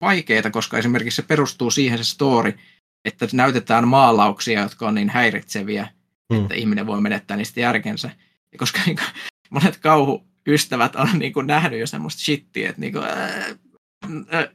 vaikeita, 0.00 0.50
koska 0.50 0.78
esimerkiksi 0.78 1.16
se 1.16 1.22
perustuu 1.22 1.70
siihen 1.70 1.98
se 1.98 2.04
story, 2.04 2.58
että 3.04 3.26
näytetään 3.32 3.88
maalauksia, 3.88 4.60
jotka 4.60 4.88
on 4.88 4.94
niin 4.94 5.10
häiritseviä, 5.10 5.88
hmm. 6.34 6.42
että 6.42 6.54
ihminen 6.54 6.86
voi 6.86 7.00
menettää 7.00 7.36
niistä 7.36 7.60
järkensä. 7.60 8.10
Ja 8.52 8.58
koska 8.58 8.80
niin 8.86 8.96
kuin, 8.96 9.08
monet 9.50 9.76
kauhuystävät 9.76 10.96
on 10.96 11.18
niin 11.18 11.32
kuin, 11.32 11.46
nähnyt 11.46 11.80
jo 11.80 11.86
semmoista 11.86 12.22
shittiä, 12.22 12.68
että, 12.68 12.80
niin 12.80 12.92
kuin, 12.92 13.04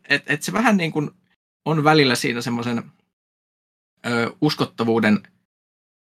että, 0.03 0.33
että 0.33 0.45
se 0.45 0.53
vähän 0.53 0.77
niin 0.77 0.91
kuin, 0.91 1.11
on 1.65 1.83
välillä 1.83 2.15
siinä 2.15 2.41
semmoisen 2.41 2.83
uskottavuuden 4.41 5.23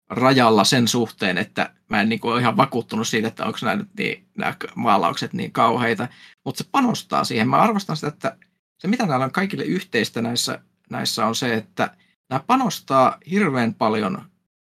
rajalla 0.10 0.64
sen 0.64 0.88
suhteen, 0.88 1.38
että 1.38 1.74
mä 1.90 2.02
en 2.02 2.10
niin 2.10 2.20
kuin, 2.20 2.32
ole 2.34 2.42
ihan 2.42 2.58
vakuuttunut 2.58 3.08
siitä, 3.08 3.28
että 3.28 3.46
onko 3.46 3.60
nämä, 3.62 3.86
niin, 3.98 4.28
nämä 4.38 4.56
maalaukset 4.76 5.34
niin 5.34 5.52
kauheita, 5.52 6.08
mutta 6.46 6.64
se 6.64 6.70
panostaa 6.72 7.24
siihen. 7.24 7.50
Mä 7.50 7.58
arvostan 7.58 7.96
sitä, 7.96 8.08
että 8.08 8.38
se 8.78 8.88
mitä 8.88 9.06
näillä 9.06 9.26
on 9.26 9.32
kaikille 9.32 9.64
yhteistä 9.64 10.22
näissä, 10.22 10.60
näissä 10.90 11.26
on 11.26 11.36
se, 11.36 11.54
että 11.54 11.98
nämä 12.30 12.44
panostaa 12.48 13.18
hirveän 13.32 13.74
paljon 13.74 14.22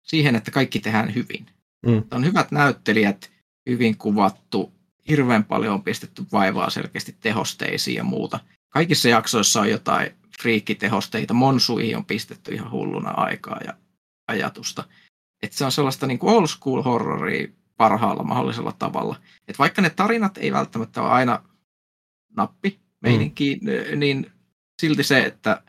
siihen, 0.02 0.36
että 0.36 0.52
kaikki 0.52 0.80
tehdään 0.80 1.16
hyvin. 1.16 1.46
Mm. 1.86 2.04
On 2.12 2.26
hyvät 2.26 2.52
näyttelijät, 2.52 3.32
hyvin 3.70 3.98
kuvattu, 3.98 4.74
hirveän 5.08 5.44
paljon 5.44 5.74
on 5.74 5.84
pistetty 5.84 6.26
vaivaa 6.32 6.70
selkeästi 6.70 7.16
tehosteisiin 7.20 7.96
ja 7.96 8.04
muuta. 8.04 8.40
Kaikissa 8.70 9.10
jaksoissa 9.10 9.62
on 9.62 9.70
jotain 9.70 10.12
friikkitehosteita, 10.42 11.34
monsuihin 11.34 11.98
on 11.98 12.06
pistetty 12.06 12.54
ihan 12.54 12.72
hulluna 12.72 13.10
aikaa 13.10 13.60
ja 13.66 13.74
ajatusta. 14.28 14.84
Että 15.44 15.58
se 15.58 15.66
on 15.66 15.72
sellaista 15.72 16.08
niin 16.08 16.20
kuin 16.20 16.34
old 16.34 16.48
school 16.48 16.82
horroria 16.82 17.48
parhaalla 17.78 18.24
mahdollisella 18.24 18.72
tavalla. 18.72 19.16
Et 19.48 19.60
vaikka 19.60 19.82
ne 19.82 19.90
tarinat 19.90 20.38
ei 20.38 20.52
välttämättä 20.52 21.02
ole 21.02 21.10
aina 21.10 21.44
nappi, 22.38 22.80
meininkiin, 23.04 23.60
mm. 23.62 24.00
niin 24.00 24.32
silti 24.82 25.04
se, 25.04 25.24
että 25.24 25.64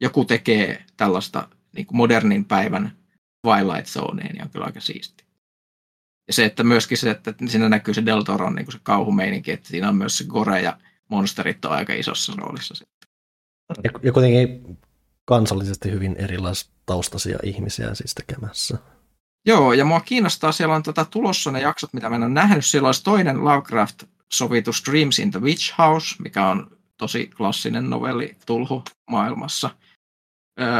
joku 0.00 0.24
tekee 0.24 0.84
tällaista 0.96 1.48
niin 1.76 1.86
kuin 1.86 1.96
modernin 1.96 2.44
päivän 2.44 2.96
Twilight 3.42 3.86
Zoneen, 3.86 4.32
niin 4.32 4.42
on 4.42 4.50
kyllä 4.50 4.66
aika 4.66 4.80
siisti. 4.80 5.24
Ja 6.28 6.34
se, 6.34 6.44
että 6.44 6.64
myöskin 6.64 6.98
se, 6.98 7.10
että 7.10 7.34
siinä 7.46 7.68
näkyy 7.68 7.94
se 7.94 8.06
Del 8.06 8.22
Toron 8.22 8.54
niin 8.54 8.64
kuin 8.64 8.72
se 8.72 8.78
kauhumeininki, 8.82 9.52
että 9.52 9.68
siinä 9.68 9.88
on 9.88 9.96
myös 9.96 10.18
se 10.18 10.24
gore 10.24 10.62
ja 10.62 10.78
monsterit 11.08 11.64
on 11.64 11.72
aika 11.72 11.92
isossa 11.92 12.32
roolissa 12.36 12.74
sitten. 12.74 13.10
Ja, 13.84 13.90
ja 14.02 14.12
kuitenkin 14.12 14.78
kansallisesti 15.24 15.90
hyvin 15.90 16.16
erilaistaustaisia 16.16 17.38
ihmisiä 17.42 17.94
siis 17.94 18.14
tekemässä. 18.14 18.78
Joo, 19.46 19.72
ja 19.72 19.84
mua 19.84 20.00
kiinnostaa, 20.00 20.52
siellä 20.52 20.74
on 20.74 20.82
tota, 20.82 21.04
tulossa 21.04 21.50
ne 21.50 21.60
jaksot, 21.60 21.92
mitä 21.92 22.10
mä 22.10 22.16
en 22.16 22.22
ole 22.22 22.30
nähnyt. 22.30 22.64
Siellä 22.64 22.86
olisi 22.88 23.04
toinen 23.04 23.44
Lovecraft 23.44 24.02
sovitus 24.32 24.82
Dreams 24.90 25.18
in 25.18 25.30
the 25.30 25.40
Witch 25.40 25.78
House, 25.78 26.16
mikä 26.18 26.46
on 26.46 26.76
tosi 26.96 27.30
klassinen 27.36 27.90
novelli 27.90 28.36
tulhu 28.46 28.84
maailmassa. 29.10 29.70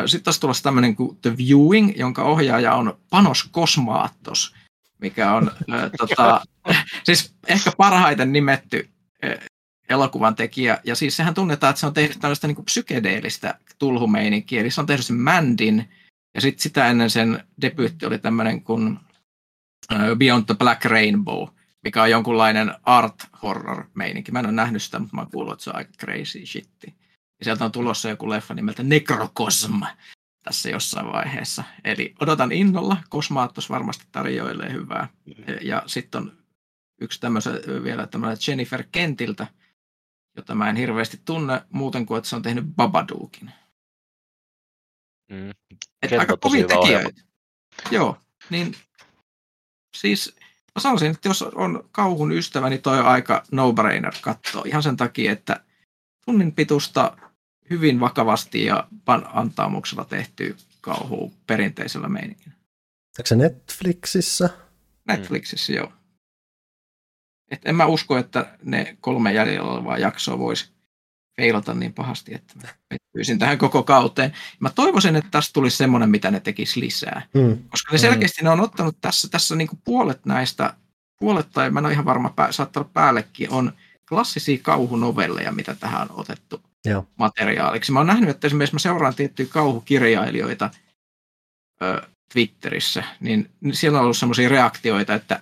Sitten 0.06 0.24
taas 0.24 0.40
tulossa 0.40 0.62
tämmöinen 0.62 0.96
kuin 0.96 1.16
The 1.22 1.36
Viewing, 1.36 1.92
jonka 1.96 2.22
ohjaaja 2.22 2.74
on 2.74 2.98
Panos 3.10 3.48
Kosmaattos, 3.50 4.54
mikä 5.00 5.34
on 5.34 5.50
äh, 5.72 5.90
tota, 5.98 6.40
siis 7.06 7.34
ehkä 7.48 7.72
parhaiten 7.76 8.32
nimetty 8.32 8.88
äh, 9.24 9.46
elokuvan 9.88 10.34
tekijä. 10.34 10.78
Ja 10.84 10.94
siis 10.94 11.16
sehän 11.16 11.34
tunnetaan, 11.34 11.70
että 11.70 11.80
se 11.80 11.86
on 11.86 11.94
tehnyt 11.94 12.18
tällaista 12.20 12.46
niin 12.46 12.64
psykedeellistä 12.64 13.58
tulhumeininkiä. 13.78 14.60
Eli 14.60 14.70
se 14.70 14.80
on 14.80 14.86
tehnyt 14.86 15.06
sen 15.06 15.20
Mandin, 15.20 15.88
ja 16.34 16.40
sitten 16.40 16.62
sitä 16.62 16.86
ennen 16.86 17.10
sen 17.10 17.44
debyytti 17.60 18.06
oli 18.06 18.18
tämmöinen 18.18 18.62
kuin 18.62 18.98
Beyond 20.18 20.44
the 20.44 20.54
Black 20.54 20.84
Rainbow, 20.84 21.48
mikä 21.84 22.02
on 22.02 22.10
jonkunlainen 22.10 22.74
art 22.82 23.26
horror 23.42 23.84
meininki. 23.94 24.32
Mä 24.32 24.38
en 24.38 24.46
ole 24.46 24.52
nähnyt 24.52 24.82
sitä, 24.82 24.98
mutta 24.98 25.16
mä 25.16 25.22
oon 25.22 25.30
kuullut, 25.30 25.52
että 25.52 25.64
se 25.64 25.70
on 25.70 25.76
aika 25.76 25.92
crazy 26.00 26.46
shitti. 26.46 26.94
Ja 27.38 27.44
sieltä 27.44 27.64
on 27.64 27.72
tulossa 27.72 28.08
joku 28.08 28.30
leffa 28.30 28.54
nimeltä 28.54 28.82
Necrocosm 28.82 29.80
tässä 30.42 30.70
jossain 30.70 31.06
vaiheessa. 31.06 31.64
Eli 31.84 32.14
odotan 32.20 32.52
innolla, 32.52 32.96
Kosmaattos 33.08 33.70
varmasti 33.70 34.04
tarjoilee 34.12 34.72
hyvää. 34.72 35.08
Ja 35.60 35.82
sitten 35.86 36.20
on 36.20 36.38
yksi 37.00 37.20
tämmöisen, 37.20 37.54
vielä 37.84 38.06
tämmöinen 38.06 38.36
Jennifer 38.48 38.84
Kentiltä, 38.92 39.46
jota 40.36 40.54
mä 40.54 40.70
en 40.70 40.76
hirveästi 40.76 41.20
tunne 41.24 41.62
muuten 41.70 42.06
kuin, 42.06 42.18
että 42.18 42.30
se 42.30 42.36
on 42.36 42.42
tehnyt 42.42 42.64
Babadookin. 42.76 43.52
Mm. 45.30 45.50
Että 46.02 46.20
aika 46.20 46.36
kovia 46.36 46.66
tekijöitä. 46.66 47.22
Joo, 47.90 48.18
niin 48.50 48.76
siis 49.96 50.36
Mä 50.74 50.80
sanoisin, 50.82 51.10
että 51.10 51.28
jos 51.28 51.42
on 51.42 51.88
kauhun 51.92 52.32
ystävä, 52.32 52.68
niin 52.70 52.82
toi 52.82 52.98
on 52.98 53.06
aika 53.06 53.42
no-brainer 53.52 54.14
katsoa. 54.20 54.62
Ihan 54.66 54.82
sen 54.82 54.96
takia, 54.96 55.32
että 55.32 55.60
tunnin 56.24 56.52
pitusta 56.52 57.16
hyvin 57.70 58.00
vakavasti 58.00 58.64
ja 58.64 58.88
antaamuksella 59.32 60.04
tehty 60.04 60.56
kauhu 60.80 61.34
perinteisellä 61.46 62.08
meiningillä. 62.08 62.56
Onko 63.18 63.26
se 63.26 63.36
Netflixissä? 63.36 64.50
Netflixissä, 65.08 65.72
mm. 65.72 65.76
joo. 65.76 65.92
Et 67.50 67.60
en 67.64 67.74
mä 67.74 67.86
usko, 67.86 68.18
että 68.18 68.58
ne 68.64 68.96
kolme 69.00 69.32
jäljellä 69.32 69.70
olevaa 69.70 69.98
jaksoa 69.98 70.38
voisi 70.38 70.72
feilata 71.40 71.74
niin 71.74 71.92
pahasti, 71.92 72.34
että 72.34 72.54
mä 72.62 72.68
pettyisin 72.88 73.38
tähän 73.38 73.58
koko 73.58 73.82
kauteen. 73.82 74.32
Mä 74.60 74.70
toivoisin, 74.70 75.16
että 75.16 75.30
tästä 75.30 75.52
tulisi 75.52 75.76
semmoinen, 75.76 76.10
mitä 76.10 76.30
ne 76.30 76.40
tekisi 76.40 76.80
lisää. 76.80 77.22
Mm. 77.34 77.58
Koska 77.68 77.92
ne 77.92 77.98
selkeästi 77.98 78.42
mm. 78.42 78.44
ne 78.44 78.50
on 78.50 78.60
ottanut 78.60 78.96
tässä, 79.00 79.28
tässä 79.28 79.56
niin 79.56 79.68
kuin 79.68 79.80
puolet 79.84 80.26
näistä, 80.26 80.74
puolet 81.20 81.46
tai 81.52 81.70
mä 81.70 81.78
en 81.78 81.86
ole 81.86 81.92
ihan 81.92 82.04
varma, 82.04 82.34
saattaa 82.50 82.80
olla 82.80 82.90
päällekin, 82.94 83.50
on 83.50 83.72
klassisia 84.08 84.58
kauhunovelleja, 84.62 85.52
mitä 85.52 85.74
tähän 85.74 86.02
on 86.02 86.20
otettu 86.20 86.62
Joo. 86.84 87.06
materiaaliksi. 87.18 87.92
Mä 87.92 87.98
oon 87.98 88.06
nähnyt, 88.06 88.30
että 88.30 88.46
esimerkiksi 88.46 88.74
mä 88.74 88.78
seuraan 88.78 89.14
tiettyjä 89.14 89.48
kauhukirjailijoita 89.50 90.70
ö, 91.82 92.02
Twitterissä, 92.32 93.04
niin 93.20 93.50
siellä 93.72 93.98
on 93.98 94.04
ollut 94.04 94.16
semmoisia 94.16 94.48
reaktioita, 94.48 95.14
että 95.14 95.40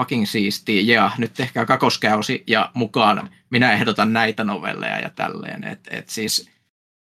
fucking 0.00 0.26
siistiä, 0.26 0.94
ja 0.94 1.10
nyt 1.18 1.34
tehkää 1.34 1.66
kakoskäysi 1.66 2.44
ja 2.46 2.70
mukaan 2.74 3.30
minä 3.50 3.72
ehdotan 3.72 4.12
näitä 4.12 4.44
novelleja 4.44 4.98
ja 4.98 5.10
tälleen. 5.10 5.64
Et, 5.64 5.88
et 5.90 6.08
siis 6.08 6.50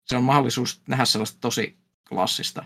se 0.05 0.17
on 0.17 0.23
mahdollisuus 0.23 0.81
nähdä 0.87 1.05
sellaista 1.05 1.37
tosi 1.41 1.77
klassista 2.09 2.65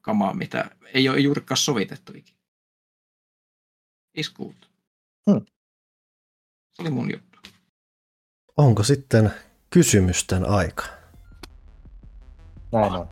kamaa, 0.00 0.34
mitä 0.34 0.70
ei 0.94 1.08
ole 1.08 1.20
juurikaan 1.20 1.58
sovitettu 1.58 2.12
ikinä. 2.16 2.38
Is 4.14 4.34
good. 4.34 4.54
Hmm. 5.30 5.46
Se 6.72 6.82
oli 6.82 6.90
mun 6.90 7.12
juttu. 7.12 7.40
Onko 8.56 8.82
sitten 8.82 9.30
kysymysten 9.70 10.48
aika? 10.48 10.84
Näin 12.72 12.92
on. 12.92 13.08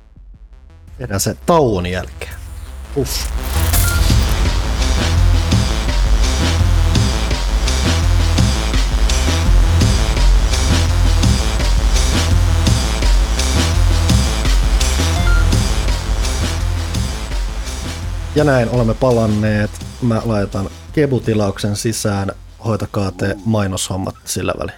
Tehdään 0.99 1.21
se 1.21 1.35
tauon 1.35 1.87
jälkeen. 1.87 2.35
Uff. 2.97 3.58
Ja 18.39 18.45
näin 18.45 18.69
olemme 18.71 18.95
palanneet. 18.95 19.71
Mä 20.03 20.23
laitan 20.25 20.69
kebutilauksen 20.93 21.77
sisään. 21.77 22.33
Hoitakaa 22.65 23.13
te 23.13 23.37
mainoshommat 23.45 24.15
sillä 24.25 24.55
välin. 24.59 24.75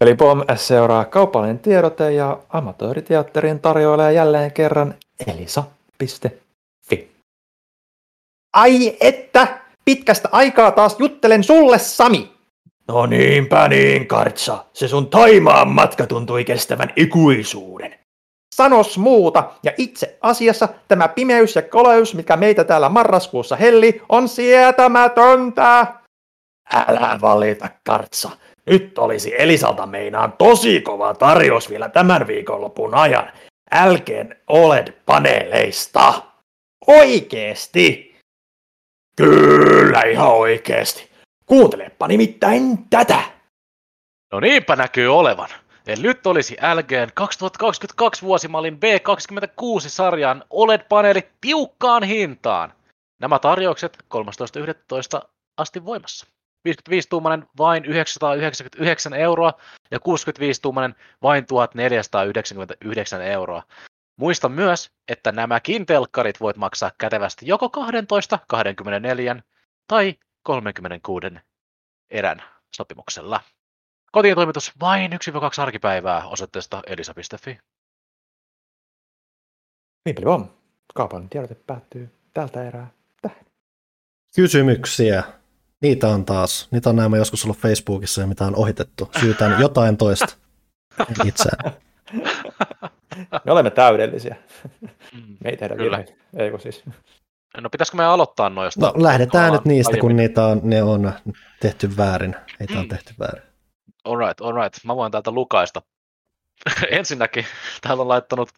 Eli 0.00 0.14
POM 0.14 0.42
seuraa 0.56 1.04
kaupallinen 1.04 1.58
tiedote 1.58 2.12
ja 2.12 2.38
amatööriteatterin 2.48 3.60
tarjoilee 3.60 4.12
jälleen 4.12 4.52
kerran 4.52 4.94
elisa.fi. 5.26 7.10
Ai 8.52 8.96
että! 9.00 9.60
Pitkästä 9.84 10.28
aikaa 10.32 10.70
taas 10.70 10.96
juttelen 10.98 11.44
sulle, 11.44 11.78
Sami! 11.78 12.32
No 12.88 13.06
niinpä 13.06 13.68
niin, 13.68 14.06
Kartsa. 14.06 14.64
Se 14.72 14.88
sun 14.88 15.06
Taimaan 15.06 15.68
matka 15.68 16.06
tuntui 16.06 16.44
kestävän 16.44 16.92
ikuisuuden. 16.96 17.99
Sanos 18.54 18.98
muuta. 18.98 19.50
Ja 19.62 19.72
itse 19.78 20.18
asiassa 20.20 20.68
tämä 20.88 21.08
pimeys 21.08 21.56
ja 21.56 21.62
koleus, 21.62 22.14
mikä 22.14 22.36
meitä 22.36 22.64
täällä 22.64 22.88
marraskuussa 22.88 23.56
helli, 23.56 24.02
on 24.08 24.28
sietämätöntä. 24.28 25.86
Älä 26.72 27.18
valita, 27.20 27.68
Kartsa. 27.84 28.30
Nyt 28.66 28.98
olisi 28.98 29.34
Elisalta 29.38 29.86
meinaan 29.86 30.32
tosi 30.32 30.80
kova 30.80 31.14
tarjous 31.14 31.70
vielä 31.70 31.88
tämän 31.88 32.26
viikonlopun 32.26 32.94
ajan. 32.94 33.32
Älkeen 33.70 34.36
OLED-paneeleista. 34.46 36.22
Oikeesti. 36.86 38.16
Kyllä, 39.16 40.02
ihan 40.02 40.32
oikeesti. 40.32 41.10
Kuuntelepa 41.46 42.08
nimittäin 42.08 42.78
tätä. 42.90 43.20
No 44.32 44.40
niinpä 44.40 44.76
näkyy 44.76 45.16
olevan. 45.18 45.48
Eli 45.90 46.02
nyt 46.02 46.26
olisi 46.26 46.56
LGn 46.74 47.10
2022 47.14 48.22
vuosimallin 48.22 48.74
B26-sarjan 48.74 50.44
OLED-paneelit 50.50 51.28
tiukkaan 51.40 52.02
hintaan. 52.02 52.72
Nämä 53.20 53.38
tarjoukset 53.38 53.98
13.11. 55.22 55.28
asti 55.56 55.84
voimassa. 55.84 56.26
55-tuumainen 56.68 57.46
vain 57.58 57.84
999 57.84 59.14
euroa 59.14 59.52
ja 59.90 59.98
65-tuumainen 59.98 60.94
vain 61.22 61.46
1499 61.46 63.22
euroa. 63.22 63.62
Muista 64.16 64.48
myös, 64.48 64.90
että 65.08 65.32
nämäkin 65.32 65.86
telkkarit 65.86 66.40
voit 66.40 66.56
maksaa 66.56 66.90
kätevästi 66.98 67.46
joko 67.46 67.68
12, 67.68 68.38
24 68.48 69.36
tai 69.86 70.14
36 70.42 71.26
erän 72.10 72.42
sopimuksella. 72.76 73.40
Kotiin 74.12 74.34
toimitus 74.34 74.72
vain 74.80 75.12
1-2 75.12 75.16
arkipäivää 75.62 76.26
osoitteesta 76.28 76.82
elisa.fi. 76.86 77.58
Niinpä 80.04 80.22
vaan. 80.24 80.50
Kaupan 80.94 81.28
tiedote 81.28 81.54
päättyy 81.54 82.10
tältä 82.34 82.64
erää 82.68 82.90
tähän. 83.22 83.38
Kysymyksiä. 84.36 85.22
Niitä 85.82 86.08
on 86.08 86.24
taas. 86.24 86.68
Niitä 86.70 86.90
on 86.90 86.96
näemmä 86.96 87.16
joskus 87.16 87.44
ollut 87.44 87.58
Facebookissa 87.58 88.20
ja 88.20 88.26
mitä 88.26 88.44
on 88.44 88.56
ohitettu. 88.56 89.10
Syytän 89.20 89.60
jotain 89.60 89.96
toista. 89.96 90.36
En 91.00 91.26
itseään. 91.26 91.72
Me 93.44 93.52
olemme 93.52 93.70
täydellisiä. 93.70 94.36
Mm, 95.12 95.36
Me 95.44 95.50
ei 95.50 95.56
tehdä 95.56 95.76
Kyllä. 95.76 95.98
virheitä. 95.98 96.24
Eikö 96.36 96.58
siis? 96.58 96.84
No 97.60 97.70
pitäisikö 97.70 97.96
me 97.96 98.04
aloittaa 98.04 98.50
noista? 98.50 98.80
No 98.86 98.92
lähdetään 99.02 99.52
nyt 99.52 99.64
niistä, 99.64 99.90
kun 99.92 100.00
aiemmin? 100.10 100.16
niitä 100.16 100.46
on, 100.46 100.60
ne 100.64 100.82
on 100.82 101.12
tehty 101.60 101.96
väärin. 101.96 102.36
Niitä 102.60 102.74
on 102.78 102.84
Mm. 102.84 102.88
tehty 102.88 103.14
väärin. 103.18 103.49
Alright, 104.04 104.40
alright. 104.40 104.84
Mä 104.84 104.96
voin 104.96 105.12
täältä 105.12 105.30
lukaista. 105.30 105.82
Ensinnäkin 106.90 107.46
täällä 107.80 108.00
on 108.00 108.08
laittanut 108.08 108.48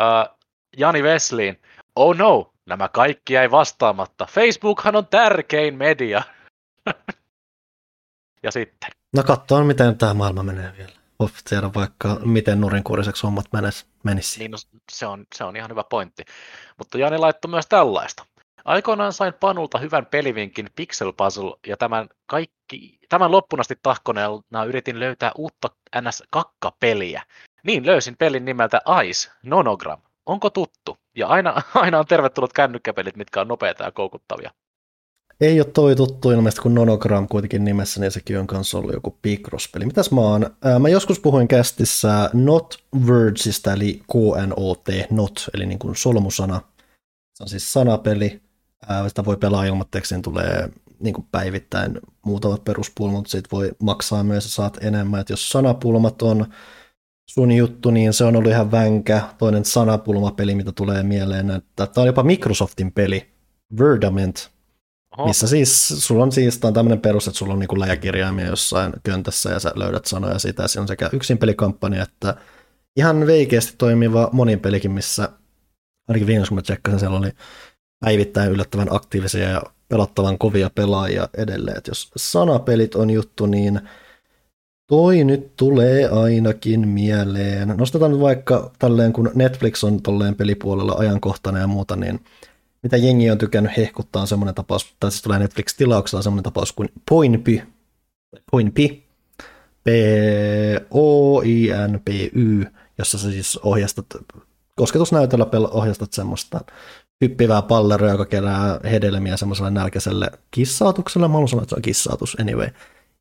uh, 0.00 0.38
Jani 0.76 1.02
Vesliin. 1.02 1.60
Oh 1.96 2.16
no, 2.16 2.52
nämä 2.66 2.88
kaikki 2.88 3.32
jäi 3.32 3.50
vastaamatta. 3.50 4.26
Facebookhan 4.30 4.96
on 4.96 5.06
tärkein 5.06 5.74
media. 5.74 6.22
ja 8.42 8.50
sitten, 8.50 8.90
No 9.16 9.22
katsotaan, 9.22 9.66
miten 9.66 9.98
tämä 9.98 10.14
maailma 10.14 10.42
menee 10.42 10.72
vielä. 10.76 10.92
Voi 11.18 11.28
tiedä 11.48 11.70
vaikka, 11.74 12.20
miten 12.24 12.60
nurinkuriseksi 12.60 13.22
hommat 13.22 13.46
menis, 13.52 13.86
menisi. 14.02 14.38
niin 14.38 14.50
no, 14.50 14.58
se, 14.92 15.06
on, 15.06 15.26
se 15.34 15.44
on 15.44 15.56
ihan 15.56 15.70
hyvä 15.70 15.84
pointti. 15.84 16.24
Mutta 16.78 16.98
Jani 16.98 17.18
laittoi 17.18 17.50
myös 17.50 17.66
tällaista. 17.66 18.26
Aikoinaan 18.64 19.12
sain 19.12 19.34
Panulta 19.34 19.78
hyvän 19.78 20.06
pelivinkin 20.06 20.68
Pixel 20.76 21.12
Puzzle 21.12 21.56
ja 21.66 21.76
tämän, 21.76 22.08
kaikki, 22.26 22.98
tämän 23.08 23.30
loppuun 23.30 23.60
asti 23.60 23.74
tahkoneena 23.82 24.64
yritin 24.66 25.00
löytää 25.00 25.32
uutta 25.38 25.68
NS2-peliä. 25.96 27.22
Niin 27.64 27.86
löysin 27.86 28.16
pelin 28.16 28.44
nimeltä 28.44 28.80
Ice 29.04 29.30
Nonogram. 29.42 30.00
Onko 30.26 30.50
tuttu? 30.50 30.98
Ja 31.16 31.26
aina, 31.26 31.62
aina 31.74 31.98
on 31.98 32.06
tervetullut 32.06 32.52
kännykkäpelit, 32.52 33.16
mitkä 33.16 33.40
on 33.40 33.48
nopeita 33.48 33.84
ja 33.84 33.92
koukuttavia. 33.92 34.50
Ei 35.40 35.60
ole 35.60 35.66
toi 35.74 35.96
tuttu 35.96 36.30
ilmeisesti, 36.30 36.62
kun 36.62 36.74
Nonogram 36.74 37.28
kuitenkin 37.28 37.64
nimessä, 37.64 38.00
niin 38.00 38.10
sekin 38.10 38.38
on 38.38 38.46
kanssa 38.46 38.78
ollut 38.78 38.92
joku 38.92 39.18
Picross-peli. 39.22 39.86
Mitäs 39.86 40.10
mä 40.10 40.20
oon? 40.20 40.56
Mä 40.78 40.88
joskus 40.88 41.20
puhuin 41.20 41.48
kästissä 41.48 42.30
Not 42.32 42.78
Wordsista, 43.06 43.72
eli 43.72 44.02
KNOT, 44.12 44.84
Not, 45.10 45.48
eli 45.54 45.66
niin 45.66 45.78
kuin 45.78 45.96
solmusana. 45.96 46.60
Se 47.34 47.42
on 47.42 47.48
siis 47.48 47.72
sanapeli. 47.72 48.40
Ää, 48.88 49.08
Sitä 49.08 49.24
voi 49.24 49.36
pelaa 49.36 49.64
ilmatteeksi, 49.64 50.14
niin 50.14 50.22
tulee 50.22 50.68
niin 51.00 51.14
kuin 51.14 51.26
päivittäin 51.32 52.00
muutamat 52.26 52.64
peruspulmat, 52.64 53.26
siitä 53.26 53.48
voi 53.52 53.70
maksaa 53.82 54.24
myös 54.24 54.44
ja 54.44 54.50
saat 54.50 54.78
enemmän. 54.80 55.20
Et 55.20 55.30
jos 55.30 55.48
sanapulmat 55.48 56.22
on 56.22 56.46
sun 57.30 57.52
juttu, 57.52 57.90
niin 57.90 58.12
se 58.12 58.24
on 58.24 58.36
ollut 58.36 58.50
ihan 58.50 58.70
vänkä. 58.70 59.22
Toinen 59.38 59.64
sanapulmapeli, 59.64 60.54
mitä 60.54 60.72
tulee 60.72 61.02
mieleen, 61.02 61.50
että 61.50 61.86
tämä 61.86 62.02
on 62.02 62.06
jopa 62.06 62.22
Microsoftin 62.22 62.92
peli, 62.92 63.30
Verdament, 63.78 64.50
Oho, 65.18 65.28
missä 65.28 65.46
siis, 65.46 65.88
sulla 66.06 66.22
on 66.22 66.32
siis, 66.32 66.58
tämä 66.58 66.68
on 66.68 66.74
tämmöinen 66.74 67.00
perus, 67.00 67.28
että 67.28 67.38
sulla 67.38 67.52
on 67.52 67.58
niinku 67.58 67.80
läjäkirjaimia 67.80 68.46
jossain 68.46 68.92
köntässä 69.02 69.50
ja 69.50 69.60
sä 69.60 69.72
löydät 69.74 70.04
sanoja 70.04 70.38
siitä, 70.38 70.62
ja 70.62 70.68
siinä 70.68 70.82
on 70.82 70.88
sekä 70.88 71.10
yksin 71.12 71.38
pelikampanja, 71.38 72.02
että 72.02 72.36
ihan 72.96 73.26
veikeästi 73.26 73.74
toimiva 73.78 74.30
monin 74.32 74.60
pelikin, 74.60 74.90
missä 74.90 75.28
ainakin 76.08 76.26
viimeksi 76.26 76.48
kun 76.48 76.56
mä 76.56 76.62
tsekkasin, 76.62 77.00
siellä 77.00 77.18
oli 77.18 77.30
päivittäin 78.00 78.52
yllättävän 78.52 78.88
aktiivisia 78.90 79.48
ja 79.48 79.62
pelattavan 79.88 80.38
kovia 80.38 80.70
pelaajia 80.74 81.28
edelleen. 81.34 81.78
Et 81.78 81.86
jos 81.86 82.10
sanapelit 82.16 82.94
on 82.94 83.10
juttu, 83.10 83.46
niin 83.46 83.80
toi 84.86 85.24
nyt 85.24 85.56
tulee 85.56 86.08
ainakin 86.08 86.88
mieleen. 86.88 87.68
Nostetaan 87.68 88.10
nyt 88.10 88.20
vaikka 88.20 88.70
tälleen, 88.78 89.12
kun 89.12 89.30
Netflix 89.34 89.84
on 89.84 90.02
tolleen 90.02 90.34
pelipuolella 90.34 90.92
ajankohtainen 90.92 91.60
ja 91.60 91.66
muuta, 91.66 91.96
niin 91.96 92.20
mitä 92.82 92.96
jengi 92.96 93.30
on 93.30 93.38
tykännyt 93.38 93.76
hehkuttaa 93.76 94.22
on 94.22 94.28
semmoinen 94.28 94.54
tapaus, 94.54 94.94
tai 95.00 95.10
siis 95.10 95.22
tulee 95.22 95.38
Netflix-tilauksella 95.38 96.22
semmoinen 96.22 96.44
tapaus 96.44 96.72
kuin 96.72 96.88
Poinpy, 97.08 97.62
Poinpy, 98.50 99.02
P-O-I-N-P-Y, 99.84 102.64
jossa 102.98 103.18
sä 103.18 103.30
siis 103.30 103.56
ohjastat, 103.56 104.06
kosketusnäytöllä 104.76 105.46
ohjastat 105.70 106.12
semmoista 106.12 106.60
hyppivää 107.20 107.62
palleroa, 107.62 108.10
joka 108.10 108.26
kerää 108.26 108.80
hedelmiä 108.84 109.36
semmoiselle 109.36 109.70
nälkäiselle 109.70 110.30
kissautukselle. 110.50 111.28
Mä 111.28 111.32
haluan 111.32 111.48
sanoa, 111.48 111.62
että 111.62 111.70
se 111.70 111.76
on 111.76 111.82
kissautus 111.82 112.36
anyway. 112.40 112.68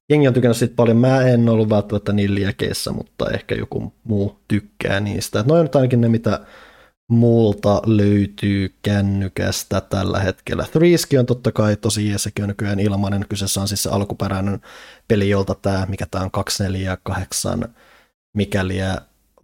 Jengi 0.10 0.28
on 0.28 0.34
tykännyt 0.34 0.58
siitä 0.58 0.76
paljon. 0.76 0.98
Mä 0.98 1.22
en 1.22 1.50
ollut 1.50 1.70
välttämättä 1.70 2.14
niin 2.14 2.36
liekeissä, 2.36 2.92
mutta 2.92 3.30
ehkä 3.30 3.56
joku 3.56 3.94
muu 4.04 4.40
tykkää 4.48 5.00
niistä. 5.00 5.44
Noin 5.48 5.62
on 5.62 5.70
ainakin 5.74 6.02
ne, 6.02 6.10
mitä 6.10 6.40
multa 7.10 7.82
löytyy 7.86 8.76
kännykästä 8.82 9.82
tällä 9.82 10.20
hetkellä. 10.20 10.66
Threeski 10.72 11.18
on 11.18 11.26
totta 11.26 11.52
kai 11.52 11.76
tosi 11.76 12.10
jees, 12.10 12.24
sekin 12.24 12.44
on 12.44 12.50
nykyään 12.50 12.80
ilmainen. 12.80 13.26
Kyseessä 13.30 13.62
on 13.62 13.68
siis 13.68 13.84
se 13.84 13.90
alkuperäinen 13.90 14.62
peli, 15.08 15.30
jolta 15.30 15.56
tämä, 15.56 15.86
mikä 15.90 16.06
tämä 16.12 16.24
on 16.24 16.32
248 16.32 17.76
mikäliä 18.36 18.98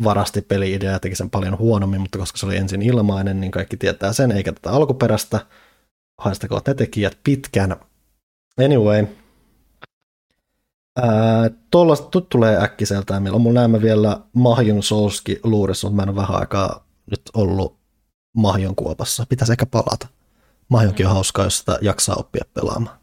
varasti 0.04 0.42
peli-idea 0.42 0.92
ja 0.92 1.00
teki 1.00 1.16
sen 1.16 1.30
paljon 1.30 1.58
huonommin, 1.58 2.02
mutta 2.02 2.18
koska 2.18 2.38
se 2.38 2.46
oli 2.46 2.58
ensin 2.58 2.82
ilmainen, 2.82 3.42
niin 3.42 3.52
kaikki 3.52 3.78
tietää 3.78 4.14
sen, 4.14 4.32
eikä 4.32 4.54
tätä 4.54 4.72
alkuperäistä. 4.72 5.40
Haistakoon 6.18 6.62
ne 6.68 6.74
tekijät 6.74 7.18
pitkän. 7.24 7.76
Anyway, 8.66 9.06
tut- 12.12 12.30
tulee 12.30 12.64
äkkiseltään. 12.64 13.24
Meillä 13.24 13.36
on 13.36 13.42
mun 13.42 13.54
näemmä 13.54 13.82
vielä 13.82 14.20
Mahjon 14.34 14.84
Soulski 14.84 15.40
luurissa, 15.44 15.88
mutta 15.88 15.96
mä 15.96 16.04
en 16.04 16.10
ole 16.10 16.16
vähän 16.16 16.40
aikaa 16.40 16.86
nyt 17.12 17.22
ollut 17.34 17.78
Mahjon 18.36 18.76
kuopassa. 18.76 19.26
Pitäisi 19.30 19.54
ehkä 19.54 19.66
palata. 19.66 20.08
Mahjonkin 20.70 21.08
on 21.08 21.14
hauskaa, 21.14 21.46
jos 21.46 21.58
sitä 21.58 21.78
jaksaa 21.82 22.16
oppia 22.16 22.44
pelaamaan. 22.54 22.98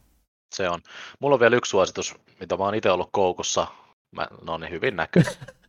se 0.55 0.69
on. 0.69 0.81
Mulla 1.21 1.35
on 1.35 1.41
vielä 1.41 1.57
yksi 1.57 1.71
suositus, 1.71 2.15
mitä 2.41 2.57
mä 2.57 2.65
oon 2.65 2.75
itse 2.75 2.91
ollut 2.91 3.09
koukussa. 3.13 3.67
Mä, 4.17 4.29
no 4.43 4.59
niin, 4.59 4.71
hyvin 4.71 4.97
näkyy. 4.97 5.23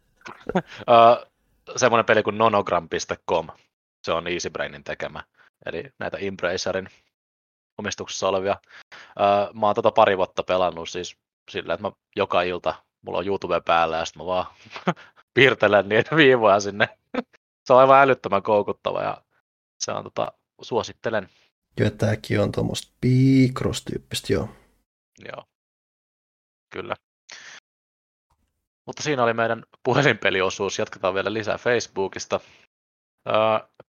uh, 0.56 1.32
semmoinen 1.76 2.06
peli 2.06 2.24
kuin 2.24 2.38
nonogram.com. 2.38 3.48
Se 4.06 4.12
on 4.12 4.28
EasyBrainin 4.28 4.84
tekemä. 4.84 5.24
Eli 5.66 5.84
näitä 6.00 6.18
Embracerin 6.18 6.88
omistuksessa 7.78 8.28
olevia. 8.28 8.58
Uh, 8.96 9.60
mä 9.60 9.66
oon 9.66 9.76
tota 9.76 9.92
pari 9.92 10.18
vuotta 10.18 10.44
pelannut 10.44 10.90
siis 10.90 11.18
sillä, 11.52 11.74
että 11.74 11.88
mä 11.88 11.92
joka 12.16 12.42
ilta, 12.42 12.76
mulla 13.02 13.18
on 13.18 13.28
YouTube 13.28 13.62
päällä 13.62 13.98
ja 13.98 14.06
sitten 14.06 14.22
mä 14.24 14.26
vaan 14.26 14.46
piirtelen 15.34 15.90
niitä 15.90 16.16
viivoja 16.16 16.60
sinne. 16.60 16.90
se 17.66 17.74
on 17.74 17.80
aivan 17.80 18.02
älyttömän 18.02 18.44
koukuttava 18.44 19.02
ja 19.02 19.24
se 19.80 19.92
on 19.92 20.04
tota, 20.04 20.32
suosittelen. 20.62 21.30
Kyllä 21.76 21.92
tämäkin 21.92 22.42
on 22.42 22.52
tuommoista 22.52 22.94
Picross-tyyppistä, 23.02 24.34
joo. 24.34 24.50
Joo, 25.26 25.44
kyllä. 26.70 26.96
Mutta 28.86 29.04
siinä 29.04 29.24
oli 29.24 29.34
meidän 29.34 29.64
puhelinpeliosuus. 29.84 30.80
Jatketaan 30.80 31.14
vielä 31.14 31.34
lisää 31.34 31.58
Facebookista. 31.58 32.40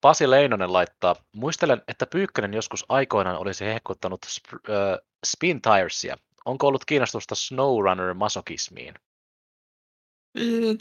Pasi 0.00 0.30
Leinonen 0.30 0.72
laittaa, 0.72 1.16
muistelen, 1.36 1.82
että 1.88 2.06
Pyykkönen 2.06 2.54
joskus 2.54 2.84
aikoinaan 2.88 3.38
olisi 3.38 3.64
hehkuttanut 3.64 4.26
sp- 4.26 4.70
öö, 4.70 4.98
Spin 5.26 5.62
Tiresia. 5.62 6.16
Onko 6.44 6.66
ollut 6.66 6.84
kiinnostusta 6.84 7.34
SnowRunner-masokismiin? 7.34 8.94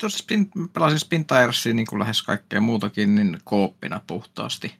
Spin, 0.07 0.51
pelasin 0.73 0.99
Spin 0.99 1.27
Tiresia 1.27 1.73
niin 1.73 1.87
kuin 1.87 1.99
lähes 1.99 2.21
kaikkea 2.23 2.61
muutakin 2.61 3.15
niin 3.15 3.37
kooppina 3.43 4.01
puhtaasti. 4.07 4.75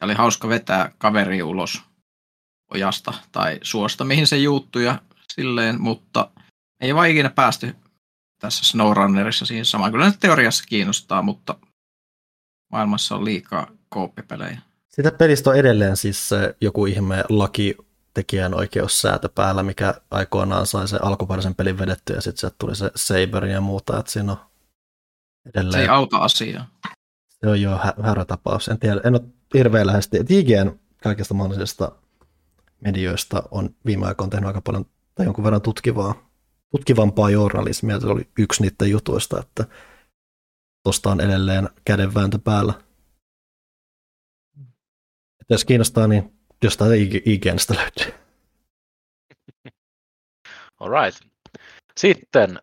Ja 0.00 0.04
oli 0.04 0.14
hauska 0.14 0.48
vetää 0.48 0.92
kaveri 0.98 1.42
ulos 1.42 1.82
ojasta 2.74 3.14
tai 3.32 3.58
suosta, 3.62 4.04
mihin 4.04 4.26
se 4.26 4.36
juuttui 4.36 4.84
ja 4.84 4.98
silleen, 5.34 5.80
mutta 5.80 6.30
ei 6.80 6.94
vaan 6.94 7.08
ikinä 7.08 7.30
päästy 7.30 7.74
tässä 8.40 8.64
SnowRunnerissa 8.64 9.46
siihen 9.46 9.64
samaan. 9.64 9.92
Kyllä 9.92 10.12
teoriassa 10.20 10.64
kiinnostaa, 10.68 11.22
mutta 11.22 11.54
maailmassa 12.72 13.14
on 13.14 13.24
liikaa 13.24 13.66
kooppipelejä. 13.88 14.60
Sitä 14.88 15.12
pelistä 15.12 15.50
on 15.50 15.56
edelleen 15.56 15.96
siis 15.96 16.28
se 16.28 16.56
joku 16.60 16.86
ihme 16.86 17.24
laki 17.28 17.76
tekijän 18.14 18.54
oikeussäätö 18.54 19.28
päällä, 19.28 19.62
mikä 19.62 19.94
aikoinaan 20.10 20.66
sai 20.66 20.88
se 20.88 20.98
alkuperäisen 21.02 21.54
pelin 21.54 21.78
vedetty 21.78 22.12
ja 22.12 22.20
sitten 22.20 22.40
sieltä 22.40 22.56
tuli 22.58 22.76
se 22.76 22.90
Saber 22.96 23.44
ja 23.44 23.60
muuta, 23.60 23.98
että 23.98 24.12
siinä 24.12 24.32
on 24.32 24.38
edelleen. 25.46 25.72
Se 25.72 25.80
ei 25.80 25.88
auta 25.88 26.16
asiaa. 26.16 26.66
Se 27.28 27.48
on 27.48 27.62
jo 27.62 27.78
hä- 27.78 27.94
härötapaus. 28.02 28.68
En 28.68 28.78
tiedä, 28.78 29.00
en 29.04 29.14
ole 29.14 29.22
hirveän 29.54 29.86
läheisesti. 29.86 30.18
IGN 30.28 30.80
kaikista 31.02 31.34
mahdollisista 31.34 31.92
medioista 32.80 33.42
on 33.50 33.74
viime 33.86 34.06
aikoina 34.06 34.30
tehnyt 34.30 34.46
aika 34.46 34.60
paljon 34.60 34.86
tai 35.14 35.26
jonkun 35.26 35.44
verran 35.44 35.62
tutkivaa, 35.62 36.29
tutkivampaa 36.70 37.30
journalismia. 37.30 38.00
Se 38.00 38.06
oli 38.06 38.28
yksi 38.38 38.62
niiden 38.62 38.90
jutuista, 38.90 39.40
että 39.40 39.64
tuosta 40.82 41.10
on 41.10 41.20
edelleen 41.20 41.68
kädenvääntö 41.84 42.38
päällä. 42.38 42.72
Että 45.40 45.54
jos 45.54 45.64
kiinnostaa, 45.64 46.06
niin 46.06 46.40
jostain 46.62 46.92
IGNstä 47.24 47.74
löytyy. 47.74 48.20
Alright. 50.80 51.20
Sitten 51.98 52.58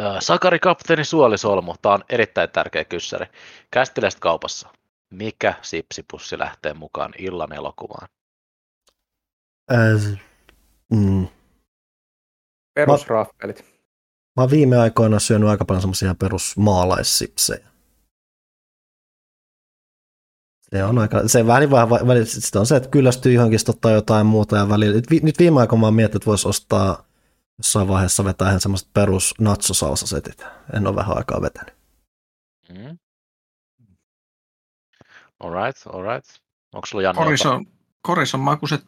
äh, 0.00 0.16
Sakari 0.20 0.58
Kapteeni 0.58 1.04
Suolisolmu. 1.04 1.74
Tämä 1.82 1.94
on 1.94 2.04
erittäin 2.08 2.50
tärkeä 2.50 2.84
kyssäri. 2.84 3.26
Kästiläiset 3.70 4.20
kaupassa. 4.20 4.68
Mikä 5.10 5.54
sipsipussi 5.62 6.38
lähtee 6.38 6.74
mukaan 6.74 7.12
illan 7.18 7.52
elokuvaan? 7.52 8.08
Äh, 9.72 10.20
mm. 10.92 11.28
Perusraffelit. 12.86 13.64
Mä 14.36 14.42
oon 14.42 14.50
viime 14.50 14.76
aikoina 14.76 15.18
syönyt 15.18 15.48
aika 15.48 15.64
paljon 15.64 15.80
semmoisia 15.80 16.14
perusmaalaissipsejä. 16.14 17.68
Se 20.70 20.84
on 20.84 20.98
aika, 20.98 21.28
se 21.28 21.46
vähän, 21.46 21.70
vähän 21.70 21.90
välillä, 21.90 22.60
on 22.60 22.66
se, 22.66 22.76
että 22.76 22.88
kyllästyy 22.88 23.32
johonkin 23.32 23.58
ottaa 23.68 23.92
jotain 23.92 24.26
muuta 24.26 24.56
ja 24.56 24.68
välillä. 24.68 25.02
Nyt 25.22 25.38
viime 25.38 25.60
aikoina 25.60 25.80
mä 25.80 25.86
oon 25.86 25.94
miettinyt, 25.94 26.22
että 26.22 26.26
voisi 26.26 26.48
ostaa 26.48 27.06
jossain 27.58 27.88
vaiheessa 27.88 28.24
vetää 28.24 28.48
ihan 28.48 28.60
semmoiset 28.60 28.88
perus 28.94 29.34
natsosalsasetit. 29.40 30.44
En 30.74 30.86
ole 30.86 30.96
vähän 30.96 31.16
aikaa 31.16 31.42
vetänyt. 31.42 31.74
Mm. 32.68 32.98
Alright, 35.40 35.86
alright. 35.86 36.26
Onko 36.74 36.86
sulla 36.86 37.02
Janne 37.02 37.22
Korison, 37.22 37.66
korison 38.02 38.40
makuiset 38.40 38.86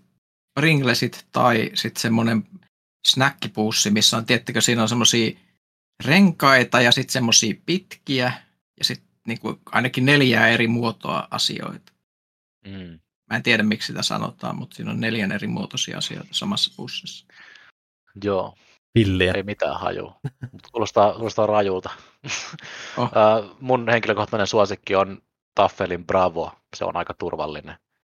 ringlesit 0.61 1.27
tai 1.33 1.71
sitten 1.75 2.01
semmoinen 2.01 2.45
snäkkipussi, 3.07 3.91
missä 3.91 4.17
on, 4.17 4.27
tiettikö, 4.27 4.61
siinä 4.61 4.83
on 4.83 4.89
semmoisia 4.89 5.39
renkaita 6.05 6.81
ja 6.81 6.93
sitten 6.93 7.13
semmoisia 7.13 7.55
pitkiä 7.67 8.33
ja 8.79 8.85
sitten 8.85 9.09
niinku 9.27 9.61
ainakin 9.67 10.07
neljää 10.07 10.49
eri 10.49 10.69
muotoa 10.69 11.29
asioita. 11.31 11.93
Mm. 12.67 13.01
Mä 13.31 13.37
en 13.37 13.43
tiedä, 13.43 13.63
miksi 13.63 13.87
sitä 13.87 14.03
sanotaan, 14.03 14.57
mutta 14.57 14.77
siinä 14.77 14.91
on 14.91 15.01
neljän 15.01 15.33
eri 15.33 15.47
muotoisia 15.47 15.99
asioita 15.99 16.29
samassa 16.31 16.73
pussissa. 16.77 17.27
Joo. 18.25 18.55
Villiä. 18.95 19.33
Ei 19.33 19.43
mitään 19.43 19.81
haju. 19.81 20.13
kuulostaa, 20.73 21.13
kuulostaa 21.13 21.47
rajulta. 21.47 21.91
Oh. 22.97 23.11
mun 23.61 23.89
henkilökohtainen 23.89 24.47
suosikki 24.47 24.95
on 24.95 25.23
Taffelin 25.55 26.07
Bravo. 26.07 26.53
Se 26.77 26.85
on 26.85 26.97
aika 26.97 27.15
turvallinen. 27.15 27.79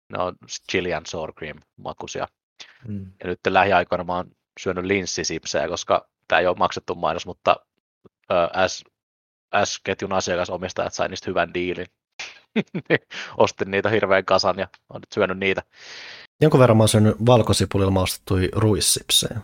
Ne 0.09 0.23
on 0.23 0.35
chili 0.71 0.93
and 0.93 1.05
sour 1.05 1.33
cream 1.33 1.59
makuisia. 1.77 2.27
Mm. 2.87 3.05
Ja 3.05 3.29
nyt 3.29 3.39
lähiaikoina 3.47 4.03
mä 4.03 4.15
oon 4.15 4.31
syönyt 4.59 4.85
linssisipsejä, 4.85 5.67
koska 5.67 6.07
tämä 6.27 6.39
ei 6.39 6.47
ole 6.47 6.57
maksettu 6.57 6.95
mainos, 6.95 7.25
mutta 7.25 7.55
S, 8.67 8.83
S-ketjun 9.63 10.13
asiakasomistajat 10.13 10.93
sai 10.93 11.09
niistä 11.09 11.29
hyvän 11.29 11.53
diilin. 11.53 11.87
Ostin 13.37 13.71
niitä 13.71 13.89
hirveän 13.89 14.25
kasan 14.25 14.59
ja 14.59 14.67
olen 14.89 15.01
nyt 15.01 15.11
syönyt 15.13 15.37
niitä. 15.37 15.63
Jonkun 16.41 16.59
verran 16.59 16.77
mä 16.77 16.81
oon 16.81 16.89
syönyt 16.89 17.15
valkosipulilla 17.25 17.91
maustettuja 17.91 18.49
ruissipsejä. 18.51 19.41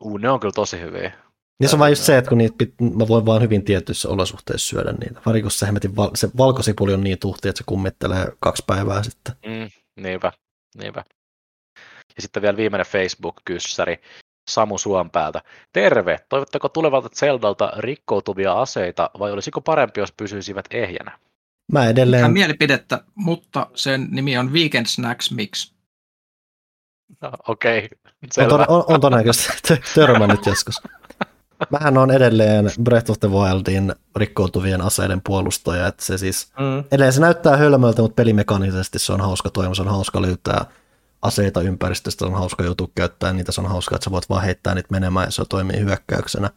Uu, 0.00 0.16
ne 0.16 0.30
on 0.30 0.40
kyllä 0.40 0.52
tosi 0.52 0.80
hyviä. 0.80 1.12
Niin 1.60 1.68
se 1.68 1.76
on 1.76 1.80
vain 1.80 1.90
just 1.90 2.02
se, 2.02 2.18
että 2.18 2.28
kun 2.28 2.38
niitä, 2.38 2.64
mä 2.80 3.08
voin 3.08 3.26
vaan 3.26 3.42
hyvin 3.42 3.64
tietyissä 3.64 4.08
olosuhteissa 4.08 4.68
syödä 4.68 4.92
niitä. 4.92 5.20
Varsinkin 5.26 5.42
kun 5.42 5.50
se, 5.50 5.96
val, 5.96 6.10
se 6.14 6.28
valkosipuli 6.36 6.94
on 6.94 7.04
niin 7.04 7.18
tuhti, 7.18 7.48
että 7.48 7.58
se 7.58 7.64
kummittelee 7.66 8.26
kaksi 8.40 8.62
päivää 8.66 9.02
sitten. 9.02 9.34
Mm, 9.46 9.68
niinpä, 10.02 10.32
niinpä. 10.78 11.04
Ja 12.16 12.22
sitten 12.22 12.42
vielä 12.42 12.56
viimeinen 12.56 12.86
Facebook-kyssäri. 12.86 13.96
Samu 14.54 14.78
Suompäältä. 14.78 15.42
Terve! 15.72 16.18
Toivotteko 16.28 16.68
tulevalta 16.68 17.08
Zeldalta 17.08 17.72
rikkoutuvia 17.76 18.52
aseita 18.52 19.10
vai 19.18 19.32
olisiko 19.32 19.60
parempi, 19.60 20.00
jos 20.00 20.12
pysyisivät 20.12 20.64
ehjänä? 20.70 21.18
Mä 21.72 21.88
edelleen... 21.88 22.22
Mä 22.22 22.28
mielipidettä, 22.28 23.00
mutta 23.14 23.66
sen 23.74 24.08
nimi 24.10 24.38
on 24.38 24.52
Weekend 24.52 24.86
Snacks 24.86 25.30
Mix. 25.30 25.72
No, 27.22 27.30
Okei, 27.48 27.88
okay. 28.38 28.46
On, 28.46 28.60
on, 28.68 28.84
on 28.88 29.00
todennäköisesti 29.00 29.80
törmännyt 29.94 30.46
joskus. 30.46 30.82
Mähän 31.70 31.98
on 31.98 32.10
edelleen 32.10 32.70
Breath 32.82 33.10
of 33.10 33.20
the 33.20 33.28
Wildin 33.30 33.94
rikkoutuvien 34.16 34.80
aseiden 34.80 35.20
puolustaja, 35.20 35.86
että 35.86 36.04
se 36.04 36.18
siis, 36.18 36.52
mm. 36.58 36.78
edelleen 36.78 37.12
se 37.12 37.20
näyttää 37.20 37.56
hölmöltä, 37.56 38.02
mutta 38.02 38.14
pelimekanisesti 38.14 38.98
se 38.98 39.12
on 39.12 39.20
hauska 39.20 39.50
toimi, 39.50 39.74
se 39.74 39.82
on 39.82 39.88
hauska 39.88 40.22
löytää 40.22 40.64
aseita 41.22 41.60
ympäristöstä, 41.60 42.26
on 42.26 42.34
hauska 42.34 42.64
joutua 42.64 42.88
käyttämään 42.94 43.36
niitä, 43.36 43.52
se 43.52 43.60
on 43.60 43.66
hauska, 43.66 43.94
että 43.94 44.04
sä 44.04 44.10
voit 44.10 44.28
vaan 44.28 44.42
heittää 44.42 44.74
niitä 44.74 44.88
menemään 44.90 45.26
ja 45.26 45.30
se 45.30 45.42
toimii 45.48 45.80
hyökkäyksenä. 45.80 46.50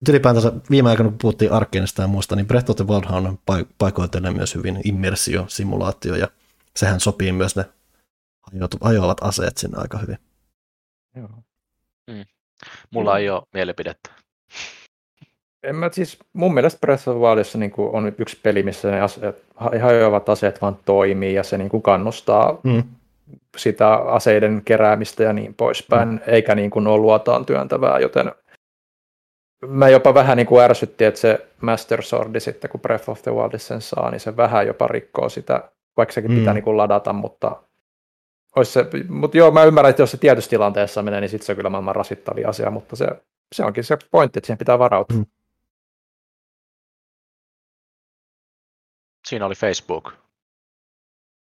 Nyt 0.00 0.08
ylipäätänsä 0.08 0.52
viime 0.70 0.90
aikoina, 0.90 1.10
kun 1.10 1.18
puhuttiin 1.18 1.52
Arkenista 1.52 2.02
ja 2.02 2.08
muusta, 2.08 2.36
niin 2.36 2.46
Breath 2.46 2.70
of 2.70 2.76
the 2.76 2.86
Wild 2.86 3.04
on 3.10 3.38
paikoitellen 3.78 4.36
myös 4.36 4.54
hyvin 4.54 4.80
immersio-simulaatio, 4.84 6.16
ja 6.16 6.28
sehän 6.76 7.00
sopii 7.00 7.32
myös 7.32 7.56
ne 7.56 7.64
hajoavat 8.80 9.18
aseet 9.20 9.56
sinne 9.56 9.78
aika 9.80 9.98
hyvin. 9.98 10.18
Joo. 11.16 11.28
Mm. 12.10 12.24
Mulla 12.90 13.18
ei 13.18 13.30
ole 13.30 13.42
mielipidettä. 13.54 14.10
En 15.62 15.76
mä 15.76 15.90
siis, 15.92 16.18
mun 16.32 16.54
mielestä 16.54 16.80
Breath 16.80 17.08
of 17.08 17.16
the 17.16 17.20
Wildissa 17.20 17.58
niin 17.58 17.72
on 17.76 18.12
yksi 18.18 18.40
peli, 18.42 18.62
missä 18.62 18.90
ne 18.90 19.00
aseet, 19.00 19.44
hajoavat 19.56 20.28
aseet 20.28 20.62
vaan 20.62 20.78
toimii 20.84 21.34
ja 21.34 21.42
se 21.42 21.58
niin 21.58 21.68
kuin 21.68 21.82
kannustaa 21.82 22.58
mm 22.62 22.82
sitä 23.56 23.94
aseiden 23.94 24.62
keräämistä 24.64 25.22
ja 25.22 25.32
niin 25.32 25.54
poispäin, 25.54 26.08
mm. 26.08 26.20
eikä 26.26 26.54
niin 26.54 26.70
kuin 26.70 26.86
ole 26.86 26.98
luotaan 26.98 27.46
työntävää, 27.46 27.98
joten 27.98 28.32
mä 29.66 29.88
jopa 29.88 30.14
vähän 30.14 30.36
niin 30.36 30.46
kuin 30.46 30.64
ärsytti, 30.64 31.04
että 31.04 31.20
se 31.20 31.46
Master 31.60 32.02
Swordi 32.02 32.40
sitten, 32.40 32.70
kun 32.70 32.80
Breath 32.80 33.10
of 33.10 33.22
the 33.22 33.32
Wild 33.32 33.58
sen 33.58 33.80
saa, 33.80 34.10
niin 34.10 34.20
se 34.20 34.36
vähän 34.36 34.66
jopa 34.66 34.86
rikkoo 34.86 35.28
sitä, 35.28 35.70
vaikka 35.96 36.12
sekin 36.12 36.30
mm. 36.30 36.38
pitää 36.38 36.54
niin 36.54 36.64
kuin 36.64 36.76
ladata, 36.76 37.12
mutta 37.12 37.62
olisi 38.56 38.72
se, 38.72 38.86
mutta 39.08 39.36
joo, 39.36 39.50
mä 39.50 39.64
ymmärrän, 39.64 39.90
että 39.90 40.02
jos 40.02 40.10
se 40.10 40.16
tietyssä 40.16 40.50
tilanteessa 40.50 41.02
menee, 41.02 41.20
niin 41.20 41.28
sitten 41.28 41.46
se 41.46 41.52
on 41.52 41.56
kyllä 41.56 41.70
maailman 41.70 41.96
rasittavia 41.96 42.48
asia, 42.48 42.70
mutta 42.70 42.96
se, 42.96 43.06
se 43.54 43.64
onkin 43.64 43.84
se 43.84 43.96
pointti, 44.10 44.38
että 44.38 44.46
siihen 44.46 44.58
pitää 44.58 44.78
varautua. 44.78 45.16
Mm. 45.16 45.26
Siinä 49.26 49.46
oli 49.46 49.54
Facebook. 49.54 50.12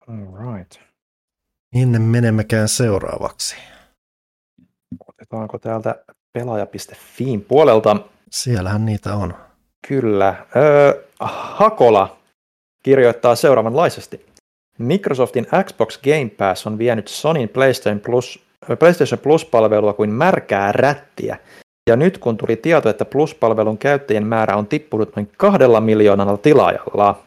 All 0.08 0.56
right. 0.56 0.87
Minne 1.76 2.00
menemmekään 2.00 2.68
seuraavaksi? 2.68 3.56
Otetaanko 5.08 5.60
täältä 5.60 5.96
pelaaja.fiin 6.34 7.42
puolelta? 7.42 7.98
Siellähän 8.32 8.86
niitä 8.86 9.16
on. 9.16 9.34
Kyllä. 9.88 10.46
Öö, 10.56 11.04
Hakola 11.20 12.18
kirjoittaa 12.84 13.36
seuraavanlaisesti. 13.36 14.26
Microsoftin 14.80 15.48
Xbox 15.64 16.02
Game 16.02 16.30
Pass 16.38 16.68
on 16.68 16.78
vienyt 16.78 17.08
Sonin 17.08 17.50
PlayStation 17.50 18.00
Plus, 18.00 18.46
PlayStation 18.80 19.20
Plus-palvelua 19.20 19.94
kuin 19.94 20.10
märkää 20.10 20.72
rättiä. 20.72 21.38
Ja 21.90 21.96
nyt 21.96 22.18
kun 22.18 22.38
tuli 22.38 22.56
tieto, 22.56 22.90
että 22.90 23.06
Plus-palvelun 23.06 23.78
käyttäjien 23.78 24.28
määrä 24.28 24.56
on 24.56 24.68
tippunut 24.68 25.16
noin 25.16 25.32
kahdella 25.38 25.82
miljoonalla 25.82 26.38
tilaajalla, 26.38 27.24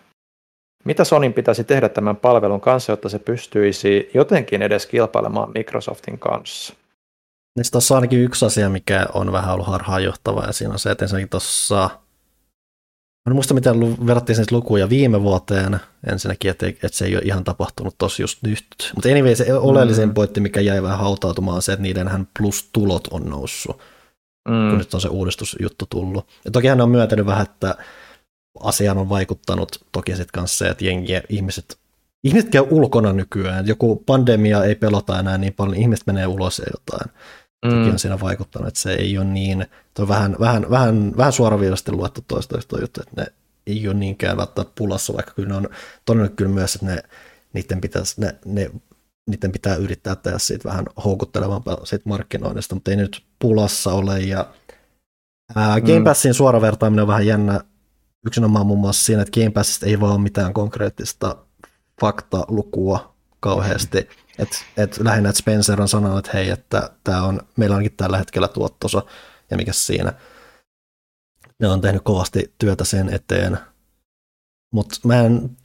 mitä 0.85 1.05
Sonin 1.05 1.33
pitäisi 1.33 1.65
tehdä 1.65 1.89
tämän 1.89 2.17
palvelun 2.17 2.61
kanssa, 2.61 2.93
jotta 2.93 3.09
se 3.09 3.19
pystyisi 3.19 4.11
jotenkin 4.15 4.63
edes 4.63 4.87
kilpailemaan 4.87 5.53
Microsoftin 5.55 6.19
kanssa? 6.19 6.75
Niin 7.57 7.65
tuossa 7.73 7.95
on 7.95 7.97
ainakin 7.97 8.21
yksi 8.21 8.47
asia, 8.47 8.69
mikä 8.69 9.07
on 9.15 9.33
vähän 9.33 9.55
ollut 9.55 9.67
harhaanjohtava, 9.67 10.45
ja 10.47 10.53
siinä 10.53 10.73
on 10.73 10.79
se, 10.79 10.91
että 10.91 11.05
ensinnäkin 11.05 11.29
tuossa, 11.29 11.91
en 13.27 13.35
muista 13.35 13.55
miten 13.55 14.07
verrattiin 14.07 14.37
sen 14.37 14.45
lukuja 14.51 14.89
viime 14.89 15.23
vuoteen, 15.23 15.81
ensinnäkin, 16.11 16.51
että, 16.51 16.67
että 16.67 16.89
se 16.89 17.05
ei 17.05 17.17
ole 17.17 17.23
ihan 17.25 17.45
tapahtunut 17.45 17.95
tossa 17.99 18.23
just 18.23 18.43
nyt. 18.43 18.65
Mutta 18.95 19.09
anyway, 19.09 19.35
se 19.35 19.55
oleellisin 19.55 20.09
mm. 20.09 20.15
pointti, 20.15 20.41
mikä 20.41 20.61
jäi 20.61 20.83
vähän 20.83 20.99
hautautumaan, 20.99 21.57
on 21.57 21.63
se, 21.63 21.73
että 21.73 21.83
niidenhän 21.83 22.29
plus-tulot 22.39 23.09
on 23.11 23.31
noussut. 23.31 23.79
mm. 24.49 24.69
kun 24.71 24.79
nyt 24.79 24.95
on 24.95 25.01
se 25.01 25.09
uudistusjuttu 25.09 25.87
tullut. 25.91 26.29
Ja 26.45 26.51
toki 26.51 26.69
hän 26.69 26.81
on 26.81 26.91
myöntänyt 26.91 27.27
vähän, 27.27 27.47
että 27.47 27.75
asiaan 28.61 28.99
on 28.99 29.09
vaikuttanut 29.09 29.85
toki 29.93 30.11
sitten 30.11 30.33
kanssa 30.33 30.59
se, 30.59 30.69
että 30.69 30.85
jengi, 30.85 31.13
ihmiset, 31.29 31.79
ihmiset 32.25 32.51
käy 32.51 32.67
ulkona 32.71 33.13
nykyään. 33.13 33.67
Joku 33.67 33.97
pandemia 33.97 34.65
ei 34.65 34.75
pelota 34.75 35.19
enää 35.19 35.39
niin 35.39 35.53
paljon, 35.53 35.77
ihmiset 35.77 36.07
menee 36.07 36.27
ulos 36.27 36.59
ja 36.59 36.65
jotain. 36.73 37.11
Mm. 37.65 37.71
Toki 37.71 37.91
on 37.91 37.99
siinä 37.99 38.21
vaikuttanut, 38.21 38.69
että 38.69 38.81
se 38.81 38.93
ei 38.93 39.19
ole 39.19 39.27
niin, 39.27 39.67
toi 39.95 40.09
vähän, 40.09 40.37
vähän, 40.41 40.71
vähän, 40.71 41.17
vähän 41.17 41.33
suoraviivasti 41.33 41.93
luettu 41.93 42.25
toista 42.29 42.81
juttu, 42.81 43.01
että 43.01 43.23
ne 43.23 43.27
ei 43.67 43.89
ole 43.89 43.95
niinkään 43.95 44.37
välttämättä 44.37 44.73
pulassa, 44.79 45.15
vaikka 45.15 45.33
kyllä 45.35 45.49
ne 45.49 45.55
on 45.55 45.69
todennut 46.05 46.35
kyllä 46.37 46.51
myös, 46.51 46.75
että 46.75 46.87
ne, 46.87 47.03
niiden, 47.53 47.81
pitäisi, 47.81 48.21
ne, 48.21 48.37
ne, 48.45 48.71
niiden 49.31 49.53
pitää 49.53 49.77
yrittää 49.77 50.17
tehdä 50.17 50.39
siitä 50.39 50.69
vähän 50.69 50.85
houkuttelevampaa 51.05 51.87
siitä 51.87 52.09
markkinoinnista, 52.09 52.75
mutta 52.75 52.91
ei 52.91 52.97
nyt 52.97 53.23
pulassa 53.39 53.93
ole. 53.93 54.21
Ja, 54.21 54.47
ää, 55.57 55.81
Game 55.81 55.99
mm. 55.99 56.05
Passin 56.05 56.35
suora 56.35 56.61
vertaaminen 56.61 57.03
on 57.03 57.09
vähän 57.09 57.27
jännä 57.27 57.61
yksinomaan 58.27 58.67
muun 58.67 58.79
muassa 58.79 59.05
siinä, 59.05 59.23
että 59.23 59.41
Game 59.41 59.51
Passista 59.51 59.87
ei 59.87 60.01
vaan 60.01 60.13
ole 60.13 60.21
mitään 60.21 60.53
konkreettista 60.53 61.37
faktalukua 62.01 63.15
kauheasti. 63.41 64.09
että 64.39 64.57
et 64.77 64.99
lähinnä, 64.99 65.29
että 65.29 65.39
Spencer 65.39 65.81
on 65.81 65.89
sanonut, 65.89 66.19
että 66.19 66.31
hei, 66.35 66.51
että 66.51 66.91
tää 67.05 67.23
on, 67.23 67.41
meillä 67.57 67.77
onkin 67.77 67.93
tällä 67.97 68.19
hetkellä 68.19 68.49
tuottosa, 68.49 69.03
ja 69.51 69.57
mikä 69.57 69.73
siinä 69.73 70.13
ne 71.61 71.69
on 71.69 71.81
tehnyt 71.81 72.03
kovasti 72.03 72.55
työtä 72.59 72.85
sen 72.85 73.15
eteen. 73.15 73.59
Mutta 74.75 74.97
mä 75.05 75.21
en 75.21 75.57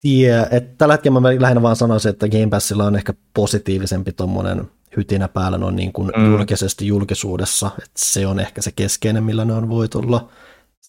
tiedä, 0.00 0.48
että 0.50 0.74
tällä 0.78 0.94
hetkellä 0.94 1.20
mä 1.20 1.28
lähinnä 1.38 1.62
vaan 1.62 1.76
sanoisin, 1.76 2.10
että 2.10 2.28
Game 2.28 2.48
Passilla 2.50 2.84
on 2.84 2.96
ehkä 2.96 3.14
positiivisempi 3.34 4.12
tuommoinen 4.12 4.70
hytinä 4.96 5.28
päällä 5.28 5.58
noin 5.58 5.76
niin 5.76 5.92
kuin 5.92 6.12
mm. 6.16 6.26
julkisesti 6.26 6.86
julkisuudessa, 6.86 7.70
että 7.78 7.92
se 7.96 8.26
on 8.26 8.40
ehkä 8.40 8.62
se 8.62 8.72
keskeinen, 8.72 9.24
millä 9.24 9.44
ne 9.44 9.52
on 9.52 9.68
voitolla 9.68 10.28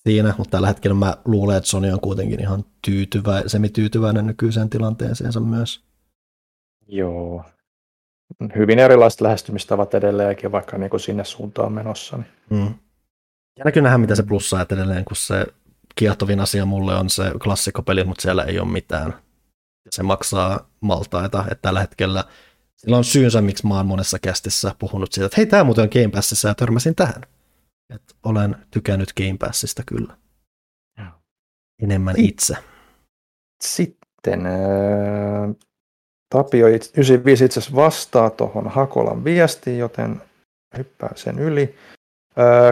siinä, 0.08 0.34
mutta 0.38 0.52
tällä 0.52 0.68
hetkellä 0.68 0.96
mä 0.96 1.18
luulen, 1.26 1.58
että 1.58 1.70
Sony 1.70 1.92
on 1.92 2.00
kuitenkin 2.00 2.40
ihan 2.40 2.66
tyytyvä, 2.82 3.44
semi-tyytyväinen 3.48 4.28
nykyiseen 4.28 4.70
tilanteeseensa 4.70 5.40
myös. 5.40 5.84
Joo. 6.88 7.44
Hyvin 8.56 8.80
erilaiset 8.80 9.22
lähestymistavat 9.22 9.94
edelleenkin, 9.94 10.52
vaikka 10.52 10.78
niin 10.78 10.90
kuin 10.90 11.00
sinne 11.00 11.24
suuntaan 11.24 11.74
menossa. 11.74 12.18
Niin. 12.18 12.28
Mm. 12.50 12.74
Ja 13.60 13.66
näkyy 13.66 13.82
nähdä, 13.82 13.98
mitä 13.98 14.16
se 14.16 14.24
plussaa 14.24 14.66
edelleen, 14.72 15.06
kun 15.06 15.18
se 15.18 15.46
kiehtovin 15.96 16.40
asia 16.40 16.66
mulle 16.66 16.96
on 16.96 17.10
se 17.10 17.32
klassikkopeli, 17.44 18.04
mutta 18.04 18.22
siellä 18.22 18.44
ei 18.44 18.60
ole 18.60 18.72
mitään. 18.72 19.14
Se 19.90 20.04
maksaa 20.04 20.70
maltaita, 20.82 21.42
että 21.42 21.62
tällä 21.62 21.80
hetkellä 21.80 22.24
sillä 22.76 22.98
on 22.98 23.04
syynsä, 23.04 23.42
miksi 23.42 23.68
mä 23.68 23.76
oon 23.76 23.86
monessa 23.86 24.20
kästissä 24.20 24.76
puhunut 24.80 25.12
siitä, 25.12 25.26
että 25.26 25.36
hei, 25.38 25.46
tämä 25.46 25.64
muuten 25.64 25.84
on 25.84 25.90
Game 25.94 26.08
Passissa 26.08 26.48
ja 26.48 26.56
törmäsin 26.56 26.96
tähän. 26.96 27.22
Et 27.90 28.16
olen 28.24 28.56
tykännyt 28.72 29.14
Game 29.18 29.38
Passista 29.40 29.84
kyllä. 29.86 30.18
Enemmän 31.82 32.16
itse. 32.18 32.56
Sitten 33.62 34.46
äh, 34.46 35.56
Tapio 36.30 36.68
95 36.68 37.46
itse 37.46 37.60
asiassa 37.60 37.76
vastaa 37.76 38.30
tuohon 38.30 38.68
Hakolan 38.68 39.24
viestiin, 39.24 39.78
joten 39.78 40.22
hyppää 40.78 41.12
sen 41.16 41.40
yli. 41.40 41.76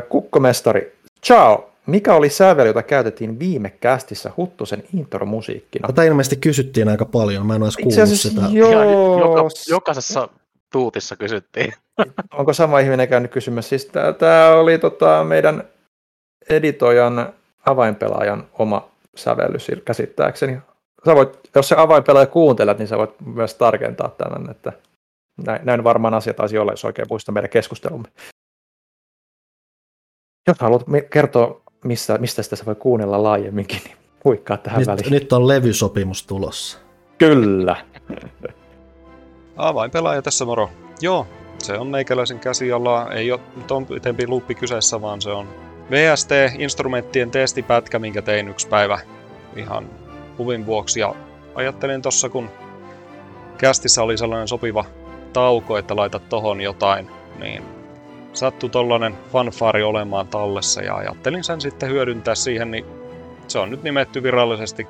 Kukkomestari, 0.09 0.95
ciao! 1.25 1.69
Mikä 1.85 2.13
oli 2.13 2.29
sävel, 2.29 2.65
jota 2.65 2.83
käytettiin 2.83 3.39
viime 3.39 3.69
kästissä 3.69 4.31
Huttusen 4.37 4.83
intromusiikkina? 4.93 5.87
Tätä 5.87 6.03
ilmeisesti 6.03 6.35
kysyttiin 6.35 6.89
aika 6.89 7.05
paljon, 7.05 7.45
mä 7.45 7.55
en 7.55 7.63
olisi 7.63 7.81
kuullut 7.81 8.09
sitä. 8.09 8.41
Joo. 8.51 9.19
Joka, 9.19 9.49
jokaisessa 9.69 10.29
tuutissa 10.71 11.15
kysyttiin. 11.15 11.73
Onko 12.33 12.53
sama 12.53 12.79
ihminen 12.79 13.07
käynyt 13.07 13.31
kysymässä? 13.31 13.69
Siis 13.69 13.91
tämä 14.17 14.49
oli 14.49 14.77
tota, 14.77 15.23
meidän 15.23 15.63
editoijan 16.49 17.33
avainpelaajan 17.65 18.47
oma 18.59 18.89
sävellys 19.15 19.71
käsittääkseni. 19.85 20.57
Sä 21.05 21.15
voit, 21.15 21.39
jos 21.55 21.69
se 21.69 21.75
avainpelaaja 21.77 22.27
kuuntelet, 22.27 22.77
niin 22.77 22.87
sä 22.87 22.97
voit 22.97 23.21
myös 23.25 23.55
tarkentaa 23.55 24.09
tämän, 24.09 24.51
että 24.51 24.73
näin, 25.45 25.61
näin 25.63 25.83
varmaan 25.83 26.13
asiat 26.13 26.35
taisi 26.35 26.57
olla, 26.57 26.71
jos 26.71 26.85
oikein 26.85 27.07
muista 27.09 27.31
meidän 27.31 27.49
keskustelumme. 27.49 28.07
Jos 30.47 30.59
haluat 30.59 30.83
kertoa, 31.09 31.61
mistä, 31.83 32.17
mistä 32.17 32.43
sitä 32.43 32.65
voi 32.65 32.75
kuunnella 32.75 33.23
laajemminkin, 33.23 33.81
niin 33.83 33.97
huikkaa 34.23 34.57
tähän 34.57 34.79
nyt, 34.79 34.87
väliin. 34.87 35.11
Nyt 35.11 35.33
on 35.33 35.47
levysopimus 35.47 36.25
tulossa. 36.27 36.77
Kyllä. 37.17 37.85
pelaaja 39.91 40.21
tässä 40.21 40.45
moro. 40.45 40.69
Joo, 41.01 41.27
se 41.63 41.77
on 41.77 41.87
meikäläisen 41.87 42.39
käsiala. 42.39 43.11
Ei 43.11 43.31
ole 43.31 43.39
nyt 43.55 43.71
on 43.71 43.85
pitempi 43.85 44.27
luppi 44.27 44.55
kyseessä, 44.55 45.01
vaan 45.01 45.21
se 45.21 45.29
on 45.29 45.47
VST-instrumenttien 45.91 47.31
testipätkä, 47.31 47.99
minkä 47.99 48.21
tein 48.21 48.47
yksi 48.47 48.67
päivä 48.67 48.99
ihan 49.55 49.89
huvin 50.37 50.65
vuoksi. 50.65 50.99
Ja 50.99 51.15
ajattelin 51.55 52.01
tossa, 52.01 52.29
kun 52.29 52.49
kästissä 53.57 54.03
oli 54.03 54.17
sellainen 54.17 54.47
sopiva 54.47 54.85
tauko, 55.33 55.77
että 55.77 55.95
laitat 55.95 56.29
tohon 56.29 56.61
jotain, 56.61 57.09
niin 57.39 57.63
sattui 58.33 58.69
tollanen 58.69 59.17
fanfaari 59.31 59.83
olemaan 59.83 60.27
tallessa 60.27 60.81
ja 60.81 60.95
ajattelin 60.95 61.43
sen 61.43 61.61
sitten 61.61 61.89
hyödyntää 61.89 62.35
siihen, 62.35 62.71
niin 62.71 62.85
se 63.47 63.59
on 63.59 63.71
nyt 63.71 63.83
nimetty 63.83 64.23
virallisesti 64.23 64.87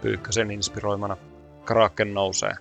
Pyykkösen 0.00 0.50
inspiroimana 0.50 1.16
Kraken 1.64 2.14
nousee. 2.14 2.54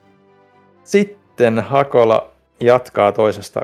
Sitten 0.83 1.59
Hakola 1.59 2.36
jatkaa 2.59 3.11
toisesta 3.11 3.61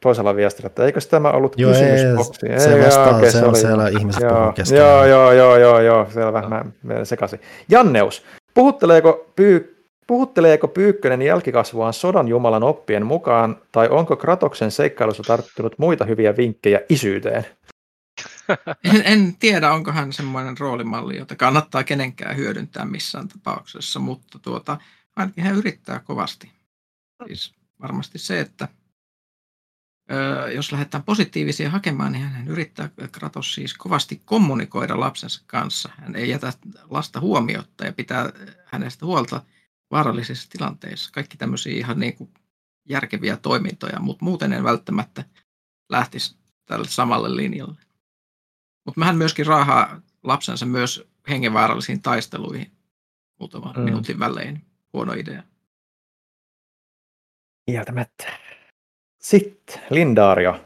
toisella 0.00 0.36
viestillä, 0.36 0.66
että 0.66 0.84
eikö 0.84 1.00
tämä 1.00 1.30
ollut 1.30 1.54
joo, 1.58 1.72
kysymysboksi? 1.72 2.46
Ei, 2.46 2.60
se 2.60 2.86
vastaa, 2.86 3.16
okay, 3.16 3.30
se, 3.30 3.38
se 3.38 3.44
on 3.44 3.50
oli, 3.50 3.58
siellä 3.58 3.88
ihmiset 3.88 4.22
joo, 4.22 4.54
joo, 4.70 5.04
joo, 5.04 5.32
joo, 5.32 5.56
joo, 5.58 5.80
joo, 5.80 6.06
selvä, 6.10 6.42
mä 6.48 6.64
sekaisin. 7.04 7.40
Janneus, 7.68 8.24
puhutteleeko 8.54 9.32
Pyykkä 9.36 9.80
Puhutteleeko 10.10 10.68
Pyykkönen 10.68 11.22
jälkikasvuaan 11.22 11.92
sodan 11.92 12.28
jumalan 12.28 12.62
oppien 12.62 13.06
mukaan, 13.06 13.56
tai 13.72 13.88
onko 13.88 14.16
Kratoksen 14.16 14.70
seikkailussa 14.70 15.22
tarttunut 15.22 15.78
muita 15.78 16.04
hyviä 16.04 16.36
vinkkejä 16.36 16.80
isyyteen? 16.88 17.46
En, 18.94 19.02
en 19.04 19.36
tiedä, 19.36 19.72
onko 19.72 19.92
hän 19.92 20.12
semmoinen 20.12 20.58
roolimalli, 20.58 21.16
jota 21.16 21.36
kannattaa 21.36 21.84
kenenkään 21.84 22.36
hyödyntää 22.36 22.84
missään 22.84 23.28
tapauksessa, 23.28 24.00
mutta 24.00 24.38
tuota, 24.38 24.78
ainakin 25.16 25.44
hän 25.44 25.56
yrittää 25.56 25.98
kovasti. 25.98 26.50
Siis 27.26 27.54
varmasti 27.82 28.18
se, 28.18 28.40
että 28.40 28.68
jos 30.54 30.72
lähdetään 30.72 31.04
positiivisia 31.04 31.70
hakemaan, 31.70 32.12
niin 32.12 32.24
hän 32.24 32.48
yrittää 32.48 32.90
Kratos 33.12 33.54
siis 33.54 33.74
kovasti 33.74 34.22
kommunikoida 34.24 35.00
lapsensa 35.00 35.42
kanssa. 35.46 35.88
Hän 35.98 36.16
ei 36.16 36.28
jätä 36.28 36.52
lasta 36.90 37.20
huomiota 37.20 37.84
ja 37.84 37.92
pitää 37.92 38.32
hänestä 38.64 39.06
huolta– 39.06 39.42
vaarallisissa 39.90 40.50
tilanteissa. 40.50 41.10
Kaikki 41.12 41.36
tämmöisiä 41.36 41.72
ihan 41.72 41.98
niin 41.98 42.16
kuin 42.16 42.30
järkeviä 42.88 43.36
toimintoja, 43.36 44.00
mutta 44.00 44.24
muuten 44.24 44.52
en 44.52 44.64
välttämättä 44.64 45.24
lähtisi 45.88 46.36
tälle 46.64 46.88
samalle 46.88 47.36
linjalle. 47.36 47.80
Mutta 48.86 48.98
mähän 48.98 49.16
myöskin 49.16 49.46
raahaa 49.46 50.00
lapsensa 50.22 50.66
myös 50.66 51.08
hengenvaarallisiin 51.28 52.02
taisteluihin 52.02 52.72
muutaman 53.40 53.74
mm. 53.76 53.82
minuutin 53.82 54.18
välein. 54.18 54.66
Huono 54.92 55.12
idea. 55.12 55.42
Kieltämättä. 57.70 58.24
Sitten 59.18 59.80
Lindaario. 59.90 60.60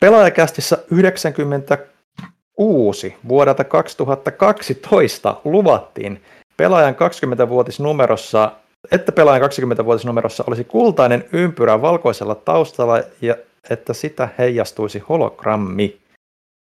Pelaajakästissä 0.00 0.78
96 0.90 3.16
vuodelta 3.28 3.64
2012 3.64 5.40
luvattiin 5.44 6.22
pelaajan 6.56 6.94
20-vuotisnumerossa, 6.94 8.52
että 8.90 9.12
pelaajan 9.12 9.50
20-vuotisnumerossa 9.50 10.44
olisi 10.46 10.64
kultainen 10.64 11.24
ympyrä 11.32 11.82
valkoisella 11.82 12.34
taustalla 12.34 13.02
ja 13.20 13.36
että 13.70 13.92
sitä 13.92 14.28
heijastuisi 14.38 14.98
hologrammi. 14.98 15.98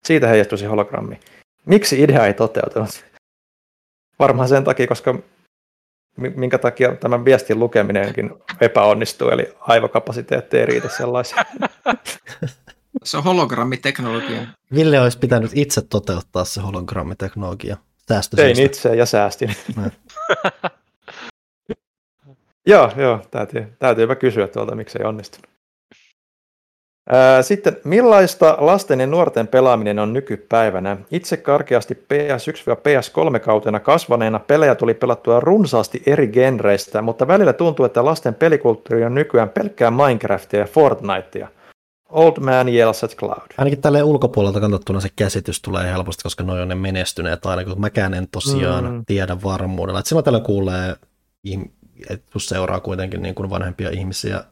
Siitä 0.04 0.28
heijastuisi 0.28 0.66
hologrammi. 0.66 1.20
Miksi 1.66 2.02
idea 2.02 2.26
ei 2.26 2.34
toteutunut? 2.34 3.04
Varmaan 4.18 4.48
sen 4.48 4.64
takia, 4.64 4.86
koska 4.86 5.14
minkä 6.18 6.58
takia 6.58 6.96
tämän 6.96 7.24
viestin 7.24 7.58
lukeminenkin 7.58 8.30
epäonnistuu, 8.60 9.28
eli 9.28 9.54
aivokapasiteetti 9.60 10.58
ei 10.58 10.66
riitä 10.66 10.88
sellaisen. 10.88 11.38
Se 13.04 13.16
on 13.16 13.24
hologrammiteknologia. 13.24 14.40
Ville 14.74 15.00
olisi 15.00 15.18
pitänyt 15.18 15.50
itse 15.54 15.82
toteuttaa 15.82 16.44
se 16.44 16.60
hologrammiteknologia. 16.60 17.76
Tein 18.36 18.60
itse 18.60 18.96
ja 18.96 19.06
säästin. 19.06 19.54
joo, 22.66 22.92
joo, 22.96 23.20
täytyy, 23.30 23.66
täytyypä 23.78 24.14
kysyä 24.14 24.48
tuolta, 24.48 24.74
miksei 24.74 25.04
onnistunut. 25.04 25.57
Sitten, 27.42 27.76
millaista 27.84 28.56
lasten 28.60 29.00
ja 29.00 29.06
nuorten 29.06 29.48
pelaaminen 29.48 29.98
on 29.98 30.12
nykypäivänä? 30.12 30.96
Itse 31.10 31.36
karkeasti 31.36 31.94
PS1-PS3-kautena 31.94 33.80
kasvaneena 33.80 34.38
pelejä 34.38 34.74
tuli 34.74 34.94
pelattua 34.94 35.40
runsaasti 35.40 36.02
eri 36.06 36.28
genreistä, 36.28 37.02
mutta 37.02 37.28
välillä 37.28 37.52
tuntuu, 37.52 37.86
että 37.86 38.04
lasten 38.04 38.34
pelikulttuuri 38.34 39.04
on 39.04 39.14
nykyään 39.14 39.48
pelkkää 39.48 39.90
Minecraftia 39.90 40.60
ja 40.60 40.66
Fortnitea. 40.66 41.48
Old 42.08 42.40
man 42.40 42.68
yells 42.68 43.04
at 43.04 43.16
cloud. 43.16 43.46
Ainakin 43.58 43.80
tälle 43.80 44.02
ulkopuolelta 44.02 44.60
katsottuna 44.60 45.00
se 45.00 45.08
käsitys 45.16 45.62
tulee 45.62 45.92
helposti, 45.92 46.22
koska 46.22 46.44
noin 46.44 46.62
on 46.62 46.68
ne 46.68 46.74
menestyneet 46.74 47.46
aina, 47.46 47.64
kun 47.64 47.80
mäkään 47.80 48.14
en 48.14 48.28
tosiaan 48.28 48.84
mm. 48.84 49.02
tiedä 49.06 49.36
varmuudella. 49.44 49.98
Että 49.98 50.08
silloin 50.08 50.24
tällä 50.24 50.40
kuulee, 50.40 50.96
että 52.10 52.26
seuraa 52.36 52.80
kuitenkin 52.80 53.22
niin 53.22 53.34
kuin 53.34 53.50
vanhempia 53.50 53.90
ihmisiä 53.90 54.44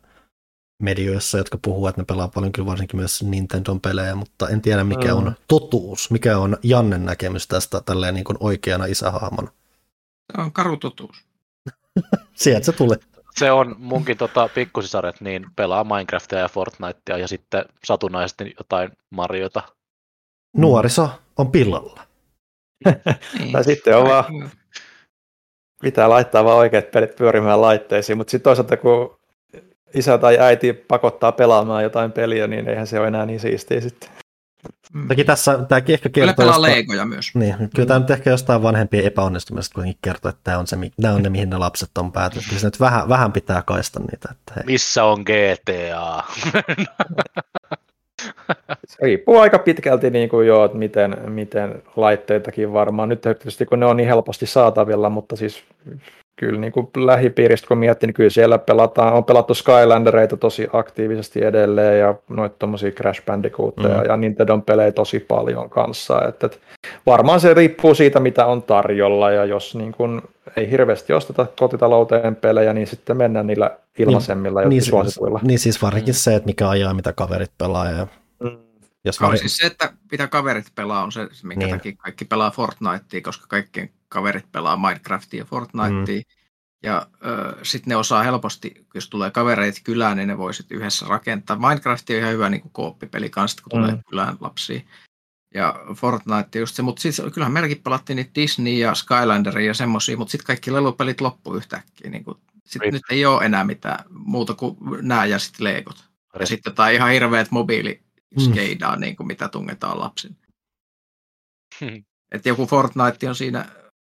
medioissa, 0.83 1.39
jotka 1.39 1.59
puhuu, 1.63 1.87
että 1.87 2.01
ne 2.01 2.05
pelaa 2.05 2.29
paljon 2.29 2.53
kyllä 2.53 2.67
varsinkin 2.67 3.01
myös 3.01 3.23
Nintendon 3.23 3.81
pelejä, 3.81 4.15
mutta 4.15 4.49
en 4.49 4.63
tiedä 4.63 4.85
mikä 4.85 5.09
mm. 5.09 5.17
on 5.17 5.33
totuus, 5.49 6.11
mikä 6.11 6.39
on 6.39 6.57
Jannen 6.63 7.05
näkemys 7.05 7.49
tästä 7.49 7.81
tälleen 7.81 8.15
niin 8.15 8.25
kuin 8.25 8.37
oikeana 8.41 8.85
isähahmona. 8.85 9.51
Se 10.33 10.41
on 10.41 10.53
karu 10.53 10.77
totuus. 10.77 11.25
Sieltä 12.35 12.67
se 12.67 12.73
tulee. 12.73 12.99
Se 13.37 13.53
on 13.53 13.75
munkin 13.79 14.17
tota, 14.17 14.49
pikkusisaret, 14.55 15.21
niin 15.21 15.47
pelaa 15.57 15.85
Minecraftia 15.85 16.39
ja 16.39 16.49
Fortnitea 16.49 17.19
ja 17.19 17.29
sitten 17.29 17.65
satunnaisesti 17.85 18.55
jotain 18.59 18.93
Mariota. 19.11 19.63
Nuoriso 20.57 21.11
on 21.37 21.51
pillalla. 21.51 22.03
niin. 23.39 23.53
tai 23.53 23.65
sitten 23.65 23.97
on 23.97 24.05
vaan, 24.05 24.51
pitää 25.83 26.09
laittaa 26.09 26.45
vaan 26.45 26.59
oikeat 26.59 26.91
pelit 26.91 27.17
pyörimään 27.17 27.61
laitteisiin, 27.61 28.19
mutta 28.19 28.31
sitten 28.31 28.45
toisaalta 28.45 28.77
kun 28.77 29.16
isä 29.97 30.19
tai 30.19 30.39
äiti 30.41 30.73
pakottaa 30.73 31.33
pelaamaan 31.33 31.83
jotain 31.83 32.13
peliä, 32.13 32.47
niin 32.47 32.69
eihän 32.69 32.87
se 32.87 32.99
ole 32.99 33.09
enää 33.09 33.27
niin 33.27 33.41
siistiä 33.41 33.81
sitten. 33.81 34.09
Mm. 34.95 35.09
Toki 35.09 35.25
tässä 35.25 35.59
tämäkin 35.69 35.93
ehkä 35.93 36.09
kertoo... 36.09 36.23
Kyllä 36.23 36.35
pelaa 36.35 36.55
jostain, 36.57 36.79
Legoja 36.79 37.05
myös. 37.05 37.35
Niin, 37.35 37.55
kyllä 37.57 37.71
mm. 37.79 37.87
tämä 37.87 38.01
nyt 38.01 38.11
ehkä 38.11 38.31
jostain 38.31 38.63
vanhempien 38.63 39.05
epäonnistumisesta 39.05 39.75
kuitenkin 39.75 39.99
kertoo, 40.03 40.29
että 40.29 40.41
tämä 40.45 40.59
on, 40.59 40.67
se, 40.67 40.77
nämä 40.99 41.15
on 41.15 41.23
ne, 41.23 41.29
mihin 41.29 41.51
ne 41.51 41.59
lapset 41.59 41.99
on 41.99 42.13
päätynyt. 42.13 42.45
Kyllä 42.47 42.61
se 42.61 42.67
nyt 42.67 42.81
vähän, 42.81 43.09
vähän 43.09 43.33
pitää 43.33 43.63
kaista 43.63 44.01
niitä. 44.01 44.29
Että 44.31 44.53
hei. 44.57 44.65
Missä 44.67 45.05
on 45.05 45.21
GTA? 45.21 46.23
se 48.89 48.97
riippuu 49.03 49.39
aika 49.39 49.59
pitkälti 49.59 50.11
niin 50.11 50.29
kuin 50.29 50.47
jo, 50.47 50.65
että 50.65 50.79
miten, 50.79 51.17
miten 51.31 51.83
laitteitakin 51.97 52.73
varmaan. 52.73 53.09
Nyt 53.09 53.21
tietysti 53.21 53.67
kun 53.67 53.81
ne 53.81 53.87
on 53.87 53.97
niin 53.97 54.09
helposti 54.09 54.47
saatavilla, 54.47 55.11
mutta 55.11 55.37
siis 55.37 55.65
kyllä 56.37 56.61
niin 56.61 56.73
kuin 56.73 56.89
lähipiiristä 56.97 57.69
kun 57.69 57.79
miettii, 57.79 58.07
niin 58.07 58.15
kyllä 58.15 58.31
siellä 58.31 58.59
pelataan, 58.59 59.13
on 59.13 59.25
pelattu 59.25 59.55
Skylandereita 59.55 60.37
tosi 60.37 60.69
aktiivisesti 60.73 61.45
edelleen 61.45 62.01
ja 62.01 62.15
noita 62.29 62.57
tuommoisia 62.59 62.91
Crash 62.91 63.25
Bandicootteja 63.25 63.99
mm. 63.99 64.05
ja 64.09 64.17
Nintendon 64.17 64.63
pelejä 64.63 64.93
tosi 64.93 65.21
paljon 65.21 65.71
kanssa. 65.71 66.29
että 66.29 66.47
et 66.47 66.61
varmaan 67.07 67.41
se 67.41 67.55
riippuu 67.55 67.95
siitä, 67.95 68.21
mitä 68.21 68.47
on 68.47 68.63
tarjolla 68.63 69.31
ja 69.31 69.45
jos 69.45 69.75
niin 69.75 69.93
kuin 69.93 70.23
ei 70.57 70.71
hirveästi 70.71 71.13
osteta 71.13 71.47
kotitalouteen 71.59 72.37
pelejä, 72.37 72.73
niin 72.73 72.87
sitten 72.87 73.17
mennään 73.17 73.47
niillä 73.47 73.71
ilmaisemmilla 73.99 74.61
niin, 74.61 74.67
ja 74.67 74.69
niin, 74.69 74.83
suosituilla. 74.83 75.41
Niin 75.43 75.59
siis 75.59 75.83
varsinkin 75.83 76.15
mm. 76.15 76.17
se, 76.17 76.35
että 76.35 76.47
mikä 76.47 76.69
ajaa, 76.69 76.95
mitä 76.95 77.13
kaverit 77.13 77.51
pelaa 77.59 77.91
ja 77.91 78.07
mm. 78.41 78.59
Jos 79.07 79.21
var... 79.21 79.39
siis 79.39 79.57
se, 79.57 79.67
että 79.67 79.93
mitä 80.11 80.29
kaverit 80.29 80.75
pelaa, 80.75 81.05
on 81.05 81.13
se, 81.13 81.29
minkä 81.43 81.67
niin. 81.67 81.77
takia 81.77 81.97
kaikki 81.97 82.25
pelaa 82.25 82.51
Fortnitea, 82.51 83.21
koska 83.23 83.47
kaikkien 83.47 83.91
kaverit 84.09 84.53
pelaa 84.53 84.77
Minecraftia 84.77 85.41
ja 85.41 85.45
Fortnitea. 85.45 86.17
Mm. 86.17 86.23
Ja 86.83 87.07
sitten 87.63 87.91
ne 87.91 87.97
osaa 87.97 88.23
helposti, 88.23 88.87
jos 88.95 89.09
tulee 89.11 89.31
kavereita 89.31 89.81
kylään, 89.85 90.17
niin 90.17 90.29
ne 90.29 90.39
voi 90.39 90.55
sitten 90.55 90.79
yhdessä 90.79 91.07
rakentaa. 91.09 91.59
Minecraft 91.69 92.11
on 92.11 92.17
ihan 92.17 92.33
hyvä 92.33 92.51
niin 92.51 92.63
kooppipeli 92.73 93.31
kanssa, 93.31 93.63
kun 93.63 93.71
tulee 93.71 93.95
mm. 93.95 94.03
kylään 94.09 94.37
lapsia. 94.41 94.81
Ja 95.55 95.81
Fortnite 95.95 96.59
just 96.59 96.75
se, 96.75 96.83
mutta 96.83 97.03
siis 97.03 97.23
kyllähän 97.35 97.53
meilläkin 97.53 97.83
pelattiin 97.83 98.17
niitä 98.17 98.31
Disney 98.35 98.73
ja 98.73 98.95
Skylanderia 98.95 99.67
ja 99.67 99.75
semmoisia, 99.75 100.17
mutta 100.17 100.33
sitten 100.33 100.47
kaikki 100.47 100.73
lelupelit 100.73 101.21
loppu 101.21 101.55
yhtäkkiä. 101.55 102.11
Niin 102.11 102.25
sitten 102.65 102.93
nyt 102.93 103.03
ei 103.11 103.27
ole 103.27 103.45
enää 103.45 103.65
mitään 103.65 104.05
muuta 104.11 104.55
kuin 104.55 104.77
nämä 105.01 105.27
ja 105.27 105.39
sitten 105.39 105.65
Legot. 105.65 106.05
Ja 106.41 106.47
sitten 106.47 106.71
jotain 106.71 106.95
ihan 106.95 107.11
hirveät 107.11 107.51
mobiiliskeidaa, 108.37 108.97
mm. 108.97 109.01
niin 109.01 109.17
kuin 109.17 109.27
mitä 109.27 109.49
tungetaan 109.49 110.01
lapsille. 110.01 110.37
Hmm. 111.81 112.05
Että 112.33 112.49
joku 112.49 112.67
Fortnite 112.67 113.29
on 113.29 113.35
siinä 113.35 113.67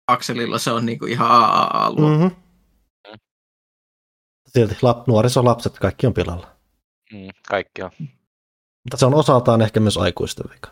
akselilla, 0.07 0.59
se 0.59 0.70
on 0.70 0.86
niin 0.86 0.99
kuin 0.99 1.12
ihan 1.12 1.31
AAA-alue. 1.31 2.17
Mm-hmm 2.17 2.44
silti 4.55 4.77
lap, 4.83 5.07
nuorisolapset, 5.07 5.78
kaikki 5.78 6.07
on 6.07 6.15
pilalla. 6.15 6.57
Mm, 7.12 7.28
kaikki 7.49 7.83
on. 7.83 7.91
Mutta 8.85 8.97
se 8.97 9.07
on 9.07 9.15
osaltaan 9.15 9.62
ehkä 9.62 9.81
myös 9.81 9.97
aikuisten 9.97 10.47
vika. 10.55 10.70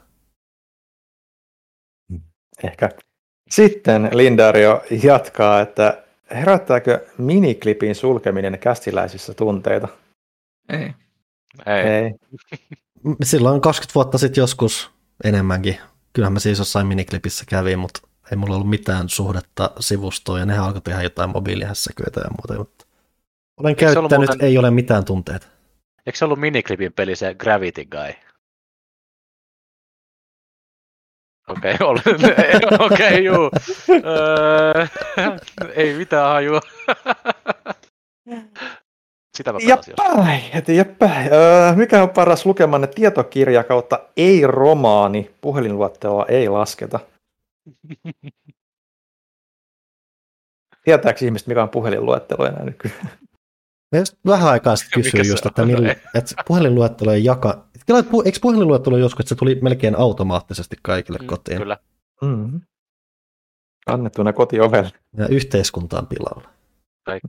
Ehkä. 2.65 2.89
Sitten 3.51 4.11
Lindario 4.13 4.83
jatkaa, 5.03 5.61
että 5.61 6.05
herättääkö 6.31 7.07
miniklipin 7.19 7.95
sulkeminen 7.95 8.59
kästiläisissä 8.59 9.35
tunteita? 9.35 9.89
Ei. 10.69 10.95
Ei. 11.67 11.87
Ei. 11.87 12.13
Silloin 13.23 13.61
20 13.61 13.95
vuotta 13.95 14.19
sitten 14.19 14.43
joskus 14.43 14.91
enemmänkin. 15.25 15.79
Kyllähän 16.13 16.33
mä 16.33 16.39
siis 16.39 16.59
jossain 16.59 16.87
miniklipissä 16.87 17.45
kävin, 17.49 17.79
mutta 17.79 18.09
ei 18.31 18.37
mulla 18.37 18.55
ollut 18.55 18.71
mitään 18.71 19.09
suhdetta 19.09 19.71
sivustoon 19.81 20.41
ja 20.41 20.47
nehän 20.47 20.65
alkoi 20.65 20.81
tehdä 20.81 21.03
jotain 21.03 21.31
mobiilihässäköitä 21.31 22.21
ja 22.21 22.31
muuta. 22.31 22.59
Mutta 22.59 22.87
olen 23.61 23.71
Eikö 23.71 23.81
käyttänyt, 23.81 24.29
muuten... 24.29 24.47
ei 24.47 24.59
ole 24.59 24.71
mitään 24.71 25.05
tunteita. 25.05 25.47
Eikö 26.07 26.19
se 26.19 26.25
ollut 26.25 26.41
miniklipin 26.41 26.93
peli 26.93 27.17
se 27.17 27.35
Gravity 27.35 27.85
Guy? 27.85 28.13
Okei, 31.49 31.75
okay, 31.81 32.15
okei, 32.79 33.07
okay, 33.07 33.19
juu. 33.19 33.51
Öö, 34.05 34.87
ei 35.75 35.95
mitään 35.95 36.29
hajua. 36.29 36.61
Sitä 39.37 39.53
mä 39.53 39.59
Jäppäi, 39.69 40.43
jäppäi. 40.77 41.29
Öö, 41.33 41.75
mikä 41.75 42.03
on 42.03 42.11
paras 42.11 42.47
lukemanne 42.47 42.87
tietokirja 42.87 43.65
kautta 43.65 43.99
ei-romaani? 44.17 45.31
Puhelinluetteloa 45.41 46.27
ei 46.29 46.49
lasketa. 46.49 47.01
Tietääkö 50.85 51.25
ihmiset, 51.25 51.49
mikä 51.49 51.63
on 51.63 51.69
puhelinluettelo 51.69 52.47
enää 52.47 52.65
nykyään? 52.65 53.11
vähän 54.27 54.49
aikaa 54.49 54.77
sitten 54.77 55.03
kysyin 55.03 55.29
just, 55.29 55.47
että, 55.47 55.67
millä, 55.67 55.91
että 56.15 56.35
puhelinluettelojen 56.47 57.25
jaka... 57.25 57.65
Eikö 58.25 58.39
puhelinluettelo 58.43 58.97
joskus, 58.97 59.21
että 59.21 59.29
se 59.29 59.35
tuli 59.35 59.59
melkein 59.63 59.99
automaattisesti 59.99 60.77
kaikille 60.83 61.19
mm, 61.19 61.27
kotiin? 61.27 61.59
Kyllä. 61.59 61.77
Mm-hmm. 62.23 62.61
Annettuna 63.87 64.33
kotiovelle. 64.33 64.91
Ja 65.17 65.29
yhteiskuntaan 65.29 66.07
pilalla. 66.07 66.49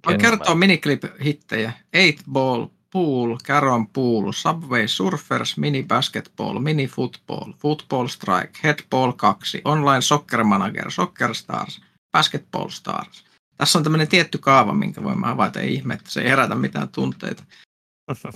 Voin 0.07 0.17
kertoa 0.17 0.55
miniclip-hittejä. 0.55 1.71
8 1.91 2.33
Ball, 2.33 2.65
Pool, 2.93 3.37
Carom 3.37 3.87
Pool, 3.87 4.31
Subway 4.31 4.87
Surfers, 4.87 5.57
Mini 5.57 5.83
Basketball, 5.83 6.59
Mini 6.59 6.87
Football, 6.87 7.53
Football 7.59 8.07
Strike, 8.07 8.59
Headball 8.63 9.11
2, 9.11 9.61
Online 9.65 10.01
Soccer 10.01 10.43
Manager, 10.43 10.91
Soccer 10.91 11.35
Stars, 11.35 11.81
Basketball 12.11 12.69
Stars. 12.69 13.25
Tässä 13.57 13.79
on 13.79 13.83
tämmöinen 13.83 14.07
tietty 14.07 14.37
kaava, 14.37 14.73
minkä 14.73 15.03
voimme 15.03 15.27
havaita. 15.27 15.59
Ei 15.59 15.73
ihme, 15.73 15.93
että 15.93 16.11
se 16.11 16.21
ei 16.21 16.29
herätä 16.29 16.55
mitään 16.55 16.89
tunteita. 16.89 17.43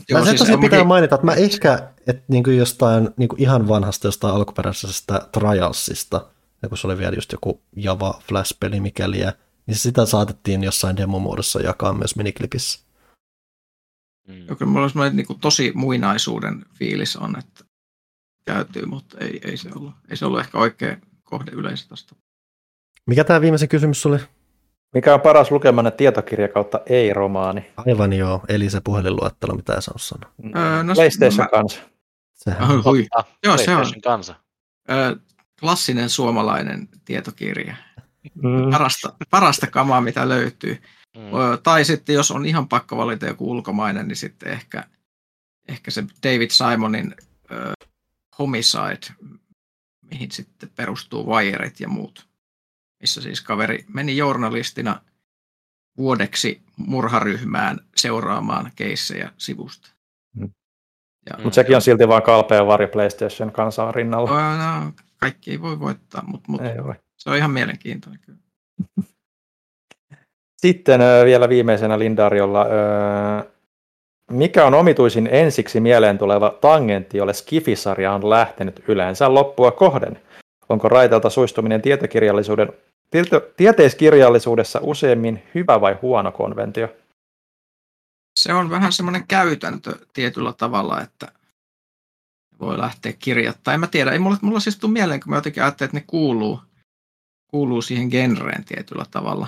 Joo, 0.09 0.23
se 0.23 0.29
siis 0.29 0.39
tosiaan 0.39 0.61
pitää 0.61 0.83
mainita, 0.83 1.15
että 1.15 1.25
mä 1.25 1.33
ehkä 1.33 1.89
että 2.07 2.23
niin 2.27 2.43
kuin 2.43 2.57
jostain 2.57 3.09
niin 3.17 3.29
kuin 3.29 3.41
ihan 3.41 3.67
vanhasta 3.67 4.07
jostain 4.07 4.35
alkuperäisestä 4.35 5.27
Trialsista, 5.31 6.25
kun 6.69 6.77
se 6.77 6.87
oli 6.87 6.97
vielä 6.97 7.15
just 7.15 7.31
joku 7.31 7.61
Java 7.75 8.21
Flash-peli 8.27 8.79
mikäliä, 8.79 9.33
niin 9.67 9.77
sitä 9.77 10.05
saatettiin 10.05 10.63
jossain 10.63 10.97
demomuodossa 10.97 11.61
jakaa 11.61 11.93
myös 11.93 12.15
miniklipissä. 12.15 12.79
Mm. 14.27 14.57
Kyllä 14.57 14.71
mulla 14.71 15.05
on 15.05 15.15
niin 15.15 15.27
kuin 15.27 15.39
tosi 15.39 15.71
muinaisuuden 15.75 16.65
fiilis 16.73 17.15
on, 17.15 17.39
että 17.39 17.63
käytyy, 18.45 18.85
mutta 18.85 19.17
ei, 19.17 19.39
ei, 19.43 19.57
se 19.57 19.69
ollut, 19.75 19.93
ei 20.09 20.17
se 20.17 20.25
ollut 20.25 20.39
ehkä 20.39 20.57
oikea 20.57 20.97
kohde 21.23 21.51
yleisesti. 21.51 22.15
Mikä 23.05 23.23
tämä 23.23 23.41
viimeisen 23.41 23.69
kysymys 23.69 24.05
oli? 24.05 24.17
Mikä 24.93 25.13
on 25.13 25.21
paras 25.21 25.51
lukemanne 25.51 25.91
tietokirja 25.91 26.47
kautta 26.47 26.79
ei-romaani? 26.85 27.71
Aivan 27.77 28.13
joo, 28.13 28.41
eli 28.47 28.69
se 28.69 28.81
puhelinluettelo, 28.81 29.55
mitä 29.55 29.81
sä 29.81 29.91
sanoa. 29.97 30.31
Öö, 30.55 30.83
no, 30.83 30.93
PlayStation 30.93 31.45
mä... 31.45 31.47
kanssa. 31.47 31.81
Sehän 32.33 32.71
on. 32.71 32.83
Hui. 32.83 33.07
Joo, 33.43 33.57
se 33.57 33.75
on. 33.75 33.85
kanssa. 34.03 34.35
Öö, 34.91 35.15
klassinen 35.59 36.09
suomalainen 36.09 36.87
tietokirja. 37.05 37.75
Mm. 38.35 38.71
Parasta, 38.71 39.13
parasta 39.29 39.67
kamaa, 39.67 40.01
mitä 40.01 40.29
löytyy. 40.29 40.81
Mm. 41.17 41.21
Tai 41.63 41.85
sitten, 41.85 42.15
jos 42.15 42.31
on 42.31 42.45
ihan 42.45 42.67
pakko 42.67 42.97
valita 42.97 43.25
joku 43.25 43.51
ulkomainen, 43.51 44.07
niin 44.07 44.15
sitten 44.15 44.51
ehkä, 44.51 44.83
ehkä 45.67 45.91
se 45.91 46.03
David 46.23 46.49
Simonin 46.49 47.15
öö, 47.51 47.71
Homicide, 48.39 49.29
mihin 50.01 50.31
sitten 50.31 50.69
perustuu 50.75 51.27
Wiret 51.27 51.79
ja 51.79 51.89
muut 51.89 52.27
missä 53.01 53.21
siis 53.21 53.41
kaveri 53.41 53.85
meni 53.93 54.17
journalistina 54.17 55.01
vuodeksi 55.97 56.61
murharyhmään 56.77 57.79
seuraamaan 57.95 58.71
keissejä 58.75 59.31
sivusta. 59.37 59.89
Mm. 60.35 60.49
Mutta 61.43 61.55
sekin 61.55 61.75
on 61.75 61.81
silti 61.81 62.07
vain 62.07 62.23
kalpea 62.23 62.67
varjo 62.67 62.87
PlayStation 62.87 63.51
kanssa 63.51 63.91
rinnalla. 63.91 64.29
No, 64.29 64.81
no, 64.85 64.91
kaikki 65.17 65.51
ei 65.51 65.61
voi 65.61 65.79
voittaa, 65.79 66.23
mutta 66.27 66.51
mut 66.51 66.61
se 67.17 67.29
on 67.29 67.37
ihan 67.37 67.51
mielenkiintoinen 67.51 68.21
kyllä. 68.25 68.39
Sitten 70.61 71.01
vielä 71.25 71.49
viimeisenä 71.49 71.99
Lindariolla 71.99 72.65
mikä 74.31 74.65
on 74.65 74.73
omituisin 74.73 75.29
ensiksi 75.31 75.79
mieleen 75.79 76.17
tuleva 76.17 76.57
tangentti, 76.61 77.17
jolle 77.17 77.33
Skifisarja 77.33 78.13
on 78.13 78.29
lähtenyt 78.29 78.83
yleensä 78.87 79.33
loppua 79.33 79.71
kohden? 79.71 80.21
Onko 80.69 80.89
raitelta 80.89 81.29
suistuminen 81.29 81.81
tietokirjallisuuden, 81.81 82.73
tieto, 83.11 83.39
tieteiskirjallisuudessa 83.57 84.79
useimmin 84.83 85.43
hyvä 85.55 85.81
vai 85.81 85.97
huono 86.01 86.31
konventio? 86.31 86.87
Se 88.39 88.53
on 88.53 88.69
vähän 88.69 88.93
semmoinen 88.93 89.27
käytäntö 89.27 89.95
tietyllä 90.13 90.53
tavalla, 90.53 91.01
että 91.01 91.31
voi 92.59 92.77
lähteä 92.77 93.13
kirjoittamaan. 93.19 93.73
En 93.73 93.79
mä 93.79 93.87
tiedä, 93.87 94.11
ei 94.11 94.19
mulla, 94.19 94.37
mulla 94.41 94.59
siis 94.59 94.79
tule 94.79 94.91
mieleen, 94.91 95.19
kun 95.19 95.29
mä 95.29 95.37
jotenkin 95.37 95.63
ajattelin, 95.63 95.87
että 95.87 95.97
ne 95.97 96.03
kuuluu, 96.07 96.59
kuuluu 97.47 97.81
siihen 97.81 98.07
genreen 98.07 98.65
tietyllä 98.65 99.05
tavalla. 99.11 99.47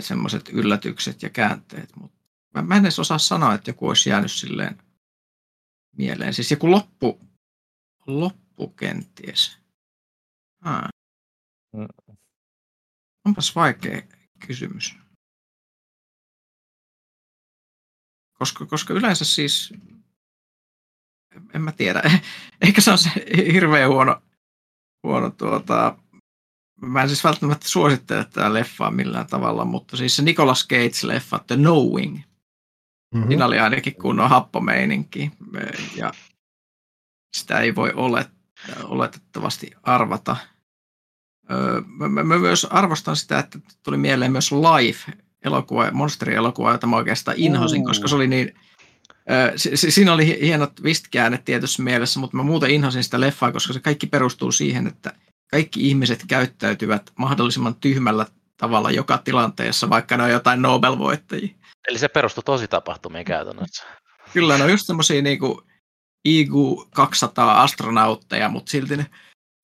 Semmoiset 0.00 0.48
yllätykset 0.48 1.22
ja 1.22 1.30
käänteet, 1.30 1.96
mutta 1.96 2.18
mä, 2.54 2.62
mä 2.62 2.76
en 2.76 2.82
edes 2.82 2.98
osaa 2.98 3.18
sanoa, 3.18 3.54
että 3.54 3.70
joku 3.70 3.88
olisi 3.88 4.10
jäänyt 4.10 4.32
silleen 4.32 4.78
mieleen. 5.96 6.34
Siis 6.34 6.50
joku 6.50 6.70
loppu, 6.70 7.20
loppu 8.06 8.68
kenties. 8.68 9.58
Ah. 10.60 10.88
Onpas 13.24 13.54
vaikea 13.54 14.02
kysymys. 14.46 14.96
Koska, 18.38 18.66
koska 18.66 18.94
yleensä 18.94 19.24
siis, 19.24 19.72
en 21.54 21.62
mä 21.62 21.72
tiedä, 21.72 22.02
ehkä 22.66 22.80
se 22.80 22.90
on 22.90 22.98
se 22.98 23.10
hirveän 23.52 23.90
huono, 23.90 24.22
huono 25.02 25.30
tuota, 25.30 25.98
mä 26.84 27.02
en 27.02 27.08
siis 27.08 27.24
välttämättä 27.24 27.68
suosittele 27.68 28.24
tätä 28.24 28.52
leffaa 28.52 28.90
millään 28.90 29.26
tavalla, 29.26 29.64
mutta 29.64 29.96
siis 29.96 30.16
se 30.16 30.22
Nicolas 30.22 30.68
Cage-leffa 30.72 31.44
The 31.46 31.56
Knowing, 31.56 32.14
mm-hmm. 33.14 33.28
siinä 33.28 33.46
oli 33.46 33.58
ainakin 33.58 33.94
kunnon 33.94 34.30
happomeininki 34.30 35.30
ja 35.96 36.12
sitä 37.36 37.60
ei 37.60 37.74
voi 37.74 37.92
olet, 37.94 38.30
oletettavasti 38.84 39.70
arvata. 39.82 40.36
Mä, 41.86 42.08
mä, 42.08 42.22
mä 42.22 42.38
myös 42.38 42.64
arvostan 42.64 43.16
sitä, 43.16 43.38
että 43.38 43.58
tuli 43.82 43.96
mieleen 43.96 44.32
myös 44.32 44.50
Life, 44.52 45.12
elokuva, 45.44 45.90
monsterielokuva, 45.90 46.72
jota 46.72 46.86
mä 46.86 46.96
oikeastaan 46.96 47.36
inhosin, 47.40 47.80
mm. 47.80 47.84
koska 47.84 48.08
se 48.08 48.14
oli 48.14 48.28
niin, 48.28 48.54
si, 49.56 49.76
si, 49.76 49.90
siinä 49.90 50.12
oli 50.12 50.40
hienot 50.40 50.74
twist-käännet 50.74 51.44
tietyssä 51.44 51.82
mielessä, 51.82 52.20
mutta 52.20 52.36
mä 52.36 52.42
muuten 52.42 52.70
inhosin 52.70 53.04
sitä 53.04 53.20
leffaa, 53.20 53.52
koska 53.52 53.72
se 53.72 53.80
kaikki 53.80 54.06
perustuu 54.06 54.52
siihen, 54.52 54.86
että 54.86 55.12
kaikki 55.54 55.88
ihmiset 55.88 56.24
käyttäytyvät 56.28 57.10
mahdollisimman 57.18 57.74
tyhmällä 57.74 58.26
tavalla 58.56 58.90
joka 58.90 59.18
tilanteessa, 59.18 59.90
vaikka 59.90 60.16
ne 60.16 60.22
on 60.22 60.30
jotain 60.30 60.62
Nobel-voittajia. 60.62 61.54
Eli 61.88 61.98
se 61.98 62.08
perustuu 62.08 62.42
tosi 62.42 62.68
tapahtumiin 62.68 63.24
käytännössä. 63.24 63.84
Kyllä, 64.32 64.58
ne 64.58 64.64
on 64.64 64.70
just 64.70 64.86
semmoisia 64.86 65.22
niinku 65.22 65.62
IQ 66.24 66.52
200 66.94 67.62
astronautteja, 67.62 68.48
mutta 68.48 68.70
silti 68.70 68.96
ne, 68.96 69.06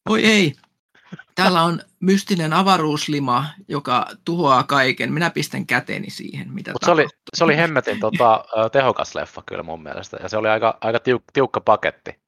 oi 0.09 0.25
ei, 0.25 0.55
Täällä 1.35 1.62
on 1.62 1.81
mystinen 2.01 2.52
avaruuslima, 2.52 3.44
joka 3.69 4.07
tuhoaa 4.25 4.62
kaiken. 4.62 5.12
Minä 5.12 5.31
pistän 5.31 5.67
käteni 5.67 6.10
siihen, 6.10 6.52
mitä 6.52 6.73
Mut 6.73 6.83
se, 6.85 6.91
oli, 6.91 7.07
se 7.36 7.44
oli 7.44 7.57
hemmetin 7.57 8.01
tota, 8.01 8.44
tehokas 8.73 9.15
leffa 9.15 9.43
kyllä 9.47 9.62
mun 9.62 9.83
mielestä, 9.83 10.17
ja 10.23 10.28
se 10.28 10.36
oli 10.36 10.49
aika, 10.49 10.78
aika 10.81 10.99
tiuk, 10.99 11.23
tiukka 11.33 11.60
paketti. 11.60 12.20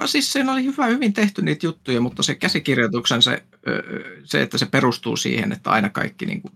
No, 0.00 0.06
siis 0.06 0.32
siinä 0.32 0.52
oli 0.52 0.64
hyvä, 0.64 0.86
hyvin 0.86 1.12
tehty 1.12 1.42
niitä 1.42 1.66
juttuja, 1.66 2.00
mutta 2.00 2.22
se 2.22 2.34
käsikirjoituksen, 2.34 3.22
se, 3.22 3.42
se 4.24 4.42
että 4.42 4.58
se 4.58 4.66
perustuu 4.66 5.16
siihen, 5.16 5.52
että 5.52 5.70
aina 5.70 5.88
kaikki... 5.88 6.26
Niin 6.26 6.42
kuin, 6.42 6.52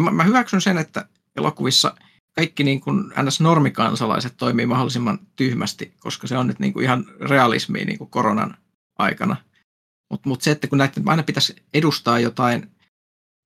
mä, 0.00 0.10
mä 0.10 0.24
hyväksyn 0.24 0.60
sen, 0.60 0.78
että 0.78 1.08
elokuvissa 1.36 1.94
kaikki 2.34 2.64
niin 2.64 2.80
kuin 2.80 3.04
ns. 3.22 3.40
normikansalaiset 3.40 4.34
toimii 4.36 4.66
mahdollisimman 4.66 5.18
tyhmästi, 5.36 5.94
koska 6.00 6.26
se 6.26 6.38
on 6.38 6.46
nyt 6.46 6.58
niin 6.58 6.72
kuin 6.72 6.84
ihan 6.84 7.04
realismia 7.20 7.84
niin 7.84 7.98
kuin 7.98 8.10
koronan 8.10 8.56
aikana– 8.98 9.36
mutta 10.14 10.28
mut 10.28 10.42
se, 10.42 10.50
että 10.50 10.66
kun 10.66 10.78
näiden 10.78 11.08
aina 11.08 11.22
pitäisi 11.22 11.56
edustaa 11.74 12.18
jotain 12.18 12.70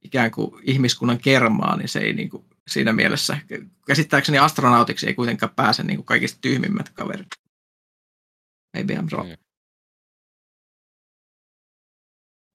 ikään 0.05 0.31
kuin 0.31 0.63
ihmiskunnan 0.63 1.19
kermaa, 1.19 1.77
niin 1.77 1.89
se 1.89 1.99
ei 1.99 2.13
niin 2.13 2.31
kuin 2.31 2.45
siinä 2.69 2.93
mielessä, 2.93 3.39
käsittääkseni 3.87 4.39
astronautiksi 4.39 5.07
ei 5.07 5.15
kuitenkaan 5.15 5.53
pääse 5.57 5.83
niin 5.83 5.97
kuin 5.97 6.07
kaikista 6.07 6.39
tyhmimmät 6.41 6.89
kaverit. 6.89 7.27
Maybe 8.75 8.95
I'm 8.95 9.09
wrong. 9.13 9.29
Mm. 9.29 9.37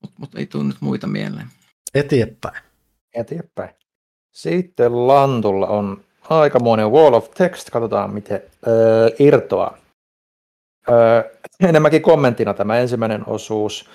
Mutta 0.01 0.15
mut 0.19 0.35
ei 0.35 0.45
tule 0.45 0.63
nyt 0.63 0.77
muita 0.79 1.07
mieleen. 1.07 1.47
Eteenpäin. 1.93 2.63
Eteenpäin. 3.13 3.69
Sitten 4.31 5.07
Lantulla 5.07 5.67
on 5.67 6.03
aikamoinen 6.29 6.91
wall 6.91 7.13
of 7.13 7.31
text. 7.31 7.69
Katsotaan, 7.69 8.13
miten 8.13 8.41
öö, 8.67 9.09
irtoaa. 9.19 9.77
Öö, 10.89 11.31
enemmänkin 11.59 12.01
kommenttina 12.01 12.53
tämä 12.53 12.77
ensimmäinen 12.79 13.23
osuus. 13.27 13.89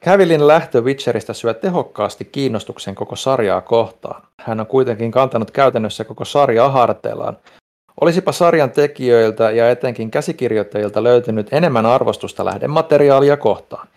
Kävilin 0.00 0.46
lähtö 0.46 0.80
Witcheristä 0.80 1.32
syö 1.32 1.54
tehokkaasti 1.54 2.24
kiinnostuksen 2.24 2.94
koko 2.94 3.16
sarjaa 3.16 3.60
kohtaan. 3.60 4.22
Hän 4.40 4.60
on 4.60 4.66
kuitenkin 4.66 5.10
kantanut 5.10 5.50
käytännössä 5.50 6.04
koko 6.04 6.24
sarjaa 6.24 6.70
harteillaan. 6.70 7.38
Olisipa 8.00 8.32
sarjan 8.32 8.70
tekijöiltä 8.70 9.50
ja 9.50 9.70
etenkin 9.70 10.10
käsikirjoittajilta 10.10 11.02
löytynyt 11.02 11.52
enemmän 11.52 11.86
arvostusta 11.86 12.44
lähdemateriaalia 12.44 13.36
kohtaan. 13.36 13.88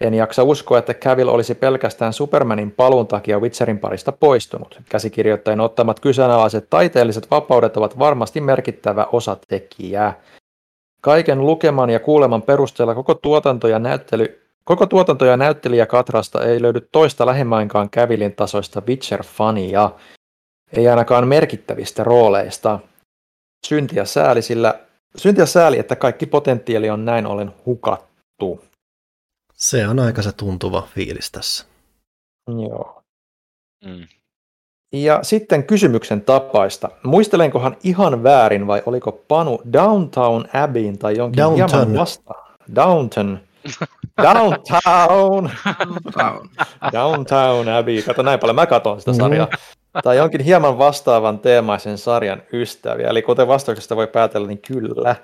En 0.00 0.14
jaksa 0.14 0.42
uskoa, 0.42 0.78
että 0.78 0.94
Cavill 0.94 1.28
olisi 1.28 1.54
pelkästään 1.54 2.12
Supermanin 2.12 2.70
paluun 2.70 3.06
takia 3.06 3.38
Witcherin 3.38 3.78
parista 3.78 4.12
poistunut. 4.12 4.80
Käsikirjoittajien 4.88 5.60
ottamat 5.60 6.00
kyseenalaiset 6.00 6.70
taiteelliset 6.70 7.30
vapaudet 7.30 7.76
ovat 7.76 7.98
varmasti 7.98 8.40
merkittävä 8.40 9.06
osatekijä. 9.12 10.12
Kaiken 11.00 11.46
lukeman 11.46 11.90
ja 11.90 12.00
kuuleman 12.00 12.42
perusteella 12.42 12.94
koko 12.94 13.14
tuotanto 13.14 13.68
ja 13.68 13.78
näyttely 13.78 14.46
Koko 14.66 14.86
tuotanto- 14.86 15.24
ja 15.24 15.36
näyttelijäkatrasta 15.36 16.44
ei 16.44 16.62
löydy 16.62 16.88
toista 16.92 17.26
lähimmäinkaan 17.26 17.90
Kävilin 17.90 18.34
tasoista 18.34 18.82
Witcher-fania, 18.88 19.90
ei 20.76 20.88
ainakaan 20.88 21.28
merkittävistä 21.28 22.04
rooleista. 22.04 22.78
Syntiä 23.66 24.04
sääli, 24.04 24.42
sillä 24.42 24.80
syntiä 25.16 25.46
sääli, 25.46 25.78
että 25.78 25.96
kaikki 25.96 26.26
potentiaali 26.26 26.90
on 26.90 27.04
näin 27.04 27.26
ollen 27.26 27.52
hukattu. 27.66 28.64
Se 29.54 29.88
on 29.88 29.98
aika 29.98 30.22
se 30.22 30.32
tuntuva 30.32 30.88
fiilis 30.94 31.30
tässä. 31.30 31.66
Joo. 32.48 33.02
Mm. 33.84 34.06
Ja 34.92 35.18
sitten 35.22 35.64
kysymyksen 35.64 36.22
tapaista. 36.22 36.90
Muistelenkohan 37.02 37.76
ihan 37.82 38.22
väärin 38.22 38.66
vai 38.66 38.82
oliko 38.86 39.12
Panu 39.12 39.60
Downtown 39.72 40.44
Abbeyin 40.52 40.98
tai 40.98 41.16
jonkin 41.16 41.42
Downton. 41.42 41.68
hieman 41.68 41.98
vasta? 41.98 42.34
Downton 42.74 43.40
Downtown! 44.22 45.50
Downtown 46.92 47.68
Abbey. 47.68 48.02
Kato 48.02 48.22
näin 48.22 48.38
paljon, 48.38 48.56
mä 48.56 48.66
katon 48.66 49.00
sitä 49.00 49.12
sarjaa. 49.12 49.46
Mm. 49.46 50.00
Tai 50.02 50.16
jonkin 50.16 50.40
hieman 50.40 50.78
vastaavan 50.78 51.38
teemaisen 51.38 51.98
sarjan 51.98 52.42
ystäviä. 52.52 53.08
Eli 53.08 53.22
kuten 53.22 53.48
vastauksesta 53.48 53.96
voi 53.96 54.06
päätellä, 54.06 54.48
niin 54.48 54.62
kyllä. 54.68 55.16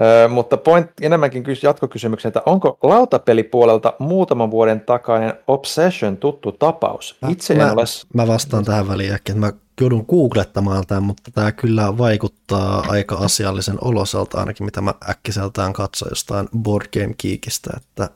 Ö, 0.00 0.28
mutta 0.28 0.56
point, 0.56 0.90
enemmänkin 1.00 1.42
kys, 1.42 1.62
jatkokysymyksen, 1.62 2.28
että 2.28 2.42
onko 2.46 2.78
lautapelipuolelta 2.82 3.92
muutaman 3.98 4.50
vuoden 4.50 4.80
takainen 4.80 5.34
Obsession 5.46 6.16
tuttu 6.16 6.52
tapaus? 6.52 7.16
Itse 7.28 7.54
mä, 7.54 7.62
en 7.62 7.72
ole... 7.72 7.84
Mä 8.14 8.26
vastaan 8.26 8.64
tähän 8.64 8.88
väliin 8.88 9.14
että 9.14 9.34
mä 9.34 9.52
joudun 9.80 10.04
googlettamaan 10.08 10.86
tämän, 10.86 11.02
mutta 11.02 11.30
tämä 11.30 11.52
kyllä 11.52 11.98
vaikuttaa 11.98 12.84
aika 12.88 13.14
asiallisen 13.14 13.78
oloselta, 13.80 14.38
ainakin 14.40 14.64
mitä 14.64 14.80
mä 14.80 14.94
äkkiseltään 15.10 15.72
katsoin 15.72 16.10
jostain 16.10 16.48
Board 16.58 16.86
Game 16.92 17.14
Geekistä, 17.22 17.70
että 17.76 18.08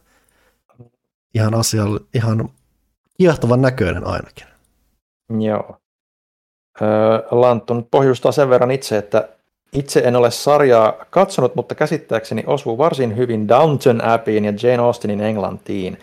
ihan, 1.34 1.54
asiall, 1.54 1.98
ihan 2.14 2.48
kiehtovan 3.18 3.62
näköinen 3.62 4.06
ainakin. 4.06 4.46
Joo. 5.40 5.76
Öö, 6.82 6.88
Lantun 7.30 7.88
pohjustaa 7.90 8.32
sen 8.32 8.50
verran 8.50 8.70
itse, 8.70 8.98
että 8.98 9.28
itse 9.72 10.00
en 10.00 10.16
ole 10.16 10.30
sarjaa 10.30 10.92
katsonut, 11.10 11.54
mutta 11.54 11.74
käsittääkseni 11.74 12.44
osuu 12.46 12.78
varsin 12.78 13.16
hyvin 13.16 13.48
Downton 13.48 14.04
Abbeyin 14.04 14.44
ja 14.44 14.52
Jane 14.62 14.82
Austenin 14.82 15.20
Englantiin. 15.20 15.98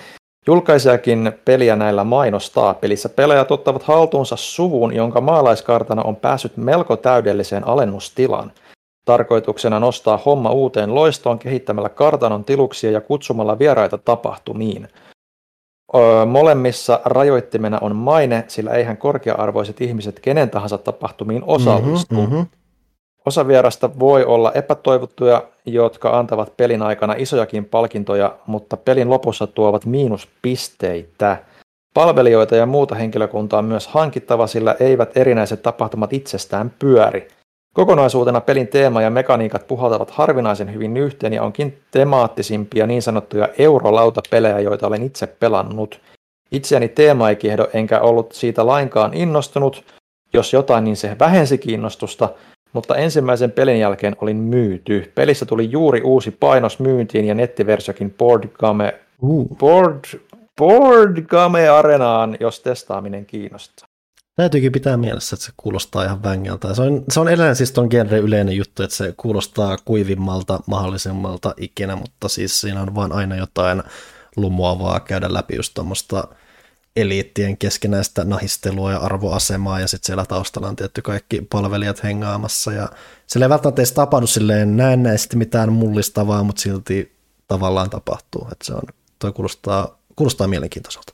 Julkaisijakin 0.47 1.31
peliä 1.45 1.75
näillä 1.75 2.03
mainostaa. 2.03 2.73
Pelissä 2.73 3.09
pelaajat 3.09 3.51
ottavat 3.51 3.83
haltuunsa 3.83 4.35
suvun, 4.35 4.95
jonka 4.95 5.21
maalaiskartana 5.21 6.01
on 6.03 6.15
päässyt 6.15 6.57
melko 6.57 6.97
täydelliseen 6.97 7.67
alennustilaan. 7.67 8.51
Tarkoituksena 9.05 9.79
nostaa 9.79 10.19
homma 10.25 10.51
uuteen 10.51 10.95
loistoon 10.95 11.39
kehittämällä 11.39 11.89
kartanon 11.89 12.43
tiluksia 12.43 12.91
ja 12.91 13.01
kutsumalla 13.01 13.59
vieraita 13.59 13.97
tapahtumiin. 13.97 14.87
Öö, 15.95 16.25
molemmissa 16.25 16.99
rajoittimena 17.05 17.79
on 17.81 17.95
maine, 17.95 18.43
sillä 18.47 18.71
eihän 18.71 18.97
korkea-arvoiset 18.97 19.81
ihmiset 19.81 20.19
kenen 20.19 20.49
tahansa 20.49 20.77
tapahtumiin 20.77 21.43
osallistu. 21.45 22.15
Mm-hmm, 22.15 22.35
mm-hmm. 22.35 22.62
Osa 23.25 23.47
vierasta 23.47 23.99
voi 23.99 24.25
olla 24.25 24.51
epätoivottuja, 24.51 25.43
jotka 25.65 26.19
antavat 26.19 26.57
pelin 26.57 26.81
aikana 26.81 27.15
isojakin 27.17 27.65
palkintoja, 27.65 28.35
mutta 28.47 28.77
pelin 28.77 29.09
lopussa 29.09 29.47
tuovat 29.47 29.85
miinuspisteitä. 29.85 31.37
Palvelijoita 31.93 32.55
ja 32.55 32.65
muuta 32.65 32.95
henkilökuntaa 32.95 33.59
on 33.59 33.65
myös 33.65 33.87
hankittava, 33.87 34.47
sillä 34.47 34.75
eivät 34.79 35.17
erinäiset 35.17 35.61
tapahtumat 35.61 36.13
itsestään 36.13 36.73
pyöri. 36.79 37.27
Kokonaisuutena 37.73 38.41
pelin 38.41 38.67
teema 38.67 39.01
ja 39.01 39.09
mekaniikat 39.09 39.67
puhaltavat 39.67 40.11
harvinaisen 40.11 40.73
hyvin 40.73 40.97
yhteen 40.97 41.33
ja 41.33 41.43
onkin 41.43 41.81
temaattisimpia 41.91 42.87
niin 42.87 43.01
sanottuja 43.01 43.49
eurolautapelejä, 43.57 44.59
joita 44.59 44.87
olen 44.87 45.03
itse 45.03 45.27
pelannut. 45.27 46.01
Itseäni 46.51 46.87
teema 46.87 47.29
ei 47.29 47.35
kiehdo 47.35 47.67
enkä 47.73 47.99
ollut 47.99 48.31
siitä 48.31 48.65
lainkaan 48.65 49.13
innostunut. 49.13 49.83
Jos 50.33 50.53
jotain, 50.53 50.83
niin 50.83 50.97
se 50.97 51.15
vähensi 51.19 51.57
kiinnostusta, 51.57 52.29
mutta 52.73 52.95
ensimmäisen 52.95 53.51
pelin 53.51 53.79
jälkeen 53.79 54.15
olin 54.21 54.37
myyty. 54.37 55.11
Pelissä 55.15 55.45
tuli 55.45 55.71
juuri 55.71 56.01
uusi 56.01 56.31
painos 56.31 56.79
myyntiin 56.79 57.25
ja 57.25 57.35
nettiversiokin 57.35 58.11
Board 58.11 58.49
Game, 58.59 58.99
uh. 59.21 59.57
Board, 59.57 59.99
Board 60.57 61.21
Game 61.21 61.69
Arenaan, 61.69 62.37
jos 62.39 62.59
testaaminen 62.59 63.25
kiinnostaa. 63.25 63.87
Täytyykin 64.35 64.71
pitää 64.71 64.97
mielessä, 64.97 65.35
että 65.35 65.45
se 65.45 65.51
kuulostaa 65.57 66.03
ihan 66.03 66.23
vängältä. 66.23 66.73
Se 66.73 66.81
on, 66.81 67.03
se 67.09 67.19
on 67.19 67.27
edelleen 67.27 67.55
siis 67.55 67.71
ton 67.71 67.87
genre 67.89 68.17
yleinen 68.17 68.55
juttu, 68.55 68.83
että 68.83 68.95
se 68.95 69.13
kuulostaa 69.17 69.77
kuivimmalta 69.85 70.59
mahdollisimmalta 70.67 71.53
ikinä, 71.57 71.95
mutta 71.95 72.29
siis 72.29 72.61
siinä 72.61 72.81
on 72.81 72.95
vaan 72.95 73.11
aina 73.11 73.35
jotain 73.35 73.83
lumoavaa 74.35 74.99
käydä 74.99 75.33
läpi 75.33 75.55
just 75.55 75.73
tuommoista 75.73 76.27
eliittien 76.95 77.57
keskinäistä 77.57 78.23
nahistelua 78.23 78.91
ja 78.91 78.97
arvoasemaa, 78.97 79.79
ja 79.79 79.87
sitten 79.87 80.05
siellä 80.05 80.25
taustalla 80.25 80.67
on 80.67 80.75
tietty 80.75 81.01
kaikki 81.01 81.47
palvelijat 81.51 82.03
hengaamassa, 82.03 82.71
ja 82.71 82.89
sillä 83.27 83.45
ei 83.45 83.49
välttämättä 83.49 83.81
edes 83.81 83.91
tapahdu 83.91 84.27
silleen 84.27 84.77
näennäisesti 84.77 85.37
mitään 85.37 85.73
mullistavaa, 85.73 86.43
mutta 86.43 86.61
silti 86.61 87.15
tavallaan 87.47 87.89
tapahtuu, 87.89 88.47
että 88.51 88.65
se 88.65 88.73
on, 88.73 88.83
toi 89.19 89.31
kuulostaa, 89.31 89.97
kuulostaa 90.15 90.47
mielenkiintoiselta. 90.47 91.13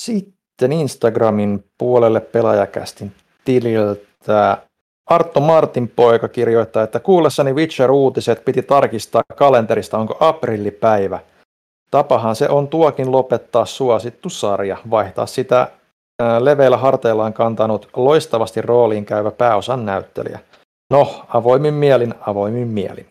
Sitten 0.00 0.72
Instagramin 0.72 1.64
puolelle 1.78 2.20
pelaajakästin 2.20 3.12
tililtä 3.44 4.66
Artto 5.06 5.40
Martin 5.40 5.88
poika 5.88 6.28
kirjoittaa, 6.28 6.82
että 6.82 7.00
kuullessani 7.00 7.52
Witcher-uutiset 7.52 8.44
piti 8.44 8.62
tarkistaa 8.62 9.22
kalenterista, 9.36 9.98
onko 9.98 10.16
aprillipäivä. 10.20 11.20
Tapahan 11.92 12.36
se 12.36 12.48
on 12.48 12.68
tuokin 12.68 13.12
lopettaa 13.12 13.66
suosittu 13.66 14.30
sarja, 14.30 14.76
vaihtaa 14.90 15.26
sitä 15.26 15.70
leveillä 16.40 16.76
harteillaan 16.76 17.32
kantanut 17.32 17.88
loistavasti 17.96 18.62
rooliin 18.62 19.04
käyvä 19.04 19.30
pääosan 19.30 19.86
näyttelijä. 19.86 20.38
No, 20.90 21.26
avoimin 21.28 21.74
mielin, 21.74 22.14
avoimin 22.20 22.68
mielin. 22.68 23.06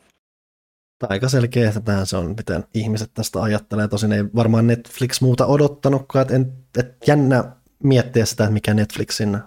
Aika 1.09 1.29
selkeä, 1.29 1.67
että 1.67 1.81
tähän 1.81 2.05
se 2.07 2.17
on, 2.17 2.25
miten 2.25 2.63
ihmiset 2.73 3.11
tästä 3.13 3.41
ajattelee. 3.41 3.87
Tosin 3.87 4.11
ei 4.11 4.23
varmaan 4.35 4.67
Netflix 4.67 5.21
muuta 5.21 5.45
odottanutkaan, 5.45 6.21
että, 6.21 6.37
että 6.79 7.05
jännä 7.07 7.43
miettiä 7.83 8.25
sitä, 8.25 8.43
että 8.43 8.53
mikä 8.53 8.73
Netflixin 8.73 9.39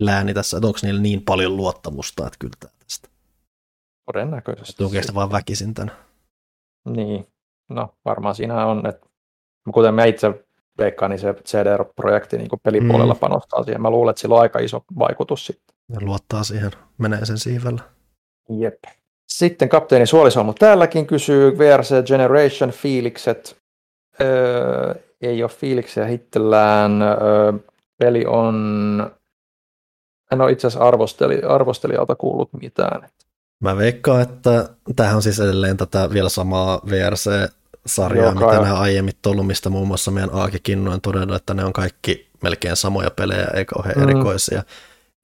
lääni 0.00 0.34
tässä, 0.34 0.56
että 0.56 0.66
onko 0.66 0.78
niillä 0.82 1.00
niin 1.00 1.22
paljon 1.22 1.56
luottamusta, 1.56 2.26
että 2.26 2.36
kyllä 2.38 2.56
tästä. 2.60 3.08
Todennäköisesti. 4.12 4.82
Tukeeko 4.82 5.14
vaan 5.14 5.32
väkisin 5.32 5.74
tämän? 5.74 5.96
Niin, 6.88 7.26
no 7.70 7.94
varmaan 8.04 8.34
siinä 8.34 8.66
on, 8.66 8.86
että 8.86 9.06
kuten 9.72 9.94
mä 9.94 10.04
itse 10.04 10.44
veikkaan, 10.78 11.10
niin 11.10 11.18
se 11.18 11.34
CDR-projekti 11.34 12.38
niin 12.38 12.48
pelipuolella 12.62 13.14
mm. 13.14 13.20
panostaa 13.20 13.64
siihen. 13.64 13.82
Mä 13.82 13.90
luulen, 13.90 14.10
että 14.10 14.20
sillä 14.20 14.34
on 14.34 14.40
aika 14.40 14.58
iso 14.58 14.84
vaikutus 14.98 15.46
sitten. 15.46 15.76
Ja 15.88 16.00
luottaa 16.00 16.44
siihen, 16.44 16.70
menee 16.98 17.24
sen 17.24 17.38
siivellä. 17.38 17.82
Jep. 18.48 18.84
Sitten 19.28 19.68
kapteeni 19.68 20.06
Suolisolmu 20.06 20.52
täälläkin 20.52 21.06
kysyy 21.06 21.58
VRC 21.58 22.06
Generation 22.06 22.70
fiilikset. 22.70 23.56
Öö, 24.20 24.94
ei 25.20 25.42
ole 25.42 25.50
fiiliksiä 25.50 26.06
hittellään. 26.06 27.02
Öö, 27.02 27.52
peli 27.98 28.26
on... 28.26 29.10
En 30.32 30.40
ole 30.40 30.52
itse 30.52 30.66
asiassa 30.66 30.88
arvosteli, 30.88 31.42
arvostelijalta 31.42 32.14
kuullut 32.14 32.48
mitään. 32.60 33.08
Mä 33.60 33.76
veikkaan, 33.76 34.22
että 34.22 34.68
tämähän 34.96 35.16
on 35.16 35.22
siis 35.22 35.40
edelleen 35.40 35.76
tätä 35.76 36.10
vielä 36.12 36.28
samaa 36.28 36.80
Joka 38.16 38.46
mitä 38.46 38.62
nämä 38.62 38.78
aiemmin 38.78 39.14
ollut, 39.26 39.46
mistä 39.46 39.70
muun 39.70 39.88
muassa 39.88 40.10
meidän 40.10 40.30
Aaki 40.32 40.58
Kinnunen 40.62 41.00
todennut, 41.00 41.36
että 41.36 41.54
ne 41.54 41.64
on 41.64 41.72
kaikki 41.72 42.30
melkein 42.42 42.76
samoja 42.76 43.10
pelejä, 43.10 43.46
eikä 43.54 43.74
kauhean 43.74 43.96
mm. 43.96 44.02
erikoisia. 44.02 44.62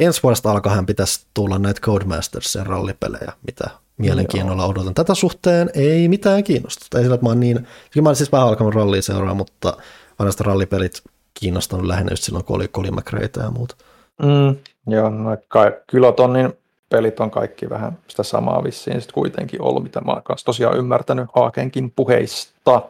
Ensi 0.01 0.23
vuodesta 0.23 0.51
alkaen 0.51 0.87
pitäisi 0.87 1.27
tulla 1.35 1.59
näitä 1.59 1.81
Codemastersin 1.81 2.67
rallipelejä, 2.67 3.33
mitä 3.47 3.71
mielenkiinnolla 3.99 4.63
Joo. 4.63 4.71
odotan. 4.71 4.95
Tätä 4.95 5.15
suhteen 5.15 5.71
ei 5.75 6.09
mitään 6.09 6.45
kiinnostusta. 6.45 6.99
Ei 6.99 7.05
sillä, 7.05 7.15
että 7.15 7.25
mä 7.25 7.31
oon 7.31 7.41
niin, 7.41 7.67
mä 8.03 8.09
olen 8.09 8.17
siis 8.17 8.33
vähän 8.33 8.47
alkanut 8.49 8.75
rallia 8.75 9.03
seuraa, 9.03 9.35
mutta 9.35 9.77
vanhasta 10.19 10.45
rallipelit 10.45 11.03
kiinnostanut 11.35 11.87
lähinnä 11.87 12.13
just 12.13 12.23
silloin, 12.23 12.45
kun 12.45 12.57
oli 12.57 12.69
Colin 12.69 12.95
McRaeita 12.95 13.41
ja 13.41 13.51
muuta. 13.51 13.77
Mm, 14.23 14.57
joo, 14.93 15.11
no 15.11 15.37
kai, 15.49 15.73
kilotonnin 15.91 16.53
pelit 16.89 17.21
on 17.21 17.31
kaikki 17.31 17.71
vähän 17.71 17.99
sitä 18.09 18.23
samaa 18.23 18.65
vissiin 18.65 19.01
sitten 19.01 19.15
kuitenkin 19.15 19.63
ollut, 19.63 19.83
mitä 19.83 20.01
mä 20.01 20.13
oon 20.13 20.23
tosiaan 20.45 20.79
ymmärtänyt 20.79 21.29
Haakenkin 21.35 21.93
puheista. 21.97 22.83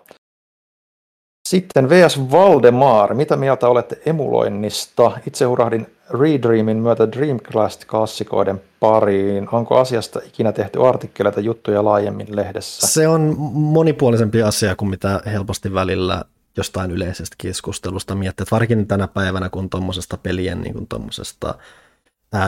Sitten 1.48 1.88
VS 1.88 2.30
Valdemar, 2.30 3.14
mitä 3.14 3.36
mieltä 3.36 3.68
olette 3.68 4.00
emuloinnista? 4.06 5.12
Itse 5.26 5.44
hurahdin 5.44 5.86
Redreamin 6.10 6.76
myötä 6.76 7.08
Dreamcast-klassikoiden 7.12 8.60
pariin. 8.80 9.48
Onko 9.52 9.78
asiasta 9.78 10.20
ikinä 10.26 10.52
tehty 10.52 10.86
artikkeleita 10.86 11.40
juttuja 11.40 11.84
laajemmin 11.84 12.36
lehdessä? 12.36 12.86
Se 12.86 13.08
on 13.08 13.34
monipuolisempi 13.52 14.42
asia 14.42 14.76
kuin 14.76 14.88
mitä 14.88 15.20
helposti 15.26 15.74
välillä 15.74 16.24
jostain 16.56 16.90
yleisestä 16.90 17.36
keskustelusta 17.38 18.14
miettii. 18.14 18.46
Varsinkin 18.50 18.86
tänä 18.86 19.08
päivänä, 19.08 19.48
kun 19.48 19.70
tuommoisesta 19.70 20.16
pelien 20.16 20.60
niin 20.60 20.74
kuin 20.74 20.86
tuommoisesta 20.88 21.54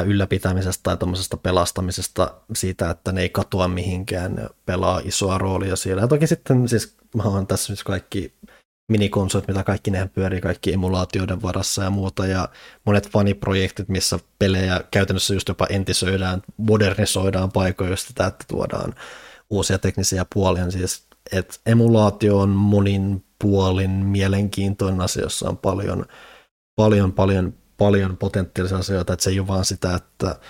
ylläpitämisestä 0.07 0.83
tai 0.83 1.39
pelastamisesta 1.43 2.35
siitä, 2.55 2.91
että 2.91 3.13
ne 3.13 3.21
ei 3.21 3.29
katoa 3.29 3.69
mihinkään, 3.69 4.35
ne 4.35 4.49
pelaa 4.67 5.01
isoa 5.05 5.39
roolia 5.39 5.77
siellä. 5.77 6.03
Ja 6.03 6.09
toki 6.09 6.27
sitten 6.27 6.69
siis 6.69 6.97
mä 7.15 7.23
oon 7.23 7.47
tässä 7.47 7.73
nyt 7.73 7.83
kaikki 7.83 8.35
minikonsolit, 8.93 9.49
mitä 9.49 9.65
kaikki 9.65 9.91
nehän 9.91 10.09
pyörii, 10.09 10.41
kaikki 10.41 10.73
emulaatioiden 10.73 11.43
varassa 11.43 11.85
ja 11.85 11.91
muuta, 11.91 12.27
ja 12.27 12.49
monet 12.87 13.11
faniprojektit, 13.11 13.89
missä 13.89 14.19
pelejä 14.39 14.81
käytännössä 14.91 15.35
just 15.35 15.49
jopa 15.49 15.67
entisöidään, 15.71 16.43
modernisoidaan 16.57 17.53
paikoja 17.53 17.91
just 17.91 18.09
sitä, 18.09 18.27
että 18.27 18.45
tuodaan 18.49 18.95
uusia 19.51 19.79
teknisiä 19.79 20.27
puolia, 20.35 20.71
siis 20.71 21.09
että 21.33 21.55
emulaatio 21.67 22.39
on 22.39 22.49
monin 22.49 23.25
puolin 23.43 23.91
mielenkiintoinen 23.91 25.01
asia, 25.01 25.23
jossa 25.23 25.49
on 25.49 25.57
paljon, 25.57 26.07
paljon, 26.77 27.13
paljon, 27.13 27.55
paljon 27.79 28.17
potentiaalisia 28.17 28.79
asioita, 28.79 29.13
että 29.13 29.23
se 29.23 29.31
ei 29.31 29.41
ole 29.41 29.49
vaan 29.49 29.65
sitä, 29.65 29.95
että 29.95 30.41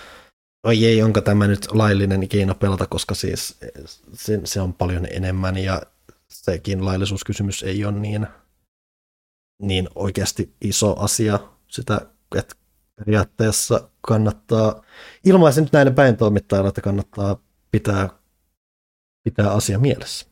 oi 0.63 0.85
ei, 0.85 1.03
onko 1.03 1.21
tämä 1.21 1.47
nyt 1.47 1.71
laillinen 1.71 2.29
keino 2.29 2.55
pelata, 2.55 2.87
koska 2.87 3.15
siis 3.15 3.57
se, 4.13 4.41
se 4.43 4.61
on 4.61 4.73
paljon 4.73 5.07
enemmän 5.11 5.57
ja 5.57 5.81
sekin 6.27 6.85
laillisuuskysymys 6.85 7.63
ei 7.63 7.85
ole 7.85 7.99
niin, 7.99 8.27
niin 9.61 9.89
oikeasti 9.95 10.55
iso 10.61 10.99
asia 10.99 11.39
sitä, 11.67 12.01
että 12.35 12.55
periaatteessa 12.95 13.89
kannattaa, 14.01 14.81
ilmaisen 15.25 15.63
nyt 15.63 15.73
näille 15.73 15.91
päin 15.91 16.17
toimittajille, 16.17 16.69
että 16.69 16.81
kannattaa 16.81 17.37
pitää, 17.71 18.09
pitää 19.23 19.51
asia 19.51 19.79
mielessä. 19.79 20.25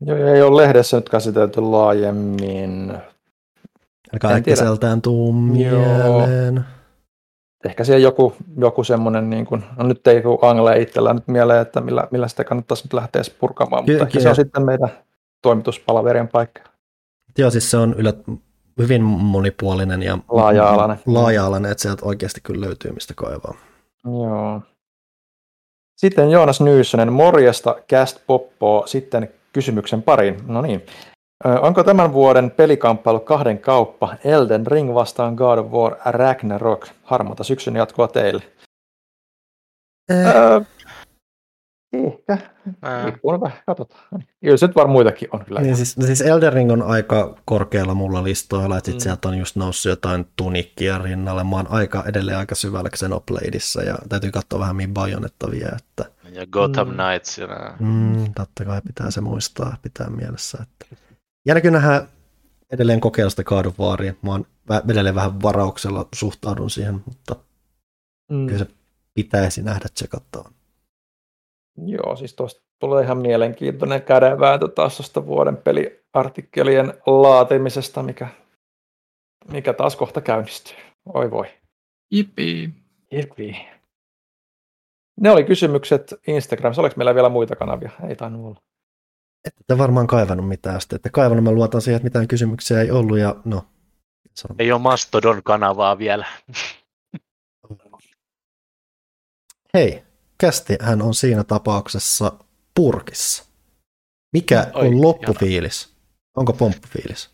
Joo, 0.00 0.34
ei 0.34 0.42
ole 0.42 0.62
lehdessä 0.62 0.96
nyt 0.96 1.08
käsitelty 1.08 1.60
laajemmin. 1.60 2.92
Älkää 4.14 4.34
äkkiseltään 4.34 5.02
tuu 5.02 5.32
mieleen. 5.32 6.54
Joo 6.54 6.64
ehkä 7.64 7.84
siellä 7.84 8.02
joku, 8.02 8.34
joku 8.56 8.84
semmoinen, 8.84 9.30
niin 9.30 9.46
kuin, 9.46 9.64
no 9.76 9.86
nyt 9.86 10.06
ei 10.06 10.22
Angle 10.42 10.80
itsellään 10.80 11.16
nyt 11.16 11.28
mieleen, 11.28 11.62
että 11.62 11.80
millä, 11.80 12.08
millä 12.10 12.28
sitä 12.28 12.44
kannattaisi 12.44 12.84
nyt 12.84 12.92
lähteä 12.92 13.22
purkamaan, 13.40 13.84
mutta 13.84 14.02
ehkä 14.02 14.20
se 14.20 14.28
on 14.28 14.36
sitten 14.36 14.64
meidän 14.64 14.90
toimituspalaverien 15.42 16.28
paikka. 16.28 16.62
Joo, 17.38 17.50
siis 17.50 17.70
se 17.70 17.76
on 17.76 17.94
ylät, 17.94 18.18
hyvin 18.78 19.02
monipuolinen 19.02 20.02
ja 20.02 20.18
laaja-alainen. 20.28 20.98
laaja-alainen, 21.06 21.70
että 21.70 21.82
sieltä 21.82 22.06
oikeasti 22.06 22.40
kyllä 22.40 22.66
löytyy 22.66 22.92
mistä 22.92 23.14
kaivaa. 23.16 23.54
Joo. 24.04 24.62
Sitten 25.96 26.30
Joonas 26.30 26.60
Nyyssönen, 26.60 27.12
morjesta, 27.12 27.76
Cast 27.92 28.18
Poppo, 28.26 28.82
sitten 28.86 29.28
kysymyksen 29.52 30.02
pariin. 30.02 30.36
No 30.46 30.62
niin, 30.62 30.82
Onko 31.44 31.84
tämän 31.84 32.12
vuoden 32.12 32.50
pelikamppailu 32.50 33.20
kahden 33.20 33.58
kauppa 33.58 34.14
Elden 34.24 34.66
Ring 34.66 34.94
vastaan 34.94 35.34
God 35.34 35.58
of 35.58 35.66
War 35.72 35.96
Ragnarok? 36.04 36.86
Harmata 37.02 37.44
syksyn 37.44 37.76
jatkoa 37.76 38.08
teille. 38.08 38.42
Eh. 40.08 40.26
Öö, 40.26 40.60
ehkä. 41.92 42.38
Riippuu 43.04 43.40
vähän, 43.40 43.58
katsotaan. 43.66 44.24
Kyllä 44.40 44.56
se 44.56 44.66
nyt 44.66 44.76
varmaan 44.76 44.92
muitakin 44.92 45.28
on 45.32 45.44
kyllä. 45.44 45.60
Niin, 45.60 45.76
siis, 45.76 45.96
siis 46.06 46.20
Elden 46.20 46.52
Ring 46.52 46.72
on 46.72 46.82
aika 46.82 47.36
korkealla 47.44 47.94
mulla 47.94 48.24
listoilla, 48.24 48.78
että 48.78 48.90
mm. 48.90 48.98
sieltä 48.98 49.28
on 49.28 49.38
just 49.38 49.56
noussut 49.56 49.90
jotain 49.90 50.26
tunikkia 50.36 50.98
rinnalle. 50.98 51.44
Mä 51.44 51.56
oon 51.56 51.70
aika, 51.70 52.04
edelleen 52.06 52.38
aika 52.38 52.54
syvällä 52.54 52.90
Xenobladeissa 52.90 53.82
ja 53.82 53.98
täytyy 54.08 54.30
katsoa 54.30 54.60
vähän 54.60 54.76
mihin 54.76 54.94
Bajonetta 54.94 55.50
vie. 55.50 55.68
Että... 55.68 56.04
Ja 56.32 56.46
Gotham 56.46 56.88
Mm. 56.88 56.94
Knights 56.94 57.38
ja. 57.38 57.48
Mm, 57.80 58.34
totta 58.34 58.64
kai 58.64 58.80
pitää 58.86 59.10
se 59.10 59.20
muistaa, 59.20 59.76
pitää 59.82 60.10
mielessä. 60.10 60.58
Että... 60.62 60.96
Jälkeen 61.46 61.72
nähdään 61.72 62.08
edelleen 62.72 63.00
kokeilla 63.00 63.30
sitä 63.30 63.44
God 63.44 63.66
of 63.66 63.80
Waria. 63.80 64.14
Mä 64.22 64.30
oon 64.30 64.46
edelleen 64.90 65.14
vähän 65.14 65.42
varauksella 65.42 66.08
suhtaudun 66.14 66.70
siihen, 66.70 67.00
mutta 67.06 67.36
Mm. 68.30 68.46
kyllä 68.46 68.58
se 68.58 68.66
pitäisi 69.14 69.62
nähdä 69.62 69.86
tsekattavan. 69.94 70.52
Joo, 71.86 72.16
siis 72.16 72.34
tuosta 72.34 72.62
tulee 72.78 73.04
ihan 73.04 73.18
mielenkiintoinen 73.18 74.02
kädenvääntö 74.02 74.68
taas 74.68 74.96
tuosta 74.96 75.26
vuoden 75.26 75.56
peliartikkelien 75.56 76.94
laatimisesta, 77.06 78.02
mikä, 78.02 78.28
mikä 79.52 79.72
taas 79.72 79.96
kohta 79.96 80.20
käynnistyy. 80.20 80.76
Oi 81.14 81.30
voi. 81.30 81.46
Jippi. 82.10 82.70
Hirvi. 83.12 83.66
Ne 85.20 85.30
oli 85.30 85.44
kysymykset 85.44 86.14
Instagramissa. 86.26 86.82
Oliko 86.82 86.94
meillä 86.96 87.14
vielä 87.14 87.28
muita 87.28 87.56
kanavia? 87.56 87.90
Ei 88.08 88.16
tainnut 88.16 88.46
olla. 88.46 88.60
Ette 89.44 89.64
te 89.66 89.78
varmaan 89.78 90.06
kaivannut 90.06 90.48
mitään 90.48 90.80
sitten. 90.80 90.96
Ette 90.96 91.10
kaivannut, 91.10 91.44
mä 91.44 91.52
luotan 91.52 91.82
siihen, 91.82 91.96
että 91.96 92.04
mitään 92.04 92.28
kysymyksiä 92.28 92.80
ei 92.80 92.90
ollut 92.90 93.18
ja 93.18 93.36
no. 93.44 93.66
sanon- 94.34 94.56
Ei 94.58 94.72
ole 94.72 94.80
Mastodon-kanavaa 94.80 95.98
vielä. 95.98 96.26
Hei, 99.74 100.02
kästi 100.38 100.76
hän 100.80 101.02
on 101.02 101.14
siinä 101.14 101.44
tapauksessa 101.44 102.32
purkissa. 102.74 103.44
Mikä 104.32 104.70
Oi, 104.74 104.88
on 104.88 105.02
loppufiilis? 105.02 105.94
Onko 106.36 106.52
pomppufiilis? 106.52 107.30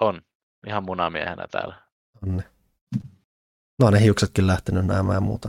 On. 0.00 0.22
Ihan 0.66 0.84
munamiehenä 0.84 1.46
täällä. 1.50 1.82
Onne. 2.22 2.44
No 3.78 3.90
ne 3.90 4.00
hiuksetkin 4.00 4.46
lähtenyt 4.46 4.86
näemään 4.86 5.16
ja 5.16 5.20
muuta. 5.20 5.48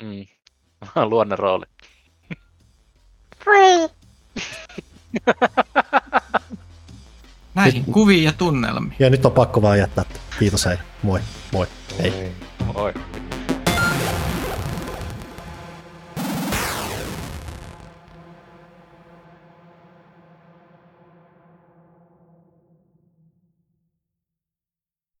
Niin. 0.00 0.28
Mm. 0.96 1.02
Luonne 1.10 1.36
rooli. 1.36 1.64
Näihin 7.54 7.84
kuviin 7.84 8.24
ja 8.24 8.32
tunnelmiin. 8.32 8.94
Ja 8.98 9.10
nyt 9.10 9.26
on 9.26 9.32
pakko 9.32 9.62
vaan 9.62 9.78
jättää. 9.78 10.04
Kiitos 10.38 10.66
hei. 10.66 10.76
Moi. 11.02 11.20
Moi. 11.52 11.66
Hei. 11.98 12.32
Oi. 12.74 12.74
Oi. 12.74 12.94